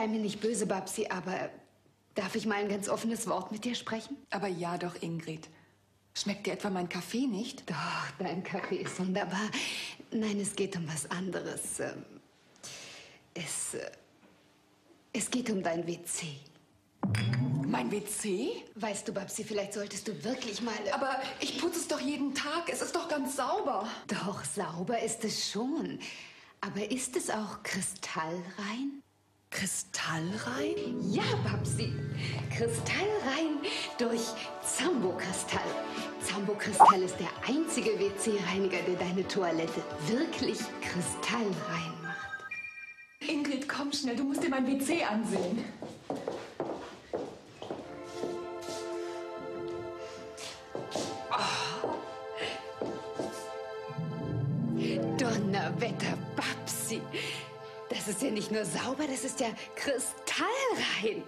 Sei 0.00 0.06
mir 0.06 0.18
nicht 0.18 0.40
böse, 0.40 0.64
Babsi, 0.64 1.08
aber 1.10 1.50
darf 2.14 2.34
ich 2.34 2.46
mal 2.46 2.54
ein 2.54 2.70
ganz 2.70 2.88
offenes 2.88 3.26
Wort 3.28 3.52
mit 3.52 3.66
dir 3.66 3.74
sprechen? 3.74 4.16
Aber 4.30 4.48
ja 4.48 4.78
doch, 4.78 4.94
Ingrid. 5.02 5.46
Schmeckt 6.14 6.46
dir 6.46 6.54
etwa 6.54 6.70
mein 6.70 6.88
Kaffee 6.88 7.26
nicht? 7.26 7.68
Doch, 7.68 7.76
dein 8.18 8.42
Kaffee 8.42 8.76
ist 8.76 8.98
wunderbar. 8.98 9.50
Nein, 10.10 10.40
es 10.40 10.56
geht 10.56 10.74
um 10.76 10.88
was 10.88 11.10
anderes. 11.10 11.80
Ähm, 11.80 12.02
Es, 13.34 13.74
äh, 13.74 13.90
es 15.12 15.30
geht 15.30 15.50
um 15.50 15.62
dein 15.62 15.86
WC. 15.86 16.28
Mein 17.66 17.92
WC? 17.92 18.52
Weißt 18.76 19.06
du, 19.06 19.12
Babsi, 19.12 19.44
vielleicht 19.44 19.74
solltest 19.74 20.08
du 20.08 20.24
wirklich 20.24 20.62
mal... 20.62 20.72
äh, 20.86 20.92
Aber 20.92 21.20
ich 21.40 21.58
putze 21.58 21.78
es 21.78 21.88
doch 21.88 22.00
jeden 22.00 22.34
Tag. 22.34 22.70
Es 22.72 22.80
ist 22.80 22.96
doch 22.96 23.06
ganz 23.10 23.36
sauber. 23.36 23.86
Doch, 24.06 24.42
sauber 24.46 24.98
ist 25.02 25.22
es 25.24 25.50
schon. 25.50 25.98
Aber 26.62 26.90
ist 26.90 27.16
es 27.16 27.28
auch 27.28 27.62
kristallrein? 27.62 29.02
Kristallrein? 29.50 31.10
Ja, 31.10 31.24
Babsi. 31.44 31.92
Kristallrein 32.56 33.58
durch 33.98 34.22
Zambo-Kristall. 34.64 35.60
Zambo-Kristall 36.20 37.02
ist 37.02 37.16
der 37.18 37.30
einzige 37.46 37.98
WC-Reiniger, 37.98 38.78
der 38.86 38.94
deine 38.94 39.26
Toilette 39.26 39.82
wirklich 40.06 40.58
kristallrein 40.80 41.94
macht. 42.02 43.28
Ingrid, 43.28 43.68
komm 43.68 43.92
schnell. 43.92 44.16
Du 44.16 44.24
musst 44.24 44.42
dir 44.42 44.50
mein 44.50 44.66
WC 44.66 45.02
ansehen. 45.04 45.64
Ist 58.10 58.22
ja 58.22 58.30
nicht 58.30 58.50
nur 58.50 58.64
sauber, 58.64 59.06
das 59.06 59.24
ist 59.24 59.40
ja 59.40 59.48
kristallrein. 59.76 61.22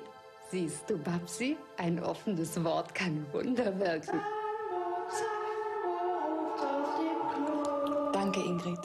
Siehst 0.50 0.90
du, 0.90 0.98
Babsi? 0.98 1.56
Ein 1.78 2.02
offenes 2.02 2.62
Wort 2.62 2.94
kann 2.94 3.24
Wunder 3.32 3.78
wirken. 3.78 4.20
Danke, 8.12 8.40
Ingrid. 8.40 8.80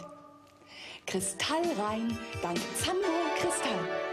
Kristallrein, 1.06 2.18
dank 2.42 2.60
Zambo 2.76 3.08
Kristall. 3.40 4.07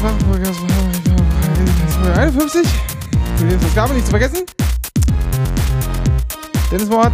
Seid 0.00 0.14
die 0.18 0.24
Fachfolge 0.24 0.46
51. 2.16 2.66
Die 3.38 3.66
Ausgabe 3.66 3.94
nicht 3.94 4.06
zu 4.06 4.10
vergessen. 4.10 4.46
Dennis 6.70 6.88
Mord. 6.88 7.12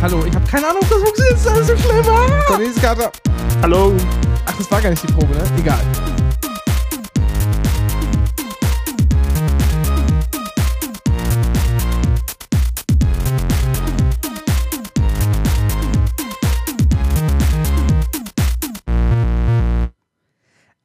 Hallo, 0.00 0.24
ich 0.26 0.34
habe 0.34 0.46
keine 0.46 0.68
Ahnung, 0.68 0.82
ob 0.82 0.88
das 0.88 0.98
funktioniert. 0.98 1.34
Das 1.34 1.40
ist 1.40 1.48
alles 1.48 1.66
so 1.66 1.76
schlimm. 1.76 2.04
Ah! 2.08 2.42
Cornelis 2.46 2.80
Kater. 2.80 3.12
Hallo. 3.62 3.92
Ach, 4.46 4.54
das 4.56 4.70
war 4.70 4.80
gar 4.80 4.90
nicht 4.90 5.02
die 5.02 5.12
Probe, 5.12 5.34
ne? 5.34 5.42
Egal. 5.58 5.80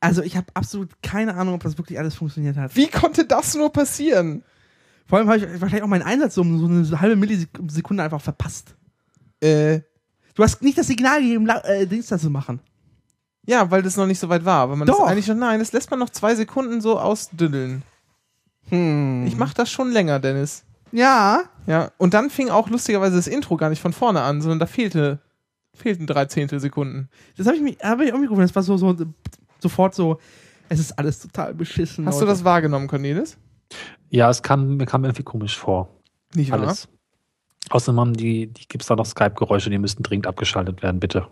Also 0.08 0.22
ich 0.24 0.36
habe 0.38 0.48
absolut 0.54 0.90
keine 1.02 1.36
Ahnung, 1.36 1.56
ob 1.56 1.64
das 1.64 1.78
wirklich 1.78 2.00
alles 2.00 2.16
funktioniert 2.16 2.58
hat. 2.58 2.76
Wie 2.76 2.88
konnte 2.88 3.26
das 3.26 3.56
nur 3.56 3.72
passieren? 3.72 4.44
Vor 5.06 5.20
allem 5.20 5.28
habe 5.30 5.38
ich 5.40 5.44
wahrscheinlich 5.62 5.84
auch 5.84 5.88
meinen 5.88 6.04
Einsatz 6.04 6.36
so 6.36 6.42
um 6.42 6.60
so 6.84 6.94
eine 6.96 7.02
halbe 7.02 7.16
Millisekunde 7.16 8.04
einfach 8.04 8.22
verpasst. 8.22 8.76
Äh, 9.42 9.82
Du 10.36 10.44
hast 10.44 10.62
nicht 10.62 10.78
das 10.78 10.86
Signal 10.86 11.20
gegeben, 11.20 11.50
äh, 11.50 11.88
Dings 11.88 12.08
da 12.08 12.20
zu 12.20 12.30
machen. 12.30 12.60
ja, 13.48 13.72
weil 13.72 13.82
das 13.82 13.98
noch 13.98 14.06
nicht 14.06 14.20
so 14.20 14.30
weit 14.30 14.46
war. 14.46 14.62
Aber 14.62 14.76
man 14.76 14.88
Doch. 14.88 15.00
ist 15.00 15.06
eigentlich 15.12 15.26
schon, 15.26 15.40
nein, 15.40 15.58
das 15.60 15.72
lässt 15.74 15.90
man 15.90 16.00
noch 16.00 16.12
zwei 16.12 16.36
Sekunden 16.36 16.80
so 16.80 17.00
ausdüddeln. 17.00 17.82
Hm. 18.70 19.26
Ich 19.26 19.36
mach 19.36 19.56
das 19.56 19.72
schon 19.72 19.90
länger, 19.92 20.20
Dennis. 20.20 20.64
Ja. 20.92 21.42
Ja, 21.66 21.92
und 21.98 22.14
dann 22.14 22.30
fing 22.30 22.50
auch 22.50 22.70
lustigerweise 22.70 23.16
das 23.16 23.26
Intro 23.28 23.58
gar 23.58 23.70
nicht 23.70 23.82
von 23.82 23.94
vorne 23.94 24.22
an, 24.22 24.42
sondern 24.42 24.60
da 24.60 24.68
fehlte, 24.68 25.20
fehlten 25.74 26.06
drei 26.06 26.26
Zehntel-Sekunden. 26.26 27.10
Das 27.36 27.48
habe 27.48 27.58
ich 27.58 27.64
mir 27.64 27.76
hab 27.82 28.00
ich 28.02 28.14
auch 28.14 28.20
gerufen. 28.22 28.42
Das 28.42 28.54
war 28.56 28.62
so, 28.62 28.78
so 28.78 28.96
sofort 29.62 29.96
so. 29.96 30.20
Es 30.70 30.80
ist 30.80 30.98
alles 31.00 31.20
total 31.20 31.54
beschissen. 31.54 32.06
Hast 32.06 32.20
du 32.20 32.26
Leute. 32.26 32.34
das 32.34 32.44
wahrgenommen, 32.44 32.88
Cornelis? 32.88 33.38
Ja, 34.10 34.30
es 34.30 34.42
kam, 34.42 34.78
mir 34.78 34.86
kam 34.86 35.04
irgendwie 35.04 35.24
komisch 35.24 35.58
vor. 35.58 35.90
Nicht 36.34 36.52
wahr? 36.52 36.62
Alles. 36.62 36.88
Außerdem 37.70 38.00
haben 38.00 38.14
die, 38.14 38.48
die 38.48 38.68
gibt 38.68 38.84
es 38.84 38.88
da 38.88 38.96
noch 38.96 39.06
Skype-Geräusche, 39.06 39.70
die 39.70 39.78
müssten 39.78 40.04
dringend 40.04 40.28
abgeschaltet 40.28 40.82
werden, 40.82 41.00
bitte. 41.00 41.28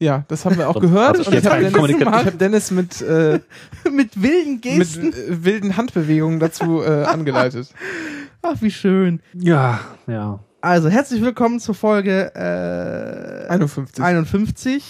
Ja, 0.00 0.24
das 0.28 0.44
haben 0.44 0.58
wir 0.58 0.68
auch 0.68 0.80
gehört. 0.80 1.18
hab 1.18 1.32
ich 1.32 1.38
ich 1.38 1.46
habe 1.46 1.70
Dennis, 1.70 2.04
hab 2.04 2.38
Dennis 2.38 2.70
mit, 2.72 3.00
äh, 3.00 3.40
mit 3.90 4.20
wilden 4.20 4.54
mit 4.54 4.62
Gesten. 4.62 5.12
äh, 5.12 5.44
wilden 5.44 5.76
Handbewegungen 5.76 6.40
dazu 6.40 6.82
äh, 6.82 7.04
angeleitet. 7.04 7.72
Ach, 8.42 8.60
wie 8.60 8.70
schön. 8.70 9.20
Ja, 9.34 9.80
ja. 10.06 10.40
Also, 10.60 10.88
herzlich 10.88 11.22
willkommen 11.22 11.60
zur 11.60 11.74
Folge 11.74 12.32
äh, 12.34 13.48
51. 13.50 14.02
51. 14.02 14.84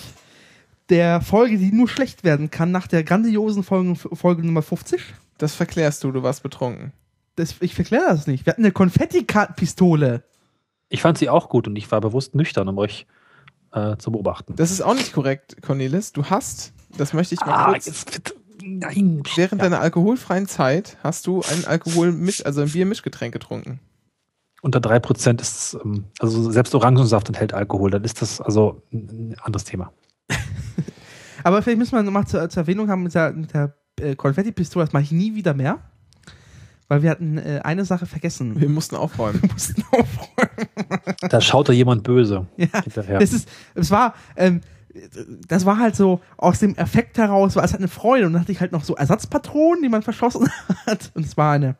Der 0.90 1.20
Folge, 1.20 1.58
die 1.58 1.72
nur 1.72 1.88
schlecht 1.88 2.24
werden 2.24 2.50
kann, 2.50 2.70
nach 2.70 2.86
der 2.86 3.04
grandiosen 3.04 3.62
Folge, 3.62 3.94
Folge 3.94 4.44
Nummer 4.44 4.62
50. 4.62 5.02
Das 5.38 5.54
verklärst 5.54 6.04
du, 6.04 6.12
du 6.12 6.22
warst 6.22 6.42
betrunken. 6.42 6.92
Das, 7.36 7.56
ich 7.60 7.74
verkläre 7.74 8.06
das 8.08 8.26
nicht. 8.26 8.46
Wir 8.46 8.52
hatten 8.52 8.62
eine 8.62 8.72
Konfetti-Pistole. 8.72 10.22
Ich 10.88 11.02
fand 11.02 11.18
sie 11.18 11.28
auch 11.28 11.48
gut 11.48 11.66
und 11.66 11.76
ich 11.76 11.90
war 11.90 12.00
bewusst 12.00 12.34
nüchtern, 12.34 12.68
um 12.68 12.78
euch 12.78 13.06
äh, 13.72 13.96
zu 13.96 14.12
beobachten. 14.12 14.54
Das 14.56 14.70
ist 14.70 14.82
auch 14.82 14.94
nicht 14.94 15.12
korrekt, 15.12 15.60
Cornelis. 15.62 16.12
Du 16.12 16.26
hast, 16.26 16.72
das 16.96 17.12
möchte 17.12 17.34
ich 17.34 17.40
mal 17.40 17.52
ah, 17.52 17.72
kurz, 17.72 17.86
jetzt, 17.86 18.12
bitte. 18.12 18.34
nein. 18.62 19.22
während 19.34 19.60
ja. 19.60 19.68
deiner 19.68 19.80
alkoholfreien 19.80 20.46
Zeit 20.46 20.96
hast 21.02 21.26
du 21.26 21.42
ein 21.42 21.64
Alkoholmisch, 21.64 22.46
also 22.46 22.60
ein 22.60 22.70
Biermischgetränk 22.70 23.32
getrunken. 23.32 23.80
Unter 24.62 24.78
3% 24.78 25.40
ist 25.40 25.74
es, 25.74 25.78
ähm, 25.84 26.04
also 26.20 26.50
selbst 26.50 26.74
Orangensaft 26.74 27.28
enthält 27.28 27.52
Alkohol, 27.52 27.90
dann 27.90 28.04
ist 28.04 28.22
das 28.22 28.40
also 28.40 28.82
ein 28.92 29.34
anderes 29.42 29.64
Thema. 29.64 29.92
Aber 31.44 31.62
vielleicht 31.62 31.78
müssen 31.78 31.92
wir 31.92 32.02
nochmal 32.02 32.26
zur, 32.26 32.48
zur 32.48 32.62
Erwähnung 32.62 32.88
haben 32.88 33.02
mit 33.02 33.14
der, 33.14 33.32
mit 33.32 33.52
der 33.52 33.74
äh, 34.00 34.14
Konfetti-Pistole. 34.14 34.84
Das 34.84 34.92
mache 34.92 35.04
ich 35.04 35.12
nie 35.12 35.34
wieder 35.34 35.54
mehr. 35.54 35.78
Weil 36.88 37.02
wir 37.02 37.10
hatten 37.10 37.38
äh, 37.38 37.60
eine 37.64 37.84
Sache 37.84 38.06
vergessen. 38.06 38.60
Wir 38.60 38.68
mussten 38.68 38.96
aufräumen. 38.96 39.40
Wir 39.42 39.52
mussten 39.52 39.82
aufräumen. 39.90 40.34
Da 41.28 41.40
schaut 41.40 41.68
da 41.68 41.72
jemand 41.72 42.02
böse 42.02 42.46
Ja, 42.56 42.82
hinterher. 42.82 43.18
Das 43.18 43.32
ist, 43.32 43.48
es 43.74 43.90
war, 43.90 44.14
ähm, 44.36 44.60
das 45.48 45.64
war 45.64 45.78
halt 45.78 45.96
so 45.96 46.20
aus 46.36 46.60
dem 46.60 46.76
Effekt 46.76 47.18
heraus, 47.18 47.56
war 47.56 47.64
es 47.64 47.72
halt 47.72 47.80
eine 47.80 47.88
Freude. 47.88 48.26
Und 48.26 48.34
dann 48.34 48.42
hatte 48.42 48.52
ich 48.52 48.60
halt 48.60 48.72
noch 48.72 48.84
so 48.84 48.94
Ersatzpatronen, 48.94 49.82
die 49.82 49.88
man 49.88 50.02
verschossen 50.02 50.48
hat. 50.86 51.10
Und 51.14 51.24
es 51.24 51.36
war 51.36 51.52
eine. 51.52 51.76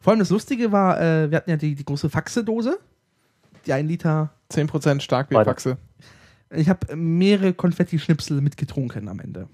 Vor 0.00 0.10
allem 0.10 0.18
das 0.18 0.30
Lustige 0.30 0.72
war, 0.72 1.00
äh, 1.00 1.30
wir 1.30 1.38
hatten 1.38 1.50
ja 1.50 1.56
die, 1.56 1.74
die 1.74 1.84
große 1.84 2.10
Faxe-Dose. 2.10 2.78
Die 3.66 3.72
ein 3.72 3.88
Liter. 3.88 4.30
10% 4.52 5.00
Starkbierfaxe. 5.00 5.78
Ich 6.54 6.68
habe 6.68 6.94
mehrere 6.96 7.54
Konfetti-Schnipsel 7.54 8.40
mitgetrunken 8.40 9.08
am 9.08 9.20
Ende. 9.20 9.48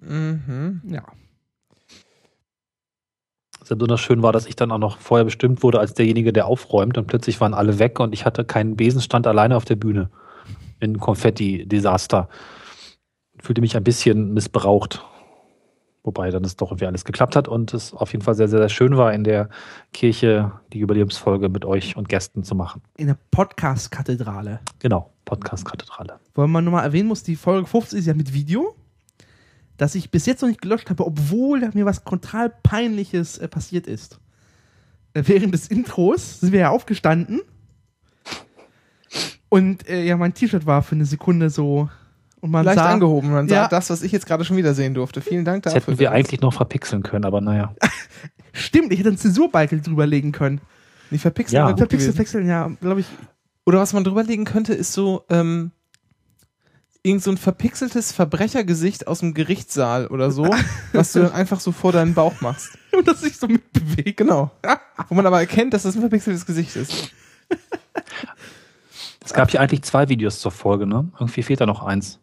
Mhm. 0.00 0.80
Ja. 0.86 1.04
Sehr 3.62 3.76
besonders 3.76 4.00
schön 4.00 4.22
war, 4.22 4.32
dass 4.32 4.46
ich 4.46 4.56
dann 4.56 4.72
auch 4.72 4.78
noch 4.78 4.98
vorher 4.98 5.24
bestimmt 5.24 5.62
wurde 5.62 5.80
als 5.80 5.94
derjenige, 5.94 6.32
der 6.32 6.46
aufräumt 6.46 6.98
und 6.98 7.06
plötzlich 7.06 7.40
waren 7.40 7.54
alle 7.54 7.78
weg 7.78 7.98
und 8.00 8.12
ich 8.12 8.26
hatte 8.26 8.44
keinen 8.44 8.76
Besenstand 8.76 9.26
alleine 9.26 9.56
auf 9.56 9.64
der 9.64 9.76
Bühne. 9.76 10.10
In 10.80 10.98
Konfetti-Desaster. 10.98 12.28
Fühlte 13.40 13.60
mich 13.60 13.76
ein 13.76 13.84
bisschen 13.84 14.34
missbraucht. 14.34 15.02
Wobei 16.04 16.30
dann 16.30 16.44
es 16.44 16.56
doch 16.56 16.70
irgendwie 16.70 16.86
alles 16.86 17.04
geklappt 17.04 17.34
hat 17.34 17.48
und 17.48 17.74
es 17.74 17.94
auf 17.94 18.12
jeden 18.12 18.22
Fall 18.22 18.34
sehr, 18.34 18.46
sehr, 18.46 18.60
sehr 18.60 18.68
schön 18.68 18.96
war, 18.96 19.12
in 19.12 19.24
der 19.24 19.48
Kirche 19.92 20.52
die 20.72 20.78
Jubiläumsfolge 20.78 21.48
mit 21.48 21.64
euch 21.64 21.96
und 21.96 22.08
Gästen 22.08 22.44
zu 22.44 22.54
machen. 22.54 22.82
In 22.98 23.06
der 23.06 23.16
Podcast-Kathedrale. 23.30 24.60
Genau, 24.78 25.10
Podcast-Kathedrale. 25.24 26.20
Weil 26.34 26.46
man 26.46 26.62
nochmal 26.64 26.84
erwähnen 26.84 27.08
muss, 27.08 27.22
die 27.22 27.36
Folge 27.36 27.66
50 27.66 27.98
ist 27.98 28.06
ja 28.06 28.14
mit 28.14 28.34
Video, 28.34 28.76
das 29.78 29.94
ich 29.94 30.10
bis 30.10 30.26
jetzt 30.26 30.42
noch 30.42 30.48
nicht 30.48 30.60
gelöscht 30.60 30.90
habe, 30.90 31.06
obwohl 31.06 31.68
mir 31.72 31.86
was 31.86 32.04
total 32.04 32.52
Peinliches 32.62 33.38
äh, 33.38 33.48
passiert 33.48 33.86
ist. 33.86 34.20
Äh, 35.14 35.22
während 35.26 35.54
des 35.54 35.68
Intros 35.68 36.40
sind 36.40 36.52
wir 36.52 36.60
ja 36.60 36.70
aufgestanden 36.70 37.40
und 39.54 39.88
äh, 39.88 40.04
ja, 40.04 40.16
mein 40.16 40.34
T-Shirt 40.34 40.66
war 40.66 40.82
für 40.82 40.96
eine 40.96 41.04
Sekunde 41.04 41.48
so 41.48 41.88
und 42.44 42.50
man 42.50 42.62
Leicht 42.66 42.76
sah, 42.78 42.90
angehoben. 42.92 43.30
Man 43.32 43.48
Ja. 43.48 43.62
sah 43.62 43.68
das, 43.68 43.88
was 43.88 44.02
ich 44.02 44.12
jetzt 44.12 44.26
gerade 44.26 44.44
schon 44.44 44.58
wieder 44.58 44.74
sehen 44.74 44.92
durfte. 44.92 45.22
Vielen 45.22 45.46
Dank 45.46 45.62
Das 45.62 45.72
dafür. 45.72 45.92
hätten 45.92 45.98
wir 45.98 46.12
eigentlich 46.12 46.42
noch 46.42 46.52
verpixeln 46.52 47.02
können, 47.02 47.24
aber 47.24 47.40
naja. 47.40 47.74
Stimmt, 48.52 48.92
ich 48.92 48.98
hätte 48.98 49.08
einen 49.08 49.16
Zensurbalken 49.16 49.82
drüberlegen 49.82 50.30
können. 50.32 50.60
Nicht 51.10 51.22
verpixelt, 51.22 51.54
Ja. 51.54 51.62
wäre 51.62 51.70
gut 51.72 51.78
Verpixel 51.78 52.08
gewesen. 52.08 52.18
wechseln, 52.18 52.46
ja, 52.46 52.70
glaube 52.82 53.00
ich. 53.00 53.06
Oder 53.64 53.78
was 53.78 53.94
man 53.94 54.04
drüberlegen 54.04 54.44
könnte, 54.44 54.74
ist 54.74 54.92
so, 54.92 55.24
ähm, 55.30 55.70
irgend 57.02 57.22
so 57.22 57.30
ein 57.30 57.38
verpixeltes 57.38 58.12
Verbrechergesicht 58.12 59.06
aus 59.06 59.20
dem 59.20 59.32
Gerichtssaal 59.32 60.06
oder 60.08 60.30
so, 60.30 60.44
was 60.92 61.12
du 61.12 61.20
dann 61.20 61.32
einfach 61.32 61.60
so 61.60 61.72
vor 61.72 61.92
deinen 61.92 62.12
Bauch 62.12 62.42
machst. 62.42 62.76
Und 62.94 63.08
das 63.08 63.22
sich 63.22 63.38
so 63.38 63.46
mitbewegt. 63.48 64.18
Genau. 64.18 64.50
Wo 65.08 65.14
man 65.14 65.24
aber 65.24 65.40
erkennt, 65.40 65.72
dass 65.72 65.84
das 65.84 65.94
ein 65.94 66.00
verpixeltes 66.02 66.44
Gesicht 66.44 66.76
ist. 66.76 67.10
Es 69.24 69.32
gab 69.32 69.50
hier 69.50 69.62
eigentlich 69.62 69.80
zwei 69.82 70.10
Videos 70.10 70.40
zur 70.40 70.52
Folge, 70.52 70.86
ne? 70.86 71.08
Irgendwie 71.18 71.42
fehlt 71.42 71.62
da 71.62 71.64
noch 71.64 71.82
eins. 71.82 72.20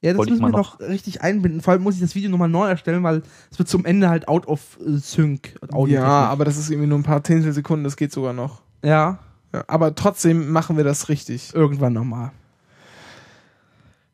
Ja, 0.00 0.10
das 0.12 0.18
Wollte 0.18 0.32
ich 0.34 0.40
müssen 0.40 0.52
wir 0.52 0.52
mal 0.52 0.58
noch 0.58 0.78
richtig 0.80 1.22
einbinden. 1.22 1.60
Vor 1.60 1.72
allem 1.72 1.82
muss 1.82 1.96
ich 1.96 2.00
das 2.00 2.14
Video 2.14 2.30
nochmal 2.30 2.48
neu 2.48 2.68
erstellen, 2.68 3.02
weil 3.02 3.22
es 3.50 3.58
wird 3.58 3.68
zum 3.68 3.84
Ende 3.84 4.08
halt 4.08 4.28
out 4.28 4.46
of 4.46 4.78
äh, 4.80 4.96
sync. 4.98 5.56
Audiotechnisch. 5.72 5.92
Ja, 6.08 6.28
aber 6.28 6.44
das 6.44 6.56
ist 6.56 6.70
irgendwie 6.70 6.88
nur 6.88 6.98
ein 6.98 7.02
paar 7.02 7.24
Zehntel 7.24 7.52
Sekunden, 7.52 7.82
das 7.84 7.96
geht 7.96 8.12
sogar 8.12 8.32
noch. 8.32 8.62
Ja, 8.84 9.18
Ja, 9.52 9.64
aber 9.66 9.94
trotzdem 9.94 10.50
machen 10.50 10.76
wir 10.76 10.84
das 10.84 11.08
richtig. 11.08 11.52
irgendwann 11.54 11.94
nochmal. 11.94 12.30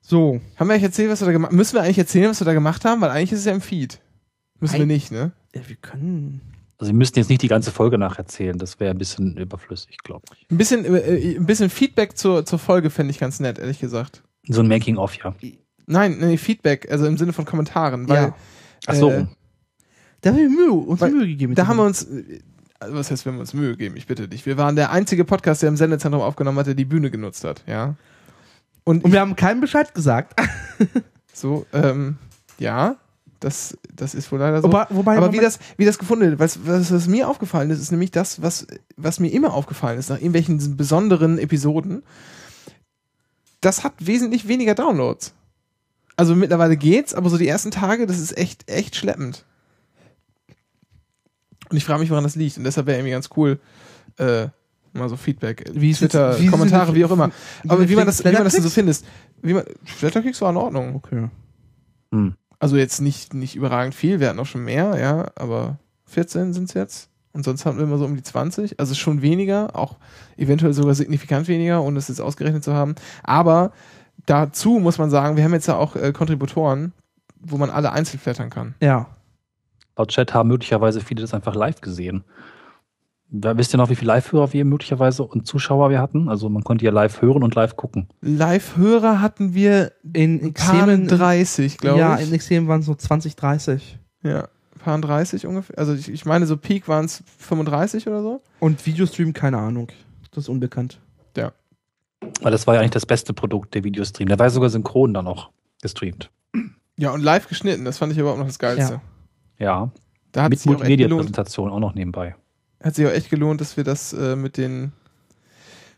So. 0.01 0.41
Haben 0.57 0.69
wir 0.69 0.75
eigentlich 0.75 0.85
erzählt, 0.85 1.11
was 1.11 1.21
wir 1.21 1.27
da 1.27 1.33
gemacht 1.33 1.51
haben? 1.51 1.57
Müssen 1.57 1.75
wir 1.75 1.83
eigentlich 1.83 1.99
erzählen, 1.99 2.31
was 2.31 2.41
wir 2.41 2.45
da 2.45 2.53
gemacht 2.55 2.85
haben? 2.85 3.01
Weil 3.01 3.11
eigentlich 3.11 3.33
ist 3.33 3.41
es 3.41 3.45
ja 3.47 3.53
im 3.53 3.61
Feed. 3.61 4.01
Müssen 4.61 4.75
wir 4.75 4.85
Eig- 4.85 4.87
nicht, 4.87 5.11
ne? 5.13 5.33
Ja, 5.55 5.63
wir 5.67 5.77
können. 5.77 6.41
Also 6.79 6.93
wir 6.93 6.97
müssten 6.99 7.19
jetzt 7.19 7.29
nicht 7.29 7.43
die 7.43 7.49
ganze 7.49 7.71
Folge 7.71 7.99
nacherzählen, 7.99 8.59
das 8.59 8.81
wäre 8.81 8.91
ein 8.91 8.99
bisschen 8.99 9.37
überflüssig, 9.37 9.99
glaube 9.99 10.25
ich. 10.37 10.47
Ein 10.51 10.57
bisschen, 10.59 10.85
äh, 10.85 11.37
ein 11.37 11.47
bisschen 11.47 11.71
Feedback 11.71 12.17
zur, 12.19 12.45
zur 12.45 12.59
Folge 12.59 12.91
fände 12.91 13.11
ich 13.13 13.19
ganz 13.19 13.39
nett, 13.41 13.59
ehrlich 13.59 13.79
gesagt. 13.79 14.23
So 14.49 14.61
ein 14.61 14.69
Making-of, 14.69 15.15
ja. 15.17 15.35
Nein, 15.87 16.19
nee, 16.21 16.37
Feedback, 16.37 16.91
also 16.91 17.07
im 17.07 17.19
Sinne 17.19 17.33
von 17.33 17.45
Kommentaren. 17.45 18.09
Weil, 18.09 18.17
Ja. 18.17 18.37
Ach 18.87 18.95
so. 18.95 19.11
Äh, 19.11 19.27
Da 20.21 20.31
haben 20.31 20.39
wir 20.39 20.49
Mühe, 20.49 20.73
uns 20.73 21.01
Weil- 21.01 21.11
Mühe 21.13 21.27
gegeben. 21.27 21.55
Da 21.55 21.67
haben 21.67 21.77
wir 21.77 21.85
uns, 21.85 22.07
also 22.81 22.95
was 22.97 23.11
heißt, 23.11 23.27
wenn 23.27 23.35
wir 23.35 23.41
uns 23.41 23.53
Mühe 23.53 23.77
geben? 23.77 23.97
Ich 23.97 24.07
bitte 24.07 24.27
dich. 24.29 24.47
Wir 24.47 24.57
waren 24.57 24.75
der 24.77 24.91
einzige 24.91 25.25
Podcast, 25.25 25.61
der 25.63 25.69
im 25.69 25.77
Sendezentrum 25.77 26.23
aufgenommen 26.23 26.59
hat, 26.59 26.67
der 26.67 26.75
die 26.75 26.85
Bühne 26.87 27.11
genutzt 27.11 27.45
hat, 27.45 27.63
ja. 27.67 27.95
Und, 28.85 29.05
Und 29.05 29.13
wir 29.13 29.21
haben 29.21 29.37
keinem 29.37 29.61
Bescheid 29.61 29.95
gesagt. 29.95 30.39
so, 31.33 31.67
ähm, 31.73 32.17
ja, 32.59 32.97
das, 33.41 33.77
das 33.95 34.15
ist 34.15 34.31
wohl 34.33 34.39
leider 34.39 34.63
so. 34.63 34.69
Wobei, 34.69 34.87
wobei 34.91 35.17
Aber 35.19 35.33
wie 35.33 35.39
das, 35.41 35.59
wie 35.77 35.85
das 35.85 35.99
gefunden 35.99 36.25
wird, 36.31 36.39
was, 36.39 36.67
was, 36.67 36.91
was 36.93 37.07
mir 37.07 37.29
aufgefallen 37.29 37.69
ist, 37.71 37.81
ist 37.81 37.91
nämlich 37.91 38.11
das, 38.11 38.41
was, 38.43 38.67
was 38.97 39.21
mir 39.21 39.29
immer 39.33 39.53
aufgefallen 39.53 39.99
ist, 39.99 40.09
nach 40.09 40.17
irgendwelchen 40.17 40.77
besonderen 40.79 41.39
Episoden, 41.39 42.03
das 43.61 43.85
hat 43.85 43.95
wesentlich 43.99 44.49
weniger 44.49 44.75
Downloads. 44.75 45.35
Also 46.17 46.35
mittlerweile 46.35 46.77
geht's, 46.77 47.15
aber 47.15 47.29
so 47.29 47.39
die 47.39 47.49
ersten 47.49 47.71
Tage, 47.71 48.07
das 48.07 48.19
ist 48.19 48.37
echt, 48.37 48.71
echt 48.71 48.97
schleppend. 48.97 49.45
Und 51.71 51.77
ich 51.77 51.85
frage 51.85 52.01
mich, 52.01 52.11
woran 52.11 52.25
das 52.25 52.37
liegt. 52.37 52.57
Und 52.57 52.65
deshalb 52.65 52.87
wäre 52.87 52.99
irgendwie 52.99 53.13
ganz 53.13 53.31
cool, 53.37 53.59
äh, 54.19 54.47
mal 54.93 55.09
so 55.09 55.17
Feedback, 55.17 55.65
Wie 55.73 55.93
Twitter, 55.93 56.39
wie 56.41 56.47
Kommentare, 56.47 56.95
wie 56.95 57.05
auch 57.05 57.11
immer. 57.11 57.31
Aber 57.67 57.89
wie 57.89 57.97
man 57.97 58.07
das, 58.07 58.25
wie 58.25 58.31
man 58.31 58.45
das 58.45 58.55
so 58.55 58.71
findest. 58.71 59.05
Wie 59.43 59.55
man, 59.55 59.65
Flatterkicks 59.85 60.41
war 60.41 60.51
in 60.51 60.57
Ordnung. 60.57 60.95
Okay. 60.95 61.29
Hm. 62.13 62.35
Also 62.61 62.77
jetzt 62.77 63.01
nicht, 63.01 63.35
nicht 63.35 63.57
überragend 63.57 63.95
viel, 63.95 64.21
wir 64.21 64.29
hatten 64.29 64.39
auch 64.39 64.47
schon 64.47 64.65
mehr, 64.65 64.97
ja, 64.99 65.33
aber 65.35 65.79
14 66.07 66.53
sind 66.53 66.69
es 66.69 66.75
jetzt. 66.75 67.11
Und 67.33 67.45
sonst 67.45 67.67
hatten 67.67 67.79
wir 67.79 67.85
immer 67.85 67.99
so 67.99 68.05
um 68.05 68.15
die 68.15 68.23
20. 68.23 68.79
Also 68.79 68.95
schon 68.95 69.21
weniger, 69.21 69.75
auch 69.75 69.97
eventuell 70.37 70.73
sogar 70.73 70.95
signifikant 70.95 71.49
weniger, 71.49 71.83
ohne 71.83 71.99
es 71.99 72.07
jetzt 72.07 72.21
ausgerechnet 72.21 72.63
zu 72.63 72.73
haben. 72.73 72.95
Aber 73.25 73.73
dazu 74.27 74.79
muss 74.79 74.99
man 74.99 75.11
sagen, 75.11 75.37
wir 75.37 75.45
haben 75.45 75.53
jetzt 75.53 75.67
ja 75.67 75.77
auch 75.77 75.97
äh, 75.97 76.13
Kontributoren, 76.13 76.93
wo 77.41 77.57
man 77.57 77.71
alle 77.71 77.93
einzeln 77.93 78.19
flattern 78.19 78.51
kann. 78.51 78.75
Ja. 78.81 79.07
Laut 79.97 80.09
Chat 80.09 80.35
haben 80.35 80.49
möglicherweise 80.49 81.01
viele 81.01 81.23
das 81.23 81.35
einfach 81.35 81.55
live 81.55 81.81
gesehen. 81.81 82.25
Da 83.31 83.57
wisst 83.57 83.75
ihr 83.75 83.79
noch, 83.79 83.91
wie 83.91 83.97
viele 83.97 84.09
Live-Hörer 84.09 84.53
wir 84.53 84.65
möglicherweise 84.65 85.25
und 85.25 85.47
Zuschauer 85.47 85.91
wir 85.91 86.01
hatten? 86.01 86.29
Also 86.29 86.49
man 86.49 86.63
konnte 86.63 86.85
ja 86.85 86.93
live 86.93 87.21
hören 87.21 87.43
und 87.43 87.55
live 87.55 87.77
gucken. 87.77 88.09
Live-Hörer 88.21 89.21
hatten 89.21 89.55
wir 89.55 89.93
In 90.13 90.41
Extremen, 90.41 91.09
30, 91.09 91.79
glaube 91.79 91.99
ja, 91.99 92.19
ich. 92.19 92.29
in 92.29 92.35
Extremen 92.35 92.69
waren 92.69 92.81
es 92.81 92.87
so 92.87 92.95
20, 92.95 93.35
30. 93.35 93.99
ja, 94.23 94.49
paar 94.79 95.01
30 95.01 95.47
ungefähr. 95.47 95.79
Also 95.79 95.95
ich, 95.95 96.11
ich 96.13 96.25
meine, 96.27 96.47
so 96.47 96.57
Peak 96.57 96.87
waren 96.87 97.07
es 97.07 97.25
35 97.39 98.07
oder 98.07 98.23
so. 98.23 98.43
Und 98.61 98.85
Videostream, 98.87 99.33
keine 99.33 99.59
Ahnung. 99.59 99.89
Das 100.31 100.45
ist 100.45 100.49
unbekannt. 100.49 101.01
Weil 102.43 102.53
das 102.53 102.67
war 102.67 102.75
ja 102.75 102.81
eigentlich 102.81 102.93
das 102.93 103.07
beste 103.07 103.33
Produkt, 103.33 103.75
der 103.75 103.85
Videostream. 103.85 104.29
Der 104.29 104.39
war 104.39 104.47
ja 104.47 104.51
sogar 104.51 104.71
synchron 104.71 105.15
dann 105.15 105.25
noch 105.25 105.51
gestreamt. 105.83 106.31
Ja, 106.97 107.11
und 107.11 107.23
live 107.23 107.49
geschnitten, 107.49 107.85
das 107.85 107.99
fand 107.99 108.13
ich 108.13 108.19
überhaupt 108.19 108.39
noch 108.39 108.47
das 108.47 108.59
Geilste. 108.59 109.01
Ja, 109.59 109.91
Da 110.33 110.45
hat 110.45 110.51
mit 110.51 110.59
es 110.59 110.63
sich 110.63 110.71
auch 110.71 110.81
echt 110.81 110.83
gelohnt. 110.83 111.11
Multimedia-Präsentation 111.11 111.71
auch 111.71 111.81
noch 111.81 111.95
nebenbei. 111.95 112.35
hat 112.83 112.95
sich 112.95 113.07
auch 113.07 113.11
echt 113.11 113.31
gelohnt, 113.31 113.61
dass 113.61 113.77
wir 113.77 113.85
das 113.85 114.13
äh, 114.13 114.37
mit 114.37 114.57
den 114.57 114.93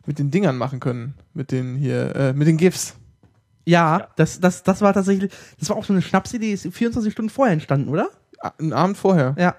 mit 0.06 0.19
den 0.20 0.31
Dingern 0.31 0.56
machen 0.56 0.78
können, 0.81 1.14
mit 1.34 1.50
den 1.50 1.75
hier 1.75 2.14
äh, 2.14 2.32
mit 2.32 2.46
den 2.46 2.56
GIFs. 2.56 2.94
Ja, 3.64 4.08
Das, 4.14 4.40
das, 4.40 4.62
das 4.62 4.81
war 4.81 4.94
tatsächlich, 4.94 5.32
das 5.58 5.69
war 5.69 5.76
auch 5.76 5.84
so 5.84 5.93
eine 5.93 6.00
Schnapsidee, 6.00 6.46
die 6.46 6.52
ist 6.52 6.72
24 6.72 7.12
Stunden 7.12 7.31
vorher 7.31 7.52
entstanden, 7.52 7.88
oder? 7.88 8.08
Einen 8.58 8.72
Abend 8.72 8.96
vorher. 8.96 9.34
Ja. 9.37 9.56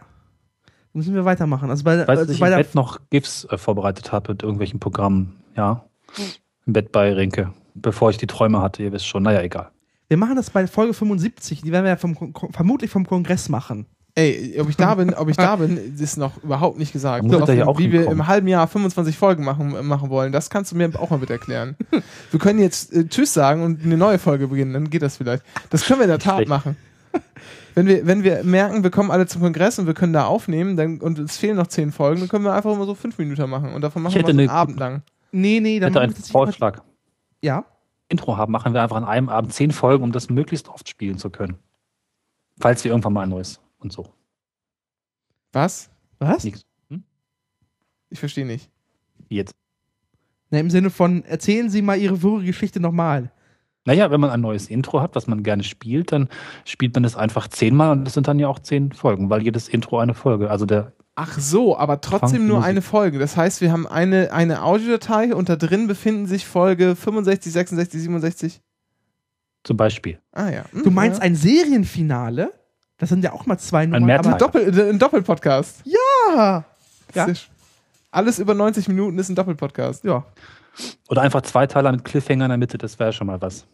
Müssen 0.93 1.13
wir 1.13 1.25
weitermachen. 1.25 1.69
Also 1.69 1.83
bei, 1.83 1.97
dass 1.97 2.07
also 2.07 2.31
ich 2.31 2.39
bei 2.39 2.47
im 2.47 2.51
der, 2.51 2.57
Bett 2.63 2.73
noch 2.73 2.99
GIFs 3.09 3.43
äh, 3.45 3.57
vorbereitet 3.57 4.13
habe 4.13 4.31
mit 4.31 4.43
irgendwelchen 4.43 4.79
Programmen. 4.79 5.35
Ja, 5.57 5.83
im 6.67 6.73
Bett 6.73 6.91
bei 6.91 7.11
Renke. 7.13 7.53
Bevor 7.73 8.09
ich 8.09 8.17
die 8.17 8.27
Träume 8.27 8.61
hatte, 8.61 8.83
ihr 8.83 8.91
wisst 8.91 9.07
schon. 9.07 9.23
Naja, 9.23 9.41
egal. 9.41 9.69
wir 10.09 10.17
machen 10.17 10.35
das 10.35 10.49
bei 10.49 10.67
Folge 10.67 10.93
75, 10.93 11.61
die 11.61 11.71
werden 11.71 11.85
wir 11.85 11.91
ja 11.91 11.95
vom, 11.97 12.15
vermutlich 12.51 12.91
vom 12.91 13.05
Kongress 13.07 13.49
machen. 13.49 13.85
Ey, 14.15 14.57
ob 14.59 14.67
ich 14.67 14.75
da 14.75 14.95
bin, 14.95 15.13
ob 15.13 15.29
ich 15.29 15.37
da 15.37 15.57
bin, 15.57 15.77
ist 15.99 16.17
noch 16.17 16.41
überhaupt 16.43 16.79
nicht 16.79 16.91
gesagt. 16.91 17.23
Da 17.31 17.37
muss 17.37 17.47
er 17.49 17.53
ja 17.55 17.67
auch 17.67 17.77
wie 17.77 17.91
wir 17.91 17.99
hinkommen. 17.99 18.21
im 18.21 18.27
halben 18.27 18.47
Jahr 18.47 18.67
25 18.67 19.15
Folgen 19.15 19.43
machen, 19.45 19.85
machen 19.85 20.09
wollen, 20.09 20.31
das 20.31 20.49
kannst 20.49 20.71
du 20.71 20.75
mir 20.75 20.89
auch 20.99 21.11
mal 21.11 21.17
bitte 21.17 21.33
erklären. 21.33 21.75
wir 22.31 22.39
können 22.39 22.57
jetzt 22.57 22.91
äh, 22.93 23.07
Tschüss 23.07 23.31
sagen 23.35 23.61
und 23.61 23.83
eine 23.83 23.95
neue 23.95 24.17
Folge 24.17 24.47
beginnen, 24.47 24.73
dann 24.73 24.89
geht 24.89 25.03
das 25.03 25.17
vielleicht. 25.17 25.43
Das 25.69 25.85
können 25.85 25.99
wir 25.99 26.05
in 26.05 26.09
der 26.09 26.17
Tat 26.19 26.37
Schlecht. 26.37 26.49
machen. 26.49 26.77
Wenn 27.75 27.85
wir, 27.85 28.07
wenn 28.07 28.23
wir 28.23 28.43
merken, 28.43 28.81
wir 28.81 28.89
kommen 28.89 29.11
alle 29.11 29.27
zum 29.27 29.43
Kongress 29.43 29.77
und 29.77 29.85
wir 29.85 29.93
können 29.93 30.13
da 30.13 30.25
aufnehmen, 30.25 30.75
dann, 30.77 30.97
und 30.99 31.19
es 31.19 31.37
fehlen 31.37 31.55
noch 31.57 31.67
zehn 31.67 31.91
Folgen, 31.91 32.21
dann 32.21 32.29
können 32.29 32.43
wir 32.43 32.53
einfach 32.53 32.73
immer 32.73 32.85
so 32.87 32.95
fünf 32.95 33.19
Minuten 33.19 33.47
machen 33.47 33.71
und 33.73 33.81
davon 33.81 34.01
machen 34.01 34.13
Ich 34.13 34.17
wir 34.17 34.25
so 34.25 34.29
einen 34.31 34.49
eine- 34.49 34.51
Abend 34.51 34.79
lang. 34.79 35.03
Nee, 35.31 35.59
nee, 35.59 35.79
dann 35.79 35.93
hätte 35.93 36.01
einen 36.01 36.13
das 36.13 36.29
Vorschlag. 36.29 36.81
Ja. 37.41 37.65
Intro 38.09 38.37
haben, 38.37 38.51
machen 38.51 38.73
wir 38.73 38.81
einfach 38.81 38.95
an 38.95 39.03
einem 39.03 39.29
Abend 39.29 39.53
zehn 39.53 39.71
Folgen, 39.71 40.03
um 40.03 40.11
das 40.11 40.29
möglichst 40.29 40.69
oft 40.69 40.87
spielen 40.87 41.17
zu 41.17 41.29
können. 41.29 41.57
Falls 42.59 42.83
wir 42.83 42.91
irgendwann 42.91 43.13
mal 43.13 43.23
ein 43.23 43.29
neues 43.29 43.59
und 43.79 43.91
so. 43.91 44.13
Was? 45.51 45.89
Was? 46.19 46.43
Hm? 46.43 47.03
Ich 48.09 48.19
verstehe 48.19 48.45
nicht. 48.45 48.69
Jetzt. 49.29 49.53
Na, 50.49 50.59
Im 50.59 50.69
Sinne 50.69 50.89
von, 50.89 51.23
erzählen 51.25 51.69
Sie 51.69 51.81
mal 51.81 51.97
Ihre 51.97 52.17
vorige 52.17 52.47
Geschichte 52.47 52.79
nochmal. 52.79 53.31
Naja, 53.85 54.11
wenn 54.11 54.19
man 54.19 54.29
ein 54.29 54.41
neues 54.41 54.69
Intro 54.69 55.01
hat, 55.01 55.15
was 55.15 55.27
man 55.27 55.43
gerne 55.43 55.63
spielt, 55.63 56.11
dann 56.11 56.27
spielt 56.65 56.93
man 56.93 57.05
es 57.05 57.15
einfach 57.15 57.47
zehnmal 57.47 57.91
und 57.91 58.05
das 58.05 58.15
sind 58.15 58.27
dann 58.27 58.39
ja 58.39 58.47
auch 58.47 58.59
zehn 58.59 58.91
Folgen, 58.91 59.29
weil 59.29 59.43
jedes 59.43 59.69
Intro 59.69 59.99
eine 59.99 60.13
Folge. 60.13 60.49
Also 60.49 60.65
der 60.65 60.91
Ach 61.19 61.39
so, 61.39 61.75
aber 61.75 61.99
trotzdem 61.99 62.45
nur 62.45 62.63
eine 62.63 62.83
Folge. 62.83 63.17
Das 63.17 63.35
heißt, 63.35 63.59
wir 63.61 63.71
haben 63.71 63.87
eine, 63.87 64.31
eine 64.31 64.61
Audiodatei 64.61 65.33
und 65.33 65.49
da 65.49 65.55
drin 65.55 65.87
befinden 65.87 66.27
sich 66.27 66.45
Folge 66.45 66.95
65, 66.95 67.51
66, 67.51 68.01
67. 68.03 68.61
zum 69.63 69.77
Beispiel. 69.77 70.19
Ah 70.31 70.49
ja. 70.51 70.65
Hm, 70.71 70.83
Du 70.83 70.91
meinst 70.91 71.17
ja. 71.17 71.23
ein 71.23 71.35
Serienfinale? 71.35 72.53
Das 72.99 73.09
sind 73.09 73.23
ja 73.23 73.33
auch 73.33 73.47
mal 73.47 73.57
zwei 73.57 73.87
Nummern. 73.87 74.05
Mehrteil. 74.05 74.33
aber, 74.33 74.37
Doppel, 74.37 74.77
äh, 74.79 74.89
ein 74.91 74.99
Doppelpodcast. 74.99 75.81
ja. 75.85 76.63
Ja. 77.15 77.27
Alles 78.11 78.37
über 78.37 78.53
90 78.53 78.87
Minuten 78.87 79.17
ist 79.17 79.29
ein 79.29 79.35
Doppelpodcast. 79.35 80.03
ja. 80.03 80.23
Oder 81.09 81.23
einfach 81.23 81.41
zwei 81.41 81.65
Teile 81.65 81.91
mit 81.91 82.05
Cliffhanger 82.05 82.45
in 82.45 82.49
der 82.49 82.57
Mitte, 82.59 82.77
das 82.77 82.99
wäre 82.99 83.11
schon 83.11 83.25
mal 83.25 83.41
was. 83.41 83.65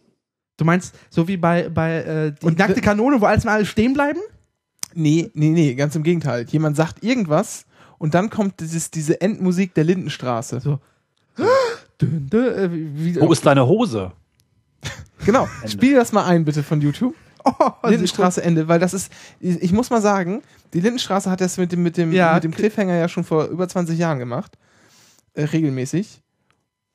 Du 0.56 0.64
meinst, 0.64 0.94
so 1.10 1.28
wie 1.28 1.36
bei, 1.36 1.68
bei 1.68 1.96
äh, 1.96 2.32
die 2.32 2.46
Und 2.46 2.58
nackte 2.58 2.80
Kanone, 2.80 3.20
wo 3.20 3.26
alles 3.26 3.44
mal 3.44 3.52
alle 3.52 3.66
stehen 3.66 3.92
bleiben? 3.92 4.20
Nee, 4.94 5.30
nee, 5.34 5.50
nee, 5.50 5.74
ganz 5.74 5.94
im 5.96 6.02
Gegenteil. 6.02 6.46
Jemand 6.48 6.76
sagt 6.76 7.02
irgendwas 7.02 7.66
und 7.98 8.14
dann 8.14 8.30
kommt 8.30 8.60
dieses, 8.60 8.90
diese 8.90 9.20
Endmusik 9.20 9.74
der 9.74 9.84
Lindenstraße. 9.84 10.60
So. 10.60 10.78
Dün, 12.00 12.28
dün, 12.30 12.46
äh, 12.46 12.68
wie, 12.72 13.20
Wo 13.20 13.32
ist 13.32 13.44
deine 13.44 13.66
Hose? 13.66 14.12
Genau. 15.24 15.48
Ende. 15.62 15.68
Spiel 15.68 15.94
das 15.94 16.12
mal 16.12 16.24
ein, 16.24 16.44
bitte, 16.44 16.62
von 16.62 16.80
YouTube. 16.80 17.14
Oh, 17.44 17.70
Lindenstraße 17.86 18.42
Ende, 18.42 18.68
weil 18.68 18.78
das 18.78 18.94
ist, 18.94 19.12
ich 19.38 19.62
ich 19.62 19.72
muss 19.72 19.90
mal 19.90 20.00
sagen, 20.00 20.42
die 20.72 20.80
Lindenstraße 20.80 21.30
hat 21.30 21.42
das 21.42 21.58
mit 21.58 21.72
dem, 21.72 21.82
mit 21.82 21.98
dem, 21.98 22.10
Ja, 22.10 22.34
mit 22.34 22.44
dem 22.44 22.54
Cliffhanger 22.54 22.94
ja 22.94 23.06
schon 23.06 23.22
vor 23.22 23.46
über 23.46 23.68
20 23.68 23.98
Jahren 23.98 24.18
gemacht. 24.18 24.56
Äh, 25.34 25.44
regelmäßig. 25.44 26.22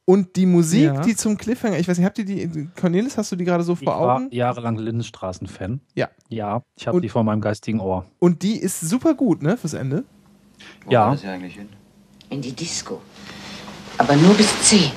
Und 0.09 0.35
die 0.37 0.47
Musik, 0.47 0.85
Ja. 0.85 1.01
die 1.01 1.15
zum 1.15 1.37
Cliffhanger, 1.37 1.77
ich 1.77 1.87
weiß 1.87 1.99
nicht, 1.99 2.05
habt 2.07 2.17
ihr 2.17 2.25
die, 2.25 2.67
Cornelis, 2.81 3.15
hast 3.15 3.31
du 3.31 3.35
die 3.35 3.45
gerade 3.45 3.63
so 3.63 3.73
Ich 3.73 3.79
vor 3.83 3.93
war 3.93 4.15
Augen? 4.15 4.27
jahrelang 4.31 4.75
Lindenstraßen-Fan. 4.75 5.81
Ja. 5.93 6.09
Ja, 6.29 6.63
ich 6.75 6.87
habe 6.87 6.99
die 6.99 7.09
vor 7.09 7.23
meinem 7.23 7.41
geistigen 7.41 7.79
Ohr. 7.79 8.05
Und 8.17 8.41
die 8.41 8.57
ist 8.57 8.79
super 8.81 9.13
gut, 9.13 9.43
ne, 9.43 9.55
fürs 9.55 9.73
Ende. 9.75 10.05
Wo 10.85 10.91
Ja. 10.91 11.01
war 11.05 11.11
das 11.11 11.23
eigentlich 11.25 11.53
hin? 11.57 11.69
In 12.31 12.41
die 12.41 12.53
Disco. 12.53 13.01
Aber 13.99 14.15
nur 14.15 14.33
bis 14.33 14.49
10. 14.63 14.91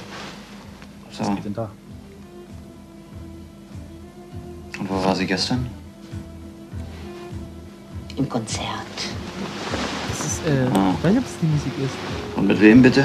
So. 1.11 1.21
Was 1.21 1.35
geht 1.35 1.45
denn 1.45 1.52
da? 1.52 1.71
Und 4.78 4.88
wo 4.88 4.95
war 5.04 5.14
sie 5.14 5.26
gestern? 5.26 5.66
Im 8.16 8.26
Konzert. 8.31 8.66
äh, 10.47 10.66
Ah. 10.75 10.95
ich 10.97 11.04
weiß 11.04 11.12
nicht, 11.12 11.19
ob 11.23 11.26
es 11.26 11.38
die 11.42 11.47
Musik 11.47 11.73
ist. 11.85 11.95
Und 12.37 12.47
mit 12.47 12.61
wem 12.62 12.81
bitte? 12.83 13.04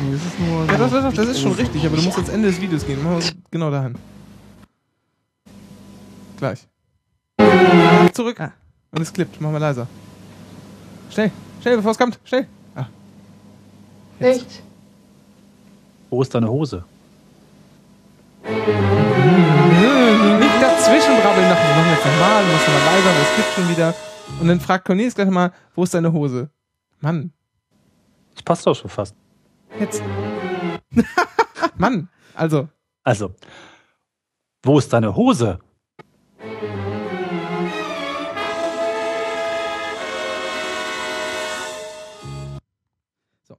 Nee, 0.00 0.12
das 0.12 0.24
ist 0.24 0.38
nur. 0.40 0.64
Ja, 0.66 0.76
das, 0.78 0.90
das, 0.90 1.14
das 1.14 1.28
ist 1.28 1.40
schon 1.40 1.52
richtig, 1.52 1.84
aber 1.86 1.96
du 1.96 2.02
musst 2.02 2.16
ans 2.16 2.28
Ende 2.30 2.48
des 2.48 2.60
Videos 2.60 2.84
gehen. 2.86 3.02
Machen 3.02 3.22
wir 3.22 3.32
genau 3.50 3.70
dahin. 3.70 3.94
Gleich. 6.38 6.66
Zurück. 8.12 8.40
Ah. 8.40 8.52
Und 8.90 9.02
es 9.02 9.12
klippt. 9.12 9.40
Machen 9.40 9.52
wir 9.54 9.60
leiser. 9.60 9.86
Schnell, 11.10 11.30
schnell, 11.60 11.76
bevor 11.76 11.92
es 11.92 11.98
kommt. 11.98 12.18
Schnell. 12.24 12.46
Ah. 12.74 12.86
Nichts. 14.18 14.60
Wo 16.10 16.22
ist 16.22 16.34
deine 16.34 16.50
Hose? 16.50 16.84
Nicht 18.44 18.60
dazwischen 20.60 21.14
brabbeln 21.22 21.48
nach, 21.48 21.56
wir 21.56 21.76
machen 21.76 21.90
jetzt 21.90 22.04
nochmal, 22.04 22.44
du 22.44 22.50
mal 22.50 22.84
leiser, 22.84 23.10
und 23.10 23.22
es 23.22 23.34
klippt 23.34 23.52
schon 23.54 23.68
wieder. 23.68 23.94
Und 24.40 24.48
dann 24.48 24.60
fragt 24.60 24.84
Cornelis 24.84 25.14
gleich 25.14 25.30
mal, 25.30 25.52
wo 25.74 25.84
ist 25.84 25.94
deine 25.94 26.12
Hose? 26.12 26.50
Mann, 27.00 27.32
Das 28.34 28.42
passt 28.42 28.66
doch 28.66 28.74
schon 28.74 28.90
fast. 28.90 29.14
Jetzt. 29.78 30.02
Mann, 31.76 32.08
also, 32.34 32.68
Also, 33.04 33.34
wo 34.62 34.78
ist 34.78 34.92
deine 34.92 35.14
Hose? 35.14 35.58
So. 43.46 43.56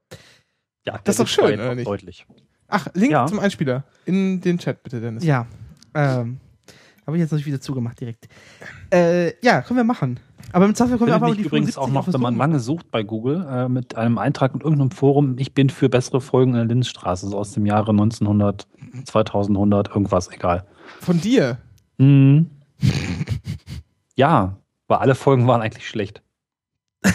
Ja, 0.86 1.00
Das 1.04 1.16
ist 1.16 1.20
doch 1.20 1.28
schön, 1.28 1.60
oder 1.60 1.76
nicht? 1.76 1.88
Deutlich. 1.88 2.26
ach, 2.68 2.88
Link 2.94 3.12
Ja. 3.12 3.28
zum 3.28 3.40
Einspieler. 3.40 3.84
In 4.06 4.42
den 4.42 4.58
Chat 4.58 4.84
bitte, 4.84 5.00
Dennis. 5.02 5.24
Ja. 5.24 5.46
Ähm, 5.94 6.40
habe 7.06 7.18
ich 7.18 7.22
jetzt 7.22 7.32
natürlich 7.32 7.46
wieder 7.46 7.62
zugemacht 7.62 8.00
direkt. 8.00 8.28
Äh, 8.92 9.34
ja, 9.46 9.62
können 9.62 9.78
wir 9.78 9.84
machen. 9.84 10.20
Aber 10.54 10.66
im 10.66 10.76
Zweifel 10.76 10.92
wir 10.92 10.98
Findet 11.00 11.16
einfach 11.16 11.36
die 11.36 11.42
übrigens 11.42 11.74
75 11.74 11.78
auch 11.78 11.90
noch, 11.90 12.14
wenn 12.14 12.22
man 12.22 12.38
lange 12.38 12.60
sucht 12.60 12.92
bei 12.92 13.04
Google, 13.04 13.46
äh, 13.50 13.68
mit 13.68 13.96
einem 13.96 14.18
Eintrag 14.20 14.54
in 14.54 14.62
irgendeinem 14.62 14.92
Forum, 14.92 15.36
ich 15.40 15.54
bin 15.54 15.70
für 15.70 15.90
bessere 15.90 16.22
Folgen 16.22 16.52
in 16.52 16.58
der 16.58 16.66
Lindenstraße, 16.66 17.28
so 17.28 17.38
aus 17.38 17.52
dem 17.54 17.66
Jahre 17.66 17.92
1900, 17.92 18.68
2100, 19.06 19.90
irgendwas, 19.90 20.32
egal. 20.32 20.66
Von 21.02 21.20
dir. 21.20 21.58
Mhm. 21.98 22.52
ja, 24.16 24.58
weil 24.88 24.98
alle 25.00 25.16
Folgen 25.16 25.48
waren 25.48 25.62
eigentlich 25.62 25.88
schlecht. 25.88 26.22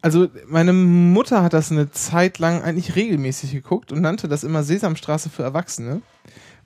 Also, 0.00 0.28
meine 0.46 0.72
Mutter 0.72 1.42
hat 1.42 1.54
das 1.54 1.72
eine 1.72 1.90
Zeit 1.90 2.38
lang 2.38 2.62
eigentlich 2.62 2.94
regelmäßig 2.94 3.50
geguckt 3.50 3.90
und 3.90 4.00
nannte 4.00 4.28
das 4.28 4.44
immer 4.44 4.62
Sesamstraße 4.62 5.28
für 5.28 5.42
Erwachsene. 5.42 6.02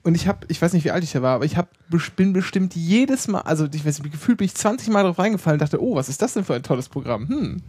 Und 0.05 0.17
ich 0.17 0.27
habe, 0.27 0.47
ich 0.49 0.61
weiß 0.61 0.73
nicht, 0.73 0.85
wie 0.85 0.91
alt 0.91 1.05
ich 1.05 1.13
da 1.13 1.23
war, 1.23 1.37
aber 1.37 1.45
ich 1.45 1.57
hab, 1.57 1.69
bin 2.17 2.33
bestimmt 2.33 2.75
jedes 2.75 3.29
Mal, 3.29 3.43
also 3.43 3.67
ich 3.73 3.87
weiß 3.87 4.03
nicht, 4.03 4.13
gefühlt 4.13 4.39
bin 4.39 4.47
ich 4.47 4.55
20 4.55 4.91
Mal 4.91 5.05
drauf 5.05 5.19
reingefallen 5.19 5.61
und 5.61 5.63
dachte, 5.63 5.81
oh, 5.81 5.95
was 5.95 6.09
ist 6.09 6.21
das 6.23 6.35
denn 6.35 6.45
für 6.45 6.55
ein 6.55 6.63
tolles 6.65 6.89
Programm? 6.89 7.29
Hm, 7.29 7.63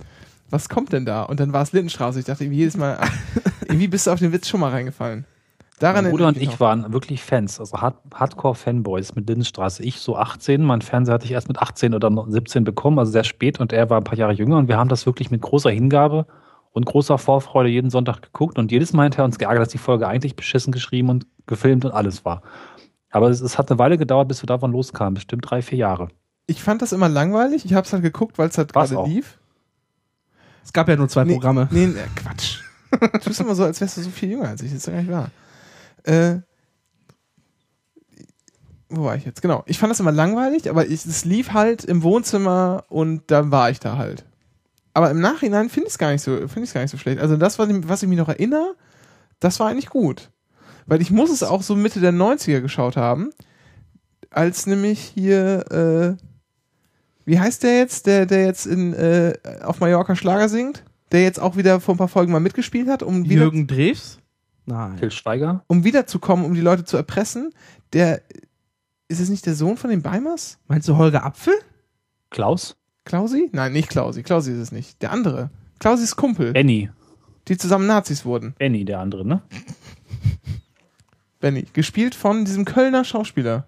was 0.50 0.68
kommt 0.68 0.94
denn 0.94 1.06
da? 1.06 1.24
Und 1.24 1.40
dann 1.40 1.54
war 1.54 1.62
es 1.62 1.74
Lindenstraße. 1.74 2.20
Ich 2.20 2.26
dachte 2.26 2.44
irgendwie 2.44 2.60
jedes 2.60 2.76
Mal, 2.76 2.98
ach, 3.00 3.12
irgendwie 3.62 3.88
bist 3.88 4.08
du 4.08 4.12
auf 4.12 4.20
den 4.20 4.32
Witz 4.32 4.48
schon 4.50 4.62
mal 4.62 4.72
reingefallen. 4.72 5.26
Daran 5.80 6.06
Mein 6.06 6.12
Bruder 6.12 6.28
und 6.28 6.38
ich 6.38 6.48
mich 6.48 6.60
waren 6.60 6.94
wirklich 6.94 7.24
Fans, 7.24 7.60
also 7.60 7.82
Hard 7.82 7.98
Hardcore-Fanboys 8.14 9.16
mit 9.16 9.28
Lindenstraße. 9.28 9.84
Ich 9.84 10.00
so 10.00 10.16
18, 10.16 10.64
mein 10.64 10.82
Fernseher 10.82 11.16
hatte 11.16 11.26
ich 11.26 11.32
erst 11.32 11.48
mit 11.48 11.60
18 11.60 11.94
oder 11.94 12.10
17 12.28 12.64
bekommen, 12.64 13.00
also 13.00 13.12
sehr 13.12 13.24
spät 13.24 13.60
und 13.60 13.74
er 13.74 13.90
war 13.90 13.98
ein 13.98 14.04
paar 14.04 14.18
Jahre 14.18 14.34
jünger 14.34 14.58
und 14.58 14.68
wir 14.68 14.78
haben 14.78 14.90
das 14.90 15.06
wirklich 15.06 15.32
mit 15.32 15.42
großer 15.42 15.72
Hingabe 15.72 16.26
und 16.72 16.86
großer 16.86 17.18
Vorfreude 17.18 17.70
jeden 17.70 17.90
Sonntag 17.90 18.22
geguckt 18.22 18.58
und 18.60 18.72
jedes 18.72 18.94
Mal 18.94 19.04
hinterher 19.04 19.26
uns 19.26 19.38
geärgert, 19.38 19.62
dass 19.62 19.70
die 19.70 19.78
Folge 19.78 20.08
eigentlich 20.08 20.36
beschissen 20.36 20.72
geschrieben 20.72 21.10
und 21.10 21.26
gefilmt 21.48 21.86
und 21.86 21.92
alles 21.92 22.26
war. 22.26 22.42
Aber 23.10 23.30
es, 23.30 23.42
es 23.42 23.58
hat 23.58 23.70
eine 23.70 23.80
Weile 23.80 23.98
gedauert, 23.98 24.28
bis 24.28 24.42
wir 24.42 24.48
davon 24.48 24.72
loskamen, 24.72 25.14
bestimmt 25.14 25.50
drei, 25.50 25.62
vier 25.62 25.78
Jahre. 25.78 26.10
Ich 26.48 26.62
fand 26.62 26.82
das 26.82 26.92
immer 26.92 27.10
langweilig. 27.10 27.64
Ich 27.66 27.74
habe 27.74 27.86
es 27.86 27.94
halt 27.94 28.04
geguckt, 28.04 28.38
weil 28.38 28.50
es 28.50 28.58
halt 28.58 28.74
gerade 28.74 29.04
lief. 29.06 29.38
Es 30.64 30.74
gab 30.74 30.90
ja 30.90 30.96
nur 30.96 31.10
zwei 31.10 31.24
Nee, 31.24 31.34
Programme. 31.34 31.68
Nee, 31.72 31.88
nee, 31.88 32.00
Quatsch. 32.16 32.60
Du 33.00 33.20
tust 33.20 33.40
immer 33.40 33.56
so, 33.56 33.64
als 33.64 33.82
wärst 33.82 33.98
du 33.98 34.02
so 34.02 34.12
viel 34.12 34.30
jünger 34.30 34.50
als 34.50 34.62
ich. 34.62 34.70
Das 34.70 34.78
ist 34.78 34.88
doch 34.88 34.94
gar 34.94 35.02
nicht 35.02 35.12
wahr. 35.12 35.32
Äh, 36.04 36.42
wo 38.90 39.06
war 39.06 39.16
ich 39.16 39.26
jetzt? 39.26 39.42
Genau. 39.42 39.64
Ich 39.66 39.80
fand 39.80 39.90
das 39.90 40.00
immer 40.00 40.12
langweilig, 40.12 40.70
aber 40.70 40.86
ich, 40.86 41.06
es 41.06 41.26
lief 41.26 41.54
halt 41.54 41.84
im 41.84 42.04
Wohnzimmer 42.04 42.84
und 42.90 43.24
dann 43.32 43.50
war 43.52 43.72
ich 43.72 43.80
da 43.80 43.98
halt. 43.98 44.26
Aber 44.94 45.10
im 45.10 45.20
Nachhinein 45.22 45.70
finde 45.70 45.88
ich 45.88 45.94
es 45.94 45.98
gar 45.98 46.12
nicht 46.12 46.22
so, 46.22 46.36
finde 46.48 46.64
ich 46.64 46.74
gar 46.74 46.82
nicht 46.82 46.92
so 46.92 46.98
schlecht. 46.98 47.20
Also 47.20 47.36
das, 47.36 47.58
was 47.58 47.70
ich, 47.70 47.90
was 47.90 48.04
ich 48.04 48.10
mich 48.10 48.20
noch 48.20 48.30
erinnere, 48.30 48.76
das 49.40 49.60
war 49.60 49.70
eigentlich 49.70 49.90
gut. 49.90 50.30
Weil 50.86 51.02
ich 51.02 51.12
muss 51.12 51.30
es 51.30 51.44
auch 51.44 51.62
so 51.62 51.76
Mitte 51.76 52.00
der 52.00 52.14
90er 52.14 52.62
geschaut 52.62 52.98
haben, 52.98 53.32
als 54.30 54.66
nämlich 54.66 55.00
hier, 55.00 56.18
äh, 56.20 56.24
wie 57.26 57.40
heißt 57.40 57.64
der 57.64 57.78
jetzt, 57.78 58.08
der, 58.08 58.26
der 58.26 58.46
jetzt 58.46 58.66
in, 58.66 58.94
äh, 58.94 59.34
auf 59.64 59.80
Mallorca 59.80 60.16
Schlager 60.16 60.50
singt? 60.50 60.84
Der 61.12 61.24
jetzt 61.24 61.40
auch 61.40 61.56
wieder 61.56 61.80
vor 61.80 61.96
ein 61.96 62.00
paar 62.00 62.08
Folgen 62.08 62.32
mal 62.32 62.40
mitgespielt 62.40 62.90
hat, 62.90 63.04
um 63.04 63.30
wieder, 63.30 63.44
Jürgen 63.44 63.68
Drews? 63.68 64.20
Nein. 64.66 64.98
Till 64.98 65.12
Schweiger? 65.12 65.64
um 65.68 65.84
wiederzukommen, 65.84 66.46
um 66.46 66.54
die 66.54 66.62
Leute 66.62 66.86
zu 66.86 66.98
erpressen. 66.98 67.54
Der, 67.92 68.22
ist 69.08 69.20
es 69.20 69.30
nicht 69.30 69.46
der 69.46 69.56
Sohn 69.56 69.78
von 69.78 69.90
den 69.90 70.02
Beimers? 70.02 70.58
Meinst 70.68 70.88
du 70.88 70.98
Holger 70.98 71.24
Apfel? 71.26 71.54
Klaus? 72.30 72.76
Klausi? 73.06 73.50
Nein, 73.52 73.74
nicht 73.74 73.90
Klausi. 73.90 74.24
Klausi 74.24 74.54
ist 74.54 74.60
es 74.60 74.72
nicht. 74.72 75.02
Der 75.02 75.12
andere. 75.12 75.50
Klausis 75.80 76.16
Kumpel, 76.16 76.54
Benny. 76.54 76.90
die 77.48 77.58
zusammen 77.58 77.86
Nazis 77.86 78.24
wurden. 78.26 78.56
Benny, 78.58 78.86
der 78.86 79.00
andere, 79.00 79.28
ne? 79.28 79.42
Benny. 81.44 81.66
Gespielt 81.74 82.16
von 82.16 82.46
diesem 82.46 82.64
Kölner 82.64 83.04
Schauspieler. 83.04 83.68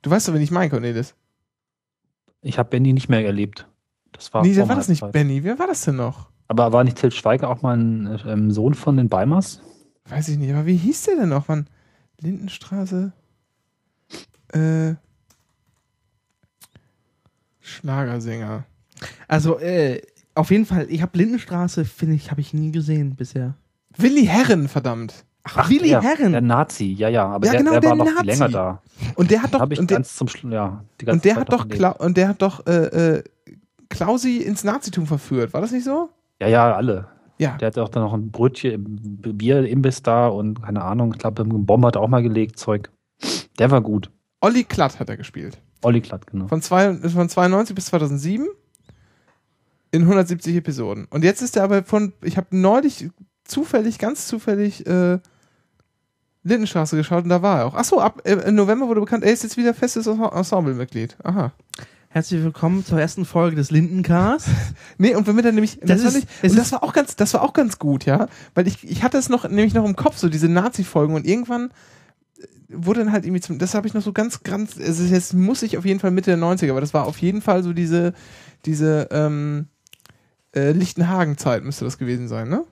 Du 0.00 0.08
weißt 0.08 0.26
doch, 0.26 0.32
wen 0.32 0.40
ich 0.40 0.50
meine, 0.50 0.70
Cornelis. 0.70 1.14
Ich 2.40 2.58
habe 2.58 2.70
Benny 2.70 2.94
nicht 2.94 3.10
mehr 3.10 3.22
erlebt. 3.26 3.68
Das 4.12 4.32
war 4.32 4.42
nee, 4.42 4.54
der 4.54 4.66
war 4.70 4.76
das 4.76 4.88
nicht 4.88 5.00
Zeit. 5.00 5.12
Benny. 5.12 5.44
Wer 5.44 5.58
war 5.58 5.66
das 5.66 5.82
denn 5.82 5.96
noch? 5.96 6.30
Aber 6.46 6.72
war 6.72 6.82
nicht 6.82 6.96
Till 6.96 7.12
Schweiger 7.12 7.50
auch 7.50 7.60
mal 7.60 7.76
ein 7.76 8.18
ähm, 8.26 8.50
Sohn 8.50 8.72
von 8.72 8.96
den 8.96 9.10
Beimers? 9.10 9.60
Weiß 10.06 10.30
ich 10.30 10.38
nicht, 10.38 10.50
aber 10.50 10.64
wie 10.64 10.78
hieß 10.78 11.02
der 11.02 11.16
denn 11.16 11.28
noch? 11.28 11.46
Mann? 11.46 11.68
Lindenstraße? 12.22 13.12
Äh. 14.54 14.94
Schlagersänger. 17.60 18.64
Also, 19.26 19.58
äh, 19.58 20.00
auf 20.34 20.50
jeden 20.50 20.64
Fall, 20.64 20.86
ich 20.88 21.02
habe 21.02 21.18
Lindenstraße, 21.18 21.84
finde 21.84 22.14
ich, 22.14 22.30
habe 22.30 22.40
ich 22.40 22.54
nie 22.54 22.72
gesehen 22.72 23.14
bisher. 23.14 23.56
Willi 23.98 24.24
Herren, 24.24 24.68
verdammt. 24.68 25.24
Ach, 25.44 25.68
Willi 25.70 25.90
der, 25.90 26.02
Herren. 26.02 26.32
Der 26.32 26.40
Nazi, 26.40 26.92
ja, 26.92 27.08
ja. 27.08 27.26
Aber 27.26 27.46
Ja, 27.46 27.52
der, 27.52 27.60
genau, 27.60 27.70
der, 27.72 27.80
der 27.80 27.90
war 27.90 27.96
noch 27.96 28.04
Nazi. 28.06 28.26
länger 28.26 28.48
da. 28.48 28.82
Und 29.14 29.30
der 29.30 29.42
hat 29.42 29.54
doch, 29.54 29.70
ich 29.70 29.78
und 29.78 29.90
der, 29.90 30.04
Schluss, 30.04 30.36
ja. 30.50 30.84
Die 31.00 31.04
ganze 31.04 31.16
und 31.16 31.24
der 31.24 31.36
hat 31.36 31.52
doch. 31.52 31.68
Kla 31.68 31.90
und 31.90 32.16
der 32.16 32.28
hat 32.28 32.42
doch, 32.42 32.66
äh, 32.66 33.16
äh, 33.16 33.24
Klausi 33.88 34.38
ins 34.38 34.64
Nazitum 34.64 35.06
verführt. 35.06 35.52
War 35.54 35.60
das 35.60 35.72
nicht 35.72 35.84
so? 35.84 36.10
Ja, 36.40 36.48
ja, 36.48 36.74
alle. 36.74 37.08
Ja. 37.38 37.56
Der 37.56 37.68
hatte 37.68 37.82
auch 37.82 37.88
dann 37.88 38.02
noch 38.02 38.12
ein 38.14 38.30
Brötchen, 38.30 38.72
im 38.72 39.36
Bier-Imbiss 39.38 40.02
da 40.02 40.26
und 40.28 40.62
keine 40.62 40.82
Ahnung, 40.82 41.12
ich 41.12 41.18
glaube, 41.18 41.42
einen 41.42 41.66
Bomber 41.66 41.88
hat 41.88 41.96
er 41.96 42.02
auch 42.02 42.08
mal 42.08 42.22
gelegt, 42.22 42.58
Zeug. 42.58 42.90
Der 43.58 43.70
war 43.70 43.80
gut. 43.80 44.10
Olli 44.40 44.64
Klatt 44.64 45.00
hat 45.00 45.08
er 45.08 45.16
gespielt. 45.16 45.60
Olli 45.82 46.00
Klatt, 46.00 46.26
genau. 46.26 46.48
Von, 46.48 46.62
zwei, 46.62 46.94
von 46.96 47.28
92 47.28 47.74
bis 47.74 47.86
2007 47.86 48.46
in 49.90 50.02
170 50.02 50.56
Episoden. 50.56 51.06
Und 51.10 51.24
jetzt 51.24 51.40
ist 51.40 51.56
er 51.56 51.64
aber 51.64 51.82
von, 51.84 52.12
ich 52.22 52.36
habe 52.36 52.48
neulich 52.50 53.08
zufällig, 53.48 53.98
ganz 53.98 54.28
zufällig, 54.28 54.86
äh, 54.86 55.18
Lindenstraße 56.44 56.96
geschaut 56.96 57.24
und 57.24 57.30
da 57.30 57.42
war 57.42 57.58
er 57.60 57.66
auch. 57.66 57.74
Achso, 57.74 58.00
ab 58.00 58.22
äh, 58.24 58.34
im 58.34 58.54
November 58.54 58.86
wurde 58.88 59.00
bekannt, 59.00 59.24
er 59.24 59.32
ist 59.32 59.42
jetzt 59.42 59.56
wieder 59.56 59.74
festes 59.74 60.06
Ensemblemitglied. 60.06 61.16
Aha. 61.24 61.52
Herzlich 62.10 62.42
willkommen 62.42 62.84
zur 62.86 62.98
ersten 63.00 63.24
Folge 63.26 63.56
des 63.56 63.70
Lindencast. 63.70 64.48
Nee, 64.98 65.14
und 65.14 65.26
womit 65.26 65.44
er 65.44 65.52
nämlich, 65.52 65.78
Das 65.82 66.02
fand 66.02 66.16
ist- 66.16 66.26
ich, 66.42 66.54
das 66.54 66.72
war 66.72 66.82
auch 66.82 66.92
ganz, 66.92 67.16
das 67.16 67.34
war 67.34 67.42
auch 67.42 67.52
ganz 67.52 67.78
gut, 67.78 68.04
ja, 68.06 68.28
weil 68.54 68.66
ich, 68.66 68.88
ich 68.88 69.02
hatte 69.02 69.18
es 69.18 69.28
noch, 69.28 69.46
nämlich 69.48 69.74
noch 69.74 69.84
im 69.84 69.96
Kopf, 69.96 70.16
so 70.16 70.28
diese 70.28 70.48
Nazi-Folgen 70.48 71.14
und 71.14 71.26
irgendwann 71.26 71.70
äh, 72.38 72.44
wurde 72.70 73.00
dann 73.00 73.12
halt 73.12 73.24
irgendwie 73.26 73.42
zum, 73.42 73.58
das 73.58 73.74
habe 73.74 73.86
ich 73.86 73.94
noch 73.94 74.02
so 74.02 74.12
ganz, 74.12 74.42
ganz, 74.42 74.78
also 74.78 75.02
jetzt 75.04 75.34
muss 75.34 75.62
ich 75.62 75.76
auf 75.76 75.84
jeden 75.84 76.00
Fall 76.00 76.10
Mitte 76.12 76.30
der 76.30 76.38
90er, 76.38 76.70
aber 76.70 76.80
das 76.80 76.94
war 76.94 77.04
auf 77.06 77.18
jeden 77.18 77.42
Fall 77.42 77.62
so 77.62 77.72
diese, 77.72 78.14
diese, 78.64 79.08
ähm, 79.10 79.66
äh, 80.54 80.72
Lichtenhagen-Zeit 80.72 81.62
müsste 81.62 81.84
das 81.84 81.98
gewesen 81.98 82.26
sein, 82.26 82.48
ne? 82.48 82.64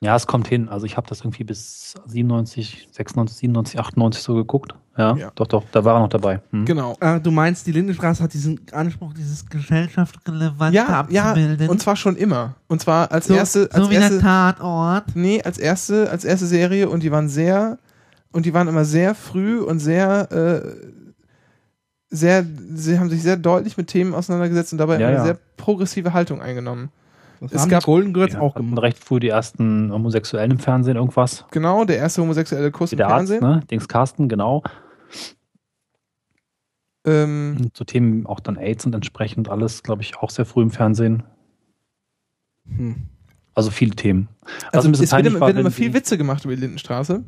Ja, 0.00 0.14
es 0.14 0.28
kommt 0.28 0.46
hin. 0.46 0.68
Also 0.68 0.86
ich 0.86 0.96
habe 0.96 1.08
das 1.08 1.20
irgendwie 1.20 1.42
bis 1.42 1.94
97, 2.06 2.88
96, 2.92 3.36
97, 3.38 3.80
98 3.80 4.22
so 4.22 4.34
geguckt. 4.34 4.72
Ja, 4.96 5.16
Ja. 5.16 5.32
doch, 5.34 5.46
doch, 5.48 5.64
da 5.72 5.84
war 5.84 5.96
er 5.96 6.00
noch 6.00 6.08
dabei. 6.08 6.40
Hm. 6.50 6.64
Genau. 6.66 6.96
äh, 7.00 7.20
du 7.20 7.32
meinst, 7.32 7.66
die 7.66 7.72
Lindenstraße 7.72 8.22
hat 8.22 8.32
diesen 8.32 8.60
Anspruch, 8.72 9.12
dieses 9.14 9.44
gesellschaftsrelevante 9.46 10.76
Ja, 10.76 11.06
ja, 11.10 11.24
abzubilden? 11.30 11.68
und 11.68 11.80
zwar 11.82 11.96
schon 11.96 12.14
immer. 12.16 12.54
Und 12.68 12.80
zwar 12.80 13.10
als 13.10 13.26
so, 13.26 13.34
erste, 13.34 13.68
als 13.72 13.84
so 13.84 13.90
wie 13.90 13.96
erste, 13.96 14.14
der 14.14 14.20
Tatort. 14.22 15.16
Nee, 15.16 15.42
als 15.42 15.58
erste, 15.58 16.10
als 16.10 16.24
erste 16.24 16.46
Serie 16.46 16.88
und 16.88 17.02
die 17.02 17.10
waren 17.10 17.28
sehr, 17.28 17.78
und 18.30 18.46
die 18.46 18.54
waren 18.54 18.68
immer 18.68 18.84
sehr 18.84 19.16
früh 19.16 19.58
und 19.60 19.80
sehr, 19.80 20.30
äh, 20.30 20.62
sehr, 22.10 22.44
sie 22.74 22.98
haben 22.98 23.10
sich 23.10 23.22
sehr 23.22 23.36
deutlich 23.36 23.76
mit 23.76 23.88
Themen 23.88 24.14
auseinandergesetzt 24.14 24.72
und 24.72 24.78
dabei 24.78 24.98
Ja, 25.00 25.08
eine 25.08 25.16
ja. 25.16 25.24
sehr 25.24 25.38
progressive 25.56 26.12
Haltung 26.12 26.40
eingenommen. 26.40 26.90
Das 27.40 27.52
Es 27.52 27.62
haben 27.62 27.68
gab- 27.70 27.80
die 27.80 27.86
Golden 27.86 28.12
Girls 28.12 28.34
Ja, 28.34 28.40
auch 28.40 28.54
gemacht. 28.54 28.82
recht 28.82 28.98
früh 29.02 29.20
die 29.20 29.28
ersten 29.28 29.92
Homosexuellen 29.92 30.52
im 30.52 30.58
Fernsehen, 30.58 30.96
irgendwas. 30.96 31.44
Genau, 31.50 31.84
der 31.84 31.98
erste 31.98 32.22
homosexuelle 32.22 32.70
Kuss 32.70 32.92
im 32.92 32.96
Der 32.98 33.08
Arzt, 33.08 33.28
Fernsehen. 33.28 33.40
ne? 33.40 33.60
Dings 33.70 33.86
Carsten, 33.88 34.28
genau. 34.28 34.62
Ähm, 37.06 37.70
so 37.74 37.84
Themen 37.84 38.26
auch 38.26 38.40
dann 38.40 38.56
AIDS 38.56 38.84
und 38.86 38.94
entsprechend 38.94 39.48
alles, 39.48 39.82
glaube 39.82 40.02
ich, 40.02 40.16
auch 40.16 40.30
sehr 40.30 40.44
früh 40.44 40.62
im 40.62 40.70
Fernsehen. 40.70 41.22
Hm. 42.66 42.96
Also 43.54 43.70
viele 43.70 43.94
Themen. 43.96 44.28
Also 44.72 44.88
ein 44.88 44.92
bisschen 44.92 45.04
es 45.06 45.12
wird 45.12 45.26
immer, 45.26 45.40
war, 45.40 45.48
werden 45.48 45.58
immer 45.58 45.70
viel 45.70 45.94
Witze 45.94 46.18
gemacht 46.18 46.44
über 46.44 46.54
die 46.54 46.60
Lindenstraße. 46.60 47.24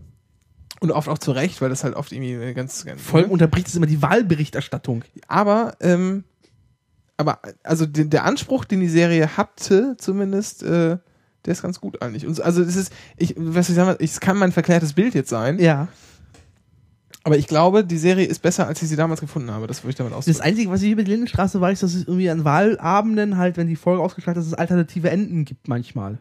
Und 0.81 0.91
oft 0.93 1.09
auch 1.09 1.19
zu 1.19 1.33
Recht, 1.33 1.61
weil 1.61 1.69
das 1.69 1.85
halt 1.85 1.95
oft 1.95 2.13
irgendwie 2.13 2.35
eine 2.37 2.55
ganz, 2.55 2.85
ganz 2.85 3.01
Vor 3.03 3.21
allem 3.21 3.31
unterbricht 3.31 3.69
es 3.69 3.75
immer 3.75 3.87
die 3.87 4.01
Wahlberichterstattung. 4.01 5.05
Aber, 5.29 5.75
ähm, 5.81 6.25
aber 7.21 7.41
also 7.63 7.87
den, 7.87 8.11
der 8.11 8.25
Anspruch, 8.25 8.65
den 8.65 8.81
die 8.81 8.89
Serie 8.89 9.37
hatte, 9.37 9.97
zumindest, 9.99 10.63
äh, 10.63 10.99
der 11.45 11.53
ist 11.53 11.63
ganz 11.63 11.81
gut 11.81 12.03
eigentlich. 12.03 12.27
Und 12.27 12.35
so- 12.35 12.43
also 12.43 12.65
das 12.65 12.77
ist, 12.77 12.93
ich, 13.17 13.35
was 13.39 13.69
ich 13.69 13.75
sagen, 13.77 13.97
es 14.03 14.21
kann 14.21 14.37
mein 14.39 14.53
verklärtes 14.53 14.93
Bild 14.95 15.15
jetzt 15.15 15.31
sein, 15.31 15.59
Ja. 15.59 15.89
aber 17.25 17.39
ich 17.39 17.47
glaube, 17.47 17.85
die 17.85 17.99
Serie 17.99 18.27
ist 18.27 18.41
besser, 18.43 18.67
als 18.67 18.83
ich 18.83 18.89
sie 18.89 18.97
damals 18.97 19.21
gefunden 19.21 19.51
habe. 19.51 19.67
Das 19.67 19.83
würde 19.83 19.91
ich 19.91 19.97
damit 19.97 20.13
Das 20.13 20.19
ausdrücken. 20.19 20.41
Einzige, 20.43 20.71
was 20.71 20.83
ich 20.83 20.91
über 20.91 21.03
die 21.05 21.11
Lindenstraße 21.13 21.61
weiß, 21.61 21.81
dass 21.81 21.95
es 21.95 22.03
irgendwie 22.05 22.29
an 22.31 22.45
Wahlabenden 22.45 23.37
halt, 23.37 23.57
wenn 23.57 23.67
die 23.69 23.77
Folge 23.77 24.03
ausgestrahlt 24.03 24.37
ist, 24.37 24.45
dass 24.47 24.53
es 24.53 24.59
alternative 24.59 25.11
Enden 25.11 25.45
gibt 25.45 25.69
manchmal. 25.69 26.19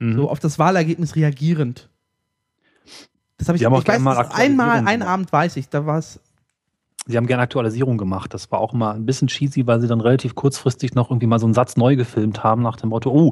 Mhm. 0.00 0.16
So 0.16 0.30
auf 0.30 0.40
das 0.40 0.58
Wahlergebnis 0.58 1.14
reagierend. 1.16 1.88
Das 3.38 3.48
habe 3.48 3.56
ich, 3.56 3.60
Die 3.60 3.66
haben 3.66 3.74
auch 3.74 3.80
ich 3.82 3.88
weiß, 3.88 3.94
das 3.96 4.00
einmal, 4.00 4.18
Aktualisierung 4.18 4.86
einen. 4.88 5.02
Abend 5.02 5.32
weiß 5.32 5.56
ich, 5.56 5.68
da 5.68 5.84
war 5.86 5.98
es. 5.98 6.20
Sie 7.06 7.16
haben 7.16 7.26
gerne 7.26 7.42
Aktualisierung 7.42 7.98
gemacht. 7.98 8.32
Das 8.32 8.50
war 8.52 8.60
auch 8.60 8.74
immer 8.74 8.92
ein 8.94 9.04
bisschen 9.06 9.26
cheesy, 9.28 9.66
weil 9.66 9.80
sie 9.80 9.88
dann 9.88 10.00
relativ 10.00 10.34
kurzfristig 10.36 10.94
noch 10.94 11.10
irgendwie 11.10 11.26
mal 11.26 11.40
so 11.40 11.46
einen 11.46 11.54
Satz 11.54 11.76
neu 11.76 11.96
gefilmt 11.96 12.44
haben 12.44 12.62
nach 12.62 12.76
dem 12.76 12.90
Motto, 12.90 13.10
oh, 13.10 13.30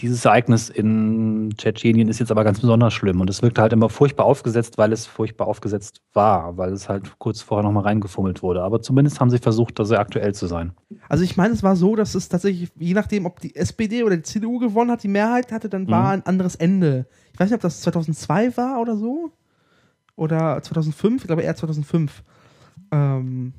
dieses 0.00 0.24
Ereignis 0.24 0.68
in 0.68 1.54
Tschetschenien 1.56 2.08
ist 2.08 2.18
jetzt 2.20 2.30
aber 2.30 2.44
ganz 2.44 2.60
besonders 2.60 2.94
schlimm. 2.94 3.20
Und 3.20 3.30
es 3.30 3.42
wirkte 3.42 3.62
halt 3.62 3.72
immer 3.72 3.88
furchtbar 3.88 4.26
aufgesetzt, 4.26 4.78
weil 4.78 4.92
es 4.92 5.06
furchtbar 5.06 5.46
aufgesetzt 5.48 6.00
war, 6.12 6.56
weil 6.56 6.72
es 6.72 6.88
halt 6.88 7.18
kurz 7.18 7.40
vorher 7.40 7.64
nochmal 7.64 7.84
reingefummelt 7.84 8.42
wurde. 8.42 8.62
Aber 8.62 8.80
zumindest 8.80 9.20
haben 9.20 9.30
sie 9.30 9.38
versucht, 9.38 9.78
da 9.78 9.84
sehr 9.84 9.98
aktuell 10.00 10.34
zu 10.34 10.46
sein. 10.46 10.72
Also 11.08 11.24
ich 11.24 11.36
meine, 11.36 11.54
es 11.54 11.62
war 11.62 11.74
so, 11.76 11.96
dass 11.96 12.14
es 12.14 12.28
tatsächlich, 12.28 12.70
je 12.78 12.94
nachdem, 12.94 13.26
ob 13.26 13.40
die 13.40 13.54
SPD 13.56 14.02
oder 14.04 14.16
die 14.16 14.22
CDU 14.22 14.58
gewonnen 14.58 14.90
hat, 14.90 15.02
die 15.02 15.08
Mehrheit 15.08 15.50
hatte, 15.52 15.68
dann 15.68 15.88
war 15.88 16.02
Mhm. 16.02 16.08
ein 16.22 16.26
anderes 16.26 16.54
Ende. 16.56 17.06
Ich 17.32 17.40
weiß 17.40 17.48
nicht, 17.50 17.56
ob 17.56 17.62
das 17.62 17.80
2002 17.80 18.56
war 18.56 18.80
oder 18.80 18.96
so. 18.96 19.30
Oder 20.16 20.60
2005, 20.62 21.22
ich 21.22 21.26
glaube 21.28 21.42
eher 21.42 21.54
2005. 21.56 22.22
Ähm, 22.90 23.52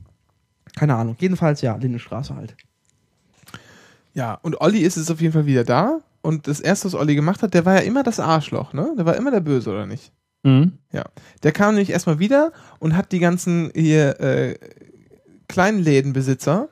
keine 0.76 0.96
Ahnung. 0.96 1.16
Jedenfalls 1.20 1.62
ja, 1.62 1.76
Lindenstraße 1.76 2.36
halt. 2.36 2.56
Ja, 4.14 4.36
und 4.42 4.62
Olli 4.62 4.80
ist 4.80 4.98
es 4.98 5.12
auf 5.12 5.22
jeden 5.22 5.34
Fall 5.34 5.46
wieder 5.46 5.64
da. 5.64 6.00
Und 6.22 6.48
das 6.48 6.60
erste, 6.60 6.88
was 6.88 6.96
Olli 6.96 7.16
gemacht 7.16 7.44
hat, 7.44 7.54
der 7.54 7.66
war 7.66 7.76
ja 7.76 7.82
immer 7.82 8.04
das 8.04 8.20
Arschloch, 8.20 8.74
ne? 8.74 8.94
Der 8.98 9.06
war 9.06 9.16
immer 9.16 9.32
der 9.32 9.40
Böse, 9.40 9.70
oder 9.70 9.86
nicht? 9.86 10.12
Mhm. 10.44 10.74
Ja. 10.92 11.06
Der 11.44 11.52
kam 11.52 11.76
nämlich 11.76 11.92
erstmal 11.92 12.20
wieder 12.20 12.52
und 12.80 12.96
hat 12.96 13.12
die 13.12 13.20
ganzen 13.20 13.72
hier 13.74 14.20
äh, 14.20 14.56
kleinen 15.48 15.80
Lädenbesitzer 15.80 16.70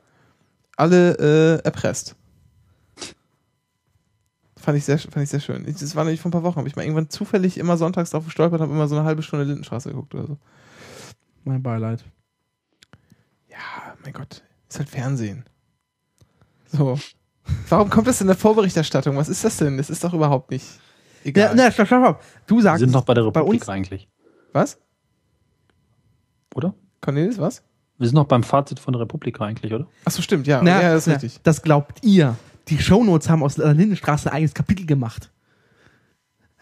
alle 0.75 1.59
äh, 1.59 1.65
erpresst. 1.65 2.15
Fand 4.57 4.77
ich 4.77 4.85
sehr, 4.85 4.99
fand 4.99 5.23
ich 5.23 5.29
sehr 5.29 5.39
schön. 5.39 5.67
Ich, 5.67 5.77
das 5.77 5.95
war 5.95 6.03
nämlich 6.03 6.21
vor 6.21 6.29
ein 6.29 6.33
paar 6.33 6.43
Wochen, 6.43 6.57
habe 6.57 6.67
ich 6.67 6.75
mal 6.75 6.83
irgendwann 6.83 7.09
zufällig 7.09 7.57
immer 7.57 7.77
sonntags 7.77 8.09
drauf 8.09 8.25
gestolpert, 8.25 8.61
habe 8.61 8.73
immer 8.73 8.87
so 8.87 8.95
eine 8.95 9.05
halbe 9.05 9.23
Stunde 9.23 9.45
Lindenstraße 9.45 9.89
geguckt 9.89 10.13
oder 10.13 10.27
so. 10.27 10.37
Mein 11.45 11.63
Beileid. 11.63 12.03
Ja, 13.57 13.93
mein 14.03 14.13
Gott. 14.13 14.43
Ist 14.69 14.79
halt 14.79 14.89
Fernsehen. 14.89 15.45
So. 16.71 16.99
Warum 17.69 17.89
kommt 17.89 18.07
das 18.07 18.19
in 18.21 18.27
der 18.27 18.35
Vorberichterstattung? 18.35 19.15
Was 19.17 19.29
ist 19.29 19.43
das 19.43 19.57
denn? 19.57 19.77
Das 19.77 19.89
ist 19.89 20.03
doch 20.03 20.13
überhaupt 20.13 20.51
nicht 20.51 20.65
Ja, 21.23 21.29
egal. 21.29 21.53
na, 21.55 21.71
stopp, 21.71 21.87
stopp, 21.87 22.03
stopp. 22.03 22.23
Du 22.45 22.55
Wir 22.57 22.63
sagst, 22.63 22.79
sind 22.81 22.91
noch 22.91 23.05
bei 23.05 23.13
der 23.13 23.21
bei 23.23 23.39
Republik 23.39 23.61
uns- 23.61 23.69
eigentlich, 23.69 24.07
Was? 24.53 24.77
oder? 26.53 26.73
Cornelis, 27.01 27.37
was? 27.39 27.63
Wir 27.97 28.07
sind 28.07 28.15
noch 28.15 28.25
beim 28.27 28.43
Fazit 28.43 28.79
von 28.79 28.91
der 28.93 29.01
Republik 29.01 29.39
eigentlich, 29.41 29.73
oder? 29.73 29.87
Achso, 30.05 30.21
stimmt, 30.21 30.45
ja. 30.45 30.61
na, 30.61 30.81
ja, 30.81 30.91
das 30.93 31.03
ist 31.03 31.07
na, 31.07 31.13
richtig. 31.13 31.39
das 31.43 31.61
glaubt 31.61 32.03
ihr. 32.03 32.35
Die 32.67 32.77
Shownotes 32.79 33.29
haben 33.29 33.41
aus 33.43 33.55
der 33.55 33.73
Lindenstraße 33.73 34.29
ein 34.29 34.35
eigenes 34.35 34.53
Kapitel 34.53 34.85
gemacht. 34.85 35.31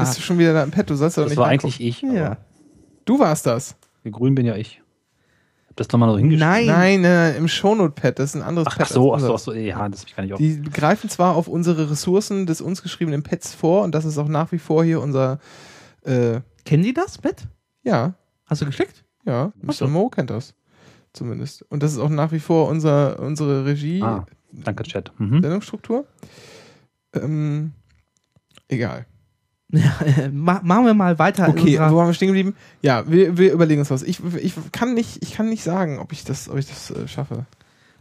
Bist 0.00 0.18
du 0.18 0.20
schon 0.22 0.38
wieder 0.38 0.52
da 0.52 0.62
im 0.62 0.70
Pet? 0.70 0.88
Du 0.88 0.94
sollst 0.94 1.16
doch 1.18 1.22
Das 1.24 1.30
nicht 1.30 1.38
war 1.38 1.46
reingucken. 1.48 1.74
eigentlich 1.74 2.02
ich. 2.02 2.12
Ja. 2.12 2.36
Du 3.04 3.18
warst 3.18 3.46
das. 3.46 3.74
Der 4.06 4.12
Grün 4.12 4.36
bin 4.36 4.46
ja 4.46 4.54
ich. 4.54 4.80
Hab 5.68 5.74
das 5.78 5.90
nochmal 5.90 6.10
so 6.12 6.18
hingeschrieben. 6.18 6.48
Nein. 6.48 6.66
Nein, 6.66 7.00
nein, 7.02 7.10
nein, 7.32 7.36
im 7.38 7.48
Shownote-Pad. 7.48 8.20
Das 8.20 8.30
ist 8.30 8.36
ein 8.36 8.42
anderes 8.46 8.68
Ach, 8.70 8.76
Pad. 8.78 8.86
ach 8.86 8.92
so, 8.92 9.14
ach 9.14 9.18
so, 9.18 9.34
ach 9.34 9.38
so, 9.40 9.52
ja, 9.52 9.88
das 9.88 10.02
hab 10.02 10.08
ich 10.08 10.14
gar 10.14 10.22
nicht 10.22 10.32
auf. 10.32 10.38
Die 10.38 10.62
greifen 10.62 11.10
zwar 11.10 11.34
auf 11.34 11.48
unsere 11.48 11.90
Ressourcen 11.90 12.46
des 12.46 12.60
uns 12.60 12.82
geschriebenen 12.84 13.24
Pads 13.24 13.52
vor 13.52 13.82
und 13.82 13.92
das 13.96 14.04
ist 14.04 14.16
auch 14.16 14.28
nach 14.28 14.52
wie 14.52 14.60
vor 14.60 14.84
hier 14.84 15.00
unser, 15.02 15.40
äh, 16.04 16.40
Kennen 16.64 16.84
die 16.84 16.94
das, 16.94 17.18
Bett? 17.18 17.48
ja, 17.82 18.14
Hast 18.46 18.62
du 18.62 18.66
geschickt? 18.66 19.04
ja, 19.24 19.52
Mr. 19.60 19.72
so. 19.72 19.88
Mo 19.88 20.08
kennt 20.08 20.30
das. 20.30 20.54
Zumindest. 21.12 21.62
Und 21.68 21.82
das 21.82 21.92
ist 21.92 21.98
auch 21.98 22.10
nach 22.10 22.30
wie 22.30 22.38
vor 22.38 22.68
unser, 22.68 23.18
unsere 23.18 23.66
Regie, 23.66 24.00
Ah, 24.02 24.24
danke, 24.52 24.84
Chat. 24.84 25.10
Mhm. 25.18 25.42
Sendungsstruktur. 25.42 26.06
Ähm, 27.12 27.72
egal. 28.68 29.06
Machen 30.32 30.86
wir 30.86 30.94
mal 30.94 31.18
weiter. 31.18 31.48
Okay, 31.48 31.78
wo 31.78 32.00
haben 32.00 32.08
wir 32.08 32.14
stehen 32.14 32.28
geblieben? 32.28 32.54
Ja, 32.82 33.10
wir, 33.10 33.36
wir 33.36 33.52
überlegen 33.52 33.80
uns 33.80 33.90
was. 33.90 34.02
Ich, 34.02 34.20
ich 34.40 34.54
kann 34.72 34.94
nicht, 34.94 35.22
ich 35.22 35.34
kann 35.34 35.48
nicht 35.48 35.64
sagen, 35.64 35.98
ob 35.98 36.12
ich 36.12 36.24
das, 36.24 36.48
ob 36.48 36.58
ich 36.58 36.66
das 36.66 36.90
äh, 36.90 37.08
schaffe. 37.08 37.46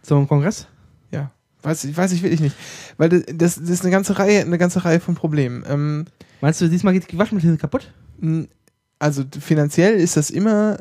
ein 0.09 0.27
Kongress? 0.27 0.67
Ja, 1.11 1.31
weiß 1.63 1.85
ich, 1.85 1.97
weiß 1.97 2.11
ich 2.11 2.21
wirklich 2.21 2.41
nicht, 2.41 2.55
weil 2.97 3.09
das, 3.09 3.23
das, 3.27 3.55
das 3.55 3.69
ist 3.69 3.81
eine 3.81 3.91
ganze 3.91 4.19
Reihe, 4.19 4.41
eine 4.41 4.57
ganze 4.57 4.85
Reihe 4.85 4.99
von 4.99 5.15
Problemen. 5.15 5.63
Ähm, 5.67 6.05
Meinst 6.41 6.61
du, 6.61 6.67
diesmal 6.67 6.93
geht 6.93 7.11
die 7.11 7.17
Waschmaschine 7.17 7.57
kaputt? 7.57 7.91
also 8.99 9.23
finanziell 9.39 9.95
ist 9.95 10.17
das 10.17 10.29
immer, 10.29 10.77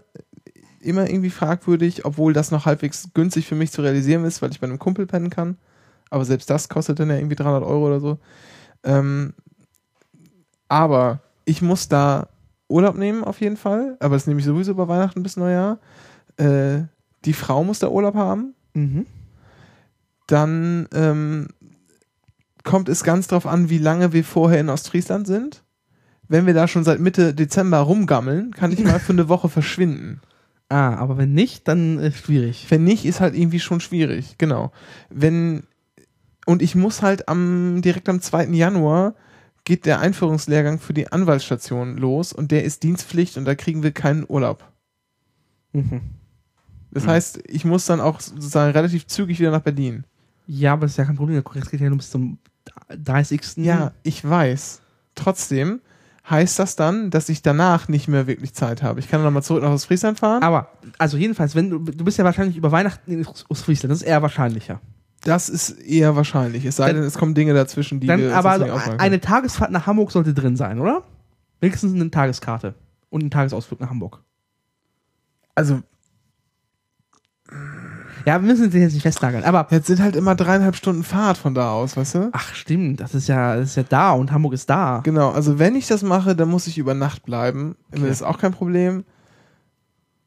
immer 0.80 1.08
irgendwie 1.08 1.30
fragwürdig, 1.30 2.04
obwohl 2.04 2.32
das 2.32 2.50
noch 2.50 2.66
halbwegs 2.66 3.08
günstig 3.14 3.46
für 3.46 3.54
mich 3.54 3.72
zu 3.72 3.82
realisieren 3.82 4.24
ist, 4.24 4.40
weil 4.40 4.50
ich 4.50 4.60
bei 4.60 4.66
einem 4.66 4.78
Kumpel 4.78 5.06
pennen 5.06 5.30
kann. 5.30 5.56
Aber 6.10 6.24
selbst 6.24 6.48
das 6.48 6.68
kostet 6.68 7.00
dann 7.00 7.10
ja 7.10 7.16
irgendwie 7.16 7.34
300 7.36 7.64
Euro 7.64 7.86
oder 7.86 8.00
so. 8.00 8.18
Ähm, 8.84 9.34
aber 10.74 11.20
ich 11.44 11.62
muss 11.62 11.86
da 11.86 12.26
Urlaub 12.68 12.96
nehmen 12.96 13.22
auf 13.22 13.40
jeden 13.40 13.56
Fall. 13.56 13.96
Aber 14.00 14.16
das 14.16 14.26
nehme 14.26 14.40
ich 14.40 14.46
sowieso 14.46 14.72
über 14.72 14.88
Weihnachten 14.88 15.22
bis 15.22 15.36
Neujahr. 15.36 15.78
Äh, 16.36 16.82
die 17.24 17.32
Frau 17.32 17.62
muss 17.62 17.78
da 17.78 17.88
Urlaub 17.88 18.16
haben. 18.16 18.54
Mhm. 18.76 19.06
dann 20.26 20.88
ähm, 20.92 21.46
kommt 22.64 22.88
es 22.88 23.04
ganz 23.04 23.28
drauf 23.28 23.46
an, 23.46 23.70
wie 23.70 23.78
lange 23.78 24.12
wir 24.12 24.24
vorher 24.24 24.58
in 24.58 24.68
Ostfriesland 24.68 25.28
sind. 25.28 25.62
Wenn 26.26 26.46
wir 26.46 26.54
da 26.54 26.66
schon 26.66 26.82
seit 26.82 26.98
Mitte 26.98 27.34
Dezember 27.34 27.78
rumgammeln, 27.78 28.50
kann 28.50 28.72
ich 28.72 28.82
mal 28.82 28.98
für 28.98 29.12
eine 29.12 29.28
Woche 29.28 29.48
verschwinden. 29.48 30.20
Ah, 30.70 30.96
aber 30.96 31.18
wenn 31.18 31.34
nicht, 31.34 31.68
dann 31.68 31.98
ist 31.98 32.16
schwierig. 32.16 32.66
Wenn 32.70 32.84
nicht, 32.84 33.04
ist 33.04 33.20
halt 33.20 33.36
irgendwie 33.36 33.60
schon 33.60 33.80
schwierig. 33.80 34.38
Genau. 34.38 34.72
Wenn 35.10 35.64
und 36.46 36.62
ich 36.62 36.74
muss 36.74 37.02
halt 37.02 37.28
am 37.28 37.82
direkt 37.82 38.08
am 38.08 38.20
2. 38.20 38.46
Januar 38.46 39.14
geht 39.64 39.86
der 39.86 40.00
Einführungslehrgang 40.00 40.78
für 40.78 40.92
die 40.94 41.10
Anwaltsstation 41.10 41.96
los 41.96 42.32
und 42.32 42.50
der 42.50 42.64
ist 42.64 42.82
Dienstpflicht 42.82 43.36
und 43.38 43.44
da 43.46 43.54
kriegen 43.54 43.82
wir 43.82 43.92
keinen 43.92 44.24
Urlaub. 44.28 44.64
Mhm. 45.72 46.00
Das 46.90 47.04
Hm. 47.04 47.10
heißt, 47.10 47.40
ich 47.48 47.64
muss 47.64 47.86
dann 47.86 48.00
auch 48.00 48.20
sozusagen 48.20 48.72
relativ 48.72 49.06
zügig 49.06 49.40
wieder 49.40 49.50
nach 49.50 49.62
Berlin. 49.62 50.04
Ja, 50.46 50.74
aber 50.74 50.82
das 50.82 50.92
ist 50.92 50.98
ja 50.98 51.04
kein 51.04 51.16
Problem. 51.16 51.34
Der 51.34 51.42
Kongress 51.42 51.70
geht 51.70 51.80
ja 51.80 51.88
nur 51.88 51.98
bis 51.98 52.10
zum 52.10 52.38
30. 52.88 53.56
Ja, 53.64 53.92
ich 54.02 54.28
weiß. 54.28 54.80
Trotzdem 55.14 55.80
heißt 56.28 56.58
das 56.58 56.76
dann, 56.76 57.10
dass 57.10 57.28
ich 57.28 57.42
danach 57.42 57.88
nicht 57.88 58.08
mehr 58.08 58.26
wirklich 58.26 58.54
Zeit 58.54 58.82
habe. 58.82 59.00
Ich 59.00 59.08
kann 59.08 59.18
dann 59.20 59.24
nochmal 59.26 59.42
zurück 59.42 59.62
nach 59.62 59.70
Ostfriesland 59.70 60.18
fahren. 60.20 60.42
Aber, 60.42 60.68
also 60.98 61.16
jedenfalls, 61.16 61.54
wenn 61.54 61.70
du, 61.70 61.78
du 61.78 62.04
bist 62.04 62.18
ja 62.18 62.24
wahrscheinlich 62.24 62.56
über 62.56 62.72
Weihnachten 62.72 63.10
in 63.10 63.26
Ostfriesland, 63.26 63.90
das 63.90 64.00
ist 64.02 64.06
eher 64.06 64.22
wahrscheinlicher. 64.22 64.80
Das 65.24 65.48
ist 65.48 65.70
eher 65.70 66.16
wahrscheinlich. 66.16 66.64
Es 66.64 66.76
sei 66.76 66.92
denn, 66.92 67.02
es 67.02 67.18
kommen 67.18 67.34
Dinge 67.34 67.54
dazwischen, 67.54 67.98
die 68.00 68.06
Dann 68.06 68.20
wir 68.20 68.36
aber 68.36 68.50
also 68.50 68.66
eine 68.98 69.20
Tagesfahrt 69.20 69.70
nach 69.70 69.86
Hamburg 69.86 70.12
sollte 70.12 70.34
drin 70.34 70.56
sein, 70.56 70.78
oder? 70.78 71.02
Wenigstens 71.60 71.94
eine 71.94 72.10
Tageskarte 72.10 72.74
und 73.08 73.24
ein 73.24 73.30
Tagesausflug 73.30 73.80
nach 73.80 73.88
Hamburg. 73.88 74.22
Also, 75.54 75.82
Ja, 78.26 78.40
wir 78.40 78.46
müssen 78.48 78.64
uns 78.64 78.74
jetzt 78.74 78.92
nicht 78.92 79.02
festnageln, 79.02 79.44
aber 79.44 79.66
jetzt 79.70 79.86
sind 79.86 80.00
halt 80.00 80.16
immer 80.16 80.34
dreieinhalb 80.34 80.76
Stunden 80.76 81.04
Fahrt 81.04 81.38
von 81.38 81.54
da 81.54 81.70
aus, 81.72 81.96
weißt 81.96 82.14
du? 82.16 82.30
ach 82.32 82.54
stimmt, 82.54 83.00
das 83.00 83.14
ist 83.14 83.28
ja, 83.28 83.56
das 83.56 83.70
ist 83.70 83.76
ja 83.76 83.82
da 83.82 84.12
und 84.12 84.32
Hamburg 84.32 84.54
ist 84.54 84.68
da. 84.68 85.00
Genau, 85.04 85.30
also 85.30 85.58
wenn 85.58 85.74
ich 85.74 85.86
das 85.86 86.02
mache, 86.02 86.34
dann 86.34 86.48
muss 86.48 86.66
ich 86.66 86.76
über 86.76 86.94
Nacht 86.94 87.24
bleiben. 87.24 87.76
Okay. 87.92 88.02
Das 88.02 88.10
ist 88.10 88.22
auch 88.22 88.38
kein 88.38 88.52
Problem. 88.52 89.04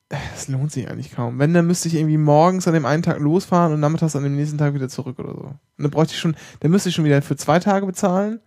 Das 0.09 0.47
lohnt 0.47 0.71
sich 0.71 0.89
eigentlich 0.89 1.11
kaum. 1.11 1.37
Wenn, 1.37 1.53
dann 1.53 1.67
müsste 1.67 1.89
ich 1.89 1.95
irgendwie 1.95 2.17
morgens 2.17 2.65
an 2.67 2.73
dem 2.73 2.85
einen 2.85 3.03
Tag 3.03 3.19
losfahren 3.19 3.73
und 3.73 3.81
nachmittags 3.81 4.15
an 4.15 4.23
dem 4.23 4.35
nächsten 4.37 4.57
Tag 4.57 4.73
wieder 4.73 4.87
zurück 4.87 5.19
oder 5.19 5.33
so. 5.33 5.41
Und 5.41 5.59
dann 5.77 5.91
bräuchte 5.91 6.13
ich 6.13 6.19
schon, 6.19 6.35
dann 6.61 6.71
müsste 6.71 6.89
ich 6.89 6.95
schon 6.95 7.03
wieder 7.03 7.21
für 7.21 7.35
zwei 7.35 7.59
Tage 7.59 7.85
bezahlen. 7.85 8.39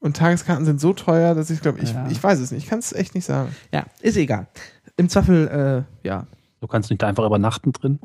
Und 0.00 0.16
Tageskarten 0.16 0.64
sind 0.64 0.80
so 0.80 0.92
teuer, 0.92 1.34
dass 1.34 1.48
ich 1.50 1.60
glaube, 1.60 1.78
ich, 1.80 1.92
Ja. 1.92 2.08
ich 2.10 2.22
weiß 2.22 2.40
es 2.40 2.50
nicht. 2.50 2.64
Ich 2.64 2.68
kann 2.68 2.80
es 2.80 2.92
echt 2.92 3.14
nicht 3.14 3.24
sagen. 3.24 3.54
Ja, 3.72 3.84
ist 4.00 4.16
egal. 4.16 4.48
Im 4.96 5.08
Zweifel, 5.08 5.86
äh, 6.02 6.06
ja. 6.06 6.26
Du 6.60 6.66
kannst 6.66 6.90
nicht 6.90 7.04
einfach 7.04 7.24
übernachten 7.24 7.72
drin. 7.72 8.00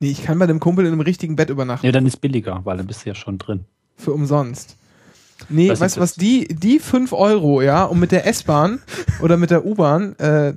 Nee, 0.00 0.10
ich 0.10 0.24
kann 0.24 0.38
bei 0.38 0.46
dem 0.46 0.58
Kumpel 0.58 0.84
in 0.84 0.92
einem 0.92 1.00
richtigen 1.00 1.36
Bett 1.36 1.48
übernachten. 1.48 1.86
Nee, 1.86 1.92
dann 1.92 2.06
ist 2.06 2.16
billiger, 2.20 2.60
weil 2.64 2.76
dann 2.76 2.86
bist 2.88 3.04
du 3.04 3.10
ja 3.10 3.14
schon 3.14 3.38
drin. 3.38 3.64
Für 3.96 4.12
umsonst. 4.12 4.76
Nee, 5.48 5.70
Weiß 5.70 5.80
weißt 5.80 5.96
du 5.96 6.00
was, 6.00 6.14
die, 6.14 6.48
die 6.48 6.78
5 6.78 7.12
Euro, 7.12 7.62
ja, 7.62 7.84
um 7.84 8.00
mit 8.00 8.12
der 8.12 8.26
S-Bahn 8.26 8.80
oder 9.20 9.36
mit 9.36 9.50
der 9.50 9.64
U-Bahn 9.64 10.16
äh, 10.18 10.54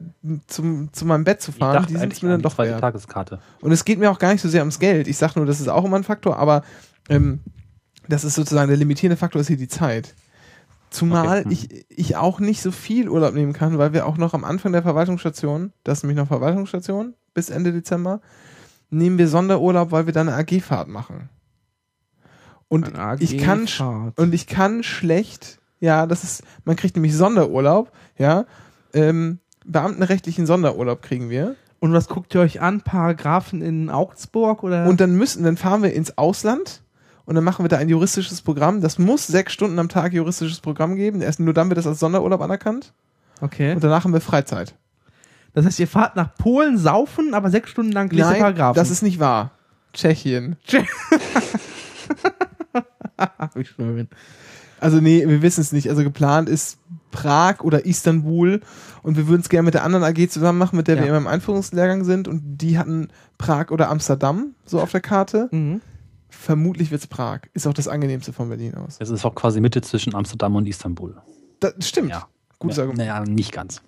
zum, 0.47 0.89
zu 0.93 1.05
meinem 1.05 1.23
Bett 1.23 1.41
zu 1.41 1.51
fahren, 1.51 1.85
die 1.89 1.97
sind 1.97 2.21
mir 2.23 2.29
dann 2.29 2.41
doch 2.41 2.57
wert. 2.57 2.81
Tageskarte. 2.81 3.39
Und 3.61 3.71
es 3.71 3.85
geht 3.85 3.99
mir 3.99 4.11
auch 4.11 4.19
gar 4.19 4.31
nicht 4.31 4.41
so 4.41 4.49
sehr 4.49 4.61
ums 4.61 4.79
Geld. 4.79 5.07
Ich 5.07 5.17
sag 5.17 5.35
nur, 5.35 5.45
das 5.45 5.59
ist 5.59 5.67
auch 5.67 5.85
immer 5.85 5.97
ein 5.97 6.03
Faktor, 6.03 6.37
aber 6.37 6.63
ähm, 7.09 7.39
das 8.07 8.23
ist 8.23 8.35
sozusagen 8.35 8.67
der 8.67 8.77
limitierende 8.77 9.17
Faktor 9.17 9.41
ist 9.41 9.47
hier 9.47 9.57
die 9.57 9.67
Zeit. 9.67 10.13
Zumal 10.89 11.39
Okay. 11.39 11.43
Hm. 11.43 11.51
ich, 11.51 11.85
ich 11.89 12.15
auch 12.15 12.39
nicht 12.39 12.61
so 12.61 12.71
viel 12.71 13.09
Urlaub 13.09 13.33
nehmen 13.33 13.53
kann, 13.53 13.77
weil 13.77 13.93
wir 13.93 14.05
auch 14.05 14.17
noch 14.17 14.33
am 14.33 14.43
Anfang 14.43 14.71
der 14.71 14.83
Verwaltungsstation, 14.83 15.73
das 15.83 15.99
ist 15.99 16.03
nämlich 16.03 16.17
noch 16.17 16.27
Verwaltungsstation 16.27 17.15
bis 17.33 17.49
Ende 17.49 17.73
Dezember, 17.73 18.21
nehmen 18.89 19.17
wir 19.17 19.27
Sonderurlaub, 19.27 19.91
weil 19.91 20.05
wir 20.05 20.13
dann 20.13 20.29
eine 20.29 20.37
AG-Fahrt 20.37 20.87
machen. 20.87 21.29
Und 22.67 22.91
ich 23.19 23.37
kann 23.37 23.67
und 24.15 24.33
ich 24.33 24.47
kann 24.47 24.83
schlecht, 24.83 25.59
ja, 25.79 26.07
das 26.07 26.23
ist, 26.23 26.43
man 26.65 26.75
kriegt 26.75 26.95
nämlich 26.95 27.15
Sonderurlaub, 27.15 27.91
ja, 28.17 28.45
ähm, 28.93 29.39
beamtenrechtlichen 29.65 30.45
Sonderurlaub 30.45 31.01
kriegen 31.01 31.29
wir. 31.29 31.55
Und 31.79 31.93
was 31.93 32.07
guckt 32.07 32.33
ihr 32.33 32.41
euch 32.41 32.61
an? 32.61 32.81
Paragraphen 32.81 33.61
in 33.61 33.89
Augsburg 33.89 34.63
oder? 34.63 34.87
Und 34.87 34.99
dann 34.99 35.15
müssen, 35.15 35.43
dann 35.43 35.57
fahren 35.57 35.83
wir 35.83 35.93
ins 35.93 36.17
Ausland 36.17 36.81
und 37.25 37.35
dann 37.35 37.43
machen 37.43 37.63
wir 37.63 37.69
da 37.69 37.77
ein 37.77 37.89
juristisches 37.89 38.41
Programm. 38.41 38.81
Das 38.81 38.97
muss 38.97 39.27
sechs 39.27 39.53
Stunden 39.53 39.77
am 39.77 39.89
Tag 39.89 40.13
juristisches 40.13 40.61
Programm 40.61 40.95
geben. 40.95 41.21
Erst 41.21 41.39
nur 41.39 41.53
dann 41.53 41.69
wird 41.69 41.77
das 41.77 41.87
als 41.87 41.99
Sonderurlaub 41.99 42.41
anerkannt. 42.41 42.93
okay. 43.41 43.73
Und 43.73 43.83
danach 43.83 44.03
haben 44.03 44.13
wir 44.13 44.21
Freizeit. 44.21 44.75
Das 45.53 45.65
heißt, 45.65 45.79
ihr 45.79 45.87
fahrt 45.87 46.15
nach 46.15 46.35
Polen, 46.35 46.77
saufen, 46.77 47.33
aber 47.33 47.49
sechs 47.49 47.69
Stunden 47.69 47.91
lang 47.91 48.11
lest 48.11 48.31
ihr 48.31 48.37
Paragraphen. 48.39 48.75
das 48.75 48.91
ist 48.91 49.01
nicht 49.01 49.19
wahr. 49.19 49.51
Tschechien. 49.93 50.57
Ach, 50.67 50.81
wie 53.55 53.65
schön. 53.65 54.09
Also 54.79 54.99
nee, 54.99 55.27
wir 55.27 55.41
wissen 55.41 55.61
es 55.61 55.71
nicht. 55.71 55.89
Also 55.89 56.03
geplant 56.03 56.49
ist 56.49 56.79
Prag 57.11 57.61
oder 57.61 57.85
Istanbul 57.85 58.61
und 59.03 59.17
wir 59.17 59.27
würden 59.27 59.41
es 59.41 59.49
gerne 59.49 59.63
mit 59.65 59.73
der 59.73 59.83
anderen 59.83 60.03
AG 60.03 60.29
zusammen 60.29 60.59
machen, 60.59 60.75
mit 60.75 60.87
der 60.87 60.95
Ja. 60.95 61.01
wir 61.01 61.09
immer 61.09 61.17
im 61.17 61.27
Einführungslehrgang 61.27 62.03
sind 62.03 62.27
und 62.27 62.41
die 62.57 62.77
hatten 62.77 63.09
Prag 63.37 63.71
oder 63.71 63.89
Amsterdam 63.89 64.53
so 64.65 64.81
auf 64.81 64.91
der 64.91 65.01
Karte. 65.01 65.47
Mhm. 65.51 65.81
Vermutlich 66.29 66.91
wird 66.91 67.01
es 67.01 67.07
Prag. 67.07 67.41
Ist 67.53 67.65
auch 67.65 67.73
das 67.73 67.87
angenehmste 67.87 68.33
von 68.33 68.49
Berlin 68.49 68.75
aus. 68.75 68.97
Es 68.99 69.09
ist 69.09 69.23
auch 69.23 69.35
quasi 69.35 69.61
Mitte 69.61 69.81
zwischen 69.81 70.13
Amsterdam 70.13 70.55
und 70.55 70.67
Istanbul. 70.67 71.15
Das 71.61 71.73
stimmt. 71.87 72.09
Ja. 72.09 72.27
Gutes 72.59 72.77
ja, 72.77 72.83
Argument. 72.83 73.07
Naja, 73.07 73.23
nicht 73.23 73.53
ganz. 73.53 73.81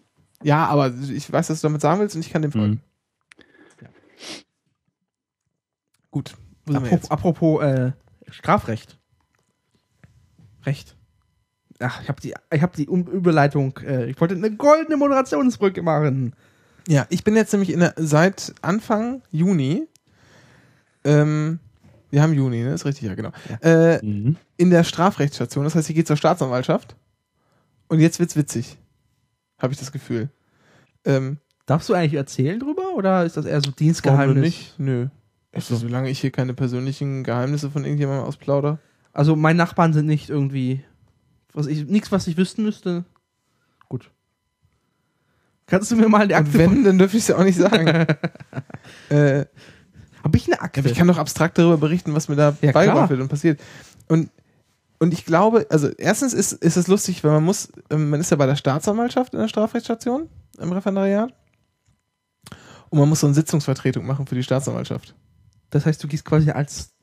Ja, 0.44 0.66
aber 0.68 0.94
ich 0.94 1.32
weiß, 1.32 1.50
was 1.50 1.62
du 1.62 1.68
damit 1.68 1.82
sagen 1.82 2.00
willst 2.00 2.16
und 2.16 2.22
ich 2.22 2.30
kann 2.32 2.42
dem 2.42 2.52
folgen. 2.52 2.70
Mhm. 2.70 2.80
Gut. 6.12 6.36
Sind 6.66 6.74
wir 6.74 6.78
Apropos, 6.78 7.12
apropos 7.12 7.64
äh, 7.64 7.92
Strafrecht. 8.30 8.97
Recht. 10.68 10.96
Ach, 11.80 12.02
ich 12.02 12.10
habe 12.10 12.22
die, 12.22 12.34
ich 12.54 12.62
hab 12.62 12.74
die 12.76 12.88
Um- 12.88 13.08
Überleitung. 13.08 13.78
Äh, 13.86 14.06
ich 14.10 14.20
wollte 14.22 14.36
eine 14.36 14.52
goldene 14.56 14.98
Moderationsbrücke 14.98 15.82
machen. 15.82 16.34
Ja, 16.88 17.06
ich 17.10 17.24
bin 17.24 17.36
jetzt 17.36 17.52
nämlich 17.54 17.72
in 17.72 17.80
der, 17.80 17.94
seit 17.98 18.54
Anfang 18.62 19.22
Juni, 19.32 19.88
ähm, 21.04 21.60
wir 22.10 22.22
haben 22.22 22.34
Juni, 22.34 22.64
ne? 22.64 22.74
Ist 22.74 22.86
richtig, 22.86 23.08
ja, 23.08 23.16
genau. 23.16 23.32
Äh, 23.62 24.04
Mhm. 24.06 24.38
in 24.58 24.70
der 24.70 24.84
Strafrechtsstation. 24.84 25.64
Das 25.66 25.76
heißt, 25.76 25.90
ich 25.90 25.96
gehe 25.96 26.06
zur 26.06 26.16
Staatsanwaltschaft. 26.18 26.96
Und 27.90 28.00
jetzt 28.00 28.20
wird's 28.20 28.36
witzig. 28.36 28.78
Habe 29.60 29.74
ich 29.74 29.80
das 29.80 29.92
Gefühl. 29.92 30.30
Ähm, 31.06 31.38
Darfst 31.66 31.90
du 31.90 31.94
eigentlich 31.94 32.14
erzählen 32.14 32.60
drüber 32.60 32.94
oder 32.96 33.26
ist 33.26 33.36
das 33.38 33.46
eher 33.46 33.60
so 33.62 33.72
Dienstgeheimnis? 33.72 34.34
denn 34.36 34.44
nicht? 34.44 34.80
Nö. 34.80 35.08
Also, 35.54 35.76
solange 35.76 36.10
ich 36.10 36.20
hier 36.22 36.32
keine 36.32 36.54
persönlichen 36.54 37.24
Geheimnisse 37.24 37.70
von 37.70 37.84
irgendjemandem 37.84 38.26
ausplauder. 38.26 38.80
Also 39.14 39.36
meine 39.36 39.58
Nachbarn 39.58 39.94
sind 39.94 40.06
nicht 40.06 40.30
irgendwie 40.30 40.84
was 41.58 41.66
ich 41.66 41.88
nichts, 41.88 42.12
was 42.12 42.28
ich 42.28 42.38
wüssten 42.38 42.62
müsste. 42.62 43.04
Gut. 43.90 44.12
Kannst 45.66 45.90
du 45.90 45.96
mir 45.96 46.08
mal 46.08 46.28
die 46.28 46.36
Akte 46.36 46.54
wenn, 46.54 46.84
dann 46.84 47.00
dürfte 47.00 47.18
ich 47.18 47.24
es 47.24 47.30
ja 47.30 47.38
auch 47.38 47.44
nicht 47.44 47.58
sagen. 47.58 47.88
äh, 49.10 49.46
Habe 50.24 50.38
ich 50.38 50.46
eine 50.46 50.62
Akte? 50.62 50.82
Aber 50.82 50.90
ich 50.90 50.96
kann 50.96 51.08
doch 51.08 51.18
abstrakt 51.18 51.58
darüber 51.58 51.78
berichten, 51.78 52.14
was 52.14 52.30
mir 52.30 52.36
da 52.36 52.56
Ja, 52.62 52.72
beigebracht 52.72 53.10
wird 53.10 53.22
und 53.22 53.28
passiert. 53.28 53.60
Und, 54.08 54.30
und 55.00 55.14
ich 55.14 55.26
glaube, 55.26 55.66
also 55.72 55.90
erstens 55.90 56.34
ist, 56.34 56.54
ist 56.54 56.78
es 56.78 56.88
lustig, 56.88 57.24
weil 57.24 57.32
man 57.32 57.44
muss, 57.44 57.70
ähm, 57.90 58.12
man 58.12 58.20
ist 58.20 58.30
ja 58.30 58.38
bei 58.38 58.46
der 58.46 58.56
Staatsanwaltschaft 58.56 59.34
in 59.34 59.40
der 59.40 59.48
Strafrechtsstation 59.48 60.30
im 60.60 60.72
Referendariat. 60.72 61.34
Und 62.90 63.00
man 63.00 63.10
muss 63.10 63.22
so 63.22 63.28
eine 63.28 63.34
Sitzungsvertretung 63.34 64.06
machen 64.06 64.28
für 64.28 64.36
die 64.36 64.44
Staatsanwaltschaft. 64.44 65.16
das 65.72 65.88
heißt, 65.88 66.04
du 66.04 66.08
gehst 66.08 66.24
quasi 66.24 66.52
als 66.52 66.94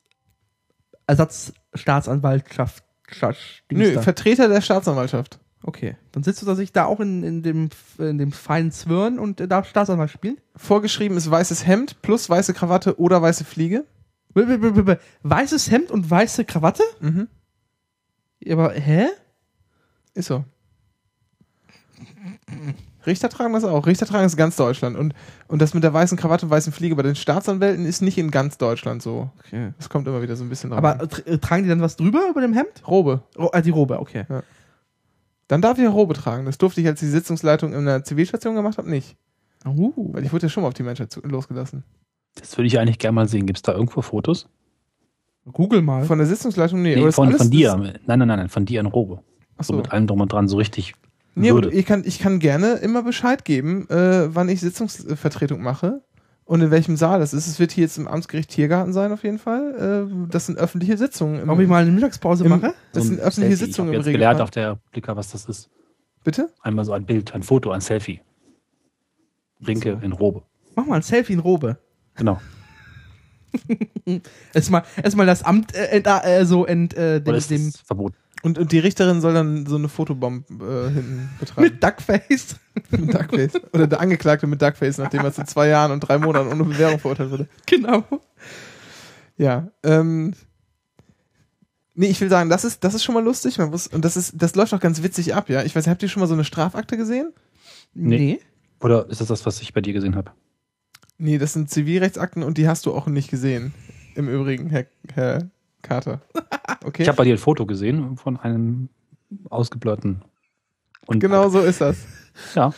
Ersatzstaatsanwaltschaft 1.06 2.84
Nö, 3.70 4.00
Vertreter 4.00 4.48
der 4.48 4.60
Staatsanwaltschaft. 4.60 5.38
Okay. 5.62 5.96
Dann 6.12 6.22
sitzt 6.22 6.42
du 6.42 6.46
tatsächlich 6.46 6.72
da 6.72 6.84
auch 6.84 7.00
in, 7.00 7.22
in, 7.22 7.42
dem, 7.42 7.70
in 7.98 8.18
dem 8.18 8.32
feinen 8.32 8.70
Zwirn 8.70 9.18
und 9.18 9.40
äh, 9.40 9.48
darf 9.48 9.68
Staatsanwalt 9.68 10.10
spielen? 10.10 10.38
Vorgeschrieben 10.56 11.16
ist 11.16 11.30
weißes 11.30 11.66
Hemd 11.66 12.02
plus 12.02 12.28
weiße 12.28 12.52
Krawatte 12.52 12.98
oder 12.98 13.22
weiße 13.22 13.44
Fliege. 13.44 13.84
Weißes 15.22 15.70
Hemd 15.70 15.90
und 15.90 16.10
weiße 16.10 16.44
Krawatte? 16.44 16.82
Mhm. 17.00 17.28
Aber, 18.50 18.72
hä? 18.72 19.06
Ist 20.12 20.26
so. 20.26 20.44
Richter 23.06 23.28
tragen 23.28 23.52
das 23.52 23.64
auch. 23.64 23.86
Richter 23.86 24.06
tragen 24.06 24.24
das 24.24 24.32
in 24.34 24.38
ganz 24.38 24.56
Deutschland. 24.56 24.96
Und, 24.96 25.14
und 25.48 25.60
das 25.60 25.74
mit 25.74 25.82
der 25.84 25.92
weißen 25.92 26.16
Krawatte 26.16 26.46
und 26.46 26.50
weißen 26.50 26.72
Fliege 26.72 26.96
bei 26.96 27.02
den 27.02 27.14
Staatsanwälten 27.14 27.84
ist 27.86 28.00
nicht 28.02 28.18
in 28.18 28.30
ganz 28.30 28.58
Deutschland 28.58 29.02
so. 29.02 29.30
Okay. 29.46 29.72
Das 29.78 29.88
kommt 29.88 30.06
immer 30.08 30.22
wieder 30.22 30.36
so 30.36 30.44
ein 30.44 30.48
bisschen 30.48 30.70
drauf 30.70 30.78
Aber 30.78 31.02
äh, 31.26 31.38
tragen 31.38 31.64
die 31.64 31.68
dann 31.68 31.80
was 31.80 31.96
drüber 31.96 32.20
über 32.30 32.40
dem 32.40 32.54
Hemd? 32.54 32.86
Robe. 32.88 33.22
Oh, 33.36 33.50
äh, 33.52 33.62
die 33.62 33.70
Robe, 33.70 33.98
okay. 34.00 34.24
Dann 35.48 35.60
darf 35.60 35.78
ich 35.78 35.86
auch 35.86 35.94
Robe 35.94 36.14
tragen. 36.14 36.46
Das 36.46 36.58
durfte 36.58 36.80
ich, 36.80 36.86
als 36.86 37.02
ich 37.02 37.08
die 37.08 37.12
Sitzungsleitung 37.12 37.72
in 37.74 37.84
der 37.84 38.04
Zivilstation 38.04 38.54
gemacht 38.54 38.78
habe, 38.78 38.88
nicht. 38.88 39.16
Uh. 39.66 39.92
Weil 40.12 40.24
ich 40.24 40.32
wurde 40.32 40.46
ja 40.46 40.48
schon 40.50 40.62
mal 40.62 40.68
auf 40.68 40.74
die 40.74 40.82
Menschheit 40.82 41.14
losgelassen. 41.22 41.84
Das 42.36 42.56
würde 42.56 42.66
ich 42.66 42.78
eigentlich 42.78 42.98
gerne 42.98 43.14
mal 43.14 43.28
sehen. 43.28 43.46
Gibt 43.46 43.58
es 43.58 43.62
da 43.62 43.72
irgendwo 43.72 44.02
Fotos? 44.02 44.48
Google 45.52 45.82
mal. 45.82 46.04
Von 46.04 46.18
der 46.18 46.26
Sitzungsleitung, 46.26 46.80
nee. 46.82 46.96
Nee, 46.96 47.12
von, 47.12 47.28
alles- 47.28 47.38
von 47.42 47.50
dir. 47.50 47.76
Nein, 47.76 47.98
nein, 48.06 48.18
nein, 48.20 48.28
nein, 48.28 48.48
von 48.48 48.64
dir 48.64 48.80
in 48.80 48.86
Robe. 48.86 49.20
Das, 49.56 49.66
So 49.68 49.74
achso. 49.74 49.82
mit 49.82 49.92
allem 49.92 50.06
drum 50.06 50.20
und 50.20 50.32
dran, 50.32 50.48
so 50.48 50.56
richtig 50.56 50.94
Nee, 51.34 51.50
aber 51.50 51.64
Würde. 51.64 51.76
ich 51.76 51.86
kann, 51.86 52.02
ich 52.04 52.18
kann 52.18 52.38
gerne 52.38 52.74
immer 52.74 53.02
Bescheid 53.02 53.44
geben, 53.44 53.88
äh, 53.90 54.34
wann 54.34 54.48
ich 54.48 54.60
Sitzungsvertretung 54.60 55.62
mache 55.62 56.02
und 56.44 56.60
in 56.60 56.70
welchem 56.70 56.96
Saal 56.96 57.20
das 57.20 57.32
ist. 57.34 57.46
Es 57.46 57.58
wird 57.58 57.72
hier 57.72 57.82
jetzt 57.84 57.98
im 57.98 58.06
Amtsgericht 58.06 58.50
Tiergarten 58.50 58.92
sein, 58.92 59.12
auf 59.12 59.24
jeden 59.24 59.38
Fall. 59.38 60.08
Äh, 60.10 60.30
das 60.30 60.46
sind 60.46 60.58
öffentliche 60.58 60.96
Sitzungen. 60.96 61.40
Im, 61.40 61.48
Ob 61.48 61.58
ich 61.58 61.68
mal 61.68 61.82
eine 61.82 61.90
Mittagspause 61.90 62.44
im, 62.44 62.50
mache? 62.50 62.74
Das 62.92 63.04
so 63.04 63.08
sind 63.10 63.20
öffentliche 63.20 63.56
Selfie. 63.56 63.72
Sitzungen 63.72 63.92
Ich 63.92 63.96
im 63.96 64.00
jetzt 64.02 64.12
gelernt 64.12 64.40
Regelfall. 64.40 64.42
auf 64.42 64.50
der 64.50 64.78
Blicker, 64.92 65.16
was 65.16 65.30
das 65.32 65.46
ist. 65.46 65.70
Bitte? 66.22 66.50
Einmal 66.62 66.84
so 66.84 66.92
ein 66.92 67.04
Bild, 67.04 67.34
ein 67.34 67.42
Foto, 67.42 67.70
ein 67.70 67.80
Selfie. 67.80 68.20
Rinke 69.66 69.98
in 70.02 70.12
Robe. 70.12 70.42
Mach 70.76 70.86
mal 70.86 70.96
ein 70.96 71.02
Selfie 71.02 71.34
in 71.34 71.38
Robe. 71.40 71.78
Genau. 72.14 72.40
Erstmal, 74.52 74.82
erstmal 75.02 75.26
das 75.26 75.42
Amt 75.44 75.74
äh, 75.74 76.00
äh, 76.00 76.44
so 76.44 76.66
ent, 76.66 76.94
äh, 76.94 77.20
dem, 77.20 77.40
dem 77.40 77.70
das 77.70 77.80
verboten? 77.80 78.16
Und, 78.44 78.58
und 78.58 78.72
die 78.72 78.78
Richterin 78.78 79.22
soll 79.22 79.32
dann 79.32 79.64
so 79.64 79.76
eine 79.76 79.88
Fotobomb 79.88 80.44
äh, 80.50 80.90
hinten 80.90 81.30
betreiben. 81.40 81.62
mit 81.62 81.82
Duckface. 81.82 82.56
mit 82.90 83.14
Duckface. 83.14 83.52
Oder 83.72 83.86
der 83.86 84.00
Angeklagte 84.00 84.46
mit 84.46 84.60
Duckface, 84.60 84.98
nachdem 84.98 85.24
er 85.24 85.32
zu 85.32 85.44
zwei 85.44 85.68
Jahren 85.68 85.92
und 85.92 86.00
drei 86.00 86.18
Monaten 86.18 86.52
ohne 86.52 86.64
Bewährung 86.64 86.98
verurteilt 86.98 87.30
wurde. 87.30 87.48
genau. 87.64 88.04
Ja. 89.38 89.70
Ähm, 89.82 90.34
nee, 91.94 92.08
ich 92.08 92.20
will 92.20 92.28
sagen, 92.28 92.50
das 92.50 92.66
ist, 92.66 92.84
das 92.84 92.92
ist 92.92 93.02
schon 93.02 93.14
mal 93.14 93.24
lustig. 93.24 93.56
Man 93.56 93.70
muss, 93.70 93.86
und 93.86 94.04
das 94.04 94.14
ist, 94.14 94.34
das 94.36 94.54
läuft 94.54 94.74
auch 94.74 94.80
ganz 94.80 95.02
witzig 95.02 95.34
ab, 95.34 95.48
ja. 95.48 95.62
Ich 95.62 95.74
weiß, 95.74 95.86
habt 95.86 96.02
ihr 96.02 96.10
schon 96.10 96.20
mal 96.20 96.26
so 96.26 96.34
eine 96.34 96.44
Strafakte 96.44 96.98
gesehen? 96.98 97.32
Nee. 97.94 98.18
Nee. 98.18 98.40
Oder 98.80 99.08
ist 99.08 99.22
das 99.22 99.28
das, 99.28 99.46
was 99.46 99.62
ich 99.62 99.72
bei 99.72 99.80
dir 99.80 99.94
gesehen 99.94 100.16
habe? 100.16 100.32
Nee, 101.16 101.38
das 101.38 101.54
sind 101.54 101.70
Zivilrechtsakten 101.70 102.42
und 102.42 102.58
die 102.58 102.68
hast 102.68 102.84
du 102.84 102.92
auch 102.92 103.06
nicht 103.06 103.30
gesehen. 103.30 103.72
Im 104.16 104.28
Übrigen, 104.28 104.68
Herr, 104.68 104.84
Herr 105.14 105.50
Carter. 105.84 106.20
Okay? 106.84 107.02
Ich 107.02 107.08
habe 107.08 107.16
bei 107.16 107.24
dir 107.24 107.34
ein 107.34 107.38
Foto 107.38 107.64
gesehen 107.64 108.18
von 108.18 108.38
einem 108.38 108.90
ausgeblurrten. 109.48 110.22
Und 111.06 111.18
genau 111.18 111.48
so 111.48 111.60
ist 111.60 111.80
das. 111.80 111.96
Ja. 112.54 112.74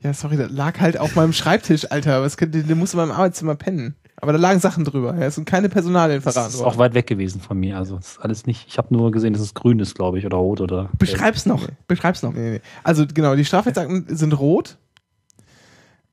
Ja, 0.00 0.14
sorry, 0.14 0.36
das 0.36 0.50
lag 0.52 0.78
halt 0.78 0.96
auf 0.98 1.16
meinem 1.16 1.32
Schreibtisch, 1.32 1.90
Alter. 1.90 2.22
Was 2.22 2.36
könnte, 2.36 2.62
der 2.62 2.76
musste 2.76 2.96
in 2.96 3.08
meinem 3.08 3.16
Arbeitszimmer 3.16 3.56
pennen. 3.56 3.96
Aber 4.16 4.32
da 4.32 4.38
lagen 4.38 4.60
Sachen 4.60 4.84
drüber. 4.84 5.16
Ja, 5.18 5.26
es 5.26 5.34
sind 5.34 5.44
keine 5.44 5.68
Personalien 5.68 6.22
Das 6.22 6.34
verraten 6.34 6.54
ist 6.54 6.60
auch 6.60 6.78
weit 6.78 6.94
weg 6.94 7.06
gewesen 7.06 7.40
von 7.40 7.58
mir. 7.58 7.76
Also 7.76 7.96
das 7.96 8.12
ist 8.12 8.18
alles 8.20 8.46
nicht. 8.46 8.66
Ich 8.68 8.78
habe 8.78 8.94
nur 8.94 9.10
gesehen, 9.10 9.32
dass 9.32 9.42
es 9.42 9.54
grün 9.54 9.80
ist, 9.80 9.94
glaube 9.94 10.18
ich, 10.18 10.26
oder 10.26 10.36
rot 10.36 10.60
oder. 10.60 10.90
Beschreib's 10.98 11.46
noch. 11.46 11.68
Beschreib's 11.88 12.22
noch. 12.22 12.32
Nee, 12.32 12.50
nee. 12.50 12.60
Also 12.82 13.06
genau, 13.06 13.34
die 13.34 13.44
Strafrechtsakten 13.44 14.06
sind 14.14 14.38
rot. 14.38 14.78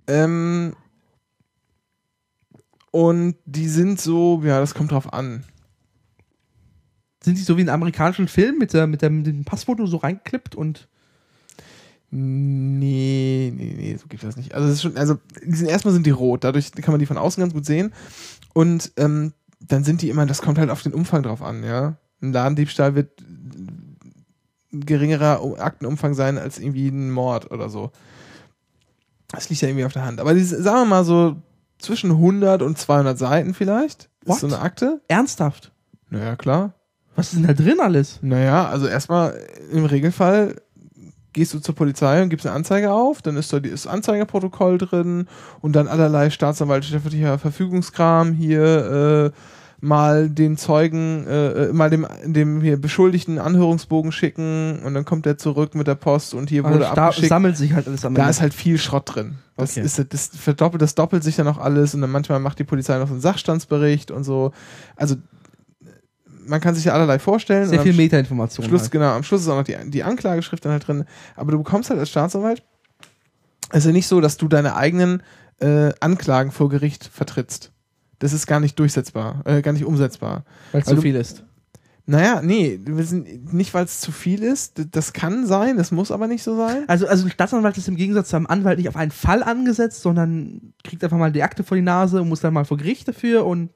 Ähm, 0.08 0.74
und 2.92 3.36
die 3.46 3.68
sind 3.68 4.00
so, 4.00 4.42
ja, 4.44 4.60
das 4.60 4.74
kommt 4.74 4.92
drauf 4.92 5.14
an. 5.14 5.44
Sind 7.24 7.38
die 7.38 7.44
so 7.44 7.58
wie 7.58 7.62
in 7.62 7.70
amerikanischen 7.70 8.28
Filmen 8.28 8.58
mit, 8.58 8.74
der, 8.74 8.88
mit, 8.88 9.02
der, 9.02 9.10
mit 9.10 9.26
dem 9.28 9.44
Passfoto 9.46 9.86
so 9.86 9.98
reingeklippt 9.98 10.56
und. 10.56 10.88
Nee, 12.10 13.52
nee, 13.54 13.76
nee, 13.76 13.98
so 13.98 14.08
gibt 14.08 14.24
das 14.24 14.38
nicht. 14.38 14.54
Also, 14.54 14.68
es 14.68 14.76
ist 14.76 14.82
schon, 14.82 14.96
also 14.96 15.18
sind, 15.42 15.68
erstmal 15.68 15.94
sind 15.94 16.06
die 16.06 16.12
rot, 16.12 16.46
dadurch 16.46 16.72
kann 16.72 16.94
man 16.94 17.00
die 17.00 17.06
von 17.06 17.18
außen 17.18 17.42
ganz 17.42 17.54
gut 17.54 17.66
sehen. 17.66 17.94
Und 18.54 18.94
ähm, 18.96 19.34
dann 19.60 19.84
sind 19.84 20.02
die 20.02 20.10
immer, 20.10 20.26
das 20.26 20.42
kommt 20.42 20.58
halt 20.58 20.70
auf 20.70 20.84
den 20.84 20.94
Umfang 20.94 21.24
drauf 21.24 21.42
an, 21.42 21.64
ja. 21.64 21.98
Ein 22.22 22.32
Ladendiebstahl 22.32 22.96
wird 22.96 23.20
ein 23.22 24.86
geringerer 24.86 25.42
Aktenumfang 25.60 26.14
sein 26.14 26.38
als 26.38 26.60
irgendwie 26.60 26.88
ein 26.88 27.12
Mord 27.12 27.52
oder 27.52 27.70
so. 27.70 27.92
Das 29.30 29.50
liegt 29.50 29.62
ja 29.62 29.68
irgendwie 29.68 29.86
auf 29.86 29.94
der 29.94 30.06
Hand. 30.06 30.20
Aber 30.20 30.34
diese, 30.34 30.62
sagen 30.62 30.82
wir 30.82 30.86
mal 30.86 31.04
so 31.04 31.42
zwischen 31.80 32.12
100 32.12 32.62
und 32.62 32.78
200 32.78 33.18
Seiten 33.18 33.54
vielleicht. 33.54 34.10
What? 34.26 34.36
Ist 34.36 34.42
so 34.42 34.48
eine 34.48 34.60
Akte. 34.60 35.02
Ernsthaft? 35.08 35.72
Naja, 36.10 36.36
klar. 36.36 36.74
Was 37.18 37.34
ist 37.34 37.40
denn 37.40 37.48
da 37.48 37.54
drin 37.54 37.80
alles? 37.82 38.20
Naja, 38.22 38.68
also 38.70 38.88
erstmal 38.88 39.34
im 39.74 39.84
Regelfall 39.86 40.56
gehst 41.34 41.54
du 41.54 41.60
zur 41.60 41.76
Polizei 41.76 42.22
und 42.24 42.30
gibst 42.30 42.46
eine 42.48 42.56
Anzeige 42.56 42.92
auf, 42.92 43.22
dann 43.22 43.36
ist 43.38 43.52
da 43.52 43.60
das 43.60 43.86
Anzeigeprotokoll 43.86 44.78
drin 44.78 45.28
und 45.62 45.76
dann 45.76 45.88
allerlei 45.88 46.30
staatsanwaltlicher 46.30 47.38
Verfügungskram 47.38 48.32
hier 48.34 49.32
äh, 49.34 49.38
mal 49.80 50.30
den 50.30 50.58
Zeugen, 50.58 51.28
äh, 51.28 51.66
äh, 51.70 51.74
mal 51.74 51.92
dem, 51.92 52.08
dem 52.24 52.62
hier 52.62 52.82
Beschuldigten 52.82 53.38
Anhörungsbogen 53.38 54.12
schicken 54.12 54.80
und 54.84 54.96
dann 54.96 55.06
kommt 55.06 55.28
er 55.28 55.38
zurück 55.38 55.76
mit 55.76 55.86
der 55.86 55.94
Post 55.96 56.34
und 56.34 56.50
hier 56.50 56.64
wurde 56.64 56.86
Also 56.86 56.96
da 56.96 57.06
abgeschickt. 57.08 57.30
sammelt 57.30 57.58
sich 57.58 57.74
halt 57.74 57.88
alles 57.88 58.04
am 58.04 58.16
Da 58.16 58.22
Ende. 58.24 58.32
ist 58.32 58.42
halt 58.42 58.56
viel 58.56 58.80
Schrott 58.80 59.14
drin. 59.14 59.36
Das 59.56 59.72
Okay. 59.78 59.82
ist 59.86 60.04
das 60.14 60.28
verdoppelt, 60.36 60.82
das 60.82 60.96
doppelt 60.96 61.24
sich 61.24 61.36
dann 61.36 61.48
auch 61.48 61.58
alles 61.60 61.94
und 61.94 62.02
dann 62.02 62.12
manchmal 62.12 62.40
macht 62.40 62.58
die 62.60 62.64
Polizei 62.64 62.98
noch 62.98 63.08
so 63.08 63.14
einen 63.14 63.22
Sachstandsbericht 63.22 64.10
und 64.12 64.24
so. 64.24 64.52
Also 64.96 65.16
man 66.48 66.62
kann 66.62 66.76
sich 66.76 66.86
ja 66.86 66.94
allerlei 66.94 67.20
vorstellen. 67.20 67.68
sehr 67.68 67.82
viel 67.82 67.94
Metainformation. 67.94 68.66
Schluss, 68.66 68.84
Halt. 68.84 68.92
genau, 68.92 69.12
am 69.12 69.24
Schluss 69.24 69.42
ist 69.42 69.48
auch 69.48 69.58
noch 69.58 69.64
die, 69.64 69.78
die 69.90 70.04
Anklageschrift 70.04 70.64
dann 70.66 70.72
halt 70.72 70.88
drin. 70.88 71.06
Aber 71.36 71.52
du 71.52 71.58
bekommst 71.58 71.90
halt 71.90 72.00
als 72.00 72.10
Staatsanwalt, 72.10 72.64
es 73.72 73.80
ist 73.80 73.86
ja 73.86 73.92
nicht 73.92 74.08
so, 74.08 74.22
dass 74.22 74.38
du 74.38 74.48
deine 74.48 74.76
eigenen 74.76 75.24
äh, 75.60 75.92
Anklagen 76.00 76.52
vor 76.52 76.70
Gericht 76.70 77.06
vertrittst. 77.06 77.72
Das 78.20 78.34
ist 78.34 78.48
gar 78.48 78.60
nicht 78.60 78.80
durchsetzbar, 78.80 79.42
äh, 79.46 79.62
gar 79.62 79.74
nicht 79.74 79.86
umsetzbar. 79.86 80.44
Weil 80.72 80.82
es 80.82 80.88
zu 80.88 80.98
viel 80.98 81.16
ist. 81.16 81.44
Naja, 82.10 82.42
nee, 82.42 82.80
wir 82.86 83.04
sind 83.04 83.54
nicht, 83.54 83.74
weil 83.74 83.84
es 83.84 84.00
zu 84.00 84.14
viel 84.14 84.42
ist. 84.42 84.82
Das 84.92 85.12
kann 85.12 85.46
sein, 85.46 85.76
das 85.76 85.92
muss 85.92 86.10
aber 86.10 86.28
nicht 86.28 86.42
so 86.42 86.56
sein. 86.56 86.86
Also, 86.88 87.06
also 87.06 87.26
ein 87.26 87.32
Staatsanwalt 87.32 87.78
ist 87.78 87.90
im 87.90 87.98
Gegensatz 87.98 88.30
zu 88.30 88.38
einem 88.38 88.48
Anwalt 88.48 88.78
nicht 88.78 88.88
auf 88.88 88.96
einen 88.96 89.12
Fall 89.12 89.44
angesetzt, 89.44 90.04
sondern 90.04 90.74
kriegt 90.86 91.04
einfach 91.04 91.18
mal 91.18 91.34
die 91.34 91.44
Akte 91.44 91.66
vor 91.66 91.76
die 91.76 91.84
Nase 91.84 92.22
und 92.22 92.30
muss 92.30 92.40
dann 92.40 92.54
mal 92.54 92.64
vor 92.64 92.78
Gericht 92.78 93.10
dafür 93.10 93.46
und 93.46 93.72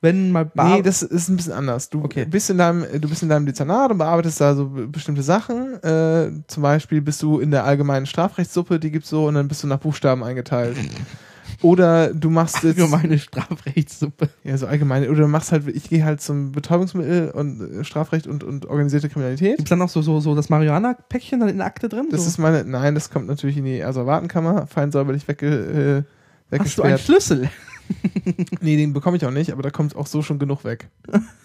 wenn 0.00 0.32
mal 0.32 0.50
Nee, 0.54 0.82
das 0.82 1.02
ist 1.02 1.28
ein 1.28 1.36
bisschen 1.36 1.52
anders. 1.52 1.88
Du 1.90 2.02
Okay. 2.04 2.24
bist 2.26 2.50
in 2.50 2.58
deinem, 2.58 2.84
du 3.00 3.08
bist 3.08 3.22
in 3.22 3.28
deinem 3.28 3.46
Dezernat 3.46 3.90
und 3.90 3.98
bearbeitest 3.98 4.40
da 4.40 4.54
so 4.54 4.66
be- 4.68 4.86
bestimmte 4.86 5.22
Sachen. 5.22 5.82
Äh, 5.82 6.30
zum 6.46 6.62
Beispiel 6.62 7.00
bist 7.00 7.22
du 7.22 7.38
in 7.40 7.50
der 7.50 7.64
allgemeinen 7.64 8.06
Strafrechtssuppe, 8.06 8.78
die 8.78 8.90
gibt's 8.90 9.08
so, 9.10 9.26
und 9.26 9.34
dann 9.34 9.48
bist 9.48 9.62
du 9.62 9.66
nach 9.66 9.78
Buchstaben 9.78 10.22
eingeteilt. 10.24 10.76
Oder 11.62 12.12
du 12.12 12.30
machst 12.30 12.62
jetzt 12.62 12.78
allgemeine 12.80 13.18
Strafrechtssuppe. 13.18 14.28
ja 14.42 14.56
so 14.58 14.66
allgemeine, 14.66 15.08
oder 15.10 15.20
du 15.22 15.28
machst 15.28 15.52
halt, 15.52 15.66
ich 15.68 15.88
gehe 15.88 16.04
halt 16.04 16.20
zum 16.20 16.52
Betäubungsmittel 16.52 17.30
und 17.30 17.80
äh, 17.80 17.84
Strafrecht 17.84 18.26
und, 18.26 18.44
und 18.44 18.66
organisierte 18.66 19.08
Kriminalität. 19.08 19.56
Gibt's 19.56 19.70
dann 19.70 19.78
noch 19.78 19.88
so, 19.88 20.02
so, 20.02 20.20
so 20.20 20.34
das 20.34 20.50
Marihuana-Päckchen 20.50 21.40
dann 21.40 21.48
in 21.48 21.58
der 21.58 21.66
Akte 21.66 21.88
drin? 21.88 22.08
Das 22.10 22.22
so? 22.22 22.28
ist 22.28 22.38
meine, 22.38 22.64
nein, 22.64 22.94
das 22.94 23.10
kommt 23.10 23.28
natürlich 23.28 23.56
in 23.56 23.64
die 23.64 23.82
Asservatenkammer, 23.82 24.66
fein 24.66 24.90
säuberlich 24.92 25.26
wegge, 25.28 26.04
äh, 26.50 26.58
Hast 26.58 26.76
du 26.78 26.82
einen 26.82 26.94
weggesperrt. 26.94 27.00
Schlüssel? 27.00 27.50
Nee, 28.60 28.76
den 28.76 28.92
bekomme 28.92 29.16
ich 29.16 29.24
auch 29.26 29.30
nicht, 29.30 29.52
aber 29.52 29.62
da 29.62 29.70
kommt 29.70 29.94
auch 29.96 30.06
so 30.06 30.22
schon 30.22 30.38
genug 30.38 30.64
weg. 30.64 30.88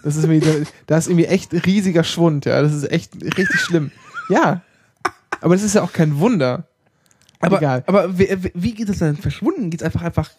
Das 0.04 0.15
ist 0.15 0.23
irgendwie, 0.23 0.65
da, 0.88 0.97
ist 0.97 1.08
irgendwie 1.08 1.25
echt 1.25 1.54
riesiger 1.65 2.04
Schwund, 2.04 2.45
ja. 2.45 2.62
Das 2.62 2.73
ist 2.73 2.89
echt 2.91 3.15
richtig 3.15 3.60
schlimm. 3.60 3.91
Ja. 4.30 4.62
Aber 5.41 5.56
das 5.56 5.63
ist 5.63 5.75
ja 5.75 5.82
auch 5.84 5.93
kein 5.93 6.19
Wunder. 6.19 6.67
Aber, 7.39 7.58
Egal. 7.58 7.84
aber 7.88 8.17
wie, 8.19 8.28
wie 8.54 8.73
geht 8.73 8.89
das 8.89 8.99
dann 8.99 9.15
verschwunden? 9.17 9.69
Geht's 9.69 9.84
einfach 9.84 10.02
einfach 10.02 10.30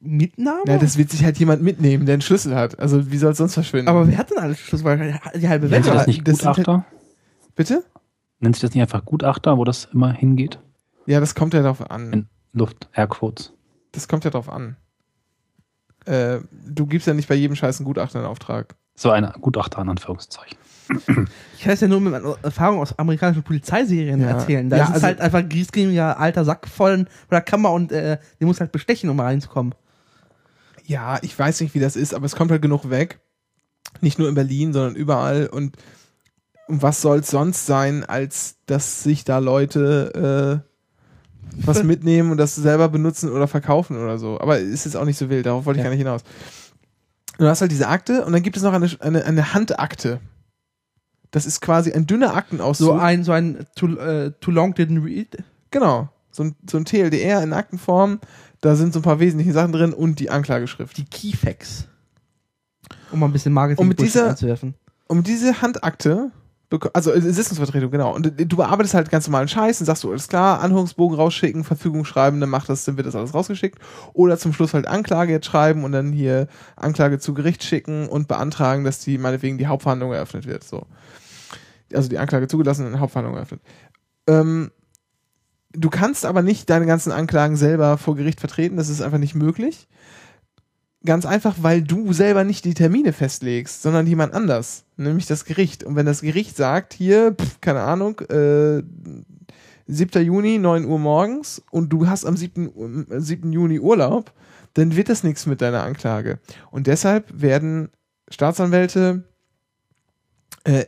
Mitnahme? 0.00 0.60
Ja, 0.66 0.78
das 0.78 0.98
wird 0.98 1.10
sich 1.10 1.24
halt 1.24 1.38
jemand 1.38 1.62
mitnehmen, 1.62 2.04
der 2.06 2.14
einen 2.14 2.22
Schlüssel 2.22 2.54
hat. 2.54 2.78
Also 2.78 3.10
wie 3.10 3.16
soll 3.18 3.32
es 3.32 3.38
sonst 3.38 3.54
verschwinden? 3.54 3.88
aber 3.88 4.06
wer 4.06 4.18
hat 4.18 4.30
denn 4.30 4.38
alles 4.38 4.58
Schlüssel? 4.60 4.84
Weil 4.84 5.18
die 5.34 5.48
halbe 5.48 5.68
Nennt 5.68 5.72
Welt 5.72 5.84
sich 5.84 5.92
Ja, 5.92 5.98
das 5.98 6.06
nicht 6.06 6.28
das 6.28 6.38
sind 6.38 6.46
halt- 6.46 6.56
Gutachter? 6.58 6.84
Bitte? 7.54 7.84
Nennt 8.40 8.54
sich 8.54 8.60
das 8.62 8.74
nicht 8.74 8.82
einfach 8.82 9.04
Gutachter, 9.06 9.56
wo 9.56 9.64
das 9.64 9.88
immer 9.92 10.12
hingeht? 10.12 10.58
Ja, 11.06 11.20
das 11.20 11.34
kommt 11.34 11.54
ja 11.54 11.62
darauf 11.62 11.90
an. 11.90 12.12
In 12.12 12.26
Luft, 12.52 12.88
Airquotes. 12.92 13.54
Das 13.92 14.08
kommt 14.08 14.24
ja 14.24 14.30
darauf 14.30 14.50
an. 14.50 14.76
Äh, 16.06 16.40
du 16.66 16.86
gibst 16.86 17.06
ja 17.06 17.14
nicht 17.14 17.28
bei 17.28 17.34
jedem 17.34 17.56
Scheiß 17.56 17.78
einen 17.80 17.84
Gutachter 17.86 18.18
einen 18.20 18.28
Auftrag. 18.28 18.74
So 18.94 19.10
ein 19.10 19.30
Gutachter 19.40 19.82
in 19.82 19.88
Anführungszeichen. 19.90 20.56
Ich 21.56 21.62
kann 21.64 21.72
es 21.72 21.80
ja 21.80 21.88
nur 21.88 22.00
mit 22.00 22.12
meiner 22.12 22.36
Erfahrung 22.42 22.78
aus 22.80 22.96
amerikanischen 22.98 23.42
Polizeiserien 23.42 24.20
Ja. 24.20 24.28
erzählen. 24.28 24.70
Da 24.70 24.76
Ja, 24.76 24.82
ist 24.84 24.88
es 24.90 24.94
also- 24.94 25.06
halt 25.06 25.20
einfach 25.20 25.38
ein 25.40 25.48
griesgrämiger 25.48 26.18
alter 26.18 26.44
Sack 26.44 26.68
voll 26.68 26.98
von 26.98 27.06
der 27.32 27.40
Kammer 27.40 27.72
und 27.72 27.90
äh, 27.92 28.18
den 28.40 28.46
muss 28.46 28.60
halt 28.60 28.70
bestechen, 28.72 29.10
um 29.10 29.18
reinzukommen. 29.18 29.74
Ja, 30.84 31.18
ich 31.22 31.36
weiß 31.36 31.60
nicht, 31.60 31.74
wie 31.74 31.80
das 31.80 31.96
ist, 31.96 32.14
aber 32.14 32.24
es 32.26 32.36
kommt 32.36 32.50
halt 32.52 32.62
genug 32.62 32.88
weg. 32.88 33.18
Nicht 34.00 34.18
nur 34.18 34.28
in 34.28 34.34
Berlin, 34.36 34.72
sondern 34.72 34.94
überall. 34.94 35.48
Und, 35.48 35.76
und 36.68 36.82
was 36.82 37.00
soll 37.02 37.18
es 37.18 37.30
sonst 37.30 37.66
sein, 37.66 38.04
als 38.04 38.56
dass 38.66 39.02
sich 39.02 39.24
da 39.24 39.38
Leute 39.38 40.62
äh, 40.64 40.65
was 41.58 41.82
mitnehmen 41.82 42.30
und 42.30 42.36
das 42.38 42.54
selber 42.54 42.88
benutzen 42.88 43.30
oder 43.30 43.48
verkaufen 43.48 43.96
oder 43.96 44.18
so. 44.18 44.40
Aber 44.40 44.60
es 44.60 44.86
ist 44.86 44.96
auch 44.96 45.04
nicht 45.04 45.18
so 45.18 45.28
wild, 45.30 45.46
darauf 45.46 45.64
wollte 45.66 45.78
ich 45.78 45.84
Ja. 45.84 45.90
gar 45.90 45.90
nicht 45.96 46.04
hinaus. 46.04 46.22
Du 47.38 47.46
hast 47.46 47.60
halt 47.60 47.70
diese 47.70 47.88
Akte 47.88 48.24
und 48.24 48.32
dann 48.32 48.42
gibt 48.42 48.56
es 48.56 48.62
noch 48.62 48.72
eine, 48.72 48.88
eine, 49.00 49.24
eine 49.24 49.54
Handakte. 49.54 50.20
Das 51.30 51.44
ist 51.44 51.60
quasi 51.60 51.92
ein 51.92 52.06
dünner 52.06 52.34
Aktenauszug. 52.34 52.86
So 52.86 52.92
ein, 52.94 53.24
so 53.24 53.32
ein 53.32 53.66
too, 53.74 53.94
äh, 53.96 54.32
too 54.40 54.50
long 54.50 54.72
didn't 54.72 55.04
read. 55.04 55.36
Genau. 55.70 56.08
So 56.30 56.44
ein, 56.44 56.54
so 56.70 56.78
ein 56.78 56.84
TLDR 56.84 57.42
in 57.42 57.52
Aktenform. 57.52 58.20
Da 58.62 58.74
sind 58.74 58.92
so 58.94 59.00
ein 59.00 59.02
paar 59.02 59.20
wesentliche 59.20 59.52
Sachen 59.52 59.72
drin 59.72 59.92
und 59.92 60.18
die 60.18 60.30
Anklageschrift. 60.30 60.96
Die 60.96 61.04
Keyfax. 61.04 61.88
Um 63.12 63.20
mal 63.20 63.26
ein 63.26 63.32
bisschen 63.32 63.52
Marketing 63.52 63.82
Und 63.82 63.88
mit 63.88 64.00
dieser- 64.00 64.30
einzuwerfen. 64.30 64.74
um 65.08 65.22
diese 65.22 65.60
Handakte, 65.60 66.30
also 66.92 67.12
Sitzungsvertretung, 67.18 67.90
genau. 67.90 68.14
Und 68.14 68.32
du 68.36 68.56
bearbeitest 68.56 68.94
halt 68.94 69.10
ganz 69.10 69.28
normalen 69.28 69.46
Scheiß 69.46 69.80
und 69.80 69.86
sagst 69.86 70.02
du, 70.02 70.10
alles 70.10 70.26
klar, 70.26 70.60
Anhörungsbogen 70.60 71.16
rausschicken, 71.16 71.62
Verfügung 71.62 72.04
schreiben, 72.04 72.40
dann 72.40 72.50
macht 72.50 72.68
das, 72.68 72.84
dann 72.84 72.96
wird 72.96 73.06
das 73.06 73.14
alles 73.14 73.34
rausgeschickt. 73.34 73.78
Oder 74.14 74.36
zum 74.36 74.52
Schluss 74.52 74.74
halt 74.74 74.86
Anklage 74.88 75.32
jetzt 75.32 75.46
schreiben 75.46 75.84
und 75.84 75.92
dann 75.92 76.12
hier 76.12 76.48
Anklage 76.74 77.20
zu 77.20 77.34
Gericht 77.34 77.62
schicken 77.62 78.08
und 78.08 78.26
beantragen, 78.26 78.82
dass 78.82 78.98
die 78.98 79.16
meinetwegen 79.16 79.58
die 79.58 79.68
Hauptverhandlung 79.68 80.12
eröffnet 80.12 80.46
wird. 80.46 80.64
So. 80.64 80.86
Also 81.94 82.08
die 82.08 82.18
Anklage 82.18 82.48
zugelassen 82.48 82.82
und 82.82 82.88
eine 82.88 83.00
Hauptverhandlung 83.00 83.36
eröffnet. 83.36 83.60
Ähm, 84.26 84.72
du 85.72 85.88
kannst 85.88 86.26
aber 86.26 86.42
nicht 86.42 86.68
deine 86.68 86.86
ganzen 86.86 87.12
Anklagen 87.12 87.56
selber 87.56 87.96
vor 87.96 88.16
Gericht 88.16 88.40
vertreten, 88.40 88.76
das 88.76 88.88
ist 88.88 89.02
einfach 89.02 89.18
nicht 89.18 89.36
möglich. 89.36 89.86
Ganz 91.06 91.24
einfach, 91.24 91.54
weil 91.60 91.82
du 91.82 92.12
selber 92.12 92.44
nicht 92.44 92.64
die 92.64 92.74
Termine 92.74 93.12
festlegst, 93.12 93.80
sondern 93.80 94.06
jemand 94.06 94.34
anders, 94.34 94.84
nämlich 94.96 95.26
das 95.26 95.44
Gericht. 95.44 95.84
Und 95.84 95.96
wenn 95.96 96.04
das 96.04 96.20
Gericht 96.20 96.56
sagt, 96.56 96.92
hier, 96.92 97.32
pf, 97.32 97.60
keine 97.60 97.80
Ahnung, 97.80 98.20
äh, 98.28 98.82
7. 99.86 100.24
Juni, 100.24 100.58
9 100.58 100.84
Uhr 100.84 100.98
morgens 100.98 101.62
und 101.70 101.90
du 101.90 102.08
hast 102.08 102.24
am 102.24 102.36
7. 102.36 102.70
Uhr- 102.74 103.10
äh, 103.10 103.20
7. 103.20 103.52
Juni 103.52 103.78
Urlaub, 103.78 104.32
dann 104.74 104.96
wird 104.96 105.08
das 105.08 105.22
nichts 105.22 105.46
mit 105.46 105.60
deiner 105.60 105.84
Anklage. 105.84 106.40
Und 106.70 106.86
deshalb 106.86 107.40
werden 107.40 107.88
Staatsanwälte 108.28 109.24
äh, 110.64 110.84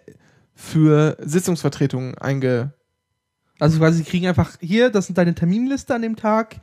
für 0.55 1.17
Sitzungsvertretungen 1.21 2.19
einge... 2.19 2.73
Also 3.61 3.79
quasi, 3.79 3.99
sie 3.99 4.05
kriegen 4.05 4.27
einfach 4.27 4.57
hier, 4.61 4.91
das 4.91 5.07
sind 5.07 5.19
deine 5.19 5.35
Terminliste 5.35 5.95
an 5.95 6.03
dem 6.03 6.17
Tag. 6.17 6.57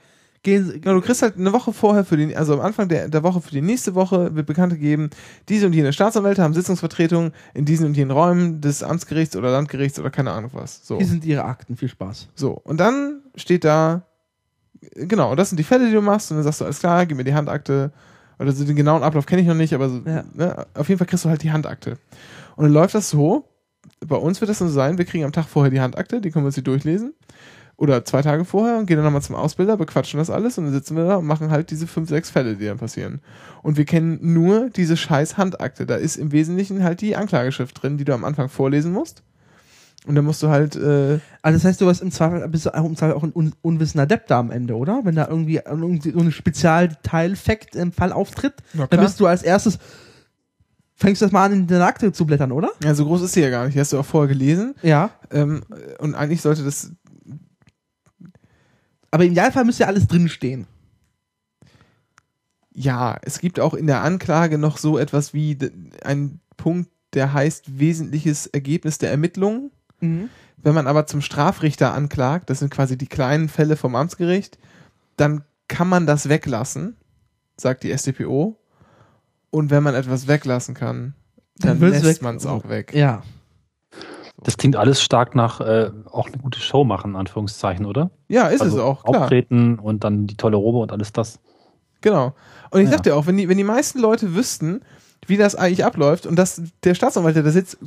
Gehen, 0.45 0.79
Genau, 0.79 0.93
du 0.93 1.01
kriegst 1.01 1.23
halt 1.23 1.37
eine 1.37 1.51
Woche 1.51 1.73
vorher 1.73 2.05
für 2.05 2.17
den, 2.17 2.35
also 2.37 2.53
am 2.53 2.61
Anfang 2.61 2.87
der, 2.87 3.09
der 3.09 3.23
Woche 3.23 3.41
für 3.41 3.49
die 3.49 3.61
nächste 3.61 3.95
Woche 3.95 4.35
wird 4.35 4.45
bekannt 4.45 4.71
gegeben, 4.73 5.09
diese 5.49 5.65
und 5.65 5.73
jene 5.73 5.91
Staatsanwälte 5.91 6.43
haben 6.43 6.53
Sitzungsvertretungen 6.53 7.33
in 7.55 7.65
diesen 7.65 7.87
und 7.87 7.97
jenen 7.97 8.11
Räumen 8.11 8.61
des 8.61 8.83
Amtsgerichts 8.83 9.35
oder 9.35 9.49
Landgerichts 9.51 9.99
oder 9.99 10.11
keine 10.11 10.31
Ahnung 10.31 10.51
was. 10.53 10.85
So. 10.85 10.97
Hier 10.97 11.07
sind 11.07 11.25
ihre 11.25 11.43
Akten. 11.45 11.75
Viel 11.75 11.89
Spaß. 11.89 12.29
So. 12.35 12.51
Und 12.51 12.79
dann 12.79 13.21
steht 13.35 13.63
da, 13.65 14.03
genau, 14.93 15.35
das 15.35 15.49
sind 15.49 15.57
die 15.57 15.63
Fälle, 15.63 15.87
die 15.87 15.93
du 15.93 16.01
machst 16.01 16.29
und 16.31 16.37
dann 16.37 16.43
sagst 16.43 16.61
du, 16.61 16.65
alles 16.65 16.79
klar, 16.79 17.05
gib 17.07 17.17
mir 17.17 17.23
die 17.23 17.33
Handakte. 17.33 17.91
Oder 18.37 18.51
so 18.51 18.65
den 18.65 18.75
genauen 18.75 19.01
Ablauf 19.01 19.25
kenne 19.25 19.41
ich 19.41 19.47
noch 19.47 19.55
nicht, 19.55 19.73
aber 19.73 19.89
so, 19.89 20.01
Ja. 20.05 20.23
ne, 20.33 20.65
auf 20.75 20.87
jeden 20.89 20.99
Fall 20.99 21.07
kriegst 21.07 21.25
du 21.25 21.29
halt 21.29 21.41
die 21.41 21.51
Handakte. 21.51 21.97
Und 22.55 22.65
dann 22.65 22.73
läuft 22.73 22.93
das 22.93 23.09
so, 23.09 23.45
bei 24.05 24.17
uns 24.17 24.41
wird 24.41 24.49
das 24.49 24.59
so 24.59 24.67
sein, 24.67 24.97
wir 24.97 25.05
kriegen 25.05 25.23
am 25.23 25.31
Tag 25.31 25.45
vorher 25.47 25.71
die 25.71 25.81
Handakte, 25.81 26.21
die 26.21 26.29
können 26.31 26.43
wir 26.45 26.47
uns 26.47 26.55
die 26.55 26.63
durchlesen. 26.63 27.13
Oder 27.77 28.05
zwei 28.05 28.21
Tage 28.21 28.45
vorher 28.45 28.77
und 28.77 28.85
gehen 28.85 28.95
dann 28.95 29.05
nochmal 29.05 29.21
zum 29.21 29.35
Ausbilder, 29.35 29.75
bequatschen 29.75 30.17
das 30.17 30.29
alles 30.29 30.57
und 30.57 30.63
dann 30.65 30.73
sitzen 30.73 30.95
wir 30.95 31.05
da 31.05 31.17
und 31.17 31.25
machen 31.25 31.51
halt 31.51 31.71
diese 31.71 31.87
fünf, 31.87 32.07
sechs 32.07 32.29
Fälle, 32.29 32.55
die 32.55 32.65
dann 32.65 32.77
passieren. 32.77 33.19
Und 33.63 33.75
wir 33.75 33.83
kennen 33.83 34.17
nur 34.21 34.69
diese 34.69 34.95
scheiß 34.95 35.37
Handakte. 35.37 35.85
Da 35.85 35.95
ist 35.95 36.15
im 36.15 36.31
Wesentlichen 36.31 36.83
halt 36.83 37.01
die 37.01 37.17
Anklageschrift 37.17 37.81
drin, 37.81 37.97
die 37.97 38.05
du 38.05 38.13
am 38.13 38.23
Anfang 38.23 38.47
vorlesen 38.47 38.93
musst. 38.93 39.23
Und 40.07 40.15
dann 40.15 40.23
musst 40.23 40.41
du 40.43 40.49
halt, 40.49 40.75
äh, 40.75 41.19
Also 41.41 41.57
das 41.57 41.65
heißt, 41.65 41.81
du 41.81 41.87
warst 41.87 42.01
im 42.01 42.11
Zweifel, 42.11 42.47
bist 42.47 42.67
im 42.67 42.95
Zweifel 42.95 43.15
auch 43.15 43.23
ein 43.23 43.31
un 43.33 43.53
unwissender 43.61 44.05
Depp 44.05 44.27
da 44.27 44.39
am 44.39 44.51
Ende, 44.51 44.75
oder? 44.75 45.01
Wenn 45.03 45.15
da 45.15 45.27
irgendwie, 45.27 45.59
irgendwie 45.65 46.11
so 46.11 46.19
ein 46.19 46.31
Spezialdetailfakt 46.31 47.75
im 47.75 47.91
Fall 47.91 48.11
auftritt, 48.11 48.53
dann 48.89 48.99
bist 48.99 49.19
du 49.19 49.25
als 49.25 49.41
erstes, 49.41 49.79
fängst 50.95 51.21
du 51.21 51.25
das 51.25 51.31
mal 51.31 51.45
an, 51.45 51.53
in 51.53 51.67
deine 51.67 51.85
Akte 51.85 52.11
zu 52.11 52.25
blättern, 52.25 52.51
oder? 52.51 52.69
ja, 52.83 52.93
so 52.93 53.05
groß 53.05 53.23
ist 53.23 53.33
sie 53.33 53.41
ja 53.41 53.49
gar 53.49 53.65
nicht. 53.65 53.75
Die 53.75 53.79
hast 53.79 53.93
du 53.93 53.99
auch 53.99 54.05
vorher 54.05 54.27
gelesen. 54.29 54.75
Ja. 54.81 55.09
Ähm, 55.31 55.63
und 55.99 56.15
eigentlich 56.15 56.41
sollte 56.41 56.63
das, 56.63 56.91
Aber 59.15 59.23
im 59.23 59.31
Idealfall 59.31 59.63
müsste 59.63 59.83
ja 59.83 59.87
alles 59.87 60.07
drinstehen. 60.07 60.67
ja, 62.73 63.17
es 63.21 63.39
gibt 63.39 63.61
auch 63.61 63.73
in 63.73 63.87
der 63.87 64.01
Anklage 64.03 64.57
noch 64.57 64.77
so 64.77 64.97
etwas 64.97 65.33
wie 65.33 65.57
ein 66.03 66.41
Punkt, 66.57 66.89
der 67.13 67.31
heißt 67.31 67.79
wesentliches 67.79 68.45
Ergebnis 68.47 68.97
der 68.97 69.11
Ermittlungen. 69.11 69.71
Mhm. 70.01 70.27
Wenn 70.57 70.75
man 70.75 70.85
aber 70.87 71.07
zum 71.07 71.21
Strafrichter 71.21 71.93
anklagt, 71.93 72.49
das 72.49 72.59
sind 72.59 72.71
quasi 72.71 72.97
die 72.97 73.07
kleinen 73.07 73.47
Fälle 73.47 73.77
vom 73.77 73.95
Amtsgericht, 73.95 74.57
dann 75.15 75.45
kann 75.69 75.87
man 75.87 76.05
das 76.05 76.27
weglassen, 76.27 76.97
sagt 77.55 77.83
die 77.83 77.97
StPO. 77.97 78.57
Und 79.49 79.69
wenn 79.69 79.81
man 79.83 79.95
etwas 79.95 80.27
weglassen 80.27 80.75
kann, 80.75 81.13
Dann 81.59 81.79
dann, 81.79 81.89
lässt 82.03 82.21
man 82.21 82.35
es 82.35 82.45
auch 82.45 82.67
weg. 82.67 82.93
Ja. 82.93 83.23
Das 84.43 84.57
klingt 84.57 84.75
alles 84.75 85.01
stark 85.01 85.33
nach 85.35 85.61
äh, 85.61 85.89
auch 86.11 86.27
eine 86.27 86.37
gute 86.37 86.59
Show 86.59 86.83
machen, 86.83 87.11
in 87.11 87.15
Anführungszeichen, 87.17 87.85
oder? 87.85 88.11
Ja, 88.27 88.47
ist 88.47 88.61
also 88.61 88.77
es 88.77 88.83
auch, 88.83 89.03
klar. 89.03 89.23
Auftreten 89.23 89.79
und 89.79 90.03
dann 90.03 90.27
die 90.27 90.35
tolle 90.35 90.57
Robe 90.57 90.79
und 90.79 90.91
alles 90.91 91.13
das. 91.13 91.39
Genau. 92.01 92.33
Und 92.69 92.81
ich 92.81 92.85
Ja. 92.87 92.93
sag 92.93 93.03
dir 93.03 93.15
auch, 93.15 93.25
wenn 93.27 93.37
die, 93.37 93.47
wenn 93.49 93.57
die 93.57 93.63
meisten 93.63 93.99
Leute 93.99 94.35
wüssten, 94.35 94.81
wie 95.27 95.37
das 95.37 95.55
eigentlich 95.55 95.83
abläuft 95.83 96.27
und 96.27 96.35
dass 96.35 96.61
der 96.83 96.93
Staatsanwalt, 96.93 97.35
der 97.35 97.41
da 97.41 97.49
sitzt, 97.49 97.77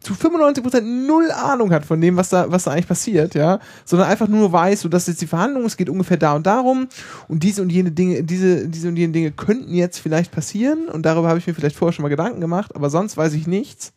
zu 0.00 0.14
95% 0.14 0.80
null 0.80 1.30
Ahnung 1.30 1.70
hat 1.72 1.84
von 1.84 2.00
dem, 2.00 2.16
was 2.16 2.30
da, 2.30 2.50
was 2.50 2.64
da 2.64 2.72
eigentlich 2.72 2.88
passiert, 2.88 3.34
ja, 3.36 3.60
sondern 3.84 4.08
einfach 4.08 4.26
nur 4.26 4.52
weiß, 4.52 4.80
so 4.80 4.88
dass 4.88 5.06
jetzt 5.06 5.20
die 5.20 5.26
Verhandlung, 5.28 5.64
es 5.64 5.76
geht 5.76 5.90
ungefähr 5.90 6.16
da 6.16 6.34
und 6.34 6.46
darum 6.46 6.88
und 7.28 7.42
diese 7.44 7.62
und 7.62 7.70
jene 7.70 7.92
Dinge, 7.92 8.24
diese, 8.24 8.66
diese 8.68 8.88
und 8.88 8.96
jene 8.96 9.12
Dinge 9.12 9.30
könnten 9.30 9.74
jetzt 9.74 9.98
vielleicht 9.98 10.32
passieren 10.32 10.88
und 10.88 11.04
darüber 11.06 11.28
habe 11.28 11.38
ich 11.38 11.46
mir 11.46 11.54
vielleicht 11.54 11.76
vorher 11.76 11.92
schon 11.92 12.02
mal 12.02 12.08
Gedanken 12.08 12.40
gemacht, 12.40 12.74
aber 12.74 12.90
sonst 12.90 13.16
weiß 13.16 13.34
ich 13.34 13.46
nichts, 13.46 13.92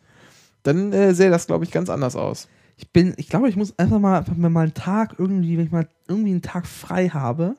dann 0.62 0.92
äh, 0.92 1.14
sähe 1.14 1.30
das, 1.30 1.46
glaube 1.46 1.64
ich, 1.64 1.70
ganz 1.70 1.90
anders 1.90 2.16
aus. 2.16 2.48
Ich 2.76 2.90
bin, 2.90 3.14
ich 3.16 3.28
glaube, 3.28 3.48
ich 3.48 3.56
muss 3.56 3.78
einfach 3.78 3.98
mal, 3.98 4.18
einfach 4.18 4.36
mal 4.36 4.60
einen 4.60 4.74
Tag 4.74 5.16
irgendwie, 5.18 5.56
wenn 5.58 5.66
ich 5.66 5.72
mal 5.72 5.88
irgendwie 6.08 6.30
einen 6.30 6.42
Tag 6.42 6.66
frei 6.66 7.08
habe, 7.08 7.56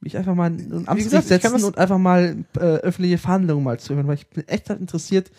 mich 0.00 0.16
einfach 0.16 0.34
mal 0.34 0.46
in 0.46 0.72
ein 0.72 0.88
Amtsgericht 0.88 1.28
gesagt, 1.28 1.42
setzen 1.42 1.64
und 1.64 1.78
einfach 1.78 1.98
mal 1.98 2.44
äh, 2.56 2.60
öffentliche 2.60 3.18
Verhandlungen 3.18 3.64
mal 3.64 3.80
zu 3.80 3.94
hören, 3.94 4.06
weil 4.06 4.14
ich 4.14 4.28
bin 4.28 4.46
echt 4.46 4.70
halt 4.70 4.80
interessiert. 4.80 5.30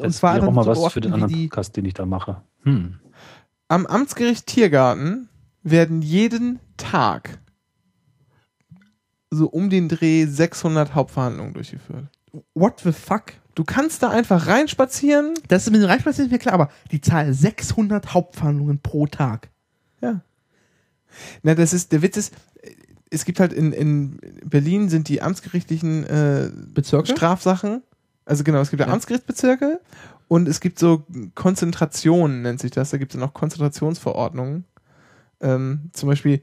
Und 0.00 0.12
zwar 0.12 0.32
einfach 0.34 0.48
auch 0.48 0.52
mal 0.52 0.64
zu 0.64 0.82
was 0.82 0.92
für 0.92 1.00
den 1.00 1.12
anderen 1.12 1.32
die, 1.32 1.46
Podcast, 1.46 1.76
den 1.76 1.84
ich 1.84 1.94
da 1.94 2.06
mache. 2.06 2.42
Hm. 2.62 2.98
Am 3.68 3.86
Amtsgericht 3.86 4.46
Tiergarten 4.46 5.28
werden 5.62 6.02
jeden 6.02 6.58
Tag 6.76 7.38
so 9.30 9.46
um 9.48 9.68
den 9.68 9.88
Dreh 9.88 10.24
600 10.24 10.94
Hauptverhandlungen 10.94 11.52
durchgeführt. 11.52 12.06
what 12.54 12.80
the 12.80 12.92
fuck? 12.92 13.34
Du 13.58 13.64
kannst 13.64 14.04
da 14.04 14.10
einfach 14.10 14.46
reinspazieren. 14.46 15.34
Das 15.48 15.66
ist 15.66 15.72
mit 15.72 15.82
dem 15.82 15.88
Reichsplatz 15.88 16.18
nicht 16.18 16.30
mehr 16.30 16.38
klar, 16.38 16.54
aber 16.54 16.70
die 16.92 17.00
Zahl 17.00 17.34
600 17.34 18.14
Hauptverhandlungen 18.14 18.78
pro 18.78 19.08
Tag. 19.08 19.48
Ja. 20.00 20.20
Na, 21.42 21.56
das 21.56 21.72
ist, 21.72 21.90
der 21.90 22.00
Witz 22.02 22.16
ist, 22.16 22.34
es 23.10 23.24
gibt 23.24 23.40
halt 23.40 23.52
in, 23.52 23.72
in 23.72 24.20
Berlin 24.44 24.88
sind 24.88 25.08
die 25.08 25.22
amtsgerichtlichen 25.22 26.04
äh, 26.04 26.52
Bezirke? 26.72 27.10
Strafsachen. 27.10 27.82
Also 28.24 28.44
genau, 28.44 28.60
es 28.60 28.70
gibt 28.70 28.78
ja. 28.78 28.86
Amtsgerichtsbezirke 28.86 29.80
und 30.28 30.46
es 30.46 30.60
gibt 30.60 30.78
so 30.78 31.04
Konzentrationen, 31.34 32.42
nennt 32.42 32.60
sich 32.60 32.70
das. 32.70 32.90
Da 32.90 32.96
gibt 32.96 33.12
es 33.12 33.18
noch 33.18 33.34
Konzentrationsverordnungen. 33.34 34.66
Ähm, 35.40 35.90
zum 35.94 36.08
Beispiel 36.08 36.42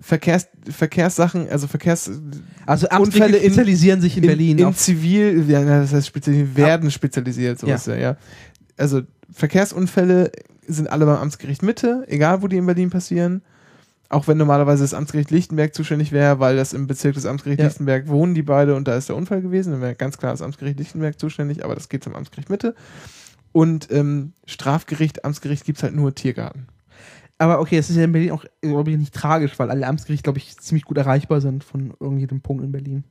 Verkehrs, 0.00 0.48
Verkehrssachen, 0.70 1.48
also 1.48 1.66
Verkehrs, 1.66 2.10
Also 2.66 2.86
Unfälle 2.98 3.36
in- 3.38 3.44
spezialisieren 3.52 4.00
sich 4.00 4.16
in, 4.16 4.22
Berlin 4.22 4.58
in 4.58 4.74
Zivil, 4.74 5.44
ja, 5.48 5.64
das 5.64 5.92
heißt 5.92 6.06
spezialisiert, 6.06 6.56
werden 6.56 6.90
spezialisiert, 6.90 7.58
sowas 7.58 7.86
ja. 7.86 7.96
ja. 7.96 8.16
Also 8.76 9.02
Verkehrsunfälle 9.32 10.30
sind 10.66 10.88
alle 10.90 11.04
beim 11.06 11.16
Amtsgericht 11.16 11.62
Mitte, 11.62 12.04
egal 12.06 12.42
wo 12.42 12.46
die 12.48 12.56
in 12.58 12.66
Berlin 12.66 12.90
passieren. 12.90 13.42
Auch 14.10 14.26
wenn 14.28 14.38
normalerweise 14.38 14.84
das 14.84 14.94
Amtsgericht 14.94 15.30
Lichtenberg 15.30 15.74
zuständig 15.74 16.12
wäre, 16.12 16.38
weil 16.40 16.56
das 16.56 16.72
im 16.72 16.86
Bezirk 16.86 17.14
des 17.14 17.26
Amtsgerichts 17.26 17.60
Ja. 17.60 17.66
Lichtenberg 17.68 18.08
wohnen 18.08 18.34
die 18.34 18.42
beide 18.42 18.74
und 18.74 18.86
da 18.88 18.96
ist 18.96 19.08
der 19.08 19.16
Unfall 19.16 19.42
gewesen, 19.42 19.72
dann 19.72 19.80
wäre 19.82 19.94
ganz 19.96 20.16
klar 20.16 20.30
das 20.32 20.40
Amtsgericht 20.42 20.78
Lichtenberg 20.78 21.18
zuständig, 21.18 21.64
aber 21.64 21.74
das 21.74 21.88
geht 21.88 22.04
zum 22.04 22.14
Amtsgericht 22.14 22.48
Mitte. 22.48 22.74
Und 23.52 23.88
ähm, 23.90 24.32
Strafgericht, 24.46 25.24
Amtsgericht 25.24 25.64
gibt's 25.64 25.82
halt 25.82 25.94
nur 25.94 26.14
Tiergarten. 26.14 26.68
Aber 27.38 27.60
okay, 27.60 27.78
es 27.78 27.88
ist 27.88 27.96
ja 27.96 28.04
in 28.04 28.12
Berlin 28.12 28.32
auch, 28.32 28.44
glaube 28.60 28.90
ich, 28.90 28.96
nicht 28.98 29.14
tragisch, 29.14 29.58
weil 29.58 29.70
alle 29.70 29.86
Amtsgerichte, 29.86 30.24
glaube 30.24 30.38
ich, 30.38 30.58
ziemlich 30.58 30.84
gut 30.84 30.96
erreichbar 30.98 31.40
sind 31.40 31.62
von 31.62 31.94
irgendeinem 32.00 32.40
Punkt 32.40 32.64
in 32.64 32.72
Berlin. 32.72 33.04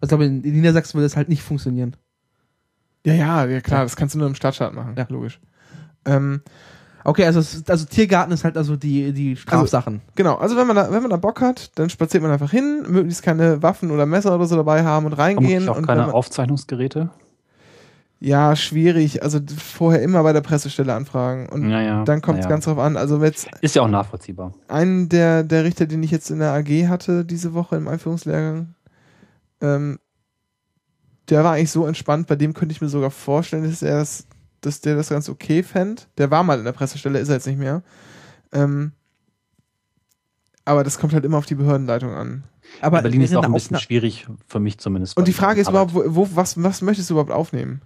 Also 0.00 0.02
ich 0.02 0.08
glaube, 0.08 0.24
in, 0.26 0.42
in 0.44 0.52
Niedersachsen 0.54 0.94
würde 0.94 1.06
das 1.06 1.16
halt 1.16 1.28
nicht 1.30 1.42
funktionieren. 1.42 1.96
Ja, 3.06 3.14
ja, 3.14 3.46
ja 3.46 3.60
klar, 3.60 3.80
Ja. 3.80 3.84
das 3.84 3.96
kannst 3.96 4.14
du 4.14 4.18
nur 4.18 4.28
im 4.28 4.34
Stadtstaat 4.34 4.74
machen, 4.74 4.94
Ja. 4.96 5.06
logisch. 5.08 5.40
Ähm, 6.04 6.42
Okay, 7.02 7.24
also, 7.24 7.40
also 7.66 7.86
Tiergarten 7.86 8.32
ist 8.32 8.44
halt 8.44 8.58
also 8.58 8.76
die, 8.76 9.12
die 9.12 9.34
Strafsachen. 9.36 10.02
Genau, 10.16 10.34
also 10.36 10.56
wenn 10.56 10.66
man 10.66 10.76
da, 10.76 10.92
wenn 10.92 11.00
man 11.00 11.10
da 11.10 11.16
Bock 11.16 11.40
hat, 11.40 11.70
dann 11.78 11.88
spaziert 11.88 12.22
man 12.22 12.30
einfach 12.30 12.50
hin, 12.50 12.84
möglichst 12.88 13.22
keine 13.22 13.62
Waffen 13.62 13.90
oder 13.90 14.04
Messer 14.04 14.34
oder 14.34 14.44
so 14.44 14.56
dabei 14.56 14.84
haben 14.84 15.06
und 15.06 15.14
reingehen. 15.14 15.62
Vermutlich 15.62 15.68
auch 15.70 15.76
und 15.78 15.86
keine 15.86 16.12
Aufzeichnungsgeräte. 16.12 17.08
Ja, 18.22 18.54
schwierig. 18.54 19.22
Also 19.22 19.40
vorher 19.56 20.02
immer 20.02 20.22
bei 20.22 20.34
der 20.34 20.42
Pressestelle 20.42 20.94
anfragen. 20.94 21.48
Und 21.48 21.70
Ja, 21.70 21.80
ja. 21.80 22.04
dann 22.04 22.20
kommt 22.20 22.40
es 22.40 22.44
ja. 22.44 22.50
ganz 22.50 22.66
drauf 22.66 22.78
an. 22.78 22.98
Also 22.98 23.22
jetzt 23.24 23.48
Ist 23.62 23.74
ja 23.74 23.82
auch 23.82 23.88
nachvollziehbar. 23.88 24.52
einen 24.68 25.08
der, 25.08 25.42
der 25.42 25.64
Richter, 25.64 25.86
den 25.86 26.02
ich 26.02 26.10
jetzt 26.10 26.30
in 26.30 26.38
der 26.38 26.52
AG 26.52 26.88
hatte, 26.88 27.24
diese 27.24 27.54
Woche 27.54 27.76
im 27.76 27.88
Einführungslehrgang, 27.88 28.74
ähm, 29.62 29.98
der 31.30 31.44
war 31.44 31.54
eigentlich 31.54 31.70
so 31.70 31.86
entspannt, 31.86 32.26
bei 32.26 32.36
dem 32.36 32.52
könnte 32.52 32.72
ich 32.72 32.80
mir 32.82 32.88
sogar 32.88 33.10
vorstellen, 33.10 33.64
dass 33.64 33.82
er 33.82 33.98
das, 33.98 34.26
dass 34.60 34.82
der 34.82 34.96
das 34.96 35.08
ganz 35.08 35.28
okay 35.30 35.62
fänd. 35.62 36.08
Der 36.18 36.30
war 36.30 36.42
mal 36.42 36.58
in 36.58 36.64
der 36.64 36.72
Pressestelle, 36.72 37.18
ist 37.20 37.28
er 37.28 37.36
jetzt 37.36 37.46
nicht 37.46 37.58
mehr. 37.58 37.82
Ähm, 38.52 38.92
aber 40.66 40.84
das 40.84 40.98
kommt 40.98 41.14
halt 41.14 41.24
immer 41.24 41.38
auf 41.38 41.46
die 41.46 41.54
Behördenleitung 41.54 42.12
an. 42.12 42.44
Aber 42.82 43.00
Berlin 43.00 43.22
ist 43.22 43.34
auch 43.34 43.42
ein 43.42 43.52
bisschen 43.52 43.78
schwierig 43.78 44.26
für 44.46 44.60
mich 44.60 44.78
zumindest. 44.78 45.16
Und 45.16 45.26
die 45.26 45.32
Frage 45.32 45.60
ist 45.60 45.68
Arbeit. 45.68 45.90
überhaupt, 45.92 46.14
wo, 46.14 46.28
wo, 46.28 46.36
was, 46.36 46.62
was 46.62 46.82
möchtest 46.82 47.08
du 47.08 47.14
überhaupt 47.14 47.32
aufnehmen? 47.32 47.80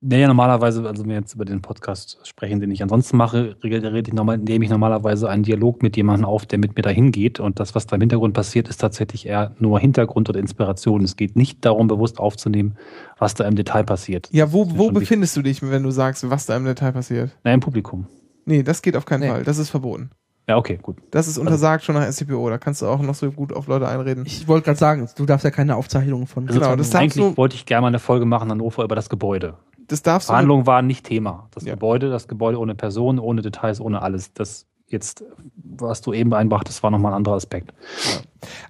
Naja, 0.00 0.26
normalerweise, 0.26 0.86
also 0.86 1.02
wenn 1.02 1.10
wir 1.10 1.16
jetzt 1.16 1.34
über 1.34 1.44
den 1.44 1.62
Podcast 1.62 2.18
sprechen, 2.24 2.60
den 2.60 2.70
ich 2.70 2.82
ansonsten 2.82 3.16
mache, 3.16 3.56
rede 3.62 4.02
ich 4.06 4.12
normal, 4.12 4.38
nehme 4.38 4.64
ich 4.64 4.70
normalerweise 4.70 5.28
einen 5.28 5.44
Dialog 5.44 5.82
mit 5.82 5.96
jemandem 5.96 6.24
auf, 6.26 6.46
der 6.46 6.58
mit 6.58 6.76
mir 6.76 6.82
dahin 6.82 7.12
geht. 7.12 7.38
Und 7.40 7.60
das, 7.60 7.74
was 7.74 7.86
da 7.86 7.96
im 7.96 8.02
Hintergrund 8.02 8.34
passiert, 8.34 8.68
ist 8.68 8.78
tatsächlich 8.78 9.26
eher 9.26 9.54
nur 9.58 9.78
Hintergrund 9.78 10.28
oder 10.28 10.40
Inspiration. 10.40 11.04
Es 11.04 11.16
geht 11.16 11.36
nicht 11.36 11.64
darum, 11.64 11.86
bewusst 11.86 12.18
aufzunehmen, 12.18 12.76
was 13.18 13.34
da 13.34 13.46
im 13.46 13.54
Detail 13.54 13.84
passiert. 13.84 14.28
Ja, 14.32 14.52
wo, 14.52 14.66
wo 14.76 14.90
befindest 14.90 15.36
du 15.36 15.42
dich, 15.42 15.62
wenn 15.62 15.82
du 15.82 15.90
sagst, 15.90 16.28
was 16.28 16.46
da 16.46 16.56
im 16.56 16.64
Detail 16.64 16.92
passiert? 16.92 17.30
Nein, 17.44 17.54
im 17.54 17.60
Publikum. 17.60 18.06
Nee, 18.44 18.62
das 18.62 18.82
geht 18.82 18.96
auf 18.96 19.04
keinen 19.04 19.20
Nee. 19.20 19.28
Fall. 19.28 19.44
Das 19.44 19.58
ist 19.58 19.70
verboten. 19.70 20.10
Ja, 20.48 20.56
okay, 20.56 20.78
gut. 20.82 20.96
Das 21.12 21.28
ist 21.28 21.38
untersagt 21.38 21.84
schon 21.84 21.94
nach 21.94 22.10
SCPO. 22.10 22.50
Da 22.50 22.58
kannst 22.58 22.82
du 22.82 22.86
auch 22.86 23.00
noch 23.00 23.14
so 23.14 23.30
gut 23.30 23.52
auf 23.52 23.68
Leute 23.68 23.86
einreden. 23.88 24.24
Ich 24.26 24.48
wollte 24.48 24.64
gerade 24.66 24.78
sagen, 24.78 25.08
du 25.16 25.24
darfst 25.24 25.44
ja 25.44 25.50
keine 25.50 25.76
Aufzeichnungen 25.76 26.26
von. 26.26 26.48
Also 26.48 26.58
Genau, 26.58 26.74
das 26.76 26.90
darfst 26.90 26.96
eigentlich 27.16 27.24
du- 27.32 27.36
wollte 27.36 27.54
ich 27.54 27.64
gerne 27.66 27.82
mal 27.82 27.88
eine 27.88 28.00
Folge 28.00 28.24
machen 28.26 28.44
in 28.46 28.50
Hannover 28.52 28.82
über 28.84 28.96
das 28.96 29.08
Gebäude. 29.08 29.54
Das 29.88 30.02
darfst 30.02 30.28
du. 30.28 30.32
Verhandlungen 30.32 30.66
waren 30.66 30.86
nicht 30.86 31.06
Thema. 31.06 31.48
Das 31.52 31.64
Ja. 31.64 31.74
Gebäude, 31.74 32.10
das 32.10 32.26
Gebäude 32.26 32.58
ohne 32.58 32.74
Person, 32.74 33.18
ohne 33.18 33.42
Details, 33.42 33.80
ohne 33.80 34.02
alles. 34.02 34.32
Das 34.32 34.66
jetzt, 34.88 35.24
was 35.54 36.00
du 36.02 36.12
eben 36.12 36.34
einbrachtest, 36.34 36.82
war 36.82 36.90
nochmal 36.90 37.12
ein 37.12 37.16
anderer 37.16 37.36
Aspekt. 37.36 37.72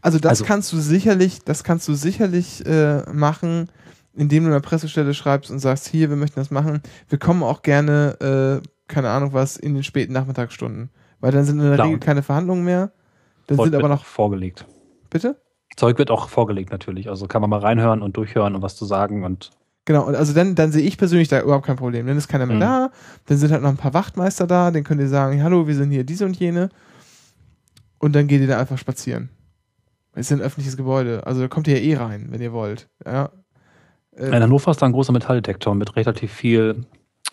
Also 0.03 0.19
das 0.19 0.31
Also- 0.31 0.45
kannst 0.45 0.73
du 0.73 0.77
sicherlich, 0.79 1.43
das 1.45 1.65
kannst 1.65 1.89
du 1.89 1.95
sicherlich 1.95 2.65
äh, 2.67 3.03
machen, 3.13 3.71
indem 4.15 4.45
du 4.45 4.49
in 4.49 4.53
der 4.53 4.61
Pressestelle 4.61 5.15
schreibst 5.15 5.51
und 5.51 5.59
sagst, 5.59 5.89
hier, 5.89 6.11
wir 6.11 6.17
möchten 6.17 6.39
das 6.39 6.51
machen. 6.51 6.83
Wir 7.09 7.19
kommen 7.19 7.43
auch 7.43 7.63
gerne, 7.63 8.61
äh, 8.63 8.69
keine 8.89 9.09
Ahnung 9.11 9.33
was, 9.33 9.57
in 9.57 9.75
den 9.75 9.85
späten 9.85 10.13
Nachmittagsstunden. 10.13 10.91
Weil 11.23 11.33
dann 11.33 11.45
sind 11.45 11.59
in 11.59 11.65
der 11.65 11.75
Klar. 11.77 11.87
Regel 11.87 12.01
keine 12.01 12.23
Verhandlungen 12.23 12.65
mehr. 12.65 12.93
Dann 13.47 13.57
Zeug 13.57 13.67
sind 13.67 13.77
aber 13.77 13.89
noch, 13.89 14.05
vorgelegt. 14.05 14.67
bitte? 15.09 15.41
Zeug 15.77 15.97
wird 15.97 16.11
auch 16.11 16.29
vorgelegt 16.29 16.71
natürlich. 16.71 17.09
Also 17.09 17.27
kann 17.27 17.41
man 17.41 17.49
mal 17.49 17.61
reinhören 17.61 18.03
und 18.03 18.17
durchhören 18.19 18.55
und 18.55 18.61
was 18.61 18.77
zu 18.77 18.85
sagen 18.85 19.25
und 19.25 19.51
Genau, 19.85 20.05
und 20.07 20.15
also 20.15 20.33
dann, 20.33 20.55
dann 20.55 20.71
sehe 20.71 20.83
ich 20.85 20.97
persönlich 20.97 21.27
da 21.27 21.41
überhaupt 21.41 21.67
kein 21.67 21.75
Problem. 21.77 22.07
Dann 22.07 22.17
ist 22.17 22.29
keiner 22.29 22.47
mehr 22.47 22.57
Mhm. 22.57 22.61
da, 22.61 22.91
dann 23.27 23.37
sind 23.39 23.51
halt 23.51 23.63
noch 23.63 23.71
ein 23.71 23.77
paar 23.77 23.95
Wachtmeister 23.95 24.47
da, 24.47 24.71
den 24.71 24.85
könnt 24.85 25.01
ihr 25.01 25.09
sagen, 25.09 25.43
hallo, 25.43 25.67
wir 25.67 25.75
sind 25.75 25.91
hier 25.91 26.05
diese 26.05 26.25
und 26.25 26.37
jene. 26.39 26.69
Und 27.99 28.15
dann 28.15 28.29
geht 28.29 28.41
ihr 28.43 28.47
da 28.47 28.59
einfach 28.61 28.79
spazieren. 28.79 29.31
Es 30.15 30.31
ist 30.31 30.39
ein 30.39 30.41
öffentliches 30.41 30.77
Gebäude, 30.77 31.27
also 31.27 31.41
da 31.41 31.49
kommt 31.49 31.67
ihr 31.67 31.81
ja 31.81 31.83
eh 31.83 31.97
rein, 31.97 32.27
wenn 32.31 32.41
ihr 32.41 32.53
wollt. 32.53 32.89
Ja, 33.05 33.31
in 34.17 34.33
Hannover 34.33 34.71
ist 34.71 34.83
da 34.83 34.87
ein 34.87 34.93
großer 34.93 35.13
Metalldetektor 35.13 35.75
mit 35.75 35.97
relativ 35.97 36.33
viel 36.33 36.85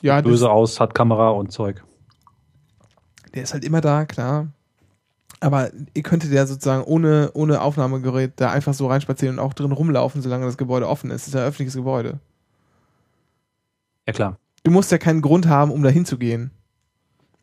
ja 0.02 0.20
böse 0.22 0.50
aus, 0.50 0.80
hat 0.80 0.96
Kamera 0.96 1.30
und 1.30 1.52
Zeug. 1.52 1.84
Der 3.34 3.44
ist 3.44 3.54
halt 3.54 3.64
immer 3.64 3.82
da, 3.82 4.06
klar. 4.06 4.48
Aber 5.42 5.72
ihr 5.94 6.04
könntet 6.04 6.32
ja 6.32 6.46
sozusagen 6.46 6.84
ohne, 6.84 7.32
ohne 7.34 7.62
Aufnahmegerät 7.62 8.34
da 8.36 8.52
einfach 8.52 8.74
so 8.74 8.88
reinspazieren 8.88 9.40
und 9.40 9.46
auch 9.46 9.54
drin 9.54 9.72
rumlaufen, 9.72 10.22
solange 10.22 10.46
das 10.46 10.58
Gebäude 10.58 10.88
offen 10.88 11.12
ist. 11.12 11.22
Es 11.22 11.28
ist 11.30 11.34
ja 11.34 11.42
ein 11.42 11.48
öffentliches 11.48 11.76
Gebäude. 11.76 12.20
Ja 14.06 14.14
klar. 14.14 14.38
Du 14.64 14.72
musst 14.72 14.92
ja 14.92 14.98
keinen 14.98 15.22
Grund 15.22 15.48
haben, 15.48 15.72
um 15.72 15.82
da 15.82 15.90
hinzugehen. 15.90 16.52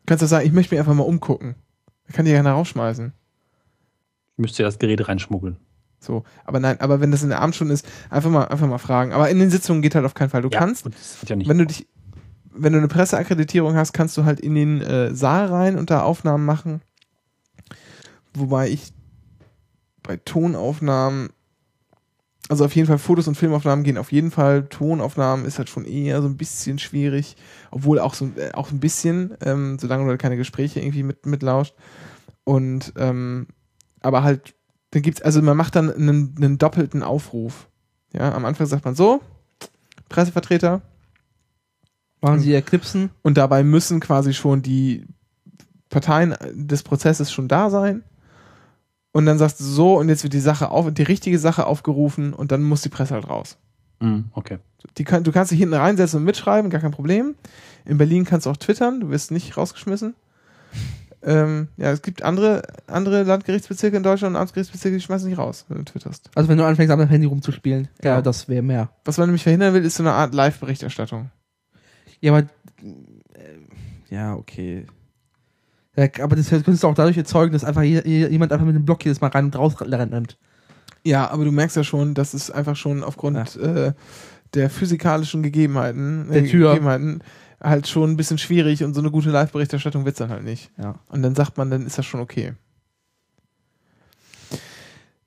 Du 0.01 0.05
kannst 0.05 0.21
ja 0.21 0.27
sagen, 0.27 0.45
ich 0.45 0.53
möchte 0.53 0.75
mich 0.75 0.79
einfach 0.79 0.93
mal 0.93 1.03
umgucken. 1.03 1.55
Da 2.07 2.13
kann 2.13 2.25
dir 2.25 2.33
ja 2.33 2.41
rausschmeißen. 2.41 3.13
Müsst 4.37 4.59
ihr 4.59 4.65
das 4.65 4.77
Gerät 4.77 5.07
reinschmuggeln. 5.07 5.57
So, 5.99 6.23
aber 6.45 6.59
nein, 6.59 6.79
aber 6.79 7.01
wenn 7.01 7.11
das 7.11 7.23
in 7.23 7.29
der 7.29 7.41
Abendstunde 7.41 7.73
ist, 7.73 7.87
einfach 8.09 8.29
mal, 8.29 8.45
einfach 8.45 8.67
mal 8.67 8.77
fragen. 8.77 9.11
Aber 9.13 9.29
in 9.29 9.39
den 9.39 9.49
Sitzungen 9.49 9.81
geht 9.81 9.95
halt 9.95 10.05
auf 10.05 10.13
keinen 10.13 10.29
Fall. 10.29 10.43
Du 10.43 10.49
Ja, 10.49 10.59
kannst, 10.59 10.85
das 10.85 11.17
ja 11.27 11.35
wenn 11.37 11.57
du 11.57 11.65
dich, 11.65 11.87
wenn 12.57 12.73
du 12.73 12.79
eine 12.79 12.87
Presseakkreditierung 12.87 13.75
hast, 13.75 13.93
kannst 13.93 14.17
du 14.17 14.25
halt 14.25 14.39
in 14.39 14.55
den 14.55 14.81
äh, 14.81 15.13
Saal 15.13 15.45
rein 15.47 15.77
und 15.77 15.89
da 15.89 16.01
Aufnahmen 16.01 16.45
machen. 16.45 16.81
Wobei 18.33 18.69
ich 18.69 18.93
bei 20.03 20.17
Tonaufnahmen 20.17 21.29
Also 22.49 22.63
auf 22.63 22.75
jeden 22.75 22.87
Fall 22.87 22.97
Fotos 22.97 23.27
und 23.27 23.35
Filmaufnahmen 23.35 23.83
gehen 23.83 23.97
auf 23.97 24.11
jeden 24.11 24.31
Fall. 24.31 24.67
Tonaufnahmen 24.69 25.45
ist 25.45 25.57
halt 25.57 25.69
schon 25.69 25.85
eher 25.85 26.21
so 26.21 26.27
ein 26.27 26.37
bisschen 26.37 26.79
schwierig, 26.79 27.35
obwohl 27.71 27.99
auch 27.99 28.13
so 28.13 28.31
äh, 28.37 28.51
auch 28.53 28.71
ein 28.71 28.79
bisschen, 28.79 29.35
ähm, 29.41 29.77
solange 29.79 30.03
du 30.03 30.09
halt 30.09 30.21
keine 30.21 30.37
Gespräche 30.37 30.79
irgendwie 30.79 31.03
mit 31.03 31.25
mitlauscht. 31.25 31.75
Und 32.45 32.93
ähm, 32.97 33.47
aber 34.01 34.23
halt, 34.23 34.55
dann 34.91 35.01
gibt's 35.01 35.21
also 35.21 35.41
man 35.41 35.57
macht 35.57 35.75
dann 35.75 35.91
einen, 35.91 36.35
einen 36.37 36.57
doppelten 36.57 37.03
Aufruf. 37.03 37.67
Ja, 38.13 38.33
am 38.33 38.45
Anfang 38.45 38.67
sagt 38.67 38.85
man 38.85 38.95
so, 38.95 39.21
Pressevertreter, 40.07 40.81
Machen 42.21 42.39
sie 42.39 42.53
Eclipsen? 42.53 43.09
und 43.21 43.37
dabei 43.37 43.63
müssen 43.63 43.99
quasi 43.99 44.33
schon 44.33 44.61
die 44.61 45.05
Parteien 45.89 46.35
des 46.53 46.83
Prozesses 46.83 47.31
schon 47.31 47.47
da 47.47 47.69
sein. 47.69 48.03
Und 49.11 49.25
dann 49.25 49.37
sagst 49.37 49.59
du 49.59 49.63
so, 49.63 49.97
und 49.97 50.09
jetzt 50.09 50.23
wird 50.23 50.33
die 50.33 50.39
Sache 50.39 50.69
auf, 50.69 50.91
die 50.93 51.03
richtige 51.03 51.39
Sache 51.39 51.65
aufgerufen 51.65 52.33
und 52.33 52.51
dann 52.51 52.61
muss 52.63 52.81
die 52.81 52.89
Presse 52.89 53.13
halt 53.15 53.27
raus. 53.29 53.57
Mhm, 53.99 54.25
okay. 54.33 54.59
Die 54.97 55.03
kann, 55.03 55.23
du 55.23 55.31
kannst 55.31 55.51
dich 55.51 55.59
hinten 55.59 55.73
reinsetzen 55.75 56.19
und 56.19 56.25
mitschreiben, 56.25 56.69
gar 56.69 56.81
kein 56.81 56.91
Problem. 56.91 57.35
In 57.85 57.97
Berlin 57.97 58.25
kannst 58.25 58.45
du 58.45 58.51
auch 58.51 58.57
twittern, 58.57 58.99
du 58.99 59.09
wirst 59.09 59.31
nicht 59.31 59.57
rausgeschmissen. 59.57 60.13
Ähm, 61.23 61.69
ja, 61.77 61.91
es 61.91 62.03
gibt 62.03 62.21
andere, 62.21 62.61
andere 62.85 63.23
Landgerichtsbezirke 63.23 63.97
in 63.97 64.03
Deutschland 64.03 64.35
und 64.35 64.41
Amtsgerichtsbezirke, 64.41 64.97
die 64.97 65.01
schmeißen 65.03 65.27
nicht 65.27 65.39
raus, 65.39 65.65
wenn 65.67 65.77
du 65.79 65.83
twitterst. 65.85 66.29
Also 66.35 66.47
wenn 66.47 66.57
du 66.59 66.65
anfängst, 66.65 66.91
am 66.91 67.01
Handy 67.07 67.25
rumzuspielen. 67.25 67.87
Ja, 68.03 68.15
Ja. 68.15 68.21
das 68.21 68.47
wäre 68.47 68.61
mehr. 68.61 68.89
Was 69.03 69.17
man 69.17 69.27
nämlich 69.29 69.41
verhindern 69.43 69.73
will, 69.73 69.83
ist 69.83 69.95
so 69.95 70.03
eine 70.03 70.13
Art 70.13 70.33
Live-Berichterstattung. 70.35 71.31
Ja, 72.21 72.33
aber. 72.33 72.47
Äh, 73.33 74.09
ja, 74.09 74.35
okay. 74.35 74.85
Ja, 75.95 76.07
aber 76.21 76.35
das 76.35 76.49
könntest 76.49 76.83
du 76.83 76.87
auch 76.87 76.93
dadurch 76.93 77.17
erzeugen, 77.17 77.53
dass 77.53 77.63
einfach 77.63 77.81
je- 77.81 78.03
je- 78.05 78.27
jemand 78.27 78.51
einfach 78.51 78.65
mit 78.65 78.75
dem 78.75 78.85
Block 78.85 79.03
jedes 79.03 79.19
Mal 79.21 79.27
rein 79.29 79.45
und 79.45 79.55
raus 79.57 79.75
rennt. 79.81 80.37
Ja, 81.03 81.29
aber 81.29 81.45
du 81.45 81.51
merkst 81.51 81.75
ja 81.75 81.83
schon, 81.83 82.13
dass 82.13 82.33
es 82.33 82.51
einfach 82.51 82.75
schon 82.75 83.03
aufgrund 83.03 83.55
äh, 83.55 83.93
der 84.53 84.69
physikalischen 84.69 85.41
Gegebenheiten, 85.43 86.27
Der 86.31 86.43
äh, 86.43 86.47
Tür. 86.47 86.69
Gegebenheiten 86.73 87.21
halt 87.61 87.87
schon 87.87 88.11
ein 88.11 88.17
bisschen 88.17 88.37
schwierig 88.37 88.83
und 88.83 88.93
so 88.93 89.01
eine 89.01 89.09
gute 89.09 89.31
Live-Berichterstattung 89.31 90.05
wird's 90.05 90.19
dann 90.19 90.29
halt 90.29 90.43
nicht. 90.43 90.69
Ja. 90.77 90.95
Und 91.09 91.23
dann 91.23 91.33
sagt 91.33 91.57
man, 91.57 91.71
dann 91.71 91.87
ist 91.87 91.97
das 91.97 92.05
schon 92.05 92.19
okay. 92.19 92.53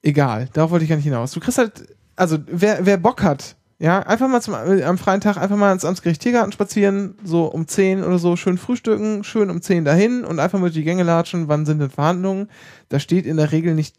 Egal, 0.03 0.49
darauf 0.53 0.71
wollte 0.71 0.85
ich 0.85 0.89
gar 0.89 0.97
nicht 0.97 1.05
hinaus. 1.05 1.33
Du 1.33 1.41
kriegst 1.41 1.59
halt, 1.59 1.89
also 2.17 2.39
wer, 2.47 2.87
wer 2.87 2.97
Bock 2.97 3.23
hat, 3.23 3.57
ja, 3.81 4.01
einfach 4.01 4.29
mal 4.29 4.43
zum, 4.43 4.53
äh, 4.55 4.85
am 4.85 4.99
freien 4.99 5.23
Tag 5.23 5.39
einfach 5.39 5.57
mal 5.57 5.73
ins 5.73 5.87
Amtsgericht 5.87 6.21
Tiergarten 6.21 6.53
spazieren, 6.53 7.15
so 7.25 7.47
um 7.47 7.67
10 7.67 8.05
oder 8.05 8.19
so, 8.19 8.37
schön 8.37 8.59
frühstücken, 8.59 9.25
schön 9.25 9.49
um 9.49 9.63
10 9.63 9.87
dahin 9.87 10.23
und 10.25 10.39
einfach 10.39 10.59
mal 10.59 10.67
durch 10.67 10.75
die 10.75 10.85
Gänge 10.85 11.03
latschen, 11.03 11.49
wann 11.49 11.65
sind 11.65 11.79
denn 11.79 11.89
Verhandlungen. 11.89 12.51
Da 12.91 13.01
steht 13.01 13.25
in 13.25 13.39
der 13.39 13.53
Regel 13.53 13.75
nicht 13.75 13.97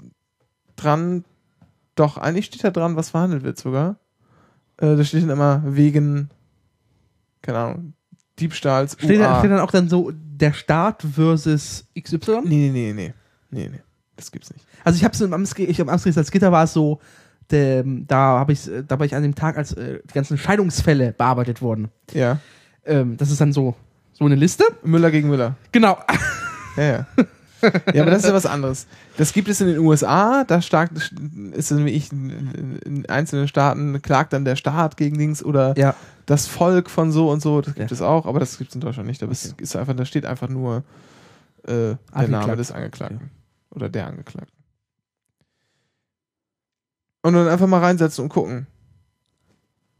dran, 0.76 1.26
doch, 1.96 2.18
eigentlich 2.18 2.46
steht 2.46 2.64
da 2.64 2.70
dran, 2.70 2.96
was 2.96 3.10
verhandelt 3.10 3.42
wird 3.44 3.58
sogar. 3.58 3.98
Äh, 4.78 4.96
da 4.96 5.04
steht 5.04 5.24
dann 5.24 5.32
immer 5.32 5.64
wegen, 5.66 6.30
keine 7.42 7.58
Ahnung, 7.58 7.94
Diebstahls. 8.40 8.98
Steht, 9.00 9.20
UA. 9.20 9.40
steht 9.40 9.52
dann 9.52 9.60
auch 9.62 9.72
dann 9.72 9.90
so 9.90 10.12
der 10.14 10.54
Staat 10.54 11.02
versus 11.02 11.86
XY? 12.00 12.42
Nee, 12.44 12.70
nee, 12.70 12.70
nee, 12.70 12.94
nee. 12.94 13.14
Nee, 13.50 13.70
nee. 13.70 13.82
Das 14.16 14.32
gibt's 14.32 14.54
nicht. 14.54 14.64
Also 14.84 14.98
ich 14.98 15.04
habe 15.04 15.16
es 15.16 15.22
im 15.22 15.34
Amtsgericht, 15.34 15.72
ich, 15.72 15.80
im 15.80 15.90
Amtsgericht 15.90 16.20
als 16.20 16.30
Gitter 16.30 16.52
war 16.52 16.66
es 16.66 16.74
so, 16.74 17.00
der, 17.52 17.84
da 17.86 18.40
habe 18.40 18.54
ich, 18.54 18.70
da 18.88 18.98
war 19.00 19.06
ich 19.06 19.16
an 19.16 19.24
dem 19.24 19.36
Tag, 19.36 19.58
als 19.58 19.74
äh, 19.74 20.00
die 20.04 20.14
ganzen 20.14 20.38
Scheidungsfälle 20.38 21.14
bearbeitet 21.14 21.62
wurden. 21.62 21.90
Ja. 22.14 22.40
Ähm, 22.86 23.18
das 23.18 23.32
ist 23.32 23.42
dann 23.42 23.54
so 23.54 23.76
so 24.14 24.26
eine 24.26 24.36
Liste. 24.36 24.64
Müller 24.84 25.10
gegen 25.12 25.30
Müller. 25.30 25.56
Genau. 25.72 25.98
Ja, 26.78 26.84
ja. 26.84 27.06
ja, 27.94 28.02
aber 28.04 28.12
das 28.12 28.24
ist 28.24 28.28
ja 28.30 28.34
was 28.34 28.46
anderes. 28.46 28.88
Das 29.18 29.34
gibt 29.34 29.50
es 29.50 29.60
in 29.62 29.68
den 29.68 29.80
USA, 29.80 30.44
da 30.46 30.62
stark 30.62 30.92
ist 31.54 31.72
es 31.72 31.78
wie 31.86 31.90
ich 31.90 32.12
in, 32.12 32.80
in 32.86 33.10
einzelnen 33.10 33.48
Staaten 33.48 34.02
klagt 34.02 34.34
dann 34.34 34.46
der 34.46 34.56
Staat 34.56 34.96
gegen 34.98 35.18
Dings 35.18 35.44
oder 35.44 35.78
Ja. 35.78 35.96
das 36.28 36.48
Volk 36.48 36.90
von 36.90 37.12
so 37.12 37.30
und 37.30 37.42
so, 37.42 37.62
das 37.62 37.74
gibt 37.76 37.90
Ja. 37.90 37.94
es 37.96 38.02
auch, 38.02 38.26
aber 38.26 38.40
das 38.40 38.58
gibt 38.58 38.70
es 38.70 38.76
in 38.76 38.82
Deutschland 38.82 39.08
nicht. 39.08 39.22
Da 39.22 39.28
ist, 39.28 39.60
ist 39.60 39.76
einfach, 39.76 39.96
da 39.96 40.06
steht 40.06 40.26
einfach 40.26 40.50
nur 40.50 40.84
äh, 41.68 41.96
der. 42.16 42.28
Name 42.28 42.56
des 42.56 42.72
Angeklagten. 42.72 43.32
Oder 43.72 43.90
der 43.90 44.08
Angeklagten. 44.08 44.54
Und 47.24 47.34
dann 47.34 47.48
einfach 47.48 47.68
mal 47.68 47.80
reinsetzen 47.80 48.24
und 48.24 48.30
gucken. 48.30 48.68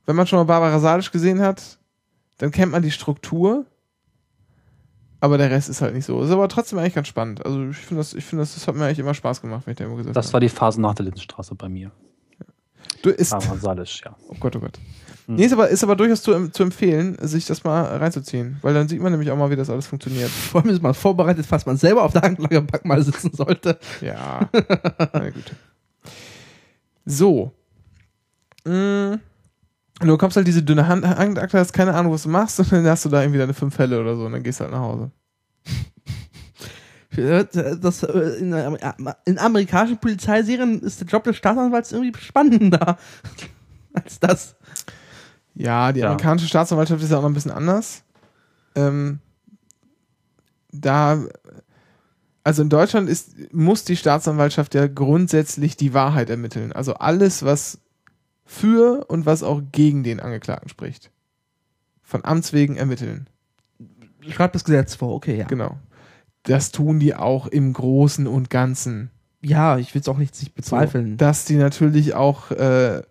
Wenn 0.06 0.16
man 0.16 0.28
schon 0.28 0.40
mal 0.40 0.46
Barbara 0.46 0.80
Salisch 0.80 1.12
gesehen 1.12 1.42
hat, 1.42 1.78
dann 2.38 2.52
kennt 2.52 2.72
man 2.72 2.82
die 2.82 2.92
Struktur, 2.92 3.66
aber 5.20 5.38
der 5.38 5.52
Rest 5.52 5.70
ist 5.70 5.82
halt 5.82 5.94
nicht 5.94 6.06
so. 6.06 6.22
Ist 6.24 6.32
aber 6.32 6.50
trotzdem 6.50 6.80
eigentlich 6.80 6.96
ganz 6.96 7.08
spannend. 7.08 7.46
Also 7.46 7.70
ich 7.70 7.78
finde 7.78 8.02
das, 8.02 8.16
ich 8.16 8.26
finde 8.26 8.42
das, 8.42 8.56
das 8.56 8.68
hat 8.68 8.76
mir 8.76 8.86
eigentlich 8.86 9.00
immer 9.00 9.14
Spaß 9.14 9.42
gemacht, 9.42 9.64
wenn 9.66 9.74
ich 9.74 9.78
da 9.78 9.86
immer 9.86 9.96
gesessen 9.96 10.14
Das 10.14 10.34
war 10.34 10.40
die 10.40 10.50
Phase 10.50 10.82
nach 10.82 10.96
der 10.96 11.06
Lindenstraße 11.06 11.54
bei 11.54 11.70
mir. 11.70 11.92
Du 13.04 13.12
ist, 13.12 13.32
Aber 13.32 13.58
Salisch, 13.58 14.02
ja. 14.04 14.16
oh 14.28 14.36
Gott, 14.40 14.56
oh 14.56 14.60
Gott. 14.60 14.80
Hm. 15.28 15.36
Nee, 15.36 15.46
ist 15.46 15.54
aber, 15.54 15.70
ist 15.70 15.84
aber 15.84 15.96
durchaus 15.96 16.24
zu, 16.24 16.50
zu 16.50 16.64
empfehlen, 16.64 17.18
sich 17.22 17.46
das 17.46 17.64
mal 17.64 17.84
reinzuziehen. 17.84 18.58
Weil 18.64 18.74
dann 18.74 18.88
sieht 18.88 19.02
man 19.02 19.12
nämlich 19.12 19.30
auch 19.30 19.38
mal, 19.38 19.52
wie 19.52 19.56
das 19.56 19.70
alles 19.70 19.86
funktioniert. 19.86 20.30
Vor 20.52 20.62
allem 20.62 20.72
ist 20.72 20.82
man 20.82 20.96
vorbereitet, 20.96 21.46
falls 21.46 21.68
man 21.68 21.78
selber 21.78 22.04
auf 22.04 22.14
der 22.14 22.24
Anklagebank 22.24 22.86
mal 22.86 23.04
sitzen 23.04 23.32
sollte. 23.34 23.80
Ja, 24.02 24.50
meine 25.14 25.32
Güte. 25.32 25.56
So. 27.06 27.54
Mm. 28.66 29.16
Und 30.02 30.08
du 30.08 30.18
kommst 30.18 30.36
halt 30.36 30.48
diese 30.48 30.64
dünne 30.64 30.88
Hand, 30.88 31.06
Handakte, 31.06 31.60
hast 31.60 31.74
keine 31.74 31.94
Ahnung, 31.94 32.12
was 32.12 32.24
du 32.24 32.30
machst, 32.30 32.60
und 32.60 32.72
dann 32.72 32.86
hast 32.88 33.06
du 33.06 33.10
da 33.10 33.22
irgendwie 33.22 33.38
deine 33.40 33.54
fünf 33.54 33.76
Fälle 33.76 34.00
oder 34.02 34.16
so, 34.16 34.26
und 34.26 34.32
dann 34.32 34.42
gehst 34.44 34.60
du 34.60 34.64
halt 34.64 34.74
nach 34.74 34.82
Hause. 34.82 35.12
Das, 37.14 38.04
äh, 38.04 38.20
in, 38.40 38.54
äh, 38.54 38.94
in 39.26 39.38
amerikanischen 39.38 39.98
Polizeiserien 39.98 40.80
ist 40.82 41.02
der 41.02 41.08
Job 41.08 41.26
des 41.26 41.36
Staatsanwalts 41.36 41.92
irgendwie 41.92 42.18
spannender 42.18 42.98
als 43.94 44.18
das. 44.22 44.56
Ja, 45.54 45.92
die 45.92 46.00
Ja. 46.00 46.06
amerikanische 46.06 46.48
Staatsanwaltschaft 46.48 47.04
ist 47.04 47.12
ja 47.12 47.18
auch 47.18 47.22
noch 47.24 47.30
ein 47.30 47.34
bisschen 47.34 47.52
anders. 47.52 48.04
Ähm, 48.76 49.20
da, 50.72 51.22
also 52.44 52.62
in 52.62 52.70
Deutschland 52.70 53.10
ist, 53.10 53.54
muss 53.54 53.84
die 53.84 53.96
Staatsanwaltschaft 53.96 54.74
ja 54.74 54.88
grundsätzlich 54.88 55.78
die 55.78 55.94
Wahrheit 55.94 56.30
ermitteln. 56.30 56.72
Also 56.72 56.96
alles, 56.96 57.44
was 57.44 57.80
für 58.46 59.06
und 59.08 59.26
was 59.26 59.44
auch 59.44 59.62
gegen 59.72 60.04
den 60.04 60.20
Angeklagten 60.20 60.70
spricht. 60.70 61.12
Von 62.04 62.26
Amts 62.26 62.52
wegen 62.52 62.76
ermitteln. 62.76 63.28
Schreibt 64.30 64.56
das 64.56 64.64
Gesetz 64.64 64.96
vor, 64.96 65.14
okay, 65.14 65.38
ja. 65.38 65.46
Genau. 65.46 65.78
Das 66.44 66.72
tun 66.72 67.00
die 67.00 67.16
auch 67.16 67.48
im 67.48 67.72
Großen 67.74 68.28
und 68.28 68.50
Ganzen. 68.50 69.12
Ja, 69.42 69.78
ich 69.78 69.94
will 69.94 70.02
es 70.02 70.08
auch 70.08 70.18
nicht, 70.18 70.34
nicht 70.40 70.52
So, 70.52 70.56
bezweifeln. 70.56 71.18
dass 71.18 71.46
die 71.46 71.56
natürlich 71.56 72.14
auch, 72.14 72.52
äh, 72.52 73.02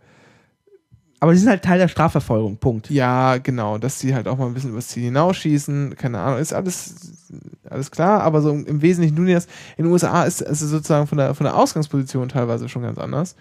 Aber 1.20 1.32
die 1.32 1.38
sind 1.38 1.50
halt 1.50 1.62
Teil 1.62 1.78
der 1.78 1.88
Strafverfolgung, 1.88 2.56
Punkt. 2.56 2.88
ja, 2.88 3.36
genau, 3.36 3.76
dass 3.76 3.98
die 3.98 4.14
halt 4.14 4.26
auch 4.26 4.38
mal 4.38 4.46
ein 4.46 4.54
bisschen 4.54 4.70
übers 4.70 4.88
Ziel 4.88 5.04
hinausschießen. 5.04 5.94
Keine 5.96 6.18
Ahnung, 6.18 6.40
ist 6.40 6.54
alles, 6.54 7.12
alles 7.68 7.90
klar, 7.90 8.22
aber 8.22 8.40
so 8.40 8.50
im 8.50 8.80
Wesentlichen 8.80 9.16
tun 9.16 9.26
die 9.26 9.34
das. 9.34 9.46
In 9.76 9.84
den 9.84 9.92
USA 9.92 10.24
ist 10.24 10.40
es 10.40 10.60
sozusagen 10.60 11.06
von 11.06 11.18
der, 11.18 11.34
von 11.34 11.44
der 11.44 11.56
Ausgangsposition 11.56 12.30
teilweise 12.30 12.70
schon 12.70 12.82
ganz 12.82 12.98
anders. 12.98 13.36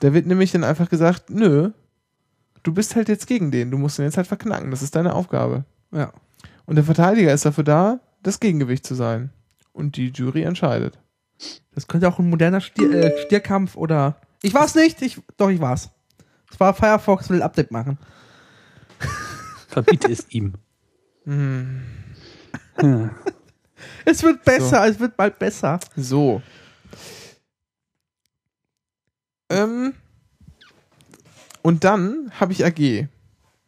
Da 0.00 0.12
wird 0.12 0.26
nämlich 0.26 0.52
dann 0.52 0.62
einfach 0.62 0.90
gesagt, 0.90 1.30
nö, 1.30 1.70
du 2.62 2.74
bist 2.74 2.96
halt 2.96 3.08
jetzt 3.08 3.26
gegen 3.26 3.50
den, 3.50 3.70
du 3.70 3.78
musst 3.78 3.98
ihn 3.98 4.04
jetzt 4.04 4.18
halt 4.18 4.26
verknacken, 4.26 4.70
das 4.70 4.82
ist 4.82 4.94
deine 4.94 5.14
Aufgabe. 5.14 5.64
Ja. 5.92 6.12
Und 6.66 6.76
der 6.76 6.84
Verteidiger 6.84 7.32
ist 7.32 7.46
dafür 7.46 7.64
da, 7.64 8.00
das 8.22 8.40
Gegengewicht 8.40 8.84
zu 8.84 8.94
sein. 8.94 9.30
Und 9.72 9.96
die 9.96 10.08
Jury 10.08 10.42
entscheidet. 10.42 10.98
Das 11.74 11.86
könnte 11.86 12.08
auch 12.08 12.18
ein 12.18 12.28
moderner 12.30 12.60
Stier, 12.60 12.90
äh, 12.92 13.18
Stierkampf 13.24 13.76
oder. 13.76 14.16
Ich 14.42 14.54
war's 14.54 14.74
nicht, 14.74 15.02
ich. 15.02 15.20
Doch, 15.36 15.50
ich 15.50 15.60
war's. 15.60 15.90
Es 16.50 16.60
war 16.60 16.74
Firefox, 16.74 17.28
will 17.28 17.38
ein 17.38 17.42
Update 17.42 17.70
machen. 17.70 17.98
Verbiete 19.68 20.10
es 20.10 20.26
ihm. 20.30 20.54
Hm. 21.24 21.82
Es 24.04 24.22
wird 24.22 24.44
besser, 24.44 24.86
es 24.86 24.98
wird 24.98 25.16
bald 25.16 25.38
besser. 25.38 25.78
So. 25.96 26.40
Ähm, 29.50 29.94
und 31.62 31.84
dann 31.84 32.30
habe 32.38 32.52
ich 32.52 32.64
AG. 32.64 32.78
Ja. 32.78 33.08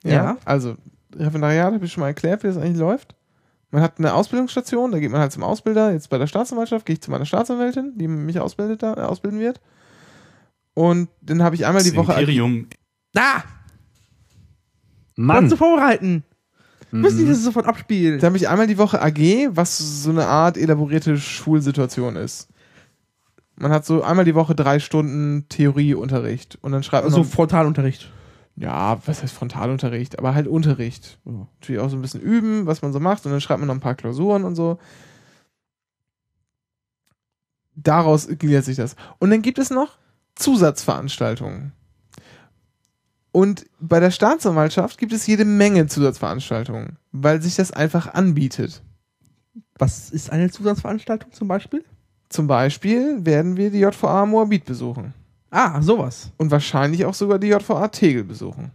Ja. 0.04 0.36
Also, 0.44 0.76
Referendariat 1.14 1.74
habe 1.74 1.84
ich 1.84 1.92
schon 1.92 2.02
mal 2.02 2.08
erklärt, 2.08 2.42
wie 2.42 2.46
das 2.46 2.56
eigentlich 2.56 2.78
läuft. 2.78 3.14
Man 3.70 3.82
hat 3.82 3.98
eine 3.98 4.14
Ausbildungsstation, 4.14 4.92
da 4.92 4.98
geht 4.98 5.10
man 5.10 5.20
halt 5.20 5.32
zum 5.32 5.42
Ausbilder. 5.42 5.92
Jetzt 5.92 6.08
bei 6.08 6.16
der 6.16 6.26
Staatsanwaltschaft 6.26 6.86
gehe 6.86 6.94
ich 6.94 7.02
zu 7.02 7.10
meiner 7.10 7.26
Staatsanwältin, 7.26 7.98
die 7.98 8.08
mich 8.08 8.40
ausbildet, 8.40 8.82
da, 8.82 8.94
äh, 8.94 9.00
ausbilden 9.00 9.40
wird. 9.40 9.60
Und 10.78 11.08
dann 11.22 11.42
habe 11.42 11.56
ich 11.56 11.66
einmal 11.66 11.82
die 11.82 11.88
Das 11.90 11.96
Woche. 11.96 12.12
Imperium. 12.12 12.68
Da! 13.12 13.42
Mann! 15.16 15.38
Kannst 15.38 15.52
du 15.52 15.56
vorbereiten. 15.56 16.22
Mhm. 16.92 17.00
Nicht, 17.00 17.14
dass 17.14 17.38
es 17.38 17.42
sofort 17.42 17.66
abspielt. 17.66 18.22
Da 18.22 18.28
habe 18.28 18.36
ich 18.36 18.48
einmal 18.48 18.68
die 18.68 18.78
Woche 18.78 19.02
AG, 19.02 19.48
was 19.50 19.76
so 20.04 20.10
eine 20.10 20.26
Art 20.26 20.56
elaborierte 20.56 21.16
Schulsituation 21.18 22.14
ist. 22.14 22.46
Man 23.56 23.72
hat 23.72 23.84
so 23.84 24.04
einmal 24.04 24.24
die 24.24 24.36
Woche 24.36 24.54
drei 24.54 24.78
Stunden 24.78 25.46
Theorieunterricht 25.48 26.58
und 26.62 26.70
dann 26.70 26.84
schreibt 26.84 27.02
man 27.06 27.12
Also 27.12 27.24
noch, 27.24 27.28
Frontalunterricht. 27.28 28.12
ja, 28.54 29.00
was 29.04 29.24
heißt 29.24 29.34
Frontalunterricht, 29.34 30.16
aber 30.20 30.36
halt 30.36 30.46
Unterricht. 30.46 31.18
Ja. 31.24 31.48
Natürlich 31.60 31.82
auch 31.82 31.90
so 31.90 31.96
ein 31.96 32.02
bisschen 32.02 32.20
üben, 32.20 32.66
was 32.66 32.82
man 32.82 32.92
so 32.92 33.00
macht 33.00 33.26
und 33.26 33.32
dann 33.32 33.40
schreibt 33.40 33.58
man 33.58 33.66
noch 33.66 33.74
ein 33.74 33.80
paar 33.80 33.96
Klausuren 33.96 34.44
und 34.44 34.54
so. 34.54 34.78
Daraus 37.74 38.28
gliedert 38.28 38.64
sich 38.64 38.76
das. 38.76 38.94
Und 39.18 39.30
dann 39.30 39.42
gibt 39.42 39.58
es 39.58 39.70
noch 39.70 39.98
Zusatzveranstaltungen. 40.38 41.72
Und 43.32 43.66
bei 43.78 44.00
der 44.00 44.10
Staatsanwaltschaft 44.10 44.98
gibt 44.98 45.12
es 45.12 45.26
jede 45.26 45.44
Menge 45.44 45.86
Zusatzveranstaltungen, 45.86 46.96
weil 47.12 47.42
sich 47.42 47.56
das 47.56 47.72
einfach 47.72 48.14
anbietet. 48.14 48.82
Was 49.78 50.10
ist 50.10 50.30
eine 50.30 50.50
Zusatzveranstaltung 50.50 51.32
zum 51.32 51.48
Beispiel? 51.48 51.84
Zum 52.28 52.46
Beispiel 52.46 53.24
werden 53.24 53.56
wir 53.56 53.70
die 53.70 53.80
JVA 53.80 54.26
Moabit 54.26 54.64
besuchen. 54.64 55.14
Ah, 55.50 55.80
sowas. 55.80 56.30
Und 56.36 56.50
wahrscheinlich 56.50 57.04
auch 57.04 57.14
sogar 57.14 57.38
die 57.38 57.48
JVA 57.48 57.88
Tegel 57.88 58.24
besuchen. 58.24 58.70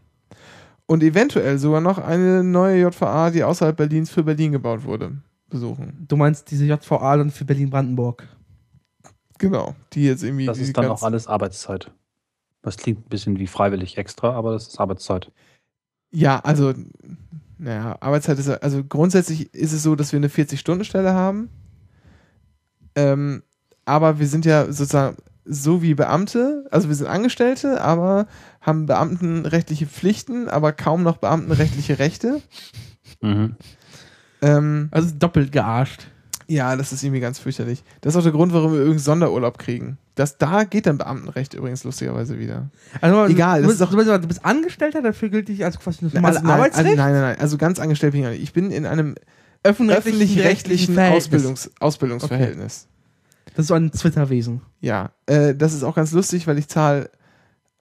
Und 0.85 1.03
eventuell 1.03 1.57
sogar 1.57 1.81
noch 1.81 1.97
eine 1.97 2.43
neue 2.43 2.81
JVA, 2.81 3.29
die 3.29 3.43
außerhalb 3.43 3.75
Berlins 3.75 4.09
für 4.09 4.23
Berlin 4.23 4.51
gebaut 4.51 4.83
wurde, 4.83 5.13
besuchen. 5.49 6.05
Du 6.07 6.15
meinst 6.17 6.51
diese 6.51 6.65
JVA 6.65 7.17
dann 7.17 7.31
für 7.31 7.45
Berlin-Brandenburg. 7.45 8.27
Genau. 9.43 9.75
Die 9.91 10.05
jetzt 10.05 10.23
irgendwie. 10.23 10.45
Das 10.45 10.57
ist 10.57 10.77
dann 10.77 10.85
auch 10.87 11.03
alles 11.03 11.27
Arbeitszeit. 11.27 11.91
Das 12.61 12.77
klingt 12.77 13.05
ein 13.05 13.09
bisschen 13.09 13.39
wie 13.39 13.47
freiwillig 13.47 13.97
extra, 13.97 14.31
aber 14.31 14.53
das 14.53 14.69
ist 14.69 14.79
Arbeitszeit. 14.79 15.29
Ja, 16.11 16.39
also, 16.39 16.73
naja, 17.57 17.97
Arbeitszeit 17.99 18.39
ist, 18.39 18.47
ja- 18.47 18.55
also 18.61 18.85
grundsätzlich 18.85 19.53
ist 19.53 19.73
es 19.73 19.83
so, 19.83 19.95
dass 19.95 20.13
wir 20.13 20.17
eine 20.17 20.29
40-Stunden-Stelle 20.29 21.13
haben. 21.13 21.49
Ähm, 22.95 23.43
aber 23.83 24.19
wir 24.19 24.27
sind 24.27 24.45
ja 24.45 24.65
sozusagen 24.71 25.17
so 25.45 25.81
wie 25.81 25.93
Beamte, 25.93 26.65
also 26.71 26.87
wir 26.87 26.95
sind 26.95 27.07
Angestellte, 27.07 27.81
aber 27.81 28.27
haben 28.61 28.85
beamtenrechtliche 28.85 29.87
Pflichten, 29.87 30.47
aber 30.47 30.71
kaum 30.71 31.03
noch 31.03 31.17
beamtenrechtliche 31.17 31.99
Rechte. 31.99 32.41
Mhm. 33.19 33.57
Ähm, 34.41 34.87
Also 34.91 35.13
doppelt 35.19 35.51
gearscht. 35.51 36.07
Ja, 36.53 36.75
das 36.75 36.93
ist 36.93 37.03
irgendwie 37.03 37.19
ganz 37.19 37.39
fürchterlich. 37.39 37.83
Das 38.01 38.13
ist 38.13 38.19
auch 38.19 38.23
der 38.23 38.31
Grund, 38.31 38.53
warum 38.53 38.71
wir 38.71 38.79
irgendeinen 38.79 38.99
Sonderurlaub 39.03 39.57
kriegen. 39.57 39.97
Das, 40.15 40.37
da 40.37 40.63
geht 40.63 40.85
dann 40.85 40.97
Beamtenrecht 40.97 41.53
übrigens 41.53 41.83
lustigerweise 41.83 42.37
wieder. 42.39 42.69
Also, 43.01 43.25
Egal, 43.25 43.61
du, 43.61 43.67
bist, 43.67 43.81
ist 43.81 43.85
doch- 43.85 43.91
du, 43.91 43.97
bist, 43.97 44.09
du 44.09 44.27
bist 44.27 44.45
Angestellter, 44.45 45.01
dafür 45.01 45.29
gilt 45.29 45.47
dich 45.47 45.65
als 45.65 45.79
quasi 45.79 45.99
das 46.01 46.13
normale 46.13 46.37
also, 46.37 46.47
also, 46.47 46.53
Arbeitsrecht. 46.53 46.97
nein, 46.97 47.13
nein, 47.13 47.21
nein. 47.21 47.39
Also 47.39 47.57
ganz 47.57 47.79
angestellt 47.79 48.13
bin 48.13 48.23
ich 48.23 48.29
nicht. 48.29 48.43
Ich 48.43 48.53
bin 48.53 48.71
in 48.71 48.85
einem 48.85 49.15
öffentlich-rechtlichen 49.63 50.93
Verhältnis. 50.93 51.25
Ausbildungs 51.25 51.71
Ausbildungsverhältnis. 51.79 52.87
Das 53.55 53.63
ist 53.63 53.67
so 53.67 53.73
ein 53.73 53.91
Twitter-Wesen. 53.91 54.61
Ja, 54.81 55.11
äh, 55.25 55.55
das 55.55 55.73
ist 55.73 55.83
auch 55.83 55.95
ganz 55.95 56.11
lustig, 56.11 56.47
weil 56.47 56.57
ich 56.57 56.67
zahle 56.67 57.09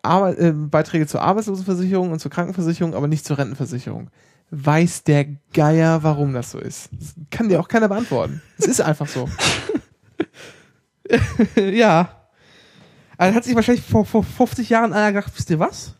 Arbeit, 0.02 0.38
äh, 0.38 0.52
Beiträge 0.52 1.06
zur 1.06 1.22
Arbeitslosenversicherung 1.22 2.12
und 2.12 2.18
zur 2.18 2.30
Krankenversicherung, 2.30 2.94
aber 2.94 3.08
nicht 3.08 3.24
zur 3.24 3.38
Rentenversicherung. 3.38 4.08
Weiß 4.54 5.02
der 5.04 5.24
Geier, 5.54 6.02
warum 6.02 6.34
das 6.34 6.50
so 6.50 6.58
ist. 6.58 6.90
Das 6.92 7.14
kann 7.30 7.48
dir 7.48 7.58
auch 7.58 7.68
keiner 7.68 7.88
beantworten. 7.88 8.42
Es 8.58 8.66
ist 8.66 8.82
einfach 8.82 9.08
so. 9.08 9.26
ja. 11.56 12.10
Also 13.16 13.34
hat 13.34 13.44
sich 13.44 13.54
wahrscheinlich 13.54 13.84
vor, 13.84 14.04
vor 14.04 14.22
50 14.22 14.68
Jahren 14.68 14.92
einer 14.92 15.12
gedacht, 15.12 15.32
wisst 15.34 15.48
ihr 15.48 15.58
was? 15.58 15.94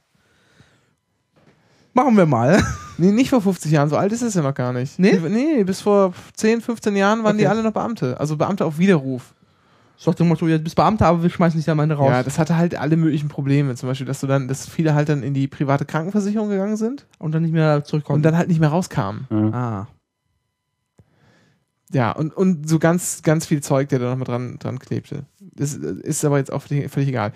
Machen 1.95 2.17
wir 2.17 2.27
mal. 2.27 2.63
Nee, 2.99 3.11
nicht 3.11 3.31
vor 3.31 3.41
50 3.41 3.73
Jahren, 3.73 3.89
so 3.89 3.97
alt 3.97 4.13
ist 4.13 4.21
es 4.21 4.35
ja 4.35 4.43
noch 4.43 4.55
gar 4.55 4.73
nicht. 4.75 4.99
Nee? 4.99 5.19
Nee, 5.19 5.65
bis 5.65 5.81
vor 5.81 6.13
10, 6.35 6.61
15 6.61 6.95
Jahren 6.95 7.25
waren 7.25 7.39
die 7.39 7.45
Okay. 7.47 7.51
alle 7.51 7.63
noch 7.63 7.73
Beamte. 7.73 8.21
Also 8.21 8.37
Beamte 8.37 8.67
auf 8.67 8.79
Widerruf. 8.79 9.35
So 10.03 10.11
nach 10.11 10.17
dem 10.17 10.27
Motto, 10.27 10.49
du 10.49 10.59
bist 10.59 10.75
Beamter, 10.75 11.07
aber 11.07 11.23
wir 11.23 11.31
schmeißen 11.31 11.61
dich 11.61 11.71
am 11.71 11.79
Ende 11.79 11.95
raus. 11.95 12.11
Ja, 12.11 12.23
das 12.25 12.37
hatte 12.37 12.57
halt 12.57 12.75
alle 12.75 12.97
möglichen 12.97 13.29
Probleme. 13.29 13.77
Zum 13.77 13.89
Beispiel, 13.89 14.05
dass 14.05 14.19
du 14.19 14.27
dann, 14.27 14.49
dass 14.49 14.69
viele 14.69 14.95
halt 14.95 15.09
dann 15.09 15.23
in 15.23 15.33
die 15.33 15.47
private 15.47 15.85
Krankenversicherung 15.85 16.49
gegangen 16.49 16.77
sind 16.77 17.07
und 17.21 17.31
dann 17.33 17.43
nicht 17.43 17.53
mehr 17.53 17.85
zurückkommen. 17.85 18.17
und 18.17 18.23
dann 18.23 18.37
halt 18.37 18.49
nicht 18.49 18.59
mehr 18.59 18.71
rauskamen. 18.71 19.29
Mhm. 19.31 19.55
ah. 19.55 19.87
Ja, 21.93 22.11
und, 22.11 22.35
und 22.35 22.69
so 22.69 22.81
ganz, 22.81 23.23
ganz 23.23 23.47
viel 23.47 23.63
Zeug, 23.63 23.91
der 23.91 24.01
da 24.01 24.11
noch 24.11 24.17
mal 24.17 24.25
dran, 24.25 24.59
dran 24.59 24.81
klebte. 24.81 25.25
Das 25.39 25.75
ist 25.75 26.25
aber 26.25 26.39
jetzt 26.39 26.53
auch 26.53 26.63
völlig, 26.63 26.91
völlig 26.91 27.11
egal. 27.11 27.33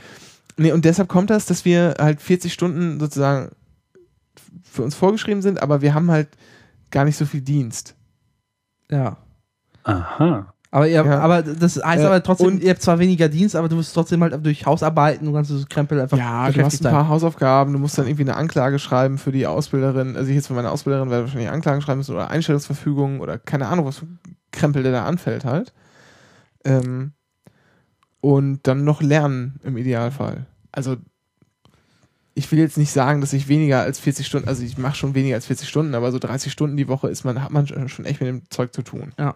Nee, 0.56 0.72
und 0.72 0.84
deshalb 0.84 1.08
kommt 1.08 1.30
das, 1.30 1.46
dass 1.46 1.64
wir 1.64 1.94
halt 2.00 2.20
40 2.20 2.52
Stunden 2.52 2.98
sozusagen 2.98 3.50
für 4.64 4.82
uns 4.82 4.96
vorgeschrieben 4.96 5.42
sind, 5.42 5.62
aber 5.62 5.82
wir 5.82 5.94
haben 5.94 6.10
halt 6.10 6.30
gar 6.90 7.04
nicht 7.04 7.16
so 7.16 7.26
viel 7.26 7.42
Dienst. 7.42 7.94
Ja. 8.90 9.18
Aha. 9.84 10.52
Aber, 10.70 10.88
ihr, 10.88 11.04
Ja. 11.04 11.20
aber 11.20 11.42
das 11.42 11.76
heißt 11.82 12.02
Äh, 12.02 12.06
aber 12.06 12.22
trotzdem, 12.22 12.46
und- 12.48 12.62
ihr 12.62 12.70
habt 12.70 12.82
zwar 12.82 12.98
weniger 12.98 13.28
Dienst, 13.28 13.54
aber 13.56 13.68
du 13.68 13.76
musst 13.76 13.94
trotzdem 13.94 14.22
halt 14.22 14.44
durch 14.44 14.66
Hausarbeiten 14.66 15.26
und 15.28 15.32
ganze 15.34 15.64
Krempel 15.68 16.00
einfach 16.00 16.18
Ja, 16.18 16.50
du 16.50 16.62
hast 16.62 16.84
ein 16.84 16.90
paar 16.92 17.08
Hausaufgaben, 17.08 17.72
du 17.72 17.78
musst 17.78 17.96
dann 17.98 18.06
irgendwie 18.06 18.22
eine 18.24 18.36
Anklage 18.36 18.78
schreiben 18.78 19.16
für 19.18 19.32
die 19.32 19.46
Ausbilderin. 19.46 20.16
Also 20.16 20.28
ich 20.28 20.34
jetzt 20.36 20.48
für 20.48 20.54
meine 20.54 20.70
Ausbilderin 20.70 21.08
werde 21.10 21.24
wahrscheinlich 21.24 21.50
Anklagen 21.50 21.80
schreiben 21.82 21.98
müssen 21.98 22.14
oder 22.14 22.30
Einstellungsverfügungen 22.30 23.20
oder 23.20 23.38
keine 23.38 23.68
Ahnung, 23.68 23.86
was 23.86 23.98
für 23.98 24.06
Krempel 24.50 24.82
der 24.82 24.92
da 24.92 25.04
anfällt 25.06 25.44
halt. 25.44 25.72
Ähm, 26.64 27.12
und 28.20 28.66
dann 28.66 28.84
noch 28.84 29.02
lernen 29.02 29.60
im 29.62 29.76
Idealfall. 29.76 30.46
Also 30.72 30.96
ich 32.34 32.50
will 32.52 32.58
jetzt 32.58 32.76
nicht 32.76 32.90
sagen, 32.92 33.20
dass 33.20 33.32
ich 33.32 33.48
weniger 33.48 33.80
als 33.80 33.98
40 34.00 34.26
Stunden, 34.26 34.48
also 34.48 34.62
ich 34.62 34.76
mache 34.76 34.96
schon 34.96 35.14
weniger 35.14 35.36
als 35.36 35.46
40 35.46 35.68
Stunden, 35.68 35.94
aber 35.94 36.12
so 36.12 36.18
30 36.18 36.52
Stunden 36.52 36.76
die 36.76 36.88
Woche 36.88 37.08
ist 37.08 37.24
man, 37.24 37.42
hat 37.42 37.50
man 37.50 37.66
schon 37.66 38.04
echt 38.04 38.20
mit 38.20 38.28
dem 38.28 38.42
Zeug 38.50 38.74
zu 38.74 38.82
tun. 38.82 39.12
Ja. 39.18 39.34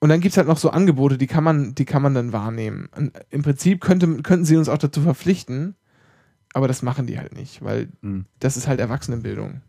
Und 0.00 0.08
dann 0.08 0.20
gibt's 0.20 0.36
halt 0.38 0.48
noch 0.48 0.56
so 0.58 0.70
Angebote, 0.70 1.18
die 1.18 1.26
kann 1.26 1.44
man, 1.44 1.74
die 1.74 1.84
kann 1.84 2.00
man 2.02 2.14
dann 2.14 2.32
wahrnehmen. 2.32 2.88
Und 2.96 3.12
Im 3.30 3.42
Prinzip 3.42 3.80
könnte, 3.82 4.22
könnten 4.22 4.44
sie 4.46 4.56
uns 4.56 4.68
auch 4.70 4.78
dazu 4.78 5.02
verpflichten, 5.02 5.74
aber 6.54 6.66
das 6.68 6.82
machen 6.82 7.06
die 7.06 7.18
halt 7.18 7.34
nicht, 7.36 7.62
weil 7.62 7.88
Hm. 8.02 8.24
das 8.38 8.56
ist 8.56 8.66
halt 8.66 8.80
Erwachsenenbildung. 8.80 9.60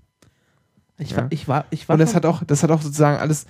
Ich 0.97 1.11
Ja. 1.11 1.17
war, 1.17 1.27
ich 1.31 1.47
war, 1.47 1.65
ich 1.69 1.89
war. 1.89 1.95
Und 1.95 1.99
das 1.99 2.15
hat 2.15 2.25
auch, 2.25 2.43
das 2.45 2.63
hat 2.63 2.71
auch 2.71 2.81
sozusagen 2.81 3.17
alles, 3.19 3.45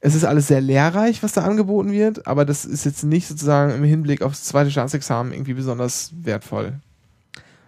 es 0.00 0.14
ist 0.16 0.24
alles 0.24 0.48
sehr 0.48 0.60
lehrreich, 0.60 1.22
was 1.22 1.32
da 1.32 1.42
angeboten 1.44 1.92
wird, 1.92 2.26
aber 2.26 2.44
das 2.44 2.64
ist 2.64 2.84
jetzt 2.84 3.04
nicht 3.04 3.28
sozusagen 3.28 3.72
im 3.72 3.84
Hinblick 3.84 4.20
aufs 4.22 4.42
zweite 4.44 4.70
Staatsexamen 4.70 5.32
irgendwie 5.32 5.54
besonders 5.54 6.12
wertvoll. 6.20 6.74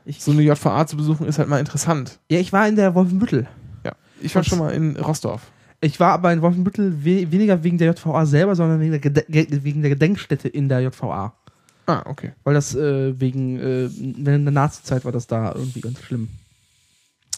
ich, 0.05 0.23
So 0.23 0.33
eine 0.33 0.43
JVA 0.43 0.87
zu 0.87 0.97
besuchen 0.97 1.27
ist 1.27 1.39
halt 1.39 1.49
mal 1.49 1.61
interessant. 1.61 2.19
ja, 2.31 2.39
ich 2.41 2.53
war 2.53 2.67
in 2.69 2.75
der 2.77 2.95
Wolfenbüttel. 2.97 3.47
Ja. 3.85 3.93
Ich 4.21 4.35
war 4.35 4.41
Und- 4.41 4.47
schon 4.47 4.59
mal 4.59 4.73
in 4.73 4.97
Rostorf. 4.97 5.43
Ich 5.81 6.01
war 6.01 6.13
aber 6.13 6.33
in 6.33 6.43
Wolfenbüttel 6.43 7.05
we 7.05 7.31
weniger 7.31 7.63
wegen 7.63 7.79
der 7.79 7.93
JVA 7.93 8.25
selber, 8.27 8.55
sondern 8.57 8.81
wegen 8.81 8.93
der, 8.93 9.01
Gede 9.25 9.65
wegen 9.65 9.83
der 9.83 9.91
Gedenkstätte 9.91 10.49
in 10.49 10.69
der 10.69 10.81
JVA. 10.81 11.35
Ah, 11.87 12.03
okay. 12.07 12.33
Weil 12.45 12.55
das 12.55 12.75
äh, 12.75 13.19
wegen, 13.21 13.59
äh, 13.61 13.89
der 13.91 14.39
Nazi-Zeit 14.39 15.05
war 15.05 15.13
das 15.13 15.27
da 15.27 15.53
irgendwie 15.55 15.81
ganz 15.81 16.01
schlimm. 16.01 16.29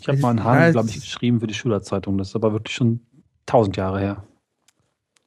Ich 0.00 0.08
habe 0.08 0.18
mal 0.18 0.30
einen 0.30 0.44
Hahn, 0.44 0.62
es- 0.62 0.72
glaube 0.72 0.88
ich, 0.88 0.94
geschrieben 0.94 1.40
für 1.40 1.46
die 1.48 1.54
Schülerzeitung. 1.54 2.16
Das 2.16 2.28
ist 2.28 2.36
aber 2.36 2.52
wirklich 2.52 2.74
schon 2.76 3.00
tausend 3.44 3.76
Jahre 3.76 4.00
her. 4.00 4.22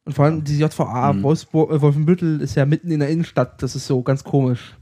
Und 0.05 0.13
vor 0.13 0.25
allem 0.25 0.43
die 0.43 0.57
JVA 0.57 1.13
Mhm. 1.13 1.21
Wolfsburg, 1.23 1.71
äh, 1.71 1.81
Wolfenbüttel 1.81 2.41
ist 2.41 2.55
ja 2.55 2.65
mitten 2.65 2.89
in 2.89 2.99
der 3.01 3.09
Innenstadt. 3.09 3.61
Das 3.61 3.75
ist 3.75 3.85
so 3.85 4.01
ganz 4.01 4.23
komisch. 4.23 4.75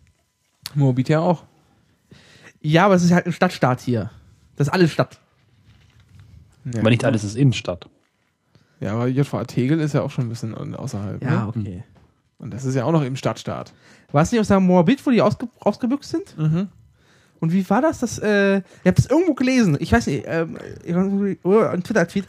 Moabit 0.76 1.10
ja 1.10 1.20
auch. 1.20 1.44
Ja, 2.62 2.86
aber 2.86 2.96
es 2.96 3.04
ist 3.04 3.12
halt 3.12 3.26
ein 3.26 3.34
Stadtstaat 3.34 3.82
hier. 3.82 4.12
Das 4.56 4.68
ist 4.68 4.74
alles 4.74 4.92
Stadt. 4.92 5.20
Ja. 6.72 6.80
Aber 6.82 6.90
nicht 6.92 7.04
alles 7.04 7.24
ist 7.24 7.36
Innenstadt. 7.36 7.90
Ja, 8.80 8.94
aber 8.94 9.08
JVA 9.08 9.44
Tegel 9.44 9.80
ist 9.80 9.94
ja 9.94 10.02
auch 10.02 10.12
schon 10.12 10.26
ein 10.26 10.30
bisschen 10.30 10.54
außerhalb. 10.76 11.22
Ja, 11.24 11.46
Ne? 11.46 11.48
okay. 11.48 11.84
Und 12.38 12.54
das 12.54 12.64
ist 12.64 12.76
ja 12.76 12.86
auch 12.86 12.92
noch 12.94 13.04
im 13.04 13.18
Stadtstaat. 13.18 13.74
War 14.14 14.22
es 14.24 14.32
nicht 14.32 14.40
aus 14.40 14.48
der 14.48 14.60
Moabit, 14.62 15.06
wo 15.06 15.12
die 15.12 15.22
ausge 15.22 15.50
ausgebüxt 15.60 16.10
sind? 16.10 16.38
Mhm. 16.38 16.70
Und 17.42 17.52
wie 17.52 17.70
war 17.70 17.82
das? 17.82 18.00
das 18.00 18.18
äh, 18.20 18.58
ich 18.60 18.64
habe 18.86 18.96
es 18.98 19.06
irgendwo 19.10 19.34
gelesen. 19.34 19.76
Ich 19.80 19.92
weiß 19.92 20.08
nicht, 20.08 20.24
ähm, 20.26 20.58
oder 21.44 21.72
ein 21.72 21.84
Twitter-Tweet. 21.84 22.26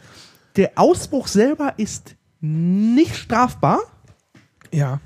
Der 0.57 0.71
Ausbruch 0.75 1.27
selber 1.27 1.73
ist 1.77 2.15
nicht 2.41 3.15
strafbar, 3.15 3.79
Ja. 4.71 4.99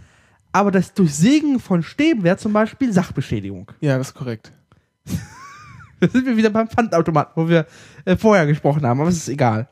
aber 0.51 0.71
das 0.71 0.93
Durchsägen 0.93 1.59
von 1.59 1.83
Stäben 1.83 2.23
wäre 2.23 2.37
zum 2.37 2.53
Beispiel 2.53 2.91
Sachbeschädigung. 2.91 3.71
Ja, 3.81 3.97
das 3.99 4.07
ist 4.09 4.13
korrekt. 4.15 4.51
Da 6.01 6.09
sind 6.09 6.25
wir 6.25 6.35
wieder 6.35 6.49
beim 6.49 6.67
Pfandautomaten, 6.67 7.31
wo 7.41 7.47
wir 7.47 7.65
äh, 8.03 8.17
vorher 8.17 8.45
gesprochen 8.45 8.85
haben, 8.85 8.99
aber 8.99 9.09
es 9.09 9.15
ist 9.15 9.29
egal. 9.29 9.69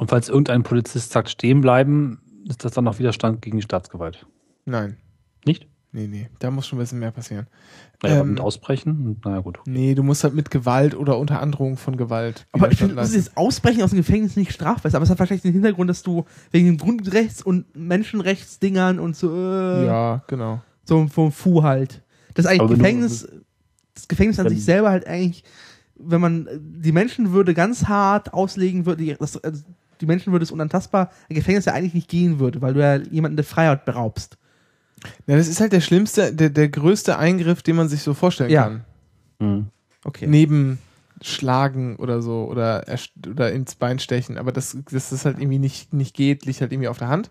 Und 0.00 0.08
falls 0.08 0.28
irgendein 0.28 0.62
Polizist 0.62 1.12
sagt, 1.12 1.28
stehen 1.28 1.60
bleiben, 1.60 2.20
ist 2.48 2.64
das 2.64 2.72
dann 2.72 2.84
noch 2.84 2.98
Widerstand 2.98 3.42
gegen 3.42 3.58
die 3.58 3.62
Staatsgewalt. 3.62 4.26
Nein. 4.64 4.96
Nicht? 5.44 5.68
Nee, 5.92 6.06
nee. 6.06 6.28
Da 6.38 6.50
muss 6.50 6.66
schon 6.68 6.78
ein 6.78 6.82
bisschen 6.82 7.00
mehr 7.00 7.10
passieren. 7.10 7.48
Naja, 8.02 8.14
aber 8.16 8.24
Ähm, 8.24 8.30
mit 8.30 8.40
Ausbrechen? 8.40 9.20
Naja, 9.24 9.40
gut. 9.40 9.58
Nee, 9.66 9.94
du 9.94 10.02
musst 10.02 10.22
halt 10.24 10.34
mit 10.34 10.50
Gewalt 10.50 10.94
oder 10.94 11.18
unter 11.18 11.40
Androhung 11.42 11.76
von 11.76 11.96
Gewalt. 11.96 12.46
Aber 12.52 12.70
ich 12.72 12.78
finde, 12.78 12.94
das 12.94 13.12
ist 13.12 13.36
Ausbrechen 13.36 13.82
aus 13.82 13.90
dem 13.90 13.96
Gefängnis 13.98 14.36
nicht 14.36 14.52
strafbar 14.52 14.86
ist, 14.88 14.94
aber 14.94 15.02
es 15.02 15.10
hat 15.10 15.18
wahrscheinlich 15.18 15.42
den 15.42 15.52
Hintergrund, 15.52 15.90
dass 15.90 16.02
du 16.02 16.24
wegen 16.52 16.66
den 16.66 16.78
Grundrechts- 16.78 17.42
und 17.42 17.66
Menschenrechtsdingern 17.76 18.98
und 19.00 19.16
so, 19.16 19.34
äh, 19.36 19.84
Ja, 19.86 20.22
genau. 20.28 20.62
so 20.84 21.06
vom 21.08 21.32
Fu 21.32 21.62
halt. 21.62 22.02
Das 22.34 22.44
ist 22.46 22.50
eigentlich 22.50 22.60
wenn 22.62 22.68
du- 22.68 22.74
Gefängnis, 22.76 23.28
das 23.94 24.08
Gefängnis 24.08 24.38
an 24.40 24.48
sich 24.48 24.64
selber 24.64 24.90
halt 24.90 25.06
eigentlich, 25.06 25.44
wenn 25.96 26.20
man 26.20 26.46
äh, 26.46 26.58
die 26.58 26.92
Menschenwürde 26.92 27.52
ganz 27.52 27.84
hart 27.86 28.32
auslegen 28.32 28.86
würde, 28.86 29.16
das, 29.16 29.36
also 29.42 29.62
die 30.00 30.06
Menschenwürde 30.06 30.42
ist 30.42 30.52
unantastbar, 30.52 31.10
ein 31.28 31.34
Gefängnis 31.34 31.64
ja 31.64 31.72
eigentlich 31.74 31.94
nicht 31.94 32.08
gehen 32.08 32.38
würde, 32.38 32.60
weil 32.62 32.74
du 32.74 32.80
ja 32.80 32.96
jemanden 32.96 33.36
der 33.36 33.44
Freiheit 33.44 33.84
beraubst. 33.84 34.36
Ja, 35.26 35.36
das 35.36 35.48
ist 35.48 35.60
halt 35.60 35.72
der 35.72 35.80
schlimmste, 35.80 36.32
der, 36.32 36.50
der 36.50 36.68
größte 36.68 37.18
Eingriff, 37.18 37.62
den 37.62 37.76
man 37.76 37.88
sich 37.88 38.02
so 38.02 38.14
vorstellen 38.14 38.50
Ja. 38.50 38.64
kann. 38.64 38.84
Hm. 39.40 39.66
Okay. 40.04 40.26
Neben 40.26 40.78
Schlagen 41.22 41.96
oder 41.96 42.22
so 42.22 42.44
oder, 42.50 42.84
oder 43.28 43.52
ins 43.52 43.74
Bein 43.74 43.98
stechen. 43.98 44.38
Aber 44.38 44.52
das, 44.52 44.76
dass 44.90 45.10
das 45.10 45.24
halt 45.24 45.38
irgendwie 45.38 45.58
nicht, 45.58 45.92
nicht 45.92 46.14
geht, 46.14 46.46
liegt 46.46 46.60
halt 46.60 46.72
irgendwie 46.72 46.88
auf 46.88 46.98
der 46.98 47.08
Hand. 47.08 47.30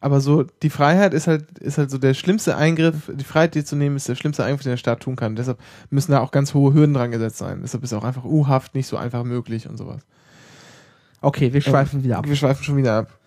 Aber 0.00 0.20
so, 0.20 0.42
die 0.62 0.70
Freiheit 0.70 1.14
ist 1.14 1.26
halt, 1.26 1.58
ist 1.58 1.78
halt 1.78 1.90
so 1.90 1.98
der 1.98 2.14
schlimmste 2.14 2.56
Eingriff, 2.56 3.10
die 3.12 3.24
Freiheit, 3.24 3.54
die 3.54 3.64
zu 3.64 3.76
nehmen, 3.76 3.96
ist 3.96 4.08
der 4.08 4.14
schlimmste 4.14 4.44
Eingriff, 4.44 4.62
den 4.62 4.70
der 4.72 4.76
Staat 4.76 5.00
tun 5.00 5.16
kann. 5.16 5.36
Deshalb 5.36 5.58
müssen 5.90 6.12
da 6.12 6.20
auch 6.20 6.30
ganz 6.30 6.54
hohe 6.54 6.74
Hürden 6.74 6.94
dran 6.94 7.10
gesetzt 7.10 7.38
sein. 7.38 7.60
Deshalb 7.62 7.82
ist 7.82 7.92
auch 7.94 8.04
einfach 8.04 8.24
U-Haft 8.24 8.74
nicht 8.74 8.86
so 8.86 8.96
einfach 8.96 9.24
möglich 9.24 9.68
und 9.68 9.76
sowas. 9.76 10.02
Okay, 11.20 11.52
wir 11.52 11.60
schweifen 11.60 12.04
wieder 12.04 12.18
ab. 12.18 12.28
Wir 12.28 12.36
schweifen 12.36 12.62
schon 12.64 12.76
wieder 12.76 12.98
ab. 12.98 13.18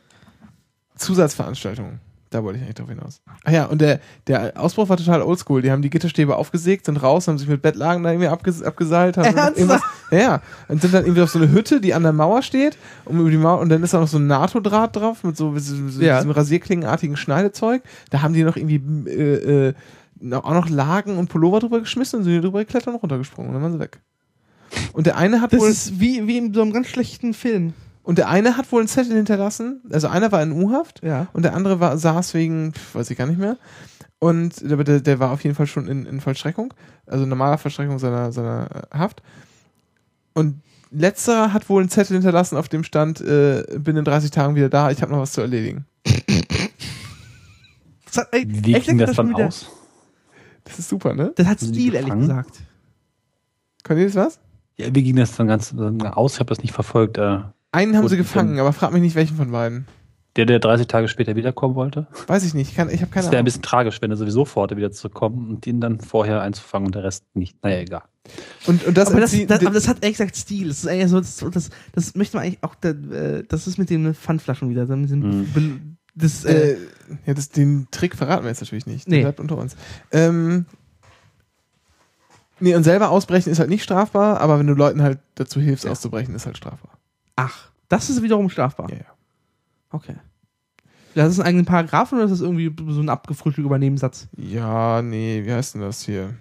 Zusatzveranstaltungen. 0.96 2.00
Da 2.32 2.44
wollte 2.44 2.58
ich 2.60 2.64
eigentlich 2.64 2.76
drauf 2.76 2.90
hinaus. 2.90 3.22
Ach 3.44 3.52
ja, 3.52 3.66
und 3.66 3.82
der, 3.82 4.00
der 4.28 4.54
Ausbruch 4.56 4.88
war 4.88 4.98
total 4.98 5.24
oldschool. 5.24 5.64
Die 5.64 5.72
haben 5.72 5.82
die 5.82 5.90
Gitterstäbe 5.90 6.36
aufgesägt, 6.36 6.86
sind 6.86 6.98
raus, 7.02 7.28
haben 7.28 7.40
sich 7.40 7.48
mit 7.48 7.64
Bettlagen 7.64 8.04
da 8.04 8.12
irgendwie 8.12 8.28
abges 8.28 8.62
abgeseilt. 8.62 9.18
Haben 9.18 9.26
Ernsthaft? 9.36 9.58
irgendwas- 9.58 9.82
Ja. 10.12 10.42
Und 10.68 10.80
sind 10.80 10.94
dann 10.94 11.06
irgendwie 11.06 11.24
auf 11.24 11.32
so 11.32 11.40
eine 11.40 11.52
Hütte, 11.52 11.82
die 11.82 11.96
an 11.96 12.04
der 12.04 12.14
Mauer 12.14 12.44
steht. 12.44 12.78
Und, 13.06 13.20
über 13.20 13.32
die 13.32 13.38
Mauer, 13.38 13.60
und 13.60 13.70
dann 13.70 13.82
ist 13.82 13.96
da 13.96 14.00
noch 14.00 14.08
so 14.08 14.20
ein 14.20 14.28
NATO-Draht 14.28 14.96
drauf 14.96 15.24
mit 15.24 15.38
so, 15.38 15.58
so, 15.58 15.88
so 15.90 16.02
Ja. 16.04 16.18
diesem 16.18 16.30
rasierklingenartigen 16.32 17.18
Schneidezeug. 17.18 17.82
Da 18.12 18.22
haben 18.22 18.36
die 18.36 18.44
noch 18.44 18.58
irgendwie 18.58 19.10
äh, 19.10 19.70
äh, 19.70 20.34
auch 20.34 20.54
noch 20.54 20.70
Lagen 20.70 21.18
und 21.18 21.30
Pullover 21.30 21.62
drüber 21.62 21.80
geschmissen 21.80 22.20
und 22.20 22.26
sind 22.26 22.34
die 22.34 22.42
drüber 22.42 22.60
geklettert 22.60 22.94
und 22.94 23.02
runtergesprungen. 23.02 23.50
Und 23.50 23.56
dann 23.56 23.64
waren 23.64 23.72
sie 23.74 23.80
weg. 23.80 24.02
Und 24.94 25.06
der 25.08 25.18
eine 25.18 25.42
hat 25.42 25.54
Das 25.54 25.62
wohl. 25.62 25.70
ist 25.70 26.00
wie, 26.00 26.28
wie 26.28 26.38
in 26.38 26.54
so 26.54 26.62
einem 26.62 26.74
ganz 26.74 26.88
schlechten 26.88 27.34
Film. 27.34 27.74
Und 28.04 28.18
der 28.18 28.28
eine 28.30 28.58
hat 28.58 28.72
wohl 28.72 28.82
einen 28.82 28.88
Zettel 28.88 29.16
hinterlassen. 29.16 29.82
Also 29.92 30.08
einer 30.08 30.32
war 30.32 30.42
in 30.42 30.52
U-Haft 30.52 31.04
Ja. 31.04 31.28
und 31.34 31.44
der 31.44 31.54
andere 31.56 31.80
war, 31.80 31.98
saß 31.98 32.34
wegen, 32.34 32.74
pf, 32.74 32.96
weiß 32.96 33.10
ich 33.12 33.18
gar 33.18 33.28
nicht 33.28 33.40
mehr. 33.40 33.58
Und 34.20 34.62
der, 34.70 34.78
der, 34.84 35.00
der 35.00 35.20
war 35.20 35.32
auf 35.32 35.44
jeden 35.44 35.56
Fall 35.56 35.68
schon 35.68 35.88
in, 35.88 36.06
in 36.06 36.20
Vollstreckung, 36.20 36.74
also 37.06 37.26
normaler 37.26 37.58
Vollstreckung 37.58 38.00
seiner, 38.00 38.32
seiner 38.32 38.88
äh, 38.92 38.98
Haft. 38.98 39.22
Und 40.34 40.62
letzterer 40.92 41.54
hat 41.54 41.70
wohl 41.70 41.82
einen 41.82 41.90
Zettel 41.90 42.16
hinterlassen, 42.16 42.58
auf 42.58 42.68
dem 42.68 42.84
stand, 42.84 43.22
äh, 43.22 43.64
bin 43.78 43.96
in 43.96 44.04
30 44.04 44.32
Tagen 44.32 44.56
wieder 44.56 44.70
da, 44.70 44.92
ich 44.92 45.02
habe 45.02 45.12
noch 45.12 45.20
was 45.20 45.32
zu 45.34 45.42
erledigen. 45.42 45.86
Das 48.06 48.18
hat, 48.18 48.28
ey, 48.32 48.44
Wie 48.48 48.74
echt 48.74 48.88
ging 48.88 48.98
das 48.98 49.16
dann 49.16 49.30
wieder- 49.30 49.48
aus? 49.48 49.68
Das 50.64 50.80
ist 50.80 50.90
super, 50.90 51.14
ne? 51.14 51.32
Das 51.36 51.48
hat 51.48 51.60
Stil, 51.62 51.94
ehrlich 51.96 52.14
gesagt. 52.14 52.60
Cornelis, 53.84 54.16
was? 54.16 54.40
Ja, 54.80 54.88
wie 54.94 55.04
ging 55.04 55.16
das 55.16 55.36
dann 55.36 55.48
ganz 55.48 55.74
aus? 55.76 56.34
Ich 56.36 56.40
habe 56.40 56.50
das 56.50 56.62
nicht 56.62 56.74
verfolgt. 56.74 57.18
Äh, 57.18 57.40
Einen 57.72 57.96
haben 57.98 58.08
sie 58.08 58.18
gefangen, 58.18 58.52
dann- 58.52 58.60
aber 58.60 58.74
frag 58.74 58.94
mich 58.94 59.02
nicht, 59.02 59.16
welchen 59.16 59.36
von 59.36 59.52
beiden. 59.52 59.86
der, 60.36 60.46
der 60.46 60.60
30 60.60 60.88
Tage 60.88 61.08
später 61.10 61.36
wiederkommen 61.36 61.76
wollte. 61.76 62.08
Weiß 62.28 62.46
ich 62.46 62.54
nicht, 62.54 62.70
ich, 62.70 62.76
kann- 62.76 62.90
ich 62.90 63.02
habe 63.02 63.12
keine 63.12 63.24
Das 63.24 63.26
wäre 63.26 63.32
ein 63.32 63.40
Ahnung. 63.40 63.46
bisschen 63.46 63.62
tragisch, 63.64 64.02
wenn 64.02 64.10
er 64.12 64.16
sowieso 64.18 64.46
vorhatte, 64.46 64.78
wieder 64.78 64.92
zurückkommen 64.92 65.50
und 65.50 65.68
ihn 65.68 65.82
dann 65.82 66.00
vorher 66.00 66.42
einzufangen 66.42 66.86
und 66.86 66.96
der 66.96 67.04
Rest 67.04 67.26
nicht. 67.34 67.62
Naja, 67.64 67.80
egal. 67.82 68.04
Und, 68.68 68.86
und 68.86 68.96
das, 68.98 69.10
aber, 69.12 69.20
das, 69.22 69.32
das, 69.48 69.60
aber 69.62 69.74
das 69.74 69.88
hat 69.88 69.98
ehrlich 70.02 70.18
gesagt 70.18 70.36
Stil. 70.36 70.68
Das 70.70 70.86
ist 70.86 71.10
so, 71.10 71.20
das, 71.20 71.38
das, 71.52 71.70
das 71.94 72.16
möchte 72.16 72.38
man 72.38 72.46
eigentlich 72.46 72.64
auch, 72.64 72.76
äh, 72.84 73.44
das 73.50 73.68
ist 73.68 73.78
mit 73.80 73.90
den 73.90 74.14
Pfandflaschen 74.14 74.70
wieder. 74.70 74.86
Mit 74.96 75.10
den, 75.10 75.20
Mhm. 75.20 75.98
Das, 76.16 76.44
äh, 76.46 76.72
Äh, 76.74 76.78
ja, 77.26 77.34
das, 77.34 77.50
den 77.50 77.88
Trick 77.92 78.16
verraten 78.16 78.44
wir 78.44 78.50
jetzt 78.50 78.62
natürlich 78.62 78.86
nicht. 78.86 79.08
Der 79.08 79.18
Nee. 79.18 79.22
bleibt 79.24 79.40
unter 79.40 79.58
uns. 79.58 79.76
Ähm, 80.12 80.66
nee, 82.60 82.76
und 82.76 82.84
selber 82.84 83.10
ausbrechen 83.10 83.49
ist 83.51 83.60
halt 83.60 83.70
nicht 83.70 83.84
strafbar, 83.84 84.39
aber 84.39 84.60
wenn 84.60 84.68
du 84.68 84.74
Leuten 84.74 85.01
halt 85.01 85.20
dazu 85.36 85.60
hilfst, 85.60 85.88
auszubrechen, 85.88 86.36
ist 86.36 86.45
halt 86.45 86.57
strafbar. 86.57 86.91
ach, 87.36 87.70
das 87.88 88.10
ist 88.10 88.22
wiederum 88.22 88.49
strafbar. 88.49 88.89
Ja, 88.89 88.97
ja. 88.97 89.05
Okay. 89.91 90.16
Das 91.16 91.32
ist 91.32 91.39
ein 91.39 91.45
eigenen 91.47 91.66
Paragraphen 91.66 92.18
oder 92.18 92.26
ist 92.26 92.32
das 92.32 92.41
irgendwie 92.41 92.72
so 92.93 93.01
ein 93.01 93.10
abgefrühstückter 93.10 93.78
Nebensatz? 93.80 94.28
Ja, 94.38 95.01
nee, 95.01 95.41
wie 95.43 95.51
heißt 95.51 95.74
denn 95.74 95.82
das 95.82 96.03
hier? 96.03 96.36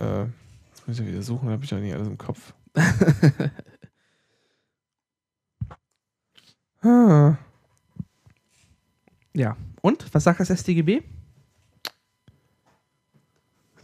Äh, 0.00 0.22
jetzt 0.22 0.86
muss 0.86 0.98
ich 0.98 1.06
wieder 1.06 1.22
suchen, 1.22 1.46
da 1.46 1.52
habe 1.52 1.62
ich 1.64 1.70
doch 1.70 1.78
nicht 1.78 1.94
alles 1.94 2.08
im 2.08 2.18
Kopf. 2.18 2.52
ah, 6.82 7.36
Ja. 9.34 9.56
Und? 9.82 10.12
Was 10.12 10.24
sagt 10.24 10.40
das 10.40 10.48
StGB? 10.48 11.02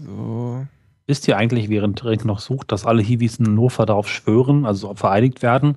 so. 0.00 0.66
Wisst 1.06 1.28
ihr 1.28 1.36
eigentlich, 1.36 1.68
während 1.68 2.02
Rick 2.04 2.24
noch 2.24 2.38
sucht, 2.38 2.72
dass 2.72 2.86
alle 2.86 3.02
Hiwis 3.02 3.36
in 3.36 3.46
Hannover 3.46 3.84
darauf 3.84 4.08
schwören, 4.08 4.64
also 4.64 4.94
vereinigt 4.94 5.42
werden, 5.42 5.76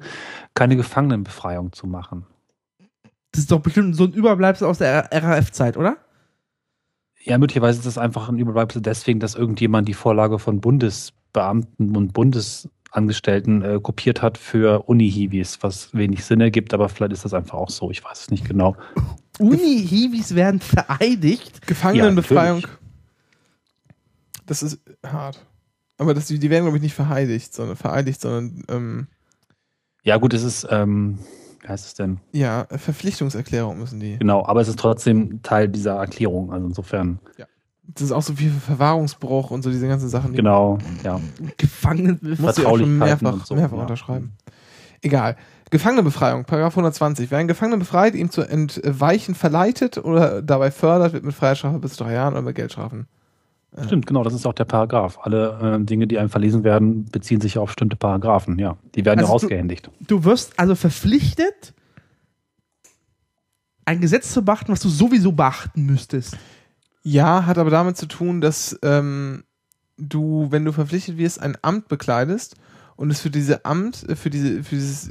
keine 0.54 0.78
Gefangenenbefreiung 0.78 1.74
zu 1.74 1.86
machen? 1.86 2.26
Das 3.32 3.42
ist 3.42 3.52
doch 3.52 3.60
bestimmt 3.60 3.96
so 3.96 4.06
ein 4.06 4.14
Überbleibsel 4.14 4.68
aus 4.68 4.78
der 4.78 5.10
RAF-Zeit, 5.12 5.76
oder? 5.76 5.98
Ja, 7.24 7.38
möglicherweise 7.38 7.80
ist 7.80 7.86
das 7.86 7.98
einfach 7.98 8.30
ein 8.30 8.38
Überbleibsel 8.38 8.82
deswegen, 8.82 9.20
dass 9.20 9.36
irgendjemand 9.36 9.90
die 9.90 9.94
Vorlage 9.94 10.40
von 10.40 10.62
Bundesbeamten 10.62 11.98
und 11.98 12.14
Bundesangestellten 12.14 13.62
äh, 13.64 13.80
kopiert 13.82 14.22
hat 14.22 14.38
für 14.38 14.88
Uni-Hiwis, 14.88 15.60
was 15.62 15.94
wenig 15.94 16.24
Sinn 16.24 16.40
ergibt, 16.40 16.74
aber 16.74 16.88
vielleicht 16.88 17.12
ist 17.12 17.26
das 17.26 17.34
einfach 17.34 17.58
auch 17.58 17.70
so. 17.70 17.92
Ich 17.92 18.02
weiß 18.02 18.22
es 18.22 18.32
nicht 18.32 18.48
genau. 18.48 18.78
Uni-Hiwis 19.40 20.36
werden 20.36 20.62
vereidigt. 20.62 21.68
Gefangenenbefreiung. 21.68 22.62
Ja, 22.62 22.68
das 24.48 24.64
ist 24.64 24.80
hart. 25.06 25.46
Aber 25.98 26.14
das, 26.14 26.28
die 26.28 26.50
werden, 26.50 26.64
glaube 26.64 26.78
ich, 26.78 26.84
nicht 26.84 26.96
verheidigt, 26.96 27.54
sondern 27.54 27.76
vereidigt, 27.76 28.22
sondern 28.22 28.64
ähm, 28.70 29.08
Ja, 30.04 30.18
gut, 30.18 30.34
es 30.34 30.44
ist, 30.44 30.68
ähm, 30.70 31.20
wie 31.62 31.68
heißt 31.68 31.86
es 31.86 31.94
denn? 31.96 32.20
ja, 32.32 32.66
Verpflichtungserklärung 32.70 33.80
müssen 33.80 34.00
die. 34.00 34.18
Genau, 34.18 34.46
aber 34.46 34.62
es 34.62 34.68
ist 34.68 34.80
trotzdem 34.80 35.42
Teil 35.42 35.68
dieser 35.70 35.96
Erklärung. 35.96 36.52
Also 36.54 36.68
insofern, 36.68 37.20
Das 37.84 38.04
ist 38.04 38.12
auch 38.12 38.22
so 38.22 38.34
viel 38.34 38.52
Verwahrungsbruch 38.52 39.50
und 39.52 39.64
so 39.64 39.70
diese 39.72 39.88
ganzen 39.88 40.10
Sachen. 40.10 40.32
Die 40.32 40.38
genau, 40.38 40.78
ja. 41.04 41.20
Gefangen. 41.58 42.20
Muss 42.40 42.56
sie 42.56 42.66
auch 42.66 42.78
schon 42.78 42.98
mehrfach, 42.98 43.46
so, 43.46 43.56
mehrfach 43.56 43.78
ja. 43.78 43.82
unterschreiben. 43.84 44.34
Egal. 45.02 45.36
Gefangenenbefreiung, 45.70 46.46
Paragraph 46.46 46.74
120. 46.74 47.30
Wer 47.30 47.40
einen 47.40 47.48
Gefangenen 47.48 47.80
befreit, 47.80 48.16
ihm 48.16 48.30
zu 48.30 48.42
entweichen 48.42 49.36
verleitet 49.36 49.98
oder 49.98 50.42
dabei 50.42 50.72
fördert, 50.72 51.14
wird 51.14 51.26
mit 51.26 51.36
Freiheitsstrafe 51.36 51.80
bis 51.80 51.94
zu 51.94 52.04
drei 52.04 52.14
Jahren 52.14 52.34
oder 52.34 52.44
mit 52.44 52.56
Geldstrafen. 52.56 53.08
Stimmt, 53.86 54.08
genau, 54.08 54.24
das 54.24 54.34
ist 54.34 54.46
auch 54.46 54.54
der 54.54 54.66
Paragraph. 54.66 55.20
Alle 55.22 55.78
äh, 55.80 55.86
Dinge, 55.86 56.08
die 56.08 56.18
einem 56.18 56.30
verlesen 56.30 56.64
werden, 56.64 57.06
beziehen 57.06 57.42
sich 57.42 57.58
auf 57.58 57.70
bestimmte 57.70 57.96
Paragraphen, 57.96 58.58
ja. 58.58 58.78
Die 58.96 59.06
werden 59.06 59.20
Also 59.20 59.34
ja 59.34 59.38
du- 59.40 59.46
ausgehändigt. 59.46 59.90
Du 60.02 60.24
wirst 60.24 60.60
also 60.60 60.74
verpflichtet, 60.76 61.74
ein 63.86 64.02
Gesetz 64.02 64.34
zu 64.34 64.44
beachten, 64.44 64.72
was 64.72 64.82
du 64.82 64.90
sowieso 64.90 65.32
beachten 65.32 65.86
müsstest. 65.86 66.38
Ja, 67.04 67.46
hat 67.46 67.58
aber 67.58 67.70
damit 67.70 67.98
zu 67.98 68.06
tun, 68.06 68.42
dass 68.42 68.78
ähm, 68.84 69.44
du, 69.98 70.48
wenn 70.50 70.66
du 70.66 70.72
verpflichtet 70.74 71.18
wirst, 71.18 71.42
ein 71.42 71.58
Amt 71.62 71.88
bekleidest 71.88 72.56
und 72.98 73.12
es 73.12 73.22
für 73.22 73.30
diese 73.30 73.64
Amt, 73.64 74.08
äh, 74.10 74.16
für 74.16 74.30
diese, 74.30 74.64
für 74.64 74.76
dieses, 74.76 75.10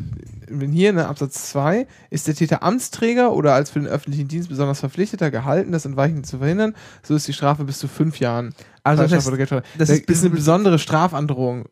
wenn 0.48 0.70
hier 0.72 0.90
in 0.90 0.96
der 0.96 1.08
Absatz 1.08 1.50
2 1.50 1.86
ist 2.10 2.26
der 2.28 2.34
Täter 2.34 2.62
Amtsträger 2.62 3.32
oder 3.32 3.54
als 3.54 3.70
für 3.70 3.78
den 3.80 3.88
öffentlichen 3.88 4.28
Dienst 4.28 4.48
besonders 4.48 4.80
Verpflichteter 4.80 5.30
gehalten, 5.30 5.72
das 5.72 5.86
Entweichen 5.86 6.24
zu 6.24 6.38
verhindern, 6.38 6.74
so 7.02 7.14
ist 7.14 7.26
die 7.26 7.32
Strafe 7.32 7.64
bis 7.64 7.78
zu 7.78 7.88
fünf 7.88 8.20
Jahren. 8.20 8.54
Also 8.82 9.02
das 9.04 9.12
heißt, 9.12 9.26
das 9.26 9.62
Das 9.78 9.88
ist 9.90 10.10
ist, 10.10 10.20
eine 10.24 10.34
besondere 10.34 10.78
Strafandrohung. 10.78 11.66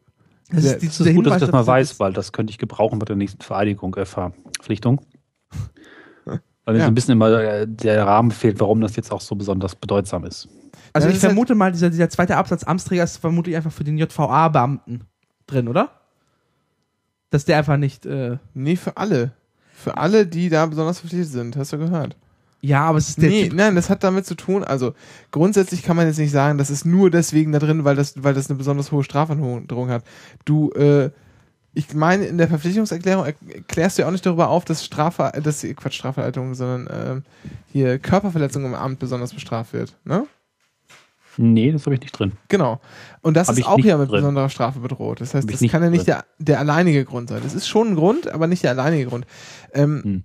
das 0.51 0.65
ist, 0.65 0.83
die, 0.83 0.87
Es 0.87 1.01
ist 1.01 1.15
gut, 1.15 1.27
dass 1.27 1.35
ich 1.37 1.41
das 1.41 1.53
mal 1.53 1.67
weiß, 1.67 2.01
weil 2.01 2.13
das 2.13 2.33
könnte 2.33 2.51
ich 2.53 2.59
gebrauchen 2.59 2.99
bei 2.99 3.05
der 3.07 3.17
nächsten 3.17 3.43
Vereidigung, 3.43 3.95
äh, 3.97 4.07
Verpflichtung. 4.07 5.01
Weil 6.67 6.75
mir 6.75 6.81
Ja. 6.81 6.87
so 6.87 6.91
ein 6.93 6.95
bisschen 6.95 7.13
immer 7.13 7.31
äh, 7.31 7.67
der 7.69 8.07
Rahmen 8.07 8.31
fehlt, 8.31 8.59
warum 8.59 8.81
das 8.81 8.97
jetzt 8.97 9.13
auch 9.13 9.21
so 9.21 9.35
besonders 9.35 9.75
bedeutsam 9.77 10.25
ist. 10.25 10.49
Also 10.95 11.09
Ja, 11.09 11.13
ich 11.13 11.17
das 11.21 11.25
ist 11.25 11.29
vermute 11.29 11.55
mal, 11.55 11.73
dieser, 11.73 11.91
dieser 11.91 12.09
zweite 12.09 12.37
Absatz 12.37 12.65
Amtsträger 12.65 13.05
ist 13.05 13.19
vermutlich 13.19 13.55
einfach 13.57 13.73
für 13.73 13.85
den 13.85 13.99
JVA-Beamten 13.99 15.05
drin, 15.47 15.69
oder? 15.69 15.91
Dass 17.35 17.45
der 17.45 17.59
einfach 17.59 17.77
nicht. 17.77 18.07
Äh, 18.07 18.37
Nee, 18.55 18.77
für 18.77 18.97
alle. 18.97 19.33
Für 19.75 19.97
alle, 19.97 20.25
die 20.25 20.49
da 20.51 20.65
besonders 20.67 21.01
verpflichtet 21.01 21.33
sind, 21.33 21.57
hast 21.57 21.73
du 21.73 21.79
gehört. 21.79 22.17
ja, 22.63 22.83
aber 22.85 22.99
es 22.99 23.09
ist 23.09 23.21
der 23.21 23.29
Nee, 23.29 23.49
Typ. 23.49 23.55
nein, 23.59 23.75
das 23.75 23.91
hat 23.91 24.05
damit 24.05 24.25
zu 24.25 24.37
tun, 24.37 24.63
also 24.63 24.95
grundsätzlich 25.33 25.83
kann 25.83 25.97
man 25.97 26.07
jetzt 26.07 26.19
nicht 26.19 26.31
sagen, 26.31 26.59
das 26.59 26.71
ist 26.71 26.85
nur 26.87 27.11
deswegen 27.11 27.51
da 27.51 27.59
drin, 27.59 27.85
weil 27.85 27.97
das, 27.97 28.23
weil 28.23 28.35
das 28.35 28.49
eine 28.49 28.57
besonders 28.57 28.93
hohe 28.93 29.03
Strafandrohung 29.03 29.91
hat. 29.91 30.05
Du, 30.45 30.71
äh, 30.73 31.11
ich 31.75 31.93
meine, 31.93 32.25
in 32.27 32.39
der 32.39 32.47
Verpflichtungserklärung 32.47 33.27
erklärst 33.27 33.99
du 33.99 34.03
ja 34.03 34.09
auch 34.09 34.13
nicht 34.13 34.25
darüber 34.25 34.49
auf, 34.49 34.65
dass 34.65 34.85
Strafe, 34.85 35.33
dass 35.43 35.67
Quatsch, 35.75 35.95
Strafverhaltung, 35.97 36.55
sondern 36.55 36.89
ähm, 36.93 37.23
hier 37.73 37.99
Körperverletzung 37.99 38.65
im 38.65 38.75
Amt 38.75 39.01
besonders 39.01 39.35
bestraft 39.35 39.73
wird, 39.73 39.97
ne? 40.05 40.25
Nee, 41.37 41.73
das 41.73 41.87
habe 41.87 41.95
ich 41.95 42.01
nicht 42.01 42.19
drin. 42.19 42.33
Genau. 42.49 42.81
Und 43.23 43.35
das 43.37 43.49
Hab 43.49 43.59
ist 43.59 43.67
auch 43.67 43.79
ja 43.79 43.97
mit 43.97 44.09
drin. 44.11 44.19
besonderer 44.21 44.49
Strafe 44.49 44.79
bedroht. 44.81 45.21
Das 45.21 45.35
heißt, 45.35 45.49
Hab 45.51 45.59
das 45.59 45.71
kann 45.71 45.83
ja 45.83 45.91
nicht 45.91 46.07
der, 46.07 46.25
der 46.39 46.59
alleinige 46.61 47.05
Grund 47.05 47.29
sein. 47.29 47.41
Das 47.43 47.55
ist 47.55 47.67
schon 47.69 47.89
ein 47.89 47.95
Grund, 47.97 48.29
aber 48.29 48.47
nicht 48.47 48.63
der 48.63 48.71
alleinige 48.71 49.07
Grund. 49.07 49.27
Ähm, 49.73 50.03
Hm. 50.05 50.25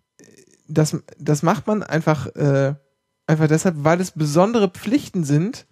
das, 0.68 0.98
das 1.18 1.42
macht 1.44 1.68
man 1.68 1.84
einfach, 1.84 2.28
äh, 2.36 2.76
einfach 3.28 3.48
deshalb, 3.48 3.76
weil 3.80 4.00
es 4.02 4.12
besondere 4.12 4.70
Pflichten 4.70 5.24
sind, 5.24 5.66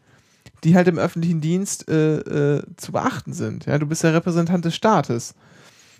die 0.63 0.75
halt 0.75 0.87
im 0.87 0.97
öffentlichen 0.97 1.41
Dienst 1.41 1.87
äh, 1.89 2.17
äh, 2.57 2.63
zu 2.77 2.91
beachten 2.91 3.33
sind. 3.33 3.65
Ja, 3.65 3.77
du 3.77 3.85
bist 3.85 4.03
der 4.03 4.13
Repräsentant 4.13 4.65
des 4.65 4.75
Staates. 4.75 5.35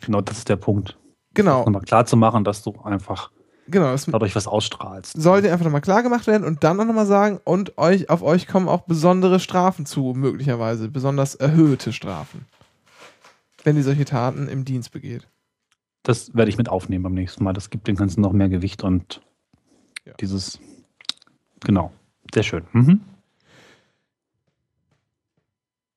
Genau, 0.01 0.21
das 0.21 0.39
ist 0.39 0.49
der 0.49 0.55
Punkt. 0.55 0.97
Genau, 1.33 1.59
Nochmal 1.65 1.81
klar 1.83 2.05
zu 2.07 2.17
machen, 2.17 2.43
dass 2.43 2.63
du 2.63 2.73
einfach 2.83 3.29
genau. 3.67 3.95
Dadurch 3.95 4.35
was 4.35 4.47
ausstrahlst. 4.47 5.21
sollte 5.21 5.51
einfach 5.51 5.65
nochmal 5.65 5.81
klar 5.81 6.03
gemacht 6.03 6.27
werden 6.27 6.45
und 6.45 6.63
dann 6.63 6.79
auch 6.79 6.85
nochmal 6.85 7.05
sagen, 7.05 7.39
und 7.43 7.77
euch, 7.77 8.09
auf 8.09 8.21
euch 8.21 8.47
kommen 8.47 8.67
auch 8.67 8.81
besondere 8.81 9.39
Strafen 9.39 9.85
zu, 9.85 10.13
möglicherweise, 10.15 10.89
besonders 10.89 11.35
erhöhte 11.35 11.93
Strafen. 11.93 12.45
Wenn 13.63 13.77
ihr 13.77 13.83
solche 13.83 14.05
Taten 14.05 14.47
im 14.47 14.65
Dienst 14.65 14.91
begeht. 14.91 15.27
Das 16.03 16.33
werde 16.35 16.49
ich 16.49 16.57
mit 16.57 16.69
aufnehmen 16.69 17.03
beim 17.03 17.13
nächsten 17.13 17.43
Mal. 17.43 17.53
Das 17.53 17.69
gibt 17.69 17.87
dem 17.87 17.97
Ganzen 17.97 18.21
noch 18.21 18.31
mehr 18.31 18.49
Gewicht 18.49 18.83
und 18.83 19.21
Ja. 20.05 20.13
dieses 20.19 20.59
Genau. 21.61 21.91
Sehr 22.33 22.43
schön. 22.43 22.63
Mhm. 22.71 23.01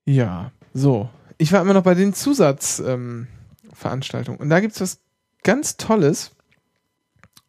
Ja, 0.06 0.50
so. 0.74 1.08
Ich 1.38 1.52
war 1.52 1.62
immer 1.62 1.74
noch 1.74 1.82
bei 1.82 1.94
den 1.94 2.12
Zusatzveranstaltungen. 2.12 4.38
Ähm, 4.38 4.42
und 4.42 4.50
da 4.50 4.60
gibt 4.60 4.74
es 4.74 4.80
was 4.80 5.00
ganz 5.42 5.76
Tolles. 5.76 6.32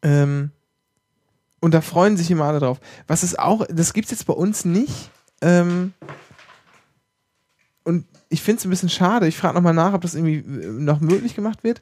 Ähm, 0.02 0.52
und 1.60 1.74
da 1.74 1.82
freuen 1.82 2.18
sich 2.18 2.30
immer 2.32 2.46
alle 2.46 2.60
drauf. 2.60 2.80
Was 3.08 3.24
ist 3.24 3.38
auch, 3.40 3.66
das 3.70 3.94
gibt 3.94 4.06
es 4.06 4.12
jetzt 4.12 4.26
bei 4.26 4.34
uns 4.34 4.66
nicht. 4.66 5.12
Ähm, 5.42 5.94
und 7.84 8.06
ich 8.30 8.42
finde 8.42 8.60
es 8.60 8.66
ein 8.66 8.70
bisschen 8.70 8.90
schade. 8.90 9.28
Ich 9.28 9.38
frage 9.38 9.56
nochmal 9.56 9.74
nach, 9.74 9.94
ob 9.94 10.02
das 10.02 10.16
irgendwie 10.16 10.38
äh, 10.38 10.68
noch 10.68 11.00
möglich 11.02 11.36
gemacht 11.36 11.64
wird. 11.64 11.82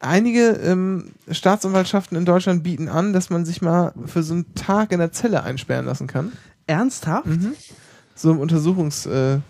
Einige 0.00 0.50
ähm, 0.50 1.12
Staatsanwaltschaften 1.30 2.18
in 2.18 2.24
Deutschland 2.24 2.62
bieten 2.62 2.88
an, 2.88 3.12
dass 3.12 3.30
man 3.30 3.44
sich 3.46 3.62
mal 3.62 3.94
für 4.06 4.22
so 4.22 4.34
einen 4.34 4.54
Tag 4.54 4.92
in 4.92 4.98
der 4.98 5.12
Zelle 5.12 5.42
einsperren 5.42 5.86
lassen 5.86 6.06
kann. 6.06 6.32
Ernsthaft? 6.66 7.26
So 8.14 8.30
im 8.30 8.38
Untersuchungshaftteil 8.38 9.42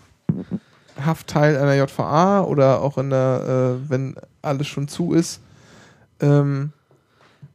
einer 1.57 1.75
JVA 1.75 2.41
oder 2.43 2.81
auch 2.81 2.97
in 2.97 3.09
der, 3.09 3.79
äh, 3.85 3.89
wenn 3.89 4.15
alles 4.41 4.67
schon 4.67 4.87
zu 4.87 5.13
ist. 5.13 5.41
Ähm, 6.21 6.71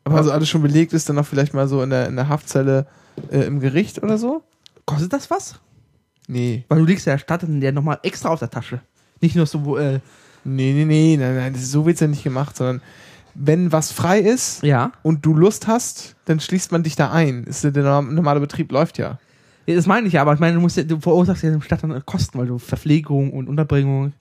aber 0.05 0.17
also 0.17 0.33
alles 0.33 0.49
schon 0.49 0.63
belegt 0.63 0.93
ist, 0.93 1.09
dann 1.09 1.19
auch 1.19 1.27
vielleicht 1.27 1.55
mal 1.55 1.69
so 1.69 1.83
in 1.83 1.91
der, 1.91 2.07
in 2.09 2.17
der 2.17 2.29
Haftzelle 2.29 2.87
äh, 3.31 3.43
im 3.45 3.61
Gericht 3.61 4.03
oder 4.03 4.19
so. 4.19 4.43
Kostet 4.87 5.13
das 5.13 5.31
was? 5.31 5.61
Nee. 6.27 6.65
Weil 6.69 6.79
du 6.79 6.85
liegst 6.85 7.07
ja 7.07 7.19
statt 7.19 7.43
der 7.47 7.73
nochmal 7.73 7.99
extra 8.03 8.29
aus 8.31 8.41
der 8.41 8.51
Tasche. 8.51 8.81
Nicht 9.21 9.37
nur 9.37 9.47
so, 9.47 9.77
äh, 9.77 10.01
Nee, 10.45 10.73
nee, 10.73 10.85
nee, 10.87 11.17
nein, 11.19 11.37
nein, 11.37 11.53
das 11.53 11.71
so 11.71 11.85
wird's 11.85 12.01
ja 12.01 12.07
nicht 12.07 12.25
gemacht, 12.25 12.57
sondern 12.57 12.81
wenn 13.35 13.73
was 13.73 13.93
frei 13.93 14.21
ist 14.21 14.63
ja. 14.63 14.91
und 15.03 15.25
du 15.27 15.35
Lust 15.35 15.67
hast, 15.67 16.17
dann 16.25 16.41
schließt 16.41 16.73
man 16.73 16.83
dich 16.83 16.97
da 16.97 17.11
ein. 17.11 17.45
Ist, 17.45 17.63
der 17.63 17.73
norm- 17.73 18.15
normale 18.15 18.41
Betrieb 18.41 18.73
läuft 18.73 18.97
ja. 18.99 19.19
Ja, 19.67 19.77
Das 19.77 19.87
meine 19.87 20.07
ich 20.09 20.15
ja, 20.15 20.23
aber 20.23 20.33
ich 20.33 20.41
meine, 20.41 20.55
du 20.55 20.61
musst 20.61 20.79
ja, 20.79 20.83
du 20.83 20.99
verursachst 20.99 21.43
ja 21.43 21.51
dem 21.51 21.61
Stadt 21.63 21.83
dann 21.83 22.05
Kosten, 22.07 22.39
weil 22.39 22.47
du 22.47 22.59
Verpflegung 22.59 23.33
und 23.33 23.49
Unterbringung. 23.49 24.15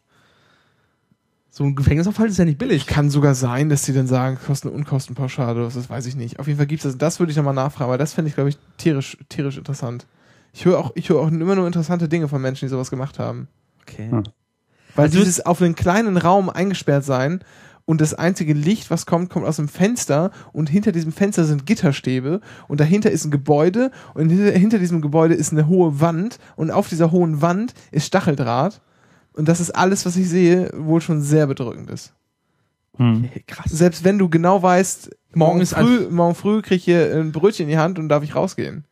So 1.52 1.64
ein 1.64 1.76
Gefängnisaufhalt 1.76 2.30
ist 2.30 2.38
ja 2.38 2.46
nicht 2.46 2.60
billig. 2.60 2.86
Kann 2.86 3.10
sogar 3.10 3.34
sein, 3.34 3.70
dass 3.70 3.82
die 3.82 3.94
dann 3.94 4.08
sagen, 4.08 4.38
Kosten- 4.46 4.68
und 4.68 4.76
Unkostenpauschale, 4.76 5.64
das 5.64 5.90
weiß 5.90 6.06
ich 6.06 6.16
nicht. 6.16 6.40
Auf 6.40 6.48
jeden 6.48 6.58
Fall 6.58 6.68
gibt's 6.68 6.84
das. 6.84 6.98
Das 6.98 7.20
würde 7.20 7.32
ich 7.32 7.38
nochmal 7.38 7.56
nachfragen, 7.56 7.90
weil 7.90 7.98
das 7.98 8.14
fände 8.14 8.30
ich, 8.30 8.36
glaube 8.36 8.50
ich, 8.50 8.58
tierisch, 8.78 9.18
tierisch 9.30 9.58
interessant. 9.58 10.06
Ich 10.54 10.66
höre 10.66 10.80
auch, 10.80 10.92
ich 10.96 11.10
höre 11.10 11.20
auch 11.20 11.28
immer 11.28 11.56
nur 11.56 11.66
interessante 11.66 12.08
Dinge 12.08 12.28
von 12.28 12.42
Menschen, 12.42 12.66
die 12.66 12.70
sowas 12.70 12.90
gemacht 12.90 13.18
haben. 13.20 13.48
Okay. 13.82 14.10
Hm. 14.12 14.24
Weil 14.96 15.06
Also 15.06 15.20
dieses 15.20 15.46
auf 15.46 15.62
einen 15.62 15.76
kleinen 15.76 16.18
Raum 16.18 16.50
eingesperrt 16.50 17.06
sein 17.06 17.44
und 17.86 18.02
das 18.02 18.14
einzige 18.14 18.54
Licht, 18.54 18.92
was 18.92 19.06
kommt, 19.06 19.30
kommt 19.30 19.46
aus 19.46 19.56
dem 19.56 19.68
Fenster 19.68 20.32
und 20.54 20.70
hinter 20.70 20.92
diesem 20.92 21.12
Fenster 21.12 21.46
sind 21.46 21.66
Gitterstäbe 21.66 22.42
und 22.68 22.80
dahinter 22.80 23.10
ist 23.10 23.26
ein 23.26 23.32
Gebäude 23.32 23.92
und 24.14 24.30
hinter, 24.30 24.52
hinter 24.52 24.80
diesem 24.80 25.02
Gebäude 25.02 25.34
ist 25.34 25.52
eine 25.52 25.68
hohe 25.68 26.00
Wand 26.00 26.38
und 26.56 26.70
auf 26.70 26.88
dieser 26.88 27.12
hohen 27.12 27.42
Wand 27.42 27.74
ist 27.92 28.06
Stacheldraht 28.06 28.82
und 29.34 29.48
das 29.48 29.60
ist 29.60 29.72
alles, 29.72 30.06
was 30.06 30.16
ich 30.16 30.30
sehe, 30.30 30.72
wohl 30.76 31.02
schon 31.02 31.22
sehr 31.22 31.48
bedrückend 31.48 31.90
ist. 31.90 32.14
Hm. 32.98 33.30
Krass. 33.48 33.72
Selbst 33.72 34.04
wenn 34.04 34.18
du 34.18 34.30
genau 34.30 34.62
weißt, 34.62 35.10
Morgen 35.34 35.52
morgen, 35.52 35.62
ist 35.62 35.74
früh, 35.74 36.10
morgen 36.10 36.36
früh 36.36 36.62
krieg 36.62 36.78
ich 36.78 36.84
hier 36.86 37.16
ein 37.16 37.32
Brötchen 37.32 37.66
in 37.66 37.70
die 37.70 37.78
Hand 37.78 38.00
und 38.00 38.10
darf 38.10 38.24
ich 38.24 38.36
rausgehen. 38.36 38.84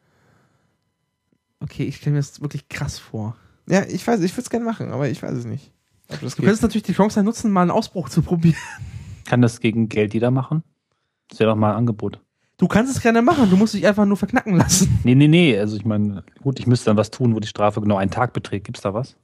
Okay, 1.59 1.83
ich 1.83 1.97
stelle 1.97 2.13
mir 2.13 2.19
das 2.19 2.41
wirklich 2.41 2.69
krass 2.69 2.99
vor. 2.99 3.35
Ja, 3.67 3.83
ich 3.83 4.05
weiß, 4.05 4.21
ich 4.21 4.31
würde 4.33 4.43
es 4.43 4.49
gerne 4.49 4.65
machen, 4.65 4.91
aber 4.91 5.09
ich 5.09 5.21
weiß 5.21 5.33
es 5.33 5.45
nicht. 5.45 5.71
Ob 6.09 6.21
das 6.21 6.35
Du 6.35 6.37
geht. 6.37 6.45
könntest 6.45 6.61
natürlich 6.61 6.83
die 6.83 6.93
Chance 6.93 7.21
nutzen, 7.23 7.51
mal 7.51 7.63
einen 7.63 7.71
Ausbruch 7.71 8.09
zu 8.09 8.21
probieren. 8.21 8.55
Kann 9.25 9.41
das 9.41 9.59
gegen 9.59 9.89
Geld 9.89 10.13
jeder 10.13 10.31
machen? 10.31 10.63
Das 11.29 11.39
wäre 11.39 11.49
doch 11.49 11.57
mal 11.57 11.71
ein 11.71 11.77
Angebot. 11.77 12.21
Du 12.57 12.67
kannst 12.67 12.95
es 12.95 13.01
gerne 13.01 13.21
machen, 13.21 13.49
du 13.49 13.57
musst 13.57 13.73
dich 13.73 13.85
einfach 13.85 14.05
nur 14.05 14.17
verknacken 14.17 14.55
lassen. 14.55 14.99
Nee, 15.03 15.15
nee, 15.15 15.27
nee. 15.27 15.59
Also 15.59 15.75
ich 15.75 15.85
meine, 15.85 16.23
gut, 16.41 16.59
ich 16.59 16.65
müsste 16.65 16.85
dann 16.85 16.97
was 16.97 17.11
tun, 17.11 17.35
wo 17.35 17.39
die 17.39 17.47
Strafe 17.47 17.81
genau 17.81 17.97
einen 17.97 18.09
Tag 18.09 18.33
beträgt. 18.33 18.65
Gibt's 18.65 18.81
da 18.81 18.93
was? 18.93 19.17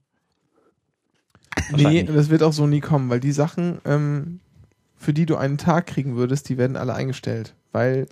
Nee, 1.76 2.04
das 2.04 2.30
wird 2.30 2.44
auch 2.44 2.54
so 2.54 2.68
nie 2.68 2.80
kommen, 2.82 3.10
weil 3.10 3.20
die 3.20 3.32
Sachen, 3.32 3.80
ähm, 3.86 4.40
für 4.98 5.14
die 5.14 5.26
du 5.26 5.36
einen 5.38 5.58
Tag 5.58 5.88
kriegen 5.88 6.16
würdest, 6.16 6.50
die 6.50 6.58
werden 6.58 6.76
alle 6.78 6.94
eingestellt. 6.94 7.54
Weil 7.72 8.08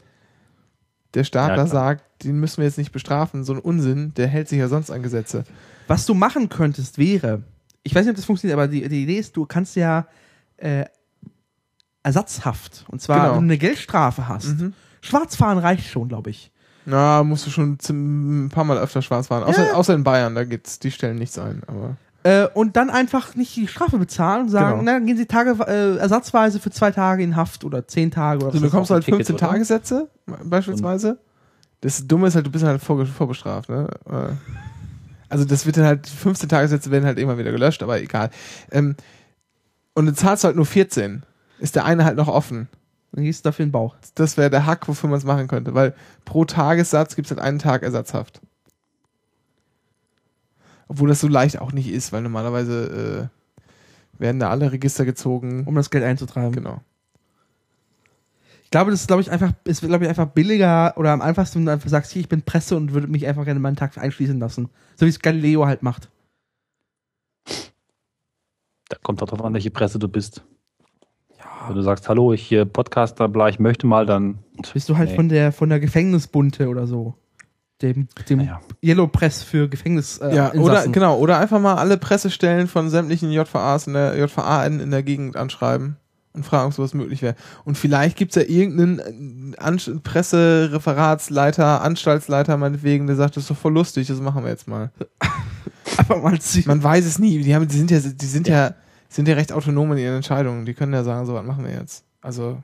der 1.13 1.23
Staat 1.23 1.49
Ja, 1.49 1.55
da 1.57 1.67
sagt, 1.67 2.23
den 2.23 2.39
müssen 2.39 2.57
wir 2.57 2.65
jetzt 2.65 2.77
nicht 2.77 2.91
bestrafen. 2.91 3.43
So 3.43 3.53
ein 3.53 3.59
Unsinn, 3.59 4.13
der 4.15 4.27
hält 4.27 4.47
sich 4.49 4.59
ja 4.59 4.67
sonst 4.67 4.89
an 4.91 5.03
Gesetze. 5.03 5.43
Was 5.87 6.05
du 6.05 6.13
machen 6.13 6.49
könntest, 6.49 6.97
wäre, 6.97 7.43
ich 7.83 7.93
weiß 7.93 8.03
nicht, 8.05 8.11
ob 8.11 8.15
das 8.15 8.25
funktioniert, 8.25 8.57
aber 8.57 8.67
die, 8.67 8.87
die 8.87 9.03
Idee 9.03 9.17
ist, 9.19 9.35
du 9.35 9.45
kannst 9.45 9.75
ja 9.75 10.07
äh, 10.57 10.85
Ersatzhaft, 12.03 12.85
und 12.87 13.01
zwar, 13.01 13.17
Genau. 13.17 13.29
wenn 13.33 13.39
du 13.41 13.45
eine 13.45 13.57
Geldstrafe 13.57 14.27
hast. 14.27 14.59
Mhm. 14.59 14.73
Schwarzfahren 15.01 15.57
reicht 15.59 15.87
schon, 15.87 16.07
glaube 16.07 16.29
ich. 16.31 16.51
Na, 16.85 17.23
musst 17.23 17.45
du 17.45 17.51
schon 17.51 17.77
ein 17.89 18.49
paar 18.49 18.63
Mal 18.63 18.77
öfter 18.79 19.01
schwarz 19.03 19.27
fahren. 19.27 19.43
Außer, 19.43 19.75
außer 19.75 19.93
in 19.93 20.03
Bayern, 20.03 20.33
da 20.33 20.43
geht's, 20.43 20.79
die 20.79 20.89
stellen 20.89 21.17
nichts 21.17 21.37
ein. 21.37 21.61
Aber 21.67 21.95
Äh, 22.23 22.47
und 22.53 22.75
dann 22.75 22.89
einfach 22.89 23.35
nicht 23.35 23.55
die 23.55 23.67
Strafe 23.67 23.97
bezahlen 23.97 24.43
und 24.43 24.49
sagen, 24.49 24.79
Genau. 24.79 24.83
na, 24.83 24.93
dann 24.93 25.05
gehen 25.07 25.17
sie 25.17 25.25
Tage, 25.25 25.57
äh, 25.67 25.97
ersatzweise 25.97 26.59
für 26.59 26.69
zwei 26.69 26.91
Tage 26.91 27.23
in 27.23 27.35
Haft 27.35 27.63
oder 27.63 27.87
zehn 27.87 28.11
Tage 28.11 28.37
oder 28.45 28.47
also, 28.47 28.59
du 28.59 28.65
bekommst 28.65 28.91
halt 28.91 29.01
ein 29.01 29.05
Ticket, 29.05 29.25
15 29.27 29.35
oder? 29.35 29.47
Tagessätze, 29.47 30.07
beispielsweise. 30.43 31.17
Das 31.81 32.05
Dumme 32.05 32.27
ist 32.27 32.35
halt, 32.35 32.45
du 32.45 32.51
bist 32.51 32.63
halt 32.63 32.79
vor, 32.81 33.03
vorbestraft, 33.07 33.69
ne? 33.69 33.87
Äh, 34.07 34.33
Also 35.29 35.45
das 35.45 35.65
wird 35.65 35.77
dann 35.77 35.85
halt, 35.85 36.05
15 36.07 36.47
Tagessätze 36.49 36.91
werden 36.91 37.05
halt 37.05 37.17
immer 37.17 37.37
wieder 37.39 37.51
gelöscht, 37.51 37.81
aber 37.81 37.99
egal. 38.01 38.29
Ähm, 38.71 38.95
und 39.95 40.05
du 40.05 40.13
zahlst 40.13 40.43
halt 40.43 40.55
nur 40.55 40.65
14. 40.65 41.23
Ist 41.59 41.75
der 41.75 41.85
eine 41.85 42.05
halt 42.05 42.17
noch 42.17 42.27
offen. 42.27 42.67
Dann 43.13 43.23
gehst 43.23 43.43
du 43.43 43.49
dafür 43.49 43.63
in 43.63 43.69
den 43.69 43.73
Bauch. 43.73 43.95
Das 44.15 44.37
wäre 44.37 44.49
der 44.49 44.65
Hack, 44.65 44.87
wofür 44.87 45.09
man 45.09 45.17
es 45.17 45.25
machen 45.25 45.47
könnte, 45.47 45.73
weil 45.73 45.93
pro 46.23 46.45
Tagessatz 46.45 47.15
gibt 47.15 47.25
es 47.27 47.31
halt 47.31 47.41
einen 47.41 47.59
Tag 47.59 47.83
Ersatzhaft. 47.83 48.41
Obwohl 50.91 51.07
das 51.07 51.21
so 51.21 51.29
leicht 51.29 51.57
auch 51.61 51.71
nicht 51.71 51.87
ist, 51.89 52.11
weil 52.11 52.21
normalerweise 52.21 53.29
äh, 54.19 54.19
werden 54.21 54.41
da 54.41 54.49
alle 54.49 54.73
Register 54.73 55.05
gezogen. 55.05 55.63
um 55.65 55.73
das 55.75 55.89
Geld 55.89 56.03
einzutreiben. 56.03 56.51
Genau. 56.51 56.81
Ich 58.65 58.71
glaube, 58.71 58.91
das 58.91 58.99
ist, 58.99 59.07
glaube 59.07 59.21
ich, 59.21 59.31
einfach, 59.31 59.53
ist, 59.63 59.79
glaube 59.81 60.03
ich, 60.03 60.09
einfach 60.09 60.27
billiger 60.27 60.93
oder 60.97 61.11
am 61.11 61.21
einfachsten, 61.21 61.59
wenn 61.59 61.65
du 61.67 61.71
einfach 61.71 61.89
sagst, 61.89 62.11
hier, 62.11 62.19
ich 62.19 62.27
bin 62.27 62.41
Presse 62.41 62.75
und 62.75 62.91
würde 62.91 63.07
mich 63.07 63.25
einfach 63.25 63.45
gerne 63.45 63.61
meinen 63.61 63.77
Tag 63.77 63.97
einschließen 63.97 64.37
lassen. 64.37 64.67
So 64.97 65.05
wie 65.05 65.09
es 65.09 65.19
Galileo 65.21 65.65
halt 65.65 65.81
macht. 65.81 66.09
Da 68.89 68.97
kommt 69.01 69.21
doch 69.21 69.27
drauf 69.29 69.43
an, 69.45 69.53
welche 69.53 69.71
Presse 69.71 69.97
du 69.97 70.09
bist. 70.09 70.43
Wenn 71.67 71.75
du 71.75 71.81
sagst, 71.83 72.09
hallo, 72.09 72.33
ich 72.33 72.45
hier 72.45 72.65
Podcaster, 72.65 73.29
bla, 73.29 73.47
ich 73.47 73.59
möchte 73.59 73.87
mal, 73.87 74.05
dann. 74.05 74.39
Bist 74.73 74.89
du 74.89 74.97
halt 74.97 75.11
Nee. 75.11 75.15
von 75.15 75.29
der 75.29 75.51
von 75.53 75.69
der 75.69 75.79
Gefängnisbunte 75.79 76.67
oder 76.67 76.85
so. 76.85 77.13
Dem, 77.81 78.07
dem 78.29 78.39
Naja. 78.39 78.61
Yellow 78.83 79.07
Press 79.07 79.43
für 79.43 79.67
Gefängnis. 79.69 80.17
Äh, 80.19 80.35
Ja, 80.35 80.49
oder 80.53 80.71
Insassen. 80.71 80.91
genau, 80.91 81.17
oder 81.17 81.37
einfach 81.39 81.59
mal 81.59 81.75
alle 81.75 81.97
Pressestellen 81.97 82.67
von 82.67 82.89
sämtlichen 82.89 83.31
JVAs 83.31 83.87
in 83.87 83.93
der 83.93 84.17
JVA 84.17 84.65
in, 84.65 84.79
in 84.79 84.91
der 84.91 85.03
Gegend 85.03 85.35
anschreiben 85.35 85.97
und 86.33 86.45
fragen, 86.45 86.67
ob 86.67 86.73
sowas 86.73 86.93
möglich 86.93 87.21
wäre. 87.21 87.35
Und 87.65 87.77
vielleicht 87.77 88.17
gibt's 88.17 88.35
ja 88.35 88.43
irgendeinen 88.43 89.53
äh, 89.53 89.57
Ansch- 89.57 89.99
Pressereferatsleiter, 90.01 91.81
Anstaltsleiter 91.81 92.57
meinetwegen, 92.57 93.07
der 93.07 93.15
sagt, 93.15 93.35
das 93.35 93.43
ist 93.43 93.49
doch 93.51 93.57
voll 93.57 93.73
lustig, 93.73 94.07
das 94.07 94.19
machen 94.21 94.43
wir 94.43 94.49
jetzt 94.51 94.67
mal. 94.67 94.91
Einfach 95.97 96.21
mal 96.21 96.39
ziehen. 96.39 96.63
Man 96.67 96.81
weiß 96.83 97.05
es 97.05 97.19
nie. 97.19 97.39
Die 97.43 97.53
haben, 97.53 97.67
die 97.67 97.77
sind 97.77 97.91
ja, 97.91 97.99
die 97.99 98.25
sind 98.25 98.47
ja, 98.47 98.73
sind 99.09 99.27
ja 99.27 99.33
recht 99.35 99.51
autonom 99.51 99.91
in 99.91 99.97
ihren 99.97 100.15
Entscheidungen. 100.17 100.65
Die 100.65 100.73
können 100.73 100.93
ja 100.93 101.03
sagen, 101.03 101.25
so 101.25 101.33
was 101.33 101.45
machen 101.45 101.65
wir 101.65 101.73
jetzt. 101.73 102.05
Also, 102.21 102.61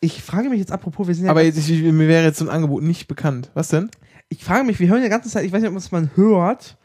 Ich 0.00 0.22
frage 0.22 0.48
mich 0.50 0.58
jetzt 0.58 0.72
apropos, 0.72 1.06
wir 1.08 1.14
sind 1.14 1.24
ja 1.24 1.30
aber 1.30 1.42
jetzt, 1.42 1.56
ich, 1.56 1.82
mir 1.82 2.08
wäre 2.08 2.24
jetzt 2.24 2.38
so 2.38 2.44
ein 2.44 2.50
Angebot 2.50 2.82
nicht 2.82 3.08
bekannt. 3.08 3.50
Was 3.54 3.68
denn? 3.68 3.90
ich 4.28 4.42
frage 4.44 4.64
mich, 4.64 4.80
wir 4.80 4.88
hören 4.88 4.98
ja 4.98 5.04
die 5.04 5.10
ganze 5.10 5.28
Zeit, 5.30 5.44
ich 5.44 5.52
weiß 5.52 5.60
nicht, 5.62 5.68
ob 5.68 5.76
das 5.76 5.92
man 5.92 6.10
hört. 6.16 6.76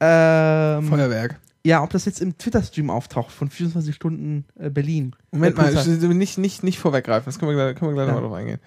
Ähm, 0.00 0.88
Feuerwerk. 0.88 1.40
ja, 1.64 1.82
ob 1.82 1.90
das 1.90 2.04
jetzt 2.04 2.20
im 2.20 2.36
Twitter-Stream 2.36 2.90
auftaucht 2.90 3.30
von 3.30 3.48
24 3.48 3.94
Stunden 3.94 4.44
äh, 4.58 4.70
Berlin. 4.70 5.14
Moment 5.30 5.56
Äh, 5.56 5.62
mal, 5.62 5.72
ich- 5.72 5.86
nicht, 6.02 6.38
nicht, 6.38 6.62
nicht 6.64 6.78
vorweggreifen. 6.80 7.26
Das 7.26 7.38
können 7.38 7.50
wir 7.50 7.56
gleich, 7.56 7.76
können 7.76 7.92
wir 7.92 7.94
gleich 7.94 8.08
Ja. 8.08 8.14
nochmal 8.14 8.28
drauf 8.28 8.38
eingehen. 8.38 8.60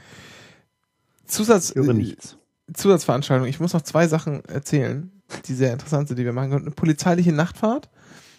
Zusatz, 1.26 1.72
Ich 1.72 1.76
höre 1.76 1.90
äh, 1.90 1.94
nichts. 1.94 2.38
Zusatzveranstaltung. 2.74 3.48
Ich 3.48 3.60
muss 3.60 3.74
noch 3.74 3.82
zwei 3.82 4.08
Sachen 4.08 4.44
erzählen, 4.46 5.12
die 5.48 5.54
sehr 5.54 5.74
interessant 5.74 6.08
sind, 6.08 6.18
die 6.18 6.26
wir 6.26 6.34
machen 6.34 6.50
können. 6.52 6.66
Eine 6.66 6.72
polizeiliche 6.76 7.34
Nachtfahrt. 7.34 7.90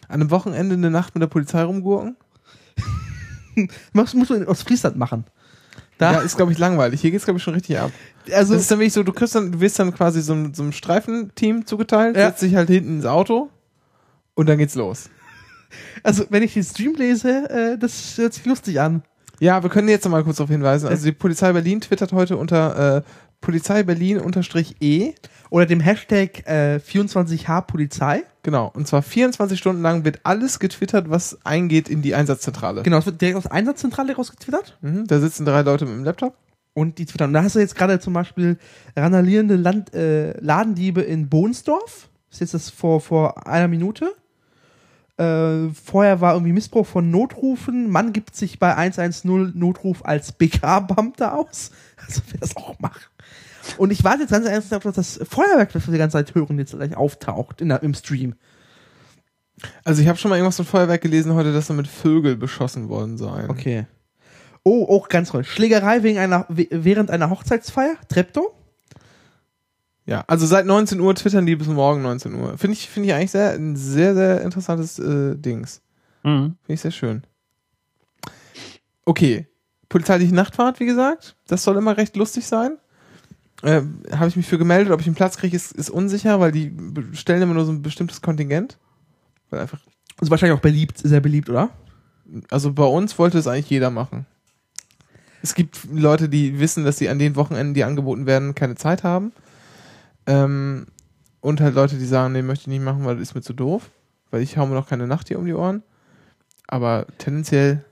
An 0.09 0.20
einem 0.22 0.30
Wochenende 0.30 0.74
eine 0.74 0.91
Nacht 0.91 1.14
mit 1.14 1.20
der 1.22 1.28
Polizei 1.28 1.62
rumgurken. 1.62 2.16
Musst, 3.92 4.14
musst 4.14 4.30
du 4.30 4.44
aus 4.46 4.62
Friesland 4.62 4.96
machen. 4.96 5.24
Da, 5.98 6.12
Ja, 6.12 6.18
ist, 6.20 6.36
glaube 6.36 6.52
ich, 6.52 6.59
langweilig. 6.59 7.00
Hier 7.00 7.11
geht's, 7.11 7.24
glaube 7.24 7.38
ich, 7.38 7.42
schon 7.42 7.54
richtig 7.54 7.78
ab. 7.78 7.90
also, 8.32 8.52
Das 8.54 8.62
ist 8.62 8.70
dann 8.70 8.78
wirklich 8.78 8.92
so, 8.92 9.02
du 9.02 9.12
kriegst 9.12 9.34
dann, 9.34 9.50
du 9.52 9.61
wirst 9.61 9.78
dann 9.80 9.92
quasi 9.92 10.22
so, 10.22 10.32
einem- 10.32 10.54
so 10.54 10.62
einem 10.62 10.72
Streifenteam 10.72 11.66
zugeteilt, 11.66 12.16
Ja. 12.16 12.28
setzt 12.28 12.42
dich 12.42 12.54
halt 12.54 12.68
hinten 12.68 12.96
ins 12.98 13.04
Auto 13.06 13.50
und 14.34 14.48
dann 14.48 14.59
geht's 14.59 14.76
los. 14.76 15.11
also, 16.04 16.24
wenn 16.30 16.42
ich 16.44 16.54
den 16.54 16.62
Stream 16.62 16.94
lese, 16.94 17.50
äh, 17.50 17.78
das 17.78 18.16
hört 18.16 18.32
sich 18.34 18.44
lustig 18.46 18.80
an. 18.80 19.02
Ja, 19.40 19.62
wir 19.62 19.70
können 19.70 19.88
jetzt 19.88 20.04
noch 20.04 20.12
mal 20.12 20.22
kurz 20.24 20.36
darauf 20.38 20.50
hinweisen. 20.50 20.88
Also 20.88 21.04
die 21.06 21.12
Polizei 21.12 21.52
Berlin 21.52 21.80
twittert 21.80 22.12
heute 22.12 22.36
unter 22.36 22.96
äh, 22.98 23.02
Polizei 23.40 23.82
Berlin 23.84 24.18
unterstrich 24.18 24.76
E. 24.80 25.14
Oder 25.50 25.64
dem 25.66 25.80
Hashtag 25.80 26.46
äh, 26.46 26.78
24H 26.80 27.61
Polizei. 27.62 28.22
Genau. 28.49 28.70
Und 28.72 28.88
zwar 28.88 29.03
24 29.03 29.59
Stunden 29.59 29.82
lang 29.82 30.07
wird 30.07 30.20
alles 30.22 30.59
getwittert, 30.59 31.11
was 31.11 31.36
eingeht 31.44 31.90
in 31.90 32.01
die 32.01 32.14
Einsatzzentrale. 32.14 32.82
Genau, 32.82 32.96
es 32.96 33.05
wird 33.05 33.20
direkt 33.20 33.36
aus 33.36 33.46
Einsatzzentrale 33.46 34.16
rausgetwittert. 34.16 34.78
Mhm, 34.80 35.07
da 35.07 35.20
sitzen 35.20 35.44
drei 35.44 35.61
Leute 35.61 35.84
mit 35.84 35.92
dem 35.96 36.05
Laptop. 36.05 36.34
Und 36.72 36.96
die 36.96 37.05
twittern. 37.05 37.28
Und 37.28 37.34
da 37.34 37.42
hast 37.42 37.57
du 37.57 37.59
jetzt 37.59 37.74
gerade 37.74 38.01
zum 38.01 38.14
Beispiel 38.14 38.57
randalierende 38.96 39.57
Land, 39.57 39.92
äh, 39.92 40.32
Ladendiebe 40.40 41.03
in 41.03 41.28
Bohnsdorf. 41.28 42.09
Das 42.30 42.36
ist 42.36 42.40
jetzt 42.40 42.55
das 42.55 42.70
vor, 42.70 43.03
vor 43.03 43.46
einer 43.46 43.68
Minute. 43.68 44.14
Äh, 45.18 45.68
vorher 45.74 46.22
war 46.22 46.32
irgendwie 46.32 46.55
Missbrauch 46.55 46.86
von 46.86 47.11
Notrufen. 47.11 47.90
Mann 47.90 48.14
gibt 48.14 48.34
sich 48.34 48.59
bei 48.59 48.74
110 48.74 49.53
Notruf 49.59 50.07
als 50.07 50.32
BK-Beamter 50.32 51.36
aus. 51.36 51.70
Also 51.99 52.22
wer 52.30 52.40
das 52.40 52.57
auch 52.57 52.78
macht. 52.78 53.11
Und 53.76 53.90
ich 53.90 54.04
warte 54.04 54.22
jetzt 54.22 54.30
ganz 54.30 54.46
ernsthaft, 54.46 54.84
dass 54.84 54.94
das 54.94 55.20
Feuerwerk, 55.28 55.72
das 55.72 55.86
wir 55.86 55.92
die 55.92 55.98
ganze 55.98 56.16
Zeit 56.16 56.34
hören, 56.34 56.59
jetzt 56.59 56.72
gleich 56.72 56.96
auftaucht 56.96 57.61
in 57.61 57.68
der, 57.68 57.82
im 57.82 57.94
Stream. 57.94 58.34
Also 59.84 60.02
ich 60.02 60.09
habe 60.09 60.18
schon 60.18 60.28
mal 60.28 60.36
irgendwas 60.36 60.56
von 60.56 60.66
Feuerwerk 60.66 61.00
gelesen 61.00 61.34
heute, 61.34 61.52
dass 61.52 61.66
da 61.66 61.74
mit 61.74 61.88
Vögel 61.88 62.36
beschossen 62.36 62.88
worden 62.88 63.18
seien. 63.18 63.50
Okay. 63.50 63.86
Oh, 64.62 64.84
auch 64.84 65.09
ganz 65.09 65.30
toll. 65.30 65.44
Schlägerei 65.44 66.02
wegen 66.02 66.18
einer, 66.18 66.46
während 66.48 67.11
einer 67.11 67.30
Hochzeitsfeier. 67.30 67.96
Treptow. 68.09 68.52
Ja, 70.06 70.24
also 70.26 70.46
seit 70.46 70.64
19 70.64 71.00
Uhr 71.00 71.14
twittern 71.14 71.44
die 71.44 71.56
bis 71.56 71.68
morgen 71.68 72.02
19 72.02 72.34
Uhr. 72.34 72.56
Finde 72.56 72.74
ich, 72.74 72.88
finde 72.88 73.09
ich 73.09 73.14
eigentlich 73.14 73.30
sehr, 73.30 73.52
ein 73.52 73.76
sehr, 73.76 74.14
sehr 74.14 74.42
interessantes 74.42 74.98
äh, 74.98 75.36
Dings. 75.36 75.82
Mhm. 76.22 76.56
Finde 76.62 76.74
ich 76.74 76.80
sehr 76.80 76.90
schön. 76.90 77.22
Okay. 79.04 79.46
Polizeiliche 79.88 80.34
Nachtfahrt, 80.34 80.80
wie 80.80 80.86
gesagt. 80.86 81.36
Das 81.46 81.62
soll 81.62 81.76
immer 81.76 81.96
recht 81.96 82.16
lustig 82.16 82.46
sein. 82.46 82.78
Äh, 83.62 83.82
Habe 84.12 84.28
ich 84.28 84.36
mich 84.36 84.46
für 84.46 84.59
gemeldet. 84.59 84.92
Ob 84.92 85.00
ich 85.00 85.06
einen 85.06 85.16
Platz 85.16 85.36
kriege, 85.36 85.56
ist, 85.56 85.72
ist 85.72 85.90
unsicher, 85.90 86.40
weil 86.40 86.52
die 86.52 86.72
stellen 87.12 87.42
immer 87.42 87.54
nur 87.54 87.64
so 87.64 87.72
ein 87.72 87.82
bestimmtes 87.82 88.22
Kontingent. 88.22 88.78
Weil 89.50 89.61
einfach, 89.61 89.80
Ist 90.20 90.30
wahrscheinlich 90.30 90.56
auch 90.56 90.62
beliebt, 90.62 90.98
sehr 90.98 91.20
beliebt, 91.20 91.48
oder? 91.48 91.70
also 92.50 92.72
bei 92.72 92.84
uns 92.84 93.18
wollte 93.18 93.38
es 93.38 93.46
eigentlich 93.46 93.70
jeder 93.70 93.90
machen. 93.90 94.26
Es 95.42 95.54
gibt 95.54 95.78
Leute, 95.92 96.28
die 96.28 96.59
wissen, 96.59 96.84
dass 96.84 96.98
sie 96.98 97.09
an 97.09 97.18
den 97.18 97.36
Wochenenden, 97.36 97.74
die 97.74 97.84
angeboten 97.84 98.26
werden, 98.26 98.54
keine 98.54 98.74
Zeit 98.74 99.04
haben. 99.04 99.32
Ähm, 100.26 100.86
und 101.40 101.61
halt 101.61 101.74
Leute, 101.74 101.96
die 101.96 102.04
sagen, 102.04 102.32
nee, 102.32 102.42
möchte 102.42 102.62
ich 102.62 102.68
nicht 102.68 102.82
machen, 102.82 103.04
weil 103.04 103.16
das 103.16 103.28
ist 103.28 103.34
mir 103.34 103.42
zu 103.42 103.52
doof. 103.52 103.90
Weil 104.30 104.42
ich 104.42 104.59
hau 104.59 104.66
mir 104.66 104.74
noch 104.74 104.88
keine 104.88 105.06
Nacht 105.06 105.28
hier 105.28 105.38
um 105.38 105.46
die 105.46 105.54
Ohren. 105.54 105.82
Aber 106.66 107.06
tendenziell 107.18 107.84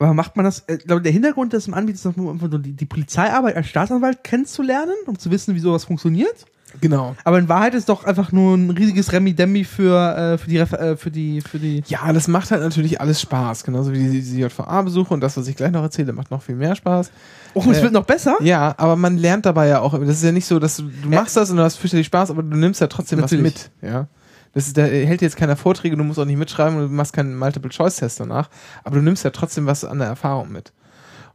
Aber 0.00 0.14
macht 0.14 0.34
man 0.34 0.44
das, 0.44 0.60
äh, 0.60 0.76
ich 0.76 0.86
glaube, 0.86 1.02
der 1.02 1.12
Hintergrund 1.12 1.52
des 1.52 1.72
Anbieters 1.72 2.00
ist 2.04 2.06
einfach 2.18 2.48
nur 2.48 2.58
die, 2.58 2.72
die 2.72 2.86
Polizeiarbeit 2.86 3.54
als 3.56 3.68
Staatsanwalt 3.68 4.24
kennenzulernen, 4.24 4.94
um 5.06 5.18
zu 5.18 5.30
wissen, 5.30 5.54
wie 5.54 5.60
sowas 5.60 5.84
funktioniert. 5.84 6.46
Genau. 6.80 7.16
Aber 7.24 7.38
in 7.38 7.48
Wahrheit 7.48 7.74
ist 7.74 7.88
doch 7.88 8.04
einfach 8.04 8.30
nur 8.30 8.56
ein 8.56 8.70
riesiges 8.70 9.12
Remi-Demi 9.12 9.64
für, 9.64 10.16
äh, 10.16 10.38
für 10.38 10.48
die, 10.48 10.58
äh, 10.58 10.96
für 10.96 11.10
die, 11.10 11.40
für 11.40 11.58
die. 11.58 11.82
Ja, 11.88 12.12
das 12.12 12.28
macht 12.28 12.50
halt 12.52 12.62
natürlich 12.62 13.00
alles 13.00 13.20
Spaß. 13.20 13.64
Genauso 13.64 13.92
wie 13.92 13.98
die, 14.08 14.22
die 14.22 14.38
JVA-Besuche 14.40 15.12
und 15.12 15.20
das, 15.20 15.36
was 15.36 15.48
ich 15.48 15.56
gleich 15.56 15.72
noch 15.72 15.82
erzähle, 15.82 16.12
macht 16.12 16.30
noch 16.30 16.42
viel 16.42 16.54
mehr 16.54 16.76
Spaß. 16.76 17.10
Oh, 17.54 17.64
es 17.70 17.78
Äh, 17.78 17.82
wird 17.82 17.92
noch 17.92 18.04
besser? 18.06 18.36
Ja, 18.40 18.72
aber 18.78 18.94
man 18.94 19.18
lernt 19.18 19.46
dabei 19.46 19.66
ja 19.66 19.80
auch. 19.80 19.98
Das 19.98 20.08
ist 20.16 20.22
ja 20.22 20.30
nicht 20.32 20.46
so, 20.46 20.60
dass 20.60 20.76
du, 20.76 20.84
du 20.84 21.08
machst 21.08 21.36
das 21.36 21.50
und 21.50 21.56
du 21.56 21.62
hast 21.64 21.76
fürchterlich 21.76 22.06
Spaß, 22.06 22.30
aber 22.30 22.42
du 22.44 22.56
nimmst 22.56 22.80
ja 22.80 22.86
trotzdem 22.86 23.18
Natürlich. 23.18 23.44
was 23.56 23.70
mit. 23.82 23.90
Ja. 23.90 24.06
Das 24.52 24.66
ist, 24.66 24.76
da 24.76 24.82
hält 24.82 25.22
jetzt 25.22 25.36
keiner 25.36 25.56
Vorträge, 25.56 25.96
du 25.96 26.02
musst 26.02 26.18
auch 26.18 26.24
nicht 26.24 26.36
mitschreiben 26.36 26.76
und 26.76 26.88
du 26.88 26.94
machst 26.94 27.12
keinen 27.12 27.38
Multiple-Choice-Test 27.38 28.20
danach, 28.20 28.50
aber 28.82 28.96
du 28.96 29.02
nimmst 29.02 29.24
ja 29.24 29.30
trotzdem 29.30 29.66
was 29.66 29.84
an 29.84 29.98
der 30.00 30.08
Erfahrung 30.08 30.50
mit. 30.50 30.72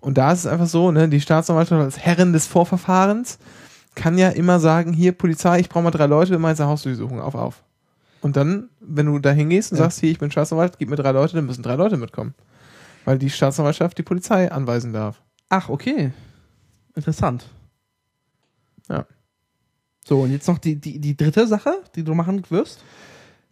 Und 0.01 0.17
da 0.17 0.31
ist 0.33 0.39
es 0.39 0.47
einfach 0.47 0.67
so, 0.67 0.91
ne, 0.91 1.07
die 1.07 1.21
Staatsanwaltschaft 1.21 1.81
als 1.81 1.97
Herrin 1.97 2.33
des 2.33 2.45
Vorverfahrens 2.45 3.39
kann 3.95 4.17
ja 4.17 4.29
immer 4.29 4.59
sagen, 4.59 4.91
hier 4.91 5.13
Polizei, 5.13 5.59
ich 5.61 5.69
brauche 5.69 5.83
mal 5.83 5.91
drei 5.91 6.05
Leute, 6.07 6.35
immer 6.35 6.49
eine 6.49 6.67
Hausdurchsuchung, 6.67 7.21
auf, 7.21 7.35
auf. 7.35 7.63
Und 8.21 8.35
dann, 8.35 8.69
wenn 8.81 9.05
du 9.05 9.19
da 9.19 9.31
hingehst 9.31 9.71
und 9.71 9.77
Ja. 9.77 9.85
sagst, 9.85 9.99
hier, 10.01 10.11
ich 10.11 10.19
bin 10.19 10.31
Staatsanwalt, 10.31 10.77
gib 10.77 10.89
mir 10.89 10.95
drei 10.97 11.11
Leute, 11.11 11.35
dann 11.35 11.45
müssen 11.45 11.63
drei 11.63 11.75
Leute 11.75 11.95
mitkommen. 11.95 12.33
Weil 13.05 13.17
die 13.17 13.29
Staatsanwaltschaft 13.29 13.97
die 13.97 14.03
Polizei 14.03 14.51
anweisen 14.51 14.91
darf. 14.93 15.21
Ach, 15.49 15.69
okay. 15.69 16.11
Interessant. 16.95 17.45
Ja. 18.89 19.05
So, 20.07 20.21
und 20.21 20.31
jetzt 20.31 20.47
noch 20.47 20.57
die, 20.57 20.75
die, 20.75 20.99
die 20.99 21.15
dritte 21.15 21.47
Sache, 21.47 21.81
die 21.95 22.03
du 22.03 22.13
machen 22.13 22.43
wirst. 22.49 22.83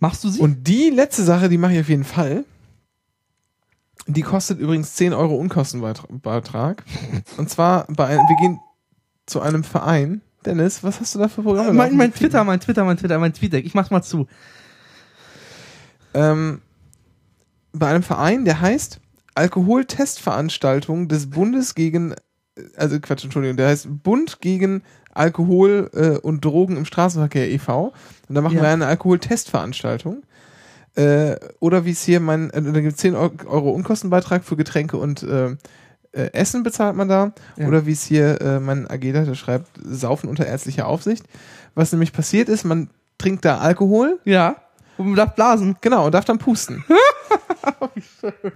Machst 0.03 0.25
du 0.25 0.27
sie? 0.27 0.41
Und 0.41 0.67
die 0.67 0.89
letzte 0.89 1.23
Sache, 1.23 1.47
die 1.47 1.57
mache 1.57 1.75
ich 1.75 1.79
auf 1.79 1.87
jeden 1.87 2.03
Fall. 2.03 2.43
Die 4.05 4.21
kostet 4.21 4.59
übrigens 4.59 4.95
10 4.95 5.13
Euro 5.13 5.35
Unkostenbeitrag. 5.35 6.83
Und 7.37 7.49
zwar 7.49 7.85
bei 7.87 8.07
einem, 8.07 8.19
wir 8.27 8.35
gehen 8.35 8.59
zu 9.25 9.39
einem 9.39 9.63
Verein. 9.63 10.19
Dennis, 10.45 10.83
was 10.83 10.99
hast 10.99 11.15
du 11.15 11.19
da 11.19 11.29
für 11.29 11.41
Programme? 11.41 11.71
mein, 11.71 11.95
mein 11.95 12.13
Twitter, 12.13 12.43
mein 12.43 12.59
Twitter, 12.59 12.83
mein 12.83 12.97
Twitter, 12.97 13.17
mein 13.17 13.33
Tweetdeck. 13.33 13.65
Ich 13.65 13.75
mach's 13.75 13.91
mal 13.91 14.01
zu. 14.01 14.27
Ähm, 16.13 16.61
bei 17.71 17.87
einem 17.87 18.03
Verein, 18.03 18.43
der 18.43 18.59
heißt 18.59 18.99
Alkoholtestveranstaltung 19.35 21.07
des 21.07 21.29
Bundes 21.29 21.75
gegen, 21.75 22.13
also 22.75 22.99
Quatsch, 22.99 23.23
Entschuldigung, 23.23 23.55
der 23.55 23.69
heißt 23.69 23.87
Bund 24.03 24.41
gegen 24.41 24.83
Alkohol 25.13 25.89
äh, 25.93 26.17
und 26.17 26.43
Drogen 26.43 26.77
im 26.77 26.85
Straßenverkehr 26.85 27.49
e.V. 27.51 27.93
Und 28.29 28.35
da 28.35 28.41
machen 28.41 28.57
Ja. 28.57 28.63
wir 28.63 28.69
eine 28.69 28.87
Alkoholtestveranstaltung. 28.87 30.23
Äh, 30.95 31.37
oder 31.59 31.85
wie 31.85 31.91
es 31.91 32.03
hier, 32.03 32.19
mein, 32.19 32.49
äh, 32.51 32.61
da 32.61 32.79
gibt 32.81 32.93
es 32.93 32.97
10 32.97 33.15
Eu- 33.15 33.29
Euro 33.47 33.71
Unkostenbeitrag 33.71 34.43
für 34.43 34.55
Getränke 34.55 34.97
und 34.97 35.23
äh, 35.23 35.47
äh, 36.11 36.29
Essen 36.33 36.61
bezahlt 36.63 36.95
man 36.95 37.07
da. 37.09 37.33
Ja. 37.57 37.67
Oder 37.67 37.85
wie 37.87 37.93
es 37.93 38.03
hier 38.03 38.39
äh, 38.41 38.59
mein 38.59 38.87
AG-Leiter 38.87 39.33
schreibt, 39.35 39.67
Saufen 39.83 40.29
unter 40.29 40.45
ärztlicher 40.45 40.87
Aufsicht. 40.87 41.25
Was 41.73 41.91
nämlich 41.91 42.13
passiert 42.13 42.47
ist, 42.49 42.63
man 42.63 42.89
trinkt 43.17 43.43
da 43.45 43.57
Alkohol, 43.57 44.19
Ja. 44.25 44.57
Und 44.97 45.07
man 45.07 45.15
darf 45.15 45.35
blasen. 45.35 45.75
genau, 45.81 46.05
und 46.05 46.13
darf 46.13 46.25
dann 46.25 46.37
pusten. 46.37 46.83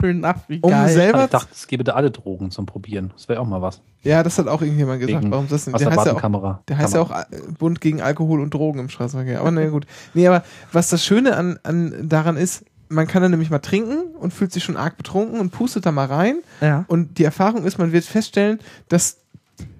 Schön, 0.01 0.23
ach, 0.25 0.35
wie 0.47 0.59
Um 0.61 0.71
geil. 0.71 0.89
selber 0.89 1.25
ich 1.25 1.29
dachte, 1.29 1.49
es 1.51 1.67
gäbe 1.67 1.83
da 1.83 1.93
alle 1.93 2.11
Drogen 2.11 2.51
zum 2.51 2.65
Probieren. 2.65 3.11
Das 3.13 3.27
wäre 3.29 3.39
auch 3.39 3.47
mal 3.47 3.61
was. 3.61 3.81
Ja, 4.03 4.23
das 4.23 4.37
hat 4.37 4.47
auch 4.47 4.61
irgendjemand 4.61 4.99
gesagt. 4.99 5.21
Wegen 5.21 5.31
Warum 5.31 5.47
das 5.47 5.65
denn? 5.65 5.73
Der 5.73 5.89
heißt 5.89 6.05
ja 6.05 6.13
auch, 6.13 6.59
der 6.67 6.77
heißt 6.77 6.93
ja 6.93 7.01
auch 7.01 7.11
äh, 7.11 7.25
Bund 7.57 7.81
gegen 7.81 8.01
Alkohol 8.01 8.41
und 8.41 8.53
Drogen 8.53 8.79
im 8.79 8.89
Straßenverkehr. 8.89 9.39
Aber 9.39 9.51
na 9.51 9.61
ja, 9.61 9.69
gut. 9.69 9.85
Nee, 10.13 10.27
aber 10.27 10.43
was 10.71 10.89
das 10.89 11.03
Schöne 11.03 11.35
an, 11.35 11.59
an 11.63 12.07
daran 12.07 12.37
ist, 12.37 12.65
man 12.89 13.07
kann 13.07 13.21
dann 13.21 13.31
nämlich 13.31 13.49
mal 13.49 13.59
trinken 13.59 14.15
und 14.15 14.33
fühlt 14.33 14.51
sich 14.51 14.63
schon 14.63 14.77
arg 14.77 14.97
betrunken 14.97 15.39
und 15.39 15.51
pustet 15.51 15.85
da 15.85 15.91
mal 15.91 16.05
rein. 16.05 16.39
Ja. 16.61 16.85
Und 16.87 17.17
die 17.17 17.23
Erfahrung 17.23 17.65
ist, 17.65 17.77
man 17.77 17.91
wird 17.91 18.05
feststellen, 18.05 18.59
dass 18.87 19.17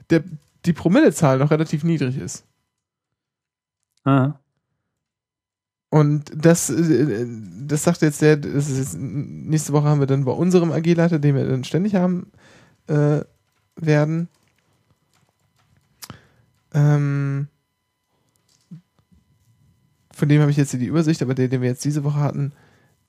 der, 0.09 0.23
die 0.65 0.73
Promillezahl 0.73 1.37
noch 1.37 1.51
relativ 1.51 1.83
niedrig 1.83 2.17
ist. 2.17 2.43
Ah. 4.03 4.33
Und 5.89 6.31
das, 6.35 6.69
äh, 6.69 7.25
das 7.65 7.83
sagt 7.83 8.01
jetzt 8.01 8.21
der, 8.21 8.37
das 8.37 8.69
ist 8.69 8.77
jetzt, 8.77 8.97
nächste 8.97 9.73
Woche 9.73 9.87
haben 9.87 9.99
wir 9.99 10.07
dann 10.07 10.25
bei 10.25 10.31
unserem 10.31 10.71
AG-Leiter, 10.71 11.19
den 11.19 11.35
wir 11.35 11.47
dann 11.47 11.63
ständig 11.63 11.95
haben 11.95 12.31
äh, 12.87 13.21
werden. 13.75 14.27
Ähm, 16.73 17.47
von 20.11 20.27
dem 20.27 20.41
habe 20.41 20.51
ich 20.51 20.57
jetzt 20.57 20.73
die 20.73 20.85
Übersicht, 20.85 21.21
aber 21.21 21.35
der, 21.35 21.47
den 21.47 21.61
wir 21.61 21.69
jetzt 21.69 21.85
diese 21.85 22.03
Woche 22.03 22.19
hatten, 22.19 22.51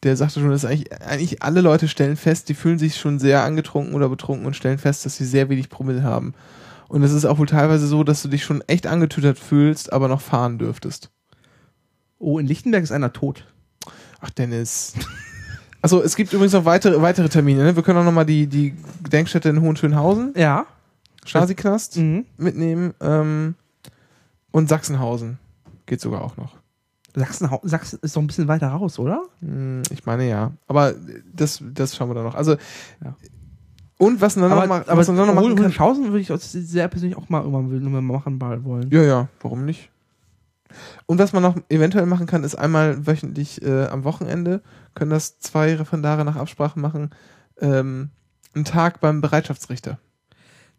der 0.05 0.17
sagte 0.17 0.41
schon, 0.41 0.51
dass 0.51 0.65
eigentlich, 0.65 0.93
eigentlich 1.03 1.43
alle 1.43 1.61
Leute 1.61 1.89
stellen 1.89 2.17
fest, 2.17 2.49
die 2.49 2.55
fühlen 2.55 2.79
sich 2.79 2.97
schon 2.97 3.19
sehr 3.19 3.43
angetrunken 3.43 3.95
oder 3.95 4.09
betrunken 4.09 4.47
und 4.47 4.55
stellen 4.55 4.79
fest, 4.79 5.05
dass 5.05 5.17
sie 5.17 5.25
sehr 5.25 5.49
wenig 5.49 5.69
Promille 5.69 6.05
haben. 6.05 6.35
Und 6.89 7.03
es 7.03 7.13
ist 7.13 7.25
auch 7.25 7.39
wohl 7.39 7.47
teilweise 7.47 7.87
so, 7.87 8.05
dass 8.05 8.23
du 8.23 8.29
dich 8.29 8.45
schon 8.45 8.63
echt 8.63 8.87
angetütert 8.87 9.39
fühlst, 9.39 9.93
aber 9.93 10.09
noch 10.09 10.21
fahren 10.21 10.59
dürftest. 10.59 11.11
Oh, 12.19 12.39
in 12.39 12.47
Lichtenberg 12.47 12.83
ist 12.83 12.93
einer 12.93 13.13
tot. 13.13 13.45
Ach, 14.21 14.31
Dennis. 14.31 14.95
Also 15.81 16.03
es 16.03 16.17
gibt 16.17 16.33
übrigens 16.33 16.55
noch 16.55 16.65
weitere, 16.65 17.01
weitere 17.01 17.29
Termine. 17.29 17.63
Ne? 17.63 17.77
Wir 17.77 17.85
können 17.85 18.01
auch 18.01 18.05
nochmal 18.05 18.27
die, 18.27 18.49
die 18.49 18.75
Gedenkstätte 19.05 19.49
in 19.49 19.61
Hohenschönhausen, 19.61 20.33
Ja. 20.37 20.67
Stasi-Knast, 21.25 21.99
Mhm. 21.99 22.27
mitnehmen 22.37 22.95
ähm, 23.01 23.55
und 24.51 24.69
Sachsenhausen 24.69 25.39
geht 25.87 26.01
sogar 26.01 26.23
auch 26.23 26.37
noch. 26.37 26.57
Sachsen, 27.15 27.49
Sachsen 27.63 28.01
ist 28.03 28.17
doch 28.17 28.21
ein 28.21 28.27
bisschen 28.27 28.49
weiter 28.49 28.67
raus, 28.67 28.99
oder? 28.99 29.23
Hm, 29.41 29.83
ich 29.91 30.05
meine 30.05 30.29
ja. 30.29 30.51
Aber 30.67 30.95
das, 31.33 31.63
das 31.73 31.95
schauen 31.95 32.11
wir 32.11 32.15
dann 32.15 32.25
noch. 32.25 32.35
Also 32.35 32.57
Ja. 33.05 33.15
und 33.99 34.21
was 34.21 34.35
dann 34.35 34.45
aber 34.51 34.63
noch, 34.63 34.67
mal, 34.67 34.85
aber 34.85 35.05
dann 35.05 35.15
noch 35.15 35.33
machen 35.33 35.55
kann. 35.55 35.65
Hohenschausen 35.67 36.07
würde 36.07 36.19
ich 36.21 36.29
sehr 36.43 36.89
persönlich 36.89 37.17
auch 37.17 37.29
mal 37.29 37.45
irgendwann 37.45 37.93
mal 37.93 38.03
machen 38.03 38.65
wollen. 38.65 38.91
Ja, 38.91 39.03
ja, 39.05 39.29
warum 39.41 39.65
nicht? 39.65 39.91
Und 41.07 41.19
was 41.19 41.33
man 41.33 41.43
noch 41.43 41.57
eventuell 41.69 42.07
machen 42.07 42.27
kann, 42.27 42.45
ist 42.45 42.55
einmal 42.55 43.07
wöchentlich 43.07 43.63
äh, 43.63 43.87
am 43.87 44.05
Wochenende, 44.05 44.63
können 44.95 45.11
das 45.11 45.39
zwei 45.39 45.75
Referendare 45.75 46.25
nach 46.25 46.37
Absprache 46.37 46.79
machen, 46.79 47.11
ähm, 47.61 48.11
einen 48.55 48.65
Tag 48.65 49.01
beim 49.01 49.21
Bereitschaftsrichter. 49.21 49.99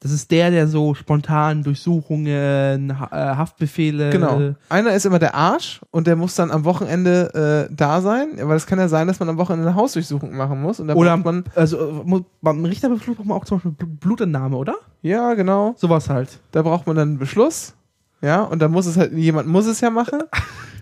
Das 0.02 0.12
ist 0.14 0.32
der, 0.32 0.50
der 0.50 0.68
so 0.70 0.94
spontan 0.94 1.62
Durchsuchungen, 1.64 3.00
ha 3.00 3.10
äh, 3.12 3.36
Haftbefehle. 3.36 4.10
Genau. 4.12 4.56
Einer 4.70 4.94
ist 4.94 5.06
immer 5.06 5.20
der 5.20 5.36
Arsch 5.36 5.82
und 5.92 6.08
der 6.08 6.16
muss 6.16 6.36
dann 6.36 6.52
am 6.52 6.64
Wochenende 6.64 7.68
äh, 7.70 7.74
da 7.76 8.00
sein, 8.02 8.30
weil 8.42 8.56
es 8.56 8.66
kann 8.66 8.80
ja 8.80 8.88
sein, 8.88 9.08
dass 9.08 9.20
man 9.20 9.28
am 9.28 9.38
Wochenende 9.38 9.68
eine 9.68 9.76
Hausdurchsuchung 9.76 10.36
machen 10.38 10.62
muss. 10.62 10.80
Oder 10.80 11.18
man, 11.18 11.44
also 11.54 11.78
äh, 11.80 11.92
mu- 12.06 12.22
beim 12.42 12.64
Richterbeschluss 12.64 13.18
braucht 13.18 13.28
man 13.28 13.38
auch 13.38 13.46
zum 13.46 13.58
Beispiel 13.58 13.72
Bl- 13.72 14.00
Blutentnahme, 14.00 14.56
oder? 14.56 14.76
ja, 15.02 15.34
genau, 15.34 15.74
Sowas 15.78 16.10
halt. 16.10 16.40
da 16.52 16.62
braucht 16.62 16.88
man 16.88 16.96
dann 16.96 17.10
einen 17.10 17.18
Beschluss. 17.20 17.74
Ja, 18.22 18.42
und 18.44 18.60
da 18.60 18.68
muss 18.68 18.86
es 18.86 18.98
halt, 18.98 19.14
jemand 19.14 19.48
muss 19.48 19.66
es 19.66 19.82
ja 19.82 19.90
machen. 19.90 20.22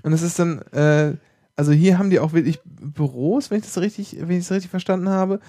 Und 0.03 0.13
es 0.13 0.21
ist 0.21 0.39
dann, 0.39 0.61
äh, 0.71 1.13
also 1.55 1.71
hier 1.71 1.97
haben 1.97 2.09
die 2.09 2.19
auch 2.19 2.33
wirklich 2.33 2.59
Büros, 2.63 3.51
wenn 3.51 3.59
ich 3.59 3.65
das 3.65 3.77
richtig, 3.79 4.17
wenn 4.19 4.37
ich 4.37 4.47
das 4.47 4.51
richtig 4.51 4.71
verstanden 4.71 5.09
habe. 5.09 5.39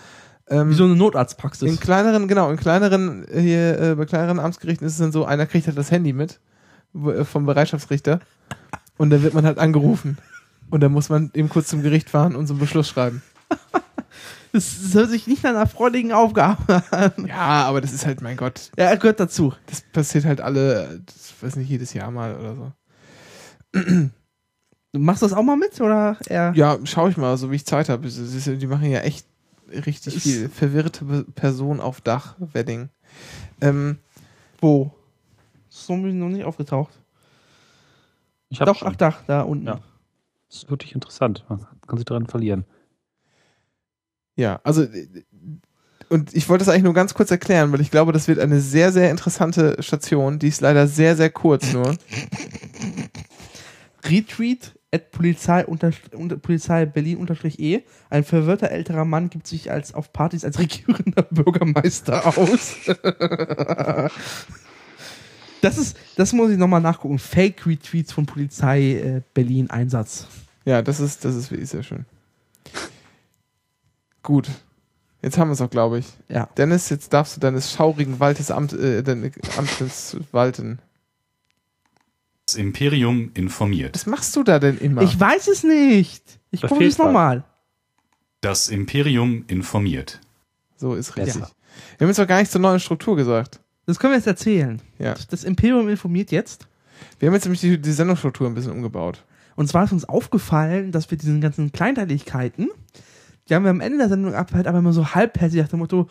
Ähm, 0.48 0.70
Wie 0.70 0.74
so 0.74 0.84
eine 0.84 0.94
in 0.94 0.98
Notarztpraxis. 0.98 1.78
kleineren, 1.80 2.26
genau, 2.26 2.50
in 2.50 2.56
kleineren, 2.56 3.26
äh, 3.28 3.40
hier, 3.40 3.80
äh, 3.80 3.94
bei 3.94 4.06
kleineren 4.06 4.40
Amtsgerichten 4.40 4.86
ist 4.86 4.94
es 4.94 4.98
dann 4.98 5.12
so, 5.12 5.24
einer 5.26 5.46
kriegt 5.46 5.66
halt 5.66 5.76
das 5.76 5.90
Handy 5.90 6.12
mit 6.12 6.40
äh, 6.94 7.24
vom 7.24 7.44
Bereitschaftsrichter 7.44 8.20
und 8.96 9.10
dann 9.10 9.22
wird 9.22 9.34
man 9.34 9.44
halt 9.44 9.58
angerufen. 9.58 10.18
Und 10.70 10.80
dann 10.80 10.92
muss 10.92 11.08
man 11.08 11.30
eben 11.34 11.48
kurz 11.48 11.68
zum 11.68 11.82
Gericht 11.82 12.10
fahren 12.10 12.36
und 12.36 12.46
so 12.46 12.54
einen 12.54 12.60
Beschluss 12.60 12.88
schreiben. 12.88 13.22
Das, 14.52 14.80
das 14.82 14.94
hört 14.94 15.10
sich 15.10 15.26
nicht 15.26 15.42
nach 15.42 15.50
einer 15.50 15.66
freudigen 15.66 16.12
Aufgabe 16.12 16.82
an. 16.90 17.12
Ja, 17.26 17.64
aber 17.66 17.80
das 17.80 17.92
ist 17.92 18.06
halt, 18.06 18.22
mein 18.22 18.36
Gott, 18.36 18.70
Ja, 18.78 18.94
gehört 18.94 19.20
dazu. 19.20 19.52
das 19.66 19.82
passiert 19.92 20.24
halt 20.24 20.40
alle, 20.40 21.00
das 21.06 21.34
weiß 21.40 21.56
nicht, 21.56 21.68
jedes 21.68 21.92
Jahr 21.92 22.10
mal 22.10 22.34
oder 22.36 22.54
so. 22.54 22.72
Machst 24.92 25.22
du 25.22 25.26
das 25.26 25.34
auch 25.36 25.42
mal 25.42 25.56
mit 25.56 25.80
oder 25.80 26.16
eher? 26.26 26.52
Ja, 26.56 26.78
schau 26.84 27.08
ich 27.08 27.16
mal, 27.16 27.36
so 27.36 27.50
wie 27.50 27.56
ich 27.56 27.66
Zeit 27.66 27.88
habe. 27.88 28.08
Die 28.08 28.66
machen 28.66 28.90
ja 28.90 29.00
echt 29.00 29.26
richtig 29.70 30.16
Es- 30.16 30.22
viel. 30.22 30.48
Verwirrte 30.48 31.04
Pe- 31.04 31.24
Person 31.34 31.80
auf 31.80 32.00
Dach, 32.00 32.34
Wedding. 32.38 32.88
Ähm, 33.60 33.98
Wo? 34.60 34.92
So 35.68 35.94
bin 35.94 36.08
ich 36.08 36.14
noch 36.14 36.28
nicht 36.30 36.44
aufgetaucht. 36.44 36.94
Ich 38.48 38.60
hab 38.60 38.66
Doch, 38.66 38.76
schon. 38.78 38.88
ach, 38.88 38.96
da, 38.96 39.14
da 39.26 39.42
unten. 39.42 39.66
Ja. 39.66 39.80
Das 40.48 40.62
ist 40.62 40.70
wirklich 40.70 40.94
interessant. 40.94 41.44
Man 41.50 41.66
kann 41.86 41.98
sich 41.98 42.06
daran 42.06 42.26
verlieren. 42.26 42.64
Ja, 44.38 44.60
also 44.62 44.86
und 46.08 46.34
ich 46.34 46.48
wollte 46.48 46.64
das 46.64 46.72
eigentlich 46.72 46.84
nur 46.84 46.94
ganz 46.94 47.12
kurz 47.12 47.30
erklären, 47.30 47.72
weil 47.72 47.80
ich 47.80 47.90
glaube, 47.90 48.12
das 48.12 48.28
wird 48.28 48.38
eine 48.38 48.60
sehr, 48.60 48.92
sehr 48.92 49.10
interessante 49.10 49.76
Station. 49.82 50.38
Die 50.38 50.46
ist 50.48 50.60
leider 50.60 50.86
sehr, 50.86 51.16
sehr 51.16 51.28
kurz 51.28 51.72
nur. 51.72 51.96
Retweet 54.04 54.74
at 54.94 55.10
Polizei, 55.10 55.66
unter, 55.66 55.90
Polizei 56.40 56.86
Berlin 56.86 57.18
unterstrich 57.18 57.58
E. 57.58 57.82
Ein 58.10 58.22
verwirrter 58.24 58.70
älterer 58.70 59.04
Mann 59.04 59.28
gibt 59.28 59.48
sich 59.48 59.70
als 59.72 59.92
auf 59.92 60.12
Partys 60.12 60.44
als 60.44 60.58
regierender 60.58 61.22
Bürgermeister 61.30 62.26
aus. 62.38 62.76
das 65.60 65.76
ist, 65.78 65.96
das 66.16 66.32
muss 66.32 66.50
ich 66.50 66.58
nochmal 66.58 66.80
nachgucken. 66.80 67.18
Fake 67.18 67.66
Retweets 67.66 68.12
von 68.12 68.24
Polizei 68.24 68.92
äh, 68.92 69.20
Berlin 69.34 69.68
Einsatz. 69.68 70.28
Ja, 70.64 70.80
das 70.80 71.00
ist, 71.00 71.24
das 71.24 71.34
ist 71.34 71.50
wirklich 71.50 71.68
sehr 71.68 71.82
schön. 71.82 72.06
Gut. 74.28 74.50
Jetzt 75.22 75.38
haben 75.38 75.48
wir 75.48 75.54
es 75.54 75.60
auch, 75.62 75.70
glaube 75.70 76.00
ich. 76.00 76.06
Ja. 76.28 76.50
Dennis, 76.58 76.90
jetzt 76.90 77.14
darfst 77.14 77.34
du 77.34 77.40
deines 77.40 77.72
schaurigen 77.72 78.20
Waltes 78.20 78.50
Amt, 78.50 78.74
äh, 78.74 79.02
deine 79.02 79.32
Amtes 79.56 80.18
walten. 80.32 80.80
Das 82.44 82.56
Imperium 82.56 83.30
informiert. 83.32 83.94
Was 83.94 84.04
machst 84.04 84.36
du 84.36 84.42
da 84.42 84.58
denn 84.58 84.76
immer? 84.76 85.00
Ich 85.00 85.18
weiß 85.18 85.48
es 85.48 85.64
nicht. 85.64 86.22
Ich 86.50 86.60
gucke 86.60 86.84
es 86.84 86.98
nochmal. 86.98 87.42
Das 88.42 88.68
Imperium 88.68 89.44
informiert. 89.46 90.20
so 90.76 90.94
ist 90.94 91.16
richtig. 91.16 91.36
Ja. 91.36 91.50
Wir 91.96 92.04
haben 92.04 92.10
jetzt 92.10 92.18
doch 92.18 92.26
gar 92.26 92.40
nicht 92.40 92.52
zur 92.52 92.60
neuen 92.60 92.80
Struktur 92.80 93.16
gesagt. 93.16 93.60
Das 93.86 93.98
können 93.98 94.12
wir 94.12 94.18
jetzt 94.18 94.26
erzählen. 94.26 94.82
Ja. 94.98 95.14
Das 95.30 95.42
Imperium 95.42 95.88
informiert 95.88 96.32
jetzt. 96.32 96.68
Wir 97.18 97.28
haben 97.28 97.34
jetzt 97.34 97.44
nämlich 97.44 97.62
die, 97.62 97.80
die 97.80 97.92
Sendungsstruktur 97.92 98.46
ein 98.46 98.54
bisschen 98.54 98.72
umgebaut. 98.72 99.24
Und 99.56 99.68
zwar 99.68 99.84
ist 99.84 99.92
uns 99.92 100.04
aufgefallen, 100.04 100.92
dass 100.92 101.10
wir 101.10 101.16
diesen 101.16 101.40
ganzen 101.40 101.72
Kleinteiligkeiten, 101.72 102.68
die 103.48 103.54
haben 103.54 103.64
wir 103.64 103.70
am 103.70 103.80
Ende 103.80 103.98
der 103.98 104.08
Sendung 104.08 104.34
ab 104.34 104.52
halt 104.52 104.66
aber 104.66 104.78
immer 104.78 104.92
so 104.92 105.14
halbherzig 105.14 105.60
nach 105.60 105.68
dem 105.68 105.78
Motto, 105.80 106.08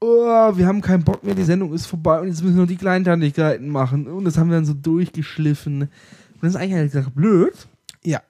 oh, 0.00 0.56
wir 0.56 0.66
haben 0.66 0.80
keinen 0.80 1.04
Bock 1.04 1.24
mehr, 1.24 1.34
die 1.34 1.44
Sendung 1.44 1.72
ist 1.72 1.86
vorbei 1.86 2.20
und 2.20 2.28
jetzt 2.28 2.42
müssen 2.42 2.54
wir 2.54 2.58
nur 2.58 2.66
die 2.66 2.76
Kleinteiligkeiten 2.76 3.68
machen. 3.68 4.06
Und 4.06 4.24
das 4.24 4.36
haben 4.38 4.50
wir 4.50 4.56
dann 4.56 4.66
so 4.66 4.74
durchgeschliffen. 4.74 5.82
Und 5.82 5.90
das 6.42 6.50
ist 6.50 6.56
eigentlich 6.56 6.72
ehrlich 6.72 6.92
gesagt 6.92 7.14
blöd. 7.14 7.54
Ja. 8.04 8.20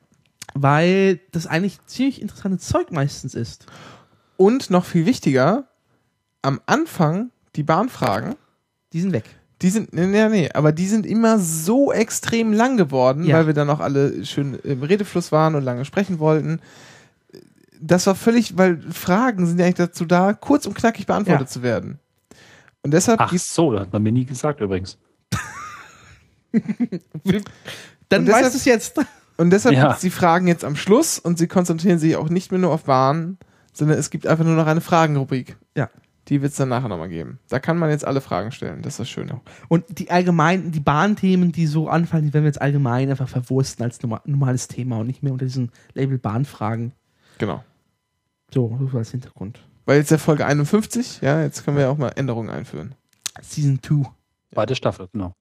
Weil 0.54 1.20
das 1.32 1.46
eigentlich 1.46 1.78
ziemlich 1.86 2.22
interessantes 2.22 2.66
Zeug 2.66 2.92
meistens 2.92 3.34
ist. 3.34 3.66
Und 4.36 4.70
noch 4.70 4.84
viel 4.84 5.06
wichtiger, 5.06 5.64
am 6.42 6.60
Anfang 6.66 7.30
die 7.56 7.62
Bahnfragen, 7.62 8.34
Die 8.92 9.00
sind 9.00 9.12
weg. 9.12 9.24
die 9.62 9.70
sind, 9.70 9.92
nee, 9.92 10.06
nee, 10.06 10.28
nee, 10.28 10.50
aber 10.52 10.70
die 10.72 10.86
sind 10.86 11.04
immer 11.06 11.38
so 11.38 11.90
extrem 11.92 12.52
lang 12.52 12.76
geworden, 12.76 13.24
Ja. 13.24 13.36
weil 13.38 13.46
wir 13.48 13.54
dann 13.54 13.70
auch 13.70 13.80
alle 13.80 14.24
schön 14.24 14.54
im 14.62 14.82
Redefluss 14.82 15.32
waren 15.32 15.54
und 15.54 15.64
lange 15.64 15.84
sprechen 15.84 16.18
wollten. 16.18 16.60
Das 17.80 18.06
war 18.06 18.14
völlig, 18.14 18.56
weil 18.56 18.80
Fragen 18.92 19.46
sind 19.46 19.58
ja 19.58 19.64
eigentlich 19.66 19.76
dazu 19.76 20.04
da, 20.04 20.32
kurz 20.32 20.66
und 20.66 20.74
knackig 20.74 21.06
beantwortet 21.06 21.48
Ja. 21.48 21.52
zu 21.52 21.62
werden. 21.62 21.98
Und 22.82 22.92
deshalb 22.92 23.20
Ach 23.20 23.32
so, 23.36 23.72
das 23.72 23.82
hat 23.82 23.92
man 23.92 24.02
mir 24.02 24.12
nie 24.12 24.24
gesagt 24.24 24.60
übrigens. 24.60 24.98
Dann 26.52 28.20
Und 28.20 28.26
deshalb- 28.26 28.44
weißt 28.44 28.54
du 28.54 28.58
es 28.58 28.64
jetzt. 28.64 29.00
Und 29.36 29.50
deshalb 29.50 29.74
Ja. 29.76 29.88
gibt's 29.88 30.00
die 30.00 30.10
Fragen 30.10 30.46
jetzt 30.48 30.64
am 30.64 30.76
Schluss 30.76 31.18
und 31.18 31.38
sie 31.38 31.46
konzentrieren 31.46 31.98
sich 31.98 32.16
auch 32.16 32.28
nicht 32.30 32.50
mehr 32.52 32.60
nur 32.60 32.72
auf 32.72 32.84
Bahn, 32.84 33.36
sondern 33.72 33.98
es 33.98 34.08
gibt 34.10 34.26
einfach 34.26 34.44
nur 34.44 34.54
noch 34.54 34.66
eine 34.66 34.80
Fragenrubrik. 34.80 35.56
Ja. 35.76 35.90
Die 36.28 36.42
wird's 36.42 36.56
dann 36.56 36.70
nachher 36.70 36.88
nochmal 36.88 37.08
geben. 37.08 37.38
Da 37.50 37.58
kann 37.60 37.78
man 37.78 37.90
jetzt 37.90 38.04
alle 38.04 38.20
Fragen 38.20 38.50
stellen. 38.50 38.82
Das 38.82 38.94
ist 38.94 39.00
das 39.00 39.08
Schöne. 39.10 39.40
Und 39.68 39.84
die 39.98 40.10
allgemeinen, 40.10 40.72
die 40.72 40.80
Bahnthemen, 40.80 41.52
die 41.52 41.66
so 41.66 41.88
anfallen, 41.88 42.24
die 42.24 42.32
werden 42.34 42.44
wir 42.44 42.48
jetzt 42.48 42.60
allgemein 42.62 43.10
einfach 43.10 43.28
verwursten 43.28 43.84
als 43.84 44.02
norma- 44.02 44.22
normales 44.24 44.66
Thema 44.66 44.98
und 44.98 45.06
nicht 45.06 45.22
mehr 45.22 45.32
unter 45.32 45.44
diesem 45.44 45.70
Label 45.94 46.18
Bahnfragen. 46.18 46.92
Genau. 47.38 47.64
So, 48.52 48.78
so 48.90 48.98
als 48.98 49.10
Hintergrund. 49.10 49.60
Weil 49.84 49.98
jetzt 49.98 50.10
der 50.10 50.18
Folge 50.18 50.46
51, 50.46 51.20
ja, 51.20 51.42
jetzt 51.42 51.64
können 51.64 51.76
wir 51.76 51.84
ja 51.84 51.90
auch 51.90 51.98
mal 51.98 52.08
Änderungen 52.10 52.50
einführen. 52.50 52.94
Season 53.40 53.80
2. 53.82 54.10
Zweite 54.52 54.74
Staffel, 54.74 55.08
genau. 55.12 55.34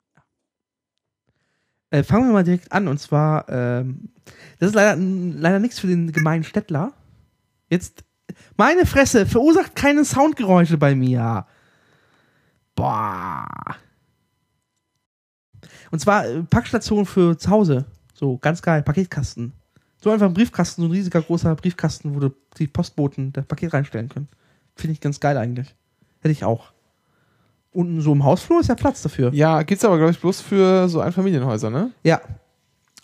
Äh, 1.90 2.04
fangen 2.04 2.28
wir 2.28 2.34
mal 2.34 2.44
direkt 2.44 2.72
an. 2.72 2.88
Und 2.88 3.00
zwar, 3.00 3.48
ähm, 3.50 4.10
das 4.60 4.70
ist 4.70 4.76
leider, 4.76 4.96
leider 4.98 5.60
nichts 5.60 5.80
für 5.80 5.88
den 5.88 6.12
gemeinen 6.12 6.44
Städtler. 6.44 6.94
Jetzt, 7.70 8.04
meine 8.58 8.86
Fresse, 8.86 9.26
verursacht 9.26 9.76
keine 9.76 10.04
Soundgeräusche 10.04 10.78
bei 10.78 10.96
mir. 10.96 11.46
Boah. 12.76 13.48
Und 15.92 16.00
zwar 16.00 16.26
äh, 16.26 16.44
Packstation 16.44 17.06
für 17.06 17.38
zu 17.38 17.50
Hause. 17.50 17.86
So, 18.14 18.38
ganz 18.38 18.62
geil, 18.62 18.84
Paketkasten. 18.84 19.54
So 20.02 20.12
einfach 20.12 20.28
ein 20.28 20.34
Briefkasten, 20.34 20.82
so 20.82 20.88
ein 20.88 20.92
riesiger 20.92 21.22
großer 21.22 21.56
Briefkasten, 21.56 22.16
wo 22.16 22.20
du 22.20 22.30
die 22.58 22.68
Postboten 22.68 23.34
das 23.34 23.46
Paket 23.46 23.74
reinstellen 23.74 24.10
können. 24.10 24.28
Finde 24.76 24.94
ich 24.94 25.02
ganz 25.02 25.20
geil 25.20 25.38
eigentlich. 25.38 25.74
Hätte 26.20 26.32
ich 26.32 26.44
auch. 26.44 26.72
Unten 27.72 28.02
so 28.02 28.14
im 28.14 28.24
Hausflur 28.24 28.62
ist 28.62 28.70
ja 28.70 28.76
Platz 28.76 29.02
dafür. 29.02 29.34
Ja, 29.34 29.64
gibt's 29.64 29.84
aber, 29.84 29.98
glaube 29.98 30.12
ich, 30.12 30.20
bloß 30.20 30.42
für 30.42 30.88
so 30.88 31.02
Einfamilienhäuser, 31.02 31.70
ne? 31.70 31.92
Ja. 32.04 32.22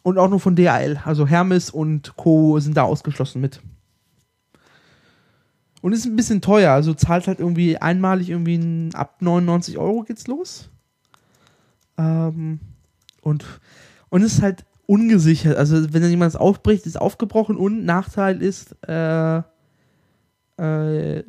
Und 0.04 0.18
auch 0.18 0.30
nur 0.30 0.40
von 0.40 0.56
DHL. 0.56 1.02
Also 1.04 1.28
Hermes 1.28 1.70
und 1.70 2.16
Co. 2.16 2.60
sind 2.60 2.78
da 2.78 2.84
ausgeschlossen 2.84 3.42
mit. 3.42 3.62
Und 5.82 5.94
ist 5.94 6.06
ein 6.06 6.16
bisschen 6.16 6.42
teuer. 6.42 6.72
Also 6.72 6.94
zahlt 6.94 7.28
halt 7.28 7.40
irgendwie 7.40 7.78
einmalig 7.78 8.30
irgendwie 8.30 8.56
ein, 8.56 8.96
ab 8.96 9.18
99 9.22 9.78
Euro 9.78 10.04
geht's 10.04 10.28
los. 10.28 10.70
Ähm, 11.98 12.60
und, 13.22 13.46
und 14.10 14.22
es 14.22 14.34
ist 14.34 14.42
halt 14.42 14.66
ungesichert. 14.92 15.56
Also 15.56 15.94
wenn 15.94 16.02
dann 16.02 16.12
jemand 16.12 16.34
es 16.34 16.36
aufbricht, 16.36 16.86
ist 16.86 17.00
aufgebrochen 17.00 17.56
und 17.56 17.86
Nachteil 17.86 18.42
ist, 18.42 18.76
äh, 18.88 19.38
äh, 20.58 21.24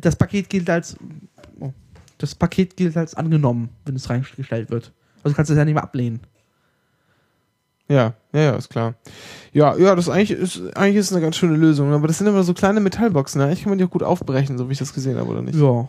das 0.00 0.14
Paket 0.14 0.48
gilt 0.48 0.70
als 0.70 0.96
oh, 1.58 1.72
das 2.18 2.36
Paket 2.36 2.76
gilt 2.76 2.96
als 2.96 3.16
angenommen, 3.16 3.70
wenn 3.84 3.96
es 3.96 4.08
reingestellt 4.08 4.70
wird. 4.70 4.92
Also 5.24 5.34
kannst 5.34 5.48
du 5.48 5.54
es 5.54 5.58
ja 5.58 5.64
nicht 5.64 5.74
mehr 5.74 5.82
ablehnen. 5.82 6.20
Ja, 7.88 8.14
ja, 8.32 8.40
ja, 8.40 8.54
ist 8.54 8.68
klar. 8.68 8.94
Ja, 9.52 9.76
ja, 9.76 9.96
das 9.96 10.06
ist 10.06 10.12
eigentlich 10.12 10.30
ist, 10.30 10.76
eigentlich 10.76 10.96
ist 10.96 11.12
eine 11.12 11.20
ganz 11.20 11.34
schöne 11.34 11.56
Lösung. 11.56 11.92
Aber 11.92 12.06
das 12.06 12.18
sind 12.18 12.28
immer 12.28 12.44
so 12.44 12.54
kleine 12.54 12.78
Metallboxen, 12.78 13.40
ne? 13.40 13.48
Eigentlich 13.48 13.62
kann 13.62 13.70
man 13.70 13.78
die 13.78 13.84
auch 13.84 13.90
gut 13.90 14.04
aufbrechen, 14.04 14.56
so 14.56 14.68
wie 14.68 14.74
ich 14.74 14.78
das 14.78 14.94
gesehen 14.94 15.18
habe, 15.18 15.28
oder 15.28 15.42
nicht? 15.42 15.58
Ja. 15.58 15.88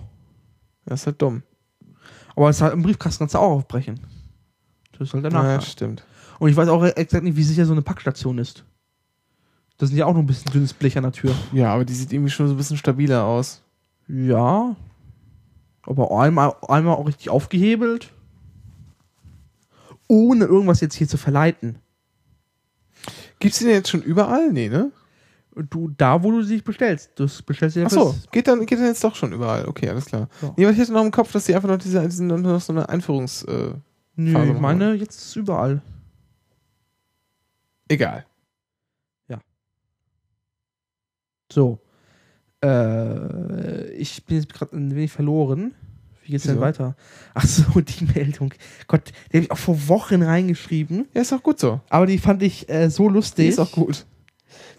Das 0.86 1.01
ist 1.01 1.05
halt 1.05 1.22
dumm. 1.22 1.43
Aber 2.36 2.49
es 2.49 2.55
ist 2.55 2.63
halt 2.63 2.74
im 2.74 2.82
Briefkasten 2.82 3.19
kannst 3.19 3.36
du 3.36 3.39
auch 3.39 3.51
aufbrechen. 3.51 3.99
Das 4.97 5.09
ist 5.09 5.13
halt 5.13 5.26
der 5.26 5.32
Nachteil. 5.32 5.59
Ja, 5.59 5.61
stimmt. 5.61 6.03
Und 6.42 6.50
ich 6.50 6.56
weiß 6.58 6.70
auch 6.70 6.84
exakt 6.84 7.24
nicht, 7.24 7.38
wie 7.38 7.44
sicher 7.44 7.68
so 7.68 7.72
eine 7.72 7.84
Packstation 7.84 8.39
ist. 8.39 8.66
Da 9.78 9.86
sind 9.86 9.96
ja 9.96 10.08
auch 10.08 10.14
noch 10.14 10.22
ein 10.22 10.26
bisschen 10.26 10.52
dünnes 10.52 10.74
Blech 10.74 10.98
an 10.98 11.04
der 11.04 11.12
Tür. 11.12 11.36
Ja, 11.54 11.72
aber 11.72 11.86
die 11.86 11.94
sieht 11.94 12.12
irgendwie 12.12 12.32
schon 12.32 12.48
so 12.48 12.56
ein 12.56 12.58
bisschen 12.58 12.78
stabiler 12.78 13.26
aus. 13.26 13.62
Ja. 14.08 14.76
Aber 15.84 16.20
einmal, 16.20 16.56
einmal 16.68 16.96
auch 16.96 17.06
richtig 17.06 17.30
aufgehebelt. 17.30 18.12
Ohne 20.08 20.46
irgendwas 20.46 20.82
jetzt 20.82 20.96
hier 20.96 21.08
zu 21.08 21.18
verleiten. 21.18 21.76
Gibt's 23.38 23.60
die 23.60 23.66
denn 23.66 23.76
jetzt 23.76 23.89
schon 23.92 24.02
überall? 24.02 24.52
Nee, 24.52 24.68
ne? 24.70 24.92
Du, 25.70 25.89
da, 25.96 26.24
wo 26.24 26.32
du 26.32 26.42
sie 26.42 26.58
bestellst. 26.58 27.12
Das 27.18 27.44
bestellst 27.44 27.76
du 27.76 27.82
ja 27.82 27.86
Ach 27.86 27.92
so, 27.92 28.14
fürs- 28.14 28.32
geht 28.32 28.48
dann, 28.48 28.66
geht 28.66 28.80
dann 28.80 28.88
jetzt 28.88 29.04
doch 29.04 29.14
schon 29.14 29.32
überall. 29.32 29.68
Okay, 29.68 29.89
alles 29.89 30.06
klar. 30.06 30.28
Ja. 30.42 30.54
Nee, 30.58 30.64
aber 30.66 30.74
ich 30.74 30.80
hätte 30.80 30.92
noch 30.94 31.06
im 31.06 31.12
Kopf, 31.12 31.32
dass 31.34 31.46
die 31.46 31.54
einfach 31.54 31.70
noch 31.70 31.78
diese, 31.78 32.02
noch 32.24 32.62
so 32.62 32.74
eine 32.74 32.89
Einführungs, 32.89 33.44
äh, 33.44 33.76
Nö, 34.16 34.54
ich 34.54 34.60
meine, 34.60 34.96
jetzt 34.96 35.20
ist 35.20 35.26
es 35.28 35.36
überall. 35.36 35.84
Egal. 37.92 38.26
So. 41.52 41.80
Äh, 42.64 43.89
ich 43.94 44.26
bin 44.26 44.38
jetzt 44.38 44.54
gerade 44.54 44.76
ein 44.76 44.96
wenig 44.96 45.12
verloren. 45.12 45.74
Wie 46.24 46.32
geht's 46.32 46.44
denn 46.46 46.54
Wieso? 46.56 46.62
weiter? 46.62 46.96
Ach 47.34 47.46
so, 47.46 47.82
die 47.82 48.06
Meldung. 48.06 48.54
Gott, 48.88 49.12
die 49.32 49.38
habe 49.38 49.46
ich 49.46 49.52
auch 49.52 49.58
vor 49.58 49.88
Wochen 49.88 50.22
reingeschrieben. 50.22 51.08
Ja, 51.14 51.22
ist 51.22 51.34
auch 51.34 51.44
gut 51.44 51.60
so. 51.60 51.82
Aber 51.89 52.06
die 52.06 52.18
fand 52.20 52.42
ich 52.44 52.70
äh, 52.70 52.89
so 52.89 53.08
Die 53.10 53.14
lustig. 53.16 53.50
ist 53.50 53.60
auch 53.60 53.72
gut. 53.72 54.06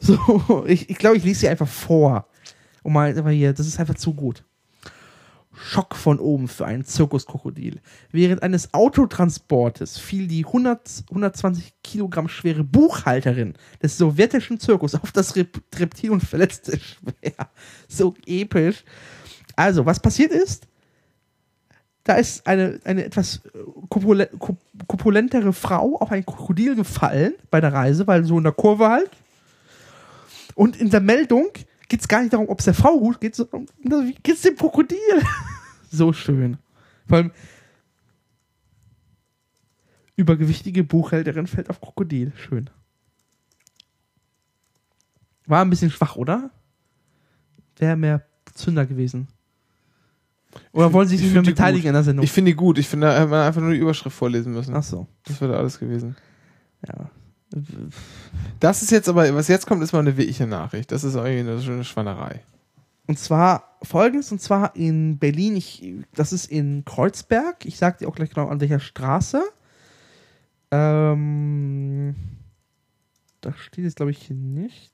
So, 0.00 0.64
ich, 0.66 0.88
ich 0.90 0.98
glaube, 0.98 1.16
ich 1.16 1.24
lese 1.24 1.40
sie 1.40 1.48
einfach 1.48 1.68
vor. 1.68 2.26
Und 2.82 2.92
mal, 2.92 3.16
aber 3.16 3.30
hier, 3.30 3.52
das 3.52 3.66
ist 3.66 3.78
einfach 3.78 3.94
zu 3.94 4.14
gut. 4.14 4.44
Schock 5.64 5.94
von 5.94 6.18
oben 6.18 6.48
für 6.48 6.66
einen 6.66 6.84
Zirkuskrokodil. 6.84 7.80
Während 8.10 8.42
eines 8.42 8.74
Autotransportes 8.74 9.96
fiel 9.98 10.26
die 10.26 10.44
100, 10.44 11.04
120 11.10 11.72
Kilogramm 11.84 12.28
schwere 12.28 12.64
Buchhalterin 12.64 13.54
des 13.82 13.96
sowjetischen 13.96 14.58
Zirkus 14.58 14.94
auf 14.96 15.12
das 15.12 15.36
Rep 15.36 15.60
Reptil 15.76 16.10
und 16.10 16.22
verletzte 16.22 16.78
schwer. 16.80 17.48
So 17.88 18.14
episch. 18.26 18.84
Also, 19.54 19.86
was 19.86 20.00
passiert 20.00 20.32
ist? 20.32 20.66
Da 22.04 22.14
ist 22.16 22.44
eine, 22.48 22.80
eine 22.84 23.04
etwas 23.04 23.36
äh, 23.54 23.58
kopule- 23.88 24.36
ko- 24.38 24.56
kopulentere 24.88 25.52
Frau 25.52 25.96
auf 26.00 26.10
ein 26.10 26.26
Krokodil 26.26 26.74
gefallen 26.74 27.34
bei 27.50 27.60
der 27.60 27.72
Reise, 27.72 28.06
weil 28.08 28.24
so 28.24 28.38
in 28.38 28.44
der 28.44 28.52
Kurve 28.52 28.88
halt. 28.88 29.10
Und 30.56 30.76
in 30.80 30.90
der 30.90 31.00
Meldung 31.00 31.50
geht 31.88 32.00
es 32.00 32.08
gar 32.08 32.20
nicht 32.22 32.32
darum, 32.32 32.48
ob 32.48 32.58
es 32.58 32.64
der 32.64 32.74
Frau 32.74 32.98
gut 32.98 33.20
geht, 33.20 33.36
sondern 33.36 33.66
geht 34.22 34.34
es 34.34 34.42
dem 34.42 34.56
Krokodil? 34.56 34.98
so 35.92 36.12
schön. 36.12 36.58
Vor 37.06 37.18
allem 37.18 37.30
übergewichtige 40.16 40.84
Buchhälterin 40.84 41.46
fällt 41.46 41.70
auf 41.70 41.80
Krokodil. 41.80 42.32
Schön. 42.36 42.70
War 45.46 45.62
ein 45.64 45.70
bisschen 45.70 45.90
schwach, 45.90 46.16
oder? 46.16 46.50
Wäre 47.76 47.96
mehr 47.96 48.24
Zünder 48.54 48.86
gewesen. 48.86 49.28
Oder 50.72 50.84
find- 50.86 50.92
wollen 50.94 51.08
Sie 51.08 51.16
sich 51.16 51.26
ich 51.26 51.32
nicht 51.32 51.42
mehr 51.42 51.50
beteiligen 51.52 51.82
gut. 51.82 51.88
an 51.88 51.94
der 51.94 52.02
Sendung? 52.04 52.24
Ich 52.24 52.32
finde 52.32 52.50
die 52.50 52.56
gut. 52.56 52.78
Ich 52.78 52.88
finde, 52.88 53.06
da 53.08 53.14
hätte 53.18 53.28
man 53.28 53.46
einfach 53.46 53.60
nur 53.60 53.72
die 53.72 53.78
Überschrift 53.78 54.16
vorlesen 54.16 54.52
müssen. 54.52 54.74
Ach 54.74 54.82
so. 54.82 55.06
Das 55.24 55.40
wäre 55.40 55.56
alles 55.56 55.78
gewesen. 55.78 56.16
Ja. 56.86 57.10
Das 58.60 58.82
ist 58.82 58.90
jetzt 58.90 59.08
aber, 59.08 59.34
was 59.34 59.48
jetzt 59.48 59.66
kommt, 59.66 59.82
ist 59.82 59.92
mal 59.92 59.98
eine 60.00 60.16
wirkliche 60.16 60.46
Nachricht. 60.46 60.92
Das 60.92 61.04
ist 61.04 61.14
irgendwie 61.14 61.40
eine 61.40 61.60
schöne 61.60 61.84
Schwannerei. 61.84 62.42
Und 63.06 63.18
zwar 63.18 63.71
folgendes, 63.82 64.30
und 64.32 64.40
zwar 64.40 64.74
in 64.76 65.18
Berlin, 65.18 65.56
ich, 65.56 65.94
das 66.14 66.32
ist 66.32 66.46
in 66.50 66.84
Kreuzberg. 66.84 67.64
Ich 67.66 67.76
sage 67.78 67.98
dir 67.98 68.08
auch 68.08 68.14
gleich 68.14 68.30
genau 68.30 68.48
an 68.48 68.60
welcher 68.60 68.80
Straße. 68.80 69.42
Ähm, 70.70 72.14
da 73.40 73.52
steht 73.54 73.84
es, 73.84 73.94
glaube 73.94 74.10
ich, 74.12 74.18
hier 74.26 74.36
nicht. 74.36 74.92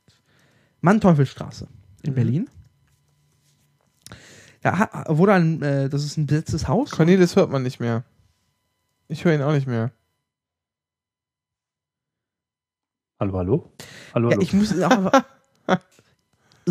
Manteuffelstraße 0.81 1.69
in 2.03 2.11
Mhm. 2.11 2.15
Berlin. 2.15 2.51
Ja, 4.65 5.05
wurde 5.09 5.35
ein, 5.35 5.63
äh, 5.63 5.89
das 5.89 6.05
ist 6.05 6.17
ein 6.17 6.27
besetztes 6.27 6.67
Haus. 6.67 6.91
Cornelis 6.91 7.37
hört 7.37 7.51
man 7.51 7.63
nicht 7.63 7.79
mehr. 7.81 8.05
Ich 9.07 9.25
höre 9.25 9.35
ihn 9.35 9.43
auch 9.43 9.53
nicht 9.53 9.67
mehr. 9.69 9.93
Hallo, 13.21 13.39
hallo? 13.39 13.73
Hallo, 14.15 14.31
Ja, 14.31 14.37
hallo. 14.37 14.43
ich 14.43 14.53
muss 14.53 14.81
auch, 14.83 15.13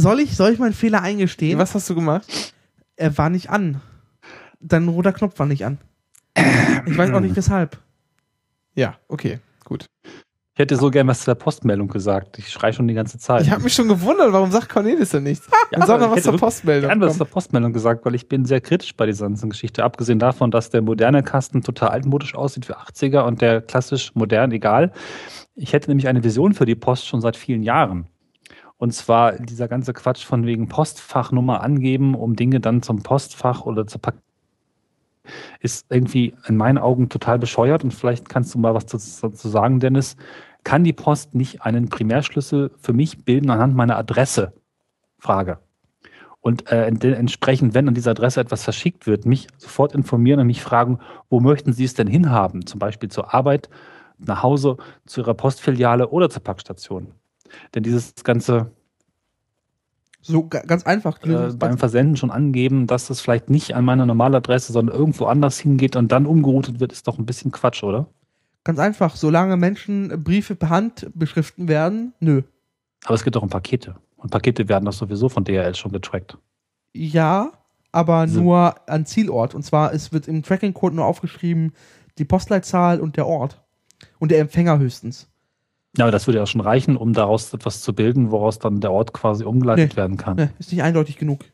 soll 0.01 0.19
ich, 0.19 0.35
soll 0.35 0.51
ich 0.53 0.59
meinen 0.59 0.73
Fehler 0.73 1.01
eingestehen? 1.01 1.59
Was 1.59 1.75
hast 1.75 1.89
du 1.89 1.95
gemacht? 1.95 2.53
Er 2.95 3.17
war 3.17 3.29
nicht 3.29 3.49
an. 3.49 3.81
Dein 4.59 4.87
roter 4.87 5.13
Knopf 5.13 5.37
war 5.39 5.45
nicht 5.45 5.65
an. 5.65 5.77
Ich 6.85 6.97
weiß 6.97 7.11
auch 7.11 7.19
nicht 7.19 7.35
weshalb. 7.35 7.77
Ja, 8.75 8.95
okay, 9.07 9.39
gut. 9.65 9.85
Ich 10.53 10.59
hätte 10.59 10.75
so 10.75 10.89
gern 10.89 11.05
was 11.07 11.19
zu 11.19 11.25
der 11.25 11.35
Postmeldung 11.35 11.87
gesagt. 11.87 12.39
Ich 12.39 12.49
schreie 12.49 12.73
schon 12.73 12.87
die 12.87 12.95
ganze 12.95 13.19
Zeit. 13.19 13.43
Ich 13.43 13.51
habe 13.51 13.61
mich 13.61 13.73
schon 13.75 13.87
gewundert, 13.87 14.33
warum 14.33 14.49
sagt 14.49 14.69
Cornelis 14.69 15.11
denn 15.11 15.21
nichts? 15.23 15.47
Ja, 15.51 15.57
Dann 15.77 15.87
sag 15.87 15.99
doch 15.99 16.09
was 16.09 16.17
ich 16.17 16.23
zur 16.23 16.33
hätte 16.33 16.39
Postmeldung. 16.39 16.89
gern 16.89 16.99
was 17.01 17.09
komm. 17.09 17.17
zur 17.17 17.27
Postmeldung 17.27 17.73
gesagt, 17.73 18.05
weil 18.05 18.15
ich 18.15 18.27
bin 18.27 18.45
sehr 18.45 18.59
kritisch 18.61 18.95
bei 18.95 19.05
dieser 19.05 19.27
ganzen 19.27 19.51
Geschichte. 19.51 19.83
Abgesehen 19.83 20.17
davon, 20.17 20.49
dass 20.49 20.71
der 20.71 20.81
moderne 20.81 21.21
Kasten 21.21 21.61
total 21.61 21.89
altmodisch 21.89 22.33
aussieht 22.33 22.65
für 22.65 22.79
80er 22.79 23.21
und 23.21 23.41
der 23.41 23.61
klassisch 23.61 24.15
modern 24.15 24.51
egal. 24.51 24.91
Ich 25.53 25.73
hätte 25.73 25.91
nämlich 25.91 26.07
eine 26.07 26.23
Vision 26.23 26.53
für 26.55 26.65
die 26.65 26.75
Post 26.75 27.07
schon 27.07 27.21
seit 27.21 27.37
vielen 27.37 27.61
Jahren. 27.61 28.07
Und 28.77 28.93
zwar 28.93 29.33
dieser 29.33 29.67
ganze 29.67 29.93
Quatsch 29.93 30.23
von 30.23 30.45
wegen 30.45 30.67
Postfachnummer 30.67 31.61
angeben, 31.61 32.13
um 32.15 32.35
Dinge 32.35 32.59
dann 32.59 32.81
zum 32.81 33.01
Postfach 33.01 33.65
oder 33.65 33.87
zur 33.87 34.01
Pack 34.01 34.15
ist 35.59 35.85
irgendwie 35.89 36.33
in 36.47 36.55
meinen 36.55 36.77
Augen 36.77 37.09
total 37.09 37.39
bescheuert 37.39 37.83
und 37.83 37.93
vielleicht 37.93 38.29
kannst 38.29 38.53
du 38.53 38.59
mal 38.59 38.73
was 38.73 38.85
dazu 38.85 39.49
sagen, 39.49 39.79
Dennis. 39.79 40.15
Kann 40.63 40.83
die 40.83 40.93
Post 40.93 41.33
nicht 41.33 41.61
einen 41.61 41.89
Primärschlüssel 41.89 42.71
für 42.77 42.93
mich 42.93 43.23
bilden 43.23 43.49
anhand 43.49 43.75
meiner 43.75 43.97
Adresse? 43.97 44.53
Frage. 45.17 45.59
Und 46.41 46.71
äh, 46.71 46.85
entsprechend, 46.85 47.73
wenn 47.73 47.87
an 47.87 47.93
dieser 47.93 48.11
Adresse 48.11 48.39
etwas 48.39 48.63
verschickt 48.63 49.07
wird, 49.07 49.25
mich 49.25 49.47
sofort 49.57 49.93
informieren 49.93 50.39
und 50.39 50.47
mich 50.47 50.61
fragen, 50.61 50.99
wo 51.29 51.39
möchten 51.39 51.73
Sie 51.73 51.83
es 51.83 51.93
denn 51.93 52.07
hinhaben? 52.07 52.65
Zum 52.65 52.79
Beispiel 52.79 53.09
zur 53.09 53.33
Arbeit, 53.33 53.69
nach 54.17 54.43
Hause, 54.43 54.77
zu 55.05 55.21
Ihrer 55.21 55.33
Postfiliale 55.33 56.09
oder 56.09 56.29
zur 56.29 56.43
Packstation. 56.43 57.13
Denn 57.75 57.83
dieses 57.83 58.13
ganze 58.23 58.71
So 60.21 60.47
ga- 60.47 60.61
ganz 60.63 60.83
einfach. 60.85 61.21
Äh, 61.23 61.53
beim 61.57 61.77
Versenden 61.77 62.17
schon 62.17 62.31
angeben, 62.31 62.85
dass 62.87 63.09
es 63.09 63.21
vielleicht 63.21 63.49
nicht 63.49 63.75
an 63.75 63.85
meiner 63.85 64.05
Normaladresse, 64.05 64.73
sondern 64.73 64.95
irgendwo 64.95 65.25
anders 65.25 65.57
hingeht 65.59 65.95
und 65.95 66.11
dann 66.11 66.25
umgeroutet 66.25 66.79
wird, 66.79 66.91
ist 66.91 67.07
doch 67.07 67.17
ein 67.17 67.25
bisschen 67.25 67.51
Quatsch, 67.51 67.83
oder? 67.83 68.07
Ganz 68.63 68.79
einfach. 68.79 69.15
Solange 69.15 69.55
Menschen 69.55 70.23
Briefe 70.23 70.55
per 70.55 70.69
Hand 70.69 71.09
beschriften 71.13 71.67
werden, 71.69 72.13
nö. 72.19 72.41
Aber 73.05 73.15
es 73.15 73.23
geht 73.23 73.35
doch 73.35 73.43
um 73.43 73.49
Pakete. 73.49 73.95
Und 74.17 74.31
Pakete 74.31 74.67
werden 74.67 74.83
doch 74.85 74.93
sowieso 74.93 75.29
von 75.29 75.45
DHL 75.45 75.75
schon 75.75 75.91
getrackt. 75.93 76.37
Ja, 76.93 77.51
aber 77.93 78.27
So. 78.27 78.41
nur 78.41 78.75
an 78.89 79.05
Zielort. 79.05 79.55
Und 79.55 79.63
zwar, 79.63 79.93
es 79.93 80.11
wird 80.11 80.27
im 80.27 80.43
Tracking-Code 80.43 80.95
nur 80.95 81.05
aufgeschrieben, 81.05 81.71
die 82.17 82.25
Postleitzahl 82.25 82.99
und 82.99 83.15
der 83.15 83.27
Ort. 83.27 83.63
Und 84.19 84.31
der 84.31 84.39
Empfänger 84.39 84.79
höchstens. 84.79 85.29
Ja, 85.97 86.05
aber 86.05 86.11
das 86.11 86.27
würde 86.27 86.39
ja 86.39 86.45
schon 86.45 86.61
reichen, 86.61 86.95
um 86.97 87.13
daraus 87.13 87.53
etwas 87.53 87.81
zu 87.81 87.93
bilden, 87.93 88.31
woraus 88.31 88.59
dann 88.59 88.79
der 88.79 88.91
Ort 88.91 89.13
quasi 89.13 89.43
umgeleitet 89.43 89.91
Nee. 89.91 89.97
werden 89.97 90.17
kann. 90.17 90.37
Ne, 90.37 90.51
ist 90.59 90.71
nicht 90.71 90.83
eindeutig 90.83 91.17
genug. 91.17 91.45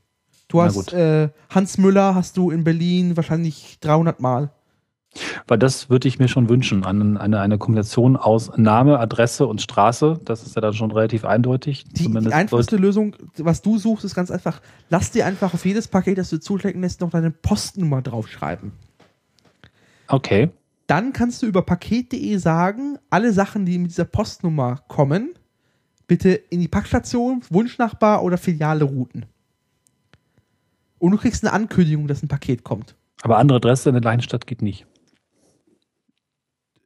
Du 0.50 0.58
Na 0.58 0.66
hast 0.66 0.94
äh, 0.94 1.30
Hans 1.50 1.78
Müller 1.78 2.14
hast 2.16 2.38
du 2.38 2.52
in 2.52 2.64
Berlin 2.64 3.16
wahrscheinlich 3.18 3.80
300 3.80 4.20
Mal. 4.20 4.52
Weil 5.48 5.60
das 5.60 5.91
würde 5.91 6.08
ich 6.08 6.18
mir 6.18 6.28
schon 6.28 6.50
wünschen, 6.50 6.84
eine, 6.86 7.20
eine, 7.20 7.39
eine 7.39 7.58
Kombination 7.60 8.18
aus 8.18 8.52
Name, 8.58 9.00
Adresse 9.00 9.46
und 9.46 9.62
Straße. 9.62 10.20
Das 10.26 10.44
ist 10.44 10.56
ja 10.56 10.62
dann 10.62 10.74
schon 10.74 10.91
relativ 10.91 11.24
eindeutig. 11.24 11.86
Die, 11.91 12.12
die 12.12 12.34
einfachste 12.34 12.78
Lösung, 12.78 13.16
was 13.38 13.62
du 13.62 13.78
suchst, 13.78 14.06
ist 14.06 14.16
ganz 14.16 14.32
einfach. 14.32 14.60
Lass 14.89 15.12
dir 15.12 15.28
einfach 15.28 15.54
auf 15.54 15.66
jedes 15.66 15.88
Paket, 15.88 16.18
das 16.18 16.32
du 16.32 16.39
zustecken 16.39 16.82
lässt, 16.82 17.02
noch 17.02 17.12
deine 17.12 17.30
Postnummer 17.30 18.02
draufschreiben. 18.02 18.72
Okay. 20.08 20.50
Dann 20.88 21.14
kannst 21.14 21.42
du 21.42 21.46
über 21.46 21.62
paket.de 21.62 22.38
sagen, 22.38 22.98
alle 23.10 23.32
Sachen, 23.32 23.66
die 23.66 23.78
mit 23.78 23.92
dieser 23.92 24.06
Postnummer 24.06 24.84
kommen, 24.88 25.34
bitte 26.08 26.32
in 26.32 26.60
die 26.60 26.68
Packstation, 26.68 27.42
Wunschnachbar 27.50 28.24
oder 28.24 28.38
Filiale 28.38 28.84
routen. 28.84 29.26
Und 31.00 31.12
du 31.12 31.18
kriegst 31.18 31.44
eine 31.44 31.54
Ankündigung, 31.54 32.08
dass 32.08 32.24
ein 32.24 32.28
Paket 32.28 32.64
kommt. 32.64 32.96
Aber 33.22 33.38
andere 33.38 33.58
Adresse 33.58 33.90
in 33.90 34.02
der 34.02 34.22
Stadt 34.22 34.48
geht 34.48 34.62
nicht. 34.62 34.86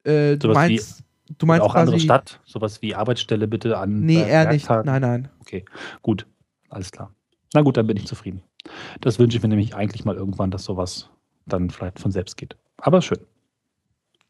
Äh, 0.03 0.37
du 0.37 0.53
meinst, 0.53 1.03
du 1.37 1.45
meinst 1.45 1.63
auch 1.63 1.75
andere 1.75 1.95
quasi, 1.95 2.05
Stadt. 2.05 2.39
Sowas 2.45 2.81
wie 2.81 2.95
Arbeitsstelle 2.95 3.47
bitte 3.47 3.77
an. 3.77 4.01
Nee, 4.01 4.21
äh, 4.21 4.29
eher 4.29 4.51
nicht. 4.51 4.69
Nein, 4.69 5.01
nein. 5.01 5.29
Okay, 5.41 5.65
gut. 6.01 6.25
Alles 6.69 6.91
klar. 6.91 7.13
Na 7.53 7.61
gut, 7.61 7.77
dann 7.77 7.87
bin 7.87 7.97
ich 7.97 8.05
zufrieden. 8.05 8.41
Das 9.01 9.19
wünsche 9.19 9.37
ich 9.37 9.43
mir 9.43 9.49
nämlich 9.49 9.75
eigentlich 9.75 10.05
mal 10.05 10.15
irgendwann, 10.15 10.51
dass 10.51 10.63
sowas 10.63 11.09
dann 11.45 11.69
vielleicht 11.69 11.99
von 11.99 12.11
selbst 12.11 12.37
geht. 12.37 12.57
Aber 12.77 13.01
schön. 13.01 13.19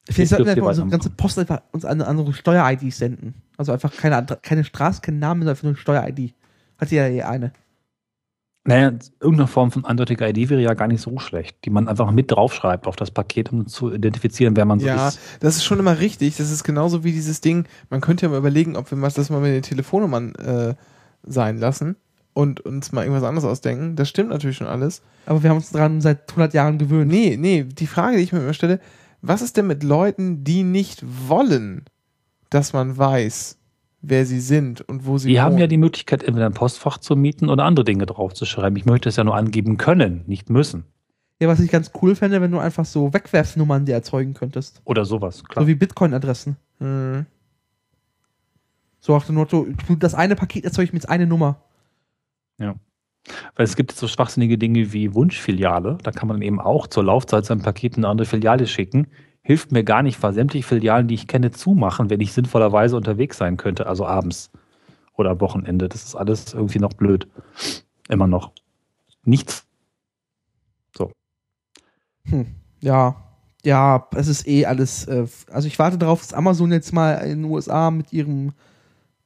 Vielleicht 0.09 0.29
sollten 0.29 0.45
wir 0.45 0.51
einfach 0.53 0.67
unsere 0.67 0.87
ganze 0.87 1.09
Post 1.09 1.39
einfach 1.39 1.61
uns 1.71 1.85
eine 1.85 2.07
andere 2.07 2.33
Steuer-ID 2.33 2.93
senden. 2.93 3.33
Also 3.57 3.71
einfach 3.71 3.93
keine, 3.95 4.25
keine 4.41 4.63
Straße, 4.63 5.01
kein 5.01 5.19
Name, 5.19 5.41
sondern 5.41 5.51
einfach 5.51 5.63
nur 5.63 5.71
eine 5.71 5.79
Steuer-ID. 5.79 6.33
Hat 6.77 6.91
ja 6.91 7.07
eh 7.07 7.23
eine. 7.23 7.51
Naja, 8.63 8.91
irgendeine 9.21 9.47
Form 9.47 9.71
von 9.71 9.85
eindeutiger 9.85 10.27
ID 10.27 10.49
wäre 10.49 10.61
ja 10.61 10.73
gar 10.73 10.87
nicht 10.89 11.01
so 11.01 11.17
schlecht, 11.19 11.55
die 11.63 11.69
man 11.69 11.87
einfach 11.87 12.11
mit 12.11 12.29
draufschreibt 12.29 12.85
auf 12.85 12.97
das 12.97 13.11
Paket, 13.11 13.53
um 13.53 13.65
zu 13.65 13.93
identifizieren, 13.93 14.57
wer 14.57 14.65
man 14.65 14.81
so 14.81 14.85
Ja, 14.85 15.07
ist. 15.07 15.19
das 15.39 15.55
ist 15.55 15.63
schon 15.63 15.79
immer 15.79 15.99
richtig. 15.99 16.35
Das 16.35 16.51
ist 16.51 16.65
genauso 16.65 17.05
wie 17.05 17.13
dieses 17.13 17.39
Ding. 17.39 17.65
Man 17.89 18.01
könnte 18.01 18.25
ja 18.25 18.29
mal 18.29 18.39
überlegen, 18.39 18.75
ob 18.75 18.91
wir 18.91 18.97
mal 18.97 19.09
das 19.09 19.29
mal 19.29 19.39
mit 19.39 19.53
den 19.53 19.61
Telefonnummern 19.61 20.35
äh, 20.35 20.75
sein 21.23 21.57
lassen 21.59 21.95
und 22.33 22.59
uns 22.59 22.91
mal 22.91 23.03
irgendwas 23.05 23.23
anderes 23.23 23.45
ausdenken. 23.49 23.95
Das 23.95 24.09
stimmt 24.09 24.29
natürlich 24.31 24.57
schon 24.57 24.67
alles. 24.67 25.01
Aber 25.25 25.41
wir 25.43 25.49
haben 25.49 25.57
uns 25.57 25.71
daran 25.71 26.01
seit 26.01 26.29
100 26.29 26.53
Jahren 26.53 26.77
gewöhnt. 26.77 27.09
Nee, 27.09 27.37
nee, 27.39 27.63
die 27.63 27.87
Frage, 27.87 28.17
die 28.17 28.23
ich 28.23 28.33
mir 28.33 28.39
immer 28.39 28.53
stelle, 28.53 28.81
was 29.21 29.41
ist 29.41 29.57
denn 29.57 29.67
mit 29.67 29.83
Leuten, 29.83 30.43
die 30.43 30.63
nicht 30.63 31.03
wollen, 31.27 31.85
dass 32.49 32.73
man 32.73 32.97
weiß, 32.97 33.57
wer 34.01 34.25
sie 34.25 34.39
sind 34.39 34.81
und 34.81 35.05
wo 35.05 35.17
sie 35.17 35.29
Die 35.29 35.41
haben 35.41 35.57
ja 35.57 35.67
die 35.67 35.77
Möglichkeit, 35.77 36.23
entweder 36.23 36.45
ein 36.45 36.53
Postfach 36.53 36.97
zu 36.97 37.15
mieten 37.15 37.49
oder 37.49 37.65
andere 37.65 37.85
Dinge 37.85 38.05
draufzuschreiben. 38.05 38.77
Ich 38.77 38.85
möchte 38.85 39.09
es 39.09 39.15
ja 39.15 39.23
nur 39.23 39.35
angeben 39.35 39.77
können, 39.77 40.23
nicht 40.27 40.49
müssen. 40.49 40.85
Ja, 41.39 41.47
was 41.47 41.59
ich 41.59 41.69
ganz 41.69 41.91
cool 42.01 42.15
fände, 42.15 42.41
wenn 42.41 42.51
du 42.51 42.57
einfach 42.57 42.85
so 42.85 43.13
Wegwerfnummern 43.13 43.85
dir 43.85 43.93
erzeugen 43.93 44.33
könntest. 44.33 44.81
Oder 44.85 45.05
sowas, 45.05 45.43
klar. 45.43 45.63
So 45.63 45.67
wie 45.67 45.75
Bitcoin-Adressen. 45.75 46.57
Hm. 46.79 47.25
So 48.99 49.13
nach 49.13 49.25
dem 49.25 49.35
Motto, 49.35 49.67
du, 49.87 49.95
das 49.95 50.15
eine 50.15 50.35
Paket 50.35 50.65
erzeuge 50.65 50.85
ich 50.85 50.93
mir 50.93 50.97
jetzt 50.97 51.09
eine 51.09 51.27
Nummer. 51.27 51.61
Weil 53.55 53.65
es 53.65 53.75
gibt 53.75 53.91
so 53.91 54.07
schwachsinnige 54.07 54.57
Dinge 54.57 54.93
wie 54.93 55.13
Wunschfiliale. 55.13 55.97
Da 56.03 56.11
kann 56.11 56.27
man 56.27 56.41
eben 56.41 56.59
auch 56.59 56.87
zur 56.87 57.03
Laufzeit 57.03 57.45
sein 57.45 57.61
Paket 57.61 57.97
in 57.97 58.03
eine 58.03 58.11
andere 58.11 58.27
Filiale 58.27 58.67
schicken. 58.67 59.07
Hilft 59.41 59.71
mir 59.71 59.83
gar 59.83 60.03
nicht, 60.03 60.21
weil 60.21 60.33
sämtliche 60.33 60.67
Filialen, 60.67 61.07
die 61.07 61.15
ich 61.15 61.27
kenne, 61.27 61.51
zumachen, 61.51 62.09
wenn 62.09 62.19
ich 62.19 62.33
sinnvollerweise 62.33 62.95
unterwegs 62.95 63.37
sein 63.37 63.57
könnte, 63.57 63.87
also 63.87 64.05
abends 64.05 64.51
oder 65.15 65.31
am 65.31 65.41
Wochenende. 65.41 65.89
Das 65.89 66.03
ist 66.03 66.15
alles 66.15 66.53
irgendwie 66.53 66.79
noch 66.79 66.93
blöd. 66.93 67.27
Immer 68.09 68.27
noch. 68.27 68.51
Nichts. 69.23 69.65
So. 70.95 71.11
Ja, 72.79 73.15
ja, 73.63 74.07
es 74.15 74.27
ist 74.27 74.47
eh 74.47 74.65
alles. 74.65 75.05
Äh, 75.07 75.27
also 75.51 75.67
ich 75.67 75.79
warte 75.79 75.97
darauf, 75.97 76.21
dass 76.21 76.33
Amazon 76.33 76.71
jetzt 76.71 76.93
mal 76.93 77.15
in 77.15 77.41
den 77.41 77.51
USA 77.51 77.91
mit 77.91 78.13
ihrem 78.13 78.53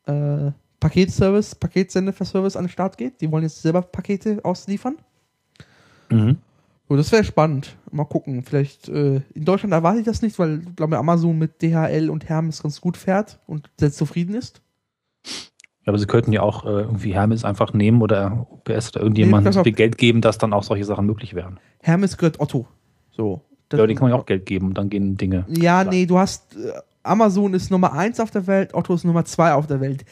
äh, 0.05 0.51
Paketservice, 0.81 1.55
Paketsendeservice 1.55 2.57
an 2.57 2.65
den 2.65 2.69
Start 2.69 2.97
geht. 2.97 3.21
Die 3.21 3.31
wollen 3.31 3.43
jetzt 3.43 3.61
selber 3.61 3.81
Pakete 3.81 4.39
ausliefern. 4.43 4.97
Mhm. 6.09 6.37
So, 6.89 6.97
das 6.97 7.09
wäre 7.13 7.23
spannend. 7.23 7.77
Mal 7.91 8.03
gucken. 8.03 8.43
Vielleicht 8.43 8.89
äh, 8.89 9.21
in 9.33 9.45
Deutschland 9.45 9.71
erwarte 9.73 9.99
ich 9.99 10.05
das 10.05 10.21
nicht, 10.21 10.37
weil 10.39 10.63
ich 10.67 10.75
glaube 10.75 10.97
Amazon 10.97 11.37
mit 11.37 11.61
DHL 11.61 12.09
und 12.09 12.27
Hermes 12.27 12.61
ganz 12.61 12.81
gut 12.81 12.97
fährt 12.97 13.39
und 13.47 13.69
sehr 13.79 13.93
zufrieden 13.93 14.35
ist. 14.35 14.61
Ja, 15.83 15.87
aber 15.87 15.97
sie 15.99 16.05
könnten 16.07 16.33
ja 16.33 16.41
auch 16.41 16.65
äh, 16.65 16.81
irgendwie 16.81 17.13
Hermes 17.13 17.45
einfach 17.45 17.73
nehmen 17.73 18.01
oder 18.01 18.45
OPS 18.51 18.89
oder 18.93 19.01
irgendjemand 19.03 19.45
Nee, 19.55 19.63
viel 19.63 19.71
Geld 19.71 19.97
geben, 19.97 20.19
dass 20.21 20.37
dann 20.37 20.51
auch 20.53 20.63
solche 20.63 20.83
Sachen 20.83 21.05
möglich 21.05 21.33
wären. 21.33 21.59
Hermes 21.81 22.17
gehört 22.17 22.39
Otto. 22.41 22.67
So. 23.11 23.41
Das- 23.69 23.79
Ja, 23.79 23.87
den 23.87 23.95
kann 23.95 24.09
man 24.09 24.15
ja 24.17 24.21
auch 24.21 24.25
Geld 24.25 24.45
geben 24.45 24.67
und 24.67 24.77
dann 24.77 24.89
gehen 24.89 25.15
Dinge. 25.15 25.45
Ja, 25.47 25.83
nee, 25.85 26.05
du 26.05 26.17
hast 26.19 26.55
äh, 26.57 26.73
Amazon 27.03 27.53
ist 27.53 27.71
Nummer 27.71 27.93
eins 27.93 28.19
auf 28.19 28.29
der 28.31 28.45
Welt, 28.47 28.73
Otto 28.73 28.93
ist 28.93 29.05
Nummer 29.05 29.23
zwei 29.25 29.53
auf 29.53 29.65
der 29.65 29.79
Welt. 29.79 30.03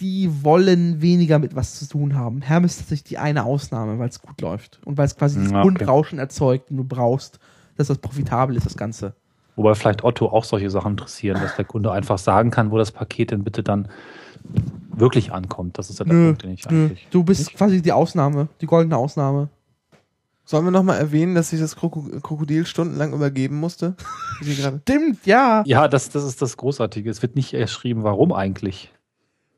Die 0.00 0.44
wollen 0.44 1.02
weniger 1.02 1.38
mit 1.38 1.54
was 1.54 1.78
zu 1.78 1.86
tun 1.86 2.14
haben. 2.14 2.40
Hermes 2.40 2.72
ist 2.72 2.78
tatsächlich 2.80 3.04
die 3.04 3.18
eine 3.18 3.44
Ausnahme, 3.44 3.98
weil 3.98 4.08
es 4.08 4.20
gut 4.22 4.40
läuft 4.40 4.80
und 4.84 4.96
weil 4.96 5.06
es 5.06 5.16
quasi 5.16 5.38
das 5.38 5.50
okay. 5.50 5.62
Grundrauschen 5.62 6.18
erzeugt, 6.18 6.70
den 6.70 6.78
du 6.78 6.84
brauchst, 6.84 7.38
dass 7.76 7.88
das 7.88 7.98
profitabel 7.98 8.56
ist, 8.56 8.66
das 8.66 8.76
Ganze. 8.76 9.14
Wobei 9.56 9.74
vielleicht 9.74 10.04
Otto 10.04 10.28
auch 10.28 10.44
solche 10.44 10.70
Sachen 10.70 10.92
interessieren, 10.92 11.40
dass 11.40 11.56
der 11.56 11.66
Kunde 11.66 11.92
einfach 11.92 12.18
sagen 12.18 12.50
kann, 12.50 12.70
wo 12.70 12.78
das 12.78 12.92
Paket 12.92 13.30
denn 13.30 13.44
bitte 13.44 13.62
dann 13.62 13.88
wirklich 14.94 15.32
ankommt. 15.32 15.76
Das 15.76 15.90
ist 15.90 15.98
ja 15.98 16.04
der 16.04 16.14
Nö, 16.14 16.26
Punkt, 16.28 16.42
den 16.44 16.50
ich 16.52 16.68
nö, 16.68 16.84
eigentlich. 16.86 17.08
du 17.10 17.24
bist 17.24 17.52
quasi 17.54 17.82
die 17.82 17.92
Ausnahme, 17.92 18.48
die 18.60 18.66
goldene 18.66 18.96
Ausnahme. 18.96 19.48
Sollen 20.44 20.64
wir 20.64 20.70
nochmal 20.72 20.98
erwähnen, 20.98 21.34
dass 21.34 21.50
sich 21.50 21.60
das 21.60 21.76
Kroko 21.76 22.02
Krokodil 22.22 22.66
stundenlang 22.66 23.12
übergeben 23.12 23.60
musste? 23.60 23.94
Stimmt, 24.42 25.24
ja. 25.24 25.62
Ja, 25.66 25.86
das, 25.86 26.08
das 26.10 26.24
ist 26.24 26.42
das 26.42 26.56
Großartige. 26.56 27.08
Es 27.08 27.22
wird 27.22 27.36
nicht 27.36 27.54
erschrieben, 27.54 28.02
warum 28.02 28.32
eigentlich. 28.32 28.90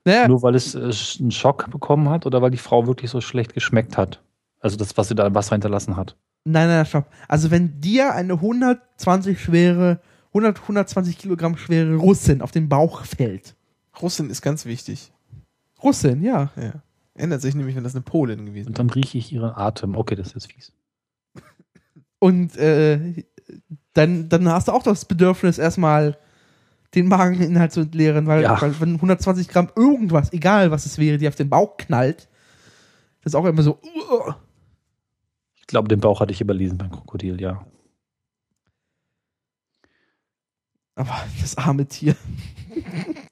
Naja, 0.05 0.29
Nur 0.29 0.43
weil 0.43 0.55
es 0.55 0.75
äh, 0.75 0.91
einen 1.21 1.31
Schock 1.31 1.71
bekommen 1.71 2.09
hat 2.09 2.27
oder 2.27 2.43
weil 2.43 2.51
die 2.51 2.59
Frau 2.59 2.87
wirklich 2.87 3.11
so 3.11 3.21
schlecht 3.21 3.55
geschmeckt 3.55 3.97
hat. 3.97 4.23
Also 4.61 4.77
das, 4.77 4.97
was 4.97 5.09
sie 5.09 5.15
da 5.15 5.27
im 5.27 5.35
Wasser 5.35 5.55
hinterlassen 5.55 5.97
hat. 5.97 6.17
nein, 6.45 6.69
nein, 6.69 6.87
stopp. 6.87 7.07
Also 7.29 7.51
wenn 7.51 7.81
dir 7.81 8.13
eine 8.15 8.35
120 8.35 9.41
schwere, 9.41 10.01
100, 10.29 10.61
120 10.61 11.19
Kilogramm 11.19 11.57
schwere 11.57 11.97
Russin 11.97 12.43
auf 12.43 12.51
den 12.51 12.69
Bauch 12.69 13.05
fällt. 13.05 13.55
Russin 14.01 14.31
ist 14.31 14.43
ganz 14.43 14.65
wichtig. 14.65 15.13
Russin, 15.83 16.23
ja. 16.23 16.51
Ja. 16.57 16.83
Ändert 17.15 17.43
sich 17.43 17.55
nämlich, 17.55 17.77
wenn 17.77 17.85
das 17.85 17.95
eine 17.95 18.03
Polin 18.03 18.47
gewesen 18.47 18.69
Und 18.69 18.79
dann 18.79 18.89
rieche 18.91 19.19
ich 19.19 19.33
ihren 19.33 19.51
Atem. 19.51 19.97
Okay, 19.97 20.15
das 20.15 20.29
ist 20.29 20.35
jetzt 20.35 20.53
fies. 20.53 20.73
Und 22.19 22.57
äh, 22.57 23.25
dann, 23.93 24.29
dann 24.29 24.49
hast 24.49 24.69
du 24.69 24.73
auch 24.73 24.83
das 24.83 25.05
Bedürfnis, 25.05 25.59
erstmal 25.59 26.17
den 26.95 27.09
Mageninhalt 27.09 27.73
zu 27.73 27.81
entleeren, 27.81 28.27
weil, 28.27 28.43
Ja. 28.43 28.61
weil 28.61 28.79
wenn 28.81 28.95
120 28.97 29.49
Gramm 29.49 29.69
irgendwas, 29.77 30.33
egal 30.33 30.71
was 30.71 30.87
es 30.87 30.99
wäre, 30.99 31.19
die 31.19 31.29
auf 31.29 31.35
den 31.35 31.49
Bauch 31.49 31.77
knallt, 31.77 32.29
das 33.23 33.33
ist 33.33 33.35
auch 33.35 33.45
immer 33.45 33.63
so. 33.63 33.79
uh. 33.83 34.33
Ich 35.57 35.67
glaube, 35.67 35.89
den 35.89 36.01
Bauch 36.01 36.21
hatte 36.21 36.33
ich 36.33 36.41
überlesen 36.41 36.77
beim 36.77 36.91
Krokodil, 36.91 37.41
ja. 37.41 37.65
Aber 40.95 41.23
das 41.41 41.57
arme 41.57 41.87
Tier. 41.87 42.15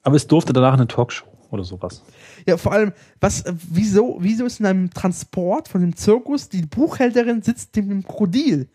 Aber 0.01 0.15
es 0.15 0.25
durfte 0.27 0.53
danach 0.53 0.73
eine 0.73 0.87
Talkshow 0.87 1.27
oder 1.51 1.63
sowas. 1.63 2.03
Ja, 2.47 2.57
vor 2.57 2.71
allem, 2.71 2.93
was, 3.19 3.43
wieso, 3.69 4.17
wieso 4.19 4.45
ist 4.45 4.59
in 4.59 4.65
einem 4.65 4.89
Transport 4.89 5.67
von 5.67 5.81
dem 5.81 5.95
Zirkus 5.95 6.49
die 6.49 6.65
Buchhälterin 6.65 7.41
sitzt 7.43 7.75
neben 7.75 7.89
dem 7.89 8.03
Krokodil? 8.03 8.69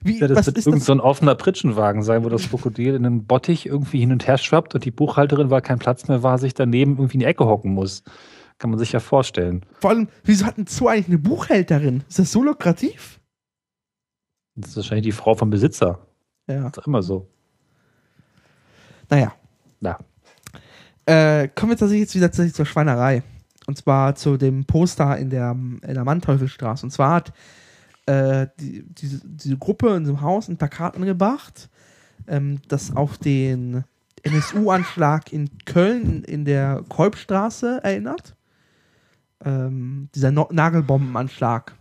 Wie, 0.00 0.18
Ja, 0.20 0.28
das 0.28 0.46
wird 0.46 0.58
irgend 0.58 0.76
das? 0.76 0.86
so 0.86 0.92
ein 0.92 1.00
offener 1.00 1.34
Pritschenwagen 1.34 2.02
sein, 2.02 2.24
wo 2.24 2.28
das 2.28 2.48
Krokodil 2.48 2.94
in 2.94 3.04
einem 3.04 3.24
Bottich 3.24 3.66
irgendwie 3.66 3.98
hin 4.00 4.12
und 4.12 4.26
her 4.26 4.38
schwappt 4.38 4.74
und 4.74 4.84
die 4.84 4.90
Buchhalterin, 4.92 5.50
weil 5.50 5.60
kein 5.60 5.78
Platz 5.78 6.06
mehr 6.08 6.22
war, 6.22 6.38
sich 6.38 6.54
daneben 6.54 6.92
irgendwie 6.98 7.14
in 7.14 7.20
die 7.20 7.26
Ecke 7.26 7.46
hocken 7.46 7.74
muss. 7.74 8.04
Kann 8.58 8.70
man 8.70 8.78
sich 8.78 8.92
ja 8.92 9.00
vorstellen. 9.00 9.64
Vor 9.80 9.90
allem, 9.90 10.08
wieso 10.24 10.46
hat 10.46 10.58
ein 10.58 10.66
Zoo 10.66 10.88
eigentlich 10.88 11.08
eine 11.08 11.18
Buchhälterin? 11.18 12.04
Ist 12.08 12.18
das 12.18 12.32
so 12.32 12.42
lukrativ? 12.42 13.20
Das 14.56 14.70
ist 14.70 14.76
wahrscheinlich 14.76 15.04
die 15.04 15.12
Frau 15.12 15.34
vom 15.34 15.50
Besitzer. 15.50 16.00
Ja. 16.48 16.68
Das 16.70 16.78
ist 16.78 16.86
immer 16.86 17.02
so. 17.02 17.28
Naja. 19.10 19.32
Ja. 19.80 19.98
Äh, 21.06 21.48
kommen 21.48 21.70
wir 21.72 21.76
tatsächlich 21.76 22.00
jetzt 22.00 22.14
wieder 22.14 22.26
tatsächlich 22.26 22.54
zur 22.54 22.66
Schweinerei. 22.66 23.22
Und 23.66 23.78
zwar 23.78 24.14
zu 24.14 24.36
dem 24.36 24.64
Poster 24.64 25.16
in 25.18 25.30
der, 25.30 25.50
in 25.52 25.94
der 25.94 26.04
Manteuffelstraße. 26.04 26.86
Und 26.86 26.90
zwar 26.90 27.14
hat 27.14 27.32
äh, 28.08 28.48
die, 28.58 28.84
diese, 28.88 29.20
diese 29.22 29.58
Gruppe 29.58 29.94
in 29.94 30.04
diesem 30.04 30.22
Haus 30.22 30.48
ein 30.48 30.56
Plakat 30.56 30.96
angebracht, 30.96 31.68
ähm, 32.26 32.60
das 32.68 32.96
auf 32.96 33.18
den 33.18 33.84
NSU-Anschlag 34.22 35.30
in 35.32 35.50
Köln 35.66 36.24
in 36.24 36.46
der 36.46 36.82
Kolbstraße 36.88 37.80
erinnert. 37.82 38.34
Ähm, 39.44 40.08
dieser 40.14 40.30
no 40.30 40.48
Nagelbombenanschlag. 40.50 41.74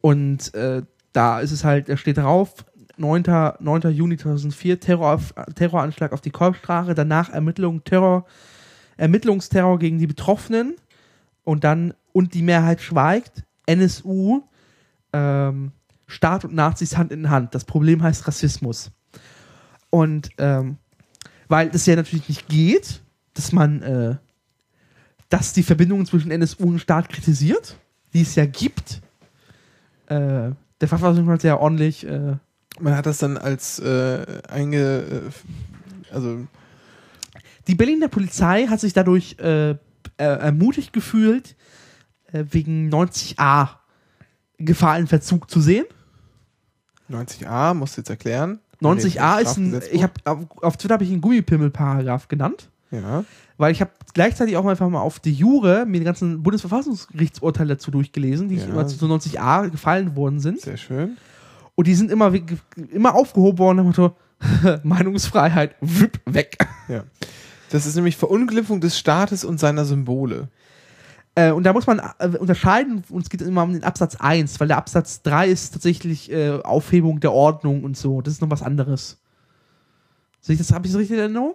Und 0.00 0.52
äh, 0.54 0.82
da 1.12 1.40
ist 1.40 1.52
es 1.52 1.62
halt, 1.64 1.88
da 1.88 1.96
steht 1.96 2.18
drauf, 2.18 2.64
9. 2.96 3.22
9. 3.60 3.80
Juni 3.92 4.16
2004, 4.16 4.80
Terror 4.80 5.14
auf, 5.14 5.32
Terroranschlag 5.54 6.12
auf 6.12 6.20
die 6.20 6.30
Kolbstraße, 6.30 6.94
danach 6.94 7.30
Ermittlung, 7.30 7.84
Terror, 7.84 8.26
Ermittlungsterror 8.96 9.78
gegen 9.78 9.98
die 9.98 10.08
Betroffenen 10.08 10.74
und 11.44 11.62
dann, 11.62 11.94
und 12.12 12.34
die 12.34 12.42
Mehrheit 12.42 12.80
schweigt, 12.80 13.44
NSU, 13.68 14.42
ähm, 15.12 15.72
Staat 16.06 16.44
und 16.44 16.54
Nazis 16.54 16.96
Hand 16.96 17.12
in 17.12 17.30
Hand. 17.30 17.54
Das 17.54 17.64
Problem 17.64 18.02
heißt 18.02 18.26
Rassismus. 18.26 18.90
Und 19.90 20.30
ähm, 20.38 20.78
weil 21.48 21.70
das 21.70 21.86
ja 21.86 21.96
natürlich 21.96 22.28
nicht 22.28 22.48
geht, 22.48 23.02
dass 23.34 23.52
man, 23.52 23.82
äh, 23.82 24.16
dass 25.28 25.52
die 25.52 25.62
Verbindungen 25.62 26.06
zwischen 26.06 26.30
NSU 26.30 26.64
und 26.64 26.78
Staat 26.78 27.08
kritisiert, 27.08 27.76
die 28.12 28.22
es 28.22 28.34
ja 28.34 28.46
gibt. 28.46 29.00
Äh, 30.06 30.50
der 30.80 30.88
Verfassung 30.88 31.28
hat 31.28 31.42
ja 31.42 31.56
ordentlich 31.58 32.06
äh, 32.06 32.36
Man 32.80 32.96
hat 32.96 33.06
das 33.06 33.18
dann 33.18 33.36
als 33.36 33.78
äh, 33.78 34.24
einge... 34.48 35.02
Äh, 36.10 36.14
also 36.14 36.46
Die 37.66 37.74
Berliner 37.74 38.08
Polizei 38.08 38.66
hat 38.66 38.80
sich 38.80 38.94
dadurch 38.94 39.36
äh, 39.38 39.76
ermutigt 40.16 40.92
gefühlt, 40.94 41.54
wegen 42.32 42.90
90a 42.92 43.68
Gefahr 44.58 44.98
in 44.98 45.06
Verzug 45.06 45.50
zu 45.50 45.60
sehen. 45.60 45.86
90a, 47.10 47.74
musst 47.74 47.96
du 47.96 48.00
jetzt 48.00 48.10
erklären. 48.10 48.60
90a 48.82 49.40
ist 49.40 49.56
ein, 49.56 49.80
ich 49.92 50.02
habe 50.02 50.12
auf, 50.60 50.76
Twitter 50.76 50.94
habe 50.94 51.04
ich 51.04 51.10
einen 51.10 51.20
Gummipimmel-Paragraph 51.20 52.28
genannt, 52.28 52.68
Ja. 52.90 53.24
weil 53.56 53.72
ich 53.72 53.80
habe 53.80 53.90
gleichzeitig 54.14 54.56
auch 54.56 54.66
einfach 54.66 54.88
mal 54.88 55.00
auf 55.00 55.18
die 55.18 55.32
Jure 55.32 55.84
mir 55.86 55.98
die 55.98 56.04
ganzen 56.04 56.42
Bundesverfassungsgerichtsurteile 56.42 57.74
dazu 57.74 57.90
durchgelesen, 57.90 58.48
die 58.48 58.56
Ja. 58.56 58.66
immer 58.66 58.86
zu 58.86 59.04
90a 59.06 59.68
gefallen 59.70 60.14
worden 60.16 60.38
sind. 60.38 60.60
Sehr 60.60 60.76
schön. 60.76 61.16
Und 61.74 61.86
die 61.86 61.94
sind 61.94 62.10
immer, 62.10 62.32
immer 62.92 63.14
aufgehoben 63.14 63.58
worden, 63.58 63.76
nach 63.78 63.84
dem 63.84 63.86
Motto, 63.88 64.16
Meinungsfreiheit, 64.84 65.74
wüpp, 65.80 66.20
weg. 66.26 66.58
Ja. 66.88 67.04
Das 67.70 67.84
ist 67.86 67.96
nämlich 67.96 68.16
Verunglimpfung 68.16 68.80
des 68.80 68.98
Staates 68.98 69.44
und 69.44 69.58
seiner 69.58 69.84
Symbole. 69.84 70.48
Äh, 71.38 71.52
und 71.52 71.62
da 71.64 71.72
muss 71.72 71.86
man 71.86 72.00
äh, 72.18 72.28
unterscheiden, 72.38 73.04
und 73.10 73.22
es 73.22 73.30
geht 73.30 73.42
immer 73.42 73.62
um 73.62 73.72
den 73.72 73.84
Absatz 73.84 74.16
1, 74.16 74.58
weil 74.60 74.68
der 74.68 74.76
Absatz 74.78 75.22
3 75.22 75.48
ist 75.48 75.72
tatsächlich 75.72 76.32
äh, 76.32 76.58
Aufhebung 76.62 77.20
der 77.20 77.32
Ordnung 77.32 77.84
und 77.84 77.96
so. 77.96 78.20
Das 78.22 78.34
ist 78.34 78.40
noch 78.40 78.50
was 78.50 78.62
anderes. 78.62 79.18
Sehe 80.40 80.54
ich 80.54 80.58
das, 80.58 80.72
habe 80.72 80.86
ich 80.86 80.92
das 80.92 81.00
richtig 81.00 81.16
in 81.16 81.20
Erinnerung? 81.22 81.54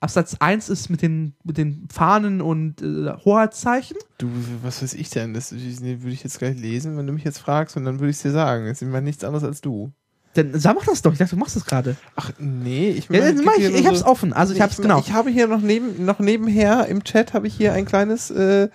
Absatz 0.00 0.36
1 0.38 0.68
ist 0.68 0.90
mit 0.90 1.00
den, 1.02 1.34
mit 1.42 1.56
den 1.56 1.88
Fahnen 1.90 2.40
und 2.40 2.82
äh, 2.82 3.12
Hoheitszeichen. 3.24 3.96
Du, 4.18 4.28
was 4.62 4.82
weiß 4.82 4.94
ich 4.94 5.08
denn? 5.10 5.32
Das 5.34 5.52
würde 5.52 6.08
ich 6.10 6.22
jetzt 6.22 6.38
gleich 6.38 6.56
lesen, 6.58 6.96
wenn 6.96 7.06
du 7.06 7.12
mich 7.12 7.24
jetzt 7.24 7.38
fragst, 7.38 7.76
und 7.76 7.84
dann 7.84 7.98
würde 7.98 8.10
ich 8.10 8.16
es 8.16 8.22
dir 8.22 8.30
sagen. 8.32 8.66
Das 8.66 8.78
ist 8.78 8.82
immer 8.82 9.00
nichts 9.00 9.24
anderes 9.24 9.42
als 9.44 9.60
du. 9.60 9.90
Dann 10.34 10.52
sag 10.60 10.76
mach 10.76 10.84
das 10.84 11.00
doch. 11.00 11.12
Ich 11.12 11.18
dachte, 11.18 11.34
du 11.34 11.40
machst 11.40 11.56
das 11.56 11.64
gerade. 11.64 11.96
Ach, 12.14 12.30
nee, 12.38 12.90
ich 12.90 13.08
Ja, 13.08 13.20
dann 13.20 13.36
gib 13.36 13.44
mach 13.46 13.56
ich, 13.56 13.64
ich 13.74 13.86
hab's 13.86 14.00
so- 14.00 14.06
offen. 14.06 14.34
Also 14.34 14.52
ich 14.52 14.58
Nee, 14.58 14.64
hab's 14.64 14.76
genau. 14.76 14.98
Ich 15.00 15.12
habe 15.14 15.30
hier 15.30 15.46
noch 15.48 15.62
neben, 15.62 16.04
noch 16.04 16.18
nebenher 16.18 16.86
im 16.88 17.02
Chat 17.02 17.32
habe 17.32 17.46
ich 17.46 17.54
hier 17.56 17.72
ein 17.72 17.86
kleines, 17.86 18.30
äh, 18.30 18.68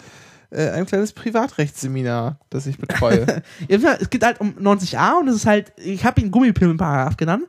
äh, 0.52 0.70
ein 0.70 0.86
kleines 0.86 1.14
Privatrechtsseminar, 1.14 2.40
das 2.50 2.68
ich 2.68 2.78
betreue. 2.78 3.42
Es 3.68 4.10
geht 4.10 4.24
halt 4.24 4.40
um 4.40 4.52
90a 4.58 5.20
und 5.20 5.28
es 5.28 5.38
ist 5.38 5.46
halt, 5.46 5.74
ich 5.78 6.06
habe 6.06 6.22
ihn 6.22 6.32
Gummipillenparagraph 6.32 7.18
genannt, 7.18 7.46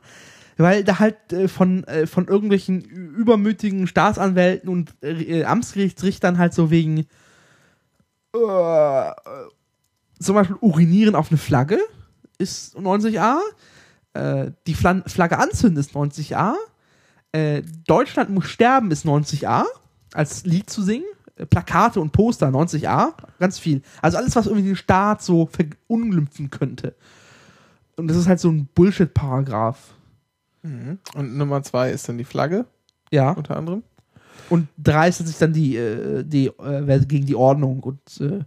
weil 0.57 0.83
da 0.83 0.99
halt 0.99 1.31
äh, 1.31 1.47
von, 1.47 1.83
äh, 1.85 2.07
von 2.07 2.27
irgendwelchen 2.27 2.81
übermütigen 2.81 3.87
Staatsanwälten 3.87 4.69
und 4.69 4.93
Amtsgerichtsrichtern 5.45 6.37
halt 6.37 6.53
so 6.53 6.71
wegen 6.71 7.05
zum 10.23 10.33
Beispiel 10.33 10.55
urinieren 10.59 11.13
auf 11.13 11.29
eine 11.29 11.37
Flagge 11.37 11.77
ist 12.37 12.75
90a, 12.77 13.37
äh, 14.13 14.51
die 14.67 14.75
Flagge 14.75 15.39
anzünden 15.39 15.79
ist 15.79 15.95
90a, 15.95 16.55
äh, 17.31 17.61
Deutschland 17.87 18.29
muss 18.29 18.45
sterben 18.45 18.91
ist 18.91 19.05
90a, 19.05 19.65
als 20.13 20.45
Lied 20.45 20.69
zu 20.69 20.83
singen, 20.83 21.05
Plakate 21.49 21.99
und 21.99 22.11
Poster 22.11 22.47
90a, 22.49 23.13
ganz 23.39 23.57
viel. 23.59 23.81
Also 24.01 24.17
alles, 24.17 24.35
was 24.35 24.45
irgendwie 24.45 24.67
den 24.67 24.75
Staat 24.75 25.21
so 25.23 25.47
verunglimpfen 25.47 26.49
könnte. 26.49 26.95
und 27.95 28.07
das 28.07 28.17
ist 28.17 28.27
halt 28.27 28.39
so 28.39 28.49
ein 28.49 28.67
Bullshit-Paragraph. 28.75 29.93
Mhm. 30.63 30.99
Und 31.15 31.37
Nummer 31.37 31.61
zwei 31.63 31.91
ist 31.91 32.07
dann 32.07 32.17
die 32.17 32.23
Flagge, 32.23 32.65
Ja. 33.11 33.31
unter 33.31 33.57
anderem. 33.57 33.83
Und 34.49 34.67
drei 34.77 35.09
ist 35.09 35.25
sich 35.25 35.37
dann 35.37 35.53
die, 35.53 35.75
äh, 35.75 36.23
die 36.23 36.47
äh, 36.47 36.99
gegen 37.05 37.25
die 37.25 37.35
Ordnung 37.35 37.79
und 37.81 37.99
äh, 38.21 38.39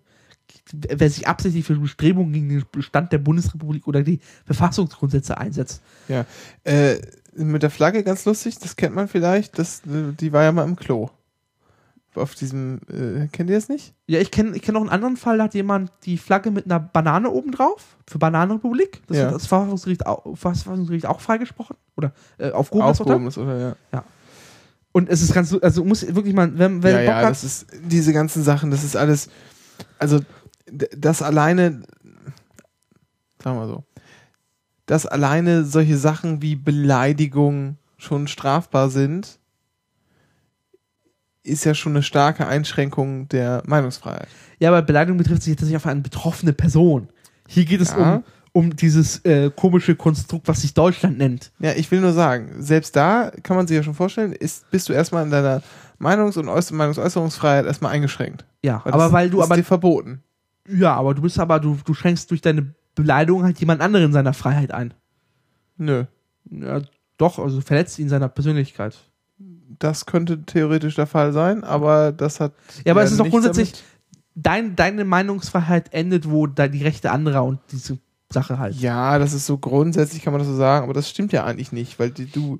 wer 0.72 1.10
sich 1.10 1.26
absichtlich 1.28 1.64
für 1.64 1.76
Bestrebungen 1.76 2.32
gegen 2.32 2.48
den 2.48 2.64
Bestand 2.72 3.12
der 3.12 3.18
Bundesrepublik 3.18 3.86
oder 3.86 4.02
die 4.02 4.20
Verfassungsgrundsätze 4.44 5.38
einsetzt. 5.38 5.82
Äh, 6.64 6.96
mit 7.34 7.62
der 7.62 7.70
Flagge 7.70 8.02
ganz 8.02 8.24
lustig, 8.24 8.58
das 8.58 8.76
kennt 8.76 8.94
man 8.94 9.08
vielleicht, 9.08 9.58
das, 9.58 9.82
die 9.84 10.32
war 10.32 10.42
ja 10.42 10.52
mal 10.52 10.64
im 10.64 10.76
Klo. 10.76 11.10
Auf 12.16 12.34
diesem, 12.34 12.80
äh, 12.88 13.28
kennt 13.28 13.50
ihr 13.50 13.56
das 13.56 13.68
nicht? 13.68 13.94
Ja, 14.06 14.20
ich 14.20 14.30
kenne 14.30 14.56
ich 14.56 14.62
kenn 14.62 14.74
noch 14.74 14.80
einen 14.80 14.90
anderen 14.90 15.16
Fall, 15.16 15.38
da 15.38 15.44
hat 15.44 15.54
jemand 15.54 15.90
die 16.04 16.18
Flagge 16.18 16.50
mit 16.50 16.64
einer 16.66 16.80
Banane 16.80 17.30
oben 17.30 17.52
drauf 17.52 17.96
für 18.06 18.18
Bananenrepublik. 18.18 19.02
Das 19.06 19.16
Ja. 19.16 19.26
hat 19.26 19.34
das 19.34 19.46
Verfassungsgericht 19.46 20.06
auch, 20.06 20.36
Verfassungsgericht 20.36 21.06
auch 21.06 21.20
freigesprochen 21.20 21.76
oder 21.96 22.12
äh, 22.38 22.50
aufgehoben. 22.50 22.88
Aufgehoben 22.88 23.26
ist, 23.26 23.38
oder 23.38 23.76
ja. 23.92 24.04
Und 24.92 25.08
es 25.10 25.20
ist 25.20 25.34
ganz, 25.34 25.50
so- 25.50 25.60
also 25.60 25.84
muss 25.84 26.06
wirklich 26.14 26.34
mal, 26.34 26.58
wenn, 26.58 26.82
wenn 26.82 26.92
ja, 26.92 26.98
Bock 27.00 27.08
ja, 27.08 27.16
hat, 27.22 27.30
das 27.30 27.44
ist, 27.44 27.66
diese 27.84 28.12
ganzen 28.12 28.42
Sachen, 28.42 28.70
das 28.70 28.82
ist 28.82 28.96
alles, 28.96 29.28
also, 29.98 30.20
das 30.96 31.20
alleine, 31.22 31.82
sagen 33.42 33.58
wir 33.58 33.66
so, 33.68 33.84
dass 34.86 35.04
alleine 35.04 35.64
solche 35.64 35.98
Sachen 35.98 36.40
wie 36.42 36.56
Beleidigung 36.56 37.76
schon 37.98 38.26
strafbar 38.28 38.88
sind, 38.90 39.38
ist 41.46 41.64
ja 41.64 41.74
schon 41.74 41.92
eine 41.92 42.02
starke 42.02 42.46
Einschränkung 42.46 43.28
der 43.28 43.62
Meinungsfreiheit. 43.66 44.28
ja, 44.58 44.68
aber 44.70 44.82
Beleidigung 44.82 45.18
betrifft 45.18 45.42
sich 45.42 45.54
tatsächlich 45.54 45.76
auf 45.76 45.86
eine 45.86 46.00
betroffene 46.00 46.52
Person. 46.52 47.08
Hier 47.48 47.64
geht 47.64 47.80
es 47.80 47.90
Ja. 47.90 48.16
um, 48.16 48.24
um 48.52 48.76
dieses 48.76 49.24
äh, 49.24 49.50
komische 49.54 49.94
Konstrukt, 49.96 50.48
was 50.48 50.62
sich 50.62 50.74
Deutschland 50.74 51.18
nennt. 51.18 51.52
Ja, 51.58 51.72
ich 51.72 51.90
will 51.90 52.00
nur 52.00 52.12
sagen, 52.12 52.54
selbst 52.58 52.96
da 52.96 53.30
kann 53.42 53.56
man 53.56 53.66
sich 53.66 53.76
ja 53.76 53.82
schon 53.82 53.94
vorstellen, 53.94 54.32
ist, 54.32 54.68
bist 54.70 54.88
du 54.88 54.92
erstmal 54.92 55.24
in 55.24 55.30
deiner 55.30 55.62
Meinungs- 55.98 56.36
und 56.38 56.48
Äuß 56.48 56.72
Meinungsäußerungsfreiheit 56.72 57.66
erstmal 57.66 57.92
eingeschränkt. 57.92 58.44
Ja, 58.62 58.80
Weil 58.84 58.92
aber 58.94 59.04
das 59.04 59.12
weil 59.12 59.30
du 59.30 59.38
ist 59.40 59.44
aber 59.44 59.56
dir 59.56 59.64
verboten. 59.64 60.22
ja, 60.68 60.94
aber 60.94 61.14
du 61.14 61.22
bist 61.22 61.38
aber 61.38 61.60
du 61.60 61.78
du 61.84 61.94
schränkst 61.94 62.30
durch 62.30 62.40
deine 62.40 62.74
Beleidigung 62.94 63.44
halt 63.44 63.58
jemand 63.60 63.80
anderen 63.82 64.06
in 64.06 64.12
seiner 64.12 64.32
Freiheit 64.34 64.72
ein. 64.72 64.94
Nö. 65.76 66.04
Ja, 66.50 66.80
doch, 67.18 67.38
also 67.38 67.60
verletzt 67.60 67.98
ihn 67.98 68.04
in 68.04 68.08
seiner 68.08 68.28
Persönlichkeit. 68.28 68.96
Das 69.78 70.06
könnte 70.06 70.42
theoretisch 70.42 70.94
der 70.94 71.06
Fall 71.06 71.32
sein, 71.32 71.64
aber 71.64 72.12
das 72.12 72.40
hat. 72.40 72.52
Ja, 72.84 72.92
aber 72.92 73.02
es 73.02 73.10
ist 73.10 73.20
doch 73.20 73.28
grundsätzlich 73.28 73.72
dein, 74.34 74.76
deine 74.76 75.04
Meinungsfreiheit 75.04 75.92
endet, 75.92 76.30
wo 76.30 76.46
da 76.46 76.68
die 76.68 76.82
Rechte 76.82 77.10
anderer 77.10 77.44
und 77.44 77.58
diese 77.72 77.98
Sache 78.32 78.58
halt. 78.58 78.76
Ja, 78.76 79.18
das 79.18 79.32
ist 79.32 79.46
so 79.46 79.58
grundsätzlich, 79.58 80.22
kann 80.22 80.32
man 80.32 80.40
das 80.40 80.48
so 80.48 80.56
sagen, 80.56 80.84
aber 80.84 80.94
das 80.94 81.08
stimmt 81.10 81.32
ja 81.32 81.44
eigentlich 81.44 81.72
nicht, 81.72 81.98
weil 81.98 82.10
die, 82.10 82.26
du. 82.26 82.58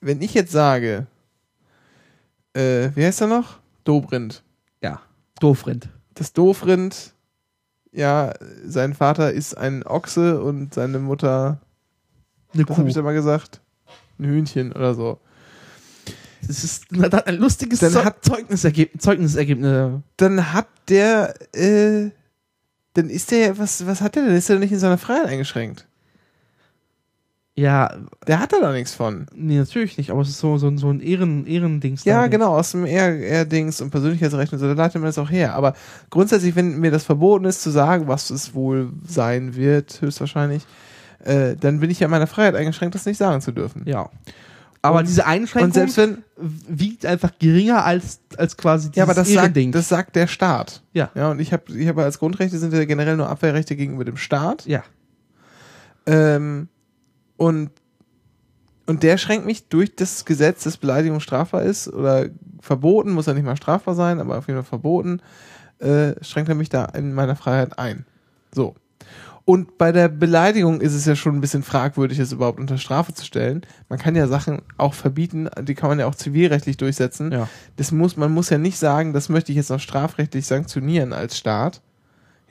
Wenn 0.00 0.22
ich 0.22 0.32
jetzt 0.32 0.52
sage, 0.52 1.06
äh, 2.54 2.90
wie 2.94 3.04
heißt 3.04 3.20
er 3.20 3.26
noch? 3.26 3.58
Dobrindt. 3.84 4.42
Ja. 4.82 5.00
Doofrind. 5.40 5.88
Das 6.14 6.32
Doofrind, 6.32 7.14
ja, 7.92 8.34
sein 8.64 8.94
Vater 8.94 9.32
ist 9.32 9.56
ein 9.56 9.82
Ochse 9.86 10.42
und 10.42 10.74
seine 10.74 10.98
Mutter, 10.98 11.60
Eine 12.52 12.68
was 12.68 12.76
Kuh. 12.76 12.78
habe 12.78 12.88
ich 12.88 12.94
da 12.94 13.02
mal 13.02 13.14
gesagt? 13.14 13.60
Ein 14.20 14.24
Hühnchen 14.24 14.72
oder 14.72 14.94
so. 14.94 15.18
Das 16.46 16.64
ist 16.64 16.84
das 16.90 17.12
hat 17.12 17.26
ein 17.26 17.36
lustiges 17.36 17.80
Dann 17.80 17.92
Zeu 17.92 18.04
hat- 18.04 18.24
Zeugnisergebnis. 18.24 19.02
Zeugnisergebnis. 19.02 20.00
Dann 20.16 20.52
hat 20.52 20.68
der, 20.88 21.34
äh, 21.54 22.10
dann 22.94 23.08
ist 23.10 23.30
der, 23.30 23.58
was, 23.58 23.86
was 23.86 24.00
hat 24.00 24.16
der 24.16 24.24
denn? 24.24 24.34
Ist 24.34 24.48
der 24.48 24.58
nicht 24.58 24.72
in 24.72 24.78
seiner 24.78 24.98
Freiheit 24.98 25.26
eingeschränkt? 25.26 25.86
Ja, 27.56 27.94
Der 28.26 28.38
hat 28.38 28.52
da 28.52 28.60
doch 28.60 28.72
nichts 28.72 28.94
von. 28.94 29.26
nee, 29.34 29.58
natürlich 29.58 29.98
nicht, 29.98 30.10
aber 30.10 30.22
es 30.22 30.30
ist 30.30 30.38
so, 30.38 30.56
so, 30.56 30.68
ein- 30.68 30.78
so 30.78 30.88
ein 30.88 31.00
Ehren, 31.00 31.46
Ehrendings. 31.46 32.04
Ja, 32.04 32.26
genau, 32.28 32.56
aus 32.56 32.70
dem 32.70 32.86
R-Dings 32.86 33.82
und 33.82 33.90
Persönlichkeitsrecht 33.90 34.52
und 34.54 34.60
so, 34.60 34.66
da 34.66 34.72
leitet 34.72 34.94
man 34.94 35.08
das 35.08 35.18
auch 35.18 35.30
her. 35.30 35.54
Aber 35.54 35.74
grundsätzlich, 36.08 36.56
wenn 36.56 36.78
mir 36.78 36.90
das 36.90 37.04
verboten 37.04 37.44
ist, 37.44 37.60
zu 37.62 37.70
sagen, 37.70 38.08
was 38.08 38.30
es 38.30 38.54
wohl 38.54 38.90
sein 39.06 39.56
wird, 39.56 40.00
höchstwahrscheinlich, 40.00 40.62
äh, 41.24 41.56
dann 41.56 41.80
bin 41.80 41.90
ich 41.90 42.00
ja 42.00 42.06
in 42.06 42.10
meiner 42.10 42.26
Freiheit 42.26 42.54
eingeschränkt, 42.54 42.94
das 42.94 43.06
nicht 43.06 43.18
sagen 43.18 43.40
zu 43.40 43.52
dürfen. 43.52 43.82
Ja. 43.86 44.10
Aber 44.82 45.00
Und- 45.00 45.08
diese 45.08 45.26
Einschränkung 45.26 45.68
Und 45.68 45.74
selbst 45.74 45.96
wenn, 45.98 46.24
wiegt 46.38 47.04
einfach 47.04 47.32
geringer 47.38 47.84
als, 47.84 48.20
als 48.36 48.56
quasi 48.56 48.88
dieses 48.88 48.96
ja, 48.96 49.02
aber 49.04 49.12
das 49.14 49.28
sagt, 49.30 49.56
das 49.74 49.88
sagt 49.88 50.16
der 50.16 50.26
Staat. 50.26 50.82
Ja. 50.94 51.10
Ja, 51.14 51.30
und 51.30 51.40
ich 51.40 51.52
habe 51.52 51.64
ich 51.76 51.86
hab 51.86 51.98
als 51.98 52.18
Grundrechte 52.18 52.58
sind 52.58 52.72
ja 52.72 52.84
generell 52.86 53.16
nur 53.16 53.28
Abwehrrechte 53.28 53.76
gegenüber 53.76 54.04
dem 54.04 54.16
Staat. 54.16 54.66
ja. 54.66 54.82
Ähm, 56.06 56.68
und, 57.36 57.70
und 58.86 59.02
der 59.02 59.18
schränkt 59.18 59.46
mich 59.46 59.68
durch 59.68 59.94
das 59.94 60.24
Gesetz, 60.24 60.64
das 60.64 60.76
Beleidigung 60.78 61.20
strafbar 61.20 61.62
ist 61.62 61.88
oder 61.88 62.26
verboten, 62.60 63.12
muss 63.12 63.26
ja 63.26 63.34
nicht 63.34 63.44
mal 63.44 63.56
strafbar 63.56 63.94
sein, 63.94 64.18
aber 64.18 64.38
auf 64.38 64.46
jeden 64.46 64.58
Fall 64.58 64.68
verboten, 64.68 65.20
äh, 65.78 66.12
schränkt 66.24 66.48
er 66.48 66.54
mich 66.54 66.68
da 66.70 66.86
in 66.86 67.12
meiner 67.14 67.36
Freiheit 67.36 67.78
ein. 67.78 68.06
So. 68.52 68.74
Und 69.44 69.78
bei 69.78 69.90
der 69.90 70.08
Beleidigung 70.08 70.80
ist 70.80 70.94
es 70.94 71.06
ja 71.06 71.16
schon 71.16 71.36
ein 71.36 71.40
bisschen 71.40 71.62
fragwürdig, 71.62 72.18
es 72.18 72.32
überhaupt 72.32 72.60
unter 72.60 72.78
Strafe 72.78 73.14
zu 73.14 73.24
stellen. 73.24 73.62
Man 73.88 73.98
kann 73.98 74.14
ja 74.14 74.28
Sachen 74.28 74.62
auch 74.76 74.94
verbieten, 74.94 75.48
die 75.62 75.74
kann 75.74 75.88
man 75.88 75.98
ja 75.98 76.06
auch 76.06 76.14
zivilrechtlich 76.14 76.76
durchsetzen. 76.76 77.32
Ja. 77.32 77.48
Das 77.76 77.90
muss, 77.90 78.16
man 78.16 78.32
muss 78.32 78.50
ja 78.50 78.58
nicht 78.58 78.78
sagen, 78.78 79.12
das 79.12 79.28
möchte 79.28 79.52
ich 79.52 79.56
jetzt 79.56 79.70
noch 79.70 79.80
strafrechtlich 79.80 80.46
sanktionieren 80.46 81.12
als 81.12 81.36
Staat. 81.38 81.80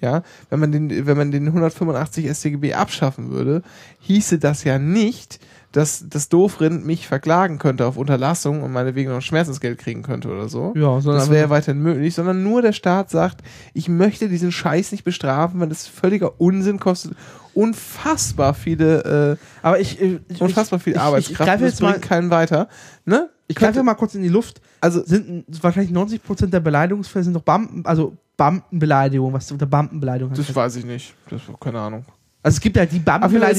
Ja, 0.02 0.24
wenn 0.50 0.60
man 0.62 0.72
den, 0.72 1.08
wenn 1.08 1.18
man 1.18 1.32
den 1.32 1.48
185 1.48 2.30
StGB 2.30 2.74
abschaffen 2.74 3.32
würde, 3.32 3.64
hieße 4.00 4.40
das 4.40 4.64
ja 4.64 4.80
nicht, 4.80 5.40
dass 5.72 6.06
das 6.10 6.30
Doofrind 6.30 6.86
mich 6.86 7.08
verklagen 7.08 7.60
könnte 7.60 7.86
auf 7.86 7.96
Unterlassung 7.98 8.64
und 8.64 8.72
meinetwegen 8.72 9.12
noch 9.12 9.22
Schmerzensgeld 9.22 9.78
kriegen 9.78 10.02
könnte 10.02 10.30
oder 10.30 10.50
so. 10.50 10.74
Ja, 10.76 11.00
sondern 11.00 11.22
Das 11.22 11.30
wäre 11.30 11.42
ja 11.46 11.50
weiterhin 11.52 11.82
möglich, 11.84 12.16
sondern 12.16 12.42
nur 12.44 12.62
der 12.64 12.74
Staat 12.74 13.10
sagt, 13.12 13.42
ich 13.74 13.88
möchte 13.88 14.30
diesen 14.30 14.52
Scheiß 14.52 14.92
nicht 14.92 15.04
bestrafen, 15.04 15.60
weil 15.60 15.70
das 15.70 15.88
völliger 15.88 16.40
Unsinn 16.42 16.80
kostet. 16.80 17.12
Unfassbar 17.54 18.54
viele, 18.54 19.38
aber 19.62 19.80
ich, 19.80 20.02
äh, 20.02 20.20
ich, 20.30 20.40
äh, 20.42 20.44
unfassbar 20.44 20.80
viel 20.80 20.94
ich- 20.94 20.98
ich- 20.98 21.02
Arbeitskraft. 21.04 21.40
Ich 21.42 21.46
greife 21.46 21.64
das 21.64 21.74
jetzt 21.74 21.82
mal, 21.82 21.92
bringt 21.92 22.06
keinen 22.06 22.30
weiter. 22.32 22.68
Ne? 23.06 23.30
ich 23.48 23.56
greife 23.56 23.82
mal 23.84 23.96
kurz 23.96 24.14
in 24.16 24.22
die 24.24 24.30
Luft. 24.30 24.62
Also, 24.80 25.04
Sind 25.04 25.44
wahrscheinlich 25.62 25.92
90% 25.92 26.54
der 26.54 26.60
Beleidigungsfälle 26.60 27.26
sind 27.26 27.34
doch 27.34 27.42
Beamten, 27.42 27.84
also 27.86 28.16
Beamtenbeleidigung, 28.38 29.34
was 29.34 29.52
unter 29.52 29.66
Beamtenbeleidigung 29.66 30.34
das 30.34 30.48
heißt. 30.48 30.56
weiß 30.56 30.76
ich 30.78 30.86
nicht. 30.86 31.14
Das 31.30 31.42
keine 31.60 31.80
Ahnung. 31.80 32.06
Also 32.42 32.56
es 32.56 32.62
gibt 32.62 32.78
ja 32.78 32.86
die 32.86 33.04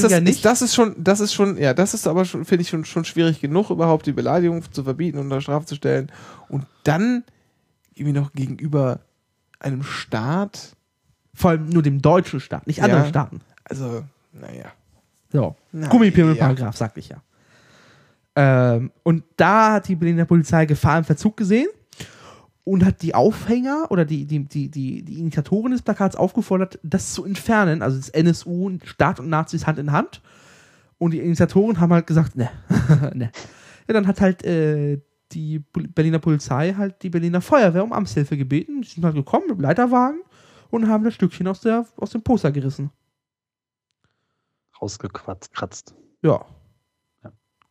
das, 0.03 0.13
ja 0.13 0.21
nicht. 0.21 0.37
Ist, 0.37 0.45
das 0.45 0.63
ist 0.63 0.75
schon, 0.75 0.95
das 0.97 1.21
ist 1.21 1.35
schon, 1.35 1.59
ja, 1.59 1.75
das 1.75 1.93
ist 1.93 2.07
aber 2.07 2.25
schon, 2.25 2.45
finde 2.45 2.63
ich 2.63 2.69
schon, 2.69 2.85
schon 2.85 3.05
schwierig 3.05 3.41
genug, 3.41 3.69
überhaupt 3.71 4.07
die 4.07 4.13
Beleidigung 4.13 4.63
zu 4.73 4.83
verbieten 4.85 5.19
und 5.19 5.25
unter 5.25 5.41
Strafe 5.43 5.67
zu 5.67 5.75
stellen. 5.75 6.11
Und 6.49 6.65
dann 6.85 7.25
irgendwie 7.95 8.19
noch 8.19 8.33
gegenüber 8.33 9.01
einem 9.59 9.83
Staat, 9.83 10.75
vor 11.35 11.51
allem 11.51 11.69
nur 11.69 11.83
dem 11.83 12.01
deutschen 12.01 12.41
Staat, 12.41 12.67
nicht 12.67 12.79
Ja. 12.79 12.85
anderen 12.85 13.07
Staaten. 13.09 13.41
also, 13.65 14.05
naja. 14.33 14.73
So. 15.31 15.57
Na, 15.73 15.89
Gummiparagraph, 15.89 16.77
sag 16.77 16.97
ich 16.97 17.11
ja. 17.11 17.23
Ähm, 18.35 18.91
und 19.03 19.25
da 19.37 19.75
hat 19.75 19.89
die 19.89 19.97
Berliner 19.97 20.25
Polizei 20.25 20.65
Gefahr 20.67 20.99
im 20.99 21.05
Verzug 21.05 21.37
gesehen 21.37 21.69
und 22.71 22.85
hat 22.85 23.03
die 23.03 23.17
Aufhänger 23.17 23.89
oder 23.91 24.05
die, 24.05 24.27
die, 24.27 24.45
die, 24.45 24.71
die, 24.71 25.03
die 25.03 25.19
Initiatoren 25.19 25.73
des 25.73 25.83
Plakats 25.83 26.15
aufgefordert, 26.15 26.79
das 26.85 27.13
zu 27.13 27.25
entfernen, 27.25 27.83
also 27.83 27.97
das 27.97 28.11
NSU, 28.11 28.79
Staat 28.85 29.19
und 29.19 29.29
Nazis 29.29 29.67
Hand 29.67 29.81
in 29.81 29.91
Hand. 29.91 30.23
Und 30.97 31.11
die 31.11 31.19
Initiatoren 31.19 31.81
haben 31.81 31.93
halt 31.93 32.07
gesagt, 32.07 32.37
ne, 32.37 32.49
ne. 33.15 33.33
Ja, 33.89 33.95
dann 33.95 34.07
hat 34.07 34.21
halt 34.21 34.45
äh, 34.45 35.01
die 35.33 35.59
Berliner 35.59 36.21
Polizei 36.21 36.73
halt 36.79 37.03
die 37.03 37.11
Berliner 37.11 37.41
Feuerwehr 37.41 37.83
um 37.83 37.93
Amtshilfe 37.93 38.37
gebeten. 38.37 38.83
Die 38.83 38.89
sind 38.89 39.05
halt 39.05 39.17
gekommen 39.17 39.47
mit 39.49 39.57
dem 39.57 39.63
Leiterwagen 39.63 40.21
und 40.71 40.87
haben 40.87 41.03
das 41.03 41.15
Stückchen 41.15 41.49
aus, 41.49 41.63
der, 41.63 41.87
aus 41.97 42.11
dem 42.11 42.23
Poster 42.23 42.53
gerissen. 42.53 42.91
Rausgekratzt. 44.81 45.53
Kratzt. 45.53 45.97
Ja. 46.23 46.47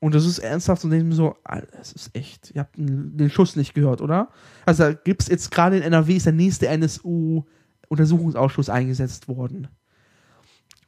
Ja. 0.02 0.06
Und 0.08 0.16
das 0.16 0.26
ist 0.26 0.40
ernsthaft 0.40 0.84
und 0.86 0.92
denke 0.92 1.06
mir 1.06 1.16
so, 1.16 1.36
das 1.78 1.92
ist 1.92 2.12
echt, 2.16 2.52
ihr 2.56 2.62
habt 2.62 2.78
den 2.78 3.30
Schuss 3.30 3.56
nicht 3.58 3.74
gehört, 3.74 4.00
oder? 4.02 4.30
Also 4.66 4.84
da 4.84 4.94
gibt 4.94 5.24
es 5.24 5.28
jetzt 5.28 5.52
gerade 5.52 5.76
in 5.78 5.84
NRW 5.84 6.16
ist 6.16 6.26
der 6.26 6.32
nächste 6.34 6.68
NSU-Untersuchungsausschuss 6.70 8.70
eingesetzt 8.70 9.28
worden. 9.28 9.68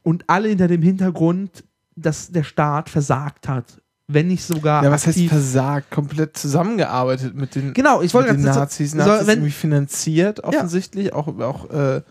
Und 0.02 0.24
alle 0.28 0.48
hinter 0.48 0.68
dem 0.68 0.82
Hintergrund, 0.82 1.64
dass 1.94 2.30
der 2.30 2.42
Staat 2.42 2.88
versagt 2.88 3.48
hat. 3.48 3.80
Wenn 4.08 4.28
nicht 4.28 4.44
sogar 4.44 4.82
Ja, 4.82 4.90
was 4.90 5.06
heißt 5.06 5.20
versagt? 5.26 5.90
Komplett 5.90 6.36
zusammengearbeitet 6.36 7.34
mit 7.34 7.54
den, 7.54 7.72
Genau, 7.72 8.02
ich 8.02 8.12
wollte 8.14 8.30
mit 8.30 8.38
den 8.40 8.44
gerade 8.46 8.60
Nazis. 8.60 8.90
so- 8.90 8.96
Nazis 8.98 9.26
wenn- 9.26 9.38
irgendwie 9.38 9.52
finanziert, 9.52 10.42
offensichtlich. 10.42 11.12
Auch, 11.12 11.28
auch, 11.38 11.70
äh, 11.70 12.02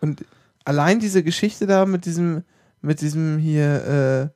und 0.00 0.24
allein 0.64 0.98
diese 0.98 1.22
Geschichte 1.22 1.66
da 1.66 1.84
mit 1.86 2.04
diesem, 2.06 2.42
mit 2.80 3.00
diesem 3.00 3.38
hier, 3.38 4.30
äh, 4.32 4.35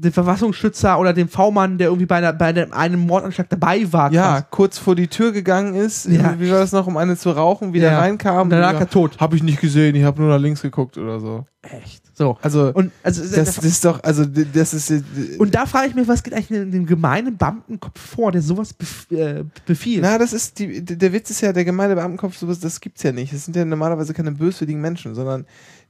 den 0.00 0.12
Verfassungsschützer 0.12 0.98
oder 0.98 1.12
den 1.12 1.28
V-Mann, 1.28 1.76
der 1.78 1.88
irgendwie 1.88 2.06
bei, 2.06 2.16
einer, 2.16 2.32
bei 2.32 2.46
einem, 2.72 3.00
Mordanschlag 3.00 3.48
dabei 3.50 3.92
war. 3.92 4.10
Ja, 4.12 4.32
quasi. 4.32 4.44
kurz 4.50 4.78
vor 4.78 4.94
die 4.94 5.08
Tür 5.08 5.32
gegangen 5.32 5.74
ist, 5.74 6.06
Ja. 6.06 6.34
wie 6.38 6.50
war 6.50 6.58
das 6.58 6.72
noch, 6.72 6.86
um 6.86 6.96
eine 6.96 7.16
zu 7.16 7.30
rauchen, 7.30 7.72
wieder 7.72 7.92
Ja. 7.92 7.98
reinkam. 7.98 8.42
Und 8.42 8.50
danach 8.50 8.72
ja, 8.74 8.80
er 8.80 8.90
tot. 8.90 9.18
Hab 9.18 9.34
ich 9.34 9.42
nicht 9.42 9.60
gesehen, 9.60 9.94
ich 9.94 10.04
habe 10.04 10.20
nur 10.22 10.30
nach 10.30 10.40
links 10.40 10.62
geguckt 10.62 10.96
oder 10.96 11.20
so. 11.20 11.44
Echt. 11.62 12.02
So. 12.16 12.38
Also, 12.40 12.70
Und, 12.72 12.90
also, 13.02 13.22
das, 13.22 13.56
das 13.56 13.64
ist 13.64 13.84
doch, 13.84 14.02
also 14.02 14.24
das 14.24 14.72
ist 14.72 14.90
äh, 14.90 15.02
und 15.38 15.54
da 15.54 15.66
frage 15.66 15.88
ich 15.88 15.94
mich, 15.94 16.08
was 16.08 16.22
geht 16.22 16.32
eigentlich 16.32 16.50
in 16.50 16.70
dem 16.70 16.86
gemeinen 16.86 17.36
Beamtenkopf 17.36 18.00
vor, 18.00 18.32
der 18.32 18.40
sowas 18.40 18.72
bef 18.72 19.06
äh, 19.10 19.44
befiehlt? 19.66 20.02
Na, 20.02 20.16
das 20.16 20.32
ist 20.32 20.58
die, 20.58 20.82
der 20.82 21.12
Witz 21.12 21.28
ist 21.30 21.42
ja, 21.42 21.52
der 21.52 21.66
gemeine 21.66 21.94
Beamtenkopf, 21.94 22.36
sowas, 22.36 22.60
das 22.60 22.80
gibt's 22.80 23.02
ja 23.02 23.12
nicht. 23.12 23.34
Das 23.34 23.44
sind 23.44 23.56
ja 23.56 23.64
normalerweise 23.66 24.14
keine 24.14 24.32
böswilligen 24.32 24.80
Menschen, 24.80 25.14
sondern 25.14 25.44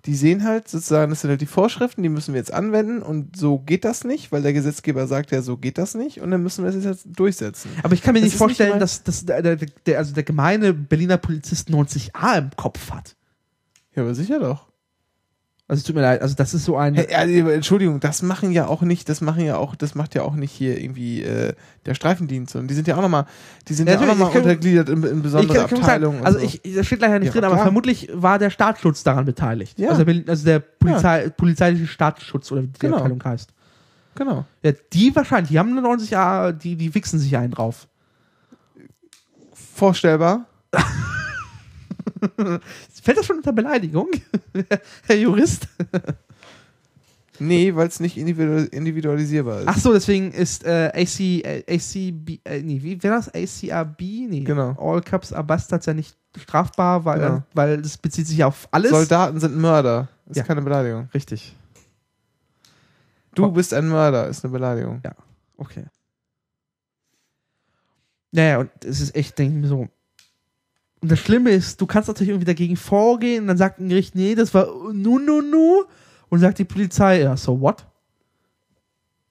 die 0.07 0.15
sehen 0.15 0.45
halt 0.45 0.69
sozusagen, 0.69 1.11
das 1.11 1.21
sind 1.21 1.31
halt 1.31 1.41
die 1.41 1.47
Vorschriften, 1.47 2.03
die 2.03 2.09
müssen 2.09 2.33
wir 2.33 2.39
jetzt 2.39 2.53
anwenden 2.53 3.03
und 3.03 3.37
so 3.37 3.59
geht 3.59 3.85
das 3.85 4.05
nicht, 4.05 4.33
weil 4.33 4.43
der 4.43 4.53
Gesetzgeber 4.53 5.07
sagt 5.07 5.31
ja, 5.31 5.43
so 5.43 5.57
geht 5.57 5.79
das 5.79 5.95
nicht 5.95 6.21
und 6.21 6.31
dann 6.31 6.43
müssen 6.43 6.65
wir 6.65 6.73
das 6.73 6.85
jetzt 6.85 7.07
durchsetzen. 7.07 7.71
Aber 7.83 7.95
ich 7.95 8.03
kann 8.03 8.15
mir 8.15 8.21
Das 8.21 8.31
nicht 8.31 8.39
vorstellen, 8.39 8.79
nicht 8.79 8.83
dass, 8.83 9.03
dass 9.03 9.27
der, 9.27 9.43
der, 9.43 9.57
der, 9.57 9.99
also 9.99 10.15
der 10.15 10.23
gemeine 10.23 10.73
Berliner 10.73 11.19
Polizist 11.19 11.69
90a 11.69 12.39
im 12.39 12.51
Kopf 12.57 12.91
hat. 12.91 13.17
Ja, 13.95 14.03
aber 14.03 14.15
sicher 14.15 14.39
doch. 14.39 14.70
Also 15.71 15.83
es 15.83 15.85
tut 15.85 15.95
mir 15.95 16.03
leid, 16.03 16.21
also 16.21 16.35
das 16.35 16.53
ist 16.53 16.65
so 16.65 16.77
ein. 16.77 16.95
Hey, 16.97 17.07
ja, 17.13 17.43
aber 17.45 17.55
Entschuldigung, 17.55 18.01
das 18.01 18.23
machen 18.23 18.51
ja 18.51 18.67
auch 18.67 18.83
nicht, 18.83 19.09
das 19.09 19.21
machen 19.21 19.45
ja 19.45 19.57
auch, 19.57 19.77
das 19.77 19.95
macht 19.95 20.17
ja 20.17 20.23
auch 20.23 20.35
nicht 20.35 20.51
hier 20.51 20.77
irgendwie 20.81 21.23
äh, 21.23 21.53
der 21.87 21.95
Streifendienst. 21.95 22.57
Und 22.57 22.67
die 22.67 22.75
sind 22.75 22.89
ja 22.89 22.97
auch 22.97 23.03
nochmal, 23.03 23.27
die 23.69 23.75
sind 23.75 23.87
Ja, 23.89 23.95
ja, 23.95 24.01
auch 24.01 24.07
nochmal 24.07 24.31
ich 24.31 24.37
untergliedert 24.37 24.89
in, 24.89 25.01
in 25.05 25.19
ich 25.19 25.23
besondere 25.23 25.59
kann, 25.59 25.69
kann 25.69 25.79
Abteilungen. 25.79 26.17
sagen, 26.25 26.27
also 26.27 26.39
so. 26.41 26.45
ich, 26.45 26.61
das 26.75 26.87
steht 26.87 27.01
leider 27.01 27.21
nicht 27.21 27.29
Ja, 27.29 27.33
drin, 27.35 27.45
aber 27.45 27.55
klar. 27.55 27.67
vermutlich 27.67 28.09
war 28.13 28.41
der 28.41 28.51
Staatsschutz 28.51 29.05
daran 29.05 29.27
beteiligt. 29.27 29.79
Ja. 29.79 29.91
Also, 29.91 30.05
also 30.27 30.45
der 30.45 30.59
Polizei, 30.59 31.29
polizeiliche 31.29 31.87
Staatsschutz 31.87 32.51
oder 32.51 32.63
wie 32.65 32.67
die 32.67 32.79
Genau. 32.81 32.97
Abteilung 32.97 33.23
heißt. 33.25 33.51
genau. 34.17 34.45
Ja, 34.65 34.73
die 34.93 35.15
wahrscheinlich, 35.15 35.51
die 35.51 35.59
haben 35.61 35.71
eine 35.79 35.87
90a, 35.87 36.51
die, 36.51 36.75
die 36.75 36.93
wichsen 36.97 37.21
sich 37.21 37.37
einen 37.37 37.53
drauf. 37.53 37.87
Vorstellbar. 39.55 40.47
Fällt 43.03 43.19
das 43.19 43.27
schon 43.27 43.37
unter 43.39 43.53
Beleidigung, 43.53 44.09
Herr 45.07 45.17
Jurist? 45.17 45.67
Nee, 47.43 47.75
weil 47.75 47.89
es 47.89 48.01
nicht 48.01 48.19
individu 48.19 48.69
individualisierbar 48.71 49.61
ist. 49.61 49.67
Ach 49.67 49.79
so, 49.79 49.95
deswegen 49.95 50.31
ist 50.31 50.63
äh, 50.63 50.91
AC, 50.95 51.21
äh, 51.43 51.65
ACB, 51.67 52.39
äh, 52.45 52.61
nee, 52.61 52.83
wie 52.83 53.03
wäre 53.03 53.15
das? 53.17 53.29
ACAB? 53.35 53.99
Nee. 54.29 54.41
Genau. 54.41 54.77
All 54.79 55.01
Cups 55.01 55.33
are 55.33 55.43
Bastards 55.43 55.87
ja 55.87 55.95
nicht 55.95 56.15
strafbar, 56.37 57.03
weil, 57.07 57.23
äh, 57.23 57.41
weil 57.55 57.81
das 57.81 57.97
bezieht 57.97 58.27
sich 58.27 58.37
ja 58.37 58.47
auf 58.49 58.69
alles. 58.73 58.91
Soldaten 58.91 59.41
sind 59.41 59.57
Mörder. 59.57 60.09
Ist 60.27 60.37
Ja. 60.37 60.43
keine 60.43 60.61
Beleidigung. 60.61 61.09
Richtig. 61.15 61.57
Du 63.35 63.47
Oh. 63.47 63.51
bist 63.51 63.73
ein 63.73 63.89
Mörder, 63.89 64.29
ist 64.29 64.45
eine 64.45 64.53
Beleidigung. 64.53 65.01
Ja. 65.03 65.15
Okay. 65.57 65.85
Naja, 68.33 68.59
und 68.59 68.71
es 68.85 69.01
ist 69.01 69.17
echt, 69.17 69.39
denke 69.39 69.57
ich 69.57 69.63
mir 69.63 69.69
so. 69.69 69.89
Und 71.01 71.11
das 71.11 71.19
Schlimme 71.19 71.51
ist, 71.51 71.81
du 71.81 71.87
kannst 71.87 72.09
natürlich 72.09 72.29
irgendwie 72.29 72.47
dagegen 72.47 72.77
vorgehen 72.77 73.43
und 73.43 73.47
dann 73.49 73.57
sagt 73.57 73.81
ein 73.81 73.89
Gericht, 73.89 74.15
nee, 74.15 74.35
das 74.35 74.53
war 74.53 74.67
nu, 74.93 75.19
nu, 75.19 75.41
nu. 75.41 75.85
Und 76.29 76.39
sagt 76.39 76.59
die 76.59 76.65
Polizei, 76.65 77.23
ja, 77.23 77.37
so 77.37 77.61
what? 77.61 77.87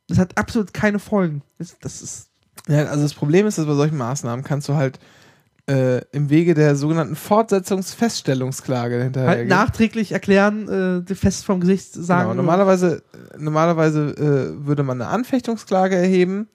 Das 0.07 0.17
hat 0.17 0.37
absolut 0.37 0.73
keine 0.73 0.99
Folgen. 0.99 1.43
Das, 1.57 1.77
das 1.79 2.01
ist. 2.01 2.29
Ja, 2.67 2.85
also 2.85 3.03
das 3.03 3.13
Problem 3.13 3.47
ist, 3.47 3.57
dass 3.57 3.65
bei 3.65 3.75
solchen 3.75 3.97
Maßnahmen 3.97 4.43
kannst 4.43 4.67
du 4.67 4.73
halt 4.73 4.99
äh, 5.69 6.01
im 6.11 6.29
Wege 6.29 6.55
der 6.55 6.75
sogenannten 6.75 7.15
Fortsetzungsfeststellungsklage 7.15 9.03
hinterher 9.03 9.29
halt 9.29 9.47
nachträglich 9.47 10.11
erklären, 10.11 11.05
äh, 11.07 11.15
fest 11.15 11.45
vom 11.45 11.61
Gesicht 11.61 11.93
sagen. 11.93 12.31
Genau, 12.31 12.41
normalerweise 12.41 13.03
normalerweise 13.37 14.09
äh, 14.17 14.65
würde 14.65 14.83
man 14.83 15.01
eine 15.01 15.09
Anfechtungsklage 15.09 15.95
erheben 15.95 16.49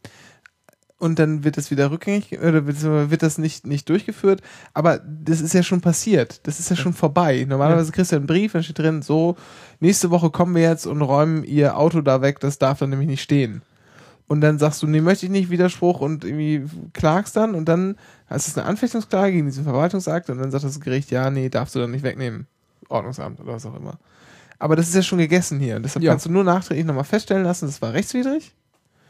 und 0.98 1.18
dann 1.18 1.44
wird 1.44 1.58
es 1.58 1.70
wieder 1.70 1.90
rückgängig 1.90 2.38
oder 2.38 2.66
wird, 2.66 3.22
das 3.22 3.38
nicht, 3.38 3.66
nicht 3.66 3.88
durchgeführt. 3.88 4.40
Aber 4.72 4.98
das 4.98 5.40
ist 5.40 5.52
ja 5.52 5.62
schon 5.62 5.80
passiert. 5.80 6.46
Das 6.46 6.60
ist 6.60 6.70
ja 6.70 6.76
schon 6.76 6.92
vorbei. 6.94 7.44
Normalerweise 7.48 7.92
kriegst 7.92 8.12
du 8.12 8.16
einen 8.16 8.26
Brief, 8.26 8.52
da 8.52 8.62
steht 8.62 8.78
drin, 8.78 9.02
so, 9.02 9.36
nächste 9.80 10.10
Woche 10.10 10.30
kommen 10.30 10.54
wir 10.54 10.62
jetzt 10.62 10.86
und 10.86 11.02
räumen 11.02 11.44
ihr 11.44 11.76
Auto 11.76 12.00
da 12.00 12.22
weg, 12.22 12.40
das 12.40 12.58
darf 12.58 12.78
dann 12.78 12.90
nämlich 12.90 13.08
nicht 13.08 13.22
stehen. 13.22 13.62
Und 14.26 14.40
dann 14.40 14.58
sagst 14.58 14.82
du, 14.82 14.86
nee, 14.86 15.02
möchte 15.02 15.26
ich 15.26 15.32
nicht, 15.32 15.50
Widerspruch 15.50 16.00
und 16.00 16.24
irgendwie 16.24 16.64
klagst 16.94 17.36
dann 17.36 17.54
und 17.54 17.66
dann 17.66 17.96
hast 18.26 18.56
du 18.56 18.60
eine 18.60 18.68
Anfechtungsklage 18.68 19.32
gegen 19.32 19.46
diesen 19.46 19.64
Verwaltungsakt 19.64 20.30
und 20.30 20.38
dann 20.38 20.50
sagt 20.50 20.64
das 20.64 20.80
Gericht, 20.80 21.10
ja, 21.10 21.28
nee, 21.30 21.50
darfst 21.50 21.74
du 21.74 21.80
dann 21.80 21.90
nicht 21.90 22.04
wegnehmen. 22.04 22.46
Ordnungsamt 22.88 23.40
oder 23.40 23.52
was 23.54 23.66
auch 23.66 23.74
immer. 23.76 23.98
Aber 24.58 24.76
das 24.76 24.88
ist 24.88 24.94
ja 24.94 25.02
schon 25.02 25.18
gegessen 25.18 25.58
hier. 25.60 25.76
Und 25.76 25.82
deshalb 25.82 26.02
Ja. 26.02 26.12
kannst 26.12 26.24
du 26.24 26.30
nur 26.30 26.44
nachträglich 26.44 26.86
nochmal 26.86 27.04
feststellen 27.04 27.44
lassen, 27.44 27.66
das 27.66 27.82
war 27.82 27.92
rechtswidrig. 27.92 28.54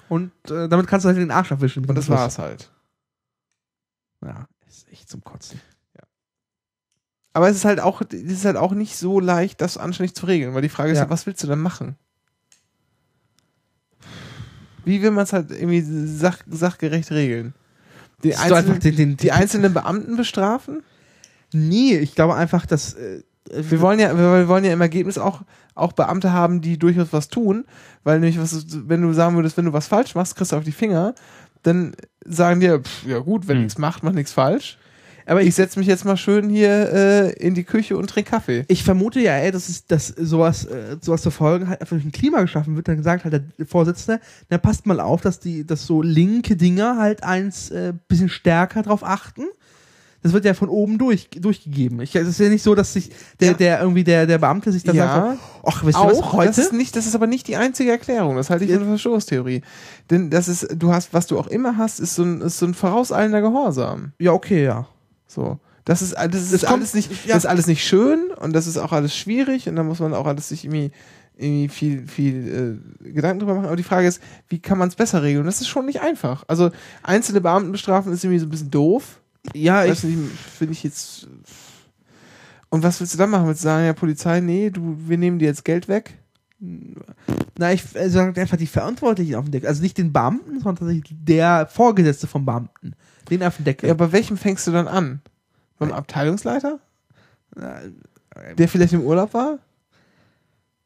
Und 0.08 0.32
äh, 0.50 0.68
damit 0.68 0.86
kannst 0.86 1.04
du 1.04 1.08
halt 1.08 1.18
den 1.18 1.30
Arsch 1.30 1.52
abwischen. 1.52 1.84
Und 1.84 1.94
das 1.94 2.08
war's 2.08 2.38
halt. 2.38 2.70
Ja, 4.24 4.46
ist 4.66 4.90
echt 4.90 5.08
zum 5.08 5.22
Kotzen. 5.22 5.60
Aber 7.34 7.48
es 7.48 7.56
ist 7.56 7.64
halt 7.64 7.80
auch, 7.80 8.00
es 8.00 8.12
ist 8.12 8.44
halt 8.44 8.56
auch 8.56 8.72
nicht 8.72 8.96
so 8.96 9.18
leicht, 9.18 9.60
das 9.60 9.76
anständig 9.76 10.14
zu 10.14 10.26
regeln, 10.26 10.54
weil 10.54 10.62
die 10.62 10.68
Frage 10.68 10.92
ist 10.92 10.98
Ja. 10.98 11.04
ja, 11.04 11.10
was 11.10 11.26
willst 11.26 11.42
du 11.42 11.48
denn 11.48 11.58
machen? 11.58 11.96
Wie 14.84 15.02
will 15.02 15.10
man 15.10 15.24
es 15.24 15.32
halt 15.32 15.50
irgendwie 15.50 15.80
sach, 15.80 16.38
sachgerecht 16.48 17.10
regeln? 17.10 17.54
Die, 18.22 18.36
einzelnen, 18.36 18.78
den, 18.78 18.96
den, 18.96 19.16
die 19.16 19.32
einzelnen 19.32 19.74
Beamten 19.74 20.16
bestrafen? 20.16 20.82
Nee, 21.52 21.98
ich 21.98 22.14
glaube 22.14 22.36
einfach, 22.36 22.66
dass. 22.66 22.94
Äh, 22.94 23.24
Wir 23.56 23.80
wollen 23.80 23.98
ja, 24.00 24.16
wir 24.16 24.48
wollen 24.48 24.64
ja 24.64 24.72
im 24.72 24.80
Ergebnis 24.80 25.18
auch, 25.18 25.42
auch 25.74 25.92
Beamte 25.92 26.32
haben, 26.32 26.60
die 26.60 26.78
durchaus 26.78 27.12
was 27.12 27.28
tun, 27.28 27.64
weil 28.02 28.20
nämlich 28.20 28.40
was, 28.40 28.66
wenn 28.88 29.02
du 29.02 29.12
sagen 29.12 29.36
würdest, 29.36 29.56
wenn 29.56 29.64
du 29.66 29.72
was 29.72 29.86
falsch 29.86 30.14
machst, 30.14 30.36
kriegst 30.36 30.52
du 30.52 30.56
auf 30.56 30.64
die 30.64 30.72
Finger, 30.72 31.14
dann 31.62 31.94
sagen 32.24 32.60
die, 32.60 32.68
pff, 32.68 33.06
ja 33.06 33.18
gut, 33.18 33.48
wenn 33.48 33.56
Hm. 33.56 33.62
nichts 33.64 33.78
macht, 33.78 34.02
macht 34.02 34.14
nichts 34.14 34.32
falsch. 34.32 34.78
aber 35.26 35.42
Ich 35.42 35.54
setze 35.54 35.78
mich 35.78 35.88
jetzt 35.88 36.04
mal 36.04 36.16
schön 36.18 36.50
hier 36.50 36.92
äh, 36.92 37.32
in 37.34 37.54
die 37.54 37.64
Küche 37.64 37.96
und 37.96 38.10
trinke 38.10 38.30
Kaffee. 38.30 38.64
ich 38.68 38.84
vermute 38.84 39.20
ja, 39.20 39.32
ey, 39.36 39.50
dass, 39.50 39.68
es, 39.70 39.86
dass 39.86 40.08
sowas, 40.08 40.66
äh, 40.66 40.98
sowas 41.00 41.22
zur 41.22 41.32
Folge 41.32 41.66
halt 41.68 41.80
einfach 41.80 41.96
durch 41.96 42.04
ein 42.04 42.12
Klima 42.12 42.42
geschaffen 42.42 42.76
wird. 42.76 42.88
Dann 42.88 43.02
sagt 43.02 43.24
halt 43.24 43.32
der 43.58 43.66
Vorsitzende, 43.66 44.20
na 44.50 44.58
passt 44.58 44.84
mal 44.86 45.00
auf, 45.00 45.22
dass 45.22 45.40
die, 45.40 45.66
dass 45.66 45.86
so 45.86 46.02
linke 46.02 46.56
Dinger 46.56 46.98
halt 46.98 47.22
eins 47.24 47.70
äh, 47.70 47.94
bisschen 48.08 48.28
stärker 48.28 48.82
drauf 48.82 49.02
achten. 49.02 49.44
Das 50.24 50.32
wird 50.32 50.44
ja 50.46 50.54
von 50.54 50.68
oben 50.70 50.96
durch, 50.98 51.28
durchgegeben. 51.30 52.00
Ich, 52.00 52.16
es 52.16 52.26
ist 52.26 52.40
ja 52.40 52.48
nicht 52.48 52.62
so, 52.62 52.74
dass 52.74 52.94
sich 52.94 53.10
der, 53.40 53.48
Ja. 53.48 53.54
der 53.54 53.80
irgendwie 53.82 54.02
der, 54.04 54.26
der 54.26 54.38
Beamte 54.38 54.72
sich 54.72 54.82
dann 54.82 54.96
Ja. 54.96 55.06
sagt, 55.06 55.38
ach, 55.64 55.84
wisst 55.84 55.98
ihr 55.98 56.04
was, 56.06 56.18
Auch, 56.18 56.32
heute? 56.32 56.46
das 56.48 56.58
ist 56.58 56.72
nicht, 56.72 56.96
das 56.96 57.06
ist 57.06 57.14
aber 57.14 57.26
nicht 57.26 57.46
die 57.46 57.56
einzige 57.56 57.90
Erklärung. 57.90 58.34
Das 58.36 58.48
halte 58.50 58.64
ich 58.64 58.70
für 58.70 58.78
eine 58.78 58.86
Verschwörungstheorie. 58.86 59.60
Denn 60.10 60.30
das 60.30 60.48
ist, 60.48 60.66
du 60.76 60.92
hast, 60.92 61.12
was 61.12 61.26
du 61.26 61.38
auch 61.38 61.46
immer 61.46 61.76
hast, 61.76 62.00
ist 62.00 62.14
so 62.14 62.22
ein, 62.24 62.40
ist 62.40 62.58
so 62.58 62.66
ein 62.66 62.72
vorauseilender 62.74 63.42
Gehorsam. 63.42 64.12
ja, 64.18 64.32
okay, 64.32 64.64
ja. 64.64 64.88
So. 65.26 65.58
Das 65.84 66.00
ist, 66.00 66.14
das 66.16 66.34
ist 66.42 66.52
Das 66.54 66.60
kommt- 66.62 66.72
alles 66.72 66.94
nicht, 66.94 67.10
ja. 67.26 67.34
das 67.34 67.44
ist 67.44 67.46
alles 67.50 67.66
nicht 67.66 67.84
schön 67.84 68.30
und 68.40 68.54
das 68.54 68.66
ist 68.66 68.78
auch 68.78 68.92
alles 68.92 69.14
schwierig 69.14 69.68
und 69.68 69.76
da 69.76 69.82
muss 69.82 70.00
man 70.00 70.14
auch 70.14 70.26
alles 70.26 70.48
sich 70.48 70.64
irgendwie, 70.64 70.90
irgendwie 71.36 71.68
viel, 71.68 72.06
viel 72.08 72.80
äh, 73.04 73.10
Gedanken 73.12 73.40
drüber 73.40 73.54
machen. 73.56 73.66
Aber 73.66 73.76
die 73.76 73.82
Frage 73.82 74.06
ist, 74.08 74.22
wie 74.48 74.58
kann 74.60 74.78
man 74.78 74.88
es 74.88 74.94
besser 74.94 75.22
regeln? 75.22 75.40
Und 75.40 75.46
das 75.46 75.60
ist 75.60 75.68
schon 75.68 75.84
nicht 75.84 76.00
einfach. 76.00 76.44
Also 76.48 76.70
einzelne 77.02 77.42
Beamten 77.42 77.72
bestrafen 77.72 78.10
ist 78.14 78.24
irgendwie 78.24 78.38
so 78.38 78.46
ein 78.46 78.50
bisschen 78.50 78.70
doof. 78.70 79.20
Ja, 79.52 79.84
ich, 79.84 79.98
finde 79.98 80.72
ich 80.72 80.82
jetzt. 80.82 81.28
Und 82.70 82.82
was 82.82 83.00
willst 83.00 83.14
du 83.14 83.18
dann 83.18 83.30
machen? 83.30 83.46
Willst 83.46 83.62
du 83.62 83.68
sagen, 83.68 83.84
ja, 83.84 83.92
Polizei, 83.92 84.40
nee, 84.40 84.70
du, 84.70 84.96
wir 85.06 85.18
nehmen 85.18 85.38
dir 85.38 85.46
jetzt 85.46 85.64
Geld 85.64 85.88
weg? 85.88 86.18
na, 87.58 87.72
ich 87.72 87.94
äh, 87.94 88.08
sage 88.08 88.40
einfach 88.40 88.56
die 88.56 88.66
Verantwortlichen 88.66 89.34
auf 89.34 89.44
den 89.44 89.52
Deckel. 89.52 89.68
Also 89.68 89.82
nicht 89.82 89.98
den 89.98 90.12
Beamten, 90.12 90.60
sondern 90.60 90.76
tatsächlich 90.76 91.14
der 91.16 91.66
Vorgesetzte 91.66 92.26
vom 92.26 92.44
Beamten. 92.44 92.94
Den 93.30 93.42
auf 93.42 93.56
den 93.56 93.64
Deckel. 93.64 93.88
Ja, 93.88 93.94
bei 93.94 94.12
welchem 94.12 94.36
fängst 94.36 94.66
du 94.66 94.72
dann 94.72 94.88
an? 94.88 95.20
Beim 95.78 95.92
Abteilungsleiter? 95.92 96.78
Der 98.58 98.68
vielleicht 98.68 98.92
im 98.92 99.02
Urlaub 99.02 99.34
war? 99.34 99.58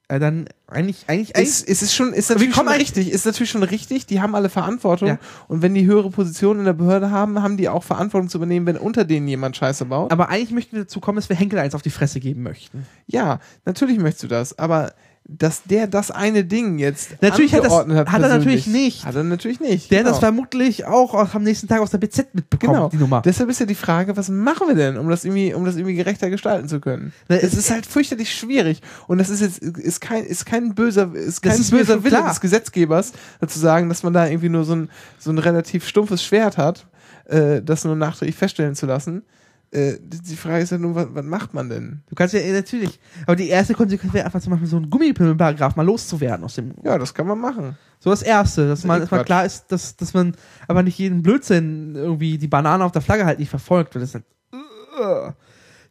Äh, 0.08 0.18
dann 0.18 0.46
eigentlich, 0.66 1.04
eigentlich, 1.06 1.36
eigentlich 1.36 1.48
Ist, 1.48 1.68
ist 1.68 1.82
es 1.82 1.94
schon, 1.94 2.12
ist 2.12 2.30
natürlich 2.30 2.54
schon 2.54 2.68
richtig, 2.68 3.10
ist 3.10 3.26
natürlich 3.26 3.50
schon 3.50 3.62
richtig, 3.62 4.06
die 4.06 4.20
haben 4.20 4.34
alle 4.34 4.48
Verantwortung. 4.48 5.08
Ja. 5.08 5.18
Und 5.48 5.62
wenn 5.62 5.74
die 5.74 5.86
höhere 5.86 6.10
Positionen 6.10 6.60
in 6.60 6.66
der 6.66 6.72
Behörde 6.72 7.10
haben, 7.10 7.42
haben 7.42 7.56
die 7.56 7.68
auch 7.68 7.84
Verantwortung 7.84 8.28
zu 8.28 8.38
übernehmen, 8.38 8.66
wenn 8.66 8.76
unter 8.76 9.04
denen 9.04 9.28
jemand 9.28 9.56
Scheiße 9.56 9.84
baut. 9.84 10.10
aber 10.10 10.30
eigentlich 10.30 10.50
möchten 10.50 10.76
wir 10.76 10.84
dazu 10.84 11.00
kommen, 11.00 11.16
dass 11.16 11.28
wir 11.28 11.36
Henkel 11.36 11.58
eins 11.58 11.74
auf 11.74 11.82
die 11.82 11.90
Fresse 11.90 12.20
geben 12.20 12.42
möchten. 12.42 12.86
Ja, 13.06 13.38
natürlich 13.64 13.98
möchtest 13.98 14.24
du 14.24 14.28
das, 14.28 14.58
aber 14.58 14.92
dass 15.30 15.62
der 15.64 15.86
das 15.86 16.10
eine 16.10 16.42
Ding 16.42 16.78
jetzt 16.78 17.20
Natürlich 17.20 17.52
hat 17.52 17.60
das- 17.60 17.66
angeordnet 17.66 18.08
hat 18.10 18.22
er 18.22 18.28
natürlich 18.30 18.66
nicht. 18.66 19.04
Hat 19.04 19.14
er 19.14 19.24
natürlich 19.24 19.60
nicht. 19.60 19.90
Der 19.90 19.98
hat 19.98 20.06
das 20.06 20.12
genau. 20.14 20.20
vermutlich 20.20 20.86
auch 20.86 21.12
am 21.34 21.42
nächsten 21.42 21.68
Tag 21.68 21.80
aus 21.82 21.90
der 21.90 21.98
BZ 21.98 22.34
mitbekommen, 22.34 22.72
Genau. 22.72 22.88
die 22.88 22.96
Nummer. 22.96 23.20
Deshalb 23.22 23.50
ist 23.50 23.60
ja 23.60 23.66
die 23.66 23.74
Frage, 23.74 24.16
was 24.16 24.30
machen 24.30 24.68
wir 24.68 24.74
denn, 24.74 24.96
um 24.96 25.08
das 25.10 25.26
irgendwie, 25.26 25.52
um 25.52 25.66
das 25.66 25.76
irgendwie 25.76 25.94
gerechter 25.96 26.30
gestalten 26.30 26.66
zu 26.66 26.80
können? 26.80 27.12
Na, 27.28 27.36
Es 27.36 27.42
es- 27.52 27.58
ist 27.58 27.70
halt 27.70 27.84
fürchterlich 27.84 28.34
schwierig 28.34 28.80
und 29.06 29.18
das 29.18 29.28
ist 29.28 29.40
jetzt 29.42 29.58
ist 29.58 30.00
kein 30.00 30.24
ist 30.24 30.46
kein 30.46 30.74
böser 30.74 31.12
ist 31.14 31.42
kein 31.42 31.60
ist 31.60 31.70
böser 31.72 32.02
Wille 32.04 32.16
klar. 32.16 32.28
des 32.30 32.40
Gesetzgebers 32.40 33.12
zu 33.46 33.58
sagen, 33.58 33.90
dass 33.90 34.02
man 34.02 34.14
da 34.14 34.26
irgendwie 34.26 34.48
nur 34.48 34.64
so 34.64 34.74
ein 34.76 34.88
so 35.18 35.30
ein 35.30 35.36
relativ 35.38 35.86
stumpfes 35.86 36.24
Schwert 36.24 36.56
hat, 36.56 36.86
äh, 37.26 37.60
das 37.60 37.84
nur 37.84 37.96
nachträglich 37.96 38.36
feststellen 38.36 38.74
zu 38.74 38.86
lassen, 38.86 39.22
Äh, 39.70 39.98
die 40.00 40.36
Frage 40.36 40.62
ist 40.62 40.70
ja 40.70 40.78
nur, 40.78 40.94
was, 40.94 41.08
was 41.12 41.24
macht 41.24 41.52
man 41.52 41.68
denn? 41.68 42.02
Du 42.08 42.14
kannst 42.14 42.32
ja 42.32 42.40
eh, 42.40 42.52
natürlich. 42.52 42.98
Aber 43.26 43.36
die 43.36 43.48
erste 43.48 43.74
Konsequenz 43.74 44.14
wäre 44.14 44.24
einfach 44.24 44.40
zum 44.40 44.52
Beispiel 44.52 44.68
so 44.68 44.76
einen 44.78 44.88
Gummipimmelparagraph 44.88 45.76
mal 45.76 45.84
loszuwerden 45.84 46.44
aus 46.44 46.54
dem. 46.54 46.72
Ja, 46.82 46.96
das 46.96 47.12
kann 47.12 47.26
man 47.26 47.38
machen. 47.38 47.76
So 48.00 48.10
das 48.10 48.22
erste, 48.22 48.66
dass 48.66 48.84
man, 48.84 48.98
eh 48.98 49.00
dass 49.02 49.10
man 49.10 49.24
klar 49.24 49.44
ist, 49.44 49.66
dass, 49.68 49.96
dass 49.96 50.14
man 50.14 50.34
aber 50.68 50.82
nicht 50.82 50.98
jeden 50.98 51.22
Blödsinn 51.22 51.94
irgendwie 51.96 52.38
die 52.38 52.48
Banane 52.48 52.82
auf 52.82 52.92
der 52.92 53.02
Flagge 53.02 53.26
halt 53.26 53.38
nicht 53.38 53.50
verfolgt, 53.50 53.94
weil 53.94 54.00
das 54.00 54.14
halt. 54.14 54.24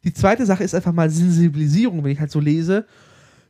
Die 0.04 0.12
zweite 0.12 0.44
Sache 0.44 0.64
ist 0.64 0.74
einfach 0.74 0.92
mal 0.92 1.08
Sensibilisierung, 1.10 2.02
wenn 2.02 2.10
ich 2.10 2.20
halt 2.20 2.30
so 2.30 2.40
lese. 2.40 2.86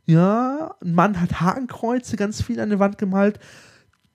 Ja, 0.05 0.75
ein 0.83 0.95
Mann 0.95 1.21
hat 1.21 1.41
Hakenkreuze 1.41 2.17
ganz 2.17 2.43
viel 2.43 2.61
an 2.61 2.71
der 2.71 2.79
Wand 2.79 2.99
gemalt. 2.99 3.39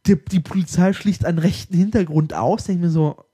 Die, 0.06 0.24
die 0.24 0.40
Polizei 0.40 0.94
schließt 0.94 1.26
einen 1.26 1.40
rechten 1.40 1.76
Hintergrund 1.76 2.34
aus. 2.34 2.66
Denke 2.66 2.80
ich 2.80 2.86
mir 2.86 2.92
so, 2.92 3.26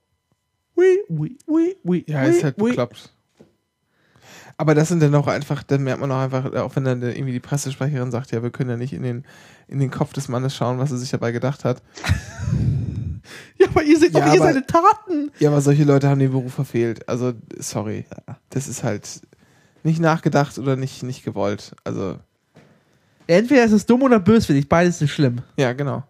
ui, 0.80 0.98
ui, 1.18 1.36
ui, 1.46 1.76
ui, 1.84 2.04
Ja, 2.08 2.24
ist 2.24 2.42
halt 2.44 2.56
bekloppt. 2.56 3.12
Aber 4.56 4.74
das 4.74 4.88
sind 4.88 5.02
dann 5.02 5.14
auch 5.14 5.26
einfach, 5.26 5.62
dann 5.62 5.82
merkt 5.84 6.00
man 6.00 6.12
auch 6.12 6.18
einfach, 6.20 6.52
auch 6.54 6.76
wenn 6.76 6.84
dann 6.84 7.00
irgendwie 7.02 7.32
die 7.32 7.40
Pressesprecherin 7.40 8.10
sagt, 8.10 8.30
ja, 8.32 8.42
wir 8.42 8.50
können 8.50 8.68
ja 8.68 8.76
nicht 8.76 8.92
in 8.92 9.02
den, 9.02 9.24
in 9.68 9.78
den 9.78 9.90
Kopf 9.90 10.12
des 10.12 10.28
Mannes 10.28 10.54
schauen, 10.54 10.78
was 10.78 10.90
er 10.90 10.98
sich 10.98 11.10
dabei 11.10 11.32
gedacht 11.32 11.64
hat. 11.64 11.82
Ja, 13.58 13.68
aber 13.68 13.82
ihr 13.84 13.98
seht 13.98 14.14
Ja, 14.14 14.24
doch 14.24 14.32
hier 14.32 14.40
seine 14.40 14.66
Taten. 14.66 15.30
Ja, 15.38 15.50
aber 15.50 15.60
solche 15.60 15.84
Leute 15.84 16.08
haben 16.08 16.18
den 16.18 16.32
Beruf 16.32 16.54
verfehlt. 16.54 17.06
Also, 17.08 17.34
sorry. 17.58 18.06
Das 18.48 18.66
ist 18.66 18.82
halt 18.82 19.20
nicht 19.84 20.00
nachgedacht 20.00 20.58
oder 20.58 20.74
nicht, 20.74 21.02
nicht 21.02 21.22
gewollt. 21.24 21.76
Also, 21.84 22.16
Entweder 23.26 23.62
ist 23.64 23.72
es 23.72 23.86
dumm 23.86 24.02
oder 24.02 24.18
böswillig, 24.18 24.68
beides 24.68 25.00
ist 25.02 25.10
schlimm. 25.10 25.42
ja, 25.56 25.74
genau. 25.74 26.02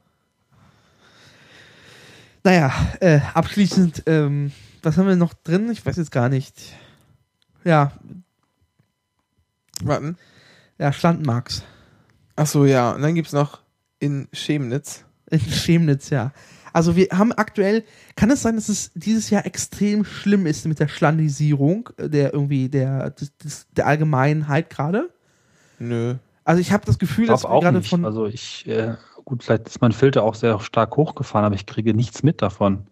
Naja, 2.42 2.72
äh, 3.00 3.20
abschließend, 3.34 4.04
ähm, 4.06 4.52
was 4.82 4.96
haben 4.96 5.08
wir 5.08 5.16
noch 5.16 5.34
drin? 5.34 5.70
Ich 5.70 5.84
weiß 5.84 5.96
jetzt 5.96 6.10
gar 6.10 6.28
nicht. 6.28 6.74
Ja, 7.64 7.92
Warten. 9.82 10.16
ja, 10.78 10.92
Standmarks. 10.92 11.64
Ach 12.36 12.46
so, 12.46 12.64
ja. 12.64 12.92
Und 12.92 13.02
dann 13.02 13.14
gibt's 13.14 13.32
noch 13.32 13.60
in 13.98 14.28
Chemnitz. 14.32 15.04
In 15.30 15.40
Chemnitz, 15.40 16.10
ja. 16.10 16.32
Also 16.72 16.96
wir 16.96 17.08
haben 17.12 17.32
aktuell, 17.32 17.84
kann 18.16 18.30
es 18.30 18.42
sein, 18.42 18.54
dass 18.54 18.68
es 18.68 18.92
dieses 18.94 19.30
Jahr 19.30 19.44
extrem 19.44 20.04
schlimm 20.04 20.46
ist 20.46 20.66
mit 20.66 20.78
der 20.78 20.88
Schlandisierung 20.88 21.90
äh, 21.96 22.08
der 22.08 22.32
irgendwie 22.32 22.68
der, 22.68 23.10
des, 23.10 23.66
der 23.72 23.86
Allgemeinheit 23.86 24.70
gerade? 24.70 25.10
Nö. 25.78 26.16
Also 26.44 26.60
ich 26.60 26.72
habe 26.72 26.86
das 26.86 26.98
Gefühl, 26.98 27.26
dass 27.26 27.44
wir 27.44 27.50
auch 27.50 27.62
gerade 27.62 27.78
nicht. 27.78 27.90
von 27.90 28.04
Also 28.04 28.26
ich, 28.26 28.66
äh, 28.66 28.94
gut, 29.24 29.44
vielleicht 29.44 29.68
ist 29.68 29.80
mein 29.80 29.92
Filter 29.92 30.22
auch 30.22 30.34
sehr 30.34 30.58
stark 30.60 30.96
hochgefahren, 30.96 31.44
aber 31.44 31.54
ich 31.54 31.66
kriege 31.66 31.94
nichts 31.94 32.22
mit 32.22 32.42
davon. 32.42 32.86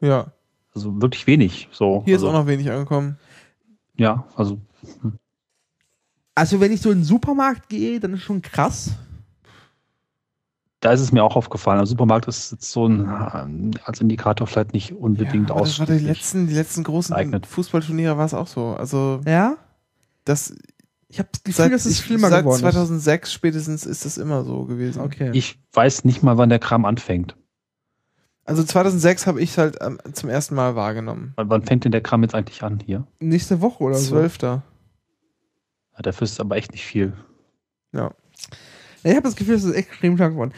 Ja. 0.00 0.32
Also 0.74 1.00
wirklich 1.00 1.26
wenig. 1.26 1.68
So. 1.72 2.02
Hier 2.04 2.14
also, 2.14 2.26
ist 2.26 2.32
auch 2.32 2.38
noch 2.40 2.46
wenig 2.46 2.70
angekommen. 2.70 3.18
Ja, 3.96 4.24
also 4.36 4.60
also 6.38 6.60
wenn 6.60 6.70
ich 6.70 6.80
so 6.80 6.92
in 6.92 6.98
den 6.98 7.04
Supermarkt 7.04 7.68
gehe, 7.68 7.98
dann 7.98 8.14
ist 8.14 8.22
schon 8.22 8.42
krass. 8.42 8.92
da 10.78 10.92
ist 10.92 11.00
es 11.00 11.10
mir 11.10 11.24
auch 11.24 11.34
aufgefallen. 11.34 11.78
Der 11.78 11.86
Supermarkt 11.86 12.28
ist 12.28 12.52
jetzt 12.52 12.70
so 12.70 12.86
ein 12.86 13.74
als 13.82 14.00
Indikator 14.00 14.46
vielleicht 14.46 14.72
nicht 14.72 14.92
unbedingt 14.92 15.50
ja, 15.50 15.56
war 15.56 15.86
die 15.86 15.98
letzten, 15.98 16.46
die 16.46 16.54
letzten 16.54 16.84
großen 16.84 17.12
geeignet. 17.12 17.44
Fußballturniere 17.44 18.16
war 18.16 18.24
es 18.24 18.34
auch 18.34 18.46
so. 18.46 18.76
Also, 18.78 19.20
Ja? 19.26 19.56
das, 20.24 20.54
Ich 21.08 21.18
habe 21.18 21.28
das 21.32 21.42
Gefühl, 21.42 21.64
seit, 21.64 21.72
dass 21.72 21.86
es 21.86 22.00
schlimmer 22.00 22.28
seit 22.28 22.44
geworden 22.44 22.60
2006 22.60 23.32
spätestens 23.32 23.86
ist 23.86 24.04
das 24.04 24.18
immer 24.18 24.44
so 24.44 24.64
gewesen. 24.66 25.00
Okay. 25.00 25.30
Ich 25.32 25.58
weiß 25.72 26.04
nicht 26.04 26.22
mal, 26.22 26.36
wann 26.36 26.50
der 26.50 26.58
Kram 26.58 26.84
anfängt. 26.84 27.34
Also 28.44 28.62
2006 28.62 29.26
habe 29.26 29.40
ich 29.40 29.56
halt 29.58 29.76
ähm, 29.80 29.98
zum 30.12 30.28
ersten 30.28 30.54
Mal 30.54 30.74
wahrgenommen. 30.74 31.32
Wann 31.36 31.50
wann 31.50 31.62
fängt 31.62 31.84
denn 31.84 31.92
der 31.92 32.02
Kram 32.02 32.22
jetzt 32.22 32.34
eigentlich 32.34 32.62
an 32.62 32.80
hier? 32.84 33.06
Nächste 33.20 33.60
Woche 33.60 33.84
oder 33.84 33.96
so. 33.96 34.10
Zwölfter. 34.10 34.62
Ja, 35.94 36.02
dafür 36.02 36.24
ist 36.24 36.32
es 36.32 36.40
aber 36.40 36.56
echt 36.56 36.72
nicht 36.72 36.84
viel. 36.84 37.14
Ja. 37.92 38.14
Ich 39.02 39.10
habe 39.12 39.22
das 39.22 39.36
Gefühl, 39.36 39.54
es 39.54 39.64
ist 39.64 39.74
extrem 39.74 40.16
stark 40.16 40.32
geworden. 40.32 40.52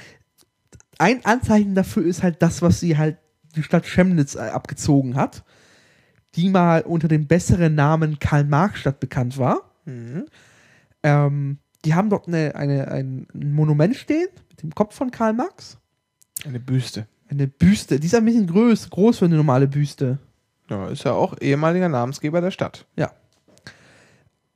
Ein 0.99 1.25
Anzeichen 1.25 1.75
dafür 1.75 2.05
ist 2.05 2.23
halt 2.23 2.43
das, 2.43 2.63
was 2.63 2.81
sie 2.81 2.99
halt 2.99 3.19
die 3.57 3.63
Stadt 3.63 3.87
Chemnitz 3.87 4.35
äh, 4.35 4.41
abgezogen 4.41 5.17
hat, 5.17 5.45
die 6.35 6.49
mal 6.49 6.83
unter 6.83 7.09
dem 7.09 7.27
besseren 7.27 7.75
Namen 7.75 8.19
Karl-Marx-Stadt 8.19 9.01
bekannt 9.01 9.39
war. 9.39 9.70
Mhm. 9.91 10.27
Ähm, 11.03 11.59
die 11.85 11.95
haben 11.95 12.11
dort 12.11 12.29
eine, 12.29 12.55
eine, 12.55 12.89
ein 12.89 13.27
Monument 13.33 13.97
stehen 13.97 14.29
mit 14.51 14.63
dem 14.63 14.75
Kopf 14.75 14.95
von 14.95 15.11
Karl 15.11 15.33
Marx. 15.33 15.79
Eine 16.45 16.61
Büste. 16.61 17.07
Eine 17.29 17.47
Büste. 17.47 17.99
Die 18.01 18.07
ist 18.07 18.15
ein 18.15 18.25
bisschen 18.25 18.47
groß, 18.47 18.91
groß 18.91 19.19
für 19.19 19.25
eine 19.27 19.37
normale 19.37 19.67
Büste. 19.69 20.19
Ja, 20.69 20.89
ist 20.89 21.05
ja 21.05 21.13
auch 21.13 21.37
ehemaliger 21.41 21.89
Namensgeber 21.89 22.41
der 22.41 22.51
Stadt. 22.51 22.87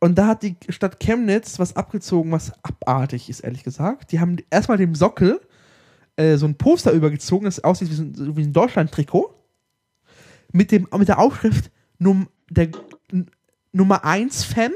Und 0.01 0.17
da 0.19 0.27
hat 0.27 0.43
die 0.43 0.57
Stadt 0.69 1.01
Chemnitz 1.01 1.59
was 1.59 1.77
abgezogen, 1.77 2.31
was 2.31 2.53
abartig 2.63 3.31
ist, 3.31 3.41
ehrlich 3.41 3.65
gesagt. 3.65 4.13
Die 4.13 4.21
haben 4.21 4.37
erstmal 4.51 4.77
dem 4.77 4.95
Sockel 4.95 5.41
äh, 6.17 6.37
so 6.37 6.47
ein 6.47 6.57
Poster 6.57 6.93
übergezogen, 6.93 7.47
das 7.47 7.65
aussieht 7.65 7.91
wie, 7.91 7.95
so 7.95 8.03
ein- 8.03 8.35
ein 8.37 8.53
Deutschland-Trikot. 8.53 9.35
Mit, 10.53 10.71
dem- 10.73 10.87
mit 10.97 11.09
der 11.09 11.19
Aufschrift 11.19 11.71
Num, 11.99 12.29
der 12.51 12.69
Nummer 13.73 14.05
1 14.05 14.45
Fan. 14.45 14.73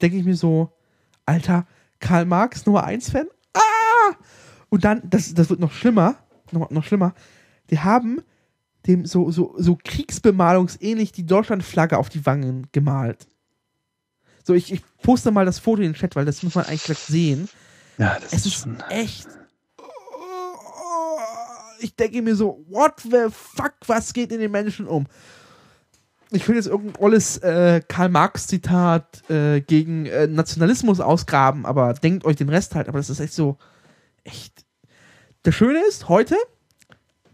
Denke 0.00 0.16
ich 0.16 0.24
mir 0.24 0.36
so, 0.36 0.72
Alter, 1.26 1.66
Karl 2.00 2.24
Marx, 2.24 2.66
Nummer 2.66 2.84
1 2.84 3.10
Fan? 3.10 3.26
Ah! 3.54 4.14
Und 4.68 4.84
dann, 4.84 5.02
das, 5.04 5.34
das 5.34 5.50
wird 5.50 5.60
noch 5.60 5.72
schlimmer, 5.72 6.16
noch, 6.52 6.70
noch 6.70 6.84
schlimmer. 6.84 7.14
Die 7.70 7.80
haben 7.80 8.22
dem 8.86 9.04
so, 9.04 9.30
so, 9.30 9.54
so 9.58 9.78
kriegsbemalungsähnlich 9.82 11.12
die 11.12 11.26
Deutschlandflagge 11.26 11.98
auf 11.98 12.08
die 12.08 12.24
Wangen 12.24 12.68
gemalt. 12.72 13.26
So, 14.44 14.54
ich, 14.54 14.72
ich 14.72 14.82
poste 15.02 15.30
mal 15.30 15.44
das 15.44 15.58
Foto 15.58 15.82
in 15.82 15.92
den 15.92 15.94
Chat, 15.94 16.16
weil 16.16 16.24
das 16.24 16.42
muss 16.42 16.54
man 16.54 16.64
eigentlich 16.64 16.84
gleich 16.84 16.98
sehen. 16.98 17.48
Ja, 17.98 18.18
das 18.18 18.32
Es 18.32 18.46
ist 18.46 18.66
ist 18.66 18.68
echt. 18.88 19.28
Ich 21.80 21.94
denke 21.94 22.22
mir 22.22 22.34
so, 22.34 22.64
what 22.68 22.94
the 23.02 23.26
fuck, 23.30 23.74
was 23.86 24.12
geht 24.12 24.32
in 24.32 24.40
den 24.40 24.50
Menschen 24.50 24.86
um? 24.86 25.06
Ich 26.30 26.46
will 26.46 26.56
jetzt 26.56 26.66
irgendein 26.66 27.02
olles 27.02 27.38
äh, 27.38 27.80
Karl-Marx-Zitat 27.86 29.30
äh, 29.30 29.60
gegen 29.60 30.06
äh, 30.06 30.26
Nationalismus 30.26 31.00
ausgraben, 31.00 31.64
aber 31.64 31.94
denkt 31.94 32.24
euch 32.24 32.36
den 32.36 32.48
Rest 32.48 32.74
halt. 32.74 32.88
Aber 32.88 32.98
das 32.98 33.08
ist 33.08 33.20
echt 33.20 33.32
so, 33.32 33.56
echt. 34.24 34.64
Das 35.42 35.54
Schöne 35.54 35.80
ist, 35.88 36.08
heute, 36.08 36.36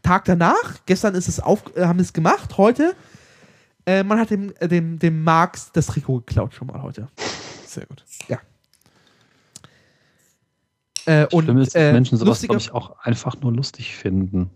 Tag 0.02 0.26
danach, 0.26 0.84
gestern 0.86 1.14
ist 1.14 1.28
es 1.28 1.40
auf, 1.40 1.64
äh, 1.76 1.86
haben 1.86 1.98
es 1.98 2.12
gemacht, 2.12 2.56
heute, 2.58 2.94
äh, 3.86 4.04
man 4.04 4.20
hat 4.20 4.30
dem, 4.30 4.52
äh, 4.60 4.68
dem, 4.68 4.98
dem 4.98 5.24
Marx 5.24 5.72
das 5.72 5.86
Trikot 5.86 6.18
geklaut 6.20 6.54
schon 6.54 6.68
mal 6.68 6.82
heute. 6.82 7.08
Sehr 7.66 7.86
gut. 7.86 8.04
Äh, 11.06 11.26
und 11.32 11.44
Schlimm 11.44 11.58
ist, 11.58 11.74
dass 11.74 11.92
Menschen 11.92 12.18
sowas, 12.18 12.40
glaube 12.42 12.60
ich, 12.60 12.72
auch 12.72 12.98
einfach 13.00 13.38
nur 13.40 13.52
lustig 13.52 13.94
finden. 13.94 14.50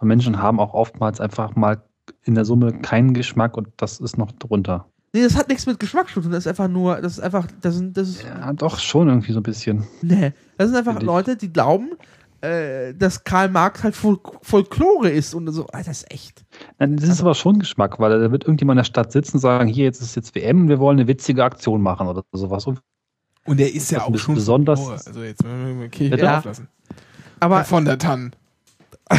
Menschen 0.00 0.40
haben 0.40 0.60
auch 0.60 0.74
oftmals 0.74 1.20
einfach 1.20 1.56
mal 1.56 1.82
in 2.24 2.34
der 2.34 2.44
Summe 2.44 2.72
keinen 2.80 3.14
Geschmack 3.14 3.56
und 3.56 3.68
das 3.76 4.00
ist 4.00 4.18
noch 4.18 4.32
drunter. 4.32 4.86
Nee, 5.12 5.22
das 5.22 5.36
hat 5.36 5.48
nichts 5.48 5.66
mit 5.66 5.78
Geschmack 5.80 6.08
zu 6.08 6.20
tun. 6.20 6.30
Das 6.30 6.40
ist 6.44 6.46
einfach 6.48 6.68
nur, 6.68 6.96
das 7.00 7.12
ist 7.14 7.20
einfach, 7.20 7.46
das 7.62 7.76
sind, 7.76 7.96
das 7.96 8.08
ist, 8.08 8.24
Ja, 8.24 8.52
doch 8.52 8.78
schon 8.78 9.08
irgendwie 9.08 9.32
so 9.32 9.40
ein 9.40 9.42
bisschen. 9.44 9.86
nee, 10.02 10.32
das 10.58 10.68
sind 10.68 10.76
einfach. 10.76 11.00
Leute, 11.02 11.36
die 11.36 11.52
glauben, 11.52 11.90
äh, 12.42 12.92
dass 12.94 13.24
Karl 13.24 13.48
Marx 13.48 13.82
halt 13.82 13.96
Fol 13.96 14.18
Folklore 14.42 15.08
ist 15.08 15.32
und 15.34 15.50
so. 15.52 15.66
Alter, 15.68 15.88
das 15.90 15.98
ist 16.02 16.12
echt. 16.12 16.44
Nein, 16.78 16.96
das 16.96 17.08
ist 17.08 17.20
aber 17.22 17.34
schon 17.34 17.58
Geschmack, 17.58 17.98
weil 17.98 18.20
da 18.20 18.30
wird 18.30 18.44
irgendjemand 18.44 18.76
in 18.76 18.80
der 18.80 18.84
Stadt 18.84 19.10
sitzen 19.12 19.36
und 19.36 19.40
sagen, 19.40 19.68
hier, 19.68 19.84
jetzt 19.84 20.02
ist 20.02 20.16
jetzt 20.16 20.34
WM, 20.34 20.68
wir 20.68 20.78
wollen 20.80 20.98
eine 20.98 21.08
witzige 21.08 21.44
Aktion 21.44 21.80
machen 21.80 22.08
oder 22.08 22.22
sowas. 22.32 22.66
Und 22.66 22.82
Und 23.46 23.58
der 23.58 23.72
ist 23.74 23.90
ja 23.90 24.02
auch 24.02 24.16
schon 24.18 24.34
besonders- 24.34 24.80
Folklore. 24.80 25.06
Also 25.06 25.22
jetzt 25.22 25.92
Kirche 25.92 26.18
Ja. 26.22 26.38
auflassen. 26.38 26.68
Aber, 27.40 27.64
von 27.64 27.84
der 27.86 27.96
Tann. 27.98 28.32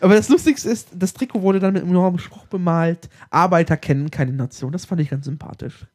aber 0.00 0.14
das 0.14 0.28
Lustigste 0.28 0.68
ist, 0.68 0.88
das 0.94 1.12
Trikot 1.14 1.42
wurde 1.42 1.60
dann 1.60 1.72
mit 1.72 1.82
einem 1.82 1.90
enormen 1.90 2.18
Spruch 2.18 2.46
bemalt. 2.46 3.08
Arbeiter 3.30 3.76
kennen 3.76 4.10
keine 4.10 4.32
Nation. 4.32 4.72
Das 4.72 4.84
fand 4.84 5.00
ich 5.00 5.10
ganz 5.10 5.24
sympathisch. 5.24 5.86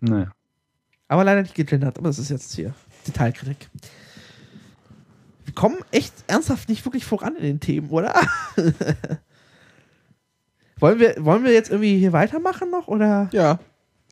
naja. 0.00 0.30
Aber 1.08 1.24
leider 1.24 1.42
nicht 1.42 1.54
gegendert. 1.54 1.98
Aber 1.98 2.08
das 2.08 2.18
ist 2.18 2.30
jetzt 2.30 2.54
hier 2.54 2.74
Detailkritik. 3.06 3.68
Wir 5.44 5.54
kommen 5.54 5.76
echt 5.92 6.12
ernsthaft 6.26 6.68
nicht 6.68 6.84
wirklich 6.84 7.04
voran 7.04 7.36
in 7.36 7.42
den 7.42 7.60
Themen, 7.60 7.90
oder? 7.90 8.14
wollen, 10.80 10.98
wir, 10.98 11.14
wollen 11.24 11.44
wir 11.44 11.52
jetzt 11.52 11.70
irgendwie 11.70 11.98
hier 11.98 12.12
weitermachen 12.12 12.70
noch? 12.70 12.88
Oder 12.88 13.28
Ja, 13.32 13.60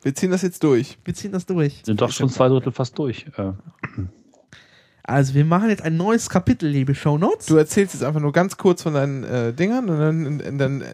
wir 0.01 0.15
ziehen 0.15 0.31
das 0.31 0.41
jetzt 0.43 0.63
durch. 0.63 0.97
wir 1.03 1.13
ziehen 1.13 1.31
das 1.33 1.45
durch? 1.45 1.81
Sind 1.85 1.99
doch 1.99 2.11
schon 2.11 2.29
zwei 2.29 2.47
Drittel 2.47 2.71
fast 2.71 2.97
durch. 2.97 3.25
Äh, 3.37 3.51
Also, 5.07 5.35
wir 5.35 5.45
machen 5.45 5.69
jetzt 5.69 5.83
ein 5.83 5.97
neues 5.97 6.29
Kapitel, 6.29 6.67
liebe 6.67 6.95
Shownotes. 6.95 7.45
Du 7.45 7.57
erzählst 7.57 7.93
jetzt 7.93 8.03
einfach 8.03 8.19
nur 8.21 8.31
ganz 8.31 8.57
kurz 8.57 8.81
von 8.81 8.95
deinen 8.95 9.23
äh, 9.23 9.53
Dingern 9.53 9.87
und 9.89 9.99
dann, 9.99 10.25
und 10.41 10.57
dann 10.57 10.81
äh, 10.81 10.93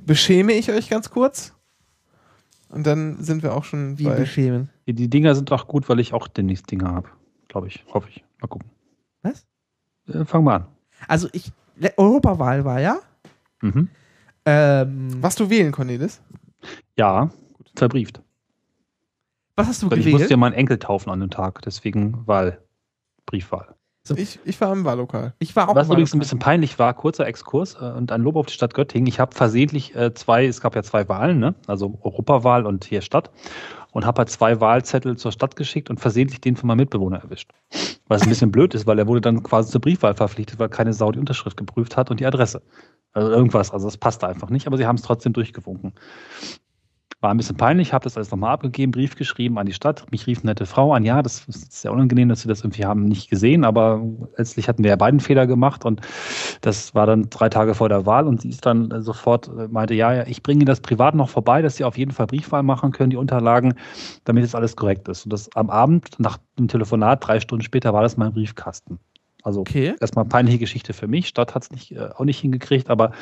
beschäme 0.00 0.52
ich 0.54 0.68
euch 0.70 0.90
ganz 0.90 1.10
kurz. 1.10 1.54
Und 2.68 2.86
dann 2.86 3.22
sind 3.22 3.42
wir 3.44 3.54
auch 3.54 3.64
schon 3.64 3.98
Wie 3.98 4.04
bei. 4.04 4.16
beschämen. 4.16 4.68
die, 4.86 5.08
Dinger 5.08 5.34
sind 5.36 5.52
auch 5.52 5.68
gut, 5.68 5.88
weil 5.88 6.00
ich 6.00 6.12
auch 6.12 6.26
demnächst 6.26 6.70
Dinger 6.70 6.90
habe. 6.92 7.08
Glaube 7.48 7.68
ich. 7.68 7.84
Hoffe 7.92 8.08
ich. 8.08 8.24
Mal 8.40 8.48
gucken. 8.48 8.68
Was? 9.22 9.46
Äh, 10.08 10.24
fang 10.24 10.42
mal 10.42 10.56
an. 10.56 10.66
Also, 11.06 11.28
ich. 11.32 11.52
Europawahl 11.96 12.64
war 12.64 12.80
ja. 12.80 12.98
Mhm. 13.60 13.88
Ähm, 14.44 15.08
Was 15.22 15.36
du 15.36 15.48
wählen, 15.50 15.70
Cornelis? 15.70 16.20
Ja, 16.96 17.30
verbrieft. 17.76 18.20
was 19.54 19.68
hast 19.68 19.82
du 19.82 19.90
Weil 19.90 19.98
ich 19.98 20.04
gewählt? 20.04 20.20
musste 20.20 20.30
ja 20.32 20.36
meinen 20.36 20.54
Enkel 20.54 20.78
taufen 20.78 21.10
an 21.10 21.20
dem 21.20 21.30
Tag, 21.30 21.62
deswegen 21.62 22.26
Wahl. 22.26 22.60
Briefwahl. 23.32 23.74
Ich, 24.16 24.40
ich 24.44 24.60
war 24.60 24.72
im 24.72 24.84
Wahllokal. 24.84 25.32
ich 25.38 25.54
war 25.54 25.68
auch 25.68 25.74
Was 25.76 25.86
mal 25.86 25.94
übrigens 25.94 26.12
ein 26.12 26.18
bisschen 26.18 26.40
peinlich 26.40 26.78
war, 26.78 26.92
kurzer 26.92 27.26
Exkurs 27.26 27.76
äh, 27.80 27.84
und 27.84 28.10
ein 28.12 28.20
Lob 28.20 28.36
auf 28.36 28.46
die 28.46 28.52
Stadt 28.52 28.74
Göttingen. 28.74 29.06
Ich 29.06 29.20
habe 29.20 29.34
versehentlich 29.34 29.94
äh, 29.94 30.12
zwei, 30.12 30.44
es 30.44 30.60
gab 30.60 30.74
ja 30.74 30.82
zwei 30.82 31.08
Wahlen, 31.08 31.38
ne? 31.38 31.54
also 31.66 31.98
Europawahl 32.02 32.66
und 32.66 32.84
hier 32.84 33.00
Stadt, 33.00 33.30
und 33.92 34.04
habe 34.04 34.18
halt 34.18 34.28
zwei 34.28 34.60
Wahlzettel 34.60 35.16
zur 35.16 35.32
Stadt 35.32 35.54
geschickt 35.54 35.88
und 35.88 36.00
versehentlich 36.00 36.40
den 36.40 36.56
von 36.56 36.66
meinem 36.66 36.78
Mitbewohner 36.78 37.22
erwischt. 37.22 37.52
Was 38.08 38.22
ein 38.22 38.28
bisschen 38.28 38.50
blöd 38.50 38.74
ist, 38.74 38.86
weil 38.86 38.98
er 38.98 39.06
wurde 39.06 39.20
dann 39.20 39.42
quasi 39.44 39.70
zur 39.70 39.80
Briefwahl 39.80 40.14
verpflichtet, 40.14 40.58
weil 40.58 40.68
keine 40.68 40.92
Sau 40.92 41.12
die 41.12 41.20
Unterschrift 41.20 41.56
geprüft 41.56 41.96
hat 41.96 42.10
und 42.10 42.18
die 42.18 42.26
Adresse. 42.26 42.60
Also 43.12 43.30
irgendwas, 43.30 43.70
also 43.70 43.86
das 43.86 43.96
passte 43.96 44.26
einfach 44.26 44.50
nicht, 44.50 44.66
aber 44.66 44.76
sie 44.78 44.86
haben 44.86 44.96
es 44.96 45.02
trotzdem 45.02 45.32
durchgewunken. 45.32 45.92
War 47.22 47.30
ein 47.30 47.36
bisschen 47.36 47.56
peinlich, 47.56 47.92
habe 47.92 48.02
das 48.02 48.16
alles 48.16 48.32
nochmal 48.32 48.52
abgegeben, 48.52 48.90
Brief 48.90 49.14
geschrieben 49.14 49.56
an 49.56 49.66
die 49.66 49.72
Stadt. 49.72 50.04
Mich 50.10 50.26
rief 50.26 50.40
eine 50.40 50.46
nette 50.50 50.66
Frau 50.66 50.92
an. 50.92 51.04
Ja, 51.04 51.22
das 51.22 51.44
ist 51.46 51.70
sehr 51.70 51.92
unangenehm, 51.92 52.28
dass 52.28 52.44
wir 52.44 52.48
das 52.48 52.62
irgendwie 52.62 52.84
haben 52.84 53.04
nicht 53.04 53.30
gesehen, 53.30 53.64
aber 53.64 54.02
letztlich 54.36 54.68
hatten 54.68 54.82
wir 54.82 54.90
ja 54.90 54.96
beiden 54.96 55.20
Fehler 55.20 55.46
gemacht 55.46 55.84
und 55.84 56.00
das 56.62 56.96
war 56.96 57.06
dann 57.06 57.30
drei 57.30 57.48
Tage 57.48 57.74
vor 57.74 57.88
der 57.88 58.06
Wahl 58.06 58.26
und 58.26 58.40
sie 58.40 58.48
ist 58.48 58.66
dann 58.66 58.90
sofort, 59.02 59.46
äh, 59.56 59.68
meinte, 59.68 59.94
ja, 59.94 60.12
ja, 60.12 60.26
ich 60.26 60.42
bringe 60.42 60.64
das 60.64 60.80
privat 60.80 61.14
noch 61.14 61.28
vorbei, 61.28 61.62
dass 61.62 61.76
Sie 61.76 61.84
auf 61.84 61.96
jeden 61.96 62.10
Fall 62.10 62.26
Briefwahl 62.26 62.64
machen 62.64 62.90
können, 62.90 63.10
die 63.10 63.16
Unterlagen, 63.16 63.74
damit 64.24 64.42
es 64.42 64.56
alles 64.56 64.74
korrekt 64.74 65.08
ist. 65.08 65.24
Und 65.24 65.32
das 65.32 65.48
am 65.54 65.70
Abend, 65.70 66.18
nach 66.18 66.38
dem 66.58 66.66
Telefonat, 66.66 67.24
drei 67.24 67.38
Stunden 67.38 67.62
später, 67.62 67.92
war 67.92 68.02
das 68.02 68.16
mein 68.16 68.32
Briefkasten. 68.32 68.98
Also 69.42 69.60
Okay. 69.62 69.94
erstmal 70.00 70.24
peinliche 70.24 70.58
Geschichte 70.58 70.92
für 70.92 71.08
mich. 71.08 71.28
Stadt 71.28 71.54
hat 71.54 71.64
es 71.64 71.70
nicht, 71.70 71.92
äh, 71.92 72.08
auch 72.14 72.24
nicht 72.24 72.40
hingekriegt, 72.40 72.88
aber 72.90 73.12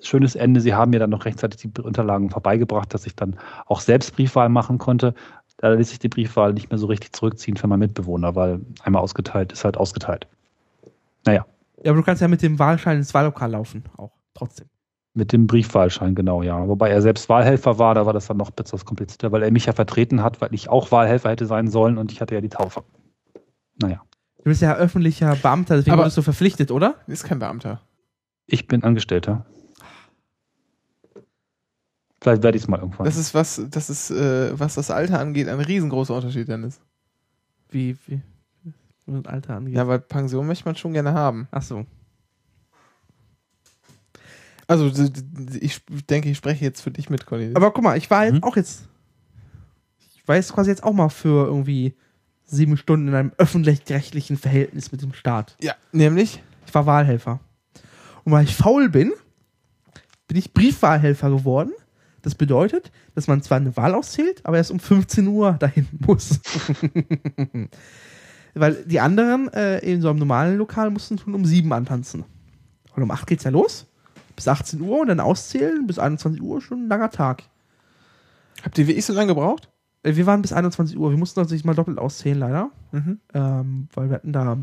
schönes 0.00 0.36
Ende. 0.36 0.60
Sie 0.60 0.74
haben 0.74 0.90
mir 0.90 1.00
dann 1.00 1.10
noch 1.10 1.24
rechtzeitig 1.24 1.60
die 1.72 1.80
Unterlagen 1.82 2.30
vorbeigebracht, 2.30 2.92
dass 2.94 3.06
ich 3.06 3.16
dann 3.16 3.36
auch 3.66 3.80
selbst 3.80 4.14
Briefwahl 4.14 4.48
machen 4.48 4.78
konnte. 4.78 5.14
Da 5.58 5.70
ließ 5.72 5.88
sich 5.88 5.98
die 5.98 6.08
Briefwahl 6.08 6.52
nicht 6.52 6.70
mehr 6.70 6.78
so 6.78 6.86
richtig 6.86 7.12
zurückziehen 7.14 7.56
für 7.56 7.66
meinen 7.66 7.80
Mitbewohner, 7.80 8.34
weil 8.36 8.60
einmal 8.82 9.02
ausgeteilt 9.02 9.52
ist 9.52 9.64
halt 9.64 9.76
ausgeteilt. 9.76 10.26
Naja, 11.24 11.46
Ja, 11.82 11.90
aber 11.90 12.00
du 12.00 12.04
kannst 12.04 12.22
ja 12.22 12.28
mit 12.28 12.42
dem 12.42 12.58
Wahlschein 12.58 12.98
ins 12.98 13.12
Wahllokal 13.14 13.50
laufen, 13.50 13.84
auch 13.96 14.12
trotzdem. 14.34 14.68
mit 15.14 15.32
dem 15.32 15.46
Briefwahlschein, 15.46 16.14
genau, 16.14 16.42
ja. 16.42 16.68
Wobei 16.68 16.90
er 16.90 17.00
selbst 17.00 17.28
Wahlhelfer 17.30 17.78
war, 17.78 17.94
da 17.94 18.04
war 18.04 18.12
das 18.12 18.26
dann 18.26 18.36
noch 18.36 18.50
etwas 18.50 18.84
komplizierter, 18.84 19.32
weil 19.32 19.42
er 19.42 19.50
mich 19.50 19.64
ja 19.66 19.72
vertreten 19.72 20.22
hat, 20.22 20.40
weil 20.42 20.52
ich 20.54 20.68
auch 20.68 20.92
Wahlhelfer 20.92 21.30
hätte 21.30 21.46
sein 21.46 21.68
sollen 21.68 21.96
und 21.96 22.12
ich 22.12 22.20
hatte 22.20 22.34
ja 22.34 22.42
die 22.42 22.50
Taufe. 22.50 22.84
Naja, 23.80 24.02
Du 24.46 24.50
bist 24.50 24.62
ja 24.62 24.76
öffentlicher 24.76 25.34
Beamter, 25.34 25.74
deswegen 25.74 25.94
Aber- 25.94 26.02
wurdest 26.02 26.18
du 26.18 26.22
verpflichtet, 26.22 26.70
oder? 26.70 26.94
Ist 27.08 27.24
kein 27.24 27.40
Beamter. 27.40 27.80
ich 28.46 28.68
bin 28.68 28.84
Angestellter. 28.84 29.44
Vielleicht 32.20 32.44
werde 32.44 32.56
ich 32.56 32.62
es 32.62 32.68
mal 32.68 32.78
irgendwann. 32.78 33.06
Das 33.06 33.16
ist 33.16 33.34
was, 33.34 33.60
das 33.68 33.90
ist, 33.90 34.12
äh, 34.12 34.56
was 34.56 34.76
das 34.76 34.92
Alter 34.92 35.18
angeht, 35.18 35.48
ein 35.48 35.58
riesengroßer 35.58 36.14
Unterschied, 36.14 36.46
Dennis. 36.46 36.80
Wie, 37.70 37.96
wie, 38.06 38.22
wie 39.06 39.12
das 39.20 39.26
Alter 39.26 39.56
angeht. 39.56 39.74
Ja, 39.74 39.88
weil 39.88 39.98
Pension 39.98 40.46
möchte 40.46 40.64
man 40.64 40.76
schon 40.76 40.92
gerne 40.92 41.12
haben. 41.12 41.48
Ach 41.50 41.62
so. 41.62 41.84
Also, 44.68 44.86
ich 45.60 45.84
denke, 46.08 46.28
ich 46.30 46.36
spreche 46.36 46.64
jetzt 46.64 46.82
für 46.82 46.92
dich 46.92 47.10
mit, 47.10 47.26
Cornelis. 47.26 47.56
Aber 47.56 47.72
guck 47.72 47.82
mal, 47.82 47.98
ich 47.98 48.08
war 48.12 48.26
jetzt 48.26 48.34
Mhm. 48.34 48.44
auch 48.44 48.54
jetzt. 48.54 48.88
Ich 50.14 50.28
war 50.28 50.36
jetzt 50.36 50.52
quasi 50.52 50.70
jetzt 50.70 50.84
auch 50.84 50.92
mal 50.92 51.08
für 51.08 51.46
irgendwie 51.46 51.96
sieben 52.46 52.76
Stunden 52.76 53.08
in 53.08 53.14
einem 53.14 53.32
öffentlich-rechtlichen 53.38 54.36
Verhältnis 54.36 54.92
mit 54.92 55.02
dem 55.02 55.12
Staat. 55.12 55.56
ja, 55.60 55.74
nämlich? 55.92 56.42
Ich 56.66 56.74
war 56.74 56.86
Wahlhelfer. 56.86 57.40
Und 58.24 58.32
weil 58.32 58.44
ich 58.44 58.56
faul 58.56 58.88
bin, 58.88 59.12
bin 60.26 60.36
ich 60.36 60.52
Briefwahlhelfer 60.52 61.30
geworden. 61.30 61.72
Das 62.22 62.34
bedeutet, 62.34 62.90
dass 63.14 63.28
man 63.28 63.42
zwar 63.42 63.58
eine 63.58 63.76
Wahl 63.76 63.94
auszählt, 63.94 64.40
aber 64.44 64.56
erst 64.56 64.72
um 64.72 64.80
15 64.80 65.28
Uhr 65.28 65.52
dahin 65.52 65.86
muss. 66.00 66.40
weil 68.54 68.84
die 68.84 68.98
anderen 68.98 69.52
äh, 69.52 69.78
in 69.78 70.00
so 70.00 70.10
einem 70.10 70.18
normalen 70.18 70.56
Lokal 70.56 70.90
mussten 70.90 71.18
schon 71.18 71.34
um 71.34 71.44
7 71.44 71.72
antanzen. 71.72 72.24
Und 72.94 73.02
um 73.02 73.10
8 73.10 73.26
geht's 73.26 73.44
ja 73.44 73.50
los. 73.50 73.86
Bis 74.34 74.48
18 74.48 74.80
Uhr 74.80 75.00
und 75.00 75.08
dann 75.08 75.20
auszählen. 75.20 75.86
Bis 75.86 75.98
21 75.98 76.42
Uhr 76.42 76.60
schon 76.60 76.84
ein 76.84 76.88
langer 76.88 77.10
Tag. 77.10 77.44
Habt 78.62 78.76
ihr 78.78 78.86
wirklich 78.86 79.04
so 79.04 79.12
lange 79.12 79.28
gebraucht? 79.28 79.68
Äh, 80.06 80.16
Wir 80.16 80.26
waren 80.26 80.42
bis 80.42 80.52
21 80.52 80.96
Uhr. 80.96 81.10
Wir 81.10 81.18
mussten 81.18 81.40
natürlich 81.40 81.64
mal 81.64 81.74
doppelt 81.74 81.98
auszählen, 81.98 82.38
leider. 82.38 82.70
Mhm. 82.92 83.20
Ähm, 83.34 83.88
weil 83.94 84.08
wir 84.08 84.14
hatten 84.16 84.32
da. 84.32 84.58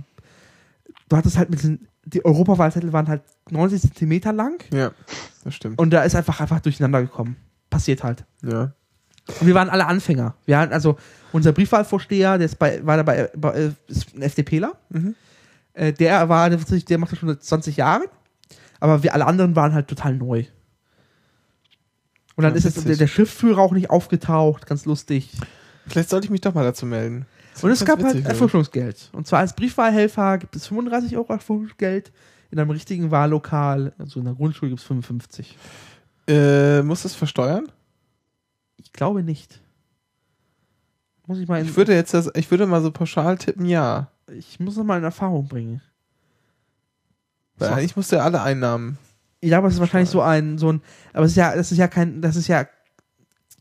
Du 1.09 1.17
hattest 1.17 1.37
halt 1.37 1.49
mit 1.49 1.63
den. 1.63 1.87
Die 2.05 2.25
Europawahlzettel 2.25 2.91
waren 2.91 3.07
halt 3.07 3.21
90 3.49 3.81
Zentimeter 3.81 4.33
lang. 4.33 4.61
Ja, 4.73 4.91
das 5.43 5.55
stimmt. 5.55 5.79
Und 5.79 5.91
da 5.91 6.03
ist 6.03 6.15
einfach 6.15 6.41
einfach 6.41 6.59
durcheinander 6.59 7.01
gekommen. 7.01 7.37
Passiert 7.69 8.03
halt. 8.03 8.25
Ja. 8.41 8.73
Und 9.39 9.47
wir 9.47 9.53
waren 9.53 9.69
alle 9.69 9.85
Anfänger. 9.87 10.35
Wir 10.45 10.59
hatten 10.59 10.73
also 10.73 10.97
unser 11.31 11.53
Briefwahlvorsteher, 11.53 12.37
der 12.37 12.45
ist 12.45 12.59
bei, 12.59 12.85
war 12.85 12.97
dabei, 12.97 13.29
bei, 13.37 13.51
äh, 13.51 13.71
ist 13.87 14.13
ein 14.15 14.21
FDPler. 14.21 14.73
Mhm. 14.89 15.15
Äh, 15.73 15.93
der 15.93 16.27
war, 16.27 16.49
der 16.49 16.97
macht 16.97 17.11
das 17.13 17.19
schon 17.19 17.29
seit 17.29 17.41
20 17.43 17.77
Jahren. 17.77 18.03
Aber 18.81 19.01
wir 19.01 19.13
alle 19.13 19.25
anderen 19.25 19.55
waren 19.55 19.73
halt 19.73 19.87
total 19.87 20.15
neu. 20.15 20.43
Und 22.35 22.43
dann 22.43 22.53
Ja, 22.55 22.57
ist 22.65 22.85
der, 22.87 22.95
der 22.95 23.07
Schiffführer 23.07 23.59
auch 23.61 23.73
nicht 23.73 23.89
aufgetaucht, 23.89 24.65
ganz 24.65 24.85
lustig. 24.85 25.29
Vielleicht 25.87 26.09
sollte 26.09 26.25
ich 26.25 26.31
mich 26.31 26.41
doch 26.41 26.53
mal 26.53 26.63
dazu 26.63 26.85
melden. 26.85 27.25
Und 27.61 27.69
es 27.69 27.85
gab 27.85 28.01
halt 28.03 28.15
ich. 28.15 28.25
Erfrischungsgeld. 28.25 29.09
Und 29.13 29.27
zwar 29.27 29.39
als 29.39 29.53
Briefwahlhelfer 29.55 30.39
gibt 30.39 30.55
es 30.55 30.67
35 30.67 31.15
Euro 31.17 31.31
Erfrischungsgeld. 31.33 32.11
In 32.49 32.59
einem 32.59 32.69
richtigen 32.71 33.09
Wahllokal, 33.11 33.93
also 33.97 34.19
in 34.19 34.25
der 34.25 34.35
Grundschule 34.35 34.69
gibt 34.69 34.81
es 34.81 34.87
55. 34.87 35.57
Äh, 36.27 36.81
muss 36.83 37.03
das 37.03 37.15
versteuern? 37.15 37.65
Ich 38.77 38.93
glaube 38.93 39.23
nicht. 39.23 39.59
Muss 41.25 41.39
ich 41.39 41.47
mal 41.47 41.59
in, 41.61 41.65
Ich 41.65 41.75
würde 41.75 41.93
jetzt 41.95 42.13
das, 42.13 42.29
ich 42.35 42.49
würde 42.51 42.65
mal 42.67 42.81
so 42.81 42.91
pauschal 42.91 43.37
tippen, 43.37 43.65
ja. 43.65 44.07
ich 44.31 44.59
muss 44.59 44.75
das 44.75 44.83
mal 44.83 44.97
in 44.97 45.03
Erfahrung 45.03 45.47
bringen. 45.47 45.81
Weil 47.57 47.69
So. 47.69 47.73
eigentlich 47.75 47.95
musst 47.95 48.11
du 48.11 48.17
ja 48.17 48.23
alle 48.23 48.41
Einnahmen. 48.41 48.97
Ja, 49.43 49.57
aber 49.57 49.67
es 49.67 49.75
ist 49.75 49.79
wahrscheinlich 49.79 50.09
so 50.09 50.21
ein, 50.21 50.57
so 50.57 50.71
ein, 50.71 50.81
aber 51.13 51.25
es 51.25 51.31
ist 51.31 51.37
ja, 51.37 51.55
das 51.55 51.71
ist 51.71 51.77
ja 51.77 51.87
kein, 51.87 52.21
das 52.21 52.35
ist 52.35 52.47
ja, 52.47 52.63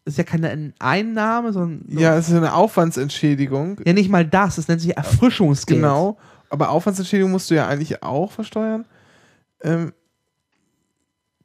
das 0.05 0.15
ist 0.15 0.19
ja 0.19 0.25
keine 0.25 0.73
Einnahme, 0.79 1.53
sondern, 1.53 1.85
Ja, 1.99 2.17
es 2.17 2.29
ist 2.29 2.35
eine 2.35 2.55
Aufwandsentschädigung. 2.55 3.81
ja 3.85 3.93
nicht 3.93 4.11
mal 4.11 4.27
das, 4.27 4.57
das 4.57 4.69
nennt 4.69 4.81
sich 4.81 4.97
Erfrischungsgeld. 4.97 5.81
Genau. 5.81 6.19
Aber 6.51 6.71
Aufwandsentschädigung 6.71 7.31
musst 7.31 7.51
du 7.51 7.55
ja 7.55 7.67
eigentlich 7.69 8.03
auch 8.03 8.31
versteuern. 8.33 8.85
Ähm, 9.63 9.93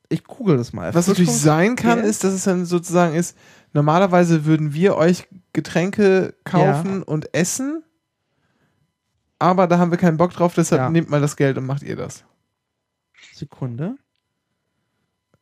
Ich 0.10 0.24
google 0.24 0.58
das 0.58 0.72
mal. 0.74 0.94
was 0.94 1.08
natürlich 1.08 1.32
sein 1.32 1.76
kann, 1.76 2.00
ist, 2.00 2.24
dass 2.24 2.34
es 2.34 2.44
dann 2.46 2.66
sozusagen 2.66 3.16
ist, 3.16 3.38
normalerweise 3.74 4.46
würden 4.46 4.74
wir 4.74 4.96
euch 4.98 5.28
Getränke 5.54 6.34
kaufen 6.44 7.04
und 7.04 7.34
essen, 7.34 7.84
aber 9.40 9.68
da 9.68 9.78
haben 9.78 9.92
wir 9.92 9.98
keinen 9.98 10.18
Bock 10.18 10.32
drauf, 10.34 10.54
deshalb 10.56 10.82
Ja. 10.82 10.90
nehmt 10.90 11.10
mal 11.10 11.22
das 11.22 11.36
Geld 11.36 11.58
und 11.58 11.66
macht 11.66 11.84
ihr 11.84 11.96
das. 11.96 12.24
Sekunde. 13.34 13.98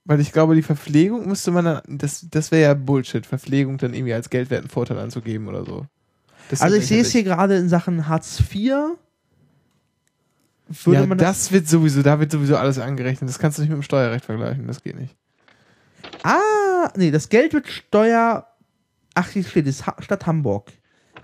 Weil 0.06 0.20
ich 0.20 0.32
glaube, 0.32 0.54
die 0.54 0.62
Verpflegung 0.62 1.28
müsste 1.28 1.50
man 1.52 1.66
dann, 1.66 1.82
das, 1.88 2.28
das 2.30 2.52
wäre 2.52 2.62
ja 2.62 2.74
Bullshit, 2.76 3.26
Verpflegung 3.26 3.78
dann 3.80 3.94
irgendwie 3.96 4.14
als 4.14 4.30
geldwerten 4.30 4.70
Vorteil 4.70 5.00
anzugeben 5.00 5.48
oder 5.48 5.66
so. 5.66 5.88
Das 6.50 6.62
Also 6.62 6.78
ich 6.78 6.86
sehe 6.86 7.02
es 7.02 7.12
hier 7.12 7.24
gerade 7.24 7.58
in 7.58 7.70
Sachen 7.70 8.08
Hartz 8.08 8.40
IV. 8.40 8.74
Würde 10.68 11.00
ja, 11.00 11.06
man 11.06 11.18
das, 11.18 11.52
wird 11.52 11.68
sowieso, 11.68 12.02
da 12.02 12.20
wird 12.20 12.32
sowieso 12.32 12.56
alles 12.58 12.80
angerechnet. 12.80 13.30
Das 13.30 13.40
kannst 13.40 13.58
du 13.58 13.62
nicht 13.64 13.70
mit 13.70 13.78
dem 13.80 13.84
Steuerrecht 13.84 14.26
vergleichen, 14.26 14.68
das 14.68 14.82
geht 14.82 15.00
nicht. 15.00 15.16
Ah, 16.24 16.92
nee, 16.96 17.12
das 17.12 17.30
Geld 17.30 17.54
wird 17.54 17.68
Steuer. 17.68 18.48
Ach, 19.16 19.30
hier 19.30 19.44
steht 19.44 19.68
es, 19.68 19.86
Ha- 19.88 19.96
Stadt 20.02 20.26
Hamburg. 20.28 20.72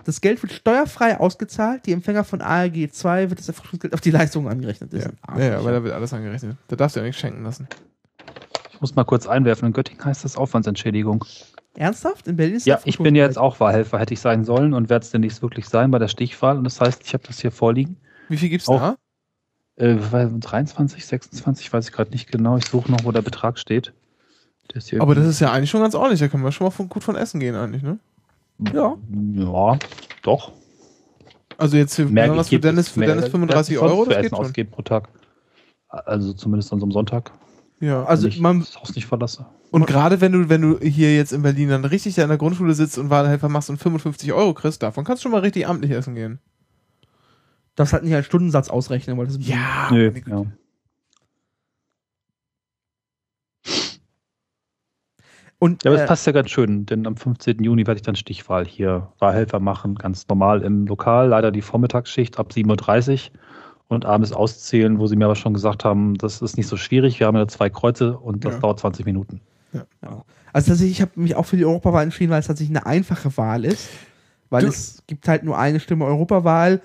Das 0.04 0.20
Geld 0.20 0.42
wird 0.42 0.52
steuerfrei 0.52 1.20
ausgezahlt. 1.20 1.86
Die 1.86 1.92
Empfänger 1.92 2.24
von 2.24 2.40
ALG 2.40 2.90
2 2.90 3.30
wird 3.30 3.38
das 3.38 3.48
Erfrischungsgeld 3.48 3.94
auf 3.94 4.00
die 4.00 4.10
Leistungen 4.10 4.48
angerechnet. 4.48 4.92
Das 4.92 5.04
Ja, 5.36 5.44
ja, 5.44 5.58
aber 5.58 5.70
da 5.70 5.84
wird 5.84 5.94
alles 5.94 6.12
angerechnet. 6.12 6.56
Da 6.68 6.76
darfst 6.76 6.96
du 6.96 7.00
ja 7.00 7.06
nichts 7.06 7.20
schenken 7.20 7.44
lassen. 7.44 7.68
Ich 8.82 8.90
muss 8.90 8.96
mal 8.96 9.04
kurz 9.04 9.28
einwerfen, 9.28 9.66
in 9.68 9.72
Göttingen 9.72 10.04
heißt 10.04 10.24
das 10.24 10.36
Aufwandsentschädigung. 10.36 11.24
Ernsthaft? 11.76 12.26
In 12.26 12.34
Berlin 12.34 12.56
ist 12.56 12.66
Ja, 12.66 12.80
ich 12.84 12.98
bin 12.98 13.14
ja 13.14 13.24
jetzt 13.24 13.38
auch 13.38 13.60
Wahlhelfer, 13.60 13.96
hätte 14.00 14.12
ich 14.12 14.18
sein 14.18 14.44
sollen 14.44 14.74
und 14.74 14.90
werde 14.90 15.04
es 15.04 15.12
demnächst 15.12 15.40
wirklich 15.40 15.68
sein 15.68 15.92
bei 15.92 16.00
der 16.00 16.08
Stichwahl. 16.08 16.58
Und 16.58 16.64
das 16.64 16.80
heißt, 16.80 17.00
ich 17.06 17.14
habe 17.14 17.22
das 17.24 17.38
hier 17.40 17.52
vorliegen. 17.52 17.96
Wie 18.28 18.36
viel 18.36 18.48
gibt's 18.48 18.68
Auch- 18.68 18.80
da? 18.80 18.96
Äh, 19.76 19.94
23, 19.94 21.06
26, 21.06 21.72
weiß 21.72 21.86
ich 21.86 21.92
gerade 21.92 22.10
nicht 22.10 22.32
genau. 22.32 22.56
Ich 22.56 22.66
suche 22.66 22.90
noch, 22.90 23.04
wo 23.04 23.12
der 23.12 23.22
Betrag 23.22 23.56
steht. 23.60 23.92
Der 24.72 24.78
ist 24.78 24.90
hier 24.90 25.00
Aber 25.00 25.14
das 25.14 25.28
ist 25.28 25.38
ja 25.38 25.52
eigentlich 25.52 25.70
schon 25.70 25.80
ganz 25.82 25.94
ordentlich. 25.94 26.18
Da 26.18 26.26
können 26.26 26.42
wir 26.42 26.50
schon 26.50 26.64
mal 26.64 26.72
von, 26.72 26.88
gut 26.88 27.04
von 27.04 27.14
essen 27.14 27.38
gehen 27.38 27.54
eigentlich, 27.54 27.84
ne? 27.84 28.00
Ja. 28.74 28.96
Ja, 29.36 29.78
doch. 30.24 30.50
Also 31.56 31.76
jetzt 31.76 31.94
für, 31.94 32.06
Mehr 32.06 32.24
besonders 32.24 32.48
für 32.48 32.56
gibt 32.56 32.64
es 32.64 32.68
Dennis, 32.72 32.88
für 32.88 32.98
mehr. 32.98 33.08
Dennis 33.10 33.24
Das 33.26 33.30
35 33.30 33.74
ist 33.74 33.78
sonst 33.80 33.92
Euro, 33.92 34.02
für 34.02 34.08
das 34.10 34.18
Essen 34.18 34.22
geht 34.30 34.36
schon. 34.36 34.44
ausgeben 34.46 34.70
pro 34.72 34.82
Tag. 34.82 35.08
Also 35.86 36.32
zumindest 36.32 36.72
an 36.72 36.80
so 36.80 36.86
einem 36.86 36.92
Sonntag. 36.92 37.30
Ja. 37.82 38.04
Also 38.04 38.28
ich 38.28 38.38
man, 38.38 38.60
das 38.60 38.80
Haus 38.80 38.94
nicht 38.94 39.06
verlasse. 39.06 39.44
Und 39.72 39.86
gerade 39.86 40.20
wenn 40.20 40.30
du, 40.30 40.48
wenn 40.48 40.62
du 40.62 40.78
hier 40.78 41.16
jetzt 41.16 41.32
in 41.32 41.42
Berlin 41.42 41.68
dann 41.68 41.84
richtig 41.84 42.16
in 42.16 42.28
der 42.28 42.38
Grundschule 42.38 42.74
sitzt 42.74 42.96
und 42.96 43.10
Wahlhelfer 43.10 43.48
machst 43.48 43.70
und 43.70 43.78
55 43.78 44.32
Euro 44.32 44.54
kriegst, 44.54 44.84
davon 44.84 45.04
kannst 45.04 45.22
du 45.22 45.24
schon 45.24 45.32
mal 45.32 45.40
richtig 45.40 45.66
amtlich 45.66 45.90
essen 45.90 46.14
gehen. 46.14 46.38
das 47.74 47.92
halt 47.92 48.04
nicht 48.04 48.14
als 48.14 48.26
Stundensatz 48.26 48.70
ausrechnen, 48.70 49.18
weil 49.18 49.26
das 49.26 49.34
ist 49.34 49.48
Ja. 49.48 49.88
Güte. 49.88 50.30
ja. 50.30 50.44
Und, 55.58 55.82
Ja, 55.82 55.90
aber 55.90 55.96
äh, 55.96 56.02
das 56.02 56.08
passt 56.08 56.26
ja 56.26 56.32
ganz 56.32 56.50
schön, 56.50 56.86
denn 56.86 57.04
am 57.06 57.16
15. 57.16 57.64
Juni 57.64 57.84
werde 57.86 57.98
ich 57.98 58.02
dann 58.02 58.14
Stichwahl 58.14 58.64
hier 58.64 59.12
Wahlhelfer 59.18 59.58
machen, 59.58 59.96
ganz 59.96 60.28
normal 60.28 60.62
im 60.62 60.86
Lokal, 60.86 61.28
leider 61.28 61.50
die 61.50 61.62
Vormittagsschicht 61.62 62.38
ab 62.38 62.52
7.30 62.52 63.30
Uhr 63.30 63.38
und 63.92 64.04
abends 64.04 64.32
auszählen, 64.32 64.98
wo 64.98 65.06
sie 65.06 65.16
mir 65.16 65.26
aber 65.26 65.36
schon 65.36 65.54
gesagt 65.54 65.84
haben, 65.84 66.14
das 66.16 66.42
ist 66.42 66.56
nicht 66.56 66.66
so 66.66 66.76
schwierig, 66.76 67.20
wir 67.20 67.26
haben 67.26 67.36
ja 67.36 67.46
zwei 67.48 67.70
Kreuze 67.70 68.16
und 68.18 68.44
das 68.44 68.54
Ja. 68.54 68.60
dauert 68.60 68.80
20 68.80 69.04
Minuten. 69.06 69.40
Also 70.52 70.68
tatsächlich, 70.68 70.90
ich 70.92 71.00
habe 71.00 71.12
mich 71.14 71.34
auch 71.34 71.46
für 71.46 71.56
die 71.56 71.64
Europawahl 71.64 72.02
entschieden, 72.02 72.30
weil 72.30 72.40
es 72.40 72.46
tatsächlich 72.46 72.76
eine 72.76 72.84
einfache 72.86 73.34
Wahl 73.38 73.64
ist. 73.64 73.88
Weil 74.50 74.62
Du- 74.62 74.68
es 74.68 75.02
gibt 75.06 75.26
halt 75.28 75.44
nur 75.44 75.58
eine 75.58 75.80
Stimme 75.80 76.04
Europawahl 76.04 76.82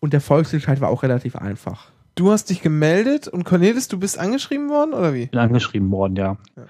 und 0.00 0.12
der 0.12 0.20
Volksentscheid 0.20 0.80
war 0.82 0.90
auch 0.90 1.02
relativ 1.02 1.34
einfach. 1.36 1.86
Du 2.14 2.30
hast 2.30 2.50
dich 2.50 2.60
gemeldet 2.60 3.26
und 3.28 3.44
Cornelis, 3.44 3.88
du 3.88 3.98
bist 3.98 4.18
angeschrieben 4.18 4.68
worden 4.68 4.92
oder 4.92 5.14
wie? 5.14 5.26
bin 5.26 5.40
angeschrieben 5.40 5.90
worden, 5.90 6.16
ja. 6.16 6.36
Ja. 6.56 6.62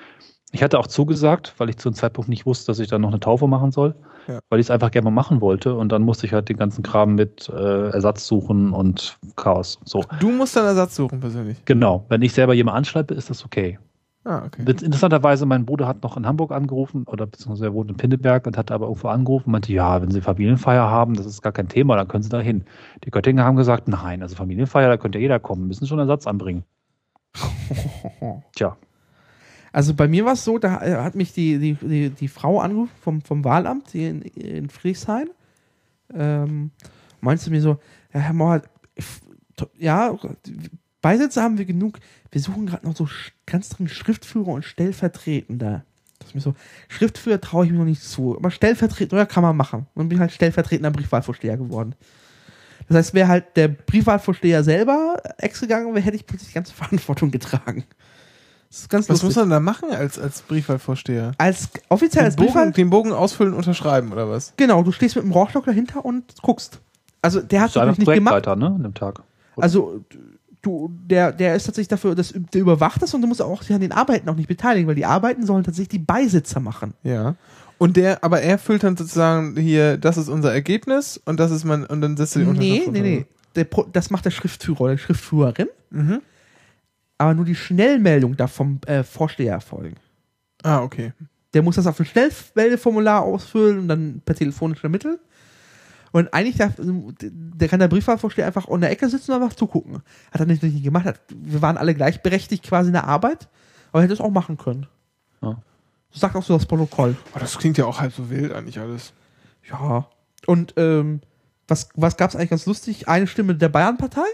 Ich 0.56 0.62
hatte 0.62 0.78
auch 0.78 0.86
zugesagt, 0.86 1.52
weil 1.58 1.68
ich 1.68 1.76
zu 1.76 1.90
dem 1.90 1.94
Zeitpunkt 1.94 2.30
nicht 2.30 2.46
wusste, 2.46 2.68
dass 2.70 2.78
ich 2.78 2.88
dann 2.88 3.02
noch 3.02 3.10
eine 3.10 3.20
Taufe 3.20 3.46
machen 3.46 3.72
soll, 3.72 3.94
Ja. 4.26 4.38
weil 4.48 4.58
ich 4.58 4.66
es 4.68 4.70
einfach 4.70 4.90
gerne 4.90 5.04
mal 5.04 5.10
machen 5.10 5.42
wollte 5.42 5.74
und 5.74 5.92
dann 5.92 6.00
musste 6.00 6.24
ich 6.24 6.32
halt 6.32 6.48
den 6.48 6.56
ganzen 6.56 6.82
Kram 6.82 7.14
mit 7.14 7.50
äh, 7.50 7.90
Ersatz 7.90 8.26
suchen 8.26 8.72
und 8.72 9.18
Chaos. 9.36 9.78
So. 9.84 10.02
Du 10.18 10.30
musst 10.30 10.56
dann 10.56 10.64
Ersatz 10.64 10.96
suchen 10.96 11.20
persönlich. 11.20 11.62
Genau. 11.66 12.06
Wenn 12.08 12.22
ich 12.22 12.32
selber 12.32 12.54
jemanden 12.54 12.78
anschreibe, 12.78 13.12
ist 13.12 13.28
das 13.28 13.44
okay. 13.44 13.78
Ah, 14.24 14.44
okay. 14.46 14.62
Interessanterweise, 14.66 15.44
mein 15.44 15.66
Bruder 15.66 15.86
hat 15.86 16.02
noch 16.02 16.16
in 16.16 16.26
Hamburg 16.26 16.52
angerufen 16.52 17.04
oder 17.06 17.26
beziehungsweise 17.26 17.66
er 17.66 17.74
wohnt 17.74 17.90
in 17.90 17.98
Pinneberg 17.98 18.46
und 18.46 18.56
hat 18.56 18.70
aber 18.70 18.86
irgendwo 18.86 19.08
angerufen 19.08 19.48
und 19.48 19.52
meinte, 19.52 19.74
ja, 19.74 20.00
wenn 20.00 20.10
Sie 20.10 20.22
Familienfeier 20.22 20.90
haben, 20.90 21.12
das 21.14 21.26
ist 21.26 21.42
gar 21.42 21.52
kein 21.52 21.68
Thema, 21.68 21.96
dann 21.96 22.08
können 22.08 22.22
Sie 22.22 22.30
da 22.30 22.40
hin. 22.40 22.64
Die 23.04 23.10
Göttinger 23.10 23.44
haben 23.44 23.56
gesagt, 23.56 23.88
nein, 23.88 24.22
also 24.22 24.34
Familienfeier, 24.36 24.88
da 24.88 24.96
könnte 24.96 25.18
ja 25.18 25.22
jeder 25.22 25.38
kommen, 25.38 25.66
müssen 25.68 25.86
schon 25.86 25.98
Ersatz 25.98 26.26
anbringen. 26.26 26.64
Tja, 28.56 28.76
Also 29.76 29.92
bei 29.92 30.08
mir 30.08 30.24
war 30.24 30.32
es 30.32 30.42
so, 30.42 30.56
da 30.56 30.80
äh, 30.80 30.96
hat 30.96 31.16
mich 31.16 31.34
die, 31.34 31.58
die, 31.58 31.74
die, 31.74 32.08
die 32.08 32.28
Frau 32.28 32.60
angerufen 32.60 32.94
vom, 33.02 33.20
vom 33.20 33.44
Wahlamt 33.44 33.90
hier 33.90 34.08
in, 34.08 34.22
in 34.22 34.70
Friedrichshain. 34.70 35.28
Ähm, 36.14 36.70
meinte 37.20 37.44
zu 37.44 37.50
mir 37.50 37.60
so, 37.60 37.78
ja, 38.14 38.20
Herr 38.20 38.32
Mauer, 38.32 38.62
ja, 39.76 40.16
Beisitzer 41.02 41.42
haben 41.42 41.58
wir 41.58 41.66
genug. 41.66 41.98
Wir 42.30 42.40
suchen 42.40 42.64
gerade 42.64 42.86
noch 42.86 42.96
so 42.96 43.06
ganz 43.44 43.68
dringend 43.68 43.90
Schriftführer 43.90 44.48
und 44.48 44.64
Stellvertretender. 44.64 45.84
Das 46.20 46.28
ist 46.28 46.34
mir 46.34 46.40
so, 46.40 46.54
Schriftführer 46.88 47.42
traue 47.42 47.66
ich 47.66 47.70
mir 47.70 47.76
noch 47.76 47.84
nicht 47.84 48.02
zu, 48.02 48.34
aber 48.34 48.50
Stellvertretender 48.50 49.26
kann 49.26 49.42
man 49.42 49.58
machen. 49.58 49.88
Und 49.94 50.08
bin 50.08 50.20
halt 50.20 50.32
stellvertretender 50.32 50.90
Briefwahlvorsteher 50.90 51.58
geworden. 51.58 51.94
Das 52.88 52.96
heißt, 52.96 53.12
wäre 53.12 53.28
halt 53.28 53.54
der 53.58 53.68
Briefwahlvorsteher 53.68 54.64
selber 54.64 55.20
ex 55.36 55.60
gegangen 55.60 55.94
wäre, 55.94 56.02
hätte 56.02 56.16
ich 56.16 56.24
plötzlich 56.24 56.48
die 56.48 56.54
ganze 56.54 56.72
Verantwortung 56.74 57.30
getragen. 57.30 57.84
Das 58.68 58.80
ist 58.80 58.88
ganz 58.90 59.08
Was 59.08 59.22
lustig. 59.22 59.26
muss 59.28 59.36
man 59.36 59.50
da 59.50 59.60
machen 59.60 59.90
als, 59.90 60.18
als 60.18 60.42
Briefwahlvorsteher? 60.42 61.32
als 61.38 61.68
offiziell 61.88 62.24
als 62.24 62.34
Den 62.36 62.46
Bogen, 62.46 62.52
Briefwahl, 62.54 62.72
den 62.72 62.90
Bogen 62.90 63.12
ausfüllen, 63.12 63.54
unterschreiben 63.54 64.12
oder 64.12 64.28
was? 64.28 64.52
genau, 64.56 64.82
du 64.82 64.92
stehst 64.92 65.16
mit 65.16 65.24
dem 65.24 65.32
Rauchstock 65.32 65.64
dahinter 65.64 66.04
und 66.04 66.24
guckst. 66.42 66.80
Also 67.22 67.40
der 67.40 67.60
hat 67.62 67.70
es 67.70 67.74
natürlich 67.76 67.98
nicht 67.98 68.12
gemacht. 68.12 68.32
Projektleiter, 68.42 68.56
ne, 68.56 68.66
an 68.66 68.82
dem 68.82 68.94
Tag. 68.94 69.22
Also 69.56 70.04
du, 70.62 70.90
der, 71.08 71.32
der 71.32 71.54
ist 71.56 71.64
tatsächlich 71.64 71.88
dafür, 71.88 72.14
dass 72.14 72.34
der 72.52 72.60
überwacht 72.60 73.00
das 73.02 73.14
und 73.14 73.22
du 73.22 73.28
musst 73.28 73.40
auch 73.40 73.62
sich 73.62 73.74
an 73.74 73.80
den 73.80 73.92
Arbeiten 73.92 74.28
auch 74.28 74.34
nicht 74.36 74.48
beteiligen, 74.48 74.86
weil 74.88 74.94
die 74.96 75.06
Arbeiten 75.06 75.46
sollen 75.46 75.64
tatsächlich 75.64 75.88
die 75.88 75.98
Beisitzer 75.98 76.60
machen. 76.60 76.92
Ja. 77.02 77.34
Und 77.78 77.96
der, 77.96 78.24
aber 78.24 78.40
er 78.42 78.58
füllt 78.58 78.82
dann 78.84 78.96
sozusagen 78.96 79.56
hier, 79.56 79.96
das 79.96 80.16
ist 80.16 80.28
unser 80.28 80.52
Ergebnis 80.52 81.20
und 81.24 81.38
das 81.40 81.50
ist 81.50 81.64
mein, 81.64 81.84
und 81.86 82.00
dann 82.00 82.16
setzt 82.16 82.36
er 82.36 82.40
die 82.42 82.46
Nee, 82.46 82.50
Unterschrift 82.50 82.78
nee, 82.78 82.84
drunter. 83.00 83.00
nee. 83.02 83.26
Der, 83.54 83.64
Pro- 83.64 83.86
das 83.92 84.10
macht 84.10 84.24
der 84.24 84.30
Schriftführer 84.30 84.80
oder 84.82 84.92
die 84.96 84.98
Schriftführerin, 85.02 85.68
Mhm. 85.90 86.20
Aber 87.18 87.34
nur 87.34 87.44
die 87.44 87.54
Schnellmeldung 87.54 88.36
darf 88.36 88.52
vom 88.52 88.80
äh, 88.86 89.02
Vorsteher 89.02 89.54
erfolgen. 89.54 89.96
Ah, 90.62 90.82
okay. 90.82 91.12
Der 91.54 91.62
muss 91.62 91.76
das 91.76 91.86
auf 91.86 91.98
ein 91.98 92.06
Schnellmeldeformular 92.06 93.22
ausfüllen 93.22 93.78
und 93.78 93.88
dann 93.88 94.20
per 94.24 94.34
telefonisch 94.34 94.82
ermitteln. 94.82 95.18
Und 96.12 96.32
eigentlich 96.32 96.56
darf, 96.56 96.74
der 96.78 97.68
kann 97.68 97.80
der 97.80 97.88
Briefwahlvorsteher 97.88 98.46
einfach 98.46 98.68
in 98.68 98.80
der 98.80 98.90
Ecke 98.90 99.08
sitzen 99.08 99.32
und 99.32 99.42
einfach 99.42 99.56
zugucken. 99.56 100.02
Hat 100.30 100.40
er 100.40 100.46
nicht, 100.46 100.62
nicht 100.62 100.82
gemacht. 100.82 101.04
Hat, 101.04 101.20
wir 101.28 101.62
waren 101.62 101.76
alle 101.76 101.94
gleichberechtigt 101.94 102.64
quasi 102.64 102.88
in 102.88 102.94
der 102.94 103.06
Arbeit, 103.06 103.48
aber 103.90 104.00
er 104.00 104.04
hätte 104.04 104.14
es 104.14 104.20
auch 104.20 104.30
machen 104.30 104.56
können. 104.56 104.86
Ja. 105.42 105.58
Das 106.10 106.20
sagt 106.20 106.36
auch 106.36 106.42
so 106.42 106.56
das 106.56 106.66
Protokoll. 106.66 107.16
Oh, 107.34 107.38
das 107.38 107.58
klingt 107.58 107.76
ja 107.78 107.84
auch 107.84 108.00
halb 108.00 108.12
so 108.12 108.30
wild 108.30 108.52
eigentlich 108.52 108.78
alles. 108.78 109.12
Ja. 109.70 110.08
Und 110.46 110.74
ähm, 110.76 111.20
was, 111.68 111.88
was 111.94 112.16
gab 112.16 112.30
es 112.30 112.36
eigentlich 112.36 112.50
ganz 112.50 112.66
lustig? 112.66 113.08
Eine 113.08 113.26
Stimme 113.26 113.54
der 113.54 113.68
Bayernpartei 113.68 114.26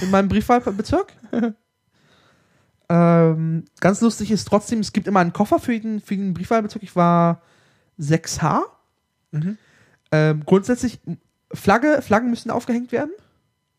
in 0.00 0.10
meinem 0.10 0.28
Briefwahlbezirk. 0.28 1.12
ähm, 2.92 3.64
ganz 3.80 4.02
lustig 4.02 4.30
ist 4.30 4.46
trotzdem, 4.46 4.80
es 4.80 4.92
gibt 4.92 5.06
immer 5.06 5.20
einen 5.20 5.32
Koffer 5.32 5.58
für 5.58 5.78
den, 5.80 5.98
für 6.00 6.14
den 6.14 6.34
Briefwahlbezirk. 6.34 6.82
Ich 6.82 6.94
war 6.94 7.40
6H. 7.98 8.60
Mhm. 9.30 9.56
Ähm, 10.10 10.42
grundsätzlich, 10.44 11.00
Flagge, 11.54 12.02
Flaggen 12.02 12.28
müssen 12.28 12.50
aufgehängt 12.50 12.92
werden. 12.92 13.12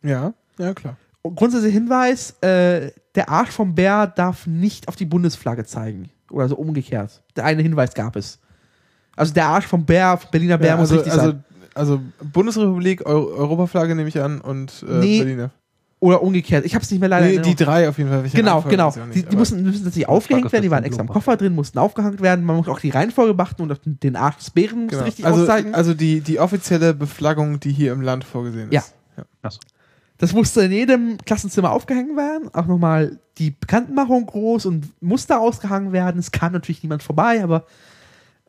Ja, 0.02 0.34
ja, 0.58 0.74
klar. 0.74 0.98
Und 1.22 1.36
grundsätzlicher 1.36 1.74
Hinweis, 1.74 2.32
äh, 2.42 2.92
der 3.14 3.30
Arsch 3.30 3.52
vom 3.52 3.76
Bär 3.76 4.08
darf 4.08 4.48
nicht 4.48 4.88
auf 4.88 4.96
die 4.96 5.06
Bundesflagge 5.06 5.64
zeigen. 5.64 6.10
Oder 6.32 6.50
so 6.50 6.56
umgekehrt. 6.56 7.22
Der 7.36 7.46
eine 7.46 7.62
Hinweis 7.62 7.94
gab 7.94 8.16
es. 8.16 8.40
Also 9.16 9.32
der 9.32 9.46
Arsch 9.46 9.68
vom 9.68 9.86
Bär, 9.86 10.20
Berliner 10.32 10.58
Bär 10.58 10.70
Ja, 10.70 10.78
muss 10.78 10.90
also, 10.90 10.96
richtig 10.96 11.14
also, 11.14 11.32
sein. 11.34 11.44
also 11.76 12.02
Bundesrepublik, 12.34 13.06
Eu 13.06 13.28
Europaflagge 13.28 13.94
nehme 13.94 14.10
ich 14.10 14.20
an 14.20 14.42
und 14.42 14.84
äh, 14.90 14.94
Nee, 14.96 15.20
Berliner. 15.20 15.52
Oder 16.04 16.22
umgekehrt. 16.22 16.66
Ich 16.66 16.76
habe 16.76 16.84
es 16.84 16.92
nicht 16.92 17.00
mehr 17.00 17.08
leider 17.08 17.28
Nee, 17.28 17.40
die 17.40 17.56
drei 17.56 17.88
auf 17.88 17.98
jeden 17.98 18.10
Fall. 18.10 18.24
Welche 18.24 18.36
Genau, 18.36 18.60
Reihenfolge 18.60 18.76
genau. 18.76 19.06
nicht, 19.06 19.16
Die, 19.16 19.24
die 19.24 19.36
mussten, 19.38 19.64
müssen 19.64 19.86
tatsächlich 19.86 20.10
aufgehängt 20.10 20.52
werden, 20.52 20.64
die 20.64 20.70
waren 20.70 20.84
extra 20.84 21.02
im 21.02 21.08
Koffer 21.08 21.38
drin, 21.38 21.56
mussten 21.56 21.80
aufgehängt 21.80 22.20
werden. 22.20 22.44
Man 22.44 22.58
muss 22.58 22.68
auch 22.68 22.82
die 22.82 22.90
Reihenfolge 22.90 23.34
beachten 23.34 23.62
und 23.62 23.72
auch 23.72 23.78
den 23.86 24.18
Arsch 24.18 24.36
des 24.36 24.50
Bären 24.50 24.82
muss 24.84 24.92
Genau. 24.92 25.04
richtig 25.06 25.26
also, 25.26 25.44
auszeigen. 25.44 25.74
also 25.74 25.94
die, 25.94 26.20
die 26.20 26.40
offizielle 26.42 26.94
Beflaggung, 26.94 27.62
die 27.62 27.72
hier 27.72 27.94
im 27.94 28.02
Land 28.02 28.26
vorgesehen 28.26 28.70
ist. 28.70 28.74
Ja. 28.74 28.84
ja. 29.16 29.24
Achso. 29.44 29.62
Das 30.18 30.34
musste 30.34 30.64
in 30.64 30.74
jedem 30.74 31.18
Klassenzimmer 31.26 31.72
aufgehängt 31.72 32.18
werden. 32.18 32.50
Auch 32.54 32.66
nochmal 32.66 33.20
die 33.38 33.52
Bekanntmachung 33.52 34.26
groß 34.26 34.66
und 34.66 34.90
Muster 35.02 35.40
ausgehangen 35.40 35.94
werden. 35.94 36.20
Es 36.20 36.32
kam 36.32 36.52
natürlich 36.52 36.84
niemand 36.84 37.02
vorbei, 37.02 37.42
aber 37.42 37.66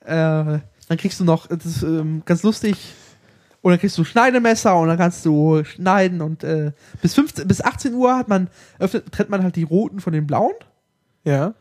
äh, 0.04 0.58
dann 0.88 0.98
kriegst 0.98 1.20
du 1.20 1.24
noch, 1.24 1.46
das 1.46 1.64
ist 1.66 1.82
ähm, 1.84 2.22
ganz 2.24 2.42
lustig, 2.42 2.76
und 3.64 3.70
dann 3.70 3.80
kriegst 3.80 3.96
du 3.96 4.04
Schneidemesser 4.04 4.76
und 4.78 4.88
dann 4.88 4.98
kannst 4.98 5.24
du 5.24 5.64
schneiden 5.64 6.20
und 6.20 6.44
äh, 6.44 6.72
bis, 7.00 7.14
15, 7.14 7.48
bis 7.48 7.62
18 7.62 7.94
Uhr 7.94 8.14
hat 8.16 8.28
man, 8.28 8.48
öffnet, 8.78 9.10
trennt 9.10 9.30
man 9.30 9.42
halt 9.42 9.56
die 9.56 9.62
roten 9.62 10.00
von 10.00 10.12
den 10.12 10.26
blauen 10.26 10.52
Ja. 11.24 11.54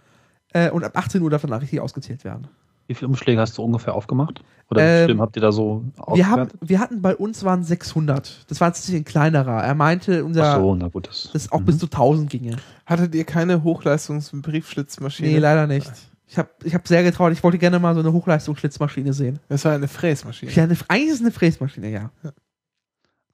äh, 0.51 0.69
und 0.69 0.84
ab 0.84 0.91
18 0.97 1.21
Uhr 1.21 1.30
darf 1.30 1.41
dann 1.43 1.53
auch 1.53 1.61
richtig 1.61 1.80
ausgezählt 1.80 2.25
werden. 2.25 2.47
Wie 2.88 2.93
viele 2.95 3.07
Umschläge 3.07 3.39
hast 3.39 3.57
du 3.57 3.63
ungefähr 3.63 3.95
aufgemacht? 3.95 4.43
Oder 4.69 4.81
Ähm, 4.81 4.99
wie 4.99 5.03
Stimmen 5.05 5.21
habt 5.21 5.35
ihr 5.38 5.41
da 5.41 5.53
so 5.53 5.85
Wir, 6.13 6.30
haben, 6.30 6.49
wir 6.59 6.80
hatten 6.80 7.01
bei 7.01 7.15
uns 7.15 7.45
waren 7.45 7.63
600. 7.63 8.43
Das 8.49 8.59
war 8.59 8.67
jetzt 8.67 8.89
ein 8.89 9.05
kleinerer. 9.05 9.63
Er 9.63 9.73
meinte, 9.73 10.25
unser, 10.25 10.43
Ach 10.43 10.57
so, 10.57 10.75
na 10.75 10.89
gut. 10.89 11.07
Das, 11.07 11.30
dass 11.31 11.43
es 11.43 11.51
auch 11.53 11.61
Mhm. 11.61 11.65
bis 11.65 11.77
zu 11.77 11.85
1000 11.85 12.30
ginge. 12.30 12.57
Hattet 12.85 13.15
ihr 13.15 13.23
keine 13.23 13.63
Hochleistungsbriefschlitzmaschine? 13.63 15.30
Nee, 15.30 15.38
leider 15.39 15.65
nicht. 15.67 15.89
Ich 16.27 16.37
habe 16.37 16.49
ich 16.63 16.73
hab 16.73 16.87
sehr 16.87 17.03
getraut. 17.03 17.31
Ich 17.33 17.43
wollte 17.43 17.57
gerne 17.57 17.79
mal 17.79 17.93
so 17.93 17.99
eine 17.99 18.11
Hochleistungsschlitzmaschine 18.11 19.13
sehen. 19.13 19.39
Das 19.49 19.65
war 19.65 19.73
eine 19.73 19.87
Fräsmaschine. 19.87 20.51
Ja, 20.51 20.63
eine, 20.63 20.77
eigentlich 20.87 21.09
ist 21.09 21.15
es 21.15 21.21
eine 21.21 21.31
Fräsmaschine, 21.31 21.89
ja. 21.89 22.11
Aber 22.23 22.33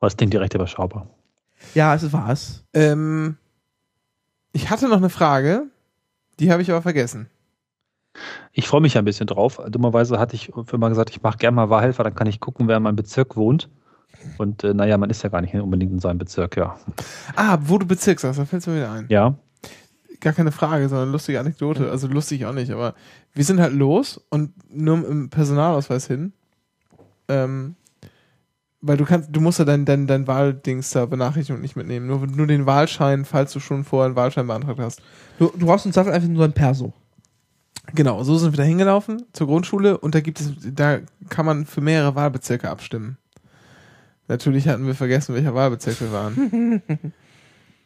das 0.08 0.18
Ding 0.18 0.30
direkt 0.30 0.54
überschaubar. 0.54 1.08
Ja, 1.76 1.94
es 1.94 2.12
war 2.12 2.30
es. 2.30 2.64
Ähm, 2.74 3.38
ich 4.54 4.70
hatte 4.70 4.88
noch 4.88 4.98
eine 4.98 5.10
Frage, 5.10 5.68
die 6.40 6.52
habe 6.52 6.62
ich 6.62 6.72
aber 6.72 6.82
vergessen. 6.82 7.30
Ich 8.52 8.68
freue 8.68 8.82
mich 8.82 8.98
ein 8.98 9.06
bisschen 9.06 9.28
drauf. 9.28 9.62
Dummerweise 9.70 10.20
hatte 10.20 10.36
ich 10.36 10.52
für 10.66 10.78
mal 10.78 10.90
gesagt, 10.90 11.12
ich 11.12 11.22
mache 11.22 11.38
gerne 11.38 11.56
mal 11.56 11.70
Wahlhelfer, 11.70 12.04
dann 12.04 12.16
kann 12.16 12.28
ich 12.28 12.40
gucken, 12.40 12.68
wer 12.68 12.78
in 12.78 12.84
meinem 12.84 12.96
Bezirk 12.96 13.36
wohnt. 13.36 13.70
Und 14.38 14.64
äh, 14.64 14.74
naja, 14.74 14.98
man 14.98 15.10
ist 15.10 15.24
ja 15.24 15.30
gar 15.30 15.42
nicht 15.42 15.54
unbedingt 15.54 15.92
in 15.92 16.00
seinem 16.00 16.18
Bezirk, 16.18 16.58
ja. 16.58 16.78
Ah, 17.36 17.58
wo 17.62 17.78
du 17.78 17.86
Bezirk 17.86 18.20
sagst, 18.20 18.40
da 18.40 18.46
fällt 18.46 18.64
es 18.64 18.68
mir 18.68 18.76
wieder 18.78 18.92
ein. 18.92 19.06
Ja, 19.10 19.36
Gar 20.20 20.34
keine 20.34 20.52
Frage, 20.52 20.90
sondern 20.90 21.12
lustige 21.12 21.40
Anekdote. 21.40 21.90
Also 21.90 22.08
lustig 22.08 22.46
auch 22.46 22.54
nicht, 22.54 22.72
aber 22.72 22.94
wir 23.34 23.44
sind 23.44 23.60
halt 23.60 23.74
los 23.74 24.22
und 24.30 24.52
nur 24.70 25.08
im 25.08 25.30
Personalausweis 25.30 26.08
hin. 26.08 26.34
Ähm, 27.28 27.76
weil 28.82 28.98
du 28.98 29.06
kannst, 29.06 29.30
du 29.36 29.42
musst 29.42 29.60
ja 29.60 29.66
dein, 29.66 29.86
dein, 29.86 30.08
dein 30.08 30.28
Wahldings 30.28 30.92
da 30.92 31.06
Benachrichtigung 31.06 31.62
nicht 31.62 31.76
mitnehmen. 31.76 32.08
Nur, 32.08 32.26
nur 32.28 32.48
den 32.48 32.66
Wahlschein, 32.66 33.26
falls 33.26 33.52
du 33.52 33.60
schon 33.60 33.84
vorher 33.84 34.08
einen 34.08 34.16
Wahlschein 34.16 34.48
beantragt 34.48 34.80
hast. 34.80 35.02
Du, 35.38 35.52
du 35.56 35.66
brauchst 35.66 35.86
uns 35.86 35.96
Zweifel 35.96 36.14
einfach 36.14 36.30
nur 36.30 36.46
ein 36.46 36.54
Perso. 36.54 36.94
Genau, 37.94 38.24
so 38.24 38.38
sind 38.38 38.54
wir 38.54 38.58
da 38.58 38.64
hingelaufen 38.64 39.24
zur 39.34 39.48
Grundschule 39.48 39.98
und 39.98 40.16
da 40.16 40.22
gibt 40.22 40.40
es, 40.40 40.54
da 40.74 41.00
kann 41.30 41.46
man 41.46 41.66
für 41.66 41.82
mehrere 41.82 42.16
Wahlbezirke 42.16 42.70
abstimmen. 42.70 43.18
Natürlich 44.28 44.68
hatten 44.68 44.86
wir 44.86 44.94
vergessen, 44.96 45.34
welcher 45.34 45.56
Wahlbezirk 45.56 46.00
wir 46.02 46.12
waren. 46.12 46.82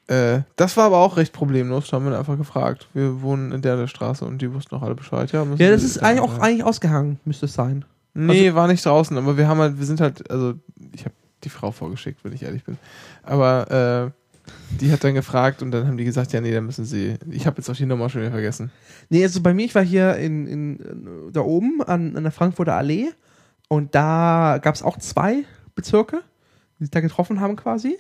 äh, 0.07 0.41
das 0.55 0.75
war 0.77 0.85
aber 0.85 0.97
auch 0.97 1.17
recht 1.17 1.33
problemlos, 1.33 1.89
da 1.89 1.97
haben 1.97 2.09
wir 2.09 2.17
einfach 2.17 2.37
gefragt. 2.37 2.87
Wir 2.93 3.21
wohnen 3.21 3.51
in 3.51 3.61
der, 3.61 3.77
der 3.77 3.87
Straße 3.87 4.25
und 4.25 4.41
die 4.41 4.53
wussten 4.53 4.75
auch 4.75 4.81
alle 4.81 4.95
Bescheid. 4.95 5.31
Ja, 5.31 5.45
Ja, 5.57 5.69
das 5.71 5.83
ist 5.83 5.99
eigentlich 5.99 6.21
auch 6.21 6.39
eigentlich 6.39 6.63
ausgehangen, 6.63 7.19
müsste 7.25 7.45
es 7.45 7.53
sein. 7.53 7.85
Nee, 8.13 8.53
war 8.53 8.67
nicht 8.67 8.85
draußen, 8.85 9.17
aber 9.17 9.37
wir 9.37 9.47
haben 9.47 9.59
halt, 9.59 9.79
wir 9.79 9.85
sind 9.85 9.99
halt, 9.99 10.29
also 10.29 10.53
ich 10.93 11.05
habe 11.05 11.15
die 11.43 11.49
Frau 11.49 11.71
vorgeschickt, 11.71 12.23
wenn 12.23 12.33
ich 12.33 12.43
ehrlich 12.43 12.63
bin. 12.63 12.77
Aber 13.23 14.11
äh, 14.11 14.11
Die 14.79 14.91
hat 14.91 15.03
dann 15.03 15.13
gefragt 15.13 15.61
und 15.61 15.71
dann 15.71 15.87
haben 15.87 15.97
die 15.97 16.03
gesagt, 16.03 16.33
ja, 16.33 16.41
nee, 16.41 16.51
dann 16.51 16.65
müssen 16.65 16.85
sie. 16.85 17.15
Ich 17.31 17.47
habe 17.47 17.57
jetzt 17.57 17.69
auch 17.69 17.75
die 17.75 17.85
Nummer 17.85 18.09
schon 18.09 18.21
wieder 18.21 18.31
vergessen. 18.31 18.71
Nee, 19.09 19.23
also 19.23 19.41
bei 19.41 19.53
mir, 19.53 19.65
ich 19.65 19.73
war 19.73 19.83
hier 19.83 20.15
in, 20.17 20.47
in, 20.47 21.29
da 21.31 21.41
oben 21.41 21.81
an, 21.81 22.15
an 22.17 22.23
der 22.23 22.31
Frankfurter 22.31 22.75
Allee 22.75 23.09
und 23.69 23.95
da 23.95 24.59
gab 24.61 24.75
es 24.75 24.83
auch 24.83 24.97
zwei 24.97 25.45
Bezirke, 25.75 26.21
die 26.77 26.83
sich 26.83 26.91
da 26.91 26.99
getroffen 26.99 27.39
haben 27.39 27.55
quasi. 27.55 27.97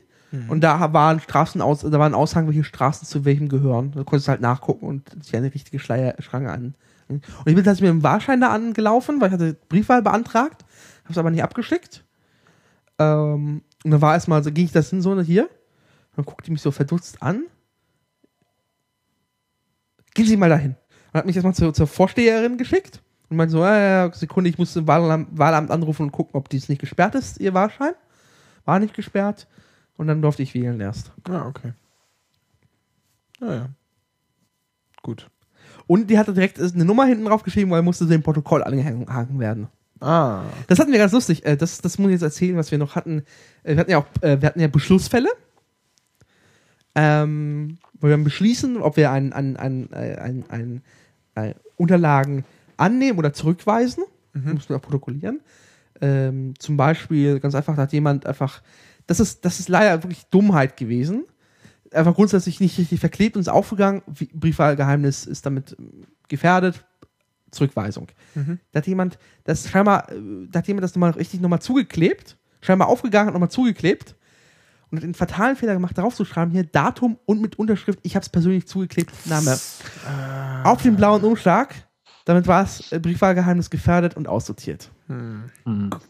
Und 0.49 0.61
da 0.61 0.93
waren 0.93 1.19
Straßen 1.19 1.61
aus, 1.61 1.81
da 1.81 1.99
waren 1.99 2.15
Aussagen, 2.15 2.47
welche 2.47 2.63
Straßen 2.63 3.07
zu 3.07 3.23
welchem 3.23 3.49
gehören. 3.49 3.91
Da 3.91 4.03
konntest 4.03 4.27
du 4.27 4.31
halt 4.31 4.41
nachgucken 4.41 4.87
und 4.87 5.23
sich 5.23 5.35
eine 5.35 5.53
richtige 5.53 5.77
Schleier, 5.77 6.15
Schranke 6.19 6.51
an. 6.51 6.73
Und 7.07 7.23
ich 7.45 7.55
bin 7.55 7.63
tatsächlich 7.63 7.93
mit 7.93 8.01
dem 8.01 8.03
Wahlschein 8.03 8.41
da 8.41 8.49
angelaufen, 8.49 9.21
weil 9.21 9.27
ich 9.27 9.33
hatte 9.33 9.55
Briefwahl 9.69 10.01
beantragt, 10.01 10.65
habe 11.03 11.11
es 11.11 11.17
aber 11.17 11.29
nicht 11.29 11.43
abgeschickt. 11.43 12.03
Ähm, 12.97 13.61
und 13.83 13.91
dann 13.91 14.01
war 14.01 14.13
erstmal 14.13 14.43
so, 14.43 14.51
ging 14.51 14.65
ich 14.65 14.71
das 14.71 14.89
hin, 14.89 15.01
so 15.01 15.19
hier. 15.21 15.49
Dann 16.15 16.25
guckte 16.25 16.51
mich 16.51 16.61
so 16.61 16.71
verdutzt 16.71 17.21
an. 17.21 17.43
Gehen 20.13 20.25
Sie 20.25 20.37
mal 20.37 20.49
dahin. 20.49 20.75
Und 21.11 21.19
hat 21.19 21.25
mich 21.25 21.35
erstmal 21.35 21.53
zur, 21.53 21.73
zur 21.73 21.87
Vorsteherin 21.87 22.57
geschickt 22.57 23.01
und 23.29 23.37
meinte 23.37 23.51
so, 23.51 23.59
ja, 23.59 23.77
ja, 23.77 24.13
Sekunde, 24.13 24.49
ich 24.49 24.57
muss 24.57 24.75
im 24.75 24.87
Wahlamt, 24.87 25.37
Wahlamt 25.37 25.71
anrufen 25.71 26.03
und 26.03 26.11
gucken, 26.11 26.35
ob 26.35 26.49
dies 26.49 26.69
nicht 26.69 26.79
gesperrt 26.79 27.15
ist, 27.15 27.39
Ihr 27.39 27.53
Wahlschein. 27.53 27.93
War 28.65 28.79
nicht 28.79 28.93
gesperrt. 28.93 29.47
Und 29.97 30.07
dann 30.07 30.21
durfte 30.21 30.43
ich 30.43 30.53
wählen 30.53 30.79
erst. 30.79 31.11
Ah, 31.29 31.47
okay. 31.47 31.73
Naja. 33.39 33.69
Gut. 35.01 35.29
Und 35.87 36.09
die 36.09 36.17
hatte 36.17 36.33
direkt 36.33 36.59
eine 36.59 36.85
Nummer 36.85 37.05
hinten 37.05 37.25
drauf 37.25 37.43
geschrieben, 37.43 37.71
weil 37.71 37.81
musste 37.81 38.11
im 38.13 38.23
Protokoll 38.23 38.63
angehangen 38.63 39.39
werden. 39.39 39.67
Ah. 39.99 40.43
Das 40.67 40.79
hatten 40.79 40.91
wir 40.91 40.99
ganz 40.99 41.11
lustig. 41.11 41.45
Äh, 41.45 41.55
Das, 41.55 41.79
das 41.79 41.97
muss 41.97 42.09
ich 42.09 42.13
jetzt 42.13 42.23
erzählen, 42.23 42.57
was 42.57 42.71
wir 42.71 42.77
noch 42.77 42.95
hatten. 42.95 43.23
Äh, 43.63 43.75
Wir 43.75 43.77
hatten 43.77 43.91
ja 43.91 43.97
auch, 43.99 44.07
äh, 44.21 44.41
wir 44.41 44.47
hatten 44.47 44.59
ja 44.59 44.67
Beschlussfälle. 44.67 45.29
Ähm, 46.95 47.77
wo 47.99 48.07
wir 48.07 48.11
dann 48.11 48.23
beschließen, 48.23 48.77
ob 48.77 48.97
wir 48.97 49.11
ein, 49.11 49.33
ein, 49.33 49.57
ein, 49.57 49.93
ein, 49.93 50.45
ein, 50.49 50.81
ein, 51.35 51.55
Unterlagen 51.77 52.45
annehmen 52.77 53.17
oder 53.17 53.33
zurückweisen. 53.33 54.03
Muss 54.33 54.69
man 54.69 54.79
auch 54.79 54.83
protokollieren. 54.83 55.41
Ähm, 56.01 56.53
zum 56.59 56.75
Beispiel, 56.75 57.39
ganz 57.39 57.55
einfach, 57.55 57.75
da 57.75 57.83
hat 57.83 57.93
jemand 57.93 58.25
einfach, 58.25 58.61
das 59.07 59.19
ist, 59.19 59.45
das 59.45 59.59
ist 59.59 59.69
leider 59.69 60.03
wirklich 60.03 60.25
Dummheit 60.25 60.77
gewesen. 60.77 61.25
Einfach 61.91 62.15
grundsätzlich 62.15 62.59
nicht 62.59 62.77
richtig 62.77 62.99
verklebt 62.99 63.35
und 63.35 63.41
ist 63.41 63.49
aufgegangen. 63.49 64.01
Briefwahlgeheimnis 64.33 65.25
ist 65.25 65.45
damit 65.45 65.75
ähm, 65.77 66.05
gefährdet. 66.27 66.83
Zurückweisung. 67.51 68.07
Da 68.71 68.79
hat 68.79 68.87
jemand, 68.87 69.19
das 69.43 69.69
scheinbar, 69.69 70.11
äh, 70.11 70.47
da 70.49 70.59
hat 70.59 70.67
jemand 70.67 70.83
das 70.83 70.95
nochmal 70.95 71.11
richtig 71.11 71.39
nochmal 71.39 71.61
zugeklebt, 71.61 72.37
scheinbar 72.61 72.87
aufgegangen 72.87 73.27
und 73.27 73.33
nochmal 73.33 73.51
zugeklebt 73.51 74.15
und 74.89 74.97
hat 74.97 75.03
den 75.03 75.13
fatalen 75.13 75.55
Fehler 75.55 75.73
gemacht, 75.73 75.97
darauf 75.97 76.15
zu 76.15 76.25
schreiben, 76.25 76.51
hier 76.51 76.63
Datum 76.63 77.17
und 77.25 77.41
mit 77.41 77.57
Unterschrift, 77.59 77.99
ich 78.03 78.15
habe 78.15 78.23
es 78.23 78.29
persönlich 78.29 78.67
zugeklebt, 78.67 79.11
Name. 79.25 79.57
Auf 80.63 80.81
den 80.81 80.95
blauen 80.95 81.23
Umschlag. 81.23 81.75
Damit 82.25 82.47
war 82.47 82.63
es 82.63 82.91
äh, 82.91 82.99
Briefwahlgeheimnis 82.99 83.69
gefährdet 83.69 84.15
und 84.15 84.27
aussortiert. 84.27 84.89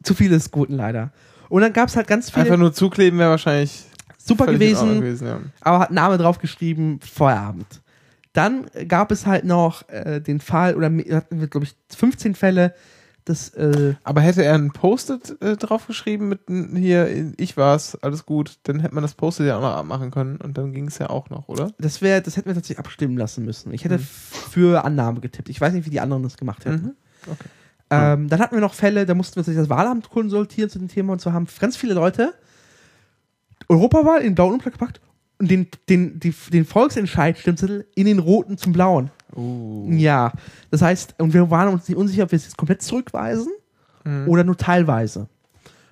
Zu 0.03 0.13
viel 0.13 0.29
des 0.29 0.51
Guten 0.51 0.75
leider. 0.75 1.11
Und 1.49 1.61
dann 1.61 1.73
gab 1.73 1.89
es 1.89 1.95
halt 1.95 2.07
ganz 2.07 2.29
viele 2.29 2.45
Einfach 2.45 2.57
nur 2.57 2.73
zukleben 2.73 3.19
wäre 3.19 3.29
wahrscheinlich 3.31 3.85
super 4.17 4.45
gewesen, 4.45 4.99
gewesen 5.01 5.27
ja. 5.27 5.39
aber 5.61 5.79
hat 5.79 5.91
Name 5.91 6.17
drauf 6.17 6.39
geschrieben, 6.39 6.99
Feierabend. 7.01 7.81
Dann 8.33 8.65
gab 8.87 9.11
es 9.11 9.25
halt 9.27 9.45
noch 9.45 9.87
äh, 9.89 10.19
den 10.19 10.39
Fall, 10.39 10.75
oder 10.75 10.87
hatten 10.87 11.39
wir, 11.39 11.47
glaube 11.47 11.65
ich, 11.65 11.75
15 11.95 12.33
Fälle, 12.33 12.73
dass 13.25 13.49
äh, 13.49 13.93
Aber 14.03 14.21
hätte 14.21 14.43
er 14.43 14.55
ein 14.55 14.71
Post-it 14.71 15.41
äh, 15.41 15.55
draufgeschrieben 15.55 16.27
mit 16.27 16.41
hier, 16.75 17.31
ich 17.37 17.55
war's, 17.57 17.95
alles 18.01 18.25
gut, 18.25 18.57
dann 18.63 18.79
hätte 18.79 18.95
man 18.95 19.01
das 19.03 19.13
Post-it 19.13 19.45
ja 19.47 19.57
auch 19.57 19.61
noch 19.61 19.75
abmachen 19.75 20.11
können 20.11 20.37
und 20.37 20.57
dann 20.57 20.73
ging 20.73 20.87
es 20.87 20.97
ja 20.97 21.09
auch 21.09 21.29
noch, 21.29 21.47
oder? 21.47 21.71
das 21.77 22.01
wäre, 22.01 22.21
das 22.21 22.35
hätten 22.35 22.47
wir 22.49 22.55
tatsächlich 22.55 22.79
abstimmen 22.79 23.17
lassen 23.17 23.45
müssen. 23.45 23.71
Ich 23.73 23.85
Mhm. 23.85 23.89
hätte 23.91 24.03
für 24.03 24.83
Annahme 24.83 25.19
getippt. 25.21 25.49
Ich 25.49 25.61
weiß 25.61 25.73
nicht, 25.73 25.85
wie 25.85 25.91
die 25.91 26.01
anderen 26.01 26.23
das 26.23 26.35
gemacht 26.35 26.65
hätten. 26.65 26.83
Mhm. 26.83 26.95
Okay. 27.31 27.49
Ähm, 27.89 28.27
dann 28.27 28.39
hatten 28.39 28.55
wir 28.55 28.61
noch 28.61 28.73
Fälle, 28.73 29.05
da 29.05 29.13
mussten 29.13 29.35
wir 29.35 29.43
sich 29.43 29.55
das 29.55 29.69
Wahlamt 29.69 30.09
konsultieren 30.09 30.69
zu 30.69 30.79
dem 30.79 30.87
Thema 30.87 31.13
und 31.13 31.21
so 31.21 31.31
haben 31.33 31.47
ganz 31.59 31.77
viele 31.77 31.93
Leute 31.93 32.33
Europawahl 33.69 34.19
in 34.19 34.29
den 34.29 34.35
blauen 34.35 34.53
Umschlag 34.53 34.73
gepackt 34.73 34.99
und 35.39 35.51
den, 35.51 35.67
den, 35.89 36.19
die, 36.19 36.33
den 36.51 36.65
Volksentscheid 36.65 37.37
Stimmzettel 37.37 37.85
in 37.95 38.05
den 38.05 38.19
roten 38.19 38.57
zum 38.57 38.73
blauen. 38.73 39.11
Uh. 39.35 39.87
Ja, 39.91 40.31
das 40.71 40.81
heißt, 40.81 41.15
und 41.19 41.33
wir 41.33 41.49
waren 41.49 41.73
uns 41.73 41.87
nicht 41.87 41.97
unsicher, 41.97 42.23
ob 42.23 42.31
wir 42.31 42.37
es 42.37 42.45
jetzt 42.45 42.57
komplett 42.57 42.81
zurückweisen 42.81 43.51
oder 44.27 44.43
nur 44.43 44.57
teilweise. 44.57 45.27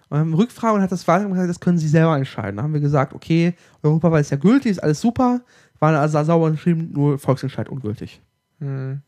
Und 0.09 0.18
haben 0.18 0.34
Rückfragen 0.34 0.76
und 0.76 0.81
hat 0.81 0.91
das 0.91 1.07
Wahlamt 1.07 1.31
gesagt, 1.31 1.49
das 1.49 1.59
können 1.59 1.77
Sie 1.77 1.88
selber 1.88 2.18
entscheiden. 2.18 2.57
Da 2.57 2.63
haben 2.63 2.73
wir 2.73 2.81
gesagt, 2.81 3.13
okay, 3.13 3.55
Europawahl 3.81 4.19
ist 4.19 4.31
ja 4.31 4.38
gültig, 4.38 4.72
ist 4.72 4.84
alles 4.84 4.99
super, 4.99 5.41
war 5.80 5.97
also 5.97 6.22
sauber 6.23 6.51
geschrieben, 6.51 6.89
nur 6.91 7.18
Volksentscheid 7.18 7.69
ungültig. 7.69 8.22
Hm. 8.59 9.01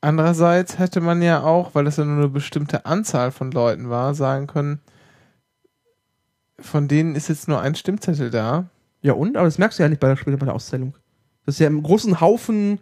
Andererseits 0.00 0.78
hätte 0.78 1.00
man 1.00 1.20
ja 1.20 1.42
auch, 1.42 1.74
weil 1.74 1.84
das 1.84 1.98
ja 1.98 2.04
nur 2.04 2.16
eine 2.16 2.28
bestimmte 2.28 2.86
Anzahl 2.86 3.30
von 3.32 3.50
Leuten 3.50 3.90
war, 3.90 4.14
sagen 4.14 4.46
können, 4.46 4.80
von 6.58 6.88
denen 6.88 7.14
ist 7.14 7.28
jetzt 7.28 7.48
nur 7.48 7.60
ein 7.60 7.74
Stimmzettel 7.74 8.30
da. 8.30 8.70
Ja 9.02 9.12
und? 9.14 9.36
Aber 9.36 9.46
das 9.46 9.58
merkst 9.58 9.78
du 9.78 9.82
ja 9.82 9.88
nicht 9.88 10.00
bei 10.00 10.08
der, 10.08 10.16
später 10.16 10.36
bei 10.36 10.46
der 10.46 10.54
Auszählung. 10.54 10.94
Das 11.44 11.56
ist 11.56 11.58
ja 11.58 11.66
im 11.66 11.82
großen 11.82 12.20
Haufen 12.20 12.80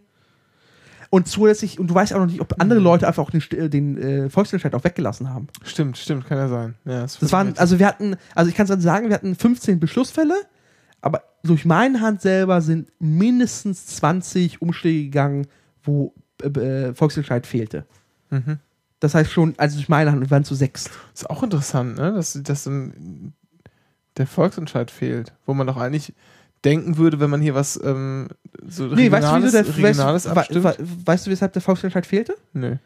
und 1.10 1.26
zusätzlich, 1.26 1.80
und 1.80 1.88
du 1.88 1.94
weißt 1.94 2.12
auch 2.12 2.18
noch 2.18 2.26
nicht, 2.26 2.40
ob 2.40 2.60
andere 2.60 2.80
Leute 2.80 3.06
einfach 3.06 3.22
auch 3.22 3.30
den, 3.30 3.42
äh, 3.52 3.68
den 3.70 3.98
äh, 3.98 4.30
Volksentscheid 4.30 4.74
auch 4.74 4.84
weggelassen 4.84 5.30
haben. 5.30 5.48
Stimmt, 5.64 5.96
stimmt, 5.96 6.26
kann 6.26 6.38
ja 6.38 6.48
sein. 6.48 6.74
Ja, 6.84 7.02
Das 7.02 7.32
waren, 7.32 7.56
also 7.56 7.78
wir 7.78 7.86
hatten, 7.86 8.16
also 8.34 8.48
ich 8.50 8.54
kann 8.54 8.68
es 8.68 8.82
sagen, 8.82 9.08
wir 9.08 9.14
hatten 9.14 9.34
15 9.34 9.80
Beschlussfälle, 9.80 10.34
aber 11.00 11.22
durch 11.42 11.64
meine 11.64 12.00
Hand 12.00 12.20
selber 12.20 12.60
sind 12.60 12.92
mindestens 12.98 13.86
20 13.86 14.60
Umschläge 14.60 15.04
gegangen, 15.04 15.46
wo 15.82 16.12
äh, 16.42 16.46
äh, 16.88 16.94
Volksentscheid 16.94 17.46
fehlte. 17.46 17.86
Mhm. 18.30 18.58
Das 19.00 19.14
heißt 19.14 19.30
schon, 19.30 19.54
also 19.58 19.76
durch 19.76 19.88
meine 19.88 20.18
wir 20.20 20.30
waren 20.30 20.44
zu 20.44 20.54
sechs. 20.54 20.90
Ist 21.14 21.28
auch 21.30 21.42
interessant, 21.42 21.96
ne? 21.98 22.12
dass, 22.12 22.38
dass 22.42 22.66
ähm, 22.66 23.32
der 24.16 24.26
Volksentscheid 24.26 24.90
fehlt, 24.90 25.32
wo 25.46 25.54
man 25.54 25.66
doch 25.66 25.76
eigentlich 25.76 26.12
denken 26.64 26.96
würde, 26.96 27.20
wenn 27.20 27.30
man 27.30 27.40
hier 27.40 27.54
was 27.54 27.78
ähm, 27.84 28.28
so 28.66 28.86
Nee, 28.86 29.10
weißt 29.12 29.28
du, 29.28 29.32
Regionales, 29.34 29.52
der, 29.52 29.66
weißt, 29.68 29.76
Regionales 29.78 30.22
du, 30.24 30.30
we- 30.30 30.36
abstimmt. 30.36 30.64
we- 30.64 31.06
weißt 31.06 31.26
du, 31.26 31.30
weshalb 31.30 31.52
der 31.52 31.62
Volksentscheid 31.62 32.04
fehlte? 32.06 32.34
Nö. 32.52 32.76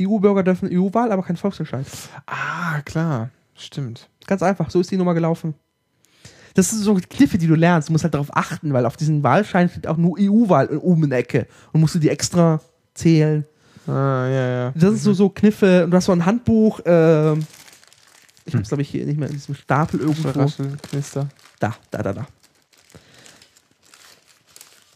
EU-Bürger 0.00 0.42
dürfen 0.44 0.68
EU-Wahl, 0.72 1.10
aber 1.10 1.22
kein 1.24 1.36
Volksentscheid. 1.36 1.86
Ah, 2.26 2.80
klar. 2.84 3.30
Stimmt. 3.56 4.08
Ganz 4.26 4.42
einfach, 4.42 4.70
so 4.70 4.78
ist 4.80 4.90
die 4.90 4.96
Nummer 4.98 5.14
gelaufen. 5.14 5.54
Das 6.54 6.70
sind 6.70 6.80
so 6.80 6.94
Kniffe, 6.94 7.38
die 7.38 7.46
du 7.46 7.54
lernst. 7.54 7.88
Du 7.88 7.92
musst 7.92 8.04
halt 8.04 8.14
darauf 8.14 8.34
achten, 8.36 8.72
weil 8.72 8.86
auf 8.86 8.96
diesen 8.96 9.22
Wahlschein 9.22 9.68
steht 9.68 9.86
auch 9.86 9.96
nur 9.96 10.16
EU-Wahl 10.20 10.68
oben 10.76 11.04
in 11.04 11.10
der 11.10 11.18
Ecke. 11.20 11.46
Und 11.72 11.80
musst 11.80 11.94
du 11.94 11.98
die 11.98 12.08
extra 12.10 12.60
zählen. 12.96 13.44
Ah, 13.86 14.26
ja, 14.28 14.48
ja. 14.48 14.72
Das 14.74 14.92
ist 14.94 15.04
so, 15.04 15.12
so 15.14 15.28
Kniffe. 15.28 15.84
Und 15.84 15.92
du 15.92 15.96
hast 15.96 16.06
so 16.06 16.12
ein 16.12 16.26
Handbuch. 16.26 16.80
ähm, 16.84 17.46
ich 18.44 18.54
hab's, 18.54 18.68
glaube 18.68 18.82
ich, 18.82 18.88
hier 18.88 19.06
nicht 19.06 19.18
mehr 19.18 19.28
in 19.28 19.34
diesem 19.34 19.54
Stapel 19.54 20.00
irgendwo. 20.00 20.28
Da, 21.60 21.74
da, 21.90 22.02
da, 22.02 22.12
da. 22.12 22.26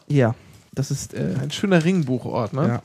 Ja, 0.07 0.35
das 0.73 0.91
ist. 0.91 1.13
Äh, 1.13 1.35
Ein 1.41 1.51
schöner 1.51 1.83
Ringbuchort, 1.83 2.53
ne? 2.53 2.67
ja. 2.67 2.81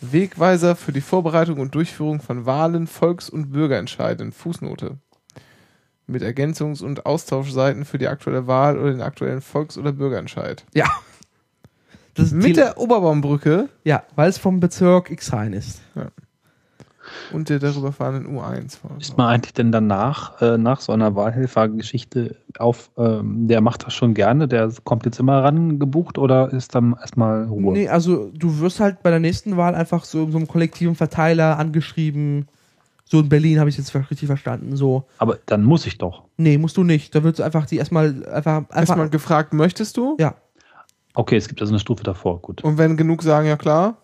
Wegweiser 0.00 0.76
für 0.76 0.92
die 0.92 1.00
Vorbereitung 1.00 1.58
und 1.58 1.74
Durchführung 1.74 2.20
von 2.20 2.44
Wahlen, 2.46 2.86
Volks- 2.86 3.30
und 3.30 3.50
Bürgerentscheiden. 3.52 4.32
Fußnote. 4.32 4.98
Mit 6.06 6.22
Ergänzungs- 6.22 6.82
und 6.82 7.06
Austauschseiten 7.06 7.84
für 7.86 7.96
die 7.98 8.08
aktuelle 8.08 8.46
Wahl 8.46 8.78
oder 8.78 8.90
den 8.92 9.00
aktuellen 9.00 9.40
Volks- 9.40 9.78
oder 9.78 9.92
Bürgerentscheid. 9.92 10.64
ja. 10.74 10.86
Das 12.14 12.26
ist 12.26 12.32
Mit 12.32 12.56
der 12.56 12.78
Oberbaumbrücke 12.78 13.68
ja, 13.84 14.02
weil 14.14 14.28
es 14.28 14.38
vom 14.38 14.60
Bezirk 14.60 15.14
Xhain 15.16 15.52
ist. 15.52 15.80
und 17.32 17.48
der 17.48 17.58
darüber 17.58 17.92
fahrenden 17.92 18.36
U1. 18.38 18.78
Ist 18.98 19.18
man 19.18 19.28
eigentlich 19.28 19.52
denn 19.52 19.72
danach, 19.72 20.40
äh, 20.40 20.56
nach 20.56 20.80
so 20.80 20.92
einer 20.92 21.14
Wahlhelfergeschichte 21.14 22.36
auf, 22.58 22.90
ähm, 22.96 23.46
der 23.48 23.60
macht 23.60 23.86
das 23.86 23.94
schon 23.94 24.14
gerne, 24.14 24.48
der 24.48 24.72
kommt 24.84 25.04
jetzt 25.04 25.18
immer 25.20 25.42
ran 25.42 25.78
gebucht 25.78 26.16
oder 26.18 26.52
ist 26.52 26.74
dann 26.74 26.96
erstmal 26.98 27.44
Ruhe? 27.44 27.72
Nee, 27.72 27.88
also 27.88 28.30
du 28.34 28.60
wirst 28.60 28.80
halt 28.80 29.02
bei 29.02 29.10
der 29.10 29.20
nächsten 29.20 29.56
Wahl 29.56 29.74
einfach 29.74 30.04
so 30.04 30.22
in 30.24 30.32
so 30.32 30.38
einem 30.38 30.48
kollektiven 30.48 30.94
Verteiler 30.94 31.58
angeschrieben. 31.58 32.46
So 33.04 33.20
in 33.20 33.28
Berlin 33.28 33.60
habe 33.60 33.68
ich 33.68 33.76
jetzt 33.76 33.94
richtig 33.94 34.26
verstanden. 34.26 34.76
So, 34.76 35.04
Aber 35.18 35.38
dann 35.46 35.62
muss 35.62 35.86
ich 35.86 35.98
doch. 35.98 36.22
nee, 36.38 36.56
musst 36.56 36.76
du 36.78 36.84
nicht. 36.84 37.14
Da 37.14 37.22
wird 37.22 37.40
einfach 37.40 37.66
die 37.66 37.76
erstmal 37.76 38.24
einfach, 38.26 38.56
einfach 38.56 38.76
Erstmal 38.76 39.10
gefragt, 39.10 39.52
möchtest 39.52 39.96
du? 39.96 40.16
ja. 40.18 40.34
Okay, 41.14 41.36
es 41.36 41.48
gibt 41.48 41.60
also 41.60 41.72
eine 41.72 41.78
Stufe 41.78 42.02
davor, 42.02 42.40
gut. 42.42 42.62
Und 42.64 42.76
wenn 42.78 42.96
genug 42.96 43.22
sagen, 43.22 43.46
ja 43.48 43.56
klar, 43.56 43.98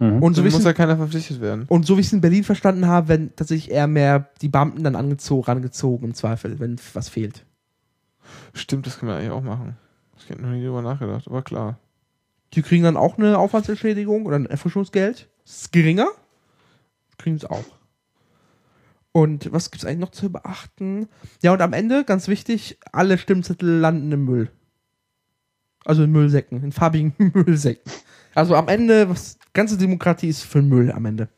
Mhm. 0.00 0.20
Und 0.20 0.34
so, 0.34 0.40
dann 0.40 0.44
wie 0.44 0.48
ich 0.48 0.54
muss 0.54 0.60
es- 0.62 0.64
ja 0.66 0.72
keiner 0.72 0.96
verpflichtet 0.96 1.40
werden. 1.40 1.64
und 1.68 1.86
so 1.86 1.96
wie 1.96 2.00
ich 2.00 2.08
es 2.08 2.12
in 2.12 2.20
Berlin 2.20 2.42
verstanden 2.42 2.88
habe, 2.88 3.06
wenn 3.06 3.36
tatsächlich 3.36 3.70
eher 3.70 3.86
mehr 3.86 4.28
die 4.42 4.48
Beamten 4.48 4.82
dann 4.82 4.96
angezogen, 4.96 5.44
rangezogen 5.44 6.08
im 6.08 6.14
Zweifel, 6.14 6.58
wenn 6.58 6.76
was 6.94 7.08
fehlt. 7.08 7.44
Stimmt, 8.52 8.86
das 8.88 8.98
können 8.98 9.12
wir 9.12 9.16
eigentlich 9.18 9.30
auch 9.30 9.42
machen. 9.42 9.76
Ich 10.18 10.28
hätte 10.28 10.42
noch 10.42 10.48
nie 10.48 10.64
drüber 10.64 10.82
nachgedacht, 10.82 11.28
aber 11.28 11.42
klar. 11.42 11.78
Die 12.54 12.62
kriegen 12.62 12.82
dann 12.82 12.96
auch 12.96 13.16
eine 13.16 13.38
Aufwandsentschädigung 13.38 14.26
oder 14.26 14.36
ein 14.36 14.46
Erfrischungsgeld. 14.46 15.28
Das 15.44 15.54
ist 15.60 15.72
geringer. 15.72 16.08
Kriegen 17.16 17.36
es 17.36 17.44
auch. 17.44 17.64
Und 19.12 19.52
was 19.52 19.70
gibt's 19.70 19.84
eigentlich 19.84 19.98
noch 20.00 20.10
zu 20.10 20.30
beachten? 20.32 21.06
Ja, 21.42 21.52
und 21.52 21.60
am 21.62 21.72
Ende, 21.72 22.04
ganz 22.04 22.26
wichtig, 22.26 22.78
alle 22.90 23.18
Stimmzettel 23.18 23.68
landen 23.78 24.10
im 24.10 24.24
Müll. 24.24 24.50
Also 25.84 26.02
in 26.04 26.12
Müllsäcken, 26.12 26.62
in 26.62 26.72
farbigen 26.72 27.14
Müllsäcken. 27.34 27.90
Also 28.34 28.54
am 28.54 28.68
Ende, 28.68 29.08
was 29.08 29.38
ganze 29.54 29.76
Demokratie 29.78 30.28
ist 30.28 30.42
für 30.42 30.62
Müll 30.62 30.92
am 30.92 31.04
Ende. 31.06 31.28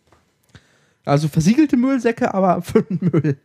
Also 1.04 1.28
versiegelte 1.28 1.76
Müllsäcke, 1.76 2.32
aber 2.34 2.62
für 2.62 2.84
Müll. 2.88 3.38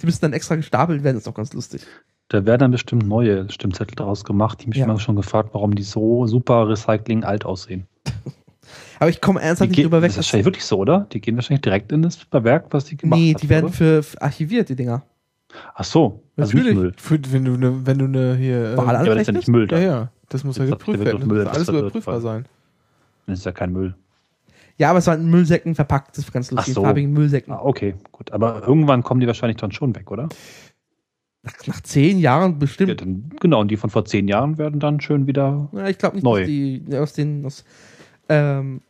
Die 0.00 0.06
müssen 0.06 0.20
dann 0.22 0.32
extra 0.32 0.56
gestapelt 0.56 1.02
werden, 1.04 1.16
ist 1.16 1.28
auch 1.28 1.34
ganz 1.34 1.52
lustig. 1.52 1.82
Da 2.28 2.44
werden 2.44 2.58
dann 2.60 2.70
bestimmt 2.72 3.06
neue 3.06 3.48
Stimmzettel 3.50 3.94
draus 3.94 4.24
gemacht. 4.24 4.62
Die 4.62 4.68
mich 4.68 4.78
Ja. 4.78 4.84
immer 4.84 4.98
schon 4.98 5.16
gefragt, 5.16 5.50
warum 5.52 5.74
die 5.74 5.84
so 5.84 6.26
super 6.26 6.68
Recycling 6.68 7.24
alt 7.24 7.44
aussehen. 7.44 7.86
Aber 8.98 9.08
ich 9.10 9.20
komme 9.20 9.40
Die 9.40 9.46
ernsthaft 9.46 9.70
nicht 9.70 9.76
gehen, 9.76 9.84
drüber 9.84 10.02
weg. 10.02 10.08
das 10.08 10.14
ist 10.14 10.18
wahrscheinlich 10.18 10.46
wirklich 10.46 10.64
so, 10.64 10.78
oder? 10.78 11.06
Die 11.12 11.20
gehen 11.20 11.36
wahrscheinlich 11.36 11.60
direkt 11.62 11.92
in 11.92 12.02
das 12.02 12.18
Werk, 12.32 12.66
was 12.70 12.86
die 12.86 12.96
gemacht 12.96 13.20
nee, 13.20 13.32
hat, 13.34 13.42
die 13.42 13.48
werden 13.48 13.66
oder? 13.66 13.74
für, 13.74 14.02
für 14.02 14.20
archiviert, 14.22 14.68
die 14.68 14.74
Dinger. 14.76 15.02
Ach 15.74 15.84
so, 15.84 16.24
also 16.36 16.56
Natürlich. 16.56 16.74
nicht 16.74 16.82
Müll. 16.82 16.92
Für, 16.96 17.32
wenn 17.32 17.44
du 17.44 17.56
ne, 17.56 17.86
wenn 17.86 17.98
du 17.98 18.04
eine 18.06 18.34
hier. 18.36 18.72
äh, 18.72 18.76
Wahl 18.76 18.94
Ja, 18.94 19.00
aber 19.00 19.06
das 19.14 19.20
ist 19.22 19.26
ja 19.28 19.32
nicht 19.32 19.48
Müll. 19.48 19.68
ja, 19.70 19.76
Da. 19.78 19.82
ja. 19.82 20.10
Das 20.28 20.44
muss 20.44 20.56
ja 20.58 20.64
geprüft 20.66 21.04
werden. 21.04 21.20
Das 21.20 21.28
muss 21.28 21.46
alles 21.46 21.68
überprüfbar 21.68 22.20
sein. 22.20 22.46
Das 23.26 23.38
ist 23.40 23.44
ja 23.44 23.52
kein 23.52 23.72
Müll. 23.72 23.94
Ja, 24.78 24.90
aber 24.90 24.98
es 24.98 25.06
waren 25.06 25.20
in 25.22 25.30
Müllsäcken 25.30 25.74
verpackt, 25.74 26.16
das 26.18 26.24
ist 26.26 26.32
ganz 26.32 26.50
lustig. 26.50 26.74
So. 26.74 26.80
In 26.80 26.86
farbigen 26.86 27.12
Müllsäcken. 27.12 27.52
Ah, 27.52 27.60
okay, 27.62 27.94
gut. 28.12 28.30
Aber 28.32 28.62
irgendwann 28.66 29.02
kommen 29.02 29.20
die 29.20 29.26
wahrscheinlich 29.26 29.56
dann 29.56 29.72
schon 29.72 29.94
weg, 29.94 30.10
oder? 30.10 30.28
Nach, 31.42 31.54
nach 31.66 31.80
zehn 31.80 32.18
Jahren 32.18 32.52
Ja, 32.52 32.58
bestimmt. 32.58 33.00
dann, 33.00 33.30
genau, 33.40 33.60
und 33.60 33.70
die 33.70 33.76
von 33.76 33.88
vor 33.88 34.04
zehn 34.04 34.28
Jahren 34.28 34.58
werden 34.58 34.80
dann 34.80 35.00
schön 35.00 35.26
wieder. 35.26 35.68
Ja, 35.72 35.88
ich 35.88 35.96
glaube 35.96 36.16
nicht, 36.16 36.24
Neu. 36.24 36.40
dass 36.40 36.46
die 36.48 36.84
ja, 36.88 37.00
aus 37.00 37.12
den. 37.14 37.46
Aus, 37.46 37.64
ähm, 38.28 38.80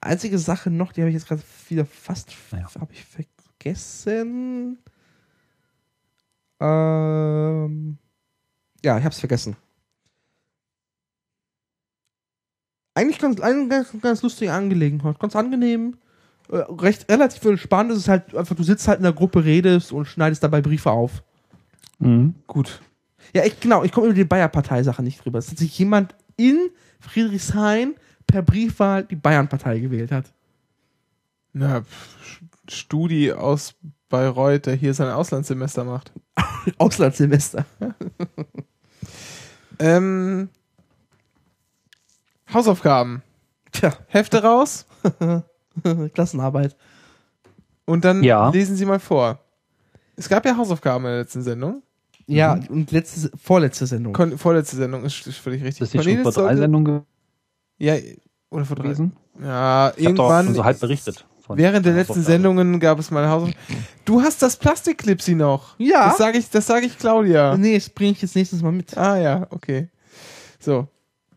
einzige 0.00 0.38
Sache 0.38 0.70
noch, 0.70 0.92
die 0.92 1.00
habe 1.00 1.10
ich 1.10 1.14
jetzt 1.14 1.28
gerade 1.28 1.42
wieder 1.68 1.86
fast 1.86 2.34
Naja. 2.50 2.66
habe 2.78 2.92
ich 2.92 3.04
vergessen. 3.04 4.78
Ähm, 6.60 7.98
ja, 8.84 8.98
ich 8.98 9.04
habe 9.04 9.12
es 9.12 9.20
vergessen. 9.20 9.56
Eigentlich 12.94 13.18
ganz, 13.18 13.40
eine 13.40 13.68
ganz, 13.68 13.88
ganz 14.00 14.22
lustige 14.22 14.52
Angelegenheit, 14.52 15.18
ganz 15.18 15.34
angenehm, 15.34 15.96
äh, 16.50 16.56
recht 16.56 17.10
relativ 17.10 17.44
entspannt. 17.44 17.90
Es 17.90 17.98
ist 17.98 18.08
halt 18.08 18.34
einfach, 18.34 18.54
du 18.54 18.62
sitzt 18.62 18.86
halt 18.88 18.98
in 18.98 19.04
der 19.04 19.12
Gruppe, 19.12 19.44
redest 19.44 19.92
und 19.92 20.06
schneidest 20.06 20.42
dabei 20.42 20.60
Briefe 20.60 20.90
auf. 20.90 21.22
Mhm. 21.98 22.34
Gut. 22.46 22.80
Ja, 23.34 23.44
ich, 23.44 23.58
genau, 23.60 23.82
ich 23.82 23.92
komme 23.92 24.08
über 24.08 24.14
die 24.14 24.24
Bayer-Partei-Sache 24.24 25.02
nicht 25.02 25.24
drüber. 25.24 25.38
Dass 25.38 25.46
sich 25.46 25.78
jemand 25.78 26.14
in 26.36 26.58
Friedrichshain 27.00 27.94
per 28.26 28.42
Briefwahl 28.42 29.04
die 29.04 29.16
Bayern-Partei 29.16 29.78
gewählt 29.78 30.12
hat. 30.12 30.32
Na, 31.52 31.82
Studi 32.68 33.32
aus 33.32 33.74
Bayreuth, 34.08 34.66
der 34.66 34.74
hier 34.74 34.92
sein 34.92 35.10
Auslandssemester 35.10 35.84
macht. 35.84 36.12
Auslandssemester. 36.78 37.64
Ähm, 39.78 40.48
Hausaufgaben. 42.54 43.22
Tja, 43.72 43.92
Hefte 44.08 44.42
raus 44.42 44.86
Klassenarbeit. 46.14 46.76
und 47.86 48.04
dann 48.04 48.22
Ja. 48.22 48.50
lesen 48.50 48.76
Sie 48.76 48.84
mal 48.84 49.00
vor. 49.00 49.38
Es 50.16 50.28
gab 50.28 50.44
ja 50.44 50.56
Hausaufgaben 50.56 51.04
in 51.06 51.10
der 51.10 51.20
letzten 51.20 51.42
Sendung. 51.42 51.82
Ja, 52.26 52.58
und 52.68 52.92
letzte, 52.92 53.30
vorletzte 53.36 53.86
Sendung. 53.86 54.12
Kon 54.12 54.38
vorletzte 54.38 54.76
Sendung 54.76 55.04
ist, 55.04 55.26
ist 55.26 55.38
völlig 55.38 55.62
richtig. 55.64 55.82
Ist 55.82 55.94
das 55.94 56.04
schon 56.04 56.22
vor 56.22 56.32
drei 56.32 56.56
Sendungen 56.56 57.02
Ja, 57.78 57.94
oder 58.50 58.64
vor 58.64 58.76
drei. 58.76 58.88
Ja, 59.40 59.92
Ich 59.96 60.06
habe 60.06 60.14
doch 60.14 60.24
irgendwann. 60.24 60.44
schon 60.46 60.54
so 60.54 60.64
halb 60.64 60.78
berichtet. 60.80 61.26
Während 61.48 61.84
der 61.84 61.94
letzten. 61.94 62.22
Sendungen 62.22 62.78
gab 62.78 62.98
es 62.98 63.10
mal 63.10 63.28
Hausaufgaben. 63.28 63.84
Du 64.04 64.22
hast 64.22 64.40
das 64.42 64.56
Plastikclipsy 64.56 65.34
noch. 65.34 65.74
Ja. 65.78 66.08
Das 66.08 66.18
sage 66.18 66.38
ich, 66.38 66.48
das 66.48 66.66
sage 66.66 66.86
ich 66.86 66.96
Claudia. 66.98 67.56
Nee, 67.56 67.74
das 67.74 67.90
bringe 67.90 68.12
ich 68.12 68.22
jetzt 68.22 68.36
nächstes 68.36 68.62
Mal 68.62 68.72
mit. 68.72 68.96
Ah 68.96 69.18
ja, 69.18 69.46
okay. 69.50 69.88
So. 70.60 70.86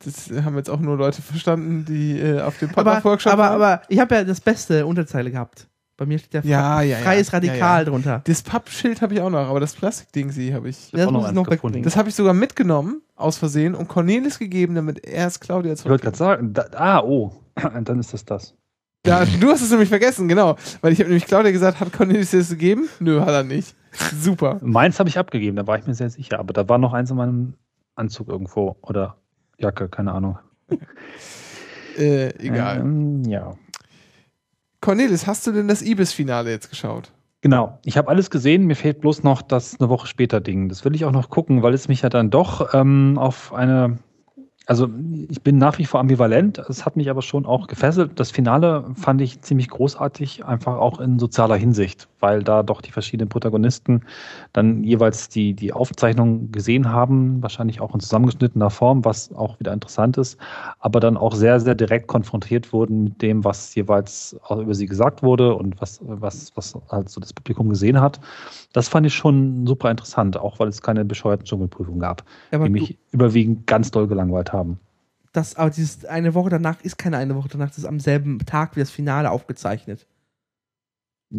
Das 0.06 0.30
haben 0.46 0.56
jetzt 0.58 0.70
auch 0.70 0.80
nur 0.80 0.98
Leute 0.98 1.22
verstanden, 1.22 1.86
die 1.86 2.20
äh, 2.20 2.42
auf 2.42 2.58
dem 2.60 2.70
Aber, 2.70 2.84
Pop-Up-Workshop 2.84 3.34
aber, 3.34 3.44
waren. 3.44 3.54
aber 3.56 3.82
ich 3.90 4.00
habe 4.00 4.16
ja 4.16 4.24
das 4.24 4.40
beste 4.42 4.86
Unterzeile 4.86 5.32
gehabt. 5.32 5.68
Bei 5.98 6.06
mir 6.06 6.20
steht 6.20 6.34
ja, 6.34 6.42
Ja, 6.44 6.82
ja, 6.82 6.98
ja. 6.98 7.04
freies 7.04 7.32
Radikal 7.34 7.58
Ja, 7.60 7.78
ja. 7.80 7.84
drunter. 7.86 8.22
Das 8.26 8.42
Pappschild 8.44 9.02
habe 9.02 9.14
ich 9.14 9.22
auch 9.22 9.30
noch, 9.30 9.48
aber 9.48 9.60
das 9.62 9.74
Plastikding 9.74 10.30
sie 10.32 10.54
habe 10.54 10.68
ich. 10.70 10.90
Ich 10.94 11.00
hab 11.00 11.08
auch 11.08 11.12
noch 11.12 11.22
muss 11.22 11.30
eins 11.30 11.38
gefunden. 11.38 11.52
wegbringen. 11.52 11.84
Das 11.84 11.96
habe 11.96 12.10
ich 12.10 12.16
sogar 12.16 12.34
mitgenommen, 12.34 13.02
aus 13.16 13.38
Versehen, 13.38 13.76
und 13.76 13.88
Cornelis 13.88 14.38
gegeben, 14.40 14.76
damit 14.76 15.06
er 15.06 15.28
es 15.28 15.40
Claudia 15.40 15.74
Ich 15.74 15.80
wollte 15.86 15.88
zurück. 15.88 16.02
gerade 16.02 16.18
sagen, 16.18 16.54
da, 16.54 16.66
ah, 16.76 17.00
oh, 17.02 17.32
dann 17.84 18.00
ist 18.00 18.14
das 18.14 18.26
das. 18.26 18.56
Ja, 19.08 19.24
du 19.24 19.50
hast 19.52 19.62
es 19.62 19.70
nämlich 19.70 19.88
vergessen, 19.90 20.28
genau. 20.28 20.56
Weil 20.82 20.92
ich 20.92 21.00
habe 21.00 21.10
nämlich 21.10 21.28
Claudia 21.28 21.52
gesagt, 21.52 21.80
hat 21.80 21.94
Cornelis 21.94 22.32
dir 22.32 22.40
das 22.40 22.50
gegeben? 22.50 22.90
Nö, 23.00 23.22
hat 23.22 23.30
er 23.30 23.44
nicht. 23.44 23.76
Super. 24.20 24.60
Meins 24.62 25.00
habe 25.00 25.08
ich 25.08 25.18
abgegeben, 25.18 25.56
da 25.56 25.66
war 25.68 25.78
ich 25.78 25.86
mir 25.88 25.94
sehr 25.94 26.10
sicher. 26.10 26.40
Aber 26.40 26.52
da 26.54 26.68
war 26.68 26.78
noch 26.80 26.92
eins 26.92 27.10
in 27.12 27.16
meinem 27.18 27.54
Anzug 27.96 28.28
irgendwo 28.28 28.76
oder 28.82 29.16
Jacke, 29.60 29.90
keine 29.90 30.12
Ahnung. 30.14 30.40
Äh, 31.98 32.36
egal. 32.46 32.80
Ähm, 32.80 33.24
ja. 33.24 33.54
Cornelis, 34.82 35.28
hast 35.28 35.48
du 35.48 35.54
denn 35.54 35.70
das 35.70 35.82
Ibis-Finale 35.82 36.52
jetzt 36.52 36.70
geschaut? 36.70 37.14
Genau, 37.42 37.80
ich 37.86 37.98
habe 37.98 38.10
alles 38.10 38.30
gesehen, 38.30 38.66
mir 38.66 38.76
fehlt 38.76 39.02
bloß 39.02 39.24
noch 39.24 39.42
das 39.42 39.80
eine 39.80 39.88
Woche 39.88 40.08
später 40.08 40.42
Ding. 40.42 40.68
Das 40.68 40.84
will 40.84 40.96
ich 40.96 41.06
auch 41.06 41.12
noch 41.12 41.30
gucken, 41.30 41.64
weil 41.64 41.74
es 41.74 41.88
mich 41.88 42.02
ja 42.02 42.10
dann 42.10 42.32
doch 42.32 42.74
ähm, 42.74 43.18
auf 43.18 43.54
eine, 43.54 44.00
also 44.68 44.90
ich 45.30 45.42
bin 45.42 45.58
nach 45.58 45.78
wie 45.78 45.86
vor 45.86 46.00
ambivalent, 46.00 46.58
es 46.58 46.86
hat 46.86 46.96
mich 46.96 47.10
aber 47.10 47.22
schon 47.22 47.46
auch 47.46 47.68
gefesselt. 47.68 48.20
Das 48.20 48.32
Finale 48.32 48.86
fand 48.96 49.22
ich 49.22 49.42
ziemlich 49.42 49.70
großartig, 49.70 50.46
einfach 50.46 50.78
auch 50.78 51.00
in 51.00 51.20
sozialer 51.20 51.56
Hinsicht, 51.56 52.08
weil 52.20 52.44
da 52.44 52.64
doch 52.64 52.82
die 52.82 52.92
verschiedenen 52.92 53.30
Protagonisten 53.30 54.02
dann 54.54 54.84
jeweils 54.84 55.30
die, 55.30 55.54
die 55.54 55.72
Aufzeichnung 55.72 56.52
gesehen 56.52 56.92
haben, 56.92 57.44
wahrscheinlich 57.44 57.80
auch 57.80 57.94
in 57.94 58.00
zusammengeschnittener 58.00 58.72
Form, 58.72 59.06
was 59.06 59.32
auch 59.34 59.60
wieder 59.60 59.72
interessant 59.72 60.18
ist, 60.18 60.38
aber 60.80 61.00
dann 61.00 61.18
auch 61.18 61.36
sehr, 61.36 61.60
sehr 61.60 61.76
direkt 61.76 62.08
konfrontiert 62.08 62.74
wurden 62.74 63.04
mit 63.04 63.22
dem, 63.22 63.44
was 63.44 63.76
jeweils 63.76 64.36
auch 64.48 64.60
über 64.60 64.74
sie 64.74 64.88
gesagt 64.88 65.22
wurde 65.22 65.54
und 65.54 65.80
was, 65.80 66.00
was, 66.02 66.52
was 66.56 66.76
halt 66.90 67.10
so 67.10 67.22
das 67.22 67.34
Publikum 67.34 67.70
gesehen 67.70 68.02
hat. 68.02 68.20
Das 68.74 68.88
fand 68.88 69.06
ich 69.06 69.14
schon 69.14 69.68
super 69.68 69.92
interessant, 69.92 70.38
auch 70.38 70.60
weil 70.60 70.70
es 70.70 70.82
keine 70.82 71.06
bescheuerten 71.06 71.46
Dschungelprüfungen 71.46 72.00
gab, 72.00 72.24
Aber 72.52 72.66
die 72.66 72.72
mich 72.72 72.98
überwiegend 73.16 73.66
ganz 73.66 73.92
doll 73.92 74.08
gelangweilt 74.08 74.54
haben. 74.54 74.80
das, 75.32 75.56
aber 75.56 75.70
dieses 75.70 76.06
eine 76.06 76.34
Woche 76.34 76.50
danach 76.50 76.82
ist 76.82 76.98
keine 76.98 77.18
eine 77.18 77.36
Woche 77.36 77.50
danach, 77.50 77.70
das 77.70 77.80
ist 77.80 77.86
am 77.86 78.00
selben 78.00 78.40
Tag 78.40 78.76
wie 78.76 78.82
das 78.82 78.92
Finale 78.92 79.32
aufgezeichnet. 79.32 80.06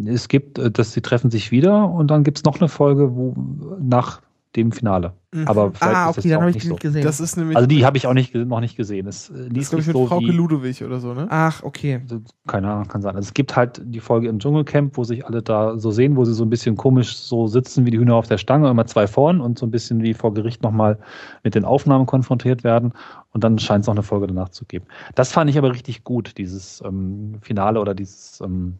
Es 0.05 0.27
gibt, 0.27 0.59
äh, 0.59 0.69
dass 0.69 0.93
sie 0.93 1.01
treffen 1.01 1.31
sich 1.31 1.51
wieder 1.51 1.89
und 1.89 2.11
dann 2.11 2.23
gibt 2.23 2.39
es 2.39 2.43
noch 2.43 2.59
eine 2.59 2.67
Folge, 2.67 3.15
wo 3.15 3.33
nach 3.79 4.21
dem 4.55 4.71
Finale. 4.71 5.13
Aber 5.45 5.71
vielleicht 5.71 5.95
Ah, 5.95 6.09
ist 6.09 6.17
okay, 6.17 6.29
das 6.29 6.31
dann 6.31 6.37
auch 6.37 6.41
habe 6.41 6.49
ich 6.49 6.55
nicht 6.55 6.63
die 6.63 6.67
so. 6.69 6.73
nicht 6.73 6.81
gesehen. 6.81 7.03
Das 7.03 7.19
ist 7.19 7.37
nämlich, 7.37 7.57
Also 7.57 7.67
die 7.67 7.85
habe 7.85 7.97
ich 7.97 8.07
auch 8.07 8.13
nicht, 8.13 8.33
noch 8.33 8.59
nicht 8.59 8.75
gesehen. 8.75 9.05
Es 9.07 9.29
äh, 9.29 9.33
das 9.33 9.41
ist, 9.45 9.53
liest 9.53 9.69
glaube 9.69 9.81
ich, 9.81 9.87
mit 9.87 9.95
so 9.95 10.07
Frauke 10.07 10.25
wie, 10.25 10.31
Ludowig 10.31 10.83
oder 10.83 10.99
so, 10.99 11.13
ne? 11.13 11.27
Ach, 11.29 11.61
okay. 11.63 11.99
Also, 12.01 12.21
keine 12.47 12.71
Ahnung, 12.71 12.87
kann 12.87 13.01
sein. 13.01 13.15
Also 13.15 13.27
es 13.27 13.33
gibt 13.33 13.55
halt 13.55 13.81
die 13.83 13.99
Folge 13.99 14.29
im 14.29 14.39
Dschungelcamp, 14.39 14.97
wo 14.97 15.03
sich 15.03 15.25
alle 15.25 15.43
da 15.43 15.77
so 15.77 15.91
sehen, 15.91 16.15
wo 16.15 16.25
sie 16.25 16.33
so 16.33 16.43
ein 16.43 16.49
bisschen 16.49 16.75
komisch 16.75 17.17
so 17.17 17.45
sitzen 17.47 17.85
wie 17.85 17.91
die 17.91 17.99
Hühner 17.99 18.15
auf 18.15 18.27
der 18.27 18.37
Stange, 18.39 18.69
immer 18.69 18.85
zwei 18.87 19.05
vorn 19.05 19.41
und 19.41 19.59
so 19.59 19.65
ein 19.65 19.71
bisschen 19.71 20.01
wie 20.01 20.13
vor 20.13 20.33
Gericht 20.33 20.63
nochmal 20.63 20.97
mit 21.43 21.53
den 21.53 21.65
Aufnahmen 21.65 22.05
konfrontiert 22.05 22.63
werden. 22.63 22.93
Und 23.31 23.43
dann 23.43 23.59
scheint 23.59 23.81
es 23.81 23.87
noch 23.87 23.95
eine 23.95 24.03
Folge 24.03 24.27
danach 24.27 24.49
zu 24.49 24.65
geben. 24.65 24.85
Das 25.13 25.31
fand 25.31 25.49
ich 25.49 25.57
aber 25.57 25.71
richtig 25.71 26.03
gut, 26.03 26.37
dieses 26.37 26.81
ähm, 26.83 27.35
Finale 27.41 27.79
oder 27.79 27.93
dieses 27.93 28.41
ähm, 28.41 28.79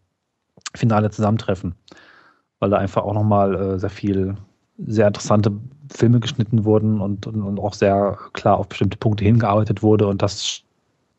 finale 0.74 1.12
Zusammentreffen. 1.12 1.76
Weil 2.60 2.72
da 2.72 2.78
einfach 2.78 3.04
auch 3.04 3.14
nochmal 3.14 3.54
äh, 3.56 3.80
sehr 3.80 3.92
viel, 3.92 4.36
sehr 4.86 5.08
interessante 5.08 5.52
Filme 5.92 6.20
geschnitten 6.20 6.66
wurden 6.66 7.02
und, 7.02 7.28
und, 7.28 7.42
und 7.42 7.60
auch 7.60 7.74
sehr 7.74 8.18
klar 8.34 8.58
auf 8.58 8.68
bestimmte 8.68 8.98
Punkte 8.98 9.24
hingearbeitet 9.24 9.82
wurde 9.82 10.08
und 10.08 10.22
das 10.22 10.64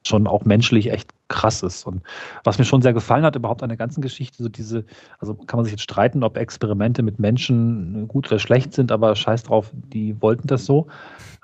schon 0.07 0.27
auch 0.27 0.45
menschlich 0.45 0.91
echt 0.91 1.11
krass 1.29 1.63
ist. 1.63 1.87
Und 1.87 2.03
was 2.45 2.59
mir 2.59 2.65
schon 2.65 2.83
sehr 2.83 2.93
gefallen 2.93 3.25
hat, 3.25 3.37
überhaupt 3.37 3.63
an 3.63 3.69
der 3.69 3.77
ganzen 3.77 4.01
Geschichte, 4.01 4.43
so 4.43 4.49
diese, 4.49 4.85
also 5.19 5.35
kann 5.35 5.59
man 5.59 5.65
sich 5.65 5.73
jetzt 5.73 5.83
streiten, 5.83 6.23
ob 6.23 6.37
Experimente 6.37 7.03
mit 7.03 7.19
Menschen 7.19 8.09
gut 8.09 8.27
oder 8.29 8.39
schlecht 8.39 8.73
sind, 8.73 8.91
aber 8.91 9.15
scheiß 9.15 9.43
drauf, 9.45 9.71
die 9.93 10.21
wollten 10.23 10.47
das 10.47 10.65
so. 10.65 10.87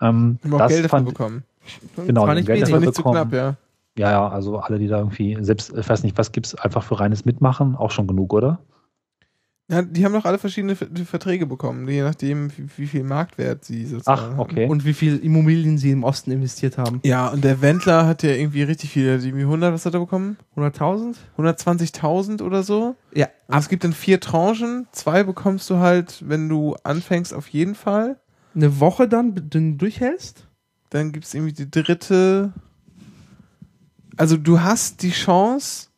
Ähm, 0.01 0.39
Haben 0.45 0.59
das 0.59 0.69
Geld 0.69 0.85
dafür 0.85 0.89
fand, 0.89 1.09
bekommen. 1.09 1.45
Genau, 2.07 2.27
war 2.27 2.35
die 2.35 2.41
nicht 2.41 2.47
Geld 2.47 2.63
Das 2.63 2.69
wenig. 2.69 2.81
war 2.81 2.87
nicht 2.87 2.95
zu 2.95 3.03
knapp, 3.03 3.33
ja. 3.33 3.57
ja, 3.99 4.11
ja, 4.11 4.29
also 4.29 4.59
alle, 4.59 4.79
die 4.79 4.89
da 4.89 4.99
irgendwie, 4.99 5.37
selbst, 5.41 5.77
ich 5.77 5.89
weiß 5.89 6.03
nicht, 6.03 6.17
was 6.17 6.33
gibt's 6.33 6.55
einfach 6.55 6.83
für 6.83 6.99
reines 7.01 7.25
Mitmachen, 7.25 7.77
auch 7.77 7.91
schon 7.91 8.07
genug, 8.07 8.33
oder? 8.33 8.59
Ja. 9.71 9.83
Die 9.83 10.05
haben 10.05 10.13
doch 10.13 10.25
alle 10.25 10.39
verschiedene 10.39 10.77
Ver- 10.77 10.89
Verträge 11.07 11.47
bekommen, 11.47 11.89
je 11.89 12.03
nachdem, 12.03 12.51
wie, 12.57 12.67
wie 12.77 12.87
viel 12.87 13.05
Marktwert 13.05 13.65
sie 13.65 13.87
sozusagen 13.87 14.35
Ach, 14.35 14.39
okay. 14.39 14.67
Und 14.69 14.85
wie 14.85 14.93
viel 14.95 15.17
Immobilien 15.19 15.79
sie 15.79 15.91
im 15.91 16.05
Osten 16.05 16.31
investiert 16.31 16.77
haben. 16.79 17.01
Ja, 17.05 17.29
und 17.29 17.43
der 17.45 17.61
Wendler 17.63 18.07
hat 18.07 18.23
ja 18.23 18.31
irgendwie 18.31 18.63
richtig 18.63 18.91
viel, 18.91 19.07
irgendwie 19.07 19.43
100, 19.45 19.73
was 19.73 19.87
hat 19.87 19.95
er 19.95 20.01
bekommen? 20.01 20.37
100.000? 20.57 21.17
120.000 21.39 22.43
oder 22.43 22.63
so. 22.63 22.97
Ja. 23.15 23.29
Aber 23.49 23.59
es 23.59 23.69
gibt 23.69 23.85
dann 23.85 23.93
vier 23.93 24.21
Tranchen. 24.21 24.87
Zwei 24.93 25.23
bekommst 25.25 25.69
du 25.71 25.79
halt, 25.79 26.23
wenn 26.29 26.49
du 26.49 26.77
anfängst, 26.83 27.33
auf 27.35 27.49
jeden 27.49 27.75
Fall. 27.75 28.19
Eine 28.55 28.81
Woche 28.81 29.09
dann, 29.09 29.35
wenn 29.37 29.73
du 29.73 29.79
durchhältst? 29.79 30.47
Dann 30.91 31.11
gibt 31.13 31.25
es 31.25 31.35
irgendwie 31.35 31.53
die 31.53 31.71
dritte. 31.71 32.53
Also 34.17 34.37
du 34.37 34.61
hast 34.61 35.03
die 35.03 35.11
Chance, 35.11 35.89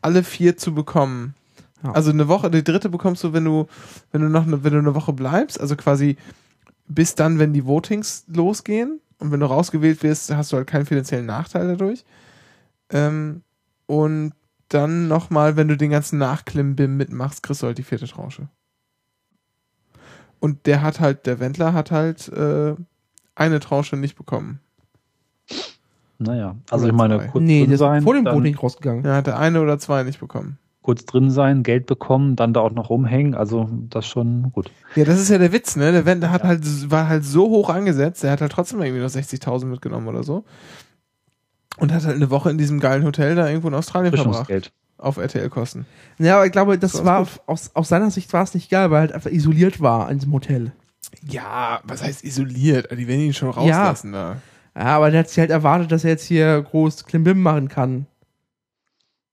alle 0.00 0.22
vier 0.24 0.56
zu 0.56 0.74
bekommen. 0.74 1.34
Ja. 1.82 1.92
Also 1.92 2.10
eine 2.10 2.28
Woche, 2.28 2.50
die 2.50 2.64
dritte 2.64 2.88
bekommst 2.88 3.22
du, 3.24 3.32
wenn 3.32 3.44
du, 3.44 3.66
wenn 4.12 4.22
du 4.22 4.28
noch 4.28 4.46
eine, 4.46 4.64
wenn 4.64 4.72
du 4.72 4.78
eine 4.78 4.94
Woche 4.94 5.12
bleibst, 5.12 5.60
also 5.60 5.76
quasi 5.76 6.16
bis 6.88 7.14
dann, 7.14 7.38
wenn 7.38 7.52
die 7.52 7.66
Votings 7.66 8.24
losgehen 8.28 9.00
und 9.18 9.32
wenn 9.32 9.40
du 9.40 9.46
rausgewählt 9.46 10.02
wirst, 10.02 10.34
hast 10.34 10.52
du 10.52 10.56
halt 10.56 10.66
keinen 10.66 10.86
finanziellen 10.86 11.26
Nachteil 11.26 11.68
dadurch. 11.68 12.04
Ähm, 12.90 13.42
und 13.86 14.32
dann 14.68 15.08
nochmal, 15.08 15.56
wenn 15.56 15.68
du 15.68 15.76
den 15.76 15.90
ganzen 15.90 16.18
Nachklimbim 16.18 16.96
mitmachst, 16.96 17.42
kriegst 17.42 17.62
du 17.62 17.66
halt 17.66 17.78
die 17.78 17.82
vierte 17.82 18.06
Tranche. 18.06 18.48
Und 20.40 20.66
der 20.66 20.82
hat 20.82 21.00
halt, 21.00 21.26
der 21.26 21.40
Wendler 21.40 21.72
hat 21.72 21.90
halt 21.90 22.28
äh, 22.28 22.74
eine 23.34 23.60
Tranche 23.60 23.96
nicht 23.96 24.16
bekommen. 24.16 24.60
Naja, 26.18 26.56
also 26.70 26.84
Oder 26.84 26.92
ich 26.92 26.96
meine, 26.96 27.28
kurz 27.28 27.44
nee, 27.44 27.76
sein, 27.76 27.98
ist 27.98 28.04
vor 28.04 28.14
dem 28.14 28.24
dann 28.24 28.36
Voting 28.36 28.56
rausgegangen. 28.56 29.04
Er 29.04 29.16
hatte 29.16 29.36
eine 29.36 29.60
oder 29.60 29.78
zwei 29.78 30.02
nicht 30.02 30.18
bekommen. 30.18 30.58
Kurz 30.86 31.04
drin 31.04 31.32
sein, 31.32 31.64
Geld 31.64 31.86
bekommen, 31.86 32.36
dann 32.36 32.52
da 32.52 32.60
auch 32.60 32.70
noch 32.70 32.90
rumhängen, 32.90 33.34
also 33.34 33.68
das 33.90 34.06
schon 34.06 34.52
gut. 34.52 34.70
Ja, 34.94 35.04
das 35.04 35.18
ist 35.18 35.30
ja 35.30 35.36
der 35.36 35.50
Witz, 35.50 35.74
ne? 35.74 35.90
Der 35.90 36.06
Wendler 36.06 36.30
hat 36.30 36.44
halt, 36.44 36.62
war 36.92 37.08
halt 37.08 37.24
so 37.24 37.48
hoch 37.48 37.70
angesetzt, 37.70 38.22
der 38.22 38.30
hat 38.30 38.40
halt 38.40 38.52
trotzdem 38.52 38.80
irgendwie 38.80 39.02
noch 39.02 39.08
60.000 39.08 39.64
mitgenommen 39.66 40.06
oder 40.06 40.22
so. 40.22 40.44
Und 41.78 41.92
hat 41.92 42.04
halt 42.04 42.14
eine 42.14 42.30
Woche 42.30 42.50
in 42.50 42.56
diesem 42.56 42.78
geilen 42.78 43.02
Hotel 43.02 43.34
da 43.34 43.48
irgendwo 43.48 43.66
in 43.66 43.74
Australien 43.74 44.14
verbracht. 44.14 44.72
Auf 44.96 45.16
RTL-Kosten. 45.16 45.86
Ja, 46.18 46.36
aber 46.36 46.46
ich 46.46 46.52
glaube, 46.52 46.78
das 46.78 46.92
So, 46.92 47.04
war 47.04 47.22
ist 47.22 47.40
aus, 47.46 47.72
aus 47.74 47.88
seiner 47.88 48.12
Sicht 48.12 48.32
war 48.32 48.44
es 48.44 48.54
nicht 48.54 48.70
geil, 48.70 48.92
weil 48.92 48.98
er 48.98 49.00
halt 49.00 49.12
einfach 49.12 49.32
isoliert 49.32 49.80
war 49.80 50.08
in 50.08 50.18
diesem 50.18 50.32
Hotel. 50.32 50.70
Ja, 51.28 51.80
was 51.82 52.00
heißt 52.04 52.22
isoliert? 52.22 52.92
Die 52.92 53.08
werden 53.08 53.22
ihn 53.22 53.34
schon 53.34 53.50
rauslassen 53.50 54.12
da. 54.12 54.36
Ja, 54.76 54.96
aber 54.96 55.10
der 55.10 55.20
hat 55.20 55.30
sich 55.30 55.40
halt 55.40 55.50
erwartet, 55.50 55.90
dass 55.90 56.04
er 56.04 56.10
jetzt 56.10 56.26
hier 56.26 56.62
groß 56.62 57.06
Klimbim 57.06 57.42
machen 57.42 57.66
kann. 57.68 58.06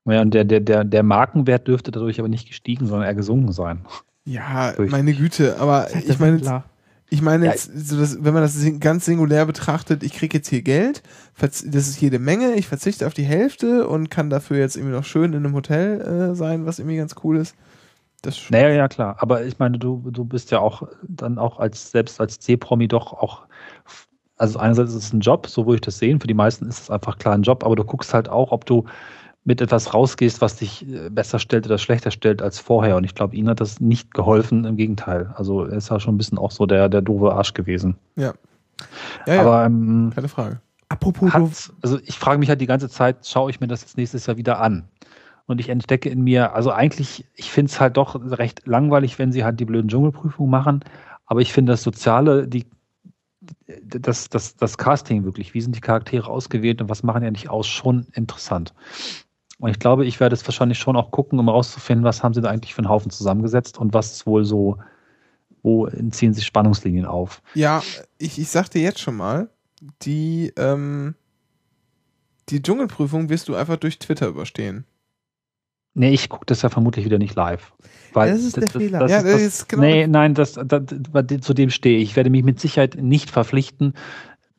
Ja, 0.05 0.21
und 0.21 0.33
der, 0.33 0.43
der, 0.43 0.59
der, 0.59 0.83
der 0.83 1.03
Markenwert 1.03 1.67
dürfte 1.67 1.91
dadurch 1.91 2.19
aber 2.19 2.27
nicht 2.27 2.47
gestiegen, 2.47 2.87
sondern 2.87 3.07
eher 3.07 3.15
gesunken 3.15 3.53
sein. 3.53 3.85
Ja, 4.25 4.73
meine 4.89 5.13
Güte, 5.13 5.59
aber 5.59 5.87
ich 5.95 6.19
meine, 6.19 6.37
Wendler. 6.37 6.65
ich 7.09 7.21
meine 7.21 7.45
jetzt, 7.45 7.71
so 7.87 7.97
das, 7.97 8.23
wenn 8.23 8.33
man 8.33 8.43
das 8.43 8.59
ganz 8.79 9.05
singulär 9.05 9.45
betrachtet, 9.45 10.03
ich 10.03 10.13
kriege 10.13 10.37
jetzt 10.37 10.49
hier 10.49 10.61
Geld, 10.61 11.03
das 11.39 11.63
ist 11.63 12.01
jede 12.01 12.19
Menge, 12.19 12.53
ich 12.55 12.67
verzichte 12.67 13.07
auf 13.07 13.13
die 13.13 13.23
Hälfte 13.23 13.87
und 13.87 14.09
kann 14.09 14.29
dafür 14.29 14.57
jetzt 14.57 14.75
irgendwie 14.75 14.95
noch 14.95 15.05
schön 15.05 15.33
in 15.33 15.45
einem 15.45 15.55
Hotel 15.55 16.01
äh, 16.01 16.35
sein, 16.35 16.65
was 16.65 16.79
irgendwie 16.79 16.97
ganz 16.97 17.15
cool 17.23 17.37
ist. 17.37 17.55
Das 18.23 18.49
Naja, 18.49 18.69
ja, 18.69 18.87
klar. 18.87 19.17
Aber 19.19 19.45
ich 19.45 19.59
meine, 19.59 19.77
du, 19.77 20.01
du 20.09 20.23
bist 20.23 20.49
ja 20.51 20.59
auch 20.59 20.87
dann 21.03 21.37
auch 21.37 21.59
als, 21.59 21.91
selbst 21.91 22.21
als 22.21 22.39
C-Promi 22.39 22.87
doch 22.87 23.11
auch, 23.11 23.45
also 24.37 24.59
einerseits 24.59 24.91
ist 24.91 25.05
es 25.05 25.13
ein 25.13 25.19
Job, 25.19 25.47
so 25.47 25.65
würde 25.65 25.75
ich 25.75 25.81
das 25.81 25.97
sehen. 25.97 26.21
Für 26.21 26.27
die 26.27 26.33
meisten 26.33 26.65
ist 26.67 26.83
es 26.83 26.89
einfach 26.89 27.17
klar 27.17 27.35
ein 27.35 27.43
Job, 27.43 27.65
aber 27.65 27.75
du 27.75 27.83
guckst 27.83 28.13
halt 28.13 28.29
auch, 28.29 28.53
ob 28.53 28.65
du 28.65 28.85
mit 29.45 29.61
etwas 29.61 29.93
rausgehst, 29.93 30.41
was 30.41 30.55
dich 30.55 30.87
äh, 30.89 31.09
besser 31.09 31.39
stellt 31.39 31.65
oder 31.65 31.77
schlechter 31.77 32.11
stellt 32.11 32.41
als 32.41 32.59
vorher. 32.59 32.95
Und 32.95 33.03
ich 33.03 33.15
glaube, 33.15 33.35
ihm 33.35 33.49
hat 33.49 33.59
das 33.59 33.79
nicht 33.79 34.13
geholfen, 34.13 34.65
im 34.65 34.77
Gegenteil. 34.77 35.33
Also 35.35 35.65
er 35.65 35.77
ist 35.77 35.89
ja 35.89 35.99
schon 35.99 36.15
ein 36.15 36.17
bisschen 36.17 36.37
auch 36.37 36.51
so 36.51 36.65
der, 36.65 36.89
der 36.89 37.01
doofe 37.01 37.33
Arsch 37.33 37.53
gewesen. 37.53 37.95
ja, 38.15 38.33
ja, 39.25 39.41
Aber 39.41 39.65
ähm, 39.65 40.11
keine 40.13 40.27
Frage. 40.27 40.59
Apropos 40.89 41.31
doof. 41.31 41.69
hat, 41.69 41.73
also 41.81 41.99
ich 42.05 42.17
frage 42.17 42.39
mich 42.39 42.49
halt 42.49 42.61
die 42.61 42.67
ganze 42.67 42.89
Zeit, 42.89 43.27
schaue 43.27 43.49
ich 43.49 43.59
mir 43.59 43.67
das 43.67 43.81
jetzt 43.81 43.97
nächstes 43.97 44.25
Jahr 44.25 44.37
wieder 44.37 44.59
an? 44.59 44.87
Und 45.45 45.59
ich 45.59 45.69
entdecke 45.69 46.09
in 46.09 46.23
mir, 46.23 46.53
also 46.53 46.71
eigentlich, 46.71 47.25
ich 47.35 47.51
finde 47.51 47.69
es 47.71 47.79
halt 47.79 47.97
doch 47.97 48.15
recht 48.15 48.65
langweilig, 48.65 49.19
wenn 49.19 49.31
sie 49.31 49.43
halt 49.43 49.59
die 49.59 49.65
blöden 49.65 49.89
Dschungelprüfungen 49.89 50.49
machen. 50.49 50.85
Aber 51.25 51.41
ich 51.41 51.51
finde 51.51 51.73
das 51.73 51.83
Soziale, 51.83 52.47
die, 52.47 52.65
das, 53.83 54.29
das, 54.29 54.55
das 54.55 54.77
Casting 54.77 55.25
wirklich, 55.25 55.53
wie 55.53 55.61
sind 55.61 55.75
die 55.75 55.81
Charaktere 55.81 56.29
ausgewählt 56.29 56.81
und 56.81 56.89
was 56.89 57.03
machen 57.03 57.21
die 57.21 57.27
eigentlich 57.27 57.49
aus, 57.49 57.67
schon 57.67 58.07
interessant. 58.13 58.73
Und 59.63 59.69
ich 59.69 59.79
glaube, 59.79 60.05
ich 60.05 60.19
werde 60.19 60.33
es 60.33 60.45
wahrscheinlich 60.45 60.77
schon 60.77 60.97
auch 60.97 61.09
gucken, 61.11 61.39
um 61.39 61.45
herauszufinden, 61.45 62.03
was 62.03 62.21
haben 62.21 62.33
sie 62.33 62.41
da 62.41 62.49
eigentlich 62.49 62.73
für 62.73 62.79
einen 62.79 62.89
Haufen 62.89 63.09
zusammengesetzt 63.09 63.77
und 63.77 63.93
was 63.93 64.11
ist 64.11 64.27
wohl 64.27 64.43
so, 64.43 64.77
wo 65.61 65.87
ziehen 66.11 66.33
sich 66.33 66.45
Spannungslinien 66.45 67.05
auf. 67.05 67.41
Ja, 67.53 67.81
ich, 68.17 68.37
ich 68.37 68.49
sag 68.49 68.67
dir 68.67 68.81
jetzt 68.81 68.99
schon 68.99 69.15
mal, 69.15 69.49
die, 70.01 70.51
ähm, 70.57 71.15
die 72.49 72.61
Dschungelprüfung 72.61 73.29
wirst 73.29 73.47
du 73.47 73.55
einfach 73.55 73.77
durch 73.77 73.99
Twitter 73.99 74.27
überstehen. 74.27 74.83
Nee, 75.93 76.11
ich 76.11 76.27
gucke 76.27 76.45
das 76.45 76.61
ja 76.61 76.67
vermutlich 76.67 77.05
wieder 77.05 77.17
nicht 77.17 77.35
live. 77.35 77.71
Weil 78.11 78.33
Das 78.33 78.43
ist 78.43 78.57
der 78.57 78.67
Fehler. 78.67 78.99
Das 78.99 79.11
Ja, 79.11 79.17
ist 79.19 79.23
das 79.23 79.31
das, 79.31 79.41
ist 79.43 79.69
genau 79.69 79.83
nee, 79.83 80.07
nein, 80.07 80.33
das, 80.33 80.59
das, 80.61 80.81
das, 80.87 81.39
zu 81.39 81.53
dem 81.53 81.69
stehe 81.69 81.99
ich. 81.99 82.09
Ich 82.09 82.15
werde 82.17 82.29
mich 82.29 82.43
mit 82.43 82.59
Sicherheit 82.59 82.97
nicht 83.01 83.29
verpflichten, 83.29 83.93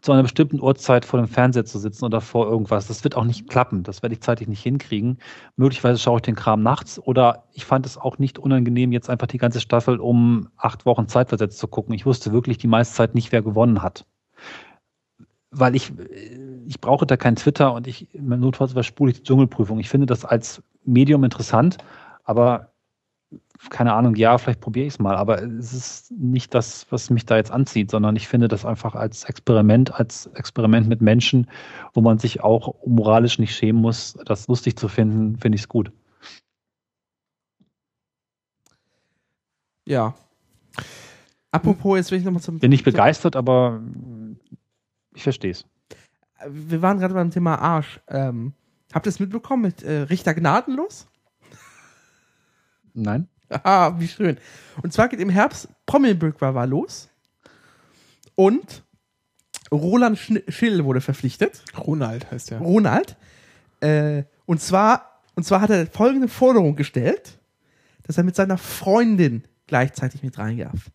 zu 0.04 0.12
einer 0.12 0.22
bestimmten 0.22 0.60
Uhrzeit 0.60 1.06
vor 1.06 1.18
dem 1.18 1.26
Fernseher 1.26 1.64
zu 1.64 1.78
sitzen 1.78 2.04
oder 2.04 2.20
vor 2.20 2.46
irgendwas. 2.46 2.88
Das 2.88 3.04
wird 3.04 3.16
auch 3.16 3.24
nicht 3.24 3.48
klappen. 3.48 3.84
Das 3.84 4.02
werde 4.02 4.14
ich 4.14 4.20
zeitlich 4.20 4.48
nicht 4.48 4.62
hinkriegen. 4.62 5.16
Möglicherweise 5.56 5.98
schaue 5.98 6.18
ich 6.18 6.22
den 6.22 6.34
Kram 6.34 6.62
nachts 6.62 6.98
oder 6.98 7.44
ich 7.54 7.64
fand 7.64 7.86
es 7.86 7.96
auch 7.96 8.18
nicht 8.18 8.38
unangenehm, 8.38 8.92
jetzt 8.92 9.08
einfach 9.08 9.28
die 9.28 9.38
ganze 9.38 9.60
Staffel 9.60 9.98
um 9.98 10.50
acht 10.58 10.84
Wochen 10.84 11.08
zeitversetzt 11.08 11.58
zu 11.58 11.68
gucken. 11.68 11.94
Ich 11.94 12.04
wusste 12.04 12.32
wirklich 12.32 12.58
die 12.58 12.66
meiste 12.66 12.94
Zeit 12.94 13.14
nicht, 13.14 13.32
wer 13.32 13.40
gewonnen 13.40 13.82
hat. 13.82 14.04
Weil 15.50 15.74
ich, 15.74 15.90
ich 16.66 16.82
brauche 16.82 17.06
da 17.06 17.16
kein 17.16 17.36
Twitter 17.36 17.72
und 17.72 17.86
ich, 17.86 18.08
notfalls 18.12 18.72
überspule 18.72 19.10
ich 19.10 19.18
die 19.18 19.22
Dschungelprüfung. 19.22 19.78
Ich 19.78 19.88
finde 19.88 20.04
das 20.04 20.26
als 20.26 20.62
Medium 20.84 21.24
interessant, 21.24 21.78
aber 22.24 22.73
keine 23.70 23.92
Ahnung, 23.92 24.16
ja, 24.16 24.36
vielleicht 24.38 24.60
probiere 24.60 24.86
ich 24.86 24.94
es 24.94 24.98
mal, 24.98 25.16
aber 25.16 25.42
es 25.42 25.72
ist 25.72 26.10
nicht 26.10 26.54
das, 26.54 26.86
was 26.90 27.10
mich 27.10 27.24
da 27.24 27.36
jetzt 27.36 27.50
anzieht, 27.50 27.90
sondern 27.90 28.16
ich 28.16 28.28
finde 28.28 28.48
das 28.48 28.64
einfach 28.64 28.94
als 28.94 29.24
Experiment, 29.24 29.94
als 29.94 30.26
Experiment 30.34 30.88
mit 30.88 31.00
Menschen, 31.00 31.48
wo 31.92 32.00
man 32.00 32.18
sich 32.18 32.42
auch 32.42 32.74
moralisch 32.84 33.38
nicht 33.38 33.54
schämen 33.54 33.80
muss, 33.80 34.18
das 34.24 34.48
lustig 34.48 34.76
zu 34.76 34.88
finden, 34.88 35.38
finde 35.38 35.56
ich 35.56 35.62
es 35.62 35.68
gut. 35.68 35.92
Ja. 39.86 40.14
Apropos, 41.50 41.96
jetzt 41.96 42.10
will 42.10 42.18
ich 42.18 42.24
nochmal 42.24 42.42
zum. 42.42 42.58
Bin 42.58 42.70
nicht 42.70 42.84
begeistert, 42.84 43.36
aber 43.36 43.80
ich 45.14 45.22
verstehe 45.22 45.52
es. 45.52 45.64
Wir 46.48 46.82
waren 46.82 46.98
gerade 46.98 47.14
beim 47.14 47.30
Thema 47.30 47.56
Arsch. 47.56 48.00
Ähm, 48.08 48.54
habt 48.92 49.06
ihr 49.06 49.10
es 49.10 49.20
mitbekommen 49.20 49.62
mit 49.62 49.82
äh, 49.82 50.00
Richter 50.02 50.34
Gnadenlos? 50.34 51.06
Nein? 52.92 53.28
Ah, 53.62 53.94
wie 53.98 54.08
schön. 54.08 54.38
Und 54.82 54.92
zwar 54.92 55.08
geht 55.08 55.20
im 55.20 55.30
Herbst 55.30 55.68
Brother 55.86 56.66
los. 56.66 57.08
Und 58.34 58.82
Roland 59.70 60.18
Schill 60.18 60.84
wurde 60.84 61.00
verpflichtet. 61.00 61.62
Ronald 61.78 62.30
heißt 62.30 62.50
ja. 62.50 62.58
Ronald. 62.58 63.16
Äh, 63.80 64.24
und 64.46 64.60
zwar, 64.60 65.20
und 65.34 65.44
zwar 65.44 65.60
hat 65.60 65.70
er 65.70 65.86
folgende 65.86 66.28
Forderung 66.28 66.76
gestellt, 66.76 67.38
dass 68.02 68.18
er 68.18 68.24
mit 68.24 68.36
seiner 68.36 68.58
Freundin 68.58 69.44
gleichzeitig 69.66 70.22
mit 70.22 70.38
rein 70.38 70.58
darf. 70.58 70.90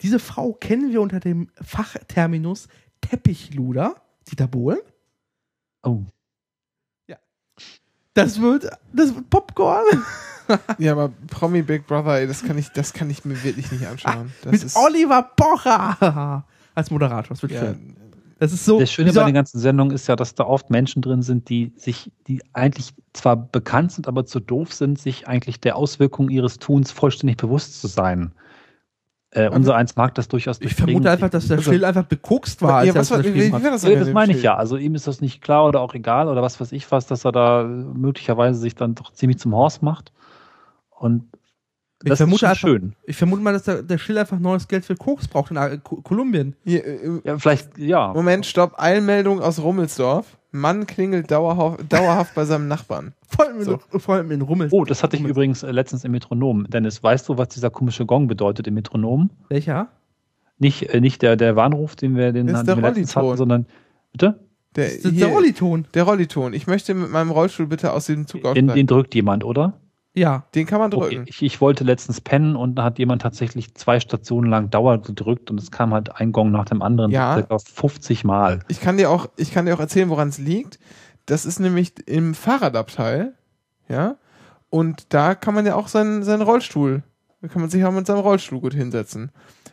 Diese 0.00 0.18
Frau 0.18 0.52
kennen 0.52 0.92
wir 0.92 1.00
unter 1.00 1.20
dem 1.20 1.48
Fachterminus 1.60 2.68
Teppichluder, 3.00 4.00
Dieter 4.30 4.48
Bohlen. 4.48 4.80
Oh. 5.82 6.02
Das 8.18 8.40
wird, 8.40 8.68
das 8.92 9.14
wird 9.14 9.30
Popcorn. 9.30 9.84
Ja, 10.78 10.92
aber 10.92 11.12
Promi 11.26 11.60
Big 11.60 11.86
Brother, 11.86 12.20
ey, 12.20 12.26
das 12.26 12.42
kann 12.42 12.56
ich, 12.56 12.70
das 12.70 12.94
kann 12.94 13.10
ich 13.10 13.22
mir 13.22 13.44
wirklich 13.44 13.70
nicht 13.70 13.86
anschauen. 13.86 14.32
Das 14.42 14.52
mit 14.52 14.62
ist, 14.62 14.76
Oliver 14.76 15.30
Pocher 15.36 16.42
als 16.74 16.90
Moderator. 16.90 17.28
Das 17.28 17.42
wird 17.42 17.52
ja, 17.52 17.60
schön. 17.60 17.96
Das 18.38 18.54
ist 18.54 18.64
so. 18.64 18.80
Das 18.80 18.90
Schöne 18.90 19.12
bei 19.12 19.24
den 19.24 19.34
ganzen 19.34 19.58
Sendungen 19.58 19.94
ist 19.94 20.06
ja, 20.06 20.16
dass 20.16 20.34
da 20.34 20.44
oft 20.44 20.70
Menschen 20.70 21.02
drin 21.02 21.20
sind, 21.20 21.50
die 21.50 21.72
sich, 21.76 22.10
die 22.28 22.40
eigentlich 22.54 22.94
zwar 23.12 23.36
bekannt 23.36 23.92
sind, 23.92 24.08
aber 24.08 24.24
zu 24.24 24.40
doof 24.40 24.72
sind, 24.72 24.98
sich 24.98 25.28
eigentlich 25.28 25.60
der 25.60 25.76
Auswirkungen 25.76 26.30
ihres 26.30 26.56
Tuns 26.56 26.92
vollständig 26.92 27.36
bewusst 27.36 27.80
zu 27.80 27.86
sein. 27.86 28.32
Äh, 29.30 29.50
unser 29.50 29.76
eins 29.76 29.94
mag 29.94 30.14
das 30.14 30.28
durchaus 30.28 30.56
ich 30.56 30.62
durchdringen. 30.62 30.88
vermute 31.02 31.10
einfach, 31.10 31.28
dass 31.28 31.48
der 31.48 31.58
Also- 31.58 31.70
Schill 31.70 31.84
einfach 31.84 32.04
bekokst 32.04 32.62
war, 32.62 32.76
als 32.78 32.86
ja, 32.86 32.92
er 32.94 32.98
was 33.00 33.08
das 33.08 33.18
war, 33.18 33.24
wie, 33.24 33.34
wie 33.34 33.50
das 33.50 33.82
Ja, 33.82 33.90
denn 33.90 33.98
das 34.00 34.12
meine 34.12 34.32
ich 34.32 34.42
ja. 34.42 34.56
Also 34.56 34.76
ihm 34.78 34.94
ist 34.94 35.06
das 35.06 35.20
nicht 35.20 35.42
klar 35.42 35.66
oder 35.66 35.80
auch 35.82 35.92
egal 35.94 36.28
oder 36.28 36.40
was 36.40 36.58
weiß 36.60 36.72
ich 36.72 36.90
was, 36.90 37.06
dass 37.06 37.26
er 37.26 37.32
da 37.32 37.64
möglicherweise 37.64 38.58
sich 38.58 38.74
dann 38.74 38.94
doch 38.94 39.12
ziemlich 39.12 39.38
zum 39.38 39.54
Horst 39.54 39.82
macht. 39.82 40.12
Und 40.90 41.24
Ich 42.02 42.08
das 42.08 42.12
ist 42.12 42.18
vermute 42.20 42.38
schon 42.40 42.48
einfach- 42.48 42.60
schön. 42.60 42.94
Ich 43.04 43.16
vermute 43.16 43.42
mal, 43.42 43.52
dass 43.52 43.64
der, 43.64 43.82
der 43.82 43.98
Schill 43.98 44.16
einfach 44.16 44.38
neues 44.38 44.66
Geld 44.66 44.86
für 44.86 44.96
Koks 44.96 45.28
braucht 45.28 45.50
in 45.50 45.58
äh, 45.58 45.78
Ko- 45.82 46.00
Kolumbien. 46.00 46.56
Hier, 46.64 46.86
äh, 46.86 47.20
Ja, 47.24 47.36
vielleicht, 47.38 47.76
ja. 47.76 48.14
Moment, 48.14 48.46
stopp. 48.46 48.74
Eilmeldung 48.78 49.42
aus 49.42 49.58
Rummelsdorf. 49.60 50.37
Mann 50.50 50.86
klingelt 50.86 51.30
dauerhaft, 51.30 51.80
dauerhaft 51.92 52.34
bei 52.34 52.44
seinem 52.44 52.68
Nachbarn. 52.68 53.12
Vor 53.28 53.46
allem 53.46 53.58
in, 53.58 53.64
So. 53.64 53.78
vor 53.98 54.14
allem 54.14 54.30
in 54.30 54.40
Rummel. 54.42 54.68
Oh, 54.70 54.84
das 54.84 55.02
hatte 55.02 55.16
ich 55.16 55.20
Rummel. 55.20 55.32
übrigens 55.32 55.62
äh, 55.62 55.70
letztens 55.70 56.04
im 56.04 56.12
Metronom. 56.12 56.68
Dennis, 56.70 57.02
weißt 57.02 57.28
du, 57.28 57.36
was 57.36 57.48
dieser 57.48 57.70
komische 57.70 58.06
Gong 58.06 58.28
bedeutet 58.28 58.66
im 58.66 58.74
Metronom? 58.74 59.30
Welcher? 59.48 59.88
Nicht, 60.58 60.84
äh, 60.94 61.00
nicht 61.00 61.22
der, 61.22 61.36
der 61.36 61.54
Warnruf, 61.56 61.96
den 61.96 62.16
wir, 62.16 62.32
den, 62.32 62.46
Das 62.46 62.60
ist 62.60 62.66
den 62.66 62.76
der 62.82 62.94
wir 62.96 63.04
hatten, 63.06 63.36
sondern. 63.36 63.66
Bitte? 64.12 64.40
Der, 64.76 64.84
Das 64.86 64.94
ist 64.94 65.04
der 65.04 65.12
hier, 65.12 65.26
Rolliton. 65.28 65.86
der 65.94 66.02
Rolliton. 66.04 66.52
Ich 66.54 66.66
möchte 66.66 66.94
mit 66.94 67.10
meinem 67.10 67.30
Rollstuhl 67.30 67.66
bitte 67.66 67.92
aus 67.92 68.06
dem 68.06 68.26
Zug 68.26 68.42
Den, 68.42 68.46
aussteigen. 68.50 68.74
den 68.74 68.86
drückt 68.86 69.14
jemand, 69.14 69.44
oder? 69.44 69.74
Ja. 70.18 70.44
Den 70.54 70.66
kann 70.66 70.80
man 70.80 70.92
Okay, 70.92 71.14
drücken. 71.16 71.24
ich, 71.28 71.42
ich 71.42 71.60
wollte 71.60 71.84
letztens 71.84 72.20
pennen 72.20 72.56
und 72.56 72.74
da 72.74 72.84
hat 72.84 72.98
jemand 72.98 73.22
tatsächlich 73.22 73.74
zwei 73.74 74.00
Stationen 74.00 74.50
lang 74.50 74.70
Dauer 74.70 74.98
gedrückt 75.00 75.50
und 75.50 75.60
es 75.60 75.70
kam 75.70 75.92
halt 75.94 76.16
ein 76.16 76.32
Gong 76.32 76.50
nach 76.50 76.64
dem 76.64 76.82
anderen, 76.82 77.10
Ja. 77.10 77.34
circa 77.34 77.58
50 77.58 78.24
Mal. 78.24 78.60
Ich 78.68 78.80
kann 78.80 78.96
dir 78.96 79.10
auch, 79.10 79.28
ich 79.36 79.52
kann 79.52 79.66
dir 79.66 79.74
auch 79.74 79.80
erzählen, 79.80 80.08
woran 80.08 80.28
es 80.28 80.38
liegt. 80.38 80.78
Das 81.26 81.44
ist 81.44 81.60
nämlich 81.60 81.92
im 82.08 82.34
Fahrradabteil, 82.34 83.34
ja. 83.88 84.16
Und 84.70 85.14
da 85.14 85.34
kann 85.34 85.54
man 85.54 85.64
ja 85.66 85.74
auch 85.76 85.88
seinen, 85.88 86.22
seinen 86.22 86.42
Rollstuhl, 86.42 87.02
da 87.40 87.48
kann 87.48 87.60
man 87.62 87.70
sich 87.70 87.84
auch 87.84 87.92
mit 87.92 88.06
seinem 88.06 88.18
Rollstuhl 88.20 88.60
gut 88.60 88.74
hinsetzen. 88.74 89.30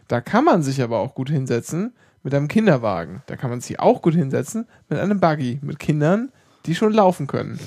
Da 0.07 0.21
kann 0.21 0.45
man 0.45 0.61
sich 0.61 0.81
aber 0.81 0.99
auch 0.99 1.15
gut 1.15 1.29
hinsetzen 1.29 1.93
mit 2.23 2.33
einem 2.33 2.47
Kinderwagen. 2.47 3.23
Da 3.25 3.35
kann 3.35 3.49
man 3.49 3.59
sich 3.61 3.79
auch 3.79 4.01
gut 4.01 4.13
hinsetzen 4.13 4.67
mit 4.87 4.99
einem 4.99 5.19
Buggy, 5.19 5.59
mit 5.63 5.79
Kindern, 5.79 6.31
die 6.65 6.75
schon 6.75 6.93
laufen 6.93 7.25
können. 7.27 7.59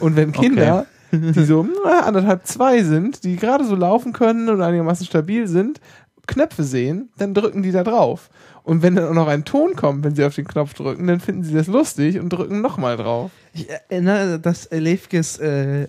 Und 0.00 0.16
wenn 0.16 0.32
Kinder, 0.32 0.86
die 1.12 1.44
so 1.44 1.66
na, 1.84 2.00
anderthalb 2.00 2.46
zwei 2.46 2.82
sind, 2.82 3.24
die 3.24 3.36
gerade 3.36 3.64
so 3.64 3.74
laufen 3.74 4.12
können 4.12 4.48
und 4.48 4.60
einigermaßen 4.60 5.06
stabil 5.06 5.46
sind, 5.46 5.80
Knöpfe 6.26 6.62
sehen, 6.62 7.10
dann 7.16 7.34
drücken 7.34 7.62
die 7.62 7.72
da 7.72 7.82
drauf. 7.82 8.30
Und 8.62 8.82
wenn 8.82 8.94
dann 8.94 9.08
auch 9.08 9.14
noch 9.14 9.28
ein 9.28 9.44
Ton 9.44 9.74
kommt, 9.76 10.04
wenn 10.04 10.14
sie 10.14 10.24
auf 10.24 10.34
den 10.34 10.46
Knopf 10.46 10.74
drücken, 10.74 11.06
dann 11.06 11.20
finden 11.20 11.42
sie 11.42 11.54
das 11.54 11.66
lustig 11.66 12.20
und 12.20 12.28
drücken 12.28 12.60
nochmal 12.60 12.98
drauf. 12.98 13.30
Ich 13.54 13.68
erinnere, 13.70 14.38
dass 14.38 14.66
äh, 14.66 14.78
Lefkes 14.78 15.38
äh, 15.38 15.84
äh, 15.84 15.88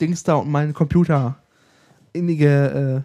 Dings 0.00 0.22
da 0.22 0.34
und 0.34 0.50
mein 0.50 0.72
Computer 0.74 1.36
innige 2.12 3.04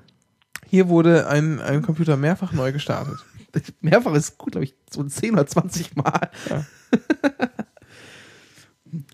Hier 0.70 0.88
wurde 0.90 1.28
ein, 1.28 1.60
ein 1.60 1.82
Computer 1.82 2.16
mehrfach 2.18 2.54
neu 2.54 2.72
gestartet. 2.72 3.18
äh, 3.54 3.60
mehrfach 3.82 4.14
ist 4.14 4.38
gut, 4.38 4.52
glaube 4.52 4.66
ich, 4.66 4.76
so 4.90 5.04
10 5.04 5.34
oder 5.34 5.48
20 5.48 5.96
Mal. 5.96 6.30
Ja. 6.48 6.66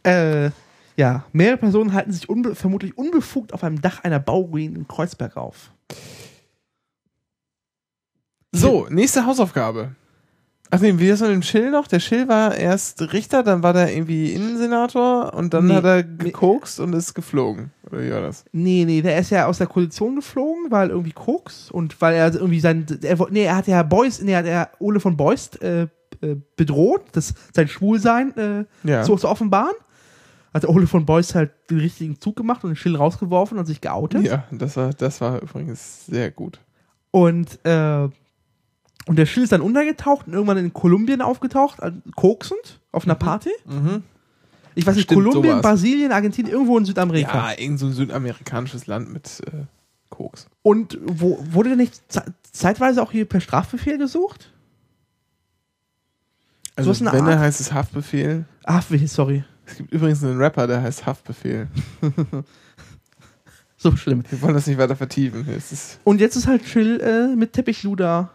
äh, 0.45 0.51
ja, 0.97 1.25
mehrere 1.31 1.57
Personen 1.57 1.93
halten 1.93 2.11
sich 2.11 2.27
unbe 2.27 2.55
vermutlich 2.55 2.97
unbefugt 2.97 3.53
auf 3.53 3.63
einem 3.63 3.81
Dach 3.81 4.03
einer 4.03 4.19
Bauruine 4.19 4.75
in 4.75 4.87
Kreuzberg 4.87 5.37
auf. 5.37 5.71
So, 8.51 8.87
nächste 8.89 9.25
Hausaufgabe. 9.25 9.95
Ach 10.69 10.81
nee, 10.81 10.93
wie 10.97 11.07
ist 11.07 11.21
mit 11.21 11.29
dem 11.29 11.43
Schill 11.43 11.71
noch? 11.71 11.87
Der 11.87 12.01
Schill 12.01 12.27
war 12.27 12.55
erst 12.55 13.13
Richter, 13.13 13.41
dann 13.41 13.63
war 13.63 13.71
der 13.71 13.93
irgendwie 13.95 14.33
Innensenator 14.33 15.33
und 15.33 15.53
dann 15.53 15.67
Nee, 15.67 15.75
hat 15.75 15.85
er 15.85 16.03
nee. 16.03 16.25
gekokst 16.25 16.81
und 16.81 16.91
ist 16.93 17.13
geflogen. 17.13 17.71
Oder 17.89 18.01
wie 18.03 18.11
war 18.11 18.21
das? 18.21 18.43
Nee, 18.51 18.83
nee, 18.85 19.01
der 19.01 19.17
ist 19.17 19.29
ja 19.29 19.45
aus 19.45 19.59
der 19.59 19.67
Koalition 19.67 20.15
geflogen, 20.17 20.69
weil 20.69 20.89
irgendwie 20.89 21.13
Koks 21.13 21.71
und 21.71 22.01
weil 22.01 22.15
er 22.15 22.33
irgendwie 22.33 22.59
sein, 22.59 22.85
er, 23.01 23.17
nee, 23.29 23.43
er 23.45 23.55
hat 23.55 23.67
ja 23.67 23.81
Beuys, 23.83 24.21
nee, 24.21 24.33
er 24.33 24.39
hat 24.39 24.45
ja 24.45 24.69
Ole 24.79 24.99
von 24.99 25.15
Beust 25.15 25.61
äh, 25.61 25.83
äh, 26.21 26.35
bedroht, 26.57 27.03
das, 27.13 27.33
sein 27.53 27.69
Schwulsein 27.69 28.35
äh, 28.35 28.65
Ja. 28.83 29.05
so 29.05 29.15
zu 29.15 29.29
offenbaren. 29.29 29.75
Hat 30.53 30.67
Ole 30.67 30.87
von 30.87 31.05
Beust 31.05 31.35
halt 31.35 31.51
den 31.69 31.79
richtigen 31.79 32.19
Zug 32.19 32.35
gemacht 32.35 32.63
und 32.63 32.71
den 32.71 32.75
Schill 32.75 32.95
rausgeworfen 32.95 33.57
und 33.59 33.65
sich 33.65 33.81
geoutet. 33.81 34.23
Ja, 34.25 34.45
das 34.51 34.75
war, 34.77 34.91
das 34.93 35.21
war 35.21 35.41
übrigens 35.41 36.05
sehr 36.05 36.31
gut. 36.31 36.59
Und, 37.11 37.59
äh, 37.65 38.07
und 39.05 39.15
der 39.17 39.25
Schill 39.25 39.43
ist 39.43 39.51
dann 39.51 39.61
untergetaucht 39.61 40.27
und 40.27 40.33
irgendwann 40.33 40.57
in 40.57 40.73
Kolumbien 40.73 41.21
aufgetaucht, 41.21 41.79
koksend, 42.15 42.79
auf 42.91 43.05
einer 43.05 43.15
Party. 43.15 43.49
Ich 44.75 44.85
weiß 44.85 44.95
nicht, 44.95 45.05
Stimmt, 45.05 45.23
Kolumbien, 45.25 45.53
sowas. 45.53 45.61
Brasilien, 45.63 46.11
Argentinien, 46.11 46.53
irgendwo 46.53 46.77
in 46.77 46.85
Südamerika. 46.85 47.51
Ja, 47.51 47.57
irgend 47.59 47.79
so 47.79 47.87
ein 47.87 47.93
südamerikanisches 47.93 48.87
Land 48.87 49.11
mit 49.11 49.41
äh, 49.47 49.63
Koks. 50.09 50.47
Und 50.61 50.97
wo, 51.03 51.39
wurde 51.51 51.69
der 51.69 51.77
nicht 51.77 52.01
ze 52.11 52.23
zeitweise 52.51 53.01
auch 53.01 53.11
hier 53.11 53.25
per 53.25 53.41
Strafbefehl 53.41 53.97
gesucht? 53.97 54.51
Also 56.75 56.91
eine 56.91 57.11
wenn 57.13 57.21
Art- 57.25 57.31
er 57.31 57.39
heißt 57.39 57.59
es 57.59 57.73
Haftbefehl. 57.73 58.45
Wie- 58.89 59.07
sorry. 59.07 59.43
Es 59.67 59.77
gibt 59.77 59.91
übrigens 59.91 60.23
einen 60.23 60.37
Rapper, 60.37 60.65
der 60.65 60.81
heißt 60.81 61.05
Haftbefehl. 61.05 61.67
So 63.79 63.95
schlimm. 63.95 64.23
Wir 64.29 64.41
wollen 64.41 64.55
das 64.55 64.65
nicht 64.65 64.79
weiter 64.79 64.95
vertiefen. 64.95 65.47
Es 65.55 65.71
ist, 65.71 65.99
Und 66.03 66.19
jetzt 66.19 66.35
ist 66.35 66.47
halt 66.47 66.65
Chill 66.65 66.99
äh, 66.99 67.35
mit 67.35 67.53
Teppichluder. 67.53 68.31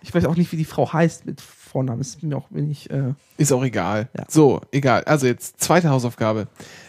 Ich 0.00 0.14
weiß 0.14 0.24
auch 0.24 0.36
nicht, 0.36 0.50
wie 0.52 0.56
die 0.56 0.64
Frau 0.64 0.90
heißt 0.90 1.26
mit 1.26 1.42
Vornamen. 1.42 2.00
Ist 2.00 2.22
mir 2.22 2.34
auch 2.34 2.46
wenig. 2.50 2.88
Äh, 2.90 3.12
ist 3.36 3.52
auch 3.52 3.62
egal. 3.62 4.08
Ja. 4.16 4.24
So, 4.28 4.62
egal. 4.72 5.04
Also 5.04 5.26
jetzt 5.26 5.60
zweite 5.60 5.90
Hausaufgabe. 5.90 6.48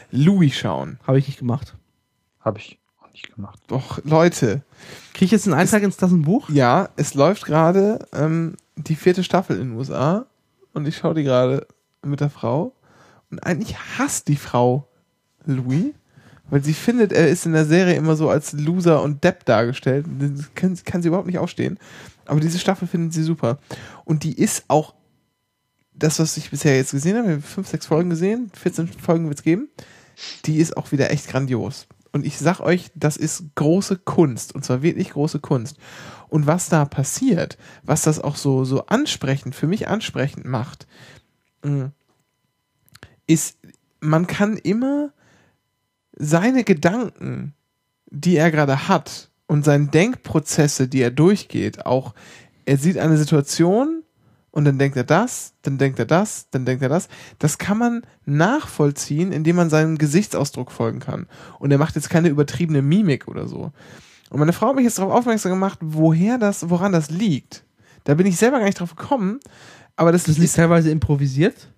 Louis 0.09 0.55
schauen. 0.55 0.99
Habe 1.05 1.19
ich 1.19 1.27
nicht 1.27 1.39
gemacht. 1.39 1.75
Habe 2.39 2.59
ich 2.59 2.79
auch 3.03 3.11
nicht 3.11 3.35
gemacht. 3.35 3.59
Doch, 3.67 3.99
Leute. 4.05 4.61
Kriege 5.13 5.25
ich 5.25 5.31
jetzt 5.31 5.45
einen 5.45 5.59
Eintrag 5.59 5.83
ins 5.83 5.97
Tassenbuch? 5.97 6.49
Ja, 6.49 6.89
es 6.95 7.13
läuft 7.13 7.43
gerade 7.43 8.07
ähm, 8.13 8.55
die 8.77 8.95
vierte 8.95 9.23
Staffel 9.25 9.59
in 9.59 9.69
den 9.71 9.77
USA 9.77 10.27
und 10.73 10.87
ich 10.87 10.95
schaue 10.95 11.13
die 11.15 11.23
gerade 11.23 11.67
mit 12.03 12.21
der 12.21 12.29
Frau 12.29 12.71
und 13.29 13.39
eigentlich 13.39 13.77
hasst 13.97 14.27
die 14.27 14.35
Frau 14.35 14.87
Louis, 15.45 15.93
weil 16.49 16.63
sie 16.63 16.73
findet, 16.73 17.11
er 17.11 17.27
ist 17.27 17.45
in 17.45 17.53
der 17.53 17.65
Serie 17.65 17.95
immer 17.95 18.15
so 18.15 18.29
als 18.29 18.53
Loser 18.53 19.01
und 19.01 19.23
Depp 19.23 19.45
dargestellt. 19.45 20.05
Das 20.19 20.53
kann, 20.55 20.77
kann 20.85 21.01
sie 21.01 21.09
überhaupt 21.09 21.27
nicht 21.27 21.39
aufstehen. 21.39 21.77
Aber 22.25 22.39
diese 22.39 22.59
Staffel 22.59 22.87
findet 22.87 23.13
sie 23.13 23.23
super. 23.23 23.59
Und 24.05 24.23
die 24.23 24.37
ist 24.37 24.65
auch 24.69 24.95
das, 25.93 26.19
was 26.19 26.37
ich 26.37 26.49
bisher 26.49 26.75
jetzt 26.75 26.91
gesehen 26.91 27.17
habe, 27.17 27.27
ich 27.27 27.33
habe 27.33 27.41
fünf, 27.41 27.67
sechs 27.67 27.87
Folgen 27.87 28.09
gesehen, 28.09 28.51
14 28.53 28.87
Folgen 28.87 29.27
wird 29.27 29.39
es 29.39 29.43
geben, 29.43 29.69
die 30.45 30.57
ist 30.57 30.77
auch 30.77 30.91
wieder 30.91 31.11
echt 31.11 31.27
grandios. 31.27 31.87
Und 32.11 32.25
ich 32.25 32.37
sag 32.37 32.59
euch, 32.61 32.89
das 32.95 33.17
ist 33.17 33.43
große 33.55 33.97
Kunst. 33.97 34.55
Und 34.55 34.63
zwar 34.63 34.81
wirklich 34.81 35.11
große 35.11 35.39
Kunst. 35.39 35.77
Und 36.29 36.47
was 36.47 36.69
da 36.69 36.85
passiert, 36.85 37.57
was 37.83 38.03
das 38.03 38.19
auch 38.19 38.35
so, 38.35 38.63
so 38.63 38.85
ansprechend, 38.85 39.55
für 39.55 39.67
mich 39.67 39.87
ansprechend 39.87 40.45
macht, 40.45 40.87
mh, 41.63 41.91
ist, 43.27 43.57
man 43.99 44.25
kann 44.27 44.57
immer 44.57 45.11
seine 46.13 46.63
Gedanken, 46.63 47.53
die 48.09 48.37
er 48.37 48.51
gerade 48.51 48.87
hat 48.87 49.29
und 49.47 49.63
seine 49.63 49.87
Denkprozesse, 49.87 50.87
die 50.87 51.01
er 51.01 51.11
durchgeht, 51.11 51.85
auch 51.85 52.13
er 52.65 52.77
sieht 52.77 52.97
eine 52.97 53.17
Situation 53.17 54.03
und 54.51 54.65
dann 54.65 54.79
denkt 54.79 54.97
er 54.97 55.03
das, 55.03 55.53
dann 55.61 55.77
denkt 55.77 55.99
er 55.99 56.05
das, 56.05 56.47
dann 56.49 56.65
denkt 56.65 56.81
er 56.81 56.89
das. 56.89 57.09
Das 57.37 57.57
kann 57.57 57.77
man 57.77 58.01
nachvollziehen, 58.25 59.31
indem 59.31 59.55
man 59.55 59.69
seinem 59.69 59.97
Gesichtsausdruck 59.97 60.71
folgen 60.71 60.99
kann. 60.99 61.27
Und 61.59 61.71
er 61.71 61.77
macht 61.77 61.95
jetzt 61.95 62.09
keine 62.09 62.29
übertriebene 62.29 62.81
Mimik 62.81 63.27
oder 63.27 63.47
so. 63.47 63.71
Und 64.29 64.39
meine 64.39 64.53
Frau 64.53 64.69
hat 64.69 64.75
mich 64.75 64.85
jetzt 64.85 64.97
darauf 64.97 65.13
aufmerksam 65.13 65.51
gemacht, 65.51 65.79
woher 65.81 66.37
das, 66.37 66.69
woran 66.69 66.91
das 66.91 67.09
liegt. 67.09 67.63
Da 68.03 68.15
bin 68.15 68.25
ich 68.25 68.37
selber 68.37 68.57
gar 68.57 68.65
nicht 68.65 68.79
drauf 68.79 68.95
gekommen. 68.95 69.39
Aber 69.95 70.11
das, 70.11 70.23
Das 70.23 70.37
ist 70.37 70.55
teilweise 70.55 70.89
improvisiert. 70.91 71.69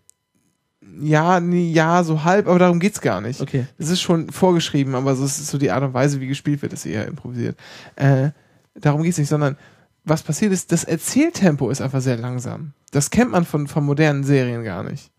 Ja, 1.01 1.39
nee, 1.39 1.71
ja, 1.71 2.03
so 2.03 2.23
halb, 2.23 2.47
aber 2.47 2.59
darum 2.59 2.80
geht's 2.80 3.01
gar 3.01 3.21
nicht. 3.21 3.41
Okay. 3.41 3.65
Es 3.77 3.89
ist 3.89 4.01
schon 4.01 4.30
vorgeschrieben, 4.30 4.95
aber 4.95 5.15
so 5.15 5.26
ist 5.26 5.45
so 5.47 5.57
die 5.57 5.71
Art 5.71 5.84
und 5.84 5.93
Weise, 5.93 6.19
wie 6.19 6.27
gespielt 6.27 6.61
wird, 6.61 6.73
ist 6.73 6.85
eher 6.85 7.07
improvisiert. 7.07 7.57
Äh, 7.95 8.31
darum 8.76 9.03
geht's 9.03 9.17
nicht, 9.17 9.30
sondern 9.30 9.57
was 10.03 10.23
passiert 10.23 10.51
ist, 10.51 10.71
das 10.71 10.84
Erzähltempo 10.84 11.69
ist 11.69 11.81
einfach 11.81 12.01
sehr 12.01 12.17
langsam. 12.17 12.73
Das 12.91 13.09
kennt 13.09 13.31
man 13.31 13.45
von, 13.45 13.67
von 13.67 13.85
modernen 13.85 14.23
Serien 14.23 14.63
gar 14.63 14.84
nicht. 14.84 15.11